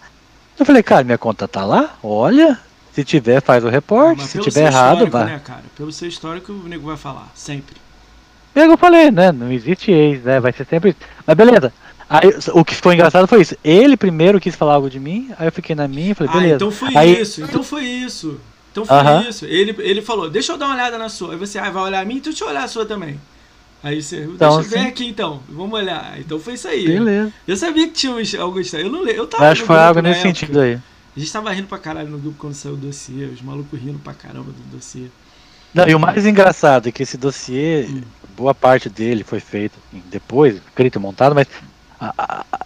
Eu 0.59 0.65
falei, 0.65 0.83
cara, 0.83 1.05
minha 1.05 1.19
conta 1.19 1.49
tá 1.49 1.65
lá? 1.65 1.95
Olha. 2.03 2.59
Se 2.93 3.05
tiver, 3.05 3.41
faz 3.41 3.65
o 3.65 3.69
reporte. 3.69 4.25
Se 4.25 4.39
tiver 4.41 4.67
errado, 4.67 5.07
vai. 5.07 5.25
né, 5.25 5.41
cara? 5.45 5.63
Pelo 5.77 5.93
seu 5.93 6.09
histórico, 6.09 6.53
o 6.53 6.69
nego 6.69 6.87
vai 6.87 6.97
falar, 6.97 7.29
sempre. 7.35 7.77
Eu 8.55 8.77
falei, 8.77 9.11
né? 9.13 9.31
Não 9.31 9.51
existe 9.51 9.93
ex, 9.93 10.23
né? 10.25 10.41
Vai 10.41 10.53
ser 10.53 10.67
sempre 10.67 10.91
isso. 10.91 10.99
Mas 11.25 11.37
beleza. 11.37 11.73
Aí, 12.13 12.29
o 12.55 12.65
que 12.65 12.75
ficou 12.75 12.93
engraçado 12.93 13.29
foi 13.29 13.41
isso. 13.41 13.57
Ele 13.63 13.97
primeiro 13.97 14.41
quis 14.41 14.57
falar 14.57 14.75
algo 14.75 14.91
de 14.91 14.99
mim, 14.99 15.31
aí 15.39 15.47
eu 15.47 15.53
fiquei 15.53 15.77
na 15.77 15.87
minha 15.87 16.11
e 16.11 16.15
falei, 16.15 16.31
Ah, 16.33 16.37
beleza. 16.37 16.55
então 16.57 16.71
foi 16.73 16.97
Aí- 16.97 17.21
isso, 17.23 17.41
então 17.43 17.63
foi 17.63 17.85
isso. 17.85 18.41
Então 18.73 18.85
foi 18.85 18.97
Aham. 18.97 19.29
isso. 19.29 19.45
Ele, 19.47 19.75
ele 19.79 20.03
falou, 20.03 20.29
deixa 20.29 20.53
eu 20.53 20.59
dar 20.59 20.67
uma 20.67 20.75
olhada 20.75 20.99
na 20.99 21.09
sua. 21.09 21.33
Aí 21.33 21.39
você, 21.39 21.59
ah, 21.61 21.71
vai 21.71 21.85
olhar 21.85 22.01
a 22.01 22.05
minha, 22.05 22.19
então 22.19 22.33
deixa 22.33 22.45
eu 22.45 22.49
olhar 22.49 22.65
a 22.65 22.69
sua 22.69 22.85
também. 22.85 23.21
Aí 23.83 24.03
você, 24.03 24.25
Então, 24.25 24.57
deixa 24.57 24.67
eu 24.67 24.71
ver 24.71 24.79
assim- 24.81 24.89
aqui 24.89 25.07
então, 25.07 25.41
vamos 25.49 25.73
olhar. 25.73 26.19
Então 26.19 26.39
foi 26.41 26.55
isso 26.55 26.67
aí. 26.69 26.85
Beleza. 26.87 27.33
Eu 27.47 27.57
sabia 27.57 27.87
que 27.87 27.95
tinha 27.95 28.13
algo 28.43 28.59
estranho. 28.61 28.87
Eu 28.87 28.93
não 28.93 29.01
lembro. 29.03 29.23
Eu 29.23 29.27
tava 29.29 29.45
Eu 29.45 29.51
acho 29.53 29.61
que 29.63 29.67
foi 29.69 29.79
algo 29.79 30.01
nesse 30.03 30.21
época. 30.21 30.35
sentido 30.35 30.61
aí. 30.61 30.79
A 31.17 31.21
gente 31.21 31.33
tava 31.33 31.51
rindo 31.53 31.67
pra 31.69 31.79
caralho 31.79 32.09
no 32.09 32.19
grupo 32.19 32.37
quando 32.39 32.55
saiu 32.55 32.75
o 32.75 32.77
dossiê, 32.77 33.25
os 33.27 33.41
malucos 33.41 33.81
rindo 33.81 33.99
pra 34.01 34.13
caramba 34.15 34.51
do 34.53 34.77
dossiê. 34.77 35.07
Não, 35.73 35.89
e 35.89 35.95
o 35.95 36.01
mais 36.01 36.27
engraçado 36.27 36.89
é 36.89 36.93
que 36.93 37.03
esse 37.05 37.17
dossiê, 37.17 37.87
Hum. 37.89 38.03
boa 38.37 38.53
parte 38.55 38.89
dele 38.89 39.23
foi 39.25 39.39
feito 39.41 39.79
depois, 40.11 40.57
escrito 40.57 40.97
e 40.97 40.99
montado, 41.01 41.35
mas 41.35 41.47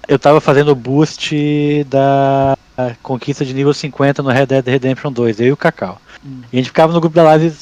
eu 0.06 0.18
tava 0.18 0.40
fazendo 0.40 0.70
o 0.70 0.74
boost 0.74 1.84
da 1.84 2.56
conquista 3.02 3.44
de 3.44 3.54
nível 3.54 3.74
50 3.74 4.22
no 4.22 4.30
Red 4.30 4.46
Dead 4.46 4.66
Redemption 4.66 5.12
2, 5.12 5.40
eu 5.40 5.46
e 5.46 5.52
o 5.52 5.56
Cacau. 5.56 6.00
Hum. 6.24 6.42
E 6.52 6.56
a 6.56 6.60
gente 6.60 6.68
ficava 6.68 6.92
no 6.92 7.00
grupo 7.00 7.14
da 7.14 7.22
live. 7.22 7.54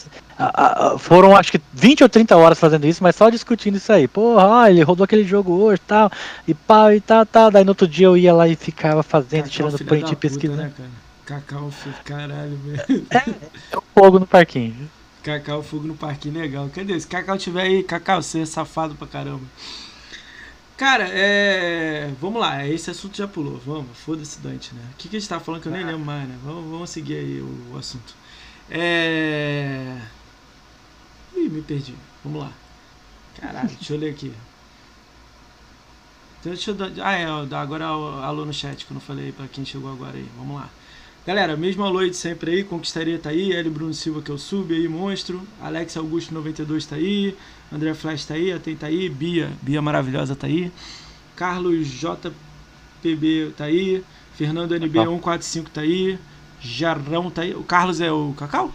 Foram 0.98 1.36
acho 1.36 1.52
que 1.52 1.60
20 1.72 2.02
ou 2.02 2.08
30 2.08 2.36
horas 2.36 2.58
fazendo 2.58 2.86
isso, 2.86 3.02
mas 3.02 3.14
só 3.14 3.30
discutindo 3.30 3.76
isso 3.76 3.92
aí. 3.92 4.08
Porra, 4.08 4.70
ele 4.70 4.82
rodou 4.82 5.04
aquele 5.04 5.24
jogo 5.24 5.52
hoje 5.52 5.80
tal, 5.86 6.10
e 6.46 6.54
pau 6.54 6.92
e 6.92 7.00
tal, 7.00 7.24
tal. 7.24 7.50
Daí 7.50 7.64
no 7.64 7.70
outro 7.70 7.86
dia 7.86 8.06
eu 8.06 8.16
ia 8.16 8.32
lá 8.32 8.48
e 8.48 8.56
ficava 8.56 9.02
fazendo, 9.02 9.44
Cacau, 9.44 9.50
tirando 9.50 9.84
print 9.84 10.12
e 10.12 10.16
pesquisando. 10.16 10.62
Né, 10.62 10.72
cara? 10.76 10.90
Cacau, 11.24 11.70
filho, 11.70 11.94
caralho, 12.04 12.58
velho. 12.64 13.06
É 13.10 13.78
um 13.78 13.82
fogo 13.94 14.18
no 14.18 14.26
parquinho. 14.26 14.90
Cacau 15.22 15.62
Fogo 15.62 15.86
no 15.86 15.94
Parquinho, 15.94 16.40
legal. 16.40 16.68
Cadê? 16.74 16.98
Se 16.98 17.06
Cacau 17.06 17.38
tiver 17.38 17.62
aí, 17.62 17.82
Cacau, 17.84 18.20
você 18.20 18.40
é 18.40 18.46
safado 18.46 18.96
pra 18.96 19.06
caramba. 19.06 19.42
Cara, 20.76 21.08
é. 21.08 22.12
Vamos 22.20 22.40
lá, 22.40 22.66
esse 22.66 22.90
assunto 22.90 23.16
já 23.16 23.28
pulou. 23.28 23.58
Vamos, 23.58 23.96
foda-se 23.98 24.40
Dante, 24.40 24.74
né? 24.74 24.82
O 24.92 24.96
que, 24.96 25.08
que 25.08 25.16
a 25.16 25.20
gente 25.20 25.28
tava 25.28 25.44
falando 25.44 25.62
que 25.62 25.68
eu 25.68 25.72
nem 25.72 25.84
lembro 25.84 26.04
mais, 26.04 26.28
né? 26.28 26.38
Vamos, 26.42 26.70
vamos 26.70 26.90
seguir 26.90 27.16
aí 27.16 27.40
o, 27.40 27.72
o 27.72 27.78
assunto. 27.78 28.14
É. 28.70 30.00
Ih, 31.36 31.48
me 31.48 31.62
perdi. 31.62 31.94
Vamos 32.24 32.42
lá. 32.42 32.52
Caralho, 33.40 33.68
deixa 33.68 33.94
eu 33.94 33.98
ler 33.98 34.10
aqui. 34.10 34.32
Então, 36.40 36.52
deixa 36.52 36.70
eu 36.70 36.74
dar. 36.74 36.90
Ah, 37.00 37.12
é, 37.12 37.24
agora 37.54 37.86
alô 37.86 38.44
no 38.44 38.52
chat, 38.52 38.84
que 38.84 38.92
eu 38.92 38.94
não 38.94 39.00
falei 39.00 39.30
pra 39.32 39.46
quem 39.46 39.64
chegou 39.64 39.92
agora 39.92 40.16
aí. 40.16 40.28
Vamos 40.36 40.56
lá. 40.56 40.68
Galera, 41.24 41.56
mesmo 41.56 41.84
alô 41.84 42.04
de 42.04 42.16
sempre 42.16 42.50
aí, 42.50 42.64
Conquistaria 42.64 43.16
tá 43.16 43.30
aí, 43.30 43.52
L. 43.52 43.70
Bruno 43.70 43.94
Silva 43.94 44.20
que 44.20 44.30
eu 44.30 44.36
subo 44.36 44.72
aí, 44.72 44.88
monstro, 44.88 45.46
Alex 45.60 45.96
Augusto 45.96 46.34
92 46.34 46.84
tá 46.84 46.96
aí, 46.96 47.36
André 47.74 47.94
Flash 47.94 48.24
tá 48.24 48.34
aí, 48.34 48.52
Aten 48.52 48.76
tá 48.76 48.86
aí, 48.86 49.08
Bia, 49.08 49.50
Bia 49.62 49.80
maravilhosa 49.80 50.36
tá 50.36 50.46
aí, 50.46 50.70
Carlos 51.34 51.88
JPB 51.88 53.52
tá 53.56 53.64
aí, 53.64 54.04
Fernando 54.34 54.74
NB 54.74 54.98
145 54.98 55.70
tá 55.70 55.80
aí, 55.80 56.18
Jarrão 56.60 57.30
tá 57.30 57.42
aí, 57.42 57.54
o 57.54 57.62
Carlos 57.62 58.00
é 58.00 58.12
o 58.12 58.34
Cacau? 58.36 58.70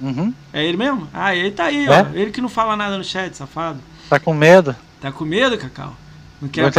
Uhum. 0.00 0.32
É 0.52 0.64
ele 0.64 0.76
mesmo? 0.76 1.08
Ah, 1.12 1.34
ele 1.34 1.50
tá 1.50 1.64
aí, 1.64 1.86
é? 1.86 1.90
ó, 1.90 2.06
ele 2.14 2.30
que 2.30 2.40
não 2.40 2.48
fala 2.48 2.76
nada 2.76 2.96
no 2.96 3.04
chat, 3.04 3.36
safado. 3.36 3.80
Tá 4.08 4.20
com 4.20 4.32
medo? 4.32 4.76
Tá 5.00 5.10
com 5.10 5.24
medo, 5.24 5.58
Cacau? 5.58 5.94
Não 6.40 6.48
quer 6.48 6.62
Vou 6.62 6.70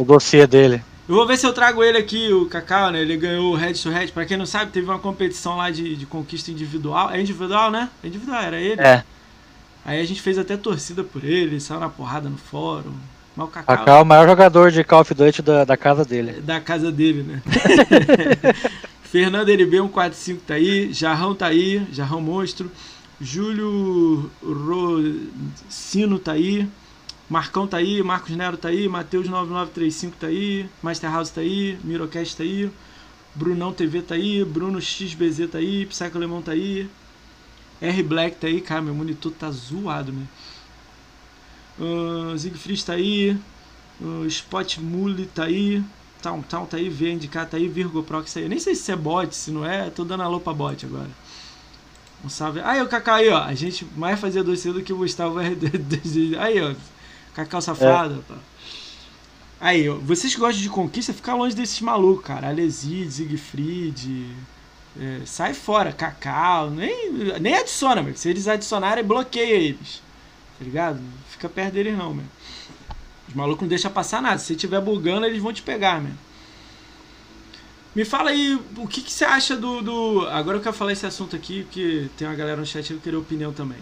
o 0.00 0.04
dossiê 0.04 0.46
dele. 0.46 0.82
Eu 1.08 1.14
vou 1.14 1.26
ver 1.26 1.38
se 1.38 1.46
eu 1.46 1.52
trago 1.52 1.82
ele 1.82 1.96
aqui, 1.96 2.32
o 2.32 2.46
Cacau, 2.46 2.90
né? 2.90 3.00
Ele 3.00 3.16
ganhou 3.16 3.52
o 3.52 3.56
Head 3.56 3.80
to 3.80 3.88
Head. 3.88 4.12
Pra 4.12 4.26
quem 4.26 4.36
não 4.36 4.44
sabe, 4.44 4.70
teve 4.70 4.86
uma 4.86 4.98
competição 4.98 5.56
lá 5.56 5.70
de, 5.70 5.96
de 5.96 6.04
conquista 6.04 6.50
individual. 6.50 7.10
É 7.10 7.20
individual, 7.20 7.70
né? 7.70 7.88
É 8.02 8.08
individual, 8.08 8.42
era 8.42 8.60
ele. 8.60 8.80
É. 8.80 9.02
Aí 9.84 10.00
a 10.00 10.04
gente 10.04 10.20
fez 10.20 10.38
até 10.38 10.56
torcida 10.56 11.02
por 11.02 11.24
ele, 11.24 11.60
saiu 11.60 11.80
na 11.80 11.88
porrada 11.88 12.28
no 12.28 12.36
fórum. 12.36 12.92
Mas 13.34 13.46
o 13.46 13.50
Cacau, 13.50 13.76
Cacau 13.76 13.98
é 13.98 14.02
o 14.02 14.04
maior 14.04 14.28
jogador 14.28 14.70
de 14.70 14.84
Call 14.84 15.00
of 15.00 15.14
Duty 15.14 15.42
da, 15.42 15.64
da 15.64 15.76
casa 15.76 16.04
dele. 16.04 16.40
Da 16.40 16.60
casa 16.60 16.90
dele, 16.90 17.22
né? 17.22 17.42
Fernando 19.04 19.48
LB 19.48 19.78
145 19.78 20.42
tá 20.46 20.54
aí, 20.54 20.92
Jarrão 20.92 21.34
tá 21.34 21.46
aí, 21.46 21.86
Jarrão 21.92 22.20
Monstro. 22.20 22.70
Júlio 23.20 24.30
Rocino 24.42 26.18
tá 26.18 26.32
aí. 26.32 26.68
Marcão 27.28 27.66
tá 27.66 27.76
aí, 27.76 28.02
Marcos 28.02 28.34
Nero 28.34 28.56
tá 28.56 28.68
aí, 28.68 28.88
Matheus9935 28.88 30.12
tá 30.18 30.26
aí, 30.28 30.66
Master 30.82 31.10
House 31.10 31.28
tá 31.28 31.42
aí, 31.42 31.78
Mirocast 31.84 32.34
tá 32.34 32.42
aí, 32.42 32.70
Brunão 33.34 33.70
TV 33.70 34.00
tá 34.00 34.14
aí, 34.14 34.42
Bruno 34.44 34.80
XBZ 34.80 35.50
tá 35.52 35.58
aí, 35.58 35.84
Psycho 35.84 36.16
Alemão 36.16 36.40
tá 36.40 36.52
aí, 36.52 36.88
R 37.80 38.02
Black 38.02 38.36
tá 38.36 38.46
aí, 38.46 38.60
cara, 38.60 38.82
meu 38.82 38.94
monitor 38.94 39.32
tá 39.32 39.50
zoado, 39.50 40.12
meu. 40.12 40.26
Uh, 41.78 42.36
Siegfried 42.36 42.84
tá 42.84 42.94
aí, 42.94 43.38
uh, 44.00 44.26
Spot 44.26 44.78
Mule 44.78 45.26
tá 45.26 45.44
aí, 45.44 45.82
Town 46.20 46.42
Town 46.42 46.66
tá 46.66 46.76
aí, 46.76 46.88
VNDK 46.88 47.46
tá 47.46 47.56
aí, 47.56 47.68
Virgo 47.68 48.02
Pro 48.02 48.22
que 48.22 48.32
tá 48.32 48.40
aí. 48.40 48.48
Nem 48.48 48.58
sei 48.58 48.74
se 48.74 48.90
é 48.90 48.96
bot, 48.96 49.34
se 49.34 49.50
não 49.50 49.64
é, 49.64 49.88
tô 49.90 50.04
dando 50.04 50.22
alô 50.22 50.40
pra 50.40 50.52
bot 50.52 50.84
agora. 50.84 51.10
Um 52.24 52.28
salve. 52.28 52.60
Aí 52.60 52.82
o 52.82 52.88
Kaká 52.88 53.16
aí, 53.16 53.28
ó. 53.28 53.42
A 53.42 53.54
gente 53.54 53.86
mais 53.96 54.18
fazia 54.18 54.42
doce 54.42 54.72
do 54.72 54.82
que 54.82 54.92
o 54.92 54.96
Gustavo 54.96 55.38
Aí, 56.40 56.60
ó. 56.60 56.74
Cacau 57.34 57.62
safado. 57.62 58.24
É. 58.28 58.34
Aí, 59.60 59.88
vocês 59.88 60.34
que 60.34 60.40
gostam 60.40 60.62
de 60.62 60.68
conquista, 60.68 61.12
fica 61.12 61.34
longe 61.34 61.54
desses 61.54 61.80
malucos, 61.80 62.24
cara. 62.24 62.48
Aleside, 62.48 63.12
Siegfried. 63.12 64.26
É, 65.00 65.20
sai 65.24 65.54
fora, 65.54 65.92
Cacau. 65.92 66.70
Nem, 66.70 67.12
nem 67.40 67.54
adiciona, 67.56 68.02
meu. 68.02 68.16
Se 68.16 68.28
eles 68.28 68.46
adicionarem, 68.46 69.04
bloqueia 69.04 69.54
eles. 69.54 70.02
Tá 70.58 70.64
ligado? 70.64 71.00
Fica 71.28 71.48
perto 71.48 71.74
deles, 71.74 71.96
não, 71.96 72.14
meu. 72.14 72.24
Os 73.28 73.34
malucos 73.34 73.62
não 73.62 73.68
deixam 73.68 73.90
passar 73.90 74.22
nada. 74.22 74.38
Se 74.38 74.54
estiver 74.54 74.80
bugando, 74.80 75.26
eles 75.26 75.42
vão 75.42 75.52
te 75.52 75.62
pegar, 75.62 76.00
meu. 76.00 76.12
Me 77.94 78.04
fala 78.04 78.30
aí, 78.30 78.58
o 78.76 78.86
que, 78.86 79.02
que 79.02 79.12
você 79.12 79.24
acha 79.24 79.56
do, 79.56 79.82
do. 79.82 80.26
Agora 80.28 80.58
eu 80.58 80.62
quero 80.62 80.74
falar 80.74 80.92
esse 80.92 81.06
assunto 81.06 81.34
aqui, 81.34 81.64
porque 81.64 82.08
tem 82.16 82.28
uma 82.28 82.36
galera 82.36 82.56
no 82.56 82.66
chat 82.66 82.94
que 82.94 83.16
opinião 83.16 83.52
também. 83.52 83.78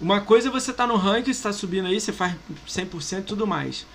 Uma 0.00 0.20
coisa 0.20 0.48
é 0.48 0.50
você 0.50 0.72
tá 0.72 0.86
no 0.86 0.96
ranking, 0.96 1.32
você 1.32 1.42
tá 1.42 1.52
subindo 1.52 1.86
aí, 1.86 2.00
você 2.00 2.12
faz 2.12 2.34
100% 2.68 3.18
e 3.18 3.22
tudo 3.22 3.46
mais. 3.46 3.86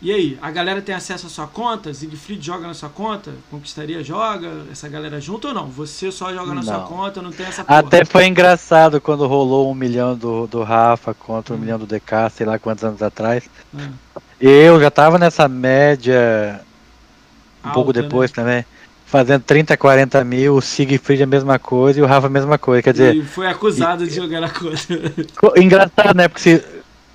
E 0.00 0.12
aí, 0.12 0.38
a 0.40 0.50
galera 0.50 0.80
tem 0.80 0.94
acesso 0.94 1.26
à 1.26 1.28
sua 1.28 1.48
conta? 1.48 1.92
Siegfried 1.92 2.44
joga 2.44 2.68
na 2.68 2.74
sua 2.74 2.88
conta? 2.88 3.32
Conquistaria 3.50 4.02
joga? 4.04 4.64
Essa 4.70 4.88
galera 4.88 5.20
junto 5.20 5.48
ou 5.48 5.54
não? 5.54 5.66
Você 5.70 6.12
só 6.12 6.32
joga 6.32 6.54
na 6.54 6.54
não. 6.56 6.62
sua 6.62 6.80
conta, 6.82 7.20
não 7.20 7.32
tem 7.32 7.46
essa 7.46 7.64
porra. 7.64 7.80
Até 7.80 8.04
foi 8.04 8.26
engraçado 8.26 9.00
quando 9.00 9.26
rolou 9.26 9.68
um 9.68 9.74
milhão 9.74 10.16
do, 10.16 10.46
do 10.46 10.62
Rafa 10.62 11.12
contra 11.12 11.52
um 11.52 11.56
hum. 11.56 11.60
milhão 11.60 11.78
do 11.80 11.86
DK, 11.86 12.30
sei 12.32 12.46
lá 12.46 12.60
quantos 12.60 12.84
anos 12.84 13.02
atrás. 13.02 13.50
Hum. 13.74 13.90
Eu 14.40 14.80
já 14.80 14.88
tava 14.88 15.18
nessa 15.18 15.48
média 15.48 16.60
um 17.64 17.68
Alta, 17.68 17.74
pouco 17.74 17.92
né? 17.92 18.02
depois 18.02 18.30
né? 18.30 18.34
também 18.36 18.64
fazendo 19.04 19.42
30, 19.42 19.76
40 19.76 20.22
mil, 20.22 20.56
o 20.56 20.60
Siegfried 20.60 21.22
a 21.22 21.26
mesma 21.26 21.58
coisa 21.58 21.98
e 21.98 22.02
o 22.02 22.06
Rafa 22.06 22.26
a 22.26 22.30
mesma 22.30 22.58
coisa. 22.58 22.82
Quer 22.82 22.92
dizer. 22.92 23.16
E 23.16 23.24
foi 23.24 23.48
acusado 23.48 24.04
e, 24.04 24.06
de 24.06 24.14
jogar 24.14 24.40
na 24.40 24.50
conta. 24.50 24.76
Engraçado, 25.58 26.14
né? 26.14 26.28
Porque 26.28 26.42
se, 26.42 26.64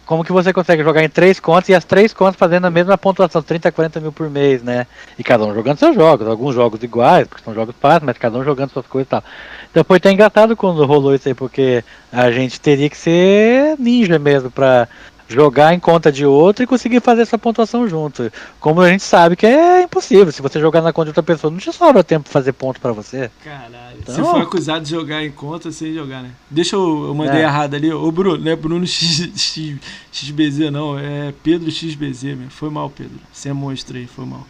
como 0.05 0.23
que 0.23 0.31
você 0.31 0.51
consegue 0.51 0.83
jogar 0.83 1.03
em 1.03 1.09
três 1.09 1.39
contas 1.39 1.69
e 1.69 1.75
as 1.75 1.85
três 1.85 2.13
contas 2.13 2.35
fazendo 2.35 2.65
a 2.65 2.71
mesma 2.71 2.97
pontuação, 2.97 3.41
30, 3.41 3.71
40 3.71 3.99
mil 3.99 4.11
por 4.11 4.29
mês, 4.29 4.61
né? 4.61 4.85
E 5.17 5.23
cada 5.23 5.45
um 5.45 5.53
jogando 5.53 5.77
seus 5.77 5.95
jogos, 5.95 6.27
alguns 6.27 6.53
jogos 6.53 6.83
iguais, 6.83 7.27
porque 7.27 7.43
são 7.43 7.53
jogos 7.53 7.75
fáceis, 7.79 8.03
mas 8.03 8.17
cada 8.17 8.37
um 8.37 8.43
jogando 8.43 8.71
suas 8.71 8.87
coisas 8.87 9.07
e 9.07 9.11
tal. 9.11 9.23
Então 9.71 9.83
foi 9.83 9.97
até 9.97 10.11
engraçado 10.11 10.55
quando 10.55 10.85
rolou 10.85 11.15
isso 11.15 11.27
aí, 11.27 11.33
porque 11.33 11.83
a 12.11 12.31
gente 12.31 12.59
teria 12.59 12.89
que 12.89 12.97
ser 12.97 13.75
ninja 13.79 14.19
mesmo 14.19 14.51
pra 14.51 14.87
jogar 15.27 15.73
em 15.73 15.79
conta 15.79 16.11
de 16.11 16.25
outro 16.25 16.63
e 16.63 16.67
conseguir 16.67 16.99
fazer 17.01 17.21
essa 17.21 17.37
pontuação 17.37 17.87
junto. 17.87 18.31
Como 18.59 18.81
a 18.81 18.89
gente 18.89 19.03
sabe 19.03 19.35
que 19.35 19.45
é 19.45 19.83
impossível. 19.83 20.31
Se 20.31 20.41
você 20.41 20.59
jogar 20.59 20.81
na 20.81 20.93
conta 20.93 21.05
de 21.05 21.09
outra 21.09 21.23
pessoa, 21.23 21.51
não 21.51 21.57
te 21.57 21.71
sobra 21.71 22.03
tempo 22.03 22.23
pra 22.23 22.33
fazer 22.33 22.53
ponto 22.53 22.79
para 22.79 22.91
você. 22.91 23.29
Caralho. 23.43 23.97
Então... 23.99 24.15
Você 24.15 24.21
foi 24.21 24.41
acusado 24.41 24.83
de 24.83 24.91
jogar 24.91 25.23
em 25.23 25.31
conta 25.31 25.71
sem 25.71 25.93
jogar, 25.93 26.21
né? 26.21 26.31
Deixa 26.49 26.75
eu, 26.75 27.07
eu 27.07 27.15
mandei 27.15 27.41
é. 27.41 27.43
errado 27.43 27.75
ali. 27.75 27.91
Ô, 27.91 28.11
Bruno, 28.11 28.43
não 28.43 28.51
é 28.51 28.55
Bruno 28.55 28.85
X, 28.87 29.29
X, 29.35 29.77
XBZ, 30.11 30.71
não. 30.71 30.97
É 30.97 31.33
Pedro 31.43 31.71
XBZ, 31.71 32.23
meu. 32.23 32.49
Foi 32.49 32.69
mal, 32.69 32.89
Pedro. 32.89 33.19
Você 33.31 33.49
é 33.49 33.53
monstro 33.53 33.97
aí, 33.97 34.07
foi 34.07 34.25
mal. 34.25 34.45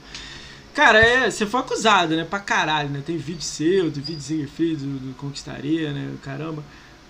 Cara, 0.73 0.99
é, 0.99 1.29
você 1.29 1.45
foi 1.45 1.59
acusado, 1.59 2.15
né? 2.15 2.23
Pra 2.23 2.39
caralho, 2.39 2.89
né? 2.89 3.03
Tem 3.05 3.15
vídeo 3.15 3.43
seu, 3.43 3.91
tem 3.91 4.01
vídeo 4.01 4.21
Siegfried 4.21 4.77
do, 4.77 4.99
do 4.99 5.13
Conquistaria, 5.13 5.93
né? 5.93 6.09
Caramba. 6.23 6.63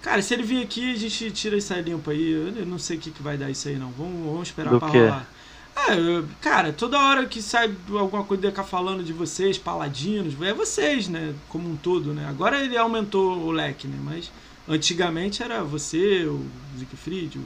Cara, 0.04 0.22
se 0.22 0.34
ele 0.34 0.44
vir 0.44 0.62
aqui, 0.62 0.92
a 0.92 0.98
gente 0.98 1.32
tira 1.32 1.56
isso 1.56 1.74
aí 1.74 1.82
limpo 1.82 2.12
aí. 2.12 2.32
Eu 2.34 2.66
não 2.66 2.78
sei 2.78 2.98
o 2.98 3.00
que, 3.00 3.10
que 3.10 3.24
vai 3.24 3.38
dar 3.38 3.50
isso 3.50 3.70
aí, 3.70 3.78
não. 3.78 3.90
Vamos, 3.92 4.26
vamos 4.26 4.48
esperar 4.50 4.72
Do 4.72 4.78
pra 4.78 4.92
quê? 4.92 5.00
rolar. 5.00 5.28
É, 5.76 6.24
cara, 6.42 6.74
toda 6.74 7.00
hora 7.00 7.26
que 7.26 7.42
sai 7.42 7.74
alguma 7.98 8.24
coisa 8.26 8.50
ficar 8.50 8.66
falando 8.66 9.02
de 9.02 9.14
vocês, 9.14 9.58
paladinos, 9.58 10.40
é 10.42 10.54
vocês, 10.54 11.08
né? 11.08 11.34
Como 11.48 11.70
um 11.70 11.78
todo, 11.78 12.14
né? 12.14 12.28
Agora 12.28 12.64
ele 12.64 12.78
aumentou 12.78 13.40
o 13.40 13.50
leque, 13.50 13.88
né? 13.88 13.98
Mas 14.04 14.30
antigamente 14.68 15.42
era 15.42 15.64
você, 15.64 16.26
o 16.26 16.46
Siegfried, 16.78 17.40
o 17.40 17.44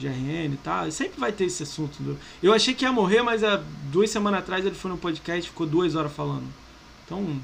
GRN 0.00 0.54
e 0.54 0.58
tal. 0.64 0.90
Sempre 0.90 1.20
vai 1.20 1.32
ter 1.32 1.44
esse 1.44 1.62
assunto. 1.62 1.98
Eu 2.42 2.54
achei 2.54 2.72
que 2.72 2.86
ia 2.86 2.92
morrer, 2.92 3.22
mas 3.22 3.44
há 3.44 3.62
duas 3.92 4.08
semanas 4.08 4.40
atrás 4.40 4.64
ele 4.64 4.74
foi 4.74 4.90
no 4.90 4.96
podcast 4.96 5.46
e 5.46 5.50
ficou 5.50 5.66
duas 5.66 5.94
horas 5.94 6.12
falando. 6.12 6.46
Então, 7.04 7.38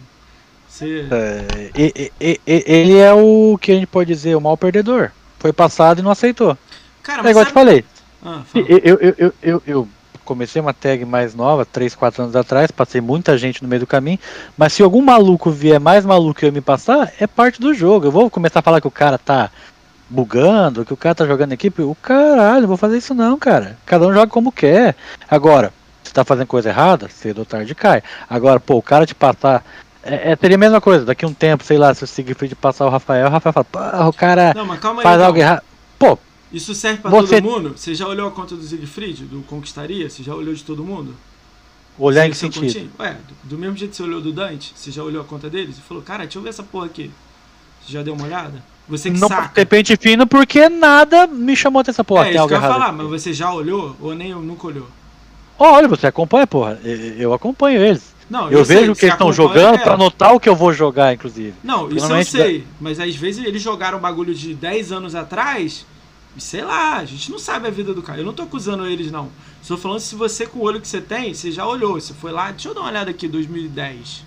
você... 0.74 1.06
É, 1.10 1.70
e, 1.76 2.12
e, 2.20 2.40
e, 2.46 2.64
ele 2.66 2.98
é 2.98 3.12
o 3.12 3.56
que 3.60 3.70
a 3.70 3.74
gente 3.74 3.86
pode 3.86 4.12
dizer, 4.12 4.34
o 4.34 4.40
mal 4.40 4.56
perdedor. 4.56 5.10
Foi 5.38 5.52
passado 5.52 6.00
e 6.00 6.02
não 6.02 6.10
aceitou. 6.10 6.58
Cara, 7.02 7.26
é 7.28 7.30
igual 7.30 7.44
sabe... 7.44 7.46
eu 7.46 7.46
te 7.46 7.52
falei. 7.52 7.84
Ah, 8.24 8.42
eu, 8.54 8.98
eu, 9.00 9.14
eu, 9.18 9.34
eu, 9.42 9.62
eu 9.66 9.88
comecei 10.24 10.60
uma 10.60 10.72
tag 10.72 11.04
mais 11.04 11.34
nova, 11.34 11.64
3, 11.64 11.94
4 11.94 12.22
anos 12.22 12.34
atrás, 12.34 12.70
passei 12.70 13.00
muita 13.00 13.36
gente 13.36 13.62
no 13.62 13.68
meio 13.68 13.80
do 13.80 13.86
caminho, 13.86 14.18
mas 14.56 14.72
se 14.72 14.82
algum 14.82 15.02
maluco 15.02 15.50
vier 15.50 15.78
mais 15.78 16.04
maluco 16.04 16.40
que 16.40 16.46
eu 16.46 16.52
me 16.52 16.62
passar, 16.62 17.12
é 17.20 17.26
parte 17.26 17.60
do 17.60 17.74
jogo. 17.74 18.06
Eu 18.06 18.10
vou 18.10 18.30
começar 18.30 18.60
a 18.60 18.62
falar 18.62 18.80
que 18.80 18.88
o 18.88 18.90
cara 18.90 19.18
tá 19.18 19.50
bugando, 20.08 20.84
que 20.84 20.92
o 20.92 20.96
cara 20.96 21.14
tá 21.14 21.26
jogando 21.26 21.52
equipe, 21.52 21.82
o 21.82 21.94
caralho, 21.94 22.62
não 22.62 22.68
vou 22.68 22.76
fazer 22.76 22.98
isso 22.98 23.14
não, 23.14 23.38
cara. 23.38 23.76
Cada 23.84 24.06
um 24.06 24.12
joga 24.12 24.28
como 24.28 24.50
quer. 24.50 24.96
Agora, 25.30 25.72
se 26.02 26.12
tá 26.12 26.24
fazendo 26.24 26.46
coisa 26.46 26.68
errada, 26.68 27.08
cedo 27.08 27.38
ou 27.38 27.44
tarde 27.44 27.74
cai. 27.74 28.02
Agora, 28.28 28.60
pô, 28.60 28.76
o 28.76 28.82
cara 28.82 29.06
te 29.06 29.14
passar 29.14 29.64
é, 30.04 30.32
é, 30.32 30.36
seria 30.36 30.56
a 30.56 30.58
mesma 30.58 30.80
coisa, 30.80 31.04
daqui 31.04 31.24
um 31.24 31.32
tempo, 31.32 31.64
sei 31.64 31.78
lá, 31.78 31.94
se 31.94 32.04
o 32.04 32.06
Siegfried 32.06 32.54
passar 32.54 32.86
o 32.86 32.90
Rafael, 32.90 33.26
o 33.26 33.30
Rafael 33.30 33.52
fala, 33.52 33.64
pô, 33.64 34.08
o 34.08 34.12
cara 34.12 34.52
não, 34.54 34.66
mas 34.66 34.78
calma 34.78 35.00
aí, 35.00 35.02
faz 35.02 35.16
então. 35.16 35.26
algo 35.26 35.38
errado. 35.38 35.62
Pô, 35.98 36.18
isso 36.52 36.74
serve 36.74 37.00
pra 37.00 37.10
você... 37.10 37.40
todo 37.40 37.50
mundo? 37.50 37.74
Você 37.76 37.94
já 37.94 38.06
olhou 38.06 38.28
a 38.28 38.30
conta 38.30 38.54
do 38.54 38.62
Siegfried, 38.62 39.24
do 39.24 39.42
Conquistaria? 39.42 40.08
Você 40.08 40.22
já 40.22 40.34
olhou 40.34 40.54
de 40.54 40.62
todo 40.62 40.84
mundo? 40.84 41.14
Olhar 41.98 42.26
em 42.26 42.30
que 42.30 42.36
sentido? 42.36 42.90
Ué, 42.98 43.16
do, 43.42 43.50
do, 43.50 43.58
mesmo 43.58 43.76
jeito 43.76 43.92
que 43.92 43.96
você 43.96 44.02
olhou 44.02 44.20
do 44.20 44.32
Dante, 44.32 44.72
você 44.74 44.90
já 44.90 45.02
olhou 45.02 45.22
a 45.22 45.24
conta 45.24 45.48
deles 45.48 45.78
e 45.78 45.80
falou, 45.80 46.02
cara, 46.02 46.24
deixa 46.24 46.38
eu 46.38 46.42
ver 46.42 46.50
essa 46.50 46.62
porra 46.62 46.86
aqui. 46.86 47.10
Você 47.80 47.92
já 47.92 48.02
deu 48.02 48.14
uma 48.14 48.24
olhada? 48.24 48.62
Você 48.88 49.10
que 49.10 49.18
não 49.18 49.28
saca. 49.28 49.48
ter 49.48 49.64
pente 49.64 49.96
fino 49.96 50.26
porque 50.26 50.68
nada 50.68 51.26
me 51.26 51.56
chamou 51.56 51.80
até 51.80 51.90
essa 51.90 52.04
porra. 52.04 52.26
É, 52.26 52.34
isso 52.34 52.46
que 52.46 52.54
eu 52.54 52.60
ia 52.60 52.68
falar, 52.68 52.92
mas 52.92 53.08
você 53.08 53.32
já 53.32 53.52
olhou 53.52 53.96
ou 54.00 54.14
nem 54.14 54.34
nunca 54.34 54.66
olhou? 54.66 54.88
Olha, 55.58 55.88
você 55.88 56.06
acompanha, 56.06 56.46
porra. 56.46 56.78
Eu 56.82 57.32
acompanho 57.32 57.80
eles. 57.80 58.13
Não, 58.28 58.50
Eu, 58.50 58.64
sei, 58.64 58.76
vejo 58.78 58.92
o 58.92 58.96
que 58.96 59.04
eles 59.04 59.14
estão 59.14 59.32
jogando 59.32 59.74
é. 59.76 59.78
pra 59.78 59.94
anotar 59.94 60.32
o 60.34 60.40
que 60.40 60.48
eu 60.48 60.56
vou 60.56 60.72
jogar, 60.72 61.12
inclusive. 61.12 61.54
Não, 61.62 61.88
isso 61.90 62.10
eu 62.12 62.24
sei. 62.24 62.64
Mas 62.80 62.98
às 62.98 63.14
vezes 63.14 63.44
eles 63.44 63.60
jogaram 63.62 63.98
um 63.98 64.00
bagulho 64.00 64.34
de 64.34 64.54
10 64.54 64.92
anos 64.92 65.14
atrás. 65.14 65.86
E 66.36 66.40
sei 66.40 66.62
lá, 66.62 66.96
a 66.96 67.04
gente 67.04 67.30
não 67.30 67.38
sabe 67.38 67.68
a 67.68 67.70
vida 67.70 67.92
do 67.94 68.02
cara. 68.02 68.18
Eu 68.20 68.24
não 68.24 68.32
tô 68.32 68.42
acusando 68.42 68.86
eles, 68.86 69.10
não. 69.12 69.28
Estou 69.62 69.76
falando 69.78 70.00
se 70.00 70.14
você, 70.16 70.46
com 70.46 70.58
o 70.58 70.62
olho 70.62 70.80
que 70.80 70.88
você 70.88 71.00
tem, 71.00 71.32
você 71.32 71.52
já 71.52 71.66
olhou. 71.66 71.94
Você 72.00 72.12
foi 72.14 72.32
lá, 72.32 72.50
deixa 72.50 72.68
eu 72.68 72.74
dar 72.74 72.80
uma 72.80 72.90
olhada 72.90 73.10
aqui, 73.10 73.28
2010. 73.28 74.24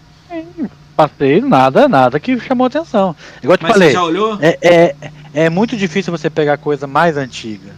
Passei 0.96 1.42
nada, 1.42 1.88
nada 1.88 2.20
que 2.20 2.40
chamou 2.40 2.66
atenção. 2.68 3.16
Igual 3.44 3.54
eu 3.54 3.58
te 3.58 3.64
Mas 3.64 3.72
falei, 3.74 3.88
você 3.90 3.94
já 3.94 4.04
olhou? 4.04 4.38
é, 4.42 4.58
é, 4.62 4.96
é 5.34 5.50
muito 5.50 5.78
difícil 5.78 6.12
você 6.16 6.30
pegar 6.30 6.58
coisa 6.58 6.88
mais 6.88 7.18
antiga. 7.18 7.76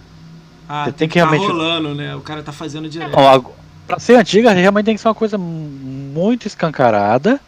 Ah, 0.68 0.86
você 0.86 0.92
tem, 0.92 1.00
tem 1.00 1.08
que 1.10 1.14
que 1.16 1.20
tá 1.20 1.26
realmente- 1.30 1.52
rolando, 1.52 1.96
né? 1.96 2.16
O 2.16 2.22
cara 2.22 2.42
tá 2.44 2.52
fazendo 2.54 2.88
direto. 2.88 3.12
Não, 3.12 3.28
ag- 3.28 3.48
pra 3.90 4.00
ser 4.00 4.16
antiga, 4.16 4.52
realmente 4.52 4.86
tem 4.86 4.96
que 4.96 5.02
ser 5.02 5.08
uma 5.08 5.16
coisa 5.16 5.38
muito 5.38 6.46
escancarada. 6.48 7.40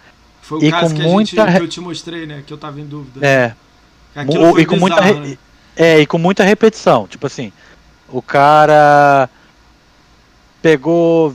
Foi 0.41 0.57
o 0.59 0.63
e 0.63 0.72
caso 0.72 0.93
com 0.95 1.01
que, 1.01 1.07
muita 1.07 1.45
gente, 1.45 1.57
que 1.57 1.63
eu 1.63 1.68
te 1.69 1.80
mostrei, 1.80 2.26
né? 2.26 2.43
Que 2.45 2.51
eu 2.51 2.57
tava 2.57 2.81
em 2.81 2.85
dúvida. 2.85 3.26
É, 3.26 3.53
Aquilo 4.15 4.59
e 4.59 4.65
com 4.65 4.76
muita 4.76 4.99
bizarro, 5.01 5.22
re- 5.23 5.30
né? 5.30 5.38
É, 5.76 5.99
e 5.99 6.05
com 6.05 6.18
muita 6.18 6.43
repetição. 6.43 7.07
Tipo 7.07 7.27
assim, 7.27 7.53
o 8.09 8.22
cara 8.22 9.30
pegou 10.61 11.34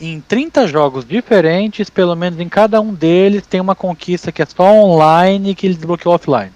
em 0.00 0.20
30 0.20 0.66
jogos 0.66 1.04
diferentes, 1.04 1.90
pelo 1.90 2.14
menos 2.16 2.40
em 2.40 2.48
cada 2.48 2.80
um 2.80 2.94
deles 2.94 3.46
tem 3.46 3.60
uma 3.60 3.74
conquista 3.74 4.30
que 4.32 4.42
é 4.42 4.46
só 4.46 4.72
online 4.72 5.50
e 5.50 5.54
que 5.54 5.66
ele 5.66 5.74
desbloqueou 5.74 6.14
offline. 6.14 6.52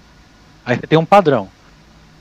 Aí 0.65 0.77
você 0.77 0.87
tem 0.87 0.97
um 0.97 1.05
padrão. 1.05 1.47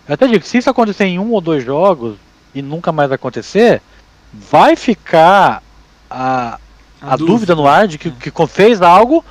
Eu 0.08 0.14
até 0.14 0.26
digo, 0.26 0.44
se 0.44 0.58
isso 0.58 0.68
acontecer 0.68 1.04
em 1.04 1.18
um 1.18 1.30
ou 1.32 1.40
dois 1.40 1.64
jogos 1.64 2.16
e 2.54 2.60
nunca 2.60 2.90
mais 2.92 3.10
acontecer, 3.12 3.80
vai 4.32 4.76
ficar 4.76 5.62
a, 6.10 6.58
a 7.00 7.16
dúvida 7.16 7.54
no 7.54 7.66
ar 7.66 7.86
de 7.86 7.98
que, 7.98 8.08
É. 8.08 8.12
que 8.30 8.46
fez 8.46 8.80
algo, 8.80 9.24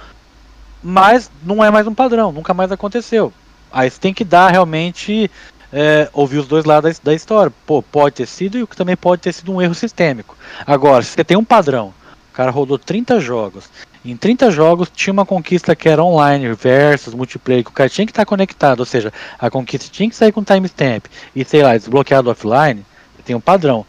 mas 0.83 1.31
não 1.43 1.63
é 1.63 1.69
mais 1.71 1.87
um 1.87 1.93
padrão, 1.93 2.31
nunca 2.31 2.53
mais 2.53 2.71
aconteceu. 2.71 3.33
Aí 3.71 3.89
você 3.89 3.99
tem 3.99 4.13
que 4.13 4.23
dar 4.23 4.49
realmente, 4.49 5.31
é, 5.71 6.09
ouvir 6.13 6.39
os 6.39 6.47
dois 6.47 6.65
lados 6.65 6.99
da, 6.99 7.11
da 7.11 7.15
história. 7.15 7.51
Pô, 7.65 7.81
pode 7.81 8.15
ter 8.15 8.27
sido 8.27 8.57
e 8.57 8.63
o 8.63 8.67
que 8.67 8.75
também 8.75 8.97
pode 8.97 9.21
ter 9.21 9.33
sido 9.33 9.53
um 9.53 9.61
erro 9.61 9.73
sistêmico. 9.73 10.35
Agora, 10.65 11.01
se 11.03 11.11
você 11.11 11.23
tem 11.23 11.37
um 11.37 11.45
padrão, 11.45 11.93
o 12.31 12.33
cara 12.33 12.51
rodou 12.51 12.77
30 12.77 13.19
jogos, 13.19 13.69
em 14.03 14.17
30 14.17 14.49
jogos 14.51 14.89
tinha 14.93 15.13
uma 15.13 15.25
conquista 15.25 15.75
que 15.75 15.87
era 15.87 16.03
online, 16.03 16.53
versus 16.53 17.13
multiplayer, 17.13 17.63
que 17.63 17.69
o 17.69 17.73
cara 17.73 17.89
tinha 17.89 18.05
que 18.05 18.11
estar 18.11 18.25
conectado, 18.25 18.79
ou 18.79 18.85
seja, 18.85 19.13
a 19.39 19.49
conquista 19.49 19.89
tinha 19.91 20.09
que 20.09 20.15
sair 20.15 20.31
com 20.31 20.43
timestamp 20.43 21.05
e 21.35 21.45
sei 21.45 21.61
lá, 21.61 21.77
desbloqueado 21.77 22.29
offline, 22.29 22.83
você 23.15 23.23
tem 23.23 23.35
um 23.35 23.41
padrão. 23.41 23.85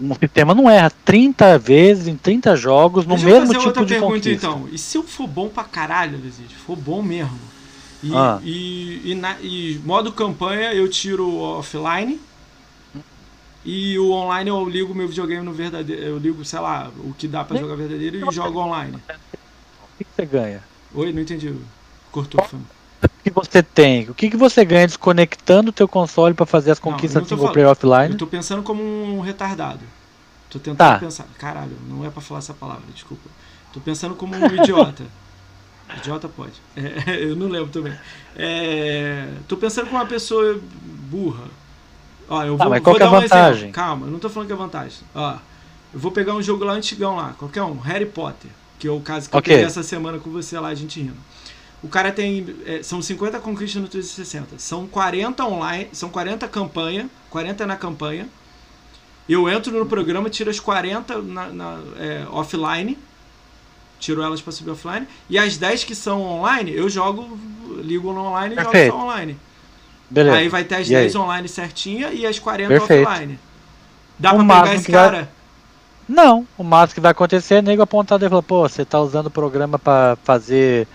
Um 0.00 0.14
sistema 0.14 0.54
não 0.54 0.68
erra 0.68 0.90
30 1.04 1.56
vezes 1.58 2.08
em 2.08 2.16
30 2.16 2.56
jogos 2.56 3.04
no 3.06 3.14
Deixa 3.14 3.28
eu 3.28 3.32
mesmo 3.40 3.46
fazer 3.46 3.58
tipo 3.58 3.68
outra 3.68 3.84
de 3.84 3.88
pergunta 3.94 4.12
conquista. 4.14 4.46
então. 4.46 4.68
E 4.72 4.76
se 4.78 4.98
eu 4.98 5.02
for 5.04 5.26
bom 5.28 5.48
pra 5.48 5.62
caralho, 5.64 6.18
Deside, 6.18 6.54
for 6.54 6.76
bom 6.76 7.00
mesmo, 7.02 7.38
e, 8.02 8.14
Ah. 8.14 8.40
e, 8.42 9.12
e, 9.12 9.14
na- 9.14 9.36
e 9.40 9.80
modo 9.84 10.10
campanha 10.12 10.72
eu 10.74 10.88
tiro 10.88 11.36
offline 11.38 12.20
e 13.64 13.98
o 13.98 14.10
online 14.10 14.50
eu 14.50 14.68
ligo 14.68 14.94
meu 14.94 15.08
videogame 15.08 15.44
no 15.44 15.52
verdadeiro. 15.52 16.02
Eu 16.02 16.18
ligo, 16.18 16.44
sei 16.44 16.58
lá, 16.58 16.90
o 16.98 17.14
que 17.14 17.26
dá 17.26 17.44
pra 17.44 17.56
jogar 17.56 17.76
verdadeiro 17.76 18.28
e 18.28 18.34
jogo 18.34 18.58
online. 18.58 18.96
O 18.96 19.98
que 19.98 20.06
você 20.14 20.26
ganha? 20.26 20.62
Oi, 20.94 21.12
não 21.12 21.22
entendi. 21.22 21.54
Cortou, 22.12 22.42
Fábio. 22.44 22.66
O 23.24 23.30
que 23.30 23.30
você 23.30 23.62
tem? 23.62 24.10
O 24.10 24.14
que, 24.14 24.28
que 24.28 24.36
você 24.36 24.62
ganha 24.66 24.86
desconectando 24.86 25.70
o 25.70 25.72
teu 25.72 25.88
console 25.88 26.34
para 26.34 26.44
fazer 26.44 26.72
as 26.72 26.78
conquistas 26.78 27.22
não 27.22 27.28
single 27.28 27.50
player 27.50 27.70
offline? 27.70 28.12
Eu 28.12 28.18
tô 28.18 28.26
pensando 28.26 28.62
como 28.62 28.82
um 28.82 29.20
retardado. 29.20 29.80
Tô 30.50 30.58
tentando 30.58 30.76
Tá. 30.76 30.98
pensar. 30.98 31.26
Caralho, 31.38 31.72
não 31.88 32.04
é 32.04 32.10
pra 32.10 32.20
falar 32.20 32.40
essa 32.40 32.52
palavra, 32.52 32.82
desculpa. 32.92 33.30
Tô 33.72 33.80
pensando 33.80 34.14
como 34.14 34.36
um 34.36 34.54
idiota. 34.54 35.04
Idiota 35.98 36.28
pode. 36.28 36.52
É, 36.76 37.16
eu 37.24 37.34
não 37.36 37.48
lembro 37.48 37.68
também. 37.70 37.94
É, 38.36 39.26
tô 39.48 39.56
pensando 39.56 39.86
como 39.86 39.98
uma 39.98 40.06
pessoa 40.06 40.58
burra. 41.10 41.44
Ó, 42.28 42.42
eu 42.44 42.56
Tá, 42.58 42.64
vou, 42.64 42.70
mas 42.70 42.82
qual 42.82 42.94
vou 42.96 43.02
é 43.02 43.04
a 43.04 43.08
um 43.08 43.20
vantagem? 43.20 43.58
exemplo. 43.58 43.72
Calma, 43.74 44.06
eu 44.06 44.10
não 44.12 44.18
tô 44.18 44.28
falando 44.28 44.46
que 44.48 44.52
é 44.52 44.56
vantagem. 44.56 44.98
Ó, 45.14 45.34
eu 45.94 45.98
vou 46.00 46.10
pegar 46.12 46.34
um 46.34 46.42
jogo 46.42 46.64
lá 46.64 46.74
antigão 46.74 47.16
lá, 47.16 47.34
qualquer 47.38 47.62
um, 47.62 47.78
Harry 47.78 48.06
Potter, 48.06 48.50
que 48.78 48.86
é 48.86 48.90
o 48.90 49.00
caso 49.00 49.30
que 49.30 49.36
Ok. 49.36 49.52
eu 49.52 49.56
peguei 49.56 49.66
essa 49.66 49.82
semana 49.82 50.18
com 50.18 50.30
você 50.30 50.58
lá, 50.58 50.68
a 50.68 50.74
gente 50.74 51.00
rindo. 51.00 51.16
O 51.84 51.88
cara 51.88 52.10
tem. 52.10 52.56
é, 52.66 52.82
são 52.82 53.02
50 53.02 53.38
conquistas 53.40 53.80
no 53.82 53.86
360. 53.88 54.58
São 54.58 54.86
40 54.86 55.44
online. 55.44 55.88
São 55.92 56.08
40 56.08 56.48
campanha. 56.48 57.10
40 57.28 57.66
na 57.66 57.76
campanha. 57.76 58.26
Eu 59.28 59.48
entro 59.48 59.70
no 59.78 59.86
programa, 59.86 60.28
tiro 60.30 60.50
as 60.50 60.58
40 60.58 61.20
na, 61.22 61.46
na, 61.48 61.78
é, 61.98 62.26
offline. 62.30 62.98
Tiro 64.00 64.22
elas 64.22 64.40
para 64.40 64.52
subir 64.52 64.70
offline. 64.70 65.06
E 65.28 65.38
as 65.38 65.56
10 65.58 65.84
que 65.84 65.94
são 65.94 66.22
online, 66.22 66.72
eu 66.74 66.88
jogo. 66.88 67.38
Ligo 67.82 68.12
no 68.12 68.24
online 68.26 68.54
e 68.54 68.62
jogo 68.62 68.76
só 68.90 69.02
online. 69.04 69.36
Beleza. 70.10 70.36
Aí 70.36 70.48
vai 70.48 70.64
ter 70.64 70.76
as 70.76 70.88
E 70.88 70.94
aí? 70.96 71.02
10 71.02 71.16
online 71.16 71.48
certinha 71.48 72.10
e 72.12 72.26
as 72.26 72.38
40 72.38 72.68
Perfeito. 72.68 73.08
offline. 73.08 73.38
Dá 74.18 74.32
O 74.32 74.44
pra 74.46 74.60
pegar 74.62 74.74
esse 74.74 74.86
que 74.86 74.92
vai- 74.92 75.04
cara? 75.04 75.30
Não, 76.08 76.46
o 76.58 76.62
máximo 76.62 76.94
que 76.96 77.00
vai 77.00 77.10
acontecer 77.12 77.54
é 77.56 77.62
nego 77.62 77.80
apontar 77.82 78.22
e 78.22 78.28
falar, 78.28 78.42
pô, 78.42 78.68
você 78.68 78.84
tá 78.84 79.00
usando 79.00 79.26
o 79.26 79.30
programa 79.30 79.78
para 79.78 80.16
fazer 80.22 80.86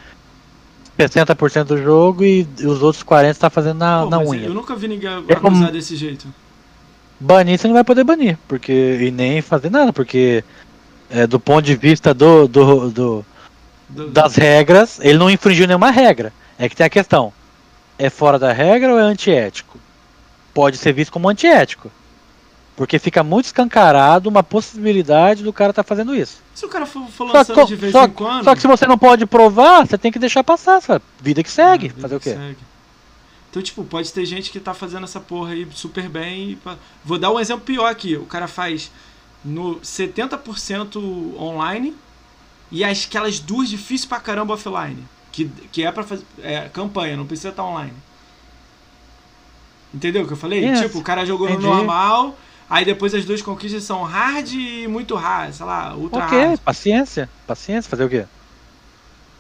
60% 1.08 1.64
do 1.64 1.78
jogo 1.82 2.24
e 2.24 2.48
os 2.64 2.82
outros 2.84 3.04
40% 3.04 3.34
você 3.34 3.40
tá 3.40 3.50
fazendo 3.50 3.78
na, 3.78 4.04
Pô, 4.04 4.10
na 4.10 4.20
unha. 4.20 4.48
eu 4.48 4.54
nunca 4.54 4.76
vi 4.76 4.88
ninguém 4.88 5.24
É 5.28 5.36
como- 5.36 5.56
abusar 5.56 5.72
desse 5.72 5.96
jeito. 5.96 6.28
Banir 7.20 7.58
você 7.60 7.68
não 7.68 7.74
vai 7.76 7.84
poder 7.84 8.04
banir, 8.04 8.38
porque. 8.48 8.72
E 9.02 9.12
nem 9.12 9.42
fazer 9.42 9.70
nada, 9.70 9.92
porque 9.92 10.44
é, 11.10 11.28
do 11.28 11.40
ponto 11.40 11.64
de 11.66 11.76
vista 11.76 12.14
do, 12.14 12.48
do, 12.48 12.90
do- 12.90 13.26
Do- 13.90 14.08
das 14.10 14.36
regras, 14.36 15.00
ele 15.02 15.18
não 15.18 15.30
infringiu 15.30 15.66
nenhuma 15.68 15.90
regra. 15.92 16.32
É 16.58 16.70
que 16.70 16.76
tem 16.76 16.86
a 16.86 16.90
questão. 16.90 17.34
É 17.98 18.10
fora 18.10 18.38
da 18.40 18.54
regra 18.54 18.94
ou 18.94 19.00
é 19.00 19.02
antiético? 19.02 19.78
Pode 20.54 20.78
ser 20.78 20.94
visto 20.94 21.12
como 21.12 21.28
antiético. 21.28 21.92
Porque 22.80 22.98
fica 22.98 23.22
muito 23.26 23.48
escancarado 23.48 24.30
uma 24.30 24.42
possibilidade 24.42 25.44
do 25.44 25.52
cara 25.52 25.72
estar 25.72 25.84
fazendo 25.84 26.16
isso. 26.16 26.42
Se 26.56 26.66
o 26.66 26.70
cara 26.70 26.86
for, 26.86 27.06
for 27.10 27.28
Só, 27.30 27.34
lançando 27.40 27.56
co- 27.58 27.66
de 27.66 27.76
vez 27.76 27.92
só- 27.92 28.06
em 28.06 28.10
quando. 28.10 28.46
só 28.46 28.56
que 28.56 28.62
se 28.62 28.68
você 28.68 28.88
não 28.88 28.98
pode 28.98 29.26
provar, 29.26 29.86
você 29.86 29.98
tem 29.98 30.10
que 30.14 30.18
deixar 30.18 30.46
passar. 30.46 30.82
Sabe? 30.82 31.04
Vida 31.20 31.44
que 31.44 31.52
segue. 31.52 31.92
Ah, 31.98 32.02
fazer 32.02 32.16
o 32.16 32.20
quê? 32.22 32.30
segue. 32.36 32.58
Então, 33.50 33.62
tipo, 33.62 33.84
pode 33.84 34.14
ter 34.14 34.26
gente 34.26 34.50
que 34.50 34.62
tá 34.62 34.74
fazendo 34.74 35.04
essa 35.04 35.20
porra 35.20 35.52
aí 35.52 35.68
super 35.74 36.08
bem. 36.08 36.58
Vou 37.04 37.18
dar 37.20 37.32
um 37.34 37.38
exemplo 37.42 37.66
pior 37.66 37.88
aqui. 37.92 38.16
O 38.16 38.26
cara 38.26 38.48
faz 38.48 38.90
no 39.44 39.78
70% 39.82 41.36
online 41.38 41.94
e 42.72 42.86
as- 42.86 43.04
aquelas 43.06 43.40
duas 43.42 43.68
difíceis 43.68 44.06
pra 44.06 44.22
caramba 44.22 44.54
offline. 44.54 45.04
Que, 45.34 45.52
que 45.70 45.84
é 45.84 45.92
pra 45.92 46.04
fazer. 46.04 46.24
É 46.42 46.70
campanha, 46.70 47.18
não 47.18 47.26
precisa 47.26 47.50
estar 47.50 47.66
online. 47.66 47.92
Entendeu 49.94 50.24
o 50.24 50.28
que 50.28 50.32
eu 50.34 50.38
falei? 50.38 50.64
Yes, 50.64 50.80
Tipo, 50.80 51.00
o 51.00 51.04
cara 51.04 51.26
jogou 51.26 51.50
entendi. 51.50 51.66
no 51.66 51.76
normal, 51.76 52.38
aí 52.70 52.86
depois 52.86 53.14
as 53.14 53.26
duas 53.26 53.42
conquistas 53.42 53.84
são 53.84 54.04
hard 54.04 54.52
e 54.54 54.88
muito 54.88 55.16
hard, 55.16 55.54
sei 55.54 55.66
lá, 55.66 55.96
ultra 55.96 56.26
Ok, 56.26 56.38
hard. 56.38 56.60
paciência. 56.60 57.30
Paciência, 57.48 57.90
fazer 57.90 58.04
o 58.06 58.10
quê? 58.10 58.26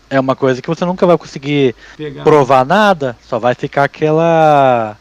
É 0.10 0.20
uma 0.20 0.36
coisa 0.36 0.62
que 0.62 0.68
você 0.68 0.84
nunca 0.86 1.06
vai 1.06 1.18
conseguir 1.18 1.76
Pegar 1.96 2.24
provar 2.24 2.66
nada, 2.66 3.16
só 3.28 3.38
vai 3.38 3.54
ficar 3.54 3.84
aquela 3.84 4.98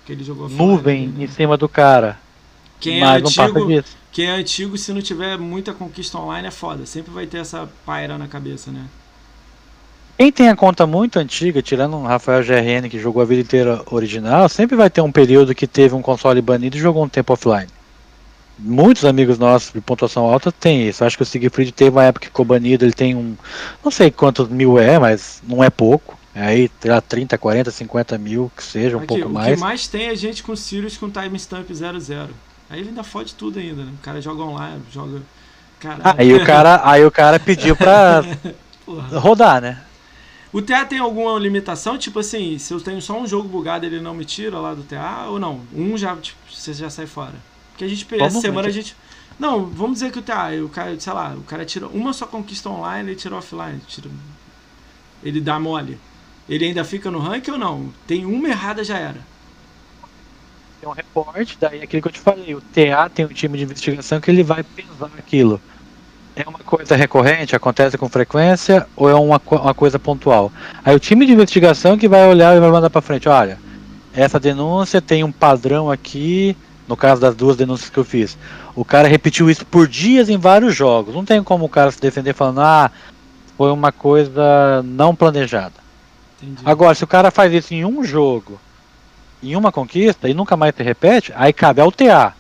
nuvem 0.50 1.09
né? 1.09 1.24
em 1.24 1.28
cima 1.28 1.56
do 1.56 1.68
cara. 1.68 2.18
Quem 2.78 2.98
é 2.98 3.00
mas 3.00 3.22
passa 3.22 3.44
antigo. 3.44 3.84
Quem 4.12 4.26
é 4.26 4.30
antigo, 4.32 4.76
se 4.76 4.92
não 4.92 5.00
tiver 5.00 5.38
muita 5.38 5.72
conquista 5.72 6.18
online, 6.18 6.48
é 6.48 6.50
foda. 6.50 6.84
Sempre 6.86 7.12
vai 7.12 7.26
ter 7.26 7.38
essa 7.38 7.68
paira 7.86 8.18
na 8.18 8.26
cabeça, 8.28 8.70
né? 8.70 8.84
Quem 10.18 10.32
tem 10.32 10.48
a 10.48 10.56
conta 10.56 10.86
muito 10.86 11.18
antiga, 11.18 11.62
tirando 11.62 11.96
o 11.96 12.02
Rafael 12.02 12.42
GRN 12.42 12.88
que 12.90 12.98
jogou 12.98 13.22
a 13.22 13.24
vida 13.24 13.40
inteira 13.42 13.82
original, 13.86 14.48
sempre 14.48 14.76
vai 14.76 14.90
ter 14.90 15.00
um 15.00 15.12
período 15.12 15.55
que 15.55 15.66
teve 15.66 15.94
um 15.94 16.02
console 16.02 16.42
banido 16.42 16.76
e 16.76 16.80
jogou 16.80 17.05
um 17.05 17.09
tempo 17.09 17.32
offline. 17.32 17.68
Muitos 18.59 19.05
amigos 19.05 19.39
nossos 19.39 19.72
de 19.72 19.80
pontuação 19.80 20.24
alta 20.24 20.51
têm 20.51 20.89
isso. 20.89 21.05
Acho 21.05 21.16
que 21.16 21.22
o 21.22 21.26
Siegfried 21.26 21.72
teve 21.72 21.90
uma 21.90 22.05
época 22.05 22.22
que 22.22 22.26
ficou 22.26 22.44
banido, 22.44 22.85
ele 22.85 22.93
tem 22.93 23.14
um. 23.14 23.36
Não 23.85 23.90
sei 23.90 24.10
quantos 24.10 24.48
mil 24.48 24.78
é, 24.78 24.98
mas 24.98 25.40
não 25.47 25.62
é 25.62 25.70
pouco. 25.70 26.18
É 26.35 26.43
aí, 26.43 26.70
lá, 26.85 27.01
30, 27.01 27.36
40, 27.36 27.70
50 27.70 28.18
mil, 28.18 28.51
que 28.56 28.62
seja, 28.62 28.97
um 28.97 29.01
Aqui, 29.01 29.09
pouco 29.09 29.26
o 29.26 29.30
mais. 29.30 29.55
que 29.55 29.60
mais 29.60 29.86
tem 29.89 30.09
é 30.09 30.14
gente 30.14 30.43
com 30.43 30.55
Sirius 30.55 30.97
com 30.97 31.10
timestamp 31.10 31.68
00. 31.70 32.28
Aí 32.70 32.80
ele 32.80 32.90
ainda 32.90 33.02
fode 33.02 33.35
tudo 33.35 33.59
ainda, 33.59 33.82
né? 33.82 33.93
O 33.98 34.02
cara 34.02 34.20
joga 34.20 34.43
online, 34.43 34.82
joga. 34.93 35.22
Caralho. 35.80 36.20
Aí 36.20 36.35
o 36.35 36.44
cara, 36.44 36.80
aí 36.89 37.05
o 37.05 37.10
cara 37.10 37.40
pediu 37.40 37.74
pra 37.76 38.22
rodar, 39.18 39.60
né? 39.60 39.82
O 40.52 40.62
TA 40.62 40.85
tem 40.85 40.98
alguma 40.98 41.39
limitação? 41.39 41.98
Tipo 41.98 42.20
assim, 42.20 42.59
se 42.59 42.72
eu 42.72 42.80
tenho 42.80 43.02
só 43.02 43.18
um 43.18 43.26
jogo 43.26 43.48
bugado, 43.48 43.85
ele 43.85 44.01
não 44.01 44.14
me 44.14 44.24
tira 44.24 44.59
lá 44.59 44.74
do 44.74 44.82
TA 44.82 45.26
ou 45.28 45.39
não? 45.39 45.60
Um 45.74 45.97
já, 45.97 46.16
tipo, 46.16 46.39
você 46.51 46.72
já 46.72 46.89
sai 46.89 47.06
fora. 47.06 47.35
Porque 47.78 47.84
a 47.84 47.88
gente, 47.88 48.05
essa 48.12 48.24
Vamos, 48.24 48.40
semana 48.40 48.66
a 48.66 48.70
gente. 48.72 48.96
Não, 49.38 49.64
vamos 49.66 50.00
dizer 50.00 50.10
que 50.10 50.18
o 50.18 50.22
TA, 50.22 50.50
o 50.64 50.68
cara, 50.68 50.98
sei 50.98 51.12
lá, 51.12 51.32
o 51.38 51.44
cara 51.44 51.64
tira 51.64 51.86
uma 51.86 52.12
só 52.12 52.26
conquista 52.26 52.68
online, 52.68 53.10
ele 53.10 53.16
tira 53.16 53.36
offline. 53.36 53.80
Tira, 53.86 54.10
ele 55.22 55.40
dá 55.40 55.60
mole. 55.60 55.96
Ele 56.48 56.64
ainda 56.64 56.82
fica 56.82 57.09
no 57.09 57.20
rank 57.20 57.46
ou 57.48 57.56
não? 57.56 57.94
Tem 58.05 58.26
uma 58.26 58.48
errada, 58.48 58.82
já 58.82 58.98
era. 58.98 59.24
Tem 60.80 60.88
um 60.88 60.92
reporte, 60.92 61.56
daí 61.60 61.78
é 61.78 61.84
aquilo 61.84 62.02
que 62.02 62.09
eu 62.09 62.12
te 62.12 62.18
falei, 62.18 62.52
o 62.52 62.60
TA 62.60 63.09
tem 63.09 63.24
um 63.24 63.28
time 63.28 63.56
de 63.56 63.62
investigação 63.62 64.20
que 64.20 64.28
ele 64.28 64.42
vai 64.42 64.64
pesar 64.64 65.10
aquilo. 65.16 65.60
é 66.34 66.48
uma 66.48 66.59
coisa 66.59 66.96
recorrente, 66.96 67.55
acontece 67.55 67.96
com 67.96 68.09
frequência 68.09 68.88
ou 68.96 69.09
é 69.09 69.14
uma, 69.14 69.40
uma 69.50 69.74
coisa 69.74 70.00
pontual? 70.00 70.50
Aí 70.84 70.96
o 70.96 71.00
time 71.00 71.26
de 71.26 71.32
investigação 71.32 71.96
que 71.96 72.09
vai 72.09 72.26
olhar 72.26 72.56
e 72.56 72.60
vai 72.60 72.70
mandar 72.70 72.90
para 72.90 73.00
frente, 73.00 73.28
olha, 73.28 73.59
essa 74.12 74.40
denúncia 74.40 75.00
tem 75.00 75.22
um 75.22 75.32
padrão 75.32 75.90
aqui, 75.90 76.56
no 76.89 76.97
caso 76.97 77.20
das 77.20 77.36
duas 77.36 77.56
denúncias 77.56 77.90
que 77.90 77.98
eu 77.98 78.05
fiz. 78.05 78.36
O 78.74 78.85
cara 78.85 79.06
repetiu 79.06 79.51
isso 79.51 79.65
por 79.66 79.86
dias 79.86 80.28
em 80.28 80.39
vários 80.39 80.74
jogos. 80.74 81.15
Não 81.15 81.24
tem 81.24 81.43
como 81.43 81.66
o 81.66 81.69
cara 81.69 81.90
se 81.90 82.01
defender 82.01 82.32
falando, 82.32 82.60
ah, 82.60 82.90
foi 83.56 83.70
uma 83.70 83.93
coisa 83.93 84.82
não 84.82 85.15
planejada. 85.15 85.74
Entendi. 86.43 86.62
Agora, 86.65 86.94
se 86.94 87.05
o 87.05 87.09
cara 87.09 87.31
faz 87.31 87.52
isso 87.52 87.74
em 87.74 87.85
um 87.85 88.02
jogo, 88.02 88.59
em 89.43 89.55
uma 89.55 89.70
conquista, 89.70 90.28
e 90.28 90.35
nunca 90.35 90.56
mais 90.56 90.74
se 90.74 90.82
repete, 90.82 91.32
aí 91.36 91.52
cabe 91.52 91.81
ao 91.81 91.93
TA 91.93 92.32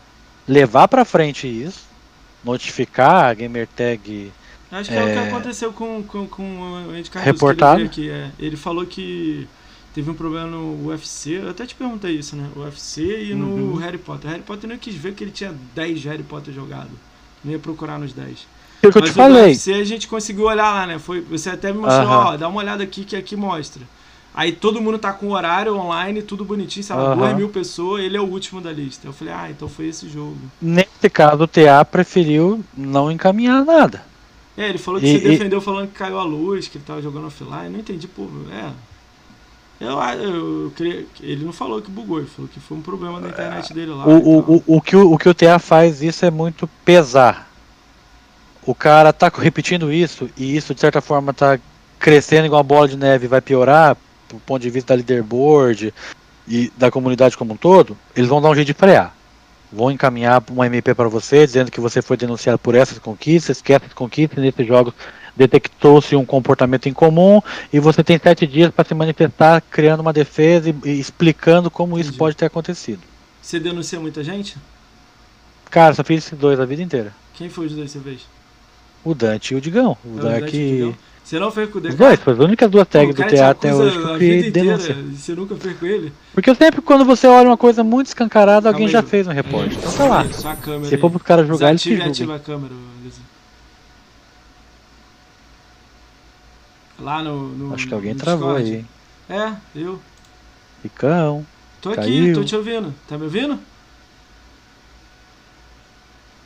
levar 0.46 0.88
para 0.88 1.04
frente 1.04 1.46
isso 1.46 1.86
notificar 2.42 3.26
a 3.26 3.34
gamertag. 3.34 4.32
Acho 4.70 4.90
que 4.90 4.96
é, 4.96 5.00
é 5.00 5.02
o 5.02 5.06
que 5.06 5.18
é, 5.18 5.28
aconteceu 5.28 5.72
com, 5.72 6.02
com, 6.02 6.26
com 6.26 6.42
o 6.88 6.96
Ed 6.96 7.10
Carlos, 7.10 7.32
reportado. 7.32 7.80
Ele, 7.80 7.88
aqui, 7.88 8.10
é. 8.10 8.30
ele 8.38 8.56
falou 8.56 8.86
que 8.86 9.46
teve 9.94 10.10
um 10.10 10.14
problema 10.14 10.46
no 10.46 10.88
UFC, 10.88 11.32
eu 11.32 11.50
até 11.50 11.66
te 11.66 11.74
perguntei 11.74 12.12
isso, 12.12 12.36
né? 12.36 12.48
O 12.54 12.60
UFC 12.60 13.24
e 13.24 13.34
no 13.34 13.46
uhum. 13.46 13.74
Harry 13.76 13.98
Potter. 13.98 14.28
O 14.28 14.32
Harry 14.32 14.42
Potter 14.42 14.68
não 14.68 14.78
quis 14.78 14.94
ver 14.94 15.14
que 15.14 15.24
ele 15.24 15.30
tinha 15.30 15.54
10 15.74 16.04
Harry 16.04 16.22
Potter 16.22 16.52
jogado. 16.54 16.90
Não 17.44 17.52
ia 17.52 17.58
procurar 17.58 17.98
nos 17.98 18.12
10. 18.12 18.46
É 18.82 18.86
o 18.88 18.92
que 18.92 18.98
eu 18.98 19.02
te 19.02 19.12
falei. 19.12 19.42
No 19.42 19.48
UFC 19.48 19.74
a 19.74 19.84
gente 19.84 20.06
conseguiu 20.06 20.44
olhar 20.44 20.72
lá, 20.72 20.86
né? 20.86 20.98
Foi, 20.98 21.20
você 21.20 21.50
até 21.50 21.72
me 21.72 21.78
mostrou, 21.78 22.08
ó, 22.08 22.36
dá 22.36 22.48
uma 22.48 22.60
olhada 22.60 22.82
aqui 22.82 23.04
que 23.04 23.16
aqui 23.16 23.34
mostra. 23.36 23.82
Aí 24.34 24.52
todo 24.52 24.80
mundo 24.80 24.98
tá 24.98 25.12
com 25.12 25.32
horário 25.32 25.74
online, 25.74 26.22
tudo 26.22 26.44
bonitinho, 26.44 26.84
sei 26.84 26.94
lá, 26.94 27.10
uhum. 27.10 27.16
2 27.16 27.36
mil 27.36 27.48
pessoas, 27.48 28.04
ele 28.04 28.16
é 28.16 28.20
o 28.20 28.24
último 28.24 28.60
da 28.60 28.70
lista. 28.70 29.08
Eu 29.08 29.12
falei, 29.12 29.34
ah, 29.34 29.50
então 29.50 29.68
foi 29.68 29.88
esse 29.88 30.08
jogo. 30.08 30.36
Nesse 30.62 31.10
caso, 31.10 31.42
o 31.42 31.48
TA 31.48 31.84
preferiu 31.84 32.62
não 32.76 33.10
encaminhar 33.10 33.64
nada. 33.64 34.04
É, 34.56 34.68
ele 34.68 34.78
falou 34.78 35.00
que 35.00 35.06
e, 35.06 35.20
você 35.20 35.28
defendeu 35.28 35.60
falando 35.60 35.88
que 35.88 35.94
caiu 35.94 36.18
a 36.18 36.24
luz, 36.24 36.68
que 36.68 36.78
ele 36.78 36.84
tava 36.84 37.02
jogando 37.02 37.26
offline. 37.26 37.68
Não 37.68 37.80
entendi, 37.80 38.06
pô, 38.06 38.28
é. 38.52 38.70
Eu, 39.80 39.90
eu, 39.90 40.72
eu, 40.80 41.06
ele 41.20 41.44
não 41.44 41.52
falou 41.52 41.80
que 41.80 41.90
bugou, 41.90 42.18
ele 42.18 42.26
falou 42.26 42.50
que 42.52 42.58
foi 42.58 42.76
um 42.76 42.82
problema 42.82 43.20
da 43.20 43.28
internet 43.28 43.72
dele 43.72 43.92
lá. 43.92 44.06
O, 44.06 44.16
o, 44.16 44.56
o, 44.56 44.62
o, 44.76 44.80
que 44.80 44.96
o, 44.96 45.12
o 45.12 45.18
que 45.18 45.28
o 45.28 45.34
TA 45.34 45.58
faz, 45.58 46.02
isso 46.02 46.24
é 46.24 46.30
muito 46.30 46.66
pesar. 46.84 47.48
O 48.66 48.74
cara 48.74 49.12
tá 49.12 49.30
repetindo 49.34 49.92
isso, 49.92 50.28
e 50.36 50.56
isso 50.56 50.74
de 50.74 50.80
certa 50.80 51.00
forma 51.00 51.32
tá 51.32 51.58
crescendo 51.98 52.46
igual 52.46 52.60
uma 52.60 52.64
bola 52.64 52.88
de 52.88 52.96
neve 52.96 53.26
vai 53.26 53.40
piorar, 53.40 53.96
do 54.28 54.36
ponto 54.40 54.60
de 54.60 54.70
vista 54.70 54.88
da 54.88 54.96
leaderboard 54.96 55.94
e 56.46 56.72
da 56.76 56.90
comunidade 56.90 57.36
como 57.36 57.54
um 57.54 57.56
todo, 57.56 57.96
eles 58.14 58.28
vão 58.28 58.42
dar 58.42 58.50
um 58.50 58.54
jeito 58.54 58.66
de 58.66 58.74
frear. 58.74 59.14
Vão 59.72 59.90
encaminhar 59.90 60.42
uma 60.50 60.66
MP 60.66 60.94
para 60.94 61.08
você, 61.08 61.46
dizendo 61.46 61.70
que 61.70 61.80
você 61.80 62.00
foi 62.00 62.16
denunciado 62.16 62.58
por 62.58 62.74
essas 62.74 62.98
conquistas, 62.98 63.60
que 63.60 63.72
essas 63.72 63.92
conquistas 63.92 64.42
nesses 64.42 64.66
jogos 64.66 64.94
detectou-se 65.38 66.16
um 66.16 66.24
comportamento 66.24 66.88
incomum 66.88 67.40
e 67.72 67.78
você 67.78 68.02
tem 68.02 68.18
sete 68.18 68.46
dias 68.46 68.70
para 68.70 68.84
se 68.84 68.92
manifestar, 68.92 69.62
criando 69.70 70.00
uma 70.00 70.12
defesa 70.12 70.68
e, 70.68 70.74
e 70.84 70.98
explicando 70.98 71.70
como 71.70 71.94
Entendi. 71.94 72.10
isso 72.10 72.18
pode 72.18 72.36
ter 72.36 72.46
acontecido. 72.46 73.00
Você 73.40 73.60
denuncia 73.60 74.00
muita 74.00 74.22
gente? 74.24 74.56
Cara, 75.70 75.94
só 75.94 76.02
fiz 76.02 76.26
esses 76.26 76.38
dois 76.38 76.58
a 76.58 76.64
vida 76.64 76.82
inteira. 76.82 77.14
Quem 77.34 77.48
foi 77.48 77.66
os 77.66 77.72
dois 77.72 77.90
você 77.90 78.00
fez? 78.00 78.26
O 79.04 79.14
Dante 79.14 79.54
e 79.54 79.56
o 79.56 79.60
Digão. 79.60 79.96
O, 80.04 80.08
é 80.08 80.20
o 80.20 80.22
Dante 80.22 80.56
e 80.56 80.72
o 80.72 80.76
Digão. 80.76 80.96
Você 81.28 81.38
não 81.38 81.50
fez 81.50 81.70
com 81.70 81.76
o 81.76 81.80
DK? 81.82 81.92
Os 81.92 81.98
dois, 81.98 82.20
foi 82.20 82.32
as 82.32 82.38
únicas 82.38 82.70
duas 82.70 82.88
tags 82.88 83.14
do 83.14 83.22
teatro 83.22 83.68
até 83.68 83.74
hoje 83.74 84.18
que 84.18 84.50
denúncia. 84.50 84.96
Você 85.14 85.34
nunca 85.34 85.54
fez 85.56 85.78
com 85.78 85.84
ele? 85.84 86.10
Porque 86.32 86.54
sempre 86.54 86.80
quando 86.80 87.04
você 87.04 87.26
olha 87.26 87.50
uma 87.50 87.56
coisa 87.56 87.84
muito 87.84 88.06
escancarada, 88.06 88.70
alguém 88.70 88.86
aí, 88.86 88.92
já 88.92 89.02
fez 89.02 89.26
um 89.26 89.30
repórter. 89.30 89.76
Então 89.76 89.92
tá 89.92 90.06
lá. 90.06 90.26
Se 90.84 90.96
for 90.96 91.10
pros 91.10 91.22
caras 91.22 91.46
julgar, 91.46 91.68
eles 91.68 91.82
se 91.82 91.94
julgam. 91.94 92.34
a 92.34 92.38
câmera, 92.38 92.72
Lá 96.98 97.22
no, 97.22 97.48
no 97.48 97.74
Acho 97.74 97.86
que 97.86 97.94
alguém 97.94 98.14
travou 98.14 98.56
aí. 98.56 98.84
É, 99.28 99.56
eu. 99.74 100.00
Ricão. 100.82 101.46
Tô 101.80 101.90
aqui, 101.90 102.00
caiu. 102.00 102.34
tô 102.34 102.44
te 102.44 102.56
ouvindo. 102.56 102.92
Tá 103.08 103.16
me 103.16 103.24
ouvindo? 103.24 103.58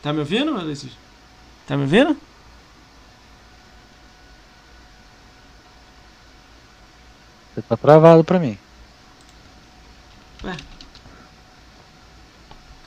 Tá 0.02 0.12
me 0.12 0.18
ouvindo, 0.18 0.54
Alexis? 0.56 0.92
Tá 1.66 1.76
me 1.76 1.82
ouvindo? 1.82 2.16
Você 7.54 7.62
tá 7.62 7.76
travado 7.76 8.24
pra 8.24 8.38
mim. 8.38 8.58
Ué. 10.44 10.56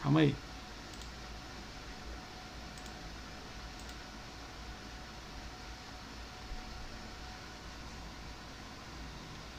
Calma 0.04 0.20
aí. 0.20 0.36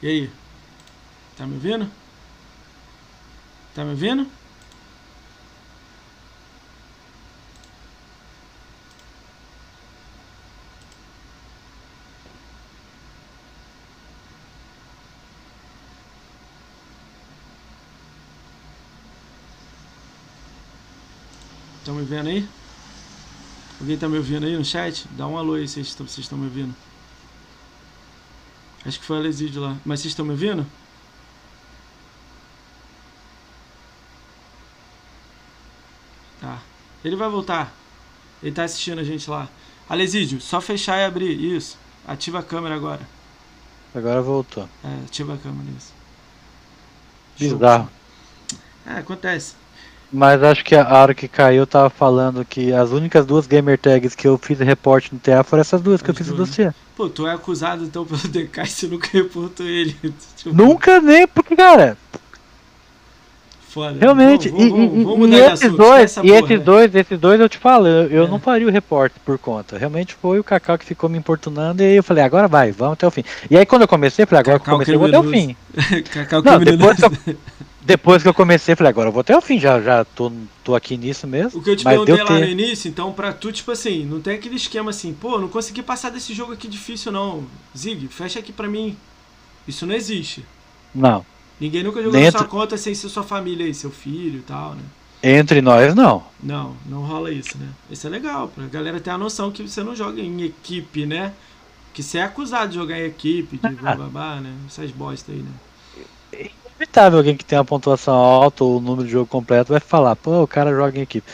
E 0.07 0.09
aí? 0.09 0.29
Tá 1.35 1.45
me 1.45 1.55
ouvindo? 1.55 1.91
Tá 3.75 3.83
me 3.83 3.89
ouvindo? 3.89 4.25
Estão 21.79 21.95
me 21.95 22.05
vendo 22.05 22.29
aí? 22.29 22.47
Alguém 23.81 23.95
está 23.95 24.07
me 24.07 24.15
ouvindo 24.15 24.45
aí 24.45 24.55
no 24.55 24.63
chat? 24.63 25.05
Dá 25.17 25.27
um 25.27 25.37
alô 25.37 25.55
aí 25.55 25.67
se 25.67 25.83
vocês 25.83 26.17
estão 26.19 26.37
me 26.37 26.45
ouvindo. 26.45 26.86
Acho 28.87 28.99
que 29.01 29.05
foi 29.05 29.17
a 29.17 29.19
Lesídio 29.19 29.61
lá. 29.61 29.75
Mas 29.85 29.99
vocês 29.99 30.13
estão 30.13 30.25
me 30.25 30.31
ouvindo? 30.31 30.65
Tá. 36.39 36.61
Ele 37.03 37.17
vai 37.17 37.29
voltar. 37.29 37.73
Ele 38.41 38.51
está 38.51 38.63
assistindo 38.63 38.99
a 38.99 39.03
gente 39.03 39.29
lá. 39.29 39.49
Alesídio, 39.89 40.39
só 40.39 40.61
fechar 40.61 40.97
e 40.99 41.03
abrir. 41.03 41.37
Isso. 41.37 41.77
Ativa 42.07 42.39
a 42.39 42.43
câmera 42.43 42.75
agora. 42.75 43.07
Agora 43.93 44.21
voltou. 44.21 44.69
É, 44.83 45.05
ativa 45.05 45.33
a 45.33 45.37
câmera, 45.37 45.69
isso. 45.77 45.93
Bizarro. 47.37 47.89
É, 48.85 48.99
acontece. 48.99 49.55
Mas 50.11 50.41
acho 50.41 50.63
que 50.63 50.73
a 50.73 50.87
hora 50.87 51.13
que 51.13 51.27
caiu 51.27 51.63
eu 51.63 51.67
tava 51.67 51.89
falando 51.89 52.45
que 52.45 52.71
as 52.71 52.91
únicas 52.91 53.25
duas 53.25 53.45
gamer 53.45 53.77
tags 53.77 54.15
que 54.15 54.27
eu 54.27 54.37
fiz 54.37 54.57
reporte 54.59 55.13
no 55.13 55.19
TA 55.19 55.43
foram 55.43 55.61
essas 55.61 55.81
duas 55.81 56.01
que 56.01 56.09
As 56.11 56.17
eu 56.17 56.23
fiz 56.23 56.31
no 56.31 56.37
dossiê. 56.37 56.71
Pô, 56.95 57.09
tu 57.09 57.27
é 57.27 57.33
acusado 57.33 57.83
então 57.83 58.05
pelo 58.05 58.19
DK 58.27 58.61
e 58.61 58.67
você 58.67 58.87
nunca 58.87 59.09
reportou 59.11 59.65
ele. 59.65 59.95
Tipo... 60.37 60.55
Nunca 60.55 61.01
nem, 61.01 61.27
porque, 61.27 61.55
cara. 61.55 61.97
Foda. 63.67 63.97
Realmente, 63.99 64.49
vamos, 64.49 64.69
vamos, 64.69 65.03
vamos 65.03 65.29
e, 65.29 65.33
e, 65.33 65.39
esses 65.39 65.71
dois, 65.73 66.17
e 66.23 66.31
esses 66.31 66.61
dois, 66.61 66.95
esses 66.95 67.19
dois 67.19 67.39
eu 67.39 67.49
te 67.49 67.57
falo, 67.57 67.85
eu, 67.85 68.07
eu 68.07 68.25
é. 68.25 68.27
não 68.27 68.39
faria 68.39 68.65
o 68.65 68.71
repórter 68.71 69.21
por 69.25 69.37
conta. 69.37 69.77
Realmente 69.77 70.15
foi 70.15 70.39
o 70.39 70.43
Cacau 70.43 70.77
que 70.77 70.85
ficou 70.85 71.09
me 71.09 71.17
importunando 71.17 71.83
e 71.83 71.85
aí 71.85 71.95
eu 71.97 72.03
falei, 72.03 72.23
agora 72.23 72.47
vai, 72.47 72.71
vamos 72.71 72.93
até 72.93 73.05
o 73.05 73.11
fim. 73.11 73.23
E 73.51 73.57
aí 73.57 73.65
quando 73.65 73.81
eu 73.81 73.87
comecei, 73.87 74.23
eu 74.23 74.27
falei, 74.27 74.39
agora 74.39 74.59
que 74.59 74.67
eu 74.67 74.73
comecei, 74.73 74.95
eu 74.95 74.99
vou 74.99 75.09
até 75.09 75.19
o 75.19 75.23
fim. 75.23 75.55
Cacau 76.11 76.41
não, 76.41 76.59
depois 76.59 76.97
que 76.97 77.05
eu, 77.05 77.37
depois 77.87 78.21
que 78.21 78.27
eu 78.27 78.33
comecei, 78.33 78.75
falei, 78.75 78.89
agora 78.89 79.07
eu 79.07 79.13
vou 79.13 79.21
até 79.21 79.35
o 79.35 79.39
fim, 79.39 79.57
já, 79.57 79.79
já 79.79 80.03
tô, 80.03 80.29
tô 80.61 80.75
aqui 80.75 80.97
nisso 80.97 81.25
mesmo. 81.25 81.61
O 81.61 81.63
que 81.63 81.69
eu 81.69 81.75
te 81.77 81.85
perguntei 81.85 82.21
lá 82.21 82.25
ter... 82.25 82.41
no 82.41 82.45
início, 82.45 82.89
então, 82.89 83.13
pra 83.13 83.31
tu, 83.31 83.49
tipo 83.49 83.71
assim, 83.71 84.03
não 84.03 84.19
tem 84.19 84.35
aquele 84.35 84.57
esquema 84.57 84.89
assim, 84.89 85.13
pô, 85.13 85.39
não 85.39 85.47
consegui 85.47 85.81
passar 85.81 86.09
desse 86.09 86.33
jogo 86.33 86.51
aqui 86.51 86.67
difícil 86.67 87.13
não. 87.13 87.45
Zig, 87.75 88.09
fecha 88.09 88.39
aqui 88.39 88.51
pra 88.51 88.67
mim. 88.67 88.97
Isso 89.65 89.85
não 89.85 89.95
existe. 89.95 90.43
Não. 90.93 91.25
Ninguém 91.61 91.81
nunca 91.81 92.03
jogou 92.03 92.11
Dentro... 92.19 92.33
na 92.33 92.39
sua 92.39 92.47
conta 92.49 92.75
sem 92.75 92.93
ser 92.93 93.07
sua 93.07 93.23
família 93.23 93.65
aí, 93.65 93.73
seu 93.73 93.89
filho 93.89 94.39
e 94.39 94.43
tal, 94.43 94.75
né? 94.75 94.83
Entre 95.23 95.61
nós, 95.61 95.95
não. 95.95 96.25
Não, 96.43 96.75
não 96.85 97.03
rola 97.03 97.31
isso, 97.31 97.57
né? 97.57 97.69
Isso 97.89 98.05
é 98.05 98.09
legal, 98.09 98.49
pra 98.49 98.65
galera 98.65 98.99
ter 98.99 99.11
a 99.11 99.17
noção 99.17 99.49
que 99.49 99.65
você 99.65 99.81
não 99.81 99.95
joga 99.95 100.19
em 100.19 100.43
equipe, 100.43 101.05
né? 101.05 101.31
Que 101.93 102.03
você 102.03 102.17
é 102.17 102.23
acusado 102.23 102.71
de 102.71 102.75
jogar 102.75 102.99
em 102.99 103.05
equipe, 103.05 103.57
de 103.57 103.75
babá, 103.75 104.41
né? 104.41 104.53
Essas 104.67 104.91
bosta 104.91 105.31
aí, 105.31 105.37
né? 105.37 105.51
Inevitável 106.77 107.19
alguém 107.19 107.35
que 107.35 107.43
tem 107.43 107.57
uma 107.57 107.65
pontuação 107.65 108.13
alta 108.13 108.63
ou 108.63 108.77
o 108.77 108.81
número 108.81 109.05
de 109.05 109.11
jogo 109.11 109.25
completo 109.25 109.73
vai 109.73 109.79
falar, 109.79 110.15
pô, 110.15 110.43
o 110.43 110.47
cara 110.47 110.71
joga 110.71 110.97
em 110.97 111.01
equipe. 111.01 111.27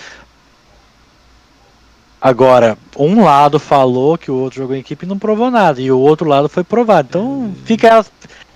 Agora, 2.20 2.78
um 2.98 3.24
lado 3.24 3.60
falou 3.60 4.18
que 4.18 4.32
o 4.32 4.36
outro 4.36 4.62
jogou 4.62 4.76
em 4.76 4.80
equipe 4.80 5.06
e 5.06 5.10
não 5.10 5.20
provou 5.20 5.52
nada, 5.52 5.82
e 5.82 5.92
o 5.92 6.00
outro 6.00 6.28
lado 6.28 6.48
foi 6.48 6.64
provado. 6.64 7.10
Então 7.10 7.54
fica, 7.66 8.06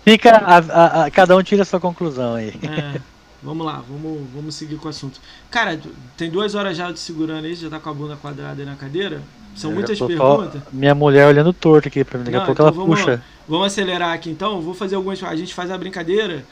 fica 0.05 0.37
a, 0.37 0.57
a, 0.57 1.03
a, 1.03 1.11
cada 1.11 1.35
um 1.35 1.43
tira 1.43 1.63
a 1.63 1.65
sua 1.65 1.79
conclusão 1.79 2.35
aí. 2.35 2.53
É, 2.63 3.01
vamos 3.43 3.65
lá, 3.65 3.83
vamos, 3.89 4.21
vamos 4.33 4.55
seguir 4.55 4.77
com 4.77 4.87
o 4.87 4.89
assunto. 4.89 5.19
Cara, 5.51 5.77
tem 6.15 6.31
duas 6.31 6.55
horas 6.55 6.77
já 6.77 6.89
de 6.91 6.99
segurando 6.99 7.43
aí, 7.43 7.55
já 7.55 7.69
tá 7.69 7.77
com 7.77 7.89
a 7.89 7.93
bunda 7.93 8.15
quadrada 8.15 8.61
aí 8.61 8.65
na 8.65 8.75
cadeira. 8.75 9.21
São 9.53 9.71
muitas 9.71 9.99
perguntas. 9.99 10.61
Minha 10.71 10.95
mulher 10.95 11.27
olhando 11.27 11.51
torto 11.51 11.89
aqui 11.89 12.05
pra 12.05 12.19
mim, 12.19 12.25
daqui 12.25 12.37
a 12.37 12.45
pouco 12.45 12.53
então 12.53 12.67
ela 12.67 12.75
vamos, 12.75 12.99
puxa. 12.99 13.21
Vamos 13.49 13.67
acelerar 13.67 14.13
aqui 14.13 14.29
então, 14.29 14.61
vou 14.61 14.73
fazer 14.73 14.95
algumas. 14.95 15.21
A 15.23 15.35
gente 15.35 15.53
faz 15.53 15.71
a 15.71 15.77
brincadeira 15.77 16.45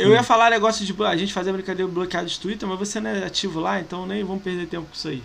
eu 0.00 0.12
ia 0.12 0.22
falar 0.22 0.50
negócio 0.50 0.84
de 0.84 1.04
a 1.04 1.16
gente 1.16 1.32
fazer 1.32 1.52
brincadeira 1.52 1.90
bloqueado 1.90 2.28
de 2.28 2.38
Twitter, 2.38 2.68
mas 2.68 2.78
você 2.78 3.00
não 3.00 3.10
é 3.10 3.24
ativo 3.24 3.58
lá, 3.58 3.80
então 3.80 4.06
nem 4.06 4.22
vamos 4.22 4.42
perder 4.42 4.66
tempo 4.66 4.86
com 4.86 4.94
isso 4.94 5.08
aí. 5.08 5.22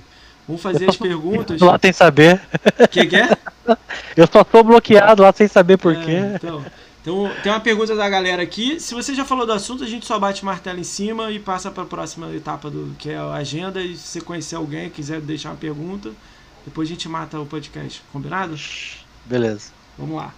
Vamos 0.48 0.62
fazer 0.62 0.90
as 0.90 0.96
perguntas. 0.98 1.62
Lá 1.62 1.78
sem 1.80 1.94
saber. 1.94 2.42
O 2.80 2.88
que, 2.88 3.06
que 3.06 3.16
é? 3.16 3.38
Eu 4.18 4.28
só 4.32 4.46
sou 4.50 4.64
bloqueado 4.64 5.22
lá 5.22 5.32
sem 5.32 5.48
saber 5.48 5.78
por 5.78 5.96
quê. 5.96 6.12
É, 6.12 6.36
então, 6.36 6.66
então, 7.02 7.32
tem 7.44 7.52
uma 7.52 7.60
pergunta 7.60 7.96
da 7.96 8.10
galera 8.10 8.42
aqui. 8.42 8.80
Se 8.80 8.94
você 8.94 9.14
já 9.14 9.24
falou 9.24 9.46
do 9.46 9.54
assunto, 9.54 9.84
a 9.84 9.88
gente 9.88 10.06
só 10.06 10.18
bate 10.20 10.44
martelo 10.44 10.80
em 10.80 10.84
cima 10.84 11.32
e 11.32 11.40
passa 11.40 11.70
para 11.70 11.84
a 11.84 11.86
próxima 11.86 12.34
etapa 12.34 12.70
do 12.70 12.96
que 12.98 13.12
é 13.12 13.18
a 13.18 13.34
agenda. 13.34 13.82
E 13.82 13.96
se 13.96 14.08
você 14.08 14.22
conhecer 14.22 14.56
alguém, 14.56 14.90
quiser 14.90 15.22
deixar 15.22 15.52
uma 15.52 15.56
pergunta, 15.56 16.12
depois 16.66 16.88
a 16.90 16.92
gente 16.92 17.08
mata 17.08 17.40
o 17.40 17.46
podcast. 17.46 18.02
Combinado? 18.12 18.56
Beleza. 19.26 19.72
Vamos 19.98 20.18
lá. 20.18 20.34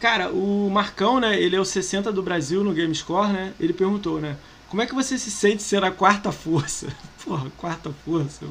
Cara, 0.00 0.30
o 0.30 0.70
Marcão, 0.70 1.20
né? 1.20 1.38
Ele 1.38 1.54
é 1.54 1.60
o 1.60 1.64
60 1.64 2.10
do 2.10 2.22
Brasil 2.22 2.64
no 2.64 2.72
GameScore, 2.72 3.32
né? 3.32 3.52
Ele 3.60 3.74
perguntou, 3.74 4.18
né? 4.18 4.36
Como 4.70 4.80
é 4.80 4.86
que 4.86 4.94
você 4.94 5.18
se 5.18 5.30
sente 5.30 5.62
ser 5.62 5.84
a 5.84 5.90
quarta 5.90 6.32
força? 6.32 6.86
Porra, 7.24 7.46
quarta 7.58 7.90
força. 8.04 8.46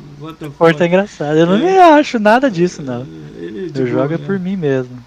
Força 0.58 0.84
é 0.84 0.88
engraçado. 0.88 1.38
Eu 1.38 1.48
não 1.48 1.56
é. 1.56 1.60
me 1.60 1.78
acho 1.78 2.20
nada 2.20 2.52
disso, 2.52 2.84
não. 2.84 3.02
Ele, 3.36 3.68
eu 3.68 3.72
boa, 3.74 3.88
jogo 3.88 4.14
é 4.14 4.18
né? 4.18 4.26
por 4.26 4.38
mim 4.38 4.56
mesmo. 4.56 5.04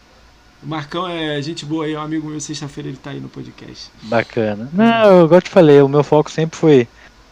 O 0.62 0.66
Marcão 0.66 1.06
é 1.06 1.40
gente 1.43 1.64
boa 1.64 1.85
aí, 1.85 1.97
um 1.97 2.01
amigo 2.01 2.28
meu, 2.28 2.40
sexta-feira 2.40 2.89
ele 2.89 2.97
tá 2.97 3.10
aí 3.10 3.20
no 3.20 3.28
podcast. 3.28 3.90
Bacana. 4.02 4.69
Não, 4.73 5.19
eu 5.19 5.24
igual 5.27 5.40
te 5.40 5.51
falei, 5.51 5.81
o 5.82 5.89
meu 5.89 6.02
foco 6.02 6.31
sempre 6.31 6.56
foi 6.56 6.89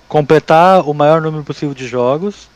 completar 0.08 0.88
o 0.88 0.92
maior 0.92 1.20
número 1.20 1.44
possível 1.44 1.74
de 1.74 1.86
jogos. 1.86 2.48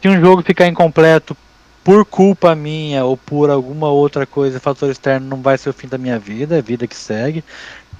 Se 0.00 0.08
um 0.08 0.20
jogo 0.20 0.42
ficar 0.42 0.66
incompleto 0.66 1.36
por 1.84 2.04
culpa 2.06 2.54
minha 2.54 3.04
ou 3.04 3.16
por 3.16 3.50
alguma 3.50 3.88
outra 3.88 4.26
coisa, 4.26 4.58
fator 4.58 4.90
externo, 4.90 5.28
não 5.28 5.42
vai 5.42 5.58
ser 5.58 5.68
o 5.68 5.74
fim 5.74 5.86
da 5.86 5.98
minha 5.98 6.18
vida, 6.18 6.58
é 6.58 6.62
vida 6.62 6.86
que 6.86 6.96
segue. 6.96 7.44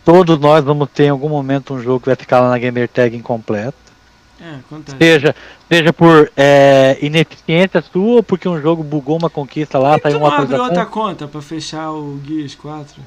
Todos 0.03 0.39
nós 0.39 0.65
vamos 0.65 0.89
ter 0.93 1.05
em 1.05 1.11
algum 1.11 1.29
momento 1.29 1.75
um 1.75 1.83
jogo 1.83 2.01
que 2.01 2.07
vai 2.07 2.17
ficar 2.17 2.41
lá 2.41 2.49
na 2.49 2.59
gamer 2.59 2.89
tag 2.89 3.15
incompleto. 3.15 3.85
É. 4.41 4.59
Seja, 4.99 5.35
seja 5.71 5.93
por 5.93 6.31
é, 6.37 6.99
ineficiência 7.01 7.83
sua 7.83 8.17
ou 8.17 8.23
porque 8.23 8.49
um 8.49 8.61
jogo 8.61 8.83
bugou 8.83 9.17
uma 9.17 9.31
conquista 9.31 9.79
lá, 9.79 9.99
tá 9.99 10.11
em 10.11 10.15
uma 10.15 10.37
abre 10.37 10.57
outra 10.57 10.85
conta 10.85 11.29
pra 11.29 11.41
fechar 11.41 11.93
o 11.93 12.21
Gears 12.27 12.55
4? 12.55 13.01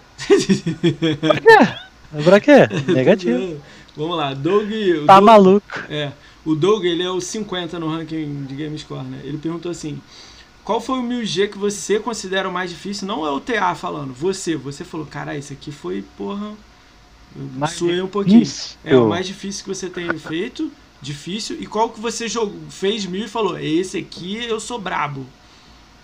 pra 1.24 1.40
quê? 1.42 2.24
Pra 2.24 2.40
quê? 2.40 2.68
Negativo. 2.88 3.58
Vamos 3.96 4.16
lá, 4.16 4.34
Doug. 4.34 4.70
Tá 5.06 5.16
Doug, 5.16 5.26
maluco. 5.26 5.84
É. 5.90 6.12
O 6.46 6.56
Doug, 6.56 6.86
ele 6.86 7.04
é 7.04 7.10
o 7.10 7.20
50 7.20 7.78
no 7.78 7.90
ranking 7.90 8.46
de 8.46 8.56
GameScore, 8.56 9.04
né? 9.04 9.20
Ele 9.24 9.38
perguntou 9.38 9.72
assim: 9.72 10.00
qual 10.68 10.82
foi 10.82 11.00
o 11.00 11.02
1000G 11.02 11.50
que 11.52 11.58
você 11.58 11.98
considera 11.98 12.50
o 12.50 12.52
mais 12.52 12.70
difícil? 12.70 13.08
Não 13.08 13.26
é 13.26 13.32
o 13.32 13.40
TA 13.40 13.74
falando, 13.74 14.14
você. 14.14 14.58
Você 14.58 14.84
falou, 14.84 15.06
cara, 15.06 15.34
esse 15.38 15.54
aqui 15.54 15.72
foi, 15.72 16.04
porra. 16.18 16.52
Eu 17.34 17.68
suei 17.68 18.02
um 18.02 18.08
pouquinho. 18.10 18.42
Isso. 18.42 18.78
É 18.84 18.98
o 18.98 19.08
mais 19.08 19.26
difícil 19.26 19.64
que 19.64 19.70
você 19.70 19.90
tem 19.90 20.12
feito, 20.20 20.70
difícil. 21.02 21.56
E 21.58 21.66
qual 21.66 21.90
que 21.90 22.02
você 22.02 22.28
jogou, 22.28 22.60
fez 22.70 23.06
mil 23.06 23.24
e 23.24 23.30
falou, 23.30 23.58
esse 23.58 23.98
aqui 23.98 24.44
eu 24.44 24.60
sou 24.60 24.78
brabo. 24.78 25.26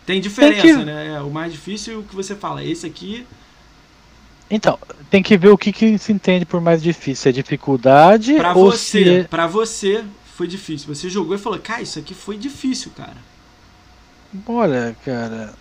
Tem 0.05 0.21
diferença, 0.21 0.61
tem 0.61 0.77
que... 0.77 0.85
né? 0.85 1.15
É, 1.15 1.21
o 1.21 1.29
mais 1.29 1.51
difícil 1.51 2.01
que 2.07 2.15
você 2.15 2.33
fala, 2.33 2.63
esse 2.63 2.87
aqui. 2.87 3.27
Então, 4.49 4.79
tem 5.09 5.21
que 5.21 5.37
ver 5.37 5.49
o 5.49 5.57
que, 5.57 5.73
que 5.73 5.97
se 5.97 6.13
entende 6.13 6.45
por 6.45 6.61
mais 6.61 6.81
difícil. 6.81 7.27
É 7.27 7.33
dificuldade 7.33 8.35
pra 8.35 8.53
ou 8.53 8.71
você, 8.71 9.03
se... 9.03 9.09
É 9.09 9.23
Pra 9.25 9.45
você 9.45 10.05
foi 10.37 10.47
difícil. 10.47 10.87
Você 10.95 11.09
jogou 11.09 11.35
e 11.35 11.37
falou, 11.37 11.59
cara, 11.59 11.81
isso 11.81 11.99
aqui 11.99 12.13
foi 12.13 12.37
difícil, 12.37 12.93
cara. 12.95 13.32
Olha, 14.47 14.95
cara. 15.05 15.53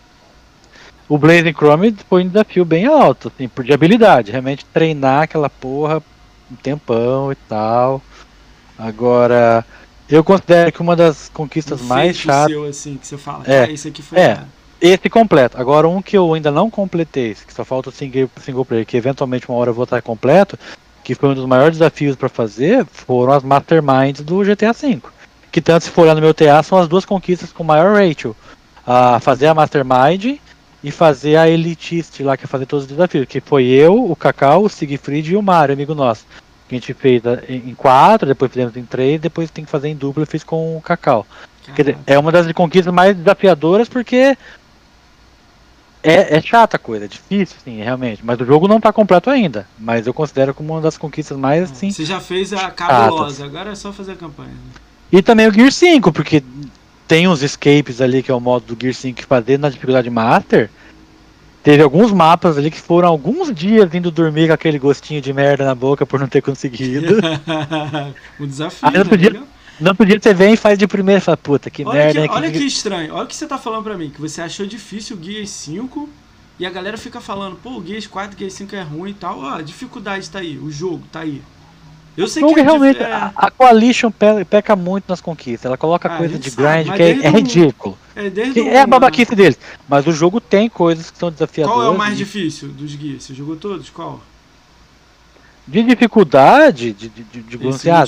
O 1.09 1.19
Blazing 1.19 1.53
Chrome 1.53 1.95
foi 2.09 2.25
um 2.25 2.29
desafio 2.29 2.65
bem 2.65 2.87
alto, 2.87 3.31
assim, 3.35 3.49
por 3.49 3.65
de 3.65 3.73
habilidade. 3.73 4.31
Realmente 4.31 4.65
treinar 4.65 5.23
aquela 5.23 5.51
porra 5.51 6.03
um 6.51 6.57
tempão 6.57 7.33
e 7.33 7.35
tal. 7.35 8.03
Agora, 8.79 9.65
eu 10.09 10.23
considero 10.23 10.73
que 10.73 10.81
uma 10.81 10.95
das 10.95 11.29
conquistas 11.29 11.81
um 11.81 11.85
mais 11.85 12.17
chatas. 12.17 12.57
assim, 12.69 12.97
que 12.97 13.07
você 13.07 13.17
fala, 13.17 13.45
é, 13.47 13.65
ah, 13.65 13.71
esse 13.71 13.89
aqui 13.89 14.03
foi. 14.03 14.19
É, 14.19 14.43
esse 14.81 15.09
completo. 15.09 15.59
Agora, 15.59 15.89
um 15.89 16.03
que 16.03 16.17
eu 16.17 16.35
ainda 16.35 16.51
não 16.51 16.71
completei, 16.71 17.35
que 17.35 17.53
só 17.53 17.65
falta 17.65 17.89
o 17.89 17.93
single, 17.93 18.29
single 18.41 18.65
player, 18.65 18.87
que 18.87 18.97
eventualmente 18.97 19.49
uma 19.49 19.59
hora 19.59 19.71
eu 19.71 19.75
vou 19.75 19.85
estar 19.85 20.03
completo, 20.03 20.59
que 21.03 21.15
foi 21.15 21.31
um 21.31 21.35
dos 21.35 21.47
maiores 21.47 21.79
desafios 21.79 22.17
para 22.17 22.29
fazer, 22.29 22.85
foram 22.87 23.33
as 23.33 23.43
Masterminds 23.43 24.23
do 24.23 24.43
GTA 24.43 24.73
V. 24.73 25.01
Que 25.51 25.61
tanto 25.61 25.85
se 25.85 25.91
for 25.91 26.03
olhar 26.03 26.15
no 26.15 26.21
meu 26.21 26.33
TA, 26.33 26.63
são 26.63 26.79
as 26.79 26.89
duas 26.89 27.05
conquistas 27.05 27.53
com 27.53 27.63
maior 27.63 27.95
ratio 27.95 28.35
a 28.87 29.21
fazer 29.21 29.47
a 29.47 29.55
Mastermind 29.55 30.39
e 30.83 30.91
fazer 30.91 31.37
a 31.37 31.49
Elitist 31.49 32.21
lá, 32.21 32.37
que 32.37 32.45
é 32.45 32.49
fazer 32.49 32.67
todos 32.67 32.85
os 32.85 32.91
desafios. 32.91 33.27
Que 33.27 33.41
foi 33.41 33.65
eu, 33.67 34.11
o 34.11 34.17
Cacau, 34.17 34.65
o 34.65 34.69
Siegfried 34.69 35.33
e 35.33 35.37
o 35.37 35.43
Mario, 35.43 35.75
amigo 35.75 35.95
nosso. 35.95 36.25
Que 36.69 36.75
a 36.75 36.79
gente 36.79 36.95
fez 36.95 37.23
em 37.49 37.75
quatro, 37.75 38.27
depois 38.27 38.51
fizemos 38.51 38.77
em 38.77 38.85
três, 38.85 39.21
depois 39.21 39.51
tem 39.51 39.65
que 39.65 39.71
fazer 39.71 39.89
em 39.89 39.97
dupla, 39.97 40.23
eu 40.23 40.27
fiz 40.27 40.43
com 40.43 40.77
o 40.77 40.81
Cacau. 40.81 41.27
Quer 41.75 41.83
dizer, 41.83 41.99
é 42.07 42.19
uma 42.19 42.33
das 42.33 42.51
conquistas 42.53 42.93
mais 42.93 43.17
desafiadoras 43.17 43.89
porque 43.89 44.37
é, 46.03 46.37
é 46.37 46.41
chata 46.41 46.77
a 46.77 46.81
coisa, 46.81 47.05
é 47.05 47.09
difícil, 47.09 47.57
sim, 47.63 47.81
realmente. 47.81 48.21
Mas 48.25 48.41
o 48.41 48.45
jogo 48.45 48.67
não 48.67 48.79
está 48.79 48.93
completo 48.93 49.31
ainda. 49.31 49.67
Mas 49.79 50.07
eu 50.07 50.13
considero 50.13 50.53
como 50.53 50.73
uma 50.73 50.81
das 50.81 50.99
conquistas 50.99 51.39
mais 51.39 51.71
assim. 51.71 51.91
Você 51.93 52.05
já 52.05 52.21
fez 52.21 52.53
a 52.53 52.71
cabulosa, 52.71 53.45
agora 53.45 53.71
é 53.71 53.75
só 53.77 53.93
fazer 53.93 54.13
a 54.13 54.17
campanha. 54.17 54.55
E 55.13 55.23
também 55.23 55.47
o 55.47 55.53
Gear 55.53 55.71
5, 55.71 56.11
porque 56.13 56.43
tem 57.13 57.29
uns 57.29 57.43
escapes 57.43 58.01
ali, 58.01 58.23
que 58.23 58.31
é 58.31 58.35
o 58.35 58.41
modo 58.41 58.75
do 58.75 58.81
Gear 58.81 58.95
5 58.95 59.27
fazer 59.27 59.59
na 59.59 59.69
dificuldade 59.69 60.09
Master. 60.09 60.71
Teve 61.63 61.83
alguns 61.83 62.11
mapas 62.11 62.57
ali 62.57 62.71
que 62.71 62.81
foram 62.81 63.07
alguns 63.07 63.55
dias 63.55 63.95
indo 63.95 64.11
dormir 64.11 64.47
com 64.47 64.55
aquele 64.55 64.79
gostinho 64.79 65.21
de 65.21 65.31
merda 65.31 65.63
na 65.63 65.75
boca 65.75 66.07
por 66.07 66.19
não 66.19 66.27
ter 66.27 66.41
conseguido. 66.41 67.19
um 68.41 68.47
desafio. 68.47 68.89
Aí 68.89 68.97
não 68.97 69.05
podia, 69.05 69.43
não 69.79 69.95
podia 69.95 70.19
você 70.19 70.33
vem 70.33 70.55
e 70.55 70.57
faz 70.57 70.79
de 70.79 70.87
primeira 70.87 71.19
e 71.19 71.21
fala, 71.21 71.37
puta, 71.37 71.69
que 71.69 71.85
olha 71.85 71.99
merda. 71.99 72.23
Que, 72.23 72.29
que... 72.29 72.35
Olha 72.35 72.51
que 72.51 72.65
estranho, 72.65 73.13
olha 73.13 73.25
o 73.25 73.27
que 73.27 73.37
você 73.37 73.47
tá 73.47 73.59
falando 73.59 73.85
pra 73.85 73.99
mim, 73.99 74.09
que 74.09 74.19
você 74.19 74.41
achou 74.41 74.65
difícil 74.65 75.15
o 75.19 75.23
Gears 75.23 75.51
5 75.51 76.09
e 76.59 76.65
a 76.65 76.71
galera 76.71 76.97
fica 76.97 77.21
falando, 77.21 77.57
pô, 77.57 77.79
o 77.79 77.87
Gears 77.87 78.07
4, 78.07 78.35
o 78.35 78.39
Gears 78.39 78.55
5 78.55 78.75
é 78.75 78.83
ruim 78.83 79.11
e 79.11 79.15
tal. 79.15 79.39
Ó, 79.39 79.51
a 79.51 79.61
dificuldade 79.61 80.31
tá 80.31 80.39
aí, 80.39 80.57
o 80.57 80.73
jogo 80.73 81.03
tá 81.13 81.21
aí. 81.21 81.43
Eu 82.17 82.29
sei 82.29 82.45
que 82.45 82.61
é 82.61 82.63
realmente 82.63 83.03
é... 83.03 83.31
a, 83.35 83.51
Coalition 83.51 84.11
peca 84.49 84.77
muito 84.77 85.05
nas 85.09 85.21
conquistas. 85.21 85.65
Ela 85.67 85.79
coloca 85.79 86.13
ah, 86.13 86.19
coisa 86.19 86.39
de 86.39 86.51
grind 86.51 86.95
que 86.95 87.03
é, 87.03 87.27
é 87.27 87.31
ridículo. 87.31 87.99
É, 88.15 88.29
desde 88.29 88.61
é 88.61 88.81
a 88.81 88.87
babaquice 88.87 89.35
deles. 89.35 89.59
Mas 89.89 90.07
o 90.07 90.13
jogo 90.13 90.41
tem 90.41 90.69
coisas 90.69 91.11
que 91.11 91.19
são 91.19 91.31
desafiadoras. 91.31 91.81
Qual 91.81 91.87
é 91.87 91.95
o 91.95 91.99
mais 91.99 92.15
e... 92.15 92.17
difícil 92.17 92.69
dos 92.69 92.95
guias? 92.95 93.23
Você 93.23 93.35
jogou 93.35 93.57
todos? 93.57 93.89
Qual? 93.89 94.21
De 95.67 95.83
dificuldade, 95.83 96.93
de, 96.93 97.09
de, 97.09 97.23
de, 97.23 97.43
de 97.43 97.57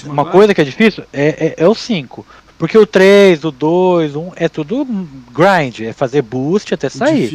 uma 0.06 0.22
agora? 0.22 0.30
coisa 0.30 0.54
que 0.54 0.60
é 0.60 0.64
difícil 0.64 1.04
é, 1.12 1.54
é, 1.58 1.64
é 1.64 1.68
o 1.68 1.74
5. 1.74 2.26
Porque 2.56 2.78
o 2.78 2.86
3, 2.86 3.42
o 3.44 3.50
2, 3.50 4.14
o 4.14 4.20
1 4.20 4.32
é 4.36 4.48
tudo 4.48 4.86
grind, 5.32 5.80
é 5.80 5.92
fazer 5.92 6.22
boost 6.22 6.72
até 6.72 6.88
sair. 6.88 7.28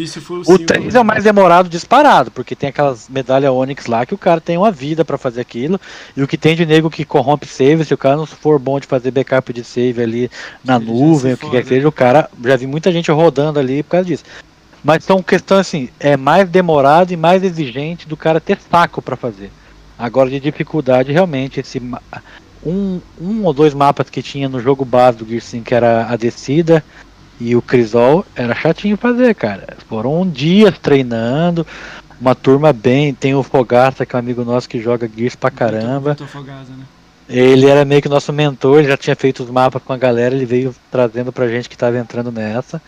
O, 0.47 0.53
o 0.53 0.59
3 0.59 0.95
é 0.95 0.99
o 0.99 1.05
mais 1.05 1.25
demorado 1.25 1.67
disparado, 1.67 2.31
porque 2.31 2.55
tem 2.55 2.69
aquelas 2.69 3.09
medalhas 3.09 3.51
Onix 3.51 3.85
lá 3.85 4.05
que 4.05 4.13
o 4.13 4.17
cara 4.17 4.39
tem 4.39 4.57
uma 4.57 4.71
vida 4.71 5.03
para 5.03 5.17
fazer 5.17 5.41
aquilo. 5.41 5.79
E 6.15 6.23
o 6.23 6.27
que 6.27 6.37
tem 6.37 6.55
de 6.55 6.65
nego 6.65 6.89
que 6.89 7.03
corrompe 7.03 7.45
save, 7.45 7.83
se 7.83 7.93
o 7.93 7.97
cara 7.97 8.15
não 8.15 8.25
for 8.25 8.57
bom 8.57 8.79
de 8.79 8.87
fazer 8.87 9.11
backup 9.11 9.51
de 9.51 9.63
save 9.63 10.01
ali 10.01 10.31
na 10.63 10.79
nuvem, 10.79 11.33
o 11.33 11.37
que 11.37 11.49
quer 11.49 11.63
que 11.63 11.69
seja, 11.69 11.87
o 11.87 11.91
cara. 11.91 12.29
Já 12.41 12.55
vi 12.55 12.65
muita 12.65 12.91
gente 12.91 13.11
rodando 13.11 13.59
ali 13.59 13.83
por 13.83 13.89
causa 13.91 14.05
disso. 14.05 14.23
Mas 14.81 15.03
são 15.03 15.21
questões 15.21 15.59
assim, 15.59 15.89
é 15.99 16.15
mais 16.15 16.47
demorado 16.47 17.11
e 17.11 17.17
mais 17.17 17.43
exigente 17.43 18.07
do 18.07 18.15
cara 18.15 18.39
ter 18.39 18.57
saco 18.71 19.01
para 19.01 19.17
fazer. 19.17 19.51
Agora 19.97 20.29
de 20.29 20.39
dificuldade, 20.39 21.11
realmente, 21.11 21.59
esse 21.59 21.81
um, 22.65 22.99
um 23.19 23.43
ou 23.43 23.53
dois 23.53 23.73
mapas 23.73 24.09
que 24.09 24.21
tinha 24.21 24.49
no 24.49 24.59
jogo 24.59 24.83
base 24.83 25.17
do 25.17 25.25
Gear 25.25 25.41
5, 25.41 25.65
que 25.65 25.75
era 25.75 26.07
a 26.07 26.15
descida 26.15 26.83
e 27.39 27.55
o 27.55 27.61
Crisol, 27.61 28.25
era 28.35 28.53
chatinho 28.53 28.97
fazer, 28.97 29.33
cara. 29.33 29.77
Foram 29.87 30.29
dias 30.29 30.77
treinando, 30.77 31.65
uma 32.19 32.35
turma 32.35 32.73
bem. 32.73 33.13
Tem 33.13 33.33
o 33.33 33.43
Fogaça, 33.43 34.05
que 34.05 34.15
é 34.15 34.17
um 34.17 34.19
amigo 34.19 34.43
nosso 34.43 34.67
que 34.67 34.81
joga 34.81 35.09
Gears 35.13 35.35
pra 35.35 35.49
caramba. 35.49 36.15
Fogaça, 36.15 36.71
né? 36.71 36.83
Ele 37.29 37.67
era 37.67 37.85
meio 37.85 38.01
que 38.01 38.09
nosso 38.09 38.33
mentor, 38.33 38.79
ele 38.79 38.87
já 38.87 38.97
tinha 38.97 39.15
feito 39.15 39.43
os 39.43 39.51
mapas 39.51 39.83
com 39.83 39.93
a 39.93 39.97
galera, 39.97 40.33
ele 40.33 40.45
veio 40.45 40.75
trazendo 40.89 41.31
pra 41.31 41.47
gente 41.47 41.69
que 41.69 41.77
tava 41.77 41.97
entrando 41.99 42.31
nessa. 42.31 42.81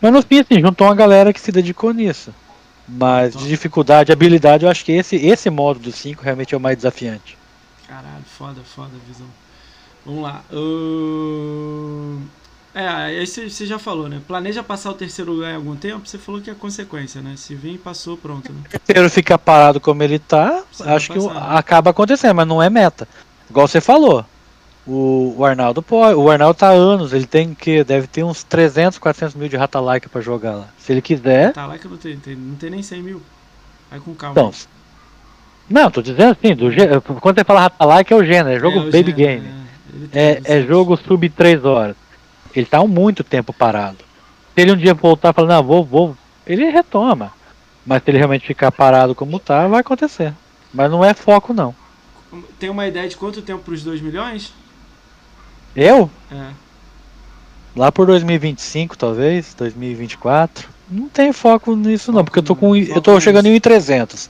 Mas 0.00 0.12
no 0.12 0.22
fim, 0.22 0.40
assim, 0.40 0.60
juntou 0.60 0.86
uma 0.86 0.94
galera 0.94 1.32
que 1.32 1.40
se 1.40 1.50
dedicou 1.50 1.92
nisso. 1.92 2.32
Mas 2.86 3.34
de 3.34 3.48
dificuldade, 3.48 4.12
habilidade, 4.12 4.64
eu 4.64 4.70
acho 4.70 4.84
que 4.84 4.92
esse, 4.92 5.16
esse 5.16 5.48
modo 5.50 5.80
do 5.80 5.90
5 5.90 6.22
realmente 6.22 6.54
é 6.54 6.56
o 6.56 6.60
mais 6.60 6.76
desafiante. 6.76 7.36
Caralho, 7.88 8.24
foda, 8.26 8.60
foda 8.62 8.90
a 8.94 9.08
visão. 9.10 9.26
Vamos 10.04 10.22
lá. 10.22 10.42
Uh... 10.52 12.20
É, 12.74 12.86
aí 12.86 13.26
você 13.26 13.66
já 13.66 13.78
falou, 13.78 14.08
né? 14.08 14.20
Planeja 14.28 14.62
passar 14.62 14.90
o 14.90 14.94
terceiro 14.94 15.32
lugar 15.32 15.50
em 15.50 15.56
algum 15.56 15.74
tempo? 15.74 16.06
Você 16.06 16.18
falou 16.18 16.40
que 16.40 16.50
é 16.50 16.54
consequência, 16.54 17.20
né? 17.20 17.34
Se 17.36 17.54
vem, 17.54 17.78
passou, 17.78 18.16
pronto. 18.16 18.52
Né? 18.52 18.60
O 18.66 18.78
terceiro 18.78 19.10
fica 19.10 19.38
parado 19.38 19.80
como 19.80 20.02
ele 20.02 20.18
tá, 20.18 20.62
você 20.70 20.84
acho 20.84 21.12
que 21.12 21.18
acaba 21.34 21.90
acontecendo, 21.90 22.36
mas 22.36 22.46
não 22.46 22.62
é 22.62 22.70
meta. 22.70 23.08
Igual 23.48 23.66
você 23.66 23.80
falou. 23.80 24.24
O, 24.86 25.34
o 25.36 25.44
Arnaldo 25.44 25.82
pode. 25.82 26.14
O 26.14 26.30
Arnaldo 26.30 26.58
tá 26.58 26.68
há 26.68 26.72
anos, 26.72 27.12
ele 27.12 27.26
tem 27.26 27.54
que. 27.54 27.82
Deve 27.82 28.06
ter 28.06 28.22
uns 28.22 28.44
300, 28.44 28.98
400 28.98 29.34
mil 29.34 29.48
de 29.48 29.56
Rata-like 29.56 30.08
pra 30.08 30.20
jogar 30.20 30.54
lá. 30.54 30.68
Se 30.78 30.92
ele 30.92 31.02
quiser. 31.02 31.48
Rata-like 31.48 31.88
não 31.88 31.96
tem, 31.96 32.18
tem, 32.18 32.36
não 32.36 32.54
tem 32.54 32.70
nem 32.70 32.82
100 32.82 33.02
mil. 33.02 33.22
Vai 33.90 33.98
com 33.98 34.14
calma. 34.14 34.32
Então, 34.32 34.52
não, 35.68 35.90
tô 35.90 36.00
dizendo 36.00 36.32
assim, 36.32 36.54
do 36.54 36.70
quando 37.20 37.36
você 37.38 37.44
fala 37.44 37.60
Rata-like 37.60 38.12
é 38.12 38.16
o 38.16 38.24
gênero, 38.24 38.56
é 38.56 38.60
jogo 38.60 38.78
é 38.80 38.82
baby 38.84 39.14
gênero, 39.14 39.16
game. 39.16 39.48
É, 40.12 40.42
é, 40.44 40.58
é 40.58 40.62
jogo 40.62 40.96
sub 40.96 41.28
3 41.28 41.64
horas. 41.64 41.96
Ele 42.54 42.66
tá 42.66 42.78
há 42.78 42.86
muito 42.86 43.22
tempo 43.22 43.52
parado. 43.52 43.98
Se 44.54 44.62
ele 44.62 44.72
um 44.72 44.76
dia 44.76 44.94
voltar 44.94 45.32
falando, 45.32 45.50
não, 45.50 45.62
vou, 45.62 45.84
vou, 45.84 46.16
ele 46.46 46.70
retoma. 46.70 47.32
Mas 47.84 48.02
se 48.02 48.10
ele 48.10 48.18
realmente 48.18 48.46
ficar 48.46 48.72
parado 48.72 49.14
como 49.14 49.38
tá, 49.38 49.66
vai 49.66 49.80
acontecer. 49.80 50.32
Mas 50.72 50.90
não 50.90 51.04
é 51.04 51.14
foco, 51.14 51.52
não. 51.52 51.74
Tem 52.58 52.68
uma 52.68 52.86
ideia 52.86 53.08
de 53.08 53.16
quanto 53.16 53.40
tempo 53.40 53.62
pros 53.62 53.82
2 53.82 54.00
milhões? 54.00 54.52
Eu? 55.74 56.10
É. 56.30 56.50
Lá 57.76 57.92
por 57.92 58.06
2025, 58.06 58.96
talvez, 58.98 59.54
2024. 59.54 60.68
Não 60.90 61.08
tem 61.08 61.32
foco 61.32 61.76
nisso 61.76 62.10
não, 62.10 62.18
Foco 62.20 62.24
porque 62.26 62.38
eu 62.40 62.42
tô 62.42 62.54
não, 62.54 62.60
com 62.60 62.76
eu 62.76 63.00
tô 63.00 63.12
nisso. 63.12 63.20
chegando 63.22 63.46
em 63.46 63.60
1.300. 63.60 64.28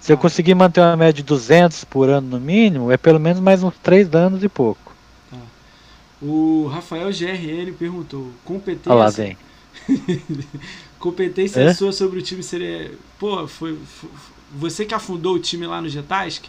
Se 0.00 0.12
eu 0.12 0.16
Tá. 0.16 0.22
conseguir 0.22 0.54
manter 0.54 0.80
uma 0.80 0.96
média 0.96 1.12
de 1.12 1.22
200 1.22 1.84
por 1.84 2.08
ano 2.08 2.26
no 2.26 2.40
mínimo, 2.40 2.90
é 2.90 2.96
pelo 2.96 3.20
menos 3.20 3.40
mais 3.40 3.62
uns 3.62 3.74
3 3.82 4.12
anos 4.14 4.42
e 4.42 4.48
pouco. 4.48 4.90
O 6.22 6.66
Rafael 6.72 7.10
GRN 7.10 7.72
perguntou: 7.78 8.30
competência, 8.44 8.92
Olha 8.92 9.04
lá, 9.04 9.10
vem. 9.10 9.36
competência 10.98 11.60
É? 11.60 11.74
sua 11.74 11.92
sobre 11.92 12.18
o 12.18 12.22
time 12.22 12.42
seria. 12.42 12.92
Pô, 13.18 13.46
foi, 13.46 13.76
foi- 13.86 14.10
você 14.54 14.84
que 14.84 14.94
afundou 14.94 15.34
o 15.34 15.38
time 15.38 15.66
lá 15.66 15.80
no 15.80 15.88
Getask? 15.88 16.48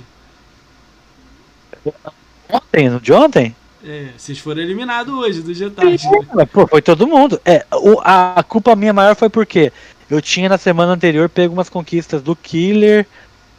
Ontem, 2.50 2.90
no 2.90 3.00
de 3.00 3.14
ontem? 3.14 3.56
É, 3.84 4.10
vocês 4.18 4.38
foram 4.38 4.62
eliminados 4.62 5.14
hoje 5.14 5.42
do 5.42 5.54
Getask. 5.54 6.06
Mas, 6.34 6.50
Pô, 6.50 6.68
foi 6.68 6.82
todo 6.82 7.08
mundo. 7.08 7.40
É, 7.46 7.66
o- 7.74 8.00
a 8.04 8.44
culpa 8.48 8.76
minha 8.76 8.94
maior 8.94 9.16
foi 9.16 9.30
porque 9.30 9.72
eu 10.10 10.22
tinha 10.22 10.50
na 10.50 10.58
semana 10.58 10.92
anterior 10.92 11.30
pego 11.30 11.54
umas 11.54 11.70
conquistas 11.70 12.22
do 12.22 12.36
Killer, 12.36 13.08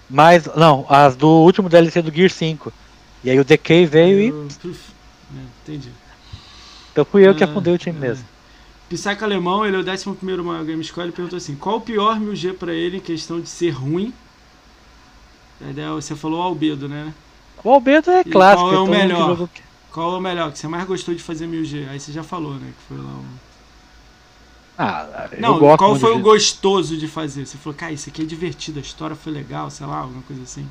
mas. 0.09 0.47
Não, 0.57 0.87
as 0.89 1.17
do 1.17 1.29
último 1.29 1.69
DLC 1.69 2.03
do 2.03 2.13
Gear 2.15 2.31
5. 2.31 2.73
E 3.25 3.31
aí 3.31 3.39
o 3.39 3.45
Decay 3.45 3.87
veio 3.87 4.21
e. 4.21 4.29
Eu- 4.29 4.49
Puf, 4.61 4.81
é, 5.37 5.41
entendi. 5.63 5.91
Então 6.93 7.05
fui 7.05 7.27
eu 7.27 7.35
que 7.35 7.43
Ah, 7.43 7.47
afundei 7.47 7.73
o 7.75 7.79
time 7.79 7.97
é. 7.97 8.01
mesmo. 8.01 8.25
Pissaca 8.89 9.25
Alemão, 9.25 9.65
ele 9.65 9.77
é 9.77 9.81
o 9.81 9.83
11 9.83 10.43
maior 10.43 10.65
Game 10.65 10.85
Score, 10.85 11.07
ele 11.07 11.13
perguntou 11.13 11.37
assim: 11.39 11.55
qual 11.57 11.77
o 11.77 11.81
pior 11.81 12.19
1000G 12.21 12.53
pra 12.53 12.73
ele 12.75 12.99
em 12.99 13.01
questão 13.01 13.41
de 13.41 13.49
ser 13.49 13.71
ruim? 13.71 14.13
A 15.65 15.71
ideia- 15.71 15.91
Você 15.93 16.15
falou 16.15 16.43
Albedo, 16.43 16.89
né? 16.89 17.15
O 17.65 17.71
Albedo 17.71 18.11
é 18.11 18.21
E 18.21 18.25
clássico. 18.25 18.69
qual 18.69 18.75
é 18.75 18.79
o 18.81 18.87
melhor? 18.87 19.29
jogou- 19.29 19.49
Qual 19.93 20.15
é 20.15 20.19
o 20.19 20.21
melhor 20.21 20.51
que 20.51 20.59
você 20.59 20.67
mais 20.67 20.85
gostou 20.87 21.15
de 21.15 21.23
fazer 21.23 21.47
1000G? 21.47 21.87
Aí 21.89 22.01
você 22.01 22.11
já 22.13 22.23
falou, 22.23 22.55
né? 22.55 22.73
Que 22.77 22.95
foi 22.95 22.97
lá 22.99 23.13
o. 23.13 23.25
Ah, 24.79 25.29
Não, 25.39 25.59
qual 25.77 25.97
foi 25.97 26.13
o 26.13 26.21
gostoso 26.21 26.97
de 26.97 27.07
fazer? 27.07 27.47
Você 27.47 27.59
falou, 27.59 27.77
cara, 27.77 27.93
isso 27.93 28.09
aqui 28.09 28.23
é 28.23 28.25
divertido, 28.25 28.79
a 28.79 28.83
história 28.83 29.15
foi 29.15 29.33
legal, 29.33 29.71
sei 29.71 29.87
lá, 29.87 29.99
alguma 29.99 30.23
coisa 30.23 30.43
assim. 30.43 30.67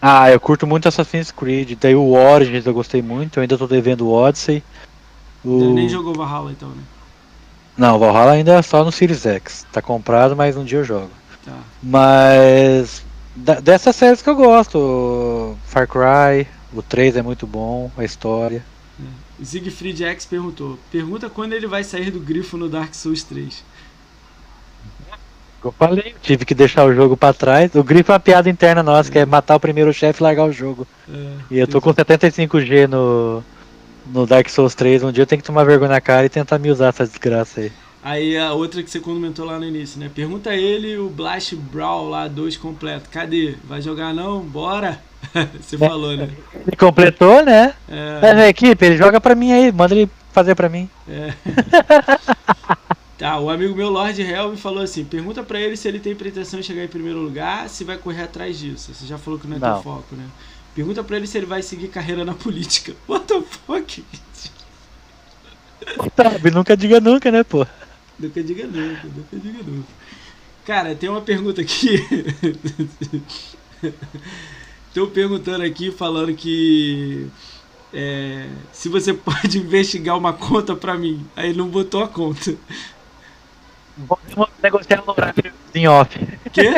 Ah, 0.00 0.30
eu 0.30 0.40
curto 0.40 0.66
muito 0.66 0.88
Assassin's 0.88 1.30
Creed. 1.30 1.78
Daí 1.80 1.94
o 1.94 2.10
Origins 2.10 2.66
eu 2.66 2.74
gostei 2.74 3.00
muito. 3.00 3.36
Eu 3.36 3.42
ainda 3.42 3.56
tô 3.56 3.68
devendo 3.68 4.06
o 4.06 4.12
Odyssey. 4.12 4.64
O... 5.44 5.72
Nem 5.72 5.88
jogou 5.88 6.12
Valhalla 6.12 6.50
então, 6.50 6.70
né? 6.70 6.82
Não, 7.76 8.00
Valhalla 8.00 8.32
ainda 8.32 8.54
é 8.54 8.62
só 8.62 8.84
no 8.84 8.90
Series 8.90 9.24
X. 9.24 9.64
Tá 9.70 9.80
comprado, 9.80 10.34
mas 10.34 10.56
um 10.56 10.64
dia 10.64 10.78
eu 10.78 10.84
jogo. 10.84 11.10
Tá. 11.44 11.56
Mas 11.80 13.04
dessas 13.62 13.94
séries 13.94 14.20
que 14.20 14.28
eu 14.28 14.34
gosto, 14.34 15.56
Far 15.66 15.86
Cry, 15.86 16.48
o 16.72 16.82
3 16.82 17.16
é 17.16 17.22
muito 17.22 17.46
bom, 17.46 17.90
a 17.96 18.04
história. 18.04 18.64
Siegfried 19.42 20.04
X 20.04 20.26
perguntou: 20.26 20.78
pergunta 20.90 21.30
quando 21.30 21.52
ele 21.52 21.66
vai 21.66 21.84
sair 21.84 22.10
do 22.10 22.20
grifo 22.20 22.56
no 22.56 22.68
Dark 22.68 22.94
Souls 22.94 23.22
3. 23.22 23.64
Eu 25.64 25.70
falei, 25.70 26.14
tive 26.20 26.44
que 26.44 26.54
deixar 26.54 26.84
o 26.84 26.92
jogo 26.92 27.16
pra 27.16 27.32
trás. 27.32 27.72
O 27.74 27.84
grifo 27.84 28.10
é 28.10 28.14
uma 28.14 28.20
piada 28.20 28.50
interna 28.50 28.82
nossa, 28.82 29.10
que 29.10 29.18
é 29.18 29.24
matar 29.24 29.54
o 29.54 29.60
primeiro 29.60 29.92
chefe 29.94 30.20
e 30.20 30.24
largar 30.24 30.44
o 30.44 30.52
jogo. 30.52 30.86
É, 31.08 31.36
E 31.52 31.58
eu 31.58 31.68
tô 31.68 31.80
com 31.80 31.94
75G 31.94 32.88
no, 32.88 33.44
no 34.06 34.26
Dark 34.26 34.48
Souls 34.48 34.74
3. 34.74 35.04
Um 35.04 35.12
dia 35.12 35.22
eu 35.22 35.26
tenho 35.26 35.40
que 35.40 35.46
tomar 35.46 35.62
vergonha 35.62 35.90
na 35.92 36.00
cara 36.00 36.26
e 36.26 36.28
tentar 36.28 36.58
me 36.58 36.68
usar 36.70 36.88
essa 36.88 37.06
desgraça 37.06 37.60
aí. 37.60 37.72
Aí 38.02 38.36
a 38.36 38.52
outra 38.52 38.82
que 38.82 38.90
você 38.90 38.98
comentou 38.98 39.44
lá 39.44 39.56
no 39.60 39.64
início, 39.64 40.00
né? 40.00 40.10
Pergunta 40.12 40.50
a 40.50 40.56
ele 40.56 40.98
o 40.98 41.08
Blast 41.08 41.54
Brawl 41.54 42.08
lá 42.08 42.26
2 42.26 42.56
completo. 42.56 43.08
Cadê? 43.08 43.54
Vai 43.62 43.80
jogar 43.80 44.12
não? 44.12 44.40
Bora! 44.40 45.00
você 45.60 45.78
falou, 45.78 46.16
né? 46.16 46.28
Ele 46.66 46.76
completou, 46.76 47.44
né? 47.44 47.74
É, 47.88 48.18
É, 48.22 48.34
na 48.34 48.48
equipe, 48.48 48.84
ele 48.84 48.96
joga 48.96 49.20
pra 49.20 49.34
mim 49.34 49.52
aí, 49.52 49.70
manda 49.72 49.94
ele 49.94 50.10
fazer 50.32 50.54
pra 50.54 50.68
mim. 50.68 50.88
é. 51.08 51.32
Tá, 53.18 53.38
o 53.38 53.48
amigo 53.50 53.72
meu 53.76 53.88
Lord 53.88 54.20
Hell 54.20 54.50
me 54.50 54.56
falou 54.56 54.82
assim: 54.82 55.04
pergunta 55.04 55.44
pra 55.44 55.60
ele 55.60 55.76
se 55.76 55.86
ele 55.86 56.00
tem 56.00 56.12
pretensão 56.14 56.58
de 56.58 56.66
chegar 56.66 56.82
em 56.82 56.88
primeiro 56.88 57.20
lugar, 57.20 57.68
se 57.68 57.84
vai 57.84 57.96
correr 57.96 58.22
atrás 58.24 58.58
disso. 58.58 58.92
Você 58.92 59.06
já 59.06 59.16
falou 59.16 59.38
que 59.38 59.46
não 59.46 59.56
é 59.56 59.60
teu 59.60 59.68
Não. 59.68 59.82
foco, 59.82 60.16
né? 60.16 60.24
Pergunta 60.74 61.04
pra 61.04 61.18
ele 61.18 61.26
se 61.28 61.38
ele 61.38 61.46
vai 61.46 61.62
seguir 61.62 61.86
carreira 61.88 62.24
na 62.24 62.34
política. 62.34 62.94
What 63.06 63.26
the 63.26 63.40
fuck? 63.66 64.04
Sabe, 66.16 66.50
nunca 66.50 66.76
diga 66.76 67.00
nunca, 67.00 67.30
né, 67.30 67.44
pô? 67.44 67.64
Nunca 68.18 68.42
diga 68.42 68.66
nunca, 68.66 69.06
nunca 69.06 69.36
diga 69.36 69.58
nunca. 69.64 69.88
Cara, 70.64 70.94
tem 70.94 71.08
uma 71.08 71.20
pergunta 71.20 71.60
aqui. 71.60 71.98
Estão 74.92 75.08
perguntando 75.08 75.64
aqui, 75.64 75.90
falando 75.90 76.34
que 76.34 77.26
é, 77.94 78.46
se 78.72 78.88
você 78.90 79.12
pode 79.14 79.58
investigar 79.58 80.16
uma 80.18 80.32
conta 80.34 80.76
pra 80.76 80.96
mim. 80.98 81.26
Aí 81.34 81.48
ele 81.48 81.58
não 81.58 81.68
botou 81.68 82.02
a 82.02 82.08
conta. 82.08 82.54
Podemos 84.06 84.48
negociar 84.62 85.00
os 85.02 85.08
horários 85.08 85.54
em 85.74 85.88
off. 85.88 86.18
Quê? 86.52 86.74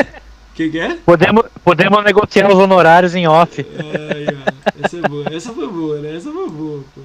Que 0.53 0.69
que 0.69 0.79
é? 0.79 0.95
Podemos, 0.95 1.43
podemos 1.63 2.03
negociar 2.03 2.47
os 2.49 2.55
honorários 2.57 3.13
em 3.15 3.27
off. 3.27 3.61
Aí, 3.61 4.27
ó. 4.27 4.85
Essa 4.85 4.97
é 4.97 5.01
boa. 5.01 5.25
Essa 5.33 5.53
foi 5.53 5.67
boa, 5.67 5.99
né? 5.99 6.15
Essa 6.15 6.31
foi 6.31 6.49
boa, 6.49 6.83
pô. 6.95 7.01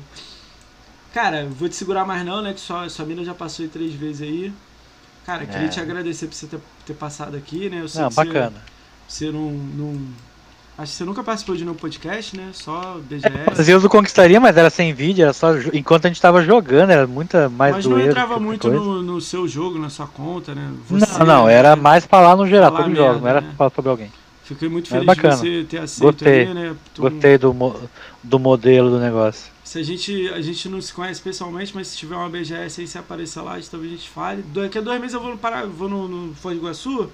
Cara, 1.13 1.47
vou 1.51 1.69
te 1.69 1.75
segurar 1.75 2.05
mais 2.05 2.25
não, 2.25 2.41
né? 2.43 2.53
Que 2.53 2.61
sua, 2.61 2.89
sua 2.89 3.05
mina 3.05 3.25
já 3.25 3.35
passou 3.35 3.65
aí 3.65 3.69
três 3.69 3.93
vezes 3.95 4.23
aí. 4.23 4.53
Cara, 5.27 5.45
queria 5.47 5.67
É. 5.67 5.69
te 5.69 5.81
agradecer 5.81 6.27
por 6.29 6.35
você 6.35 6.47
ter, 6.47 6.61
ter 6.87 6.95
passado 6.95 7.37
aqui, 7.37 7.69
né? 7.69 7.81
Eu 7.81 7.89
sei 7.89 8.01
Não, 8.03 8.09
que 8.09 8.15
você- 8.15 8.25
bacana. 8.25 8.63
Você 9.09 9.31
não, 9.33 9.51
não. 9.51 10.01
Acho 10.81 10.93
que 10.93 10.97
você 10.99 11.05
nunca 11.05 11.23
participou 11.23 11.55
de 11.55 11.63
nenhum 11.63 11.77
podcast, 11.77 12.35
né? 12.35 12.49
Só 12.55 12.97
Às 12.97 13.03
BGS. 13.03 13.63
vezes 13.65 13.85
eu 13.85 13.91
conquistaria, 13.91 14.41
mas 14.41 14.57
era 14.57 14.71
sem 14.71 14.95
vídeo, 14.95 15.25
era 15.25 15.33
só 15.35 15.51
enquanto 15.75 16.07
a 16.07 16.09
gente 16.09 16.21
tava 16.23 16.43
jogando, 16.43 16.89
era 16.89 17.07
muita 17.07 17.51
mais 17.51 17.77
Mas 17.77 17.85
não 17.85 18.01
entrava 18.01 18.41
muito 18.41 18.71
no, 18.71 19.03
no 19.03 19.21
seu 19.21 19.47
jogo, 19.47 19.79
na 19.79 19.91
sua 19.91 20.07
conta, 20.07 20.55
né? 20.55 20.73
Você, 20.89 21.19
Não, 21.19 21.27
não, 21.27 21.49
era 21.49 21.77
né? 21.77 21.83
mais 21.83 22.07
falar 22.07 22.35
no 22.35 22.47
geral, 22.47 22.71
Falar 22.73 22.85
sobre 22.85 22.97
jogos, 22.97 23.21
merda, 23.21 23.21
não 23.21 23.29
era 23.29 23.41
né? 23.43 23.55
falar 23.59 23.71
sobre 23.71 23.91
alguém. 23.91 24.13
Fiquei 24.43 24.69
muito 24.71 24.89
feliz 24.89 25.07
de 25.17 25.21
você 25.23 25.67
ter 25.69 25.79
aceito 25.79 26.13
Gostei. 26.13 26.49
aí, 26.49 26.55
né? 26.55 26.75
Tu- 26.95 27.03
Gostei 27.03 27.37
do, 27.37 27.53
mo- 27.53 27.77
do 28.23 28.39
modelo 28.39 28.89
do 28.91 28.99
negócio. 28.99 29.53
Se 29.63 29.79
a 29.79 29.83
gente, 29.83 30.29
a 30.31 30.41
gente 30.41 30.67
não 30.69 30.81
se 30.81 30.93
conhece 30.95 31.21
pessoalmente, 31.21 31.73
mas 31.75 31.89
se 31.89 31.97
tiver 31.99 32.17
uma 32.17 32.29
BGS 32.29 32.81
aí, 32.81 32.87
se 32.89 32.97
aparecer 32.99 33.41
lá, 33.43 33.59
talvez 33.71 33.93
a 33.93 33.97
gente 33.97 34.09
fale. 34.09 34.43
Daqui 34.53 34.79
a 34.79 34.81
dois 34.81 34.99
meses 34.99 35.15
eu 35.15 35.21
vou 35.21 35.39
vou 35.77 35.89
no, 35.91 36.09
no 36.09 36.35
Foz 36.35 36.57
do 36.57 36.63
Iguaçu, 36.63 37.11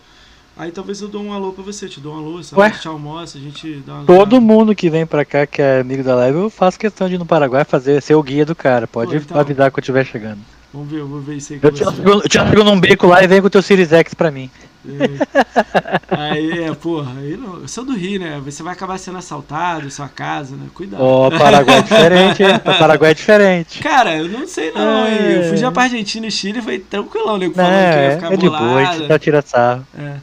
aí 0.56 0.70
talvez 0.70 1.00
eu 1.00 1.08
dou 1.08 1.22
um 1.22 1.32
alô 1.32 1.52
pra 1.52 1.62
você, 1.62 1.88
te 1.88 2.00
dou 2.00 2.14
um 2.14 2.18
alô, 2.18 2.38
a 2.38 2.68
gente 2.68 2.88
almoça, 2.88 3.38
a 3.38 3.40
gente 3.40 3.82
dá 3.86 3.94
uma... 3.94 4.04
Todo 4.04 4.40
mundo 4.40 4.74
que 4.74 4.88
vem 4.90 5.06
pra 5.06 5.24
cá, 5.24 5.46
que 5.46 5.60
é 5.60 5.80
amigo 5.80 6.02
da 6.02 6.14
live, 6.14 6.38
eu 6.38 6.50
faço 6.50 6.78
questão 6.78 7.08
de 7.08 7.14
ir 7.14 7.18
no 7.18 7.26
Paraguai 7.26 7.64
fazer, 7.64 8.00
ser 8.02 8.14
o 8.14 8.22
guia 8.22 8.44
do 8.44 8.54
cara. 8.54 8.86
Pode 8.86 9.12
Pô, 9.12 9.16
então. 9.16 9.38
avisar 9.38 9.70
quando 9.70 9.78
eu 9.78 9.82
estiver 9.82 10.04
chegando. 10.04 10.40
Vamos 10.72 10.90
ver, 10.90 11.00
eu 11.00 11.06
vou 11.08 11.20
ver 11.20 11.36
isso 11.36 11.52
aí 11.54 11.60
Eu 11.62 11.72
te, 11.72 11.82
eu 11.82 12.20
te 12.28 12.38
largo 12.38 12.64
num 12.64 12.78
beco 12.78 13.06
lá 13.06 13.22
e 13.22 13.26
vem 13.26 13.40
com 13.40 13.46
o 13.46 13.50
teu 13.50 13.62
Series 13.62 13.92
X 13.92 14.12
pra 14.14 14.30
mim. 14.30 14.50
É. 14.88 16.16
Aí, 16.16 16.64
é, 16.64 16.74
porra, 16.74 17.12
aí 17.18 17.36
não, 17.36 17.60
eu 17.60 17.68
sou 17.68 17.84
do 17.84 17.94
Rio, 17.96 18.20
né? 18.20 18.40
Você 18.44 18.62
vai 18.62 18.72
acabar 18.72 18.98
sendo 18.98 19.18
assaltado, 19.18 19.90
sua 19.90 20.08
casa, 20.08 20.54
né? 20.54 20.66
Cuidado. 20.72 21.02
Ó, 21.02 21.28
o 21.28 21.38
Paraguai 21.38 21.78
é 21.78 21.82
diferente, 21.82 22.42
hein? 22.42 22.54
O 22.56 22.60
Paraguai 22.78 23.10
é 23.10 23.14
diferente. 23.14 23.80
Cara, 23.80 24.16
eu 24.16 24.28
não 24.28 24.46
sei 24.46 24.70
não, 24.72 25.08
hein? 25.08 25.16
Eu 25.36 25.48
fui 25.48 25.56
já 25.56 25.68
É. 25.68 25.70
pra 25.70 25.84
Argentina 25.84 26.26
e 26.26 26.30
Chile 26.30 26.60
e 26.60 26.62
foi 26.62 26.78
tranquilão, 26.78 27.36
né? 27.36 27.46
Não, 27.46 27.54
Falando 27.54 27.72
que 27.72 27.74
ia 27.74 28.00
é, 28.00 28.14
ficar 28.16 28.32
é 28.32 28.36
de 28.36 28.48
boa, 28.48 28.76
a 28.76 28.84
gente 28.96 29.06
só 29.08 29.18
tira 29.18 29.42
sarro. 29.42 29.86
É. 29.98 30.16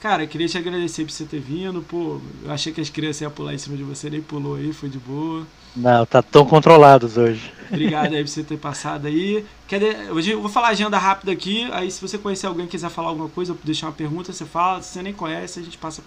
Cara, 0.00 0.24
eu 0.24 0.28
queria 0.28 0.48
te 0.48 0.56
agradecer 0.56 1.04
por 1.04 1.10
você 1.10 1.26
ter 1.26 1.40
vindo, 1.40 1.82
pô. 1.82 2.20
Eu 2.42 2.50
achei 2.50 2.72
que 2.72 2.80
as 2.80 2.88
crianças 2.88 3.20
iam 3.20 3.30
pular 3.30 3.52
em 3.52 3.58
cima 3.58 3.76
de 3.76 3.82
você, 3.82 4.08
nem 4.08 4.22
pulou 4.22 4.56
aí, 4.56 4.72
foi 4.72 4.88
de 4.88 4.98
boa. 4.98 5.46
Não, 5.76 6.06
tá 6.06 6.22
tão 6.22 6.46
controlados 6.46 7.18
hoje. 7.18 7.52
Obrigado 7.68 8.14
aí 8.14 8.24
por 8.24 8.28
você 8.28 8.42
ter 8.42 8.56
passado 8.56 9.06
aí. 9.06 9.44
Quer 9.68 10.10
Hoje 10.10 10.30
eu 10.30 10.40
vou 10.40 10.50
falar 10.50 10.68
a 10.68 10.70
agenda 10.70 10.96
rápida 10.96 11.30
aqui, 11.32 11.68
aí 11.70 11.90
se 11.90 12.00
você 12.00 12.16
conhecer 12.16 12.46
alguém 12.46 12.64
e 12.64 12.68
quiser 12.68 12.88
falar 12.88 13.08
alguma 13.08 13.28
coisa, 13.28 13.54
deixar 13.62 13.88
uma 13.88 13.92
pergunta, 13.92 14.32
você 14.32 14.46
fala. 14.46 14.80
Se 14.80 14.94
você 14.94 15.02
nem 15.02 15.12
conhece, 15.12 15.60
a 15.60 15.62
gente 15.62 15.76
passa 15.76 16.02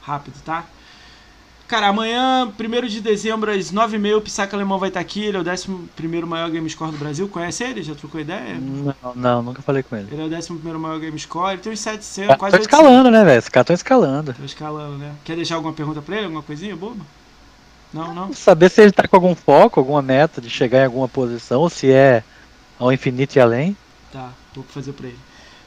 rápido, 0.00 0.42
tá? 0.42 0.66
Cara, 1.66 1.88
amanhã, 1.88 2.46
1 2.58 2.86
de 2.88 3.00
dezembro, 3.00 3.50
às 3.50 3.72
9h30, 3.72 4.16
o 4.16 4.20
Pissaca 4.20 4.54
Alemão 4.54 4.78
vai 4.78 4.90
estar 4.90 5.00
aqui. 5.00 5.24
Ele 5.24 5.38
é 5.38 5.40
o 5.40 5.42
11 5.42 6.26
maior 6.26 6.50
game 6.50 6.68
score 6.68 6.92
do 6.92 6.98
Brasil. 6.98 7.26
Conhece 7.26 7.64
ele? 7.64 7.82
Já 7.82 7.94
trocou 7.94 8.20
ideia? 8.20 8.54
Não, 8.60 8.94
não, 9.14 9.42
nunca 9.42 9.62
falei 9.62 9.82
com 9.82 9.96
ele. 9.96 10.08
Ele 10.12 10.20
é 10.20 10.24
o 10.24 10.38
11 10.38 10.52
maior 10.78 11.00
game 11.00 11.18
score. 11.18 11.54
Ele 11.54 11.62
tem 11.62 11.72
uns 11.72 11.80
700, 11.80 12.28
Tá, 12.28 12.36
quase 12.36 12.56
tô 12.56 12.60
800. 12.62 12.66
escalando, 12.66 13.10
né, 13.10 13.24
velho? 13.24 13.38
Esse 13.38 13.50
cara 13.50 13.64
tá 13.64 13.72
escalando. 13.74 14.34
Tô 14.34 14.44
escalando, 14.44 14.98
né? 14.98 15.12
Quer 15.24 15.36
deixar 15.36 15.54
alguma 15.54 15.72
pergunta 15.72 16.02
pra 16.02 16.16
ele? 16.16 16.26
Alguma 16.26 16.42
coisinha 16.42 16.76
boba? 16.76 17.04
Não, 17.94 18.12
não? 18.12 18.32
Saber 18.34 18.68
se 18.70 18.82
ele 18.82 18.92
tá 18.92 19.08
com 19.08 19.16
algum 19.16 19.34
foco, 19.34 19.80
alguma 19.80 20.02
meta 20.02 20.40
de 20.40 20.50
chegar 20.50 20.80
em 20.80 20.84
alguma 20.86 21.08
posição, 21.08 21.60
ou 21.62 21.70
se 21.70 21.90
é 21.90 22.22
ao 22.78 22.92
infinito 22.92 23.36
e 23.36 23.40
além. 23.40 23.76
Tá, 24.12 24.30
vou 24.54 24.64
fazer 24.64 24.92
pra 24.92 25.06
ele. 25.06 25.18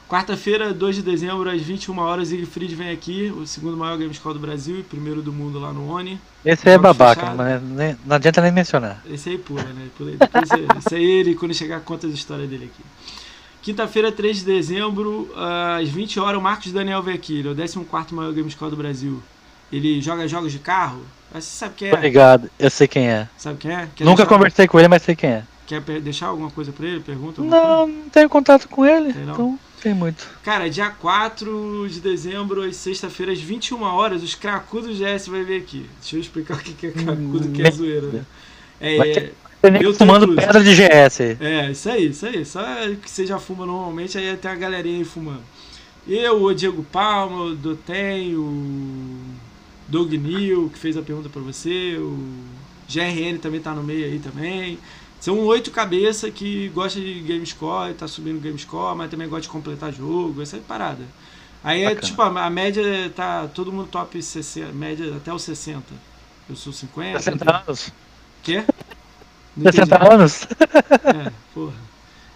Quarta-feira, 0.08 0.74
2 0.74 0.96
de 0.96 1.02
dezembro, 1.02 1.50
às 1.50 1.62
21 1.62 2.00
horas, 2.00 2.30
Siegfried 2.30 2.74
vem 2.76 2.90
aqui, 2.92 3.30
o 3.36 3.46
segundo 3.46 3.76
maior 3.76 3.98
Gamescom 3.98 4.32
do 4.32 4.40
Brasil 4.40 4.80
e 4.80 4.84
primeiro 4.84 5.22
do 5.22 5.34
mundo 5.34 5.60
lá 5.60 5.74
no 5.74 5.90
ONI. 5.92 6.18
Esse 6.46 6.70
é 6.70 6.74
Jogos 6.74 6.84
babaca, 6.84 7.34
mas 7.36 7.62
nem- 7.62 7.98
não 8.06 8.16
adianta 8.16 8.42
nem 8.42 8.52
mencionar. 8.52 9.04
Esse 9.10 9.32
aí 9.32 9.38
pula, 9.38 9.64
né? 9.64 9.88
Pula 9.98 10.12
aí. 10.12 10.16
Depois, 10.18 10.50
é- 10.52 10.56
esse 10.80 10.96
aí 10.96 11.04
ele, 11.04 11.36
quando 11.36 11.54
chegar, 11.54 11.82
conta 11.82 12.08
a 12.08 12.10
história 12.10 12.48
dele 12.48 12.72
aqui. 12.74 12.84
Quinta-feira, 13.62 14.10
3 14.10 14.38
de 14.38 14.46
dezembro, 14.46 15.30
às 15.78 15.90
20 15.90 16.22
horas, 16.22 16.40
o 16.40 16.42
Marcos 16.42 16.72
Daniel 16.72 17.04
vem 17.04 17.14
aqui. 17.14 17.40
Ele 17.40 17.50
é 17.50 17.52
o 17.52 17.56
14 17.84 18.16
maior 18.16 18.32
Gamescom 18.32 18.70
do 18.70 18.78
Brasil. 18.78 19.22
Ele 19.70 20.00
joga 20.02 20.26
jogos 20.26 20.54
de 20.54 20.60
carro. 20.60 21.02
Mas 21.34 21.44
Você 21.44 21.58
sabe 21.58 21.74
quem 21.76 21.90
é? 21.90 21.94
Obrigado, 21.94 22.50
eu 22.58 22.70
sei 22.70 22.88
quem 22.88 23.10
é. 23.10 23.28
Sabe 23.38 23.58
quem 23.58 23.72
é? 23.72 23.90
Quer 23.94 24.06
Nunca 24.06 24.26
conversei 24.26 24.66
com 24.70 24.80
ele, 24.80 24.88
mas 24.88 25.02
sei 25.02 25.18
quem 25.18 25.32
é. 25.32 25.44
Quer 25.66 25.82
deixar 26.00 26.28
alguma 26.28 26.50
coisa 26.50 26.72
pra 26.72 26.88
ele? 26.88 27.02
Pergunta? 27.02 27.42
alguma 27.42 27.60
coisa? 27.62 27.76
Não, 27.76 27.88
não 27.88 28.10
tenho 28.10 28.30
contato 28.30 28.70
com 28.70 28.86
ele, 28.86 29.14
não? 29.26 29.34
então 29.34 29.60
tem 29.82 29.94
muito. 29.94 30.28
Cara, 30.44 30.70
dia 30.70 30.90
4 30.90 31.88
de 31.90 31.99
dezembro, 31.99 32.62
às 32.64 32.76
sexta-feira, 32.78 33.32
às 33.32 33.40
21 33.41 33.82
horas, 33.84 34.24
os 34.24 34.36
cracudos 34.36 34.98
GS 34.98 35.28
vai 35.28 35.44
vir 35.44 35.62
aqui. 35.62 35.90
Deixa 35.99 36.16
eu 36.16 36.20
explicar 36.22 36.56
o 36.58 36.60
que 36.60 36.88
é 36.88 36.91
cracudo, 36.91 37.49
que 37.49 37.62
é 37.62 37.68
Hum, 37.68 37.72
zoeira, 37.72 38.12
né? 38.12 38.26
É, 38.80 39.34
Eu 39.80 39.94
fumando 39.94 40.26
incluso. 40.26 40.36
pedra 40.36 40.64
de 40.64 40.74
GS 40.76 41.22
é, 41.40 41.72
isso 41.72 41.90
aí, 41.90 42.08
isso 42.10 42.26
aí. 42.26 42.45
Só 42.45 42.64
que 43.02 43.10
você 43.10 43.26
já 43.26 43.40
fuma 43.40 43.66
normalmente, 43.66 44.18
aí 44.18 44.36
tem 44.38 44.52
a 44.52 44.56
galerinha 44.56 44.98
aí 44.99 45.06
fumando. 45.06 45.44
Eu, 46.08 46.44
o 46.44 46.54
Diego 46.54 46.84
Palma, 46.84 47.41
o 47.44 47.56
Doten, 47.56 48.36
o 48.36 49.20
Doug 49.88 50.14
Neal, 50.14 50.70
que 50.70 50.80
fez 50.80 50.98
a 50.98 51.02
pergunta 51.02 51.30
pra 51.30 51.41
você, 51.41 51.98
o 51.99 52.18
GRN 52.88 53.40
também 53.40 53.62
tá 53.62 53.74
no 53.74 53.84
meio 53.84 54.06
aí 54.06 54.20
também. 54.20 54.80
São 55.19 55.39
oito 55.45 55.72
cabeças 55.72 56.31
que 56.34 56.69
gostam 56.69 57.02
de 57.02 57.22
Gamescore, 57.22 57.94
tá 57.95 58.07
subindo 58.07 58.41
Gamescore, 58.41 58.95
mas 58.95 59.10
também 59.10 59.27
gosta 59.27 59.44
de 59.44 59.49
completar 59.49 59.91
jogo, 59.91 60.41
essa 60.41 60.57
é 60.57 60.60
parada. 60.60 61.03
Aí 61.64 61.81
é 61.81 61.95
Bacana. 61.95 62.02
tipo, 62.02 62.22
a, 62.22 62.45
a 62.45 62.49
média 62.49 63.11
tá 63.15 63.48
todo 63.48 63.72
mundo 63.72 63.88
top 63.88 64.22
60, 64.22 64.72
média 64.73 65.15
até 65.18 65.34
os 65.34 65.41
60. 65.44 65.84
Eu 66.49 66.56
sou 66.56 66.72
50. 66.72 67.19
60 67.19 67.57
anos. 67.57 67.94
Quê? 68.44 68.64
Não 69.56 69.65
entendi. 69.68 69.88
60 69.88 70.14
anos? 70.14 70.48
É, 71.03 71.31
porra. 71.53 71.73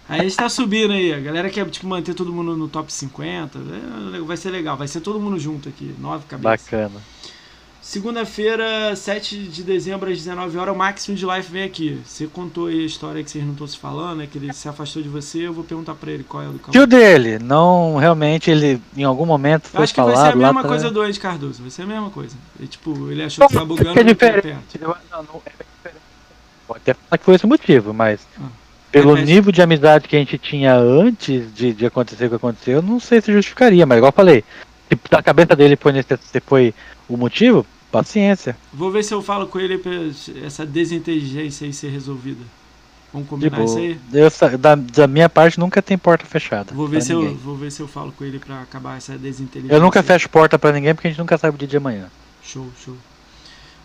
Aí 0.08 0.20
a 0.20 0.24
gente 0.24 0.36
tá 0.36 0.48
subindo 0.48 0.92
aí, 0.92 1.12
a 1.14 1.20
galera 1.20 1.48
quer 1.48 1.68
tipo, 1.70 1.86
manter 1.86 2.14
todo 2.14 2.32
mundo 2.32 2.56
no 2.56 2.68
top 2.68 2.92
50. 2.92 3.58
é, 4.16 4.20
vai 4.20 4.36
ser 4.36 4.50
legal, 4.50 4.76
vai 4.76 4.88
ser 4.88 5.00
todo 5.00 5.20
mundo 5.20 5.38
junto 5.38 5.68
aqui, 5.68 5.94
nove 5.98 6.26
cabeças. 6.26 6.60
Bacana. 6.62 7.00
Segunda-feira, 7.82 8.94
7 8.94 9.36
de 9.48 9.64
dezembro, 9.64 10.08
às 10.08 10.16
19 10.16 10.56
horas, 10.56 10.72
o 10.72 10.78
Máximo 10.78 11.16
de 11.16 11.26
Life 11.26 11.50
vem 11.50 11.64
aqui. 11.64 12.00
Você 12.06 12.28
contou 12.28 12.68
aí 12.68 12.80
a 12.84 12.86
história 12.86 13.24
que 13.24 13.28
vocês 13.28 13.42
não 13.44 13.52
estão 13.54 13.66
se 13.66 13.76
falando, 13.76 14.22
é 14.22 14.26
que 14.28 14.38
ele 14.38 14.52
se 14.52 14.68
afastou 14.68 15.02
de 15.02 15.08
você, 15.08 15.48
eu 15.48 15.52
vou 15.52 15.64
perguntar 15.64 15.94
pra 15.96 16.12
ele 16.12 16.22
qual 16.22 16.44
é 16.44 16.46
o 16.48 16.52
do 16.52 16.60
Tio 16.70 16.86
dele, 16.86 17.40
não 17.40 17.96
realmente 17.96 18.48
ele 18.52 18.80
em 18.96 19.02
algum 19.02 19.26
momento 19.26 19.64
Eu 19.64 19.70
foi 19.72 19.82
acho 19.82 19.94
que 19.94 20.00
vai 20.00 20.14
ser 20.14 20.32
a 20.32 20.36
mesma 20.36 20.62
coisa 20.62 20.92
do 20.92 21.00
Andy 21.02 21.18
Cardoso, 21.18 21.60
vai 21.60 21.70
ser 21.72 21.82
a 21.82 21.86
mesma 21.86 22.08
coisa. 22.10 22.36
E, 22.60 22.68
tipo, 22.68 23.10
ele 23.10 23.24
achou 23.24 23.48
que 23.48 23.52
tava 23.52 23.66
Não, 23.66 23.76
bugando 23.76 23.98
é 23.98 24.04
diferente. 24.04 24.56
Eu- 24.80 24.88
não, 25.10 25.22
não, 25.24 25.42
é 25.44 25.50
diferente. 25.50 26.02
Pode 26.68 26.80
até 26.82 26.94
falar 26.94 27.18
que 27.18 27.24
foi 27.24 27.34
esse 27.34 27.44
o 27.44 27.48
motivo, 27.48 27.92
mas 27.92 28.20
Ah. 28.40 28.44
pelo 28.92 29.16
É, 29.18 29.22
nível 29.22 29.50
de 29.50 29.60
amizade 29.60 30.06
que 30.06 30.14
a 30.14 30.20
gente 30.20 30.38
tinha 30.38 30.76
antes 30.76 31.52
de, 31.52 31.72
de 31.74 31.84
acontecer 31.84 32.26
o 32.26 32.28
que 32.30 32.36
aconteceu, 32.36 32.74
eu 32.74 32.82
não 32.82 33.00
sei 33.00 33.20
se 33.20 33.32
justificaria, 33.32 33.84
mas 33.84 33.98
igual 33.98 34.10
eu 34.10 34.14
falei, 34.16 34.44
se 34.88 34.96
da 35.10 35.20
cabeça 35.20 35.56
dele 35.56 35.74
foi, 35.74 35.90
nesse, 35.90 36.16
se 36.16 36.40
foi 36.40 36.72
o 37.08 37.16
motivo, 37.16 37.66
paciência. 37.92 38.56
Vou 38.72 38.90
ver 38.90 39.04
se 39.04 39.14
eu 39.14 39.22
falo 39.22 39.46
com 39.46 39.60
ele 39.60 39.78
pra 39.78 39.92
essa 40.44 40.66
desinteligência 40.66 41.66
aí 41.66 41.72
ser 41.72 41.90
resolvida. 41.90 42.42
Vamos 43.12 43.28
combinar 43.28 43.50
Tipo, 43.50 43.64
isso 43.64 43.76
aí? 43.76 43.98
eu, 44.12 44.58
da, 44.58 44.74
da 44.74 45.06
minha 45.06 45.28
parte 45.28 45.60
nunca 45.60 45.82
tem 45.82 45.98
porta 45.98 46.24
fechada. 46.24 46.72
Vou 46.74 46.88
ver, 46.88 47.02
se 47.02 47.12
eu, 47.12 47.34
vou 47.36 47.54
ver 47.54 47.70
se 47.70 47.80
eu 47.82 47.86
falo 47.86 48.10
com 48.10 48.24
ele 48.24 48.38
pra 48.38 48.62
acabar 48.62 48.96
essa 48.96 49.18
desinteligência. 49.18 49.76
Eu 49.76 49.80
nunca 49.82 50.02
fecho 50.02 50.28
porta 50.30 50.58
pra 50.58 50.72
ninguém 50.72 50.94
porque 50.94 51.08
a 51.08 51.10
gente 51.10 51.20
nunca 51.20 51.36
sabe 51.36 51.54
o 51.54 51.58
dia 51.58 51.68
de 51.68 51.76
amanhã. 51.76 52.08
Show, 52.42 52.66
show. 52.82 52.96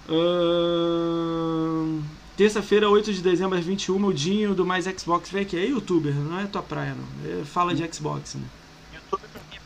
Ahn, 0.09 2.01
Terça-feira, 2.37 2.87
8 2.87 3.11
de 3.11 3.21
dezembro, 3.21 3.57
às 3.57 3.65
21 3.65 4.05
o 4.05 4.13
Dinho 4.13 4.53
do 4.53 4.63
Mais 4.63 4.85
Xbox 4.85 5.29
vem 5.31 5.41
aqui. 5.41 5.57
É 5.57 5.65
youtuber, 5.65 6.13
não 6.13 6.39
é 6.39 6.45
tua 6.45 6.61
praia, 6.61 6.93
não. 6.95 7.41
É, 7.41 7.43
fala 7.43 7.73
de 7.73 7.83
Xbox, 7.91 8.35
né? 8.35 8.43
O 9.11 9.17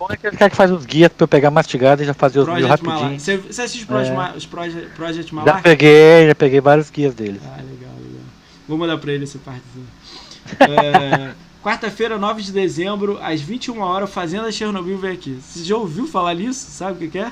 bom 0.02 0.08
é 0.10 0.14
aquele 0.14 0.36
cara 0.38 0.50
que 0.50 0.56
faz 0.58 0.72
os 0.72 0.86
guias 0.86 1.12
pra 1.12 1.24
eu 1.24 1.28
pegar 1.28 1.52
mastigado 1.52 2.02
e 2.02 2.06
já 2.06 2.14
fazer 2.14 2.40
os 2.40 2.46
Project 2.46 2.70
rapidinho. 2.70 3.20
Você, 3.20 3.38
você 3.38 3.62
assiste 3.62 3.86
Project, 3.86 4.12
É. 4.12 4.16
Ma- 4.16 4.34
os 4.36 4.46
Project, 4.46 4.90
Project 4.96 5.30
Já 5.30 5.36
Malak? 5.36 5.62
peguei, 5.64 6.28
já 6.28 6.36
peguei 6.36 6.60
vários 6.62 6.90
guias 6.90 7.14
deles. 7.14 7.42
Ah, 7.46 7.58
legal, 7.58 7.92
legal. 7.98 8.22
Vou 8.68 8.78
mandar 8.78 8.98
pra 8.98 9.12
ele 9.12 9.24
essa 9.26 9.38
parte. 9.40 9.62
É, 10.60 11.34
Quarta-feira, 11.64 12.18
9 12.18 12.42
de 12.42 12.52
dezembro, 12.52 13.20
às 13.22 13.40
21 13.40 13.80
horas, 13.82 14.10
Fazenda 14.10 14.52
Chernobyl 14.52 14.98
vem 14.98 15.12
aqui. 15.12 15.40
Você 15.40 15.64
já 15.64 15.78
ouviu 15.78 16.08
falar 16.08 16.34
nisso? 16.34 16.72
Sabe 16.72 16.94
o 16.94 16.96
que 16.98 17.08
que 17.10 17.20
é? 17.20 17.32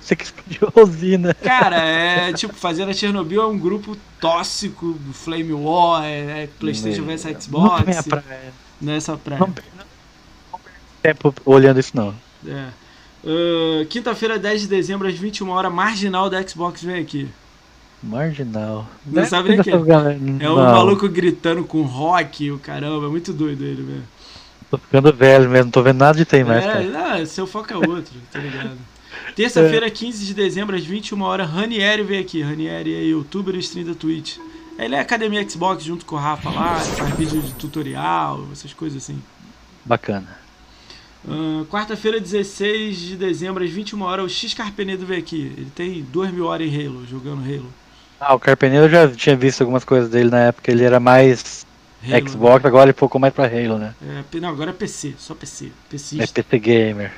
Você 0.00 0.16
que 0.16 0.24
explodiu 0.24 0.72
a 0.74 0.80
usina. 0.80 1.34
Cara, 1.34 1.76
é 1.76 2.32
tipo, 2.32 2.54
Fazenda 2.54 2.92
Chernobyl 2.92 3.42
é 3.42 3.46
um 3.46 3.58
grupo 3.58 3.96
tóxico, 4.20 4.98
Flame 5.12 5.52
War, 5.52 6.04
é, 6.04 6.44
é 6.44 6.48
Playstation 6.58 7.04
vs 7.04 7.24
Não 7.24 7.30
é 7.30 7.40
Xbox, 7.40 7.86
minha 7.86 8.02
praia. 8.02 8.52
não 8.80 8.92
é 8.94 9.00
praia. 9.00 9.38
Não 9.38 9.75
tempo 11.02 11.34
olhando 11.44 11.80
isso 11.80 11.92
não. 11.94 12.14
É. 12.46 12.68
Ah, 13.26 13.84
Quinta-feira, 13.88 14.38
10 14.38 14.62
de 14.62 14.66
dezembro, 14.68 15.08
às 15.08 15.18
21 15.18 15.50
horas, 15.50 15.72
Marginal 15.72 16.30
da 16.30 16.46
Xbox 16.46 16.82
vem 16.82 17.02
aqui. 17.02 17.28
Marginal. 18.02 18.86
Não 19.04 19.26
sabe 19.26 19.50
nem 19.50 19.62
quem 19.62 19.72
é. 19.72 20.44
É 20.44 20.50
um 20.50 20.56
maluco 20.56 21.08
gritando 21.08 21.64
com 21.64 21.82
rock, 21.82 22.50
o 22.52 22.58
caramba, 22.58 23.06
é 23.06 23.10
muito 23.10 23.32
doido 23.32 23.64
ele, 23.64 23.82
velho. 23.82 24.02
Tô 24.70 24.78
ficando 24.78 25.12
velho 25.12 25.48
mesmo, 25.48 25.64
não 25.66 25.70
tô 25.70 25.82
vendo 25.82 25.98
nada 25.98 26.16
de 26.16 26.24
tem 26.24 26.44
mais, 26.44 26.64
é, 26.64 26.68
cara. 26.68 27.18
não, 27.18 27.26
seu 27.26 27.46
foco 27.46 27.72
é 27.72 27.76
outro, 27.76 28.14
tá 28.32 28.38
ligado? 28.38 28.76
Terça-feira, 29.34 29.90
15 29.90 30.24
de 30.24 30.34
dezembro, 30.34 30.76
às 30.76 30.84
21 30.84 31.20
horas, 31.22 31.48
Ranieri 31.48 32.02
vem 32.02 32.20
aqui. 32.20 32.42
Ranieri 32.42 32.94
é 32.94 33.02
youtuber 33.02 33.54
e 33.54 33.58
stream 33.58 33.86
da 33.86 33.94
Twitch. 33.94 34.36
Ele 34.78 34.94
é 34.94 35.00
Academia 35.00 35.48
Xbox 35.48 35.82
junto 35.82 36.04
com 36.04 36.16
o 36.16 36.18
Rafa 36.18 36.50
lá, 36.50 36.78
faz 36.78 37.14
vídeo 37.16 37.40
de 37.40 37.54
tutorial, 37.54 38.46
essas 38.52 38.72
coisas 38.74 39.02
assim. 39.02 39.20
Bacana. 39.84 40.45
Quarta-feira, 41.70 42.20
16 42.20 42.96
de 42.96 43.16
dezembro, 43.16 43.64
às 43.64 43.70
21 43.70 44.00
horas, 44.02 44.24
o 44.24 44.28
X 44.28 44.54
Carpenedo 44.54 45.04
vem 45.04 45.18
aqui. 45.18 45.52
Ele 45.56 45.70
tem 45.74 46.02
2 46.02 46.30
mil 46.32 46.46
horas 46.46 46.66
em 46.66 46.86
Halo, 46.86 47.06
jogando 47.06 47.42
Halo. 47.42 47.72
Ah, 48.20 48.34
o 48.34 48.38
Carpeneiro 48.38 48.86
eu 48.86 48.90
já 48.90 49.08
tinha 49.08 49.36
visto 49.36 49.60
algumas 49.60 49.84
coisas 49.84 50.08
dele 50.08 50.30
na 50.30 50.40
época, 50.40 50.70
ele 50.70 50.84
era 50.84 51.00
mais 51.00 51.66
Halo, 52.02 52.12
né? 52.12 52.28
Xbox, 52.28 52.64
agora 52.64 52.90
ele 52.90 52.98
focou 52.98 53.20
mais 53.20 53.34
pra 53.34 53.46
Halo, 53.46 53.78
né? 53.78 53.94
É, 54.32 54.40
não, 54.40 54.48
agora 54.48 54.70
é 54.70 54.72
PC, 54.72 55.14
só 55.18 55.34
PC. 55.34 55.72
PC. 55.90 56.22
É 56.22 56.26
PC 56.26 56.58
Gamer. 56.58 57.12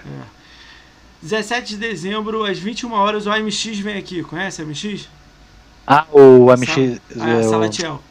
17 1.23 1.71
de 1.71 1.77
dezembro, 1.77 2.45
às 2.45 2.59
21 2.59 2.93
horas, 2.93 3.27
o 3.27 3.31
AMX 3.31 3.79
vem 3.79 3.99
aqui. 3.99 4.23
Conhece 4.23 4.63
o 4.63 4.65
AMX? 4.65 5.09
Ah, 5.87 6.07
o 6.13 6.47
MX. 6.57 7.01
Ah, 7.19 7.31
é, 7.31 7.37
o 7.39 7.51
Salatiel. 7.51 8.03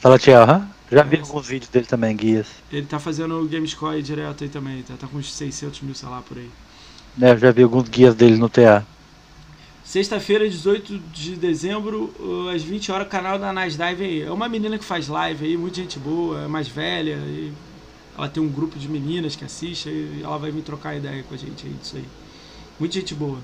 Salatiel, 0.00 0.42
aham. 0.42 0.73
Já 0.94 1.02
vi 1.02 1.18
alguns 1.18 1.48
vídeos 1.48 1.68
dele 1.68 1.86
também, 1.86 2.14
guias. 2.14 2.46
Ele 2.70 2.86
tá 2.86 3.00
fazendo 3.00 3.40
o 3.40 3.48
Gamescore 3.48 4.00
direto 4.00 4.44
aí 4.44 4.50
também. 4.50 4.80
Tá, 4.84 4.94
tá 4.96 5.08
com 5.08 5.18
uns 5.18 5.32
600 5.34 5.80
mil, 5.80 5.92
sei 5.92 6.08
lá, 6.08 6.22
por 6.22 6.38
aí. 6.38 6.48
É, 7.20 7.32
eu 7.32 7.38
já 7.38 7.50
vi 7.50 7.64
alguns 7.64 7.88
guias 7.88 8.14
dele 8.14 8.36
no 8.36 8.48
TA. 8.48 8.86
Sexta-feira, 9.84 10.48
18 10.48 10.96
de 11.12 11.34
dezembro, 11.34 12.14
às 12.54 12.62
20 12.62 12.92
horas, 12.92 13.06
o 13.08 13.10
canal 13.10 13.40
da 13.40 13.52
Nasdaq 13.52 13.96
vem 13.96 14.06
aí. 14.06 14.22
É 14.22 14.30
uma 14.30 14.48
menina 14.48 14.78
que 14.78 14.84
faz 14.84 15.08
live 15.08 15.44
aí, 15.44 15.56
muita 15.56 15.76
gente 15.76 15.98
boa, 15.98 16.42
é 16.42 16.46
mais 16.46 16.68
velha. 16.68 17.16
E 17.26 17.52
ela 18.16 18.28
tem 18.28 18.40
um 18.40 18.48
grupo 18.48 18.78
de 18.78 18.88
meninas 18.88 19.34
que 19.34 19.44
assiste 19.44 19.88
e 19.88 20.20
ela 20.22 20.38
vai 20.38 20.52
vir 20.52 20.62
trocar 20.62 20.94
ideia 20.94 21.24
com 21.24 21.34
a 21.34 21.36
gente 21.36 21.66
aí 21.66 21.72
disso 21.72 21.96
aí. 21.96 22.04
Muita 22.78 22.94
gente 22.94 23.14
boa. 23.16 23.40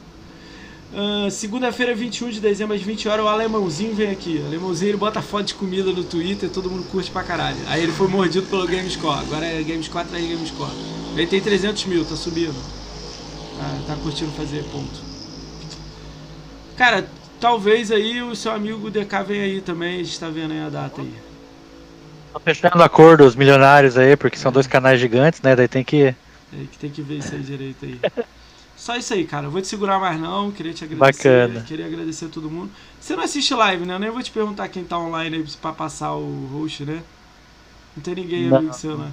Ah, 0.95 1.29
Segunda-feira, 1.31 1.95
21 1.95 2.31
de 2.31 2.41
dezembro, 2.41 2.75
às 2.75 2.83
20 2.83 3.09
horas, 3.09 3.25
o 3.25 3.29
Alemãozinho 3.29 3.95
vem 3.95 4.11
aqui. 4.11 4.41
O 4.43 4.47
Alemãozinho 4.47 4.91
ele 4.91 4.99
bota 4.99 5.23
foto 5.23 5.47
de 5.47 5.55
comida 5.55 5.93
no 5.93 6.03
Twitter 6.03 6.49
e 6.49 6.53
todo 6.53 6.71
mundo 6.71 6.85
curte 6.91 7.11
pra 7.11 7.23
caralho. 7.23 7.59
Aí 7.69 7.83
ele 7.83 7.93
foi 7.93 8.09
mordido 8.09 8.47
pelo 8.47 8.67
Gamescore. 8.67 9.21
Agora 9.21 9.47
é 9.47 9.63
Gamescore 9.63 10.05
atrás 10.05 10.25
de 10.25 10.35
Gamescore. 10.35 10.73
Ele 11.15 11.27
tem 11.27 11.41
300 11.41 11.85
mil, 11.87 12.05
tá 12.05 12.17
subindo. 12.17 12.55
Tá, 13.59 13.95
tá 13.95 14.01
curtindo 14.03 14.33
fazer 14.33 14.65
ponto. 14.65 15.11
Cara, 16.77 17.07
talvez 17.39 17.91
aí 17.93 18.23
o 18.23 18.35
seu 18.35 18.53
amigo 18.53 18.91
DK 18.91 19.23
venha 19.27 19.45
aí 19.45 19.61
também. 19.61 20.01
A 20.01 20.03
gente 20.03 20.19
tá 20.19 20.29
vendo 20.29 20.53
aí 20.53 20.61
a 20.61 20.69
data 20.69 21.01
aí. 21.03 21.15
Tô 22.33 22.41
fechando 22.41 22.83
acordo 22.83 23.25
os 23.25 23.35
milionários 23.35 23.99
aí, 23.99 24.17
porque 24.17 24.37
são 24.37 24.53
dois 24.53 24.67
canais 24.67 25.01
gigantes, 25.01 25.41
né? 25.43 25.55
Daí 25.55 25.69
tem 25.69 25.85
que. 25.85 26.03
É 26.05 26.15
que 26.71 26.79
tem 26.79 26.91
que 26.91 27.03
ver 27.03 27.19
isso 27.19 27.35
aí 27.35 27.43
direito 27.43 27.85
aí. 27.85 28.01
Só 28.91 28.97
isso 28.97 29.15
aí, 29.15 29.25
cara. 29.25 29.47
Eu 29.47 29.53
vou 29.53 29.63
te 29.63 29.69
segurar 29.69 30.01
mais 30.01 30.21
não. 30.21 30.51
Queria 30.51 30.75
te 30.75 30.83
agradecer. 30.83 31.29
Bacana. 31.47 31.61
Queria 31.61 31.87
agradecer 31.87 32.25
a 32.25 32.29
todo 32.29 32.51
mundo. 32.51 32.73
Você 33.01 33.15
não 33.15 33.23
assiste 33.23 33.55
live, 33.55 33.87
né? 33.87 33.95
Eu 33.95 34.01
nem 34.01 34.11
vou 34.11 34.21
te 34.21 34.33
perguntar 34.33 34.69
quem 34.69 34.83
tá 34.83 34.99
online 34.99 35.37
aí 35.37 35.45
pra 35.63 35.73
passar 35.73 36.15
o 36.15 36.49
host, 36.53 36.85
né? 36.85 37.01
Não 37.97 38.03
tem 38.03 38.17
ninguém 38.17 38.49
Não. 38.49 38.57
amigo 38.57 38.75
seu, 38.75 38.99
né? 38.99 39.13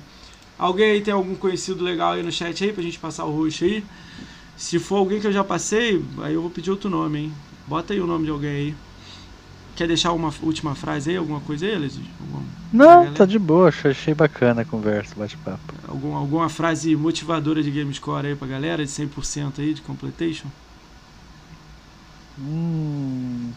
Alguém 0.58 0.94
aí 0.94 1.02
tem 1.02 1.14
algum 1.14 1.36
conhecido 1.36 1.84
legal 1.84 2.14
aí 2.14 2.24
no 2.24 2.32
chat 2.32 2.64
aí 2.64 2.74
pra 2.74 2.82
gente 2.82 2.98
passar 2.98 3.26
o 3.26 3.32
host 3.32 3.64
aí? 3.64 3.84
Se 4.58 4.80
for 4.80 4.96
alguém 4.96 5.22
que 5.22 5.28
eu 5.28 5.32
já 5.32 5.44
passei, 5.44 6.04
aí 6.24 6.34
eu 6.34 6.42
vou 6.42 6.50
pedir 6.50 6.72
outro 6.72 6.90
nome, 6.90 7.20
hein? 7.20 7.34
Bota 7.68 7.94
aí 7.94 8.00
o 8.00 8.08
nome 8.08 8.26
de 8.26 8.32
alguém 8.32 8.50
aí. 8.50 8.76
Quer 9.78 9.88
deixar 9.88 10.12
uma 10.12 10.34
última 10.42 10.74
frase 10.74 11.12
aí, 11.12 11.18
alguma 11.18 11.40
coisa 11.40 11.68
aí? 11.68 11.76
Alguma... 11.76 12.44
Não, 12.74 13.14
tá 13.14 13.26
de 13.26 13.38
boa, 13.38 13.70
achei 13.70 14.16
bacana 14.16 14.64
a 14.64 14.66
conversa, 14.66 15.14
bate-papo. 15.16 15.72
Algum, 15.88 16.16
alguma 16.16 16.50
frase 16.50 16.96
motivadora 16.96 17.62
de 17.62 17.70
GameScore 17.70 18.26
aí 18.26 18.36
pra 18.36 18.48
galera, 18.48 18.84
de 18.84 18.90
100% 18.90 19.60
aí, 19.60 19.76
de 19.76 19.84
completation? 19.84 20.48
Hum... 22.40 23.52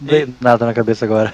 Não 0.00 0.08
veio 0.10 0.34
nada 0.40 0.66
na 0.66 0.74
cabeça 0.74 1.04
agora. 1.04 1.32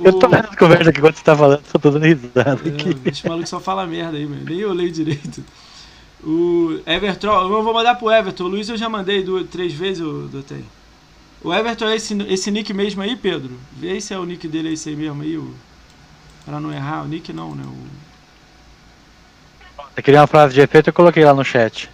o... 0.00 0.06
Eu 0.08 0.18
tô 0.18 0.26
vendo 0.26 0.48
a 0.50 0.56
conversa 0.56 0.88
aqui 0.88 1.00
enquanto 1.00 1.16
você 1.16 1.22
tá 1.22 1.36
falando, 1.36 1.62
tô 1.70 1.90
dando 1.90 2.02
risada 2.02 2.62
é, 2.64 2.68
aqui. 2.68 2.96
Esse 3.04 3.28
maluco 3.28 3.46
só 3.46 3.60
fala 3.60 3.86
merda 3.86 4.16
aí, 4.16 4.24
mano. 4.24 4.42
Nem 4.42 4.60
eu 4.60 4.72
leio 4.72 4.90
direito. 4.90 5.44
O 6.22 6.80
Everton, 6.86 7.42
eu 7.42 7.62
vou 7.62 7.74
mandar 7.74 7.96
pro 7.96 8.10
Everton. 8.10 8.44
O 8.44 8.48
Luiz 8.48 8.70
eu 8.70 8.78
já 8.78 8.88
mandei 8.88 9.22
duas, 9.22 9.46
três 9.50 9.74
vezes, 9.74 10.02
o 10.02 10.28
Dotei. 10.32 10.64
O 11.44 11.52
Everton 11.52 11.88
é 11.88 11.96
esse, 11.96 12.14
esse 12.22 12.50
nick 12.50 12.72
mesmo 12.72 13.02
aí, 13.02 13.14
Pedro? 13.14 13.60
Vê 13.72 14.00
se 14.00 14.14
é 14.14 14.18
o 14.18 14.24
nick 14.24 14.48
dele 14.48 14.70
é 14.70 14.72
esse 14.72 14.88
aí 14.88 14.96
mesmo 14.96 15.22
aí, 15.22 15.36
o... 15.36 15.54
pra 16.42 16.58
não 16.58 16.72
errar. 16.72 17.02
O 17.02 17.06
nick 17.06 17.34
não, 17.34 17.54
né? 17.54 17.62
O... 17.62 17.86
Eu 19.94 20.02
queria 20.02 20.20
uma 20.20 20.26
frase 20.26 20.54
de 20.54 20.62
efeito, 20.62 20.88
eu 20.88 20.94
coloquei 20.94 21.22
lá 21.22 21.34
no 21.34 21.44
chat. 21.44 21.90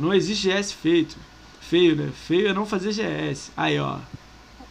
Não 0.00 0.14
existe 0.14 0.48
GS 0.48 0.70
feito. 0.70 1.16
Feio, 1.60 1.96
né? 1.96 2.12
Feio 2.14 2.46
é 2.46 2.52
não 2.52 2.64
fazer 2.64 2.92
GS. 2.92 3.50
Aí, 3.56 3.76
ó. 3.80 3.98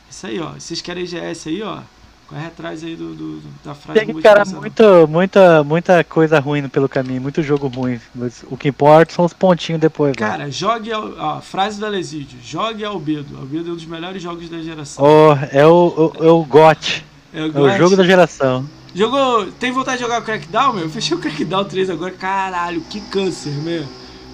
Isso 0.09 0.27
aí, 0.27 0.39
ó. 0.39 0.53
Vocês 0.53 0.81
querem 0.81 1.05
GS 1.05 1.47
aí, 1.47 1.61
ó. 1.61 1.81
Corre 2.27 2.47
atrás 2.47 2.83
aí 2.83 2.95
do, 2.95 3.13
do 3.13 3.41
da 3.63 3.75
frase 3.75 3.99
Tem 3.99 4.09
encarar 4.09 4.47
muito, 4.47 5.07
muita, 5.07 5.63
muita 5.63 6.03
coisa 6.03 6.39
ruim 6.39 6.67
pelo 6.67 6.89
caminho, 6.89 7.21
muito 7.21 7.43
jogo 7.43 7.67
ruim. 7.67 7.99
Mas 8.15 8.43
o 8.49 8.57
que 8.57 8.69
importa 8.69 9.13
são 9.13 9.25
os 9.25 9.33
pontinhos 9.33 9.79
depois. 9.79 10.15
Cara, 10.15 10.49
jogue. 10.49 10.91
Ao, 10.91 11.13
ó, 11.17 11.41
frase 11.41 11.79
do 11.79 11.85
Alesídio: 11.85 12.39
jogue 12.43 12.83
Albedo. 12.83 13.37
Albedo 13.37 13.69
é 13.69 13.73
um 13.73 13.75
dos 13.75 13.85
melhores 13.85 14.23
jogos 14.23 14.49
da 14.49 14.59
geração. 14.59 15.05
Oh, 15.05 15.33
é 15.51 15.67
o, 15.67 16.11
o, 16.19 16.25
é 16.25 16.31
o 16.31 16.43
GOT. 16.43 17.05
É 17.31 17.43
o, 17.43 17.67
é 17.67 17.75
o 17.75 17.77
jogo 17.77 17.95
da 17.95 18.03
geração. 18.03 18.67
Jogou. 18.95 19.51
Tem 19.59 19.71
vontade 19.71 19.97
de 19.97 20.03
jogar 20.03 20.21
o 20.21 20.23
Crackdown, 20.23 20.73
meu? 20.73 20.83
Eu 20.85 20.89
fechei 20.89 21.15
o 21.15 21.19
Crackdown 21.19 21.65
3 21.65 21.91
agora. 21.91 22.11
Caralho, 22.11 22.81
que 22.89 23.01
câncer, 23.01 23.51
meu. 23.51 23.85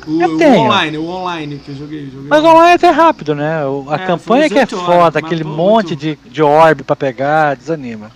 O, 0.07 0.11
o, 0.11 0.57
online, 0.57 0.97
o 0.97 1.07
online 1.07 1.59
que 1.59 1.69
eu 1.69 1.75
joguei. 1.75 2.05
joguei 2.09 2.27
mas 2.27 2.43
o 2.43 2.47
online 2.47 2.71
é 2.71 2.73
até 2.73 2.89
rápido, 2.89 3.35
né? 3.35 3.61
A 3.89 3.95
é, 3.95 4.05
campanha 4.05 4.49
que 4.49 4.57
é 4.57 4.65
foda, 4.65 4.91
horas, 4.91 5.15
aquele 5.15 5.43
monte 5.43 5.95
de, 5.95 6.17
de 6.25 6.41
orb 6.41 6.83
pra 6.83 6.95
pegar, 6.95 7.55
desanima. 7.55 8.11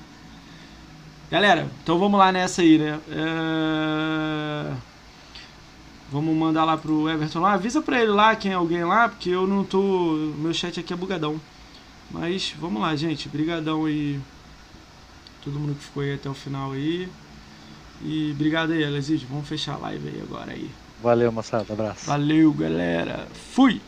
Galera, 1.30 1.67
então 1.83 1.99
vamos 1.99 2.19
lá 2.19 2.31
nessa 2.31 2.61
aí, 2.61 2.77
né? 2.77 2.99
É... 3.09 4.72
Vamos 6.11 6.35
mandar 6.35 6.64
lá 6.64 6.77
pro 6.77 7.09
Everton 7.09 7.39
lá. 7.39 7.53
Avisa 7.53 7.81
pra 7.81 8.01
ele 8.01 8.11
lá, 8.11 8.35
quem 8.35 8.51
é 8.51 8.55
alguém 8.55 8.83
lá, 8.83 9.09
porque 9.09 9.30
eu 9.30 9.47
não 9.47 9.64
tô. 9.64 10.14
Meu 10.38 10.53
chat 10.53 10.80
aqui 10.80 10.93
é 10.93 10.95
bugadão. 10.95 11.39
Mas 12.11 12.55
vamos 12.59 12.81
lá, 12.81 12.95
gente. 12.95 13.27
Brigadão 13.27 13.85
aí. 13.85 14.19
Todo 15.43 15.59
mundo 15.59 15.75
que 15.75 15.83
ficou 15.83 16.03
aí 16.03 16.14
até 16.14 16.30
o 16.30 16.33
final 16.33 16.72
aí. 16.72 17.09
E 18.01 18.31
obrigado 18.33 18.72
aí, 18.72 18.85
Alesídio. 18.85 19.27
Vamos 19.30 19.47
fechar 19.47 19.73
a 19.73 19.77
live 19.77 20.07
aí 20.07 20.22
agora 20.22 20.51
aí. 20.51 20.69
Valeu, 21.06 21.32
moçada. 21.32 21.72
Abraço. 21.72 22.08
Valeu, 22.08 22.51
galera. 22.51 23.27
Fui! 23.32 23.80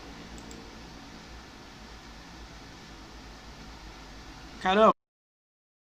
Caramba! 4.61 4.96